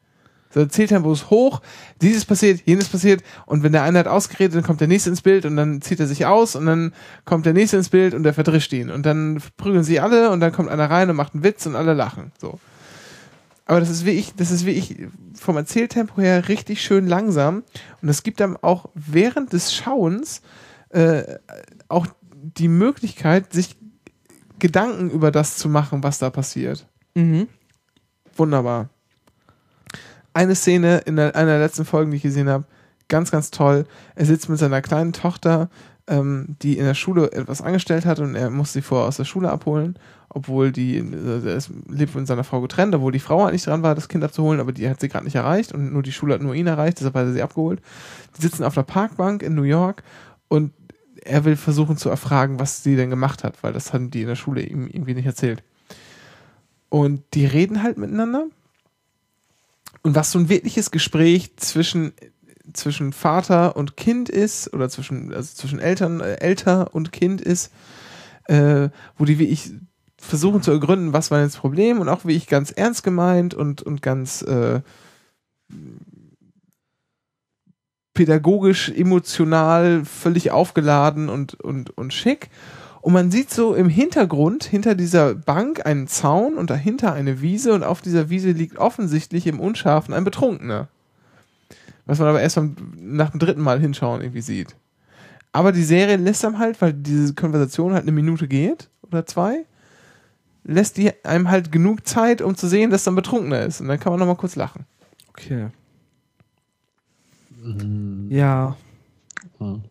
Das 0.53 0.65
Erzähltempo 0.65 1.13
ist 1.13 1.31
hoch, 1.31 1.61
dieses 2.03 2.25
passiert, 2.25 2.63
jenes 2.65 2.89
passiert 2.89 3.23
und 3.47 3.63
wenn 3.63 3.71
der 3.71 3.85
eine 3.85 4.01
hat 4.01 4.09
ausgeredet, 4.09 4.57
dann 4.57 4.65
kommt 4.65 4.81
der 4.81 4.89
nächste 4.89 5.09
ins 5.11 5.23
Bild 5.23 5.45
und 5.47 5.57
dann 5.57 5.81
zieht 5.81 6.01
er 6.01 6.09
sich 6.09 6.27
aus 6.27 6.57
und 6.57 6.67
dann 6.67 6.93
kommt 7.25 7.47
der 7.47 7.53
nächste 7.53 7.77
ins 7.77 7.89
Bild 7.89 8.15
und 8.15 8.25
der 8.25 8.35
verdrischt 8.35 8.73
ihn 8.73 8.91
und 8.91 9.07
dann 9.07 9.41
prügeln 9.57 9.85
sie 9.85 10.01
alle 10.01 10.31
und 10.31 10.41
dann 10.41 10.51
kommt 10.51 10.69
einer 10.69 10.91
rein 10.91 11.09
und 11.09 11.15
macht 11.15 11.35
einen 11.35 11.45
Witz 11.45 11.67
und 11.67 11.77
alle 11.77 11.95
lachen. 11.95 12.33
So. 12.41 12.59
Aber 13.71 13.79
das 13.79 13.89
ist 13.89 14.05
wie 14.05 14.11
ich, 14.11 14.35
das 14.35 14.51
ist 14.51 14.67
wie 14.67 14.73
ich 14.73 14.97
vom 15.33 15.57
Erzähltempo 15.57 16.21
her 16.21 16.49
richtig 16.49 16.83
schön 16.83 17.07
langsam. 17.07 17.63
Und 18.03 18.09
es 18.09 18.25
gibt 18.25 18.41
dann 18.41 18.57
auch 18.57 18.89
während 18.95 19.53
des 19.53 19.73
Schauens 19.73 20.43
äh, 20.89 21.23
auch 21.87 22.09
die 22.33 22.67
Möglichkeit, 22.67 23.53
sich 23.53 23.77
Gedanken 24.59 25.09
über 25.11 25.31
das 25.31 25.57
zu 25.57 25.69
machen, 25.69 26.03
was 26.03 26.19
da 26.19 26.31
passiert. 26.31 26.89
Mhm. 27.15 27.47
Wunderbar. 28.35 28.89
Eine 30.35 30.57
Szene 30.57 31.03
in 31.07 31.15
der, 31.15 31.37
einer 31.37 31.53
der 31.53 31.61
letzten 31.61 31.85
Folgen, 31.85 32.11
die 32.11 32.17
ich 32.17 32.25
gesehen 32.25 32.49
habe, 32.49 32.65
ganz, 33.07 33.31
ganz 33.31 33.53
toll. 33.53 33.87
Er 34.17 34.27
sitzt 34.27 34.49
mit 34.49 34.59
seiner 34.59 34.83
kleinen 34.83 35.13
Tochter, 35.13 35.71
ähm, 36.09 36.57
die 36.61 36.77
in 36.77 36.87
der 36.87 36.95
Schule 36.95 37.31
etwas 37.31 37.63
angestellt 37.63 38.05
hat 38.05 38.19
und 38.19 38.35
er 38.35 38.51
muss 38.51 38.73
sie 38.73 38.83
vorher 38.83 39.07
aus 39.07 39.19
der 39.19 39.27
Schule 39.27 39.49
abholen, 39.49 39.97
obwohl 40.33 40.73
die, 40.73 40.97
äh, 40.97 41.49
er 41.49 41.63
lebt 41.89 42.13
von 42.13 42.25
seiner 42.25 42.45
Frau 42.45 42.61
getrennt, 42.61 42.95
obwohl 42.95 43.13
die 43.13 43.19
Frau 43.19 43.45
eigentlich 43.45 43.65
dran 43.65 43.83
war, 43.83 43.95
das 43.95 44.09
Kind 44.09 44.25
abzuholen, 44.25 44.61
aber 44.61 44.73
die 44.73 44.89
hat 44.89 45.01
sie 45.01 45.09
gerade 45.09 45.25
nicht 45.25 45.35
erreicht 45.35 45.73
und 45.73 45.93
nur 45.93 46.03
die 46.03 46.13
Schule 46.13 46.35
hat 46.35 46.43
nur 46.43 46.55
ihn 46.55 46.69
erreicht, 46.69 46.99
deshalb 46.99 47.15
hat 47.15 47.27
er 47.27 47.33
sie 47.33 47.43
abgeholt. 47.43 47.81
Die 48.37 48.43
sitzen 48.43 48.65
auf 48.65 48.79
einer 48.79 48.85
Parkbank 48.85 49.43
in 49.43 49.55
New 49.55 49.65
York 49.65 50.03
und 50.49 50.73
er 51.23 51.45
will 51.45 51.57
versuchen 51.57 51.97
zu 51.97 52.09
erfragen, 52.09 52.61
was 52.61 52.83
sie 52.83 52.97
denn 52.97 53.11
gemacht 53.11 53.45
hat, 53.45 53.63
weil 53.63 53.73
das 53.73 53.93
haben 53.93 54.11
die 54.11 54.23
in 54.23 54.29
der 54.29 54.37
Schule 54.37 54.63
ihm 54.63 54.87
irgendwie 54.87 55.15
nicht 55.15 55.27
erzählt. 55.27 55.63
Und 56.89 57.23
die 57.35 57.47
reden 57.47 57.83
halt 57.83 57.99
miteinander. 57.99 58.47
Und 60.03 60.15
was 60.15 60.31
so 60.31 60.39
ein 60.39 60.49
wirkliches 60.49 60.91
Gespräch 60.91 61.57
zwischen, 61.57 62.13
zwischen 62.73 63.13
Vater 63.13 63.77
und 63.77 63.97
Kind 63.97 64.29
ist, 64.29 64.73
oder 64.73 64.89
zwischen, 64.89 65.35
also 65.35 65.55
zwischen 65.55 65.79
Eltern, 65.79 66.21
äh, 66.21 66.37
Elter 66.37 66.95
und 66.95 67.13
Kind 67.13 67.41
ist, 67.41 67.71
äh, 68.47 68.89
wo 69.19 69.25
die 69.25 69.39
wie 69.39 69.45
ich 69.45 69.73
versuchen 70.21 70.63
zu 70.63 70.71
ergründen, 70.71 71.13
was 71.13 71.31
war 71.31 71.41
jetzt 71.41 71.55
das 71.55 71.61
Problem 71.61 72.01
und 72.01 72.09
auch 72.09 72.25
wie 72.25 72.37
ich 72.37 72.47
ganz 72.47 72.71
ernst 72.71 73.03
gemeint 73.03 73.55
und, 73.55 73.83
und 73.83 74.03
ganz 74.03 74.43
äh, 74.43 74.81
pädagogisch, 78.15 78.91
emotional, 78.91 80.05
völlig 80.05 80.51
aufgeladen 80.51 81.29
und, 81.29 81.55
und, 81.55 81.97
und 81.97 82.13
schick. 82.13 82.51
Und 83.01 83.15
man 83.15 83.31
sieht 83.31 83.51
so 83.51 83.75
im 83.75 83.89
Hintergrund, 83.89 84.65
hinter 84.65 84.95
dieser 84.95 85.35
Bank 85.35 85.87
einen 85.87 86.07
Zaun 86.07 86.57
und 86.57 86.69
dahinter 86.69 87.15
eine 87.15 87.41
Wiese 87.41 87.73
und 87.73 87.83
auf 87.83 88.03
dieser 88.03 88.29
Wiese 88.29 88.51
liegt 88.51 88.77
offensichtlich 88.77 89.47
im 89.47 89.59
Unscharfen 89.59 90.13
ein 90.13 90.25
Betrunkener. 90.25 90.89
Was 92.05 92.19
man 92.19 92.29
aber 92.29 92.43
erst 92.43 92.57
beim, 92.57 92.77
nach 92.99 93.31
dem 93.31 93.41
dritten 93.41 93.63
Mal 93.63 93.81
hinschauen 93.81 94.21
irgendwie 94.21 94.43
sieht. 94.43 94.77
Aber 95.53 95.73
die 95.73 95.83
Serie 95.83 96.17
lässt 96.17 96.45
einem 96.45 96.59
halt, 96.59 96.81
weil 96.83 96.93
diese 96.93 97.35
Konversation 97.35 97.95
halt 97.95 98.03
eine 98.03 98.13
Minute 98.13 98.49
geht 98.49 98.91
oder 99.03 99.25
zwei, 99.25 99.65
lässt 100.65 100.97
die 100.97 101.13
einem 101.25 101.51
halt 101.51 101.73
genug 101.73 102.07
Zeit, 102.07 102.43
um 102.43 102.55
zu 102.55 102.69
sehen, 102.69 102.91
dass 102.91 103.05
dann 103.05 103.15
betrunkener 103.15 103.63
ist. 103.63 103.81
Und 103.81 103.89
dann 103.89 103.99
kann 103.99 104.13
man 104.13 104.21
nochmal 104.21 104.37
kurz 104.37 104.57
lachen. 104.57 104.85
Okay. 105.29 105.69
Mhm. 107.63 108.29
Ja. 108.31 108.77
Hm. 109.59 109.83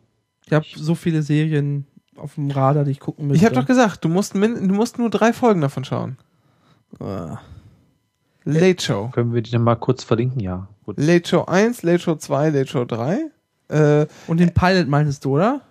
Ich 0.46 0.54
habe 0.54 0.66
so 0.76 0.96
viele 0.96 1.22
Serien 1.22 1.86
auf 2.16 2.36
dem 2.36 2.52
Radar, 2.52 2.84
die 2.84 2.92
ich 2.92 3.00
gucken 3.00 3.28
müsste. 3.28 3.38
Ich 3.38 3.46
habe 3.46 3.56
doch 3.56 3.68
gesagt, 3.68 4.04
du 4.04 4.10
musst, 4.10 4.36
min 4.36 4.68
du 4.68 4.74
musst 4.74 4.98
nur 4.98 5.10
drei 5.10 5.34
Folgen 5.34 5.62
davon 5.62 5.86
schauen. 5.86 6.18
Ah. 7.00 7.40
Late 8.46 8.84
Show. 8.84 9.10
Können 9.10 9.34
wir 9.34 9.42
die 9.42 9.52
dann 9.52 9.62
mal 9.62 9.76
kurz 9.76 10.04
verlinken? 10.04 10.40
Ja. 10.40 10.68
Gut. 10.86 10.98
Late 11.00 11.28
Show 11.28 11.46
1, 11.46 11.84
Late 11.84 12.00
Show 12.00 12.16
2, 12.16 12.50
Late 12.50 12.68
Show 12.68 12.86
3. 12.86 13.30
Äh, 13.70 14.08
Und 14.28 14.40
den 14.40 14.54
Pilot 14.54 14.88
meintest 14.88 15.24
du, 15.24 15.36
oder? 15.36 15.62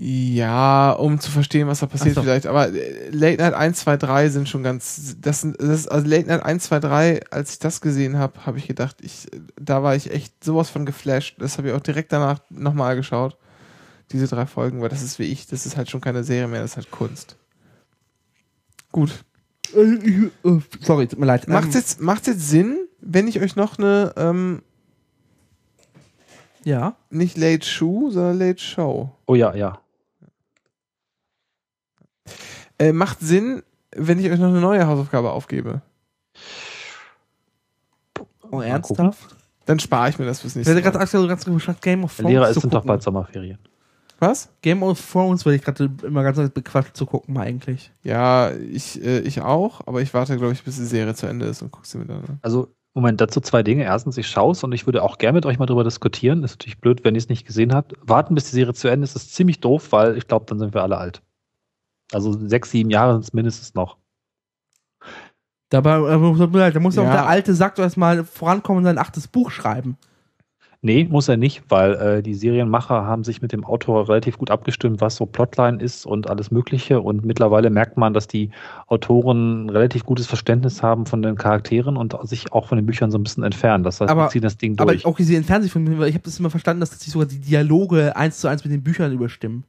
Ja, 0.00 0.92
um 0.92 1.18
zu 1.18 1.30
verstehen, 1.30 1.66
was 1.66 1.80
da 1.80 1.86
passiert 1.86 2.14
so. 2.14 2.22
vielleicht. 2.22 2.46
Aber 2.46 2.72
äh, 2.72 3.08
Late 3.10 3.42
Night 3.42 3.54
1, 3.54 3.80
2, 3.80 3.96
3 3.96 4.28
sind 4.28 4.48
schon 4.48 4.62
ganz. 4.62 5.16
Das, 5.20 5.40
sind- 5.40 5.60
das 5.60 5.80
ist, 5.80 5.88
also 5.88 6.06
Late 6.06 6.28
Night 6.28 6.42
1, 6.44 6.64
2, 6.64 6.78
3, 6.80 7.20
als 7.30 7.52
ich 7.54 7.58
das 7.58 7.80
gesehen 7.80 8.16
habe, 8.16 8.46
habe 8.46 8.58
ich 8.58 8.68
gedacht, 8.68 8.96
ich, 9.00 9.26
da 9.60 9.82
war 9.82 9.96
ich 9.96 10.12
echt 10.12 10.44
sowas 10.44 10.70
von 10.70 10.86
geflasht. 10.86 11.36
Das 11.40 11.58
habe 11.58 11.68
ich 11.68 11.74
auch 11.74 11.80
direkt 11.80 12.12
danach 12.12 12.38
nochmal 12.50 12.94
geschaut. 12.94 13.36
Diese 14.12 14.28
drei 14.28 14.46
Folgen, 14.46 14.80
weil 14.80 14.88
das 14.88 15.02
ist 15.02 15.18
wie 15.18 15.24
ich, 15.24 15.46
das 15.48 15.66
ist 15.66 15.76
halt 15.76 15.90
schon 15.90 16.00
keine 16.00 16.22
Serie 16.24 16.46
mehr, 16.48 16.62
das 16.62 16.70
ist 16.72 16.76
halt 16.76 16.90
Kunst. 16.90 17.36
Gut. 18.92 19.24
Äh, 19.74 19.80
äh, 20.48 20.60
Sorry, 20.80 21.08
tut 21.08 21.18
mir 21.18 21.26
leid. 21.26 21.46
Macht's 21.48 21.74
Ähm, 21.74 21.80
jetzt, 21.80 22.00
macht's 22.00 22.26
jetzt 22.26 22.48
Sinn, 22.48 22.78
wenn 23.00 23.26
ich 23.28 23.40
euch 23.40 23.54
noch 23.56 23.78
eine, 23.78 24.12
ähm, 24.16 24.62
Ja. 26.64 26.96
nicht 27.10 27.36
Late 27.36 27.66
Show, 27.66 28.10
sondern 28.10 28.38
Late 28.38 28.62
Show. 28.62 29.10
Oh 29.26 29.34
ja, 29.34 29.54
ja. 29.54 29.80
Äh, 32.78 32.92
macht 32.92 33.20
Sinn, 33.20 33.62
wenn 33.94 34.18
ich 34.18 34.30
euch 34.30 34.38
noch 34.38 34.48
eine 34.48 34.60
neue 34.60 34.86
Hausaufgabe 34.86 35.30
aufgebe. 35.30 35.82
Oh, 38.50 38.60
ernsthaft? 38.60 39.36
Dann 39.66 39.78
spare 39.78 40.08
ich 40.08 40.18
mir 40.18 40.24
das 40.24 40.40
fürs 40.40 40.52
Ich 40.52 40.56
nächste 40.66 40.74
Mal. 40.74 40.80
gerade 40.82 40.98
aktuell 41.00 41.28
ganz 41.28 41.44
gespannt, 41.44 41.82
Game 41.82 42.04
of 42.04 42.16
Der 42.16 42.22
Thrones 42.22 42.32
Lehrer 42.32 42.44
zu 42.46 42.50
ist 42.52 42.60
sind 42.62 42.74
doch 42.74 42.84
bald 42.84 43.02
Sommerferien. 43.02 43.58
Was? 44.20 44.48
Game 44.62 44.82
of 44.82 45.00
Thrones 45.12 45.44
werde 45.44 45.56
ich 45.56 45.62
gerade 45.62 45.90
immer 46.02 46.22
ganz 46.22 46.50
bequatscht 46.50 46.96
zu 46.96 47.06
gucken, 47.06 47.34
mal 47.34 47.46
eigentlich. 47.46 47.92
Ja, 48.02 48.50
ich, 48.52 49.02
äh, 49.04 49.20
ich 49.20 49.42
auch, 49.42 49.86
aber 49.86 50.00
ich 50.00 50.12
warte, 50.14 50.36
glaube 50.36 50.54
ich, 50.54 50.64
bis 50.64 50.76
die 50.76 50.84
Serie 50.86 51.14
zu 51.14 51.26
Ende 51.26 51.46
ist 51.46 51.62
und 51.62 51.70
guck 51.70 51.86
sie 51.86 51.98
mir 51.98 52.06
dann 52.06 52.24
an. 52.24 52.38
Also, 52.42 52.68
Moment, 52.94 53.20
dazu 53.20 53.40
zwei 53.40 53.62
Dinge. 53.62 53.84
Erstens, 53.84 54.16
ich 54.16 54.26
schaue 54.26 54.52
es 54.52 54.64
und 54.64 54.72
ich 54.72 54.86
würde 54.86 55.04
auch 55.04 55.18
gerne 55.18 55.36
mit 55.36 55.46
euch 55.46 55.58
mal 55.58 55.66
drüber 55.66 55.84
diskutieren. 55.84 56.42
Ist 56.42 56.52
natürlich 56.58 56.80
blöd, 56.80 57.04
wenn 57.04 57.14
ihr 57.14 57.18
es 57.18 57.28
nicht 57.28 57.46
gesehen 57.46 57.72
habt. 57.72 57.94
Warten, 58.00 58.34
bis 58.34 58.46
die 58.46 58.56
Serie 58.56 58.74
zu 58.74 58.88
Ende 58.88 59.04
ist, 59.04 59.14
ist 59.14 59.34
ziemlich 59.34 59.60
doof, 59.60 59.92
weil 59.92 60.16
ich 60.16 60.26
glaube, 60.26 60.46
dann 60.48 60.58
sind 60.58 60.74
wir 60.74 60.82
alle 60.82 60.96
alt. 60.98 61.22
Also 62.12 62.32
sechs, 62.48 62.70
sieben 62.70 62.90
Jahre 62.90 63.12
sind 63.14 63.24
es 63.24 63.32
mindestens 63.32 63.74
noch. 63.74 63.96
Dabei, 65.70 65.96
äh, 65.98 66.16
mir 66.18 66.70
da 66.70 66.80
muss 66.80 66.96
Ja. 66.96 67.02
auch 67.02 67.10
der 67.12 67.26
alte 67.28 67.54
Sack 67.54 67.78
erstmal 67.78 68.24
vorankommen 68.24 68.78
und 68.78 68.84
sein 68.84 68.98
achtes 68.98 69.28
Buch 69.28 69.50
schreiben. 69.50 69.96
Nee, 70.80 71.08
muss 71.10 71.28
er 71.28 71.36
nicht, 71.36 71.64
weil 71.70 71.94
äh, 71.94 72.22
die 72.22 72.34
Serienmacher 72.34 73.04
haben 73.04 73.24
sich 73.24 73.42
mit 73.42 73.50
dem 73.50 73.64
Autor 73.64 74.08
relativ 74.08 74.38
gut 74.38 74.48
abgestimmt, 74.50 75.00
was 75.00 75.16
so 75.16 75.26
Plotline 75.26 75.82
ist 75.82 76.06
und 76.06 76.30
alles 76.30 76.52
Mögliche. 76.52 77.00
Und 77.00 77.24
mittlerweile 77.24 77.68
merkt 77.68 77.96
man, 77.96 78.14
dass 78.14 78.28
die 78.28 78.50
Autoren 78.86 79.66
ein 79.66 79.70
relativ 79.70 80.04
gutes 80.06 80.28
Verständnis 80.28 80.80
haben 80.80 81.04
von 81.04 81.20
den 81.20 81.34
Charakteren 81.34 81.96
und 81.96 82.16
sich 82.28 82.52
auch 82.52 82.68
von 82.68 82.76
den 82.78 82.86
Büchern 82.86 83.10
so 83.10 83.18
ein 83.18 83.24
bisschen 83.24 83.42
entfernen. 83.42 83.82
Das 83.82 84.00
heißt, 84.00 84.08
Aber- 84.10 84.28
ziehen 84.28 84.42
das 84.42 84.56
Ding 84.56 84.78
Aber 84.78 84.92
durch. 84.92 85.04
auch 85.04 85.16
diese 85.16 85.42
Fernsehfilme, 85.42 86.06
ich 86.08 86.14
habe 86.14 86.24
das 86.24 86.38
immer 86.38 86.48
verstanden, 86.50 86.78
dass 86.80 86.90
sich 86.98 87.12
sogar 87.12 87.26
die 87.26 87.40
Dialoge 87.40 88.14
eins 88.16 88.38
zu 88.38 88.46
eins 88.46 88.62
mit 88.64 88.72
den 88.72 88.84
Büchern 88.84 89.12
überstimmen. 89.12 89.64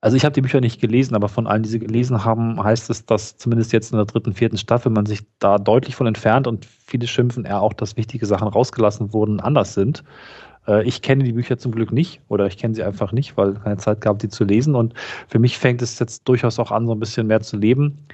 Also 0.00 0.16
ich 0.16 0.24
habe 0.24 0.32
die 0.32 0.42
Bücher 0.42 0.60
nicht 0.60 0.80
gelesen, 0.80 1.16
aber 1.16 1.28
von 1.28 1.48
allen, 1.48 1.64
die 1.64 1.68
sie 1.68 1.80
gelesen 1.80 2.24
haben, 2.24 2.62
heißt 2.62 2.88
es, 2.88 3.04
dass 3.04 3.36
zumindest 3.36 3.72
jetzt 3.72 3.90
in 3.92 3.96
der 3.98 4.06
dritten, 4.06 4.32
vierten 4.32 4.56
Staffel 4.56 4.92
man 4.92 5.06
sich 5.06 5.22
da 5.40 5.58
deutlich 5.58 5.96
von 5.96 6.06
entfernt 6.06 6.46
und 6.46 6.66
viele 6.66 7.08
schimpfen 7.08 7.44
eher 7.44 7.60
auch, 7.62 7.72
dass 7.72 7.96
wichtige 7.96 8.24
Sachen 8.26 8.46
rausgelassen 8.46 9.12
wurden, 9.12 9.40
anders 9.40 9.74
sind. 9.74 10.04
Äh, 10.68 10.84
Ich 10.86 11.02
kenne 11.02 11.24
die 11.24 11.32
Bücher 11.32 11.58
zum 11.58 11.72
Glück 11.72 11.92
nicht 11.92 12.20
oder 12.28 12.46
ich 12.46 12.58
kenne 12.58 12.74
sie 12.74 12.84
einfach 12.84 13.12
nicht, 13.12 13.36
weil 13.36 13.54
keine 13.54 13.78
Zeit 13.78 14.00
gab, 14.00 14.20
die 14.20 14.28
zu 14.28 14.44
lesen. 14.44 14.76
Und 14.76 14.94
für 15.28 15.40
mich 15.40 15.58
fängt 15.58 15.82
es 15.82 15.98
jetzt 15.98 16.28
durchaus 16.28 16.58
auch 16.60 16.70
an, 16.70 16.86
so 16.86 16.92
ein 16.92 17.00
bisschen 17.00 17.26
mehr 17.26 17.40
zu 17.40 17.56
leben. 17.56 18.06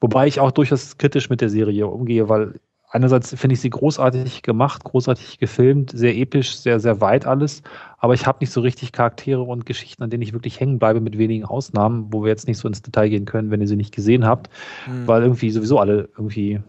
Wobei 0.00 0.26
ich 0.26 0.40
auch 0.40 0.52
durchaus 0.52 0.96
kritisch 0.98 1.30
mit 1.30 1.40
der 1.42 1.50
Serie 1.50 1.86
umgehe, 1.86 2.28
weil 2.30 2.60
einerseits 2.90 3.34
finde 3.34 3.54
ich 3.54 3.60
sie 3.60 3.70
großartig 3.70 4.42
gemacht, 4.42 4.84
großartig 4.84 5.38
gefilmt, 5.38 5.90
sehr 5.94 6.16
episch, 6.16 6.56
sehr, 6.56 6.80
sehr 6.80 7.00
weit 7.00 7.26
alles. 7.26 7.62
Aber 7.98 8.14
ich 8.14 8.26
habe 8.26 8.38
nicht 8.40 8.50
so 8.52 8.60
richtig 8.60 8.92
Charaktere 8.92 9.42
und 9.42 9.66
Geschichten, 9.66 10.02
an 10.02 10.10
denen 10.10 10.22
ich 10.22 10.32
wirklich 10.32 10.60
hängen 10.60 10.78
bleibe, 10.78 11.00
mit 11.00 11.16
wenigen 11.18 11.44
Ausnahmen, 11.44 12.06
wo 12.10 12.22
wir 12.22 12.28
jetzt 12.28 12.46
nicht 12.46 12.58
so 12.58 12.66
ins 12.68 12.82
Detail 12.82 13.08
gehen 13.08 13.24
können, 13.24 13.50
wenn 13.50 13.60
ihr 13.60 13.68
sie 13.68 13.76
nicht 13.76 13.94
gesehen 13.94 14.26
habt, 14.26 14.50
Hm. 14.86 15.06
weil 15.06 15.22
irgendwie 15.22 15.50
sowieso 15.50 15.78
alle 15.78 16.08
irgendwie 16.16 16.60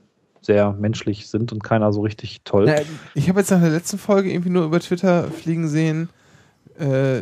sehr 0.41 0.73
menschlich 0.73 1.27
sind 1.27 1.51
und 1.53 1.63
keiner 1.63 1.93
so 1.93 2.01
richtig 2.01 2.41
toll. 2.43 2.65
Na, 2.67 2.75
Ich 3.13 3.29
habe 3.29 3.39
jetzt 3.39 3.51
nach 3.51 3.61
der 3.61 3.69
letzten 3.69 3.97
Folge 3.97 4.31
irgendwie 4.31 4.49
nur 4.49 4.65
über 4.65 4.79
Twitter 4.79 5.25
fliegen 5.25 5.67
sehen. 5.67 6.09
Äh, 6.79 7.21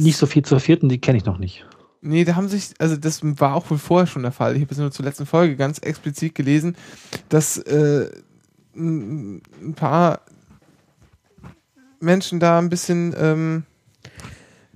nicht 0.00 0.16
so 0.16 0.26
viel 0.26 0.44
zur 0.44 0.58
vierten, 0.58 0.88
die 0.88 0.98
kenne 1.00 1.18
ich 1.18 1.24
noch 1.24 1.38
nicht. 1.38 1.64
Nee, 2.06 2.24
da 2.24 2.36
haben 2.36 2.48
sich, 2.48 2.74
also 2.78 2.96
das 2.96 3.20
war 3.22 3.54
auch 3.54 3.68
wohl 3.70 3.78
vorher 3.78 4.06
schon 4.06 4.22
der 4.22 4.32
Fall. 4.32 4.56
Ich 4.56 4.62
habe 4.62 4.72
es 4.72 4.78
nur 4.78 4.92
zur 4.92 5.04
letzten 5.04 5.26
Folge 5.26 5.56
ganz 5.56 5.78
explizit 5.78 6.34
gelesen, 6.34 6.76
dass 7.28 7.58
äh, 7.58 8.10
ein 8.76 9.42
paar 9.74 10.20
Menschen 11.98 12.38
da 12.38 12.58
ein 12.58 12.68
bisschen 12.68 13.14
ähm, 13.18 13.64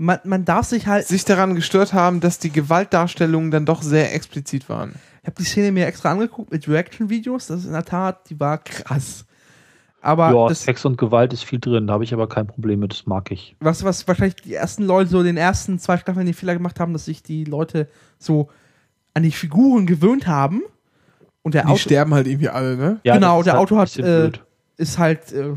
man, 0.00 0.18
man 0.24 0.44
darf 0.46 0.66
sich 0.66 0.86
halt. 0.86 1.06
sich 1.06 1.26
daran 1.26 1.54
gestört 1.54 1.92
haben, 1.92 2.20
dass 2.20 2.38
die 2.38 2.50
Gewaltdarstellungen 2.50 3.50
dann 3.50 3.66
doch 3.66 3.82
sehr 3.82 4.14
explizit 4.14 4.68
waren. 4.70 4.94
Ich 5.20 5.26
habe 5.26 5.36
die 5.38 5.44
Szene 5.44 5.72
mir 5.72 5.86
extra 5.86 6.10
angeguckt 6.10 6.50
mit 6.50 6.66
Reaction-Videos. 6.66 7.48
Das 7.48 7.60
ist 7.60 7.66
in 7.66 7.72
der 7.72 7.84
Tat, 7.84 8.30
die 8.30 8.40
war 8.40 8.58
krass. 8.58 9.26
Aber 10.02 10.32
ja, 10.32 10.48
das, 10.48 10.62
Sex 10.62 10.84
und 10.84 10.96
Gewalt 10.96 11.32
ist 11.32 11.44
viel 11.44 11.58
drin, 11.58 11.86
da 11.86 11.92
habe 11.94 12.04
ich 12.04 12.14
aber 12.14 12.28
kein 12.28 12.46
Problem 12.46 12.80
mit, 12.80 12.92
das 12.92 13.06
mag 13.06 13.30
ich. 13.30 13.54
was, 13.60 13.84
was 13.84 14.08
wahrscheinlich 14.08 14.36
die 14.36 14.54
ersten 14.54 14.84
Leute 14.84 15.10
so 15.10 15.20
in 15.20 15.26
den 15.26 15.36
ersten 15.36 15.78
zwei 15.78 15.98
Staffeln 15.98 16.24
den 16.26 16.34
Fehler 16.34 16.54
gemacht 16.54 16.80
haben, 16.80 16.92
dass 16.92 17.04
sich 17.04 17.22
die 17.22 17.44
Leute 17.44 17.88
so 18.18 18.48
an 19.12 19.22
die 19.22 19.32
Figuren 19.32 19.86
gewöhnt 19.86 20.26
haben. 20.26 20.62
Und 21.42 21.54
der 21.54 21.62
Die 21.62 21.68
Auto 21.68 21.78
sterben 21.78 22.14
halt 22.14 22.26
irgendwie 22.26 22.48
alle, 22.48 22.76
ne? 22.76 23.00
Ja, 23.04 23.14
Genau, 23.14 23.38
das 23.38 23.40
ist 23.40 23.44
der 23.46 23.52
halt 23.54 23.62
Autor 23.62 23.78
ein 23.78 24.24
hat, 24.24 24.36
äh, 24.36 24.38
ist 24.76 24.98
halt 24.98 25.32
äh, 25.32 25.54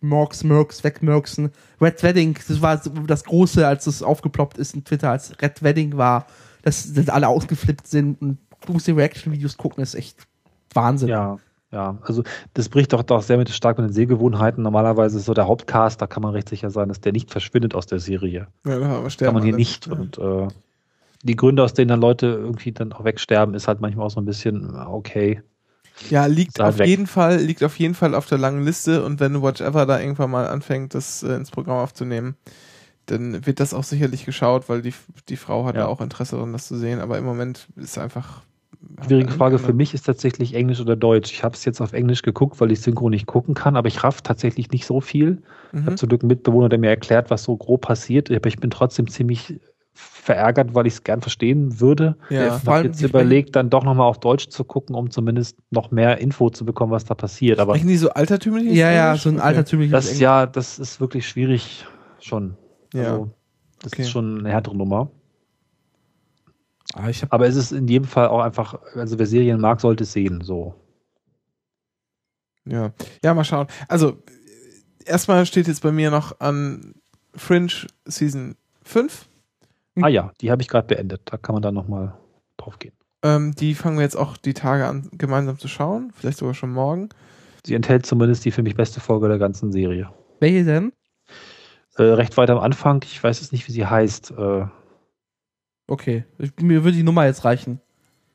Murks, 0.00 0.42
Murks, 0.42 0.82
wegmurksen. 0.82 1.50
Red 1.80 2.02
Wedding, 2.02 2.36
das 2.48 2.60
war 2.60 2.78
so 2.78 2.90
das 2.90 3.24
Große, 3.24 3.66
als 3.66 3.86
es 3.86 4.02
aufgeploppt 4.02 4.58
ist 4.58 4.74
in 4.74 4.84
Twitter, 4.84 5.10
als 5.10 5.40
Red 5.40 5.62
Wedding 5.62 5.96
war, 5.96 6.26
dass, 6.62 6.92
dass 6.92 7.08
alle 7.08 7.28
ausgeflippt 7.28 7.86
sind 7.86 8.20
und 8.20 8.38
du 8.66 8.72
musst 8.72 8.86
die 8.86 8.92
Reaction-Videos 8.92 9.56
gucken, 9.56 9.82
ist 9.82 9.94
echt 9.94 10.26
Wahnsinn. 10.72 11.08
Ja, 11.08 11.38
ja, 11.74 11.98
also 12.02 12.22
das 12.54 12.68
bricht 12.68 12.92
doch, 12.92 13.02
doch 13.02 13.20
sehr 13.22 13.36
mit, 13.36 13.50
stark 13.50 13.78
mit 13.78 13.88
den 13.88 13.92
Sehgewohnheiten. 13.92 14.62
Normalerweise 14.62 15.18
ist 15.18 15.24
so 15.24 15.34
der 15.34 15.48
Hauptcast, 15.48 16.00
da 16.00 16.06
kann 16.06 16.22
man 16.22 16.32
recht 16.32 16.48
sicher 16.48 16.70
sein, 16.70 16.88
dass 16.88 17.00
der 17.00 17.12
nicht 17.12 17.32
verschwindet 17.32 17.74
aus 17.74 17.86
der 17.86 17.98
Serie. 17.98 18.46
Ja, 18.64 18.76
aber 18.76 19.08
Kann 19.10 19.34
man 19.34 19.42
hier 19.42 19.54
alle. 19.54 19.56
nicht. 19.56 19.88
Und 19.88 20.16
äh, 20.18 20.48
die 21.24 21.36
Gründe, 21.36 21.64
aus 21.64 21.74
denen 21.74 21.88
dann 21.88 22.00
Leute 22.00 22.26
irgendwie 22.28 22.70
dann 22.70 22.92
auch 22.92 23.04
wegsterben, 23.04 23.56
ist 23.56 23.66
halt 23.66 23.80
manchmal 23.80 24.06
auch 24.06 24.10
so 24.10 24.20
ein 24.20 24.24
bisschen 24.24 24.72
äh, 24.74 24.86
okay. 24.86 25.42
Ja, 26.10 26.26
liegt 26.26 26.60
halt 26.60 26.74
auf 26.74 26.78
weg. 26.78 26.86
jeden 26.86 27.06
Fall, 27.08 27.38
liegt 27.38 27.64
auf 27.64 27.78
jeden 27.78 27.94
Fall 27.94 28.14
auf 28.14 28.26
der 28.26 28.38
langen 28.38 28.64
Liste 28.64 29.04
und 29.04 29.18
wenn 29.20 29.42
Watch 29.42 29.60
Ever 29.60 29.84
da 29.86 30.00
irgendwann 30.00 30.30
mal 30.30 30.46
anfängt, 30.46 30.94
das 30.94 31.22
äh, 31.24 31.34
ins 31.34 31.50
Programm 31.50 31.78
aufzunehmen, 31.78 32.36
dann 33.06 33.46
wird 33.46 33.60
das 33.60 33.74
auch 33.74 33.84
sicherlich 33.84 34.24
geschaut, 34.24 34.68
weil 34.68 34.82
die, 34.82 34.94
die 35.28 35.36
Frau 35.36 35.66
hat 35.66 35.76
ja. 35.76 35.82
Ja. 35.82 35.86
auch 35.88 36.00
Interesse 36.00 36.36
daran, 36.36 36.52
das 36.52 36.68
zu 36.68 36.76
sehen, 36.76 37.00
aber 37.00 37.18
im 37.18 37.24
Moment 37.24 37.68
ist 37.76 37.98
einfach. 37.98 38.42
Schwierige 39.04 39.32
Frage 39.32 39.58
für 39.58 39.72
mich 39.72 39.94
ist 39.94 40.04
tatsächlich 40.06 40.54
Englisch 40.54 40.80
oder 40.80 40.96
Deutsch. 40.96 41.32
Ich 41.32 41.44
habe 41.44 41.54
es 41.54 41.64
jetzt 41.64 41.80
auf 41.80 41.92
Englisch 41.92 42.22
geguckt, 42.22 42.60
weil 42.60 42.72
ich 42.72 42.80
Synchro 42.80 43.10
nicht 43.10 43.26
gucken 43.26 43.54
kann, 43.54 43.76
aber 43.76 43.88
ich 43.88 44.02
raff 44.04 44.22
tatsächlich 44.22 44.70
nicht 44.70 44.86
so 44.86 45.00
viel. 45.00 45.42
Ich 45.72 45.80
Mhm. 45.80 45.86
habe 45.86 45.94
zum 45.96 46.08
Glück 46.08 46.22
einen 46.22 46.28
Mitbewohner, 46.28 46.68
der 46.68 46.78
mir 46.78 46.90
erklärt, 46.90 47.30
was 47.30 47.42
so 47.44 47.56
grob 47.56 47.82
passiert. 47.82 48.30
Aber 48.30 48.46
ich 48.48 48.58
bin 48.58 48.70
trotzdem 48.70 49.08
ziemlich 49.08 49.60
verärgert, 49.92 50.74
weil 50.74 50.86
ich 50.86 50.94
es 50.94 51.04
gern 51.04 51.20
verstehen 51.20 51.80
würde. 51.80 52.16
Ja. 52.30 52.56
Ich 52.56 52.66
habe 52.66 52.86
jetzt 52.88 53.02
überlegt, 53.02 53.54
dann 53.54 53.70
doch 53.70 53.84
nochmal 53.84 54.08
auf 54.08 54.18
Deutsch 54.18 54.48
zu 54.48 54.64
gucken, 54.64 54.94
um 54.96 55.10
zumindest 55.10 55.58
noch 55.70 55.90
mehr 55.90 56.18
Info 56.18 56.50
zu 56.50 56.64
bekommen, 56.64 56.90
was 56.92 57.04
da 57.04 57.14
passiert. 57.14 57.60
Aber 57.60 57.74
Sprechen 57.74 57.88
die 57.88 57.96
so 57.96 58.10
altertümliches 58.10 58.76
Ja, 58.76 58.90
ja, 58.90 59.14
so 59.16 59.28
ein 59.28 59.36
Okay. 59.36 59.44
altertümliches 59.46 59.92
das 59.92 60.06
Englisch. 60.06 60.20
ja, 60.20 60.46
das 60.46 60.78
ist 60.78 61.00
wirklich 61.00 61.28
schwierig 61.28 61.86
schon. 62.20 62.56
Ja. 62.92 63.00
Also, 63.12 63.30
das 63.82 63.92
Okay. 63.92 64.02
ist 64.02 64.10
schon 64.10 64.40
eine 64.40 64.50
härtere 64.50 64.76
Nummer. 64.76 65.10
Ah, 66.92 67.08
ich 67.08 67.22
hab, 67.22 67.32
Aber 67.32 67.46
es 67.46 67.56
ist 67.56 67.72
in 67.72 67.88
jedem 67.88 68.06
Fall 68.06 68.28
auch 68.28 68.40
einfach, 68.40 68.78
also 68.94 69.18
wer 69.18 69.26
Serien 69.26 69.60
mag, 69.60 69.80
sollte 69.80 70.04
es 70.04 70.12
sehen. 70.12 70.42
So. 70.42 70.74
Ja. 72.66 72.92
ja, 73.22 73.34
mal 73.34 73.44
schauen. 73.44 73.66
Also, 73.88 74.22
erstmal 75.04 75.46
steht 75.46 75.66
jetzt 75.66 75.82
bei 75.82 75.92
mir 75.92 76.10
noch 76.10 76.40
an 76.40 76.94
Fringe 77.34 77.72
Season 78.04 78.56
5. 78.82 79.28
Ah 80.02 80.08
ja, 80.08 80.32
die 80.40 80.50
habe 80.50 80.62
ich 80.62 80.68
gerade 80.68 80.86
beendet. 80.86 81.22
Da 81.24 81.36
kann 81.36 81.54
man 81.54 81.62
dann 81.62 81.74
nochmal 81.74 82.14
drauf 82.56 82.78
gehen. 82.78 82.94
Ähm, 83.22 83.54
die 83.54 83.74
fangen 83.74 83.96
wir 83.96 84.02
jetzt 84.02 84.16
auch 84.16 84.36
die 84.36 84.54
Tage 84.54 84.86
an, 84.86 85.08
gemeinsam 85.12 85.58
zu 85.58 85.68
schauen. 85.68 86.12
Vielleicht 86.14 86.38
sogar 86.38 86.54
schon 86.54 86.72
morgen. 86.72 87.08
Sie 87.64 87.74
enthält 87.74 88.04
zumindest 88.04 88.44
die 88.44 88.50
für 88.50 88.62
mich 88.62 88.74
beste 88.74 89.00
Folge 89.00 89.28
der 89.28 89.38
ganzen 89.38 89.72
Serie. 89.72 90.10
Welche 90.40 90.64
denn? 90.64 90.92
Äh, 91.96 92.02
recht 92.02 92.36
weit 92.36 92.50
am 92.50 92.58
Anfang, 92.58 93.02
ich 93.04 93.22
weiß 93.22 93.40
jetzt 93.40 93.52
nicht, 93.52 93.66
wie 93.68 93.72
sie 93.72 93.86
heißt. 93.86 94.32
Äh, 94.32 94.66
Okay. 95.86 96.24
Ich, 96.38 96.52
mir 96.60 96.84
würde 96.84 96.96
die 96.96 97.02
Nummer 97.02 97.24
jetzt 97.26 97.44
reichen. 97.44 97.80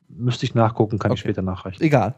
müsste 0.08 0.44
ich 0.44 0.54
nachgucken, 0.54 0.98
kann 0.98 1.12
ich 1.12 1.20
Okay. 1.20 1.28
später 1.28 1.42
nachreichen. 1.42 1.82
Egal. 1.82 2.14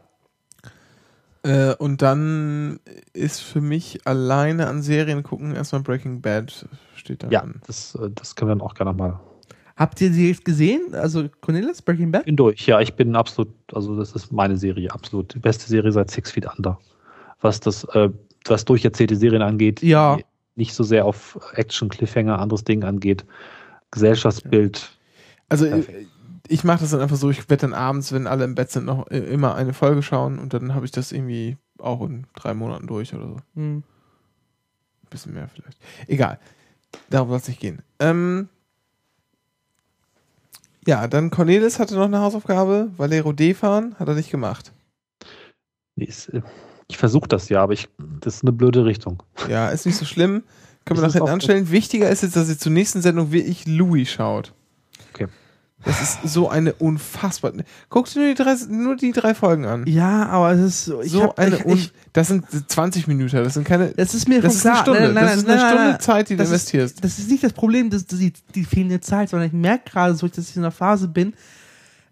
Äh, 1.43 1.75
und 1.75 2.01
dann 2.01 2.79
ist 3.11 3.41
für 3.41 3.59
mich 3.61 3.99
alleine 4.07 4.67
an 4.67 4.81
Serien 4.81 5.23
gucken 5.23 5.53
erstmal 5.55 5.81
Breaking 5.81 6.21
Bad 6.21 6.67
steht 6.95 7.23
da 7.23 7.29
Ja, 7.29 7.41
an. 7.41 7.61
das, 7.67 7.95
äh, 7.95 8.09
das 8.15 8.35
können 8.35 8.49
wir 8.49 8.55
dann 8.55 8.61
auch 8.65 8.75
gerne 8.75 8.93
mal. 8.93 9.19
Habt 9.75 9.99
ihr 10.01 10.13
sie 10.13 10.29
jetzt 10.29 10.45
gesehen? 10.45 10.93
Also 10.93 11.27
Cornelis, 11.41 11.81
Breaking 11.81 12.11
Bad? 12.11 12.25
Bin 12.25 12.35
durch. 12.37 12.65
Ja, 12.67 12.79
ich 12.79 12.93
bin 12.93 13.15
absolut, 13.15 13.49
also 13.73 13.97
das 13.97 14.13
ist 14.13 14.31
meine 14.31 14.55
Serie, 14.55 14.91
absolut. 14.91 15.33
Die 15.33 15.39
beste 15.39 15.67
Serie 15.67 15.91
seit 15.91 16.11
Six 16.11 16.31
Feet 16.31 16.45
Under. 16.57 16.79
Was 17.41 17.59
das, 17.59 17.83
äh, 17.85 18.09
was 18.45 18.63
durcherzählte 18.65 19.15
Serien 19.17 19.41
angeht, 19.41 19.81
Ja. 19.81 20.17
nicht 20.55 20.73
so 20.73 20.83
sehr 20.83 21.05
auf 21.05 21.37
Action, 21.55 21.89
Cliffhanger, 21.89 22.39
anderes 22.39 22.63
Ding 22.63 22.83
angeht. 22.83 23.25
Gesellschaftsbild. 23.91 24.97
Also 25.53 25.67
Perfekt. 25.67 25.89
äh, 26.01 26.05
ich 26.47 26.63
mache 26.63 26.79
das 26.81 26.91
dann 26.91 26.99
einfach 27.01 27.15
so, 27.15 27.29
ich 27.29 27.49
werde 27.49 27.61
dann 27.61 27.73
abends, 27.73 28.11
wenn 28.11 28.27
alle 28.27 28.43
im 28.43 28.55
Bett 28.55 28.69
sind, 28.71 28.85
noch 28.85 29.09
äh, 29.09 29.19
immer 29.19 29.55
eine 29.55 29.73
Folge 29.73 30.01
schauen 30.03 30.39
und 30.39 30.53
dann 30.53 30.73
habe 30.75 30.85
ich 30.85 30.91
das 30.91 31.11
irgendwie 31.11 31.57
auch 31.79 32.01
in 32.01 32.25
drei 32.35 32.53
Monaten 32.53 32.87
durch 32.87 33.13
oder 33.13 33.27
so. 33.27 33.37
Hm. 33.55 33.77
Ein 35.03 35.09
bisschen 35.09 35.33
mehr 35.33 35.47
vielleicht. 35.47 35.77
Egal. 36.07 36.39
Darum 37.09 37.29
soll 37.29 37.37
es 37.37 37.47
nicht 37.47 37.59
gehen. 37.59 37.81
Ähm, 37.99 38.49
ja, 40.85 41.07
dann 41.07 41.29
Cornelis 41.29 41.79
hatte 41.79 41.95
noch 41.95 42.05
eine 42.05 42.19
Hausaufgabe. 42.19 42.91
Valero 42.97 43.31
D 43.31 43.53
fahren, 43.53 43.95
hat 43.99 44.07
er 44.07 44.15
nicht 44.15 44.29
gemacht. 44.31 44.73
Nee, 45.95 46.05
ist, 46.05 46.29
äh, 46.29 46.41
ich 46.89 46.97
versuche 46.97 47.27
das 47.27 47.47
ja, 47.49 47.63
aber 47.63 47.73
ich, 47.73 47.87
das 48.19 48.35
ist 48.37 48.41
eine 48.43 48.51
blöde 48.51 48.83
Richtung. 48.85 49.23
Ja, 49.49 49.69
ist 49.69 49.85
nicht 49.85 49.97
so 49.97 50.05
schlimm. 50.05 50.43
Können 50.85 50.99
wir 50.99 51.07
es 51.07 51.13
hinten 51.13 51.29
auch- 51.29 51.33
anstellen. 51.33 51.71
Wichtiger 51.71 52.09
ist 52.09 52.23
jetzt, 52.23 52.35
dass 52.35 52.49
ihr 52.49 52.57
zur 52.57 52.71
nächsten 52.73 53.01
Sendung 53.01 53.31
wirklich 53.31 53.65
Louis 53.65 54.09
schaut. 54.11 54.53
Das 55.85 56.01
ist 56.01 56.33
so 56.33 56.49
eine 56.49 56.73
unfassbar. 56.73 57.51
Guckst 57.89 58.15
du 58.15 58.19
nur 58.19 58.29
die 58.29 58.35
drei, 58.35 58.55
nur 58.69 58.95
die 58.95 59.11
drei 59.11 59.35
Folgen 59.35 59.65
an? 59.65 59.85
Ja, 59.85 60.27
aber 60.27 60.51
es 60.53 60.61
ist 60.61 60.85
so. 60.85 61.01
Ich 61.01 61.11
so 61.11 61.23
hab, 61.23 61.39
eine 61.39 61.57
ich, 61.57 61.65
ich, 61.65 61.93
das 62.13 62.29
sind 62.29 62.45
20 62.71 63.07
Minuten, 63.07 63.35
das 63.35 63.55
sind 63.55 63.65
keine. 63.65 63.89
das 63.89 64.13
ist 64.13 64.27
mir 64.29 64.41
Das 64.41 64.55
ist 64.55 64.65
eine 64.65 64.73
klar. 64.75 64.83
Stunde. 64.85 65.01
Nein, 65.01 65.13
nein, 65.13 65.25
das 65.25 65.35
ist 65.37 65.47
nein, 65.47 65.59
eine 65.59 65.69
Stunde 65.69 65.97
Zeit, 65.99 66.29
die 66.29 66.33
du 66.35 66.37
das 66.37 66.47
ist- 66.47 66.53
investierst. 66.73 67.03
Das 67.03 67.19
ist 67.19 67.29
nicht 67.29 67.43
das 67.43 67.53
Problem, 67.53 67.89
dass 67.89 68.05
die, 68.05 68.31
die 68.55 68.63
fehlende 68.65 69.01
Zeit, 69.01 69.29
sondern 69.29 69.47
ich 69.47 69.53
merke 69.53 69.89
gerade 69.91 70.15
so, 70.15 70.27
dass 70.27 70.49
ich 70.49 70.55
in 70.55 70.61
einer 70.63 70.71
Phase 70.71 71.07
bin. 71.07 71.33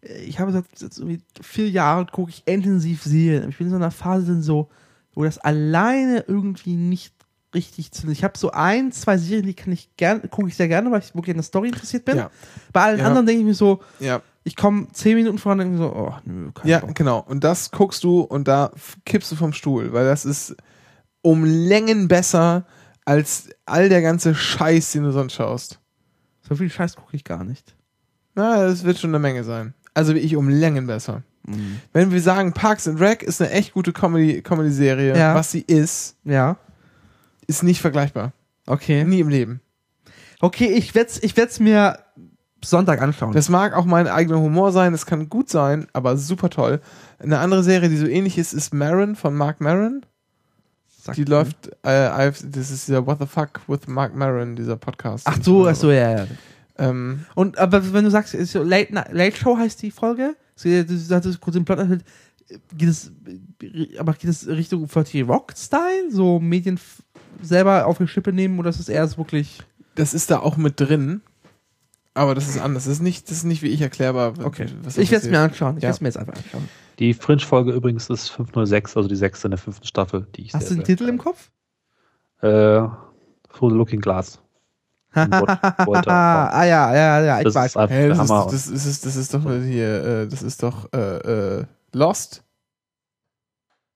äh, 0.02 0.22
Ich 0.24 0.40
habe 0.40 0.52
seit 0.52 0.66
jetzt 0.80 0.98
irgendwie 0.98 1.22
vier 1.42 1.70
Jahren 1.70 2.08
gucke 2.08 2.30
ich 2.32 2.44
intensiv 2.46 3.04
Serien. 3.04 3.50
Ich 3.50 3.58
bin 3.58 3.68
in 3.68 3.72
so 3.72 3.78
einer 3.78 3.92
Phase 3.92 4.42
so, 4.42 4.70
wo 5.14 5.24
das 5.24 5.38
alleine 5.38 6.26
irgendwie 6.28 6.76
nicht 6.76 7.14
richtig 7.54 7.92
zu. 7.92 8.08
Ich 8.10 8.24
habe 8.24 8.38
so 8.38 8.52
ein, 8.52 8.92
zwei 8.92 9.18
Serien, 9.18 9.46
die 9.46 9.54
kann 9.54 9.72
ich 9.74 9.96
gerne, 9.98 10.22
gucke 10.30 10.48
ich 10.48 10.56
sehr 10.56 10.68
gerne, 10.68 10.92
weil 10.92 11.00
ich 11.02 11.14
wirklich 11.16 11.32
an 11.34 11.38
der 11.38 11.44
Story 11.44 11.68
interessiert 11.70 12.06
bin. 12.06 12.18
Ja. 12.18 12.32
Bei 12.72 12.84
allen 12.84 13.00
Ja. 13.00 13.08
anderen 13.08 13.26
denke 13.26 13.42
ich 13.42 13.46
mir 13.48 13.54
so, 13.54 13.82
ja, 14.00 14.22
ich 14.44 14.56
komme 14.56 14.88
zehn 14.94 15.16
Minuten 15.18 15.38
voran 15.38 15.60
und 15.60 15.66
denke 15.66 15.78
mir 15.82 15.90
so, 15.90 15.96
oh, 15.96 16.14
nö, 16.26 16.52
kein 16.54 16.68
ja, 16.70 16.80
Bock. 16.80 16.96
genau. 16.96 17.20
Und 17.28 17.44
das 17.44 17.72
guckst 17.72 18.04
du 18.04 18.22
und 18.22 18.48
da 18.48 18.72
kippst 19.06 19.32
du 19.32 19.36
vom 19.36 19.54
Stuhl, 19.54 19.92
weil 19.94 20.06
das 20.06 20.26
ist 20.26 20.56
um 21.22 21.44
Längen 21.46 22.08
besser 22.08 22.66
als 23.06 23.50
all 23.66 23.90
der 23.90 24.02
ganze 24.02 24.34
Scheiß, 24.34 24.92
den 24.94 25.04
du 25.04 25.12
sonst 25.12 25.34
schaust. 25.34 25.80
So 26.48 26.56
viel 26.56 26.70
Scheiß 26.70 26.96
gucke 26.96 27.16
ich 27.16 27.24
gar 27.24 27.44
nicht. 27.44 27.76
Na, 28.36 28.64
das 28.64 28.84
wird 28.84 28.98
schon 28.98 29.12
eine 29.12 29.20
Menge 29.20 29.44
sein. 29.44 29.74
Also 29.94 30.16
wie 30.16 30.20
ich 30.20 30.36
um 30.36 30.48
Längen 30.50 30.88
besser. 30.88 31.22
Mhm. 31.46 31.80
Wenn 31.94 32.12
wir 32.12 32.22
sagen, 32.22 32.54
Parks 32.54 32.88
and 32.88 33.00
Rec 33.00 33.24
ist 33.24 33.42
eine 33.42 33.52
echt 33.52 33.74
gute 33.74 33.92
Comedy- 33.92 34.42
Comedy-Serie, 34.42 35.18
Ja. 35.18 35.36
was 35.36 35.52
sie 35.52 35.62
ist, 35.62 36.16
Ja, 36.24 36.58
ist 37.48 37.64
nicht 37.64 37.82
vergleichbar. 37.82 38.34
okay. 38.68 39.04
Nie 39.04 39.20
im 39.20 39.30
Leben. 39.30 39.62
Okay, 40.40 40.68
ich 40.68 40.96
werde 40.96 41.10
es 41.10 41.22
ich 41.24 41.38
werd's 41.38 41.60
mir 41.60 42.00
Sonntag 42.64 43.02
anschauen. 43.02 43.34
Das 43.34 43.50
mag 43.50 43.74
auch 43.74 43.86
mein 43.86 44.08
eigener 44.08 44.40
Humor 44.40 44.72
sein, 44.72 44.92
das 44.92 45.06
kann 45.06 45.30
gut 45.30 45.50
sein, 45.50 45.88
aber 45.94 46.18
super 46.18 46.50
toll. 46.50 46.80
Eine 47.20 47.40
andere 47.40 47.64
Serie, 47.64 47.90
die 47.90 47.98
so 47.98 48.06
ähnlich 48.08 48.38
ist, 48.38 48.54
ist 48.54 48.74
Maron 48.74 49.16
von 49.16 49.34
Mark 49.36 49.62
Maron. 49.62 50.06
Sagt 51.04 51.18
Die 51.18 51.24
mir. 51.24 51.30
läuft, 51.30 51.68
äh, 51.84 52.32
das 52.44 52.70
ist 52.72 52.88
dieser 52.88 53.06
What 53.08 53.20
the 53.20 53.26
Fuck 53.26 53.62
with 53.68 53.88
Mark 53.88 54.16
Maron, 54.16 54.56
dieser 54.56 54.78
Podcast. 54.78 55.26
Ach 55.28 55.38
so, 55.42 55.68
ach 55.68 55.76
so, 55.76 55.92
ja, 55.92 56.18
ja. 56.20 56.28
Ähm, 56.78 57.26
Und 57.36 57.58
aber 57.58 57.94
wenn 57.94 58.04
du 58.06 58.12
sagst, 58.12 58.34
ist 58.36 58.52
so 58.52 58.62
Late, 58.64 58.94
Late 59.12 59.36
Show 59.36 59.58
heißt 59.58 59.82
die 59.82 59.90
Folge, 59.92 60.36
du 60.64 60.98
sagtest 60.98 61.42
kurz 61.42 61.56
im 61.56 61.66
Plot 61.66 61.80
erzählt, 61.80 62.04
geht 62.78 62.90
es, 62.90 63.12
aber 63.98 64.14
geht 64.14 64.30
es 64.30 64.48
Richtung 64.48 64.88
40 64.88 65.28
Rock-Style? 65.28 66.12
So 66.12 66.40
Medien 66.40 66.80
selber 67.42 67.86
auf 67.88 67.98
die 67.98 68.08
Schippe 68.08 68.34
nehmen 68.34 68.60
oder 68.60 68.70
ist 68.70 68.80
es 68.80 68.90
erst 68.90 69.18
wirklich. 69.18 69.62
das 69.96 70.14
ist 70.14 70.32
da 70.32 70.40
auch 70.40 70.58
mit 70.58 70.80
drin, 70.80 71.22
aber 72.14 72.36
das 72.36 72.48
ist 72.48 72.60
anders. 72.60 72.86
Das 72.86 72.94
ist 72.94 73.02
nicht, 73.02 73.30
das 73.30 73.38
ist 73.38 73.44
nicht 73.46 73.62
wie 73.62 73.68
ich 73.70 73.82
erklärbar. 73.82 74.34
Okay. 74.44 74.68
ich 74.98 75.12
werde 75.12 75.26
es 75.26 75.32
mir 75.32 75.40
anschauen. 75.40 75.78
Ich 75.78 75.84
Ja. 75.84 75.88
werde 75.90 75.96
es 75.96 76.02
mir 76.02 76.08
jetzt 76.08 76.18
einfach 76.18 76.36
anschauen. 76.36 76.68
Die 77.00 77.14
Fringe-Folge 77.14 77.72
übrigens 77.72 78.10
ist 78.10 78.30
506, 78.30 78.96
also 78.98 79.10
die 79.10 79.16
sechste 79.16 79.48
in 79.48 79.52
der 79.52 79.58
fünften 79.58 79.86
Staffel, 79.88 80.28
die 80.36 80.42
ich 80.44 80.54
Hast 80.54 80.70
du 80.70 80.76
den 80.76 80.84
Titel 80.84 81.08
im 81.08 81.18
Kopf? 81.18 81.50
Äh, 82.42 82.48
Through 83.54 83.70
the 83.72 83.76
Looking 83.76 84.02
Glass. 84.02 84.40
Ah 85.14 86.64
ja, 86.64 86.94
ja, 86.96 87.22
ja, 87.22 87.38
ich 87.40 87.44
Das 87.46 87.56
weiß. 87.56 87.76
ist 87.76 87.76
ist, 87.76 88.20
das, 88.30 88.68
ist, 88.68 88.72
das, 88.72 88.86
ist, 88.86 89.06
das 89.06 89.16
ist 89.18 89.34
doch 89.34 89.42
hier, 89.42 90.04
äh, 90.04 90.28
das 90.28 90.42
ist 90.42 90.64
doch 90.64 90.92
äh, 90.94 91.60
äh, 91.60 91.66
Lost. 91.94 92.44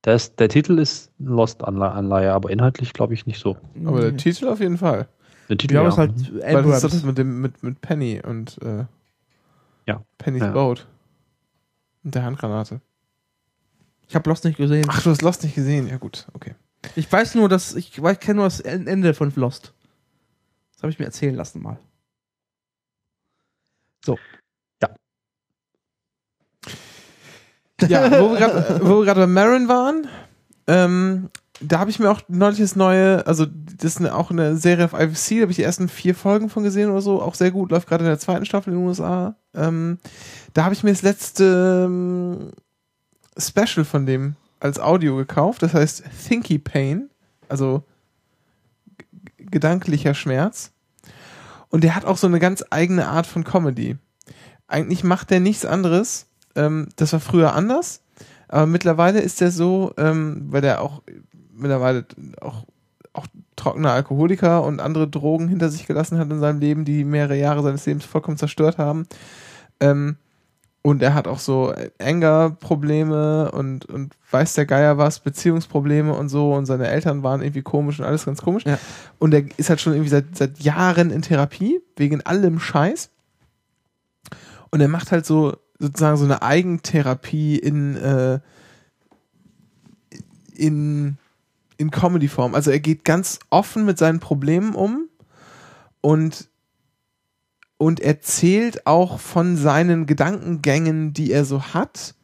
Der, 0.06 0.16
ist, 0.16 0.40
der 0.40 0.50
Titel 0.50 0.78
ist 0.78 1.12
Lost-Anleihe, 1.20 2.32
aber 2.32 2.52
inhaltlich 2.52 2.94
glaube 2.94 3.14
ich 3.16 3.26
nicht 3.26 3.40
so. 3.40 3.58
Aber 3.86 4.02
der 4.02 4.12
Nee. 4.12 4.18
Titel 4.18 4.48
auf 4.48 4.60
jeden 4.60 4.78
Fall. 4.78 5.08
Der 5.50 5.58
Titel 5.58 5.74
glaube, 5.74 5.90
ja. 5.90 5.90
es 5.90 5.94
ist 5.96 6.00
halt 6.00 6.34
Mhm. 6.34 6.42
Weil 6.42 6.64
das 6.64 6.76
ist 6.76 6.84
doch 6.84 6.90
das 6.92 7.04
mit, 7.04 7.18
dem, 7.18 7.42
mit, 7.42 7.64
mit 7.64 7.82
Penny 7.82 8.22
und 8.24 8.62
äh, 8.62 8.86
Ja. 9.88 10.04
Penny's 10.18 10.44
Ja. 10.44 10.52
Boat. 10.52 10.88
Und 12.04 12.14
der 12.14 12.24
Handgranate. 12.24 12.82
Ich 14.08 14.16
habe 14.16 14.30
Lost 14.30 14.46
nicht 14.46 14.58
gesehen. 14.58 14.86
Ach, 14.88 15.02
du 15.02 15.10
hast 15.10 15.24
Lost 15.24 15.44
nicht 15.44 15.56
gesehen. 15.56 15.88
Ja, 15.88 15.98
gut, 15.98 16.28
okay. 16.34 16.54
Ich 16.96 17.12
weiß 17.12 17.34
nur, 17.34 17.50
dass 17.50 17.74
ich, 17.74 17.98
ich 17.98 18.20
kenne 18.20 18.36
nur 18.36 18.46
das 18.46 18.60
Ende 18.60 19.16
von 19.16 19.34
Lost. 19.36 19.74
Das 20.74 20.84
habe 20.84 20.92
ich 20.92 21.00
mir 21.00 21.06
erzählen 21.06 21.34
lassen 21.34 21.64
mal. 21.64 21.80
Ja, 27.88 28.10
wo 28.20 28.32
wir 28.32 29.06
gerade 29.06 29.22
bei 29.22 29.28
Marin 29.28 29.68
waren, 29.68 30.08
ähm, 30.68 31.30
da 31.62 31.80
habe 31.80 31.90
ich 31.90 32.00
mir 32.00 32.12
auch 32.12 32.22
neulich 32.28 32.60
das 32.60 32.76
neue, 32.76 33.26
also 33.28 33.46
das 33.46 33.92
ist 33.92 34.00
eine, 34.00 34.16
auch 34.16 34.32
eine 34.32 34.58
Serie 34.58 34.86
auf 34.86 34.94
IFC, 34.94 35.38
da 35.38 35.42
habe 35.42 35.52
ich 35.52 35.58
die 35.58 35.64
ersten 35.64 35.88
vier 35.88 36.16
Folgen 36.16 36.50
von 36.50 36.64
gesehen 36.64 36.90
oder 36.90 37.02
so, 37.02 37.22
auch 37.22 37.36
sehr 37.36 37.52
gut, 37.52 37.72
läuft 37.72 37.88
gerade 37.88 38.04
in 38.04 38.10
der 38.10 38.20
zweiten 38.20 38.46
Staffel 38.46 38.74
in 38.74 38.80
den 38.80 38.88
USA. 38.88 39.36
Ähm, 39.54 40.00
da 40.54 40.66
habe 40.66 40.74
ich 40.74 40.84
mir 40.84 40.92
das 40.92 41.02
letzte 41.02 41.86
ähm, 41.86 42.52
Special 43.38 43.86
von 43.86 44.06
dem 44.06 44.36
als 44.60 44.80
Audio 44.80 45.16
gekauft, 45.16 45.62
das 45.64 45.74
heißt 45.74 46.04
Thinky 46.28 46.60
Pain, 46.60 47.10
also 47.48 47.84
gedanklicher 49.38 50.14
Schmerz. 50.14 50.72
Und 51.70 51.84
der 51.84 51.96
hat 51.96 52.06
auch 52.06 52.18
so 52.18 52.28
eine 52.28 52.40
ganz 52.40 52.64
eigene 52.70 53.08
Art 53.08 53.28
von 53.28 53.44
Comedy. 53.44 53.98
Eigentlich 54.68 55.04
macht 55.04 55.30
der 55.30 55.40
nichts 55.40 55.66
anderes. 55.66 56.28
Ähm, 56.56 56.90
das 56.96 57.14
war 57.14 57.20
früher 57.20 57.54
anders, 57.54 58.02
aber 58.48 58.66
mittlerweile 58.66 59.20
ist 59.20 59.42
der 59.42 59.52
so, 59.52 59.94
ähm, 59.98 60.48
weil 60.50 60.62
der 60.62 60.82
auch 60.82 61.02
mittlerweile 61.54 62.06
auch, 62.42 62.66
auch 63.14 63.28
trockener 63.56 63.92
Alkoholiker 63.92 64.64
und 64.64 64.80
andere 64.80 65.08
Drogen 65.08 65.48
hinter 65.48 65.70
sich 65.70 65.88
gelassen 65.88 66.18
hat 66.18 66.30
in 66.30 66.40
seinem 66.40 66.60
Leben, 66.60 66.86
die 66.86 67.04
mehrere 67.04 67.38
Jahre 67.38 67.64
seines 67.64 67.86
Lebens 67.86 68.06
vollkommen 68.06 68.38
zerstört 68.38 68.78
haben. 68.78 69.08
Ähm, 69.80 70.18
und 70.86 71.02
er 71.02 71.16
hat 71.16 71.28
auch 71.28 71.40
so 71.40 71.74
Anger-Probleme 72.00 73.50
und, 73.52 73.88
und 73.88 74.14
weiß 74.30 74.54
der 74.54 74.68
Geier 74.68 75.00
was, 75.00 75.20
Beziehungsprobleme 75.20 76.14
und 76.14 76.30
so. 76.30 76.54
Und 76.54 76.68
seine 76.68 76.88
Eltern 76.88 77.24
waren 77.24 77.42
irgendwie 77.42 77.64
komisch 77.64 77.98
und 78.00 78.06
alles 78.06 78.26
ganz 78.26 78.44
komisch. 78.44 78.66
Ja. 78.68 78.78
Und 79.18 79.34
er 79.34 79.46
ist 79.58 79.72
halt 79.72 79.82
schon 79.82 79.94
irgendwie 79.94 80.12
seit, 80.12 80.38
seit 80.38 80.60
Jahren 80.60 81.10
in 81.10 81.24
Therapie, 81.24 81.82
wegen 81.96 82.22
allem 82.22 82.60
Scheiß. 82.60 83.10
Und 84.70 84.80
er 84.80 84.88
macht 84.88 85.12
halt 85.12 85.26
so 85.26 85.58
sozusagen 85.80 86.18
so 86.18 86.26
eine 86.26 86.42
Eigentherapie 86.42 87.58
in, 87.58 87.96
äh, 87.96 88.40
in, 90.54 91.18
in 91.78 91.92
Comedy-Form. 91.92 92.56
Also 92.56 92.72
er 92.72 92.80
geht 92.80 93.04
ganz 93.04 93.40
offen 93.50 93.86
mit 93.86 93.98
seinen 93.98 94.20
Problemen 94.20 94.74
um 94.76 95.10
und 96.02 96.50
und 97.78 98.00
erzählt 98.00 98.88
auch 98.88 99.20
von 99.20 99.58
seinen 99.58 100.06
Gedankengängen, 100.06 101.14
die 101.14 101.32
er 101.32 101.46
so 101.46 101.62
hat, 101.62 102.16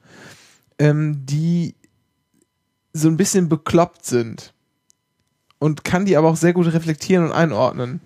ähm, 0.80 1.26
die 1.26 1.76
so 2.94 3.08
ein 3.08 3.18
bisschen 3.18 3.50
bekloppt 3.50 4.06
sind. 4.06 4.54
Und 5.60 5.84
kann 5.84 6.06
die 6.06 6.18
aber 6.18 6.30
auch 6.30 6.38
sehr 6.38 6.54
gut 6.54 6.68
reflektieren 6.74 7.26
und 7.26 7.32
einordnen. 7.32 8.02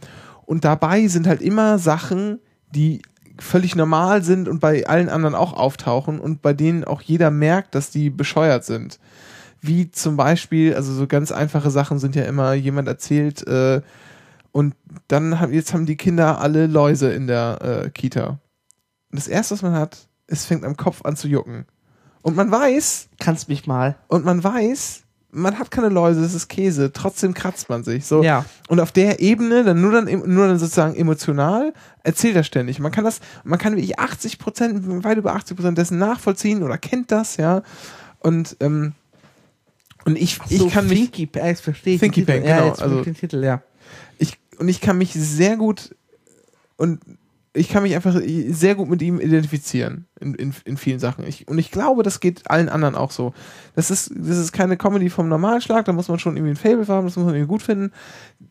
Und 0.46 0.66
dabei 0.66 1.08
sind 1.08 1.28
halt 1.28 1.42
immer 1.42 1.80
Sachen, 1.80 2.40
die 2.72 3.02
völlig 3.40 3.76
normal 3.76 4.24
sind 4.24 4.48
und 4.48 4.60
bei 4.60 4.88
allen 4.88 5.10
anderen 5.10 5.36
auch 5.36 5.54
auftauchen 5.54 6.20
und 6.20 6.42
bei 6.42 6.54
denen 6.54 6.84
auch 6.84 7.02
jeder 7.02 7.32
merkt, 7.32 7.76
dass 7.76 7.90
die 7.92 8.10
bescheuert 8.10 8.64
sind. 8.66 9.00
wie 9.62 9.90
zum 9.90 10.16
Beispiel, 10.16 10.76
also 10.76 10.94
so 10.94 11.08
ganz 11.08 11.32
einfache 11.32 11.72
Sachen 11.72 11.98
sind 11.98 12.16
ja 12.16 12.24
immer, 12.24 12.54
jemand 12.54 12.88
erzählt, 12.88 13.48
äh, 13.48 13.82
und 14.52 14.76
dann 15.08 15.40
haben, 15.40 15.52
jetzt 15.54 15.74
haben 15.74 15.86
die 15.86 15.98
Kinder 15.98 16.40
alle 16.40 16.68
Läuse 16.68 17.12
in 17.12 17.28
der 17.28 17.60
äh, 17.62 17.90
Kita. 17.90 18.28
Und 18.28 18.40
das 19.20 19.28
erste, 19.28 19.56
was 19.56 19.62
man 19.64 19.74
hat, 19.74 20.08
es 20.28 20.46
fängt 20.46 20.64
am 20.64 20.78
Kopf 20.78 21.02
an 21.04 21.16
zu 21.16 21.28
jucken. 21.28 21.66
Und 22.22 22.36
man 22.36 22.52
weiß, 22.52 23.10
Kannst 23.20 23.50
mich 23.50 23.68
mal. 23.68 23.96
und 24.08 24.24
man 24.24 24.44
weiß, 24.44 25.05
man 25.36 25.60
hat 25.60 25.70
keine 25.70 25.90
Läuse, 25.90 26.22
es 26.22 26.34
ist 26.34 26.48
Käse, 26.48 26.92
trotzdem 26.94 27.34
kratzt 27.34 27.70
man 27.70 27.84
sich. 27.84 28.06
So. 28.06 28.24
Ja. 28.24 28.46
Und 28.70 28.80
auf 28.80 28.92
der 28.92 29.20
Ebene, 29.20 29.64
dann 29.64 29.82
nur 29.82 29.92
dann, 29.92 30.06
nur 30.06 30.48
dann 30.48 30.58
sozusagen 30.58 30.96
emotional, 30.96 31.74
erzählt 32.04 32.36
er 32.36 32.44
ständig. 32.44 32.80
Man 32.80 32.92
kann 32.92 33.04
das, 33.04 33.20
man 33.44 33.60
kann 33.60 33.76
wirklich 33.76 34.00
80 34.00 34.40
Prozent, 34.40 35.04
weit 35.04 35.18
über 35.18 35.36
80 35.36 35.58
Prozent 35.58 35.78
dessen 35.78 35.98
nachvollziehen 35.98 36.64
oder 36.64 36.78
kennt 36.78 37.12
das, 37.12 37.38
ja. 37.38 37.64
Und, 38.20 38.56
ähm, 38.62 38.94
und 40.06 40.18
ich, 40.18 40.40
ich 40.50 40.60
so 40.60 40.70
kann 40.70 40.88
mich, 40.88 41.00
Finky, 41.00 41.30
äh, 41.36 41.48
jetzt 41.48 41.62
verstehe 41.62 41.96
ich. 41.96 42.00
Finky 42.00 42.24
ja, 42.24 42.38
genau, 42.40 42.70
also- 42.70 42.84
also, 42.84 43.02
den 43.02 43.16
Titel, 43.16 43.44
ja. 43.44 43.62
ich, 44.18 44.38
und 44.58 44.70
ich 44.70 44.80
kann 44.80 44.98
mich 44.98 45.14
sehr 45.14 45.58
gut 45.58 45.96
und 46.78 47.02
ich 47.56 47.70
kann 47.70 47.84
mich 47.84 47.96
einfach 47.96 48.20
sehr 48.50 48.76
gut 48.76 48.90
mit 48.90 49.02
ihm 49.02 49.20
identifizieren 49.20 50.08
in, 50.20 50.36
in, 50.36 50.54
in 50.66 50.78
vielen 50.78 51.00
Sachen. 51.00 51.26
Ich, 51.26 51.48
und 51.48 51.58
ich 51.58 51.72
glaube, 51.72 52.04
das 52.04 52.20
geht 52.20 52.50
allen 52.52 52.70
anderen 52.70 52.96
auch 52.96 53.12
so. 53.12 53.34
Das 53.76 53.90
ist, 53.90 54.12
das 54.16 54.38
ist 54.38 54.52
keine 54.52 54.78
Comedy 54.78 55.10
vom 55.10 55.30
Normalschlag, 55.30 55.86
da 55.86 55.94
muss 55.94 56.10
man 56.10 56.20
schon 56.20 56.36
irgendwie 56.36 56.54
ein 56.54 56.58
Fable 56.58 56.88
haben, 56.88 57.06
das 57.08 57.16
muss 57.16 57.26
man 57.26 57.34
irgendwie 57.34 57.50
gut 57.50 57.64
finden. 57.64 57.92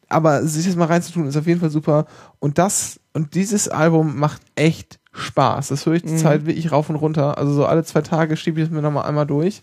Aber 0.09 0.47
sich 0.47 0.67
das 0.67 0.77
mal 0.77 0.87
reinzutun, 0.87 1.27
ist 1.27 1.37
auf 1.37 1.47
jeden 1.47 1.61
Fall 1.61 1.71
super. 1.71 2.07
Und 2.39 2.59
das, 2.59 2.99
und 3.13 3.35
dieses 3.35 3.69
Album 3.69 4.19
macht 4.19 4.43
echt 4.55 4.99
Spaß. 5.13 5.69
Das 5.69 5.87
höre 5.87 5.95
ich 5.95 6.03
zur 6.05 6.13
Mhm. 6.13 6.19
Zeit 6.19 6.47
wirklich 6.47 6.73
rauf 6.73 6.89
und 6.91 6.97
runter. 6.97 7.39
Also 7.39 7.53
so 7.53 7.67
alle 7.67 7.85
zwei 7.85 8.01
Tage 8.01 8.37
schiebe 8.37 8.61
ich 8.61 8.67
es 8.67 8.73
mir 8.73 8.83
nochmal 8.83 9.05
einmal 9.05 9.27
durch. 9.27 9.63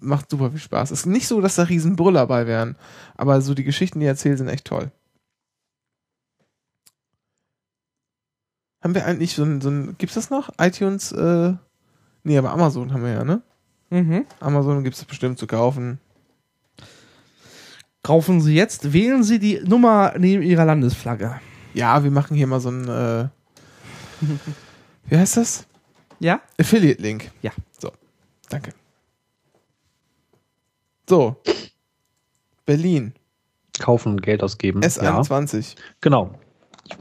Macht 0.00 0.28
super 0.30 0.50
viel 0.50 0.60
Spaß. 0.60 0.90
Es 0.90 1.00
ist 1.00 1.06
nicht 1.06 1.26
so, 1.26 1.40
dass 1.40 1.54
da 1.56 1.62
riesen 1.62 1.96
Brüller 1.96 2.26
bei 2.26 2.46
wären, 2.46 2.76
aber 3.16 3.40
so 3.40 3.54
die 3.54 3.64
Geschichten, 3.64 4.00
die 4.00 4.06
er 4.06 4.10
erzählt, 4.12 4.36
sind 4.38 4.48
echt 4.48 4.66
toll. 4.66 4.90
Haben 8.82 8.94
wir 8.94 9.06
eigentlich 9.06 9.34
so 9.34 9.44
ein, 9.44 9.60
so 9.60 9.70
ein 9.70 9.96
gibt's 9.98 10.16
das 10.16 10.30
noch? 10.30 10.50
iTunes, 10.58 11.12
äh, 11.12 11.54
nee, 12.24 12.36
aber 12.36 12.50
Amazon 12.50 12.92
haben 12.92 13.04
wir 13.04 13.12
ja, 13.12 13.24
ne? 13.24 13.42
Mhm. 13.90 14.26
Amazon 14.40 14.82
gibt's 14.82 14.98
das 14.98 15.06
bestimmt 15.06 15.38
zu 15.38 15.46
kaufen. 15.46 16.00
Kaufen 18.02 18.40
Sie 18.40 18.54
jetzt, 18.54 18.92
wählen 18.92 19.22
Sie 19.22 19.38
die 19.38 19.60
Nummer 19.60 20.14
neben 20.18 20.42
Ihrer 20.42 20.64
Landesflagge. 20.64 21.40
Ja, 21.74 22.02
wir 22.02 22.10
machen 22.10 22.36
hier 22.36 22.48
mal 22.48 22.58
so 22.58 22.70
ein, 22.70 22.88
äh, 22.88 23.28
wie 25.08 25.16
heißt 25.16 25.36
das? 25.36 25.66
Ja? 26.18 26.40
Affiliate-Link. 26.58 27.30
Ja. 27.42 27.52
So, 27.78 27.92
danke. 28.48 28.72
So. 31.08 31.36
Berlin, 32.64 33.12
Kaufen 33.78 34.12
und 34.12 34.22
Geld 34.22 34.42
ausgeben. 34.42 34.82
Ja, 34.82 34.88
S21. 34.88 35.76
genau. 36.00 36.38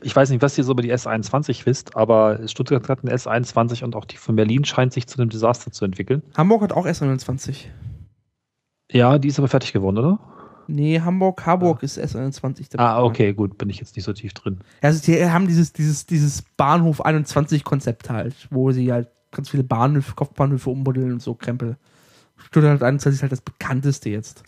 Ich, 0.01 0.15
weiß 0.15 0.29
nicht, 0.29 0.41
was 0.41 0.57
ihr 0.57 0.63
so 0.63 0.71
über 0.71 0.81
die 0.81 0.93
S21 0.93 1.65
wisst, 1.65 1.95
aber 1.95 2.47
Stuttgart 2.47 2.87
hat 2.89 2.99
eine 3.03 3.13
S21 3.13 3.83
und 3.83 3.95
auch 3.95 4.05
die 4.05 4.17
von 4.17 4.35
Berlin 4.35 4.65
scheint 4.65 4.93
sich 4.93 5.07
zu 5.07 5.19
einem 5.19 5.29
Desaster 5.29 5.71
zu 5.71 5.85
entwickeln. 5.85 6.23
Hamburg 6.35 6.61
hat 6.63 6.73
auch 6.73 6.85
S21. 6.85 7.65
Ja, 8.91 9.17
die 9.17 9.29
ist 9.29 9.39
aber 9.39 9.47
fertig 9.47 9.73
geworden, 9.73 9.97
oder? 9.97 10.19
Nee, 10.67 11.01
Hamburg, 11.01 11.45
Harburg 11.45 11.83
ist 11.83 11.99
S21. 11.99 12.71
der 12.71 12.79
Ah, 12.79 13.03
okay, 13.03 13.33
gut, 13.33 13.57
bin 13.57 13.69
ich 13.69 13.79
jetzt 13.79 13.95
nicht 13.95 14.05
so 14.05 14.13
tief 14.13 14.33
drin. 14.33 14.59
Ja, 14.81 14.89
Also 14.89 15.01
die 15.03 15.25
haben 15.29 15.47
dieses, 15.47 15.73
dieses, 15.73 16.05
dieses 16.05 16.43
Bahnhof 16.57 17.03
21 17.03 17.63
Konzept 17.63 18.09
halt, 18.09 18.35
wo 18.51 18.71
sie 18.71 18.91
halt 18.91 19.09
ganz 19.31 19.49
viele 19.49 19.63
Bahnhöfe, 19.63 20.13
Kopfbahnhöfe 20.15 20.69
umbuddeln 20.69 21.13
und 21.13 21.21
so 21.21 21.33
Krempel. 21.33 21.77
Stuttgart 22.37 22.81
21 22.81 23.17
ist 23.17 23.21
halt 23.21 23.31
das 23.31 23.41
bekannteste 23.41 24.09
jetzt. 24.09 24.43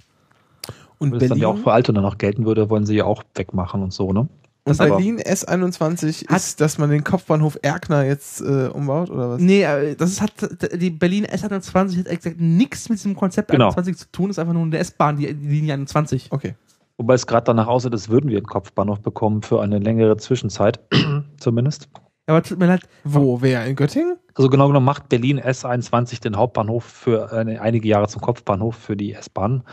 Und 0.98 1.12
Wenn 1.12 1.22
es 1.22 1.30
dann 1.30 1.38
ja 1.38 1.48
auch 1.48 1.58
für 1.58 1.74
Altona 1.74 2.02
noch 2.02 2.18
gelten 2.18 2.46
würde, 2.46 2.70
wollen 2.70 2.86
sie 2.86 2.96
ja 2.96 3.06
auch 3.06 3.24
wegmachen 3.36 3.82
und 3.82 3.92
so, 3.92 4.14
ne? 4.14 4.28
Und 4.66 4.80
aber- 4.80 4.96
Berlin 4.96 5.20
S21 5.20 6.28
Hat- 6.30 6.38
ist, 6.38 6.62
dass 6.62 6.78
man 6.78 6.90
den 6.90 7.04
Kopfbahnhof 7.04 7.58
Erkner 7.62 8.04
jetzt 8.06 8.42
äh, 8.42 8.68
umbaut, 8.68 9.10
oder 9.10 9.32
was? 9.32 9.42
Nee, 9.42 9.64
äh, 9.64 9.96
das 9.96 10.12
ist, 10.12 10.22
hat, 10.22 10.32
die 10.76 10.90
Berlin 10.90 11.26
S21 11.26 12.00
hat 12.00 12.08
exakt 12.08 12.40
nichts 12.40 12.88
mit 12.90 13.00
diesem 13.00 13.16
Konzept 13.16 13.52
Genau. 13.52 13.66
21 13.66 13.98
zu 13.98 14.12
tun, 14.12 14.30
ist 14.30 14.40
einfach 14.40 14.54
nur 14.54 14.64
eine 14.64 14.78
S-Bahn, 14.78 15.18
die, 15.18 15.34
die 15.34 15.48
Linie 15.48 15.74
21. 15.74 16.32
Okay. 16.32 16.56
Wobei 16.98 17.16
es 17.16 17.26
gerade 17.28 17.46
danach 17.46 17.68
aussieht, 17.68 17.92
als 17.94 18.08
würden 18.10 18.30
wir 18.30 18.38
einen 18.38 18.46
Kopfbahnhof 18.46 19.02
bekommen 19.02 19.42
für 19.42 19.62
eine 19.62 19.80
längere 19.80 20.16
Zwischenzeit, 20.18 20.80
zumindest. 21.40 21.90
Aber 22.28 22.42
tut 22.42 22.58
mir 22.58 22.68
leid, 22.68 22.82
Wo? 23.04 23.42
Wer? 23.42 23.66
In 23.66 23.76
Göttingen? 23.76 24.16
Also 24.36 24.50
genau 24.50 24.68
genommen 24.68 24.86
macht 24.86 25.10
Berlin 25.10 25.42
S21 25.42 26.22
den 26.22 26.38
Hauptbahnhof 26.38 26.84
für 26.86 27.32
eine, 27.34 27.60
einige 27.62 27.88
Jahre 27.88 28.08
zum 28.08 28.22
Kopfbahnhof 28.22 28.76
für 28.76 28.96
die 28.96 29.14
S-Bahn, 29.14 29.64
Ja. 29.66 29.72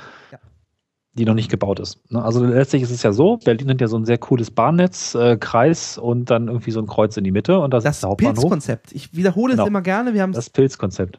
Die 1.15 1.25
noch 1.25 1.35
nicht 1.35 1.51
gebaut 1.51 1.81
ist. 1.81 1.99
Ne? 2.11 2.23
Also 2.23 2.45
letztlich 2.45 2.83
ist 2.83 2.91
es 2.91 3.03
ja 3.03 3.13
so, 3.13 3.37
Berlin 3.39 3.69
hat 3.71 3.81
ja 3.81 3.89
so 3.89 3.97
ein 3.99 4.05
sehr 4.05 4.19
cooles 4.19 4.51
Bahnnetz, 4.51 5.15
äh, 5.15 5.37
Kreis 5.37 5.99
und 5.99 6.31
dann 6.31 6.47
irgendwie 6.49 6.71
so 6.71 6.81
ein 6.81 6.87
Kreuz 6.87 7.17
in 7.17 7.25
die 7.25 7.33
Mitte 7.33 7.59
und 7.59 7.75
das, 7.75 7.83
das 7.85 7.97
ist 7.97 8.03
der 8.05 8.11
Hauptbahnhof. 8.11 8.35
Pilzkonzept. 8.37 8.93
Ich 8.93 9.15
wiederhole 9.15 9.53
Genau. 9.55 9.65
es 9.65 9.69
immer 9.69 9.83
gerne, 9.83 10.15
wir 10.15 10.23
haben 10.23 10.33
Das 10.33 10.51
Pilzkonzept. 10.51 11.19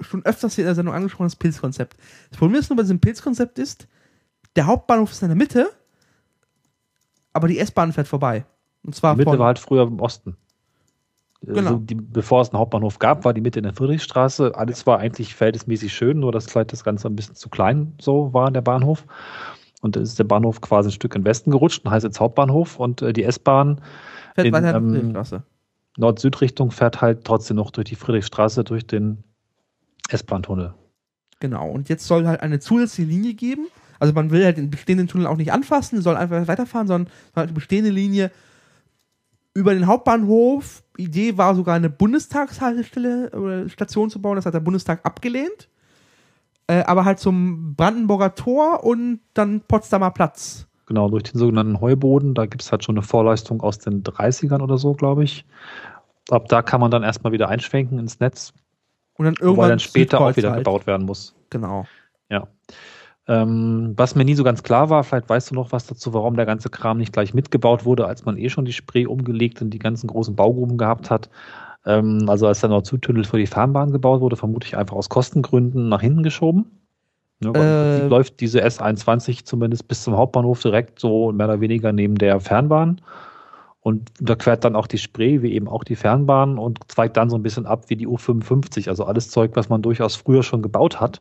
schon 0.00 0.24
öfters 0.24 0.56
hier 0.56 0.64
in 0.64 0.66
der 0.66 0.74
Sendung 0.74 0.94
angesprochen, 0.94 1.26
das 1.26 1.36
Pilzkonzept. 1.36 1.96
Das 2.30 2.38
Problem 2.38 2.58
ist 2.60 2.68
nur 2.70 2.76
bei 2.76 2.82
diesem 2.82 2.98
Pilzkonzept 3.00 3.58
ist, 3.60 3.86
der 4.56 4.66
Hauptbahnhof 4.66 5.12
ist 5.12 5.22
in 5.22 5.28
der 5.28 5.36
Mitte, 5.36 5.70
aber 7.32 7.48
die 7.48 7.58
S-Bahn 7.58 7.92
fährt 7.92 8.08
vorbei. 8.08 8.44
Und 8.84 8.94
zwar 8.94 9.14
Die 9.14 9.24
Mitte 9.24 9.38
war 9.38 9.46
halt 9.46 9.58
früher 9.60 9.84
im 9.84 10.00
Osten. 10.00 10.36
Genau. 11.42 11.58
Also 11.58 11.76
die, 11.78 11.94
bevor 11.94 12.40
es 12.40 12.50
einen 12.50 12.58
Hauptbahnhof 12.58 12.98
gab, 12.98 13.24
war 13.24 13.34
die 13.34 13.40
Mitte 13.40 13.58
in 13.58 13.64
der 13.64 13.74
Friedrichstraße. 13.74 14.54
Alles 14.54 14.86
war 14.86 14.98
eigentlich 14.98 15.34
verhältnismäßig 15.34 15.92
schön, 15.92 16.20
nur 16.20 16.30
dass 16.30 16.46
vielleicht 16.46 16.72
das 16.72 16.84
Ganze 16.84 17.08
ein 17.08 17.16
bisschen 17.16 17.34
zu 17.34 17.48
klein 17.48 17.94
so 18.00 18.32
war, 18.32 18.50
der 18.50 18.60
Bahnhof. 18.60 19.04
Und 19.80 19.96
dann 19.96 20.04
ist 20.04 20.18
der 20.18 20.24
Bahnhof 20.24 20.60
quasi 20.60 20.88
ein 20.90 20.92
Stück 20.92 21.14
in 21.16 21.22
den 21.22 21.26
Westen 21.26 21.50
gerutscht 21.50 21.84
und 21.84 21.90
heißt 21.90 22.04
jetzt 22.04 22.20
Hauptbahnhof. 22.20 22.78
Und 22.78 23.02
äh, 23.02 23.12
die 23.12 23.24
S-Bahn 23.24 23.80
in, 24.36 24.54
ähm. 24.54 25.16
Nord-Süd-Richtung 25.96 26.70
fährt 26.70 27.00
halt 27.00 27.24
trotzdem 27.24 27.56
noch 27.56 27.70
durch 27.70 27.86
die 27.86 27.96
Friedrichstraße, 27.96 28.62
durch 28.64 28.86
den 28.86 29.24
S-Bahn-Tunnel. 30.08 30.74
Genau. 31.40 31.68
Und 31.68 31.88
jetzt 31.88 32.06
soll 32.06 32.26
halt 32.26 32.40
eine 32.40 32.60
zusätzliche 32.60 33.10
Linie 33.10 33.34
geben. 33.34 33.66
Also 33.98 34.14
man 34.14 34.30
will 34.30 34.44
halt 34.44 34.56
den 34.56 34.70
bestehenden 34.70 35.08
Tunnel 35.08 35.26
auch 35.26 35.36
nicht 35.36 35.52
anfassen, 35.52 36.00
soll 36.00 36.16
einfach 36.16 36.46
weiterfahren, 36.46 36.86
sondern 36.86 37.12
halt 37.34 37.50
die 37.50 37.54
bestehende 37.54 37.90
Linie 37.90 38.30
über 39.54 39.74
den 39.74 39.86
Hauptbahnhof. 39.86 40.82
Idee 40.96 41.36
war 41.38 41.54
sogar 41.54 41.74
eine 41.74 41.90
Bundestagshaltestelle 41.90 43.30
oder 43.30 43.68
Station 43.68 44.10
zu 44.10 44.20
bauen. 44.20 44.36
Das 44.36 44.46
hat 44.46 44.54
der 44.54 44.60
Bundestag 44.60 45.04
abgelehnt. 45.04 45.68
Äh, 46.66 46.84
aber 46.84 47.04
halt 47.04 47.18
zum 47.18 47.74
Brandenburger 47.74 48.34
Tor 48.34 48.84
und 48.84 49.20
dann 49.34 49.62
Potsdamer 49.62 50.10
Platz. 50.10 50.66
Genau, 50.86 51.08
durch 51.08 51.24
den 51.24 51.38
sogenannten 51.38 51.80
Heuboden. 51.80 52.34
Da 52.34 52.46
gibt 52.46 52.62
es 52.62 52.70
halt 52.70 52.84
schon 52.84 52.96
eine 52.96 53.02
Vorleistung 53.02 53.62
aus 53.62 53.78
den 53.78 54.02
30ern 54.02 54.62
oder 54.62 54.78
so, 54.78 54.92
glaube 54.94 55.24
ich. 55.24 55.44
Ab 56.30 56.48
da 56.48 56.62
kann 56.62 56.80
man 56.80 56.90
dann 56.90 57.02
erstmal 57.02 57.32
wieder 57.32 57.48
einschwenken 57.48 57.98
ins 57.98 58.20
Netz, 58.20 58.52
Und 59.14 59.24
dann 59.24 59.34
wobei 59.34 59.46
irgendwann 59.46 59.68
dann 59.70 59.78
später 59.80 60.20
auch 60.20 60.36
wieder 60.36 60.50
halt. 60.50 60.60
gebaut 60.60 60.86
werden 60.86 61.06
muss. 61.06 61.34
Genau. 61.50 61.86
Ja. 62.30 62.46
Ähm, 63.28 63.92
was 63.96 64.16
mir 64.16 64.24
nie 64.24 64.34
so 64.34 64.42
ganz 64.42 64.62
klar 64.62 64.90
war, 64.90 65.04
vielleicht 65.04 65.28
weißt 65.28 65.50
du 65.50 65.54
noch 65.54 65.70
was 65.70 65.86
dazu, 65.86 66.12
warum 66.12 66.34
der 66.34 66.46
ganze 66.46 66.70
Kram 66.70 66.98
nicht 66.98 67.12
gleich 67.12 67.34
mitgebaut 67.34 67.84
wurde, 67.84 68.06
als 68.06 68.24
man 68.24 68.36
eh 68.36 68.48
schon 68.48 68.64
die 68.64 68.72
Spree 68.72 69.06
umgelegt 69.06 69.62
und 69.62 69.70
die 69.70 69.78
ganzen 69.78 70.08
großen 70.08 70.34
Baugruben 70.34 70.76
gehabt 70.76 71.10
hat. 71.10 71.30
Ähm, 71.86 72.28
also 72.28 72.46
als 72.48 72.60
der 72.60 72.70
Nord-Süd-Tunnel 72.70 73.24
für 73.24 73.38
die 73.38 73.46
Fernbahn 73.46 73.92
gebaut 73.92 74.20
wurde, 74.20 74.36
vermute 74.36 74.66
ich 74.66 74.76
einfach 74.76 74.96
aus 74.96 75.08
Kostengründen 75.08 75.88
nach 75.88 76.00
hinten 76.00 76.22
geschoben. 76.24 76.66
Ja, 77.42 77.50
im 77.50 77.56
Äh, 77.56 78.08
läuft 78.08 78.40
diese 78.40 78.64
S21 78.64 79.44
zumindest 79.44 79.88
bis 79.88 80.02
zum 80.02 80.16
Hauptbahnhof 80.16 80.60
direkt 80.60 80.98
so 80.98 81.32
mehr 81.32 81.46
oder 81.46 81.60
weniger 81.60 81.92
neben 81.92 82.16
der 82.16 82.40
Fernbahn 82.40 83.00
und 83.80 84.10
überquert 84.20 84.64
dann 84.64 84.76
auch 84.76 84.86
die 84.86 84.98
Spree, 84.98 85.42
wie 85.42 85.52
eben 85.52 85.68
auch 85.68 85.84
die 85.84 85.96
Fernbahn 85.96 86.58
und 86.58 86.78
zweigt 86.88 87.16
dann 87.16 87.30
so 87.30 87.36
ein 87.36 87.42
bisschen 87.42 87.66
ab 87.66 87.84
wie 87.88 87.96
die 87.96 88.06
U55. 88.06 88.88
Also 88.88 89.04
alles 89.04 89.30
Zeug, 89.30 89.52
was 89.54 89.68
man 89.68 89.82
durchaus 89.82 90.14
früher 90.16 90.42
schon 90.44 90.62
gebaut 90.62 91.00
hat. 91.00 91.20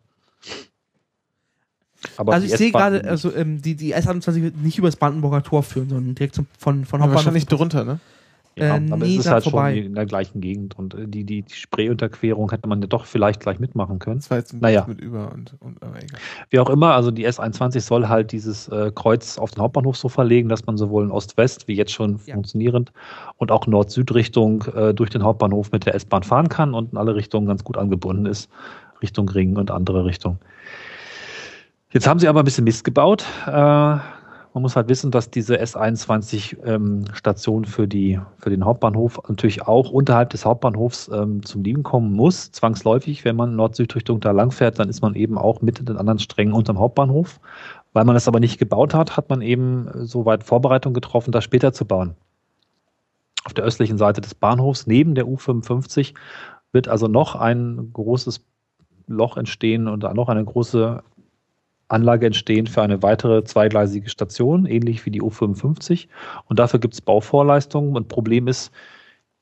Aber 2.17 2.33
also 2.33 2.45
ich 2.47 2.55
sehe 2.55 2.71
gerade, 2.71 3.03
also 3.07 3.33
ähm, 3.35 3.61
die, 3.61 3.75
die 3.75 3.95
S21 3.95 4.41
wird 4.41 4.57
nicht 4.57 4.77
über 4.77 4.87
das 4.87 4.95
Brandenburger 4.95 5.43
Tor 5.43 5.63
führen, 5.63 5.89
sondern 5.89 6.15
direkt 6.15 6.35
zum, 6.35 6.47
von, 6.57 6.85
von 6.85 6.99
Ja, 6.99 7.03
Hauptbahnhof. 7.05 7.15
wahrscheinlich 7.15 7.45
drunter, 7.45 7.83
ne? 7.83 7.99
ja, 8.57 8.75
äh, 8.75 8.91
aber 8.91 9.05
nee, 9.05 9.13
es 9.15 9.25
ist 9.25 9.31
halt 9.31 9.43
vorbei. 9.43 9.75
schon 9.75 9.85
in 9.85 9.95
der 9.95 10.05
gleichen 10.05 10.41
Gegend 10.41 10.77
und 10.77 10.93
äh, 10.93 11.07
die, 11.07 11.23
die, 11.23 11.43
die 11.43 11.53
Spreeunterquerung 11.53 12.49
hätte 12.51 12.67
man 12.67 12.81
ja 12.81 12.87
doch 12.87 13.05
vielleicht 13.05 13.39
gleich 13.39 13.59
mitmachen 13.59 13.97
können. 13.99 14.17
Das 14.17 14.29
war 14.29 14.39
jetzt 14.39 14.51
ein 14.53 14.59
Naja. 14.59 14.83
mit 14.89 14.99
über 14.99 15.31
und, 15.31 15.55
und 15.61 15.81
aber 15.81 15.95
egal. 16.03 16.19
Wie 16.49 16.59
auch 16.59 16.69
immer, 16.69 16.93
also 16.93 17.11
die 17.11 17.25
S21 17.27 17.79
soll 17.79 18.09
halt 18.09 18.31
dieses 18.33 18.67
äh, 18.67 18.91
Kreuz 18.93 19.37
auf 19.37 19.51
den 19.51 19.61
Hauptbahnhof 19.61 19.95
so 19.95 20.09
verlegen, 20.09 20.49
dass 20.49 20.65
man 20.65 20.77
sowohl 20.77 21.05
in 21.05 21.11
Ost-West, 21.11 21.67
wie 21.69 21.75
jetzt 21.75 21.93
schon 21.93 22.19
Ja. 22.25 22.33
funktionierend, 22.33 22.91
und 23.37 23.51
auch 23.51 23.67
Nord-Süd-Richtung 23.67 24.65
äh, 24.75 24.93
durch 24.93 25.11
den 25.11 25.23
Hauptbahnhof 25.23 25.71
mit 25.71 25.85
der 25.85 25.95
S-Bahn 25.95 26.23
fahren 26.23 26.49
kann 26.49 26.73
und 26.73 26.91
in 26.91 26.97
alle 26.97 27.15
Richtungen 27.15 27.47
ganz 27.47 27.63
gut 27.63 27.77
angebunden 27.77 28.25
ist, 28.25 28.49
Richtung 29.01 29.29
Ring 29.29 29.55
und 29.55 29.71
andere 29.71 30.03
Richtungen. 30.05 30.39
Jetzt 31.93 32.07
haben 32.07 32.19
sie 32.19 32.29
aber 32.29 32.39
ein 32.39 32.45
bisschen 32.45 32.63
Mist 32.63 32.85
gebaut, 32.85 33.25
äh, 33.47 33.97
Man 34.53 34.63
muss 34.63 34.75
halt 34.75 34.89
wissen, 34.89 35.11
dass 35.11 35.29
diese 35.29 35.61
S21-Station 35.61 37.65
für, 37.65 37.87
die, 37.87 38.19
für 38.37 38.49
den 38.49 38.65
Hauptbahnhof 38.65 39.21
natürlich 39.27 39.61
auch 39.63 39.91
unterhalb 39.91 40.29
des 40.29 40.45
Hauptbahnhofs 40.45 41.09
ähm, 41.13 41.43
zum 41.43 41.63
Liegen 41.63 41.83
kommen 41.83 42.13
muss. 42.13 42.51
Zwangsläufig, 42.51 43.25
wenn 43.25 43.35
man 43.35 43.55
Nord-Süd-Richtung 43.55 44.19
da 44.19 44.31
langfährt, 44.31 44.79
dann 44.79 44.89
ist 44.89 45.01
man 45.01 45.15
eben 45.15 45.37
auch 45.37 45.61
mit 45.61 45.87
den 45.87 45.97
anderen 45.97 46.19
Strängen 46.19 46.53
unterm 46.53 46.79
Hauptbahnhof. 46.79 47.39
Weil 47.93 48.05
man 48.05 48.15
das 48.15 48.27
aber 48.27 48.39
nicht 48.39 48.57
gebaut 48.57 48.93
hat, 48.93 49.17
hat 49.17 49.29
man 49.29 49.41
eben 49.41 49.89
soweit 50.05 50.43
Vorbereitung 50.43 50.93
getroffen, 50.93 51.31
das 51.31 51.43
später 51.43 51.73
zu 51.73 51.85
bauen. 51.85 52.15
Auf 53.43 53.53
der 53.53 53.65
östlichen 53.65 53.97
Seite 53.97 54.21
des 54.21 54.35
Bahnhofs, 54.35 54.87
neben 54.87 55.15
der 55.15 55.25
U55, 55.25 56.13
wird 56.71 56.87
also 56.87 57.07
noch 57.07 57.35
ein 57.35 57.89
großes 57.91 58.45
Loch 59.07 59.37
entstehen 59.37 59.87
und 59.87 60.03
noch 60.03 60.29
eine 60.29 60.43
große 60.43 61.03
Anlage 61.91 62.25
entstehen 62.27 62.67
für 62.67 62.81
eine 62.81 63.03
weitere 63.03 63.43
zweigleisige 63.43 64.09
Station, 64.09 64.65
ähnlich 64.65 65.05
wie 65.05 65.11
die 65.11 65.21
U55. 65.21 66.07
Und 66.45 66.59
dafür 66.59 66.79
gibt 66.79 66.93
es 66.93 67.01
Bauvorleistungen. 67.01 67.95
Und 67.95 68.07
Problem 68.07 68.47
ist, 68.47 68.71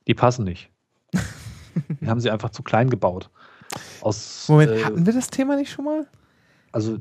die 0.08 0.14
passen 0.14 0.46
nicht. 0.46 0.70
die 2.02 2.08
haben 2.08 2.20
sie 2.20 2.32
einfach 2.32 2.50
zu 2.50 2.64
klein 2.64 2.90
gebaut. 2.90 3.30
Aus, 4.02 4.48
Moment, 4.50 4.72
äh, 4.72 4.84
hatten 4.84 5.06
wir 5.06 5.14
das 5.14 5.30
Thema 5.30 5.56
nicht 5.56 5.72
schon 5.72 5.86
mal? 5.86 6.08
also 6.72 6.98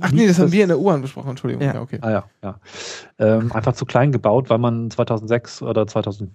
Ach 0.00 0.12
nee, 0.12 0.28
das 0.28 0.38
haben 0.38 0.52
wir 0.52 0.62
in 0.62 0.68
der 0.68 0.78
U-Bahn 0.78 1.02
besprochen, 1.02 1.30
Entschuldigung. 1.30 1.66
Ja. 1.66 1.74
Ja, 1.74 1.80
okay. 1.80 1.98
Ah 2.02 2.10
ja, 2.10 2.24
ja. 2.42 2.60
Ähm, 3.18 3.50
einfach 3.50 3.72
zu 3.72 3.84
klein 3.84 4.12
gebaut, 4.12 4.48
weil 4.48 4.58
man 4.58 4.92
2006 4.92 5.62
oder 5.62 5.88
2000, 5.88 6.30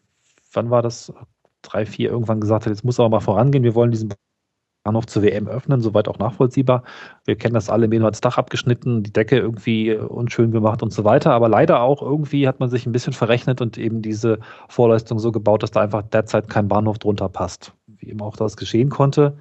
wann 0.52 0.70
war 0.70 0.82
das? 0.82 1.14
Drei, 1.62 1.86
vier 1.86 2.10
irgendwann 2.10 2.42
gesagt 2.42 2.66
hat, 2.66 2.72
jetzt 2.72 2.84
muss 2.84 3.00
aber 3.00 3.08
mal 3.08 3.22
vorangehen, 3.22 3.64
wir 3.64 3.74
wollen 3.74 3.92
diesen 3.92 4.14
Bahnhof 4.84 5.06
zur 5.08 5.24
WM 5.24 5.48
öffnen, 5.48 5.80
soweit 5.80 6.10
auch 6.10 6.20
nachvollziehbar. 6.20 6.84
Wir 7.24 7.38
kennen 7.38 7.54
das 7.54 7.70
alle, 7.70 7.88
Meno 7.88 8.06
hat 8.06 8.14
das 8.14 8.22
Dach 8.22 8.38
abgeschnitten, 8.38 9.02
die 9.02 9.14
Decke 9.14 9.38
irgendwie 9.38 9.90
äh, 9.90 9.98
unschön 9.98 10.52
gemacht 10.52 10.84
und 10.84 10.92
so 10.92 11.06
weiter, 11.06 11.32
aber 11.32 11.48
leider 11.48 11.82
auch 11.82 12.02
irgendwie 12.02 12.48
hat 12.48 12.60
man 12.60 12.70
sich 12.70 12.86
ein 12.86 12.92
bisschen 12.92 13.14
verrechnet 13.14 13.62
und 13.62 13.78
eben 13.78 14.02
diese 14.02 14.40
Vorleistung 14.68 15.20
so 15.20 15.32
gebaut, 15.32 15.64
dass 15.64 15.72
da 15.72 15.82
einfach 15.82 16.04
derzeit 16.04 16.50
kein 16.50 16.68
Bahnhof 16.68 17.00
drunter 17.00 17.30
passt. 17.30 17.74
Wie 17.88 18.10
eben 18.10 18.22
auch 18.22 18.36
das 18.36 18.58
geschehen 18.58 18.90
konnte. 18.90 19.38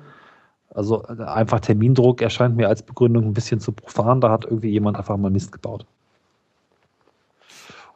Also 0.71 1.03
äh, 1.05 1.23
einfach 1.25 1.61
Termindruck 1.61 2.23
erscheint 2.23 2.57
mir 2.57 2.69
als 2.69 2.83
Begründung 2.83 3.25
ein 3.25 3.33
bisschen 3.35 3.61
zu 3.61 3.73
profan. 3.73 4.21
Da 4.21 4.31
hat 4.31 4.45
irgendwie 4.45 4.71
jemand 4.71 4.97
einfach 4.97 5.17
mal 5.17 5.31
Mist 5.31 5.51
gebaut. 5.53 5.87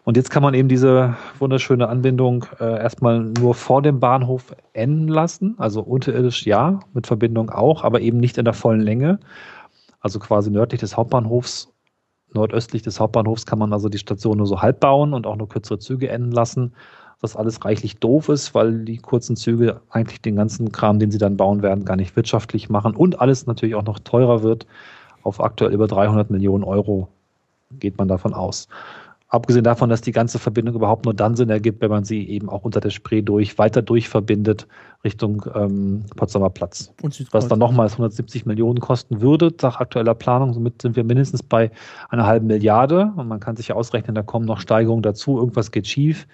Und 0.06 0.16
jetzt 0.16 0.30
kann 0.30 0.44
man 0.44 0.54
eben 0.54 0.68
diese 0.68 1.16
wunderschöne 1.40 1.88
Anbindung 1.88 2.46
äh, 2.60 2.78
erstmal 2.78 3.24
nur 3.24 3.56
vor 3.56 3.82
dem 3.82 3.98
Bahnhof 3.98 4.54
enden 4.72 5.08
lassen. 5.08 5.56
Also 5.58 5.82
unterirdisch 5.82 6.46
ja, 6.46 6.78
mit 6.94 7.08
Verbindung 7.08 7.50
auch, 7.50 7.82
aber 7.82 8.00
eben 8.00 8.18
nicht 8.18 8.38
in 8.38 8.44
der 8.44 8.54
vollen 8.54 8.82
Länge. 8.82 9.18
Also 9.98 10.20
quasi 10.20 10.52
nördlich 10.52 10.78
des 10.78 10.96
Hauptbahnhofs, 10.96 11.72
nordöstlich 12.32 12.82
des 12.82 13.00
Hauptbahnhofs 13.00 13.46
kann 13.46 13.58
man 13.58 13.72
also 13.72 13.88
die 13.88 13.98
Station 13.98 14.38
nur 14.38 14.46
so 14.46 14.62
halb 14.62 14.78
bauen 14.78 15.12
und 15.12 15.26
auch 15.26 15.34
nur 15.34 15.48
kürzere 15.48 15.80
Züge 15.80 16.08
enden 16.08 16.30
lassen. 16.30 16.72
Was 17.20 17.34
alles 17.34 17.64
reichlich 17.64 17.98
doof 17.98 18.28
ist, 18.28 18.54
weil 18.54 18.84
die 18.84 18.98
kurzen 18.98 19.34
Züge 19.34 19.80
eigentlich 19.90 20.22
den 20.22 20.36
ganzen 20.36 20.70
Kram, 20.70 21.00
den 21.00 21.10
sie 21.10 21.18
dann 21.18 21.36
bauen 21.36 21.62
werden, 21.62 21.84
gar 21.84 21.96
nicht 21.96 22.14
wirtschaftlich 22.14 22.68
machen 22.68 22.94
und 22.94 23.20
alles 23.20 23.46
natürlich 23.46 23.74
auch 23.74 23.82
noch 23.82 23.98
teurer 23.98 24.44
wird. 24.44 24.68
Auf 25.24 25.40
aktuell 25.40 25.72
über 25.72 25.88
300 25.88 26.30
Millionen 26.30 26.62
Euro 26.62 27.08
geht 27.80 27.98
man 27.98 28.06
davon 28.06 28.34
aus. 28.34 28.68
Abgesehen 29.36 29.64
davon, 29.64 29.90
dass 29.90 30.00
die 30.00 30.12
ganze 30.12 30.38
Verbindung 30.38 30.74
überhaupt 30.74 31.04
nur 31.04 31.12
dann 31.12 31.36
Sinn 31.36 31.50
ergibt, 31.50 31.82
wenn 31.82 31.90
man 31.90 32.04
sie 32.04 32.26
eben 32.26 32.48
auch 32.48 32.64
unter 32.64 32.80
der 32.80 32.88
Spree 32.88 33.20
durch, 33.20 33.58
weiter 33.58 33.82
durchverbindet 33.82 34.66
Richtung 35.04 35.44
ähm, 35.54 36.04
Potsdamer 36.16 36.48
Platz. 36.48 36.92
Und 37.02 37.26
Was 37.32 37.46
dann 37.46 37.58
nochmals 37.58 37.92
170 37.92 38.46
Millionen 38.46 38.80
kosten 38.80 39.20
würde, 39.20 39.52
nach 39.60 39.78
aktueller 39.78 40.14
Planung. 40.14 40.54
Somit 40.54 40.80
sind 40.80 40.96
wir 40.96 41.04
mindestens 41.04 41.42
bei 41.42 41.70
einer 42.08 42.26
halben 42.26 42.46
Milliarde. 42.46 43.12
Und 43.14 43.28
man 43.28 43.38
kann 43.38 43.56
sich 43.56 43.68
ja 43.68 43.74
ausrechnen, 43.74 44.14
da 44.14 44.22
kommen 44.22 44.46
noch 44.46 44.58
Steigerungen 44.60 45.02
dazu. 45.02 45.36
Irgendwas 45.36 45.70
geht 45.70 45.86
schief. 45.86 46.26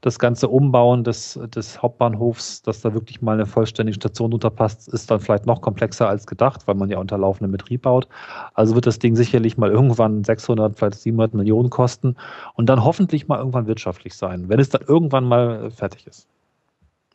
Das 0.00 0.18
ganze 0.18 0.48
Umbauen 0.48 1.04
des, 1.04 1.38
des 1.54 1.82
Hauptbahnhofs, 1.82 2.62
dass 2.62 2.80
da 2.80 2.94
wirklich 2.94 3.20
mal 3.20 3.34
eine 3.34 3.46
vollständige 3.46 3.96
Station 3.96 4.32
unterpasst, 4.32 4.88
ist 4.88 5.10
dann 5.10 5.20
vielleicht 5.20 5.46
noch 5.46 5.60
komplexer 5.60 6.08
als 6.08 6.26
gedacht, 6.26 6.66
weil 6.66 6.74
man 6.74 6.88
ja 6.88 6.98
unter 6.98 7.18
laufendem 7.18 7.52
Betrieb 7.52 7.82
baut. 7.82 8.08
Also 8.54 8.74
wird 8.74 8.86
das 8.86 8.98
Ding 8.98 9.16
sicherlich 9.16 9.58
mal 9.58 9.70
irgendwann 9.70 10.24
600, 10.24 10.78
vielleicht 10.78 11.00
700 11.00 11.34
Millionen 11.34 11.70
kosten 11.70 12.16
und 12.54 12.68
dann 12.68 12.84
hoffentlich 12.84 13.28
mal 13.28 13.38
irgendwann 13.38 13.66
wirtschaftlich 13.66 14.14
sein, 14.14 14.48
wenn 14.48 14.60
es 14.60 14.68
dann 14.68 14.82
irgendwann 14.86 15.24
mal 15.24 15.70
fertig 15.70 16.06
ist. 16.06 16.28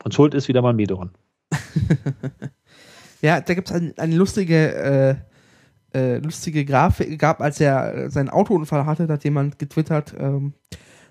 Und 0.04 0.14
Schuld 0.14 0.34
ist 0.34 0.48
wieder 0.48 0.62
mal 0.62 0.74
Medoron. 0.74 1.10
Ja, 3.24 3.40
da 3.40 3.54
gibt 3.54 3.70
es 3.70 3.74
ein, 3.74 3.94
eine 3.96 4.16
lustige, 4.16 4.74
äh, 5.94 5.96
äh, 5.98 6.18
lustige 6.18 6.66
Grafik, 6.66 7.18
gab, 7.18 7.40
als 7.40 7.58
er 7.58 8.10
seinen 8.10 8.28
Autounfall 8.28 8.84
hatte, 8.84 9.06
da 9.06 9.14
hat 9.14 9.24
jemand 9.24 9.58
getwittert, 9.58 10.14
ähm, 10.18 10.52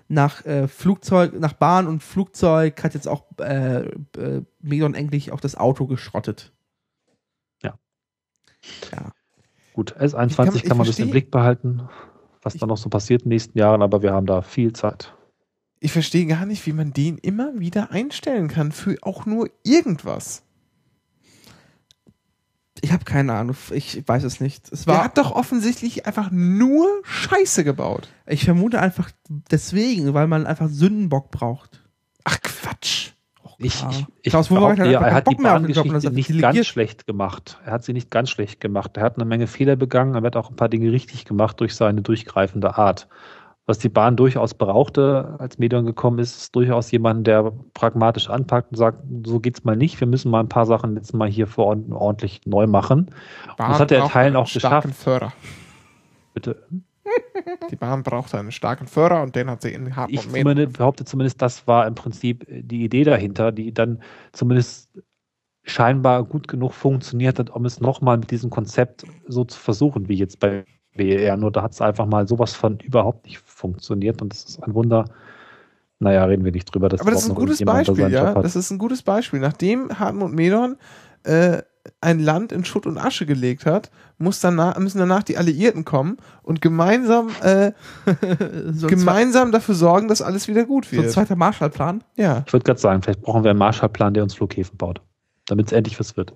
nach 0.08 0.44
äh, 0.44 0.68
Flugzeug, 0.68 1.38
nach 1.40 1.54
Bahn 1.54 1.86
und 1.86 2.02
Flugzeug 2.02 2.82
hat 2.84 2.94
jetzt 2.94 3.08
auch 3.08 3.24
äh, 3.38 3.86
äh, 4.16 4.42
Medon 4.60 4.94
endlich 4.94 5.32
auch 5.32 5.40
das 5.40 5.56
Auto 5.56 5.86
geschrottet. 5.86 6.52
Gut, 9.74 9.90
Ich 9.90 9.96
kann- 10.06 10.28
S21 10.28 10.54
ich 10.56 10.62
kann, 10.64 10.76
man 10.76 10.86
das 10.86 10.98
im 10.98 11.06
versteh- 11.08 11.10
Blick 11.10 11.30
behalten, 11.32 11.88
was 12.42 12.54
da 12.54 12.64
noch 12.66 12.76
so 12.76 12.88
passiert 12.88 13.22
in 13.22 13.24
den 13.24 13.34
nächsten 13.34 13.58
Jahren, 13.58 13.82
aber 13.82 14.02
wir 14.02 14.12
haben 14.12 14.24
da 14.26 14.40
viel 14.40 14.72
Zeit. 14.72 15.12
Ich 15.80 15.90
verstehe 15.92 16.26
gar 16.26 16.46
nicht, 16.46 16.64
wie 16.66 16.72
man 16.72 16.92
den 16.92 17.18
immer 17.18 17.58
wieder 17.58 17.90
einstellen 17.90 18.46
kann 18.48 18.70
für 18.72 18.96
auch 19.02 19.26
nur 19.26 19.50
irgendwas. 19.64 20.44
Ich 22.84 22.92
habe 22.92 23.04
keine 23.04 23.32
Ahnung, 23.32 23.56
ich 23.70 24.06
weiß 24.06 24.24
es 24.24 24.40
nicht. 24.40 24.70
Es 24.70 24.84
Der 24.84 24.94
war, 24.96 25.04
hat 25.04 25.16
doch 25.16 25.32
offensichtlich 25.32 26.06
einfach 26.06 26.30
nur 26.30 26.86
Scheiße 27.04 27.64
gebaut. 27.64 28.08
ich 28.26 28.44
vermute 28.44 28.78
einfach 28.78 29.10
deswegen, 29.50 30.12
weil 30.12 30.26
man 30.26 30.46
einfach 30.46 30.68
Sündenbock 30.68 31.30
braucht. 31.30 31.82
Ach 32.24 32.38
Quatsch. 32.42 33.12
Ich, 33.58 33.80
Ja. 33.80 33.88
ich, 33.90 34.04
ich 34.22 34.30
Klaus 34.30 34.50
Wowereit 34.50 34.80
hat 34.80 34.88
ja, 34.88 35.00
er 35.00 35.14
hat 35.14 35.26
die 35.28 35.34
Bock 35.36 35.44
das 35.44 35.52
Bahngeschichte 35.52 36.10
nicht 36.10 36.28
delegiert. 36.28 36.54
ganz 36.54 36.66
schlecht 36.66 37.06
gemacht. 37.06 37.58
Er 37.64 37.72
hat 37.72 37.84
sie 37.84 37.94
nicht 37.94 38.10
ganz 38.10 38.28
schlecht 38.28 38.60
gemacht. 38.60 38.96
Er 38.98 39.02
hat 39.04 39.16
eine 39.16 39.24
Menge 39.24 39.46
Fehler 39.46 39.76
begangen, 39.76 40.14
er 40.14 40.22
hat 40.22 40.36
auch 40.36 40.50
ein 40.50 40.56
paar 40.56 40.68
Dinge 40.68 40.92
richtig 40.92 41.24
gemacht 41.24 41.60
durch 41.60 41.74
seine 41.74 42.02
durchgreifende 42.02 42.76
Art. 42.76 43.08
Was 43.66 43.78
die 43.78 43.88
Bahn 43.88 44.16
durchaus 44.16 44.52
brauchte, 44.52 45.36
als 45.38 45.58
Medion 45.58 45.86
gekommen 45.86 46.18
ist, 46.18 46.36
ist 46.36 46.54
durchaus 46.54 46.90
jemand, 46.90 47.26
der 47.26 47.50
pragmatisch 47.72 48.28
anpackt 48.28 48.72
und 48.72 48.76
sagt, 48.76 49.02
so 49.24 49.40
geht's 49.40 49.64
mal 49.64 49.76
nicht, 49.76 49.98
wir 50.00 50.06
müssen 50.06 50.30
mal 50.30 50.40
ein 50.40 50.50
paar 50.50 50.66
Sachen 50.66 50.96
jetzt 50.96 51.14
mal 51.14 51.28
hier 51.28 51.46
vor 51.46 51.66
Ort 51.66 51.90
ordentlich 51.90 52.42
neu 52.44 52.66
machen. 52.66 53.10
das 53.56 53.78
hat 53.78 53.90
er 53.90 53.96
in 53.96 54.02
braucht 54.02 54.12
Teilen 54.12 54.26
einen 54.28 54.36
auch 54.36 54.46
starken 54.46 54.90
geschafft. 54.90 55.02
Förder. 55.02 55.32
Bitte. 56.34 56.62
Die 57.70 57.76
Bahn 57.76 58.02
brauchte 58.02 58.38
einen 58.38 58.52
starken 58.52 58.86
Förder 58.86 59.22
und 59.22 59.34
den 59.34 59.50
hat 59.50 59.62
sie 59.62 59.72
in 59.72 59.94
Hart 59.94 60.10
ich 60.10 60.26
und 60.26 60.32
zumindest, 60.32 60.78
behaupte 60.78 61.04
zumindest, 61.04 61.40
das 61.40 61.66
war 61.66 61.86
im 61.86 61.94
Prinzip 61.94 62.46
die 62.48 62.84
Idee 62.84 63.04
dahinter, 63.04 63.52
die 63.52 63.72
dann 63.72 64.02
zumindest 64.32 64.90
scheinbar 65.62 66.24
gut 66.24 66.48
genug 66.48 66.72
funktioniert 66.72 67.38
hat, 67.38 67.50
um 67.50 67.64
es 67.64 67.80
nochmal 67.80 68.18
mit 68.18 68.30
diesem 68.30 68.50
Konzept 68.50 69.04
so 69.26 69.44
zu 69.44 69.58
versuchen, 69.58 70.08
wie 70.08 70.14
jetzt 70.14 70.40
bei 70.40 70.64
BER. 70.96 71.36
Nur 71.36 71.50
da 71.50 71.62
hat 71.62 71.72
es 71.72 71.80
einfach 71.80 72.06
mal 72.06 72.26
sowas 72.28 72.54
von 72.54 72.78
überhaupt 72.80 73.26
nicht 73.26 73.38
funktioniert 73.38 74.22
und 74.22 74.32
das 74.32 74.44
ist 74.44 74.62
ein 74.62 74.74
Wunder. 74.74 75.04
Naja, 76.00 76.24
reden 76.24 76.44
wir 76.44 76.52
nicht 76.52 76.66
drüber. 76.74 76.88
Dass 76.88 77.00
Aber 77.00 77.10
das 77.12 77.22
ist 77.22 77.28
ein 77.30 77.34
gutes 77.34 77.64
Beispiel, 77.64 78.10
ja. 78.10 78.34
Das 78.34 78.56
ist 78.56 78.70
ein 78.70 78.78
gutes 78.78 79.02
Beispiel. 79.02 79.40
Nachdem 79.40 79.98
Hartmut 79.98 80.32
Medorn 80.32 80.76
äh, 81.22 81.62
ein 82.00 82.18
Land 82.18 82.50
in 82.52 82.64
Schutt 82.64 82.86
und 82.86 82.98
Asche 82.98 83.26
gelegt 83.26 83.64
hat, 83.66 83.90
muss 84.18 84.40
danach, 84.40 84.78
müssen 84.78 84.98
danach 84.98 85.22
die 85.22 85.36
Alliierten 85.38 85.84
kommen 85.84 86.16
und 86.42 86.60
gemeinsam, 86.60 87.28
äh, 87.42 87.72
so, 88.72 88.86
gemeinsam 88.86 89.52
dafür 89.52 89.74
sorgen, 89.74 90.08
dass 90.08 90.22
alles 90.22 90.48
wieder 90.48 90.64
gut 90.64 90.84
zwe- 90.86 90.90
so 90.90 90.96
ein 90.96 91.02
wird. 91.04 91.12
zweiter 91.12 91.36
Marshallplan. 91.36 92.02
ja. 92.16 92.42
Ich 92.46 92.52
würde 92.52 92.64
gerade 92.64 92.80
sagen, 92.80 93.02
vielleicht 93.02 93.22
brauchen 93.22 93.44
wir 93.44 93.50
einen 93.50 93.58
Marshallplan, 93.58 94.14
der 94.14 94.22
uns 94.22 94.34
Flughäfen 94.34 94.76
baut, 94.76 95.00
damit 95.46 95.66
es 95.66 95.72
endlich 95.72 95.98
was 96.00 96.16
wird. 96.16 96.32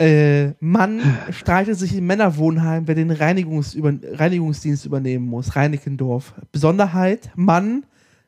Äh, 0.00 0.52
Mann 0.60 1.00
streitet 1.30 1.78
sich 1.78 1.94
im 1.96 2.06
Männerwohnheim, 2.06 2.88
wer 2.88 2.94
den 2.94 3.10
Reinigungs 3.10 3.74
über 3.74 3.92
Reinigungsdienst 4.02 4.84
übernehmen 4.86 5.26
muss. 5.26 5.54
Reinickendorf. 5.54 6.34
Besonderheit, 6.50 7.30
Mann 7.36 7.86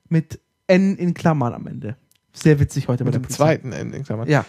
mit 0.09 0.41
N 0.67 0.97
in 0.97 1.15
Klammern 1.15 1.55
am 1.55 1.67
Ende. 1.67 1.97
Sehr 2.33 2.61
witzig 2.61 2.89
heute 2.89 3.05
Mit 3.05 3.13
bei 3.13 3.19
dem 3.19 3.23
Polizei. 3.23 3.37
zweiten 3.37 3.73
Ende. 3.73 4.01
Klammern. 4.03 4.29
Ja. 4.29 4.45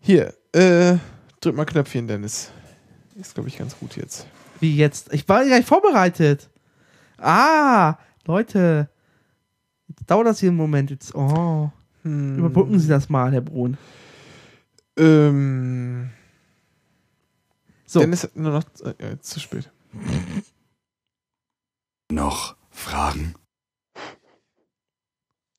Hier, 0.00 0.34
äh, 0.52 0.96
drück 1.40 1.56
mal 1.56 1.64
Knöpfchen, 1.64 2.06
Dennis. 2.06 2.50
Ist, 3.18 3.34
glaube 3.34 3.48
ich, 3.48 3.56
ganz 3.56 3.78
gut 3.78 3.96
jetzt. 3.96 4.26
Wie 4.60 4.76
jetzt? 4.76 5.12
Ich 5.12 5.28
war 5.28 5.44
gar 5.46 5.56
nicht 5.56 5.68
vorbereitet. 5.68 6.50
Ah, 7.18 7.96
Leute. 8.26 8.88
Jetzt 9.88 10.10
dauert 10.10 10.26
das 10.26 10.40
hier 10.40 10.50
einen 10.50 10.58
Moment. 10.58 10.90
Jetzt, 10.90 11.14
oh. 11.14 11.70
Hm. 12.02 12.38
Überbrücken 12.38 12.78
Sie 12.78 12.88
das 12.88 13.08
mal, 13.08 13.32
Herr 13.32 13.40
Brun. 13.40 13.78
Ähm, 14.98 16.10
So. 17.86 18.00
Dennis 18.00 18.24
hat 18.24 18.36
nur 18.36 18.52
noch. 18.52 18.64
Äh, 18.84 19.12
äh, 19.12 19.20
zu 19.20 19.40
spät. 19.40 19.70
Noch 22.10 22.56
Fragen? 22.70 23.34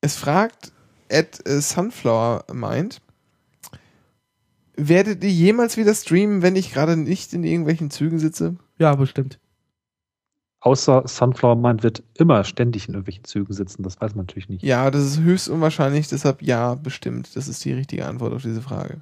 Es 0.02 0.16
fragt 0.18 0.72
at 1.12 1.46
äh, 1.48 1.62
Sunflower 1.62 2.46
meint, 2.54 3.02
werdet 4.76 5.24
ihr 5.24 5.32
jemals 5.32 5.78
wieder 5.78 5.94
streamen, 5.94 6.42
wenn 6.42 6.56
ich 6.56 6.72
gerade 6.72 6.96
nicht 6.96 7.34
in 7.34 7.44
irgendwelchen 7.44 7.90
Zügen 7.90 8.20
sitze? 8.20 8.56
Ja, 8.78 8.96
bestimmt. 8.96 9.40
Außer 10.60 11.04
Sunflower 11.08 11.56
Mind 11.56 11.84
wird 11.84 12.04
immer 12.16 12.44
ständig 12.44 12.88
in 12.88 12.94
irgendwelchen 12.94 13.24
Zügen 13.24 13.54
sitzen. 13.54 13.84
Das 13.84 14.00
weiß 14.02 14.16
man 14.16 14.26
natürlich 14.26 14.50
nicht. 14.50 14.64
Ja, 14.64 14.92
das 14.92 15.04
ist 15.04 15.20
höchst 15.20 15.50
unwahrscheinlich, 15.50 16.08
deshalb 16.08 16.42
ja, 16.42 16.76
bestimmt. 16.76 17.36
Das 17.36 17.48
ist 17.48 17.64
die 17.64 17.74
richtige 17.74 18.06
Antwort 18.06 18.34
auf 18.34 18.42
diese 18.42 18.62
Frage. 18.62 19.02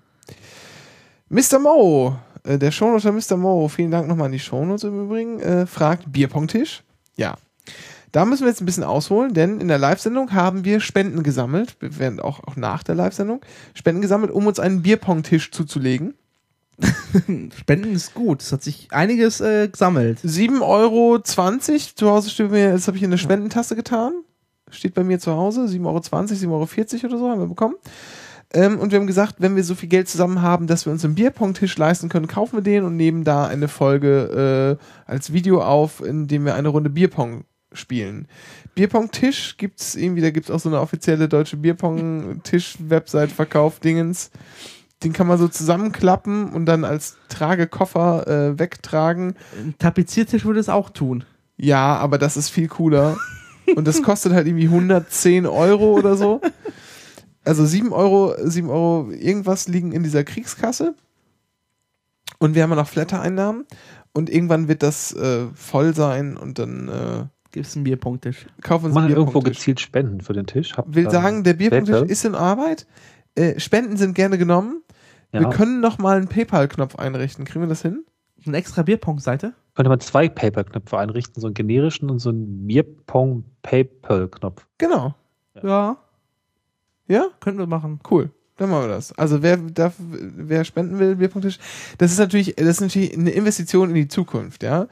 Mr. 1.30 1.60
Mo, 1.60 2.16
äh, 2.44 2.58
der 2.58 2.72
Shownoter 2.72 3.12
Mr. 3.12 3.38
Mo, 3.38 3.68
vielen 3.68 3.92
Dank 3.92 4.08
nochmal 4.08 4.28
an 4.28 4.32
die 4.32 4.40
Shownotes 4.40 4.84
im 4.84 5.06
Übrigen, 5.06 5.40
äh, 5.40 5.66
fragt 5.66 6.12
Bierpongtisch? 6.12 6.84
Ja. 7.16 7.38
Da 8.12 8.24
müssen 8.24 8.44
wir 8.44 8.50
jetzt 8.50 8.62
ein 8.62 8.66
bisschen 8.66 8.84
ausholen, 8.84 9.34
denn 9.34 9.60
in 9.60 9.68
der 9.68 9.78
Live-Sendung 9.78 10.32
haben 10.32 10.64
wir 10.64 10.80
Spenden 10.80 11.22
gesammelt, 11.22 11.76
wir 11.82 12.00
werden 12.00 12.22
auch, 12.22 12.40
auch 12.46 12.56
nach 12.56 12.82
der 12.84 12.96
Live-Sendung 12.96 13.42
Spenden 13.74 14.02
gesammelt, 14.02 14.32
um 14.32 14.48
uns 14.48 14.60
einen 14.60 14.84
Bierpongtisch 14.84 15.52
zuzulegen. 15.52 16.14
Spenden 17.58 17.94
ist 17.94 18.14
gut. 18.14 18.42
Es 18.42 18.52
hat 18.52 18.64
sich 18.64 18.88
einiges 18.92 19.42
äh, 19.42 19.68
gesammelt. 19.68 20.20
7,20 20.20 20.62
Euro. 20.62 21.20
Zu 21.20 22.10
Hause 22.10 22.30
steht 22.30 22.52
mir, 22.52 22.72
das 22.72 22.88
habe 22.88 22.98
ich 22.98 23.04
in 23.04 23.10
eine 23.10 23.18
Spendentasse 23.18 23.76
getan. 23.76 24.14
Steht 24.70 24.94
bei 24.94 25.04
mir 25.04 25.20
zu 25.20 25.34
Hause. 25.34 25.66
7,20 25.66 26.50
Euro, 26.52 26.66
7,40 26.66 27.04
Euro 27.04 27.06
oder 27.08 27.18
so 27.18 27.30
haben 27.30 27.40
wir 27.40 27.48
bekommen. 27.48 27.76
Ähm, 28.56 28.80
und 28.80 28.92
wir 28.92 29.00
haben 29.00 29.06
gesagt, 29.06 29.36
wenn 29.40 29.58
wir 29.58 29.66
so 29.66 29.76
viel 29.76 29.90
Geld 29.90 30.08
zusammen 30.08 30.42
haben, 30.42 30.66
dass 30.66 30.86
wir 30.86 30.94
uns 30.94 31.04
einen 31.04 31.16
Bierpong-Tisch 31.16 31.78
leisten 31.78 32.08
können, 32.08 32.28
kaufen 32.28 32.58
wir 32.58 32.64
den 32.64 32.86
und 32.86 32.96
nehmen 32.96 33.26
da 33.26 33.46
eine 33.46 33.68
Folge 33.68 34.80
äh, 34.80 35.12
als 35.12 35.34
Video 35.34 35.62
auf, 35.62 36.02
in 36.02 36.28
dem 36.28 36.46
wir 36.46 36.56
eine 36.56 36.70
Runde 36.70 36.90
Bierpong 36.90 37.44
spielen. 37.74 38.30
Bierpong-Tisch 38.74 39.58
gibt's 39.58 39.96
irgendwie, 39.96 40.22
da 40.22 40.30
gibt's 40.30 40.50
auch 40.50 40.62
so 40.62 40.70
eine 40.70 40.80
offizielle 40.80 41.28
deutsche 41.28 41.58
Bierpong-Tisch-Website, 41.58 43.34
Verkauf-Dingens. 43.34 44.32
Den 45.04 45.12
kann 45.12 45.28
man 45.28 45.38
so 45.38 45.50
zusammenklappen 45.50 46.54
und 46.54 46.66
dann 46.66 46.86
als 46.86 47.18
Tragekoffer 47.28 48.28
äh, 48.28 48.58
wegtragen. 48.58 49.36
Ein 49.60 49.76
Tapeziertisch 49.78 50.46
würde 50.46 50.62
es 50.62 50.70
auch 50.70 50.90
tun. 50.90 51.26
Ja, 51.58 51.98
aber 51.98 52.18
das 52.18 52.38
ist 52.38 52.50
viel 52.50 52.70
cooler. 52.70 53.18
Und 53.76 53.86
das 53.86 54.02
kostet 54.02 54.32
halt 54.32 54.48
irgendwie 54.48 54.68
110 54.68 55.46
Euro 55.46 55.92
oder 55.92 56.16
so. 56.16 56.40
Also 57.46 57.66
7 57.66 57.94
Euro, 57.94 58.34
7 58.38 58.70
Euro 58.70 59.12
irgendwas 59.12 59.68
liegen 59.68 59.92
in 59.92 60.04
dieser 60.04 60.24
Kriegskasse. 60.24 60.96
Und 62.40 62.56
wir 62.56 62.64
haben 62.64 62.72
ja 62.72 62.76
noch 62.76 62.88
Flatter-Einnahmen. 62.88 63.66
Und 64.14 64.30
irgendwann 64.30 64.68
wird 64.68 64.84
das 64.84 65.14
äh, 65.14 65.48
voll 65.54 65.94
sein 65.96 66.38
und 66.38 66.58
dann 66.60 66.88
äh, 66.88 67.26
Gibt 67.52 67.68
es 67.68 67.76
einen 67.76 67.84
Bierpunkttisch. 67.84 68.48
kaufen 68.62 68.86
uns 68.88 68.96
Man 68.96 69.06
einen 69.06 69.16
irgendwo 69.16 69.40
gezielt 69.42 69.80
Spenden 69.80 70.22
für 70.22 70.34
den 70.34 70.46
Tisch. 70.46 70.76
Habt 70.76 70.94
Will 70.96 71.10
sagen, 71.10 71.44
der 71.44 71.54
Bierpunkttisch 71.54 71.96
Wette? 71.96 72.12
ist 72.12 72.26
in 72.26 72.36
Arbeit. 72.36 72.88
Äh, 73.36 73.60
Spenden 73.60 73.98
sind 73.98 74.16
gerne 74.16 74.38
genommen. 74.38 74.82
Ja. 75.32 75.42
Wir 75.42 75.50
können 75.50 75.82
noch 75.82 75.98
mal 75.98 76.18
einen 76.18 76.28
PayPal-Knopf 76.28 76.96
einrichten. 76.96 77.46
Kriegen 77.46 77.62
wir 77.62 77.68
das 77.70 77.82
hin? 77.82 78.06
Eine 78.46 78.58
extra 78.58 78.84
Bierpunktseite? 78.84 79.54
könnte 79.76 79.90
man 79.90 80.00
zwei 80.00 80.30
Paper-Knöpfe 80.30 80.98
einrichten, 80.98 81.42
so 81.42 81.48
einen 81.48 81.54
generischen 81.54 82.10
und 82.10 82.20
so 82.20 82.30
einen 82.30 82.66
Bierpong-Paper-Knopf. 82.66 84.66
Genau. 84.78 85.14
Ja, 85.56 85.64
Ja? 85.64 85.98
Könnten 87.40 87.60
wir 87.60 87.68
machen. 87.68 88.00
Cool. 88.10 88.30
Dann 88.58 88.70
machen 88.70 88.84
wir 88.84 88.88
das. 88.90 89.12
Also 89.18 89.42
wer 89.44 89.58
darf, 89.58 89.94
wer 90.00 90.64
spenden 90.64 90.98
will, 90.98 91.16
Bierpunkttisch, 91.18 91.60
das 91.98 92.12
ist 92.12 92.20
natürlich, 92.20 92.56
das 92.56 92.68
ist 92.68 92.82
natürlich 92.82 93.14
eine 93.18 93.32
Investition 93.32 93.90
in 93.90 93.96
die 93.96 94.08
Zukunft, 94.08 94.64
ja. 94.64 94.88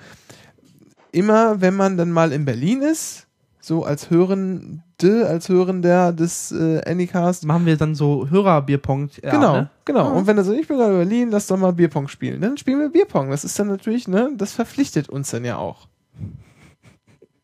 Immer 1.11 1.61
wenn 1.61 1.75
man 1.75 1.95
dann 1.95 2.11
mal 2.11 2.33
in 2.33 2.43
Berlin 2.43 2.81
ist, 2.81 3.27
so 3.61 3.85
als 3.85 4.09
Hörende, 4.09 4.81
als 5.25 5.47
Hörender 5.47 6.11
des 6.11 6.51
äh, 6.51 6.81
Anycast, 6.85 7.45
Machen 7.45 7.65
wir 7.65 7.77
dann 7.77 7.95
so 7.95 8.27
Hörer-Bierpong. 8.29 9.09
Ja, 9.23 9.31
genau, 9.31 9.53
Ne? 9.53 9.69
genau. 9.85 10.07
Ah. 10.07 10.11
Und 10.11 10.27
wenn 10.27 10.37
er 10.37 10.43
so, 10.43 10.51
ich 10.51 10.67
bin 10.67 10.75
gerade 10.77 10.91
in 10.91 10.97
Berlin, 10.99 11.31
lass 11.31 11.47
doch 11.47 11.55
mal 11.55 11.71
Bierpong 11.71 12.09
spielen. 12.09 12.41
Dann 12.41 12.57
spielen 12.57 12.79
wir 12.79 12.89
Bierpong. 12.89 13.29
Das 13.29 13.45
ist 13.45 13.57
dann 13.57 13.67
natürlich, 13.67 14.09
ne, 14.09 14.31
das 14.35 14.51
verpflichtet 14.51 15.07
uns 15.07 15.31
dann 15.31 15.45
ja 15.45 15.55
auch. 15.57 15.87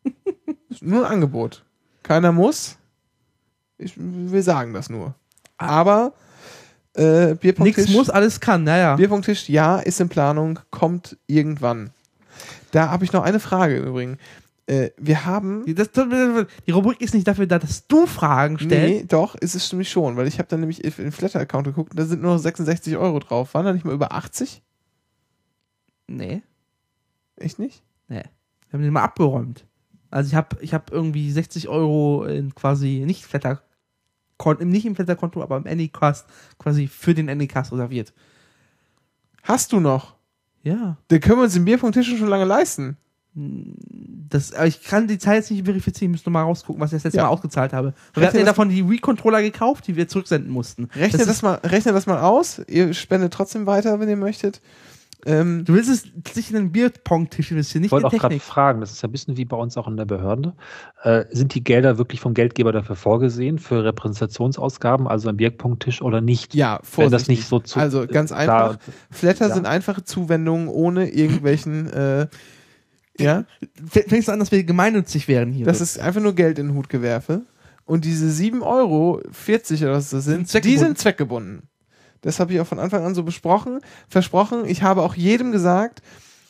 Nur 0.82 1.06
ein 1.06 1.12
Angebot. 1.12 1.64
Keiner 2.02 2.32
muss. 2.32 2.76
Ich, 3.80 3.94
wir 3.96 4.42
sagen 4.42 4.72
das 4.72 4.90
nur. 4.90 5.14
Aber 5.56 6.12
äh, 6.94 7.34
Bierpongtisch, 7.34 7.86
Nix 7.86 7.90
muss, 7.90 8.10
alles 8.10 8.40
kann. 8.40 8.64
Naja. 8.64 8.96
Bierpongtisch, 8.96 9.48
ja, 9.48 9.78
ist 9.78 10.00
in 10.00 10.08
Planung, 10.08 10.58
kommt 10.70 11.16
irgendwann. 11.26 11.90
Da 12.72 12.90
habe 12.90 13.04
ich 13.04 13.12
noch 13.12 13.22
eine 13.22 13.40
Frage 13.40 13.76
im 13.76 13.86
Übrigen. 13.86 14.18
Äh, 14.66 14.90
wir 14.96 15.24
haben 15.24 15.64
Die, 15.66 15.74
das, 15.74 15.90
die 15.92 16.70
Rubrik 16.70 17.00
ist 17.00 17.14
nicht 17.14 17.26
dafür 17.26 17.46
da, 17.46 17.58
dass 17.58 17.86
du 17.86 18.06
Fragen 18.06 18.58
stellst. 18.58 18.72
Nee, 18.72 19.04
doch, 19.08 19.34
ist 19.34 19.54
es 19.54 19.72
nämlich 19.72 19.90
schon, 19.90 20.16
weil 20.16 20.28
ich 20.28 20.38
habe 20.38 20.48
dann 20.48 20.60
nämlich 20.60 20.84
in 20.84 20.92
den 20.96 21.12
Flatter-Account 21.12 21.66
geguckt 21.66 21.92
und 21.92 21.98
da 21.98 22.04
sind 22.04 22.22
nur 22.22 22.34
noch 22.34 22.40
66 22.40 22.96
Euro 22.96 23.18
drauf. 23.18 23.54
Waren 23.54 23.66
da 23.66 23.72
nicht 23.72 23.84
mal 23.84 23.94
über 23.94 24.12
80? 24.12 24.62
Nee. 26.06 26.42
Echt 27.36 27.58
nicht? 27.58 27.82
Nee. 28.08 28.22
Wir 28.68 28.72
haben 28.72 28.82
den 28.82 28.92
mal 28.92 29.02
abgeräumt. 29.02 29.66
Also 30.10 30.28
ich 30.28 30.34
habe 30.34 30.56
ich 30.60 30.74
hab 30.74 30.90
irgendwie 30.92 31.30
60 31.30 31.68
Euro 31.68 32.24
in 32.24 32.54
quasi 32.54 33.04
nicht 33.06 33.24
Flatter 33.24 33.56
Konto, 33.56 33.69
nicht 34.60 34.86
im 34.86 34.94
Flatter-Konto, 34.94 35.42
aber 35.42 35.56
im 35.56 35.66
Anycast 35.66 36.26
quasi 36.58 36.86
für 36.86 37.14
den 37.14 37.28
Anycast 37.28 37.72
reserviert. 37.72 38.12
Hast 39.42 39.72
du 39.72 39.80
noch? 39.80 40.14
Ja. 40.62 40.96
Den 41.10 41.20
können 41.20 41.38
wir 41.38 41.44
uns 41.44 41.54
den 41.54 41.64
Bierpunkttisch 41.64 42.16
schon 42.18 42.28
lange 42.28 42.44
leisten. 42.44 42.96
Das, 43.32 44.52
aber 44.52 44.66
ich 44.66 44.82
kann 44.82 45.06
die 45.06 45.18
Zahl 45.18 45.36
jetzt 45.36 45.50
nicht 45.50 45.64
verifizieren, 45.64 46.12
ich 46.12 46.20
muss 46.20 46.26
nochmal 46.26 46.42
rausgucken, 46.44 46.80
was 46.80 46.92
ich 46.92 46.96
das 46.96 47.04
letzte 47.04 47.18
Ja. 47.18 47.24
Mal 47.24 47.30
ausgezahlt 47.30 47.72
habe. 47.72 47.94
Wir 48.14 48.26
hatten 48.26 48.38
ja 48.38 48.44
davon 48.44 48.68
die 48.68 48.88
Wii-Controller 48.88 49.40
gekauft, 49.40 49.86
die 49.86 49.96
wir 49.96 50.08
zurücksenden 50.08 50.50
mussten. 50.52 50.88
Rechne 50.96 51.18
Das 51.18 51.28
das, 51.28 51.42
mal, 51.42 51.54
rechne 51.62 51.92
das 51.92 52.06
mal 52.06 52.20
aus. 52.20 52.60
Ihr 52.66 52.92
spendet 52.92 53.32
trotzdem 53.32 53.66
weiter, 53.66 54.00
wenn 54.00 54.08
ihr 54.08 54.16
möchtet. 54.16 54.60
Ähm, 55.26 55.64
Du 55.64 55.74
willst 55.74 55.90
es 55.90 56.04
sich 56.34 56.50
in 56.50 56.56
einen 56.56 56.72
Bierpong-Tisch 56.72 57.50
investieren, 57.50 57.84
Ich 57.84 57.90
nicht 57.90 57.98
in 57.98 58.02
wollte 58.02 58.16
auch 58.16 58.20
gerade 58.20 58.38
fragen, 58.40 58.80
das 58.80 58.92
ist 58.92 59.02
ja 59.02 59.08
ein 59.08 59.12
bisschen 59.12 59.36
wie 59.36 59.44
bei 59.44 59.56
uns 59.56 59.76
auch 59.76 59.86
in 59.88 59.96
der 59.96 60.04
Behörde. 60.06 60.54
Äh, 61.02 61.24
sind 61.30 61.54
die 61.54 61.62
Gelder 61.64 61.98
wirklich 61.98 62.20
vom 62.20 62.34
Geldgeber 62.34 62.72
dafür 62.72 62.96
vorgesehen, 62.96 63.58
für 63.58 63.84
Repräsentationsausgaben, 63.84 65.06
also 65.08 65.28
ein 65.28 65.36
Bierpunkttisch 65.36 66.02
oder 66.02 66.20
nicht? 66.20 66.54
ja, 66.54 66.80
Wenn 66.96 67.10
das 67.10 67.28
nicht 67.28 67.46
so 67.46 67.58
zu. 67.60 67.78
Also 67.78 68.06
ganz 68.06 68.30
klar, 68.30 68.70
einfach. 68.72 68.78
Flatter 69.10 69.48
Ja. 69.48 69.54
sind 69.54 69.66
einfache 69.66 70.04
Zuwendungen 70.04 70.68
ohne 70.68 71.10
irgendwelchen. 71.10 71.90
Äh, 72.00 72.26
ja, 73.18 73.44
Fängst 73.86 74.28
du 74.28 74.32
an, 74.32 74.38
dass 74.38 74.50
wir 74.50 74.64
gemeinnützig 74.64 75.28
wären 75.28 75.52
hier? 75.52 75.66
das 75.66 75.80
ist 75.82 75.98
einfach 75.98 76.22
nur 76.22 76.34
Geld 76.34 76.58
in 76.58 76.68
den 76.68 76.76
Hut 76.76 76.88
gewerfe. 76.88 77.42
Und 77.84 78.04
diese 78.04 78.30
7 78.30 78.62
Euro, 78.62 79.20
40 79.30 79.82
oder 79.82 79.92
was 79.92 80.10
das 80.10 80.24
sind, 80.24 80.64
die 80.64 80.76
sind 80.78 80.96
zweckgebunden. 80.96 81.64
Das 82.22 82.40
habe 82.40 82.52
ich 82.52 82.60
auch 82.60 82.66
von 82.66 82.78
Anfang 82.78 83.04
an 83.04 83.14
so 83.14 83.22
besprochen, 83.22 83.80
versprochen. 84.08 84.64
Ich 84.66 84.82
habe 84.82 85.02
auch 85.02 85.14
jedem 85.14 85.52
gesagt, 85.52 86.02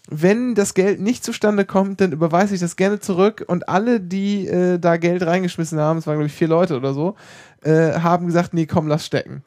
wenn 0.08 0.54
das 0.54 0.74
Geld 0.74 1.00
nicht 1.00 1.24
zustande 1.24 1.64
kommt, 1.64 2.00
dann 2.00 2.12
überweise 2.12 2.54
ich 2.54 2.60
das 2.60 2.76
gerne 2.76 2.98
zurück. 2.98 3.44
Und 3.46 3.68
alle, 3.68 4.00
die 4.00 4.48
äh, 4.48 4.78
da 4.78 4.96
Geld 4.96 5.24
reingeschmissen 5.24 5.78
haben, 5.78 5.98
es 5.98 6.06
waren 6.06 6.16
glaube 6.16 6.26
ich 6.26 6.32
vier 6.32 6.48
Leute 6.48 6.76
oder 6.76 6.94
so, 6.94 7.14
äh, 7.62 7.92
haben 7.92 8.26
gesagt, 8.26 8.54
nee, 8.54 8.66
komm, 8.66 8.88
lass 8.88 9.06
stecken. 9.06 9.44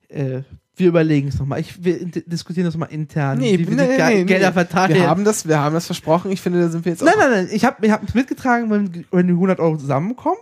äh, 0.09 0.41
wir 0.75 0.87
überlegen 0.87 1.29
es 1.29 1.39
nochmal. 1.39 1.63
Wir 1.79 2.05
diskutieren 2.05 2.65
das 2.65 2.77
mal 2.77 2.85
intern, 2.85 3.39
Nee, 3.39 3.57
wie 3.57 3.67
wir 3.67 3.75
nee, 3.75 3.97
nee, 3.97 4.15
nee. 4.15 4.23
Gelder 4.25 4.53
verteilen. 4.53 4.93
Wir 4.93 5.09
haben 5.09 5.23
das, 5.23 5.47
wir 5.47 5.59
haben 5.59 5.73
das 5.73 5.87
versprochen. 5.87 6.31
Ich 6.31 6.41
finde, 6.41 6.61
da 6.61 6.69
sind 6.69 6.85
wir 6.85 6.91
jetzt 6.91 7.01
nein, 7.01 7.15
auch. 7.15 7.19
nein, 7.19 7.31
nein. 7.31 7.49
Ich 7.51 7.65
habe 7.65 7.85
ich 7.85 7.91
hab 7.91 8.13
mitgetragen, 8.13 8.69
wenn, 8.69 9.05
wenn 9.11 9.27
die 9.27 9.33
100 9.33 9.59
Euro 9.59 9.77
zusammenkommen. 9.77 10.37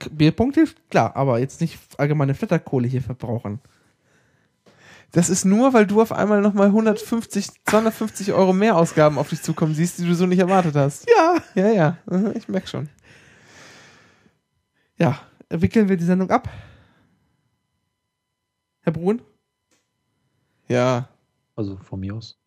K- 0.00 0.08
Bierpunkte, 0.10 0.64
klar, 0.90 1.14
aber 1.14 1.38
jetzt 1.38 1.60
nicht 1.60 1.78
allgemeine 1.98 2.34
Flatterkohle 2.34 2.88
hier 2.88 3.02
verbrauchen. 3.02 3.60
Das 5.12 5.28
ist 5.30 5.44
nur, 5.44 5.72
weil 5.72 5.86
du 5.86 6.00
auf 6.02 6.12
einmal 6.12 6.40
nochmal 6.40 6.66
150, 6.68 7.48
250 7.64 8.32
Euro 8.32 8.52
mehr 8.52 8.76
Ausgaben 8.76 9.18
auf 9.18 9.28
dich 9.28 9.42
zukommen 9.42 9.74
siehst, 9.74 9.98
die 9.98 10.06
du 10.06 10.14
so 10.14 10.26
nicht 10.26 10.38
erwartet 10.38 10.74
hast. 10.76 11.08
Ja. 11.08 11.36
Ja, 11.54 11.68
ja, 11.72 11.96
mhm, 12.06 12.32
ich 12.36 12.48
merk 12.48 12.68
schon. 12.68 12.88
Ja, 14.98 15.18
wickeln 15.48 15.88
wir 15.88 15.96
die 15.96 16.04
Sendung 16.04 16.30
ab. 16.30 16.48
Herr 18.82 18.92
Brun? 18.92 19.20
Ja, 20.68 21.08
Also 21.56 21.76
von 21.76 22.00
mir 22.00 22.14
aus. 22.14 22.39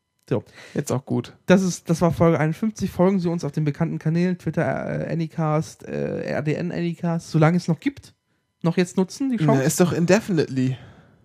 Jetzt 0.73 0.91
auch 0.91 1.05
gut. 1.05 1.33
Das, 1.45 1.61
ist, 1.61 1.89
das 1.89 2.01
war 2.01 2.11
Folge 2.11 2.39
51. 2.39 2.89
Folgen 2.89 3.19
Sie 3.19 3.29
uns 3.29 3.43
auf 3.43 3.51
den 3.51 3.63
bekannten 3.65 3.99
Kanälen, 3.99 4.37
Twitter, 4.37 4.63
äh, 5.07 5.11
Anycast, 5.11 5.83
äh, 5.83 6.31
RDN 6.33 6.71
Anycast, 6.71 7.29
solange 7.31 7.57
es 7.57 7.67
noch 7.67 7.79
gibt. 7.79 8.13
Noch 8.61 8.77
jetzt 8.77 8.95
nutzen, 8.97 9.29
die 9.29 9.37
Na, 9.37 9.45
Chance. 9.45 9.63
ist 9.63 9.79
doch 9.79 9.91
indefinitely. 9.93 10.77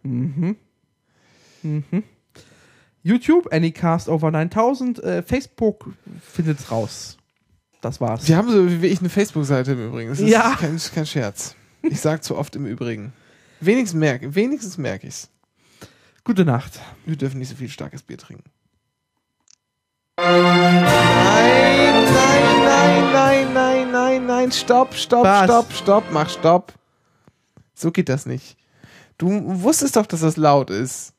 Mhm. 0.02 0.56
Mhm. 1.62 2.02
YouTube, 3.02 3.52
Anycast 3.52 4.08
over 4.08 4.30
9000, 4.30 5.02
äh, 5.02 5.22
Facebook 5.22 5.92
findet's 6.20 6.70
raus. 6.70 7.16
Das 7.80 8.00
war's. 8.00 8.26
Wir 8.26 8.36
haben 8.36 8.50
so 8.50 8.82
wie 8.82 8.86
ich 8.86 8.98
eine 9.00 9.08
Facebook-Seite 9.08 9.72
im 9.72 9.86
Übrigen. 9.88 10.10
Das 10.10 10.18
ist 10.18 10.28
Ja. 10.28 10.56
kein, 10.58 10.78
kein 10.94 11.06
Scherz. 11.06 11.54
Ich 11.82 12.00
sag 12.00 12.24
zu 12.24 12.36
oft 12.36 12.56
im 12.56 12.66
Übrigen. 12.66 13.12
Wenigstens 13.60 13.98
merke 13.98 14.34
wenigstens 14.34 14.78
merk 14.78 15.04
ich's. 15.04 15.30
Gute 16.24 16.44
Nacht. 16.44 16.80
Wir 17.06 17.16
dürfen 17.16 17.38
nicht 17.38 17.48
so 17.48 17.54
viel 17.54 17.68
starkes 17.68 18.02
Bier 18.02 18.18
trinken. 18.18 18.50
Nein, 20.18 20.82
nein, 20.82 22.04
nein, 22.64 23.12
nein, 23.12 23.52
nein, 23.54 23.92
nein, 23.92 24.26
nein, 24.26 24.52
stopp, 24.52 24.94
stopp, 24.94 25.24
Was? 25.24 25.44
stopp, 25.44 25.72
stopp, 25.72 26.04
mach 26.10 26.28
stopp. 26.28 26.72
So 27.74 27.92
geht 27.92 28.08
das 28.08 28.26
nicht. 28.26 28.56
Du 29.16 29.28
wusstest 29.62 29.94
doch, 29.94 30.06
dass 30.06 30.20
das 30.20 30.36
laut 30.36 30.70
ist. 30.70 31.14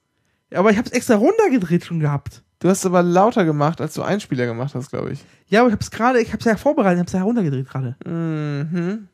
Ja, 0.52 0.60
aber 0.60 0.72
ich 0.72 0.78
hab's 0.78 0.92
extra 0.92 1.16
runtergedreht 1.16 1.86
schon 1.86 2.02
gehabt. 2.02 2.44
Du 2.60 2.68
hast 2.68 2.80
es 2.80 2.86
aber 2.86 3.02
lauter 3.02 3.46
gemacht, 3.46 3.80
als 3.80 3.94
du 3.94 4.02
Einspieler 4.02 4.46
gemacht 4.46 4.76
hast, 4.76 4.90
glaube 4.90 5.12
ich. 5.12 5.24
Ja, 5.48 5.62
aber 5.62 5.70
ich 5.70 5.74
hab's 5.76 5.92
gerade, 5.92 6.20
ich 6.20 6.34
hab's 6.34 6.44
ja 6.44 6.58
vorbereitet, 6.58 6.98
ich 6.98 7.02
hab's 7.02 7.14
ja 7.14 7.24
runtergedreht 7.24 7.70
gerade. 7.70 7.96
Mhm. 8.06 9.08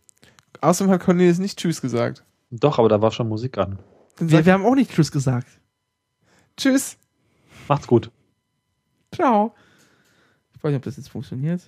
Außerdem 0.61 0.91
hat 0.91 1.01
Cornelius 1.03 1.37
nicht 1.37 1.59
Tschüss 1.59 1.79
gesagt. 1.79 2.23
Doch, 2.49 2.79
aber 2.79 2.89
da 2.89 2.99
war 3.01 3.11
schon 3.11 3.29
Musik 3.29 3.59
an. 3.59 3.77
Wir, 4.17 4.43
wir 4.47 4.53
haben 4.53 4.65
auch 4.65 4.73
nicht 4.73 4.91
Tschüss 4.91 5.11
gesagt. 5.11 5.47
Tschüss. 6.57 6.97
Macht's 7.67 7.85
gut. 7.85 8.09
Ciao. 9.13 9.53
Weiß 10.65 10.71
nicht, 10.71 10.77
ob 10.79 10.83
das 10.85 10.97
jetzt 10.97 11.09
funktioniert. 11.09 11.61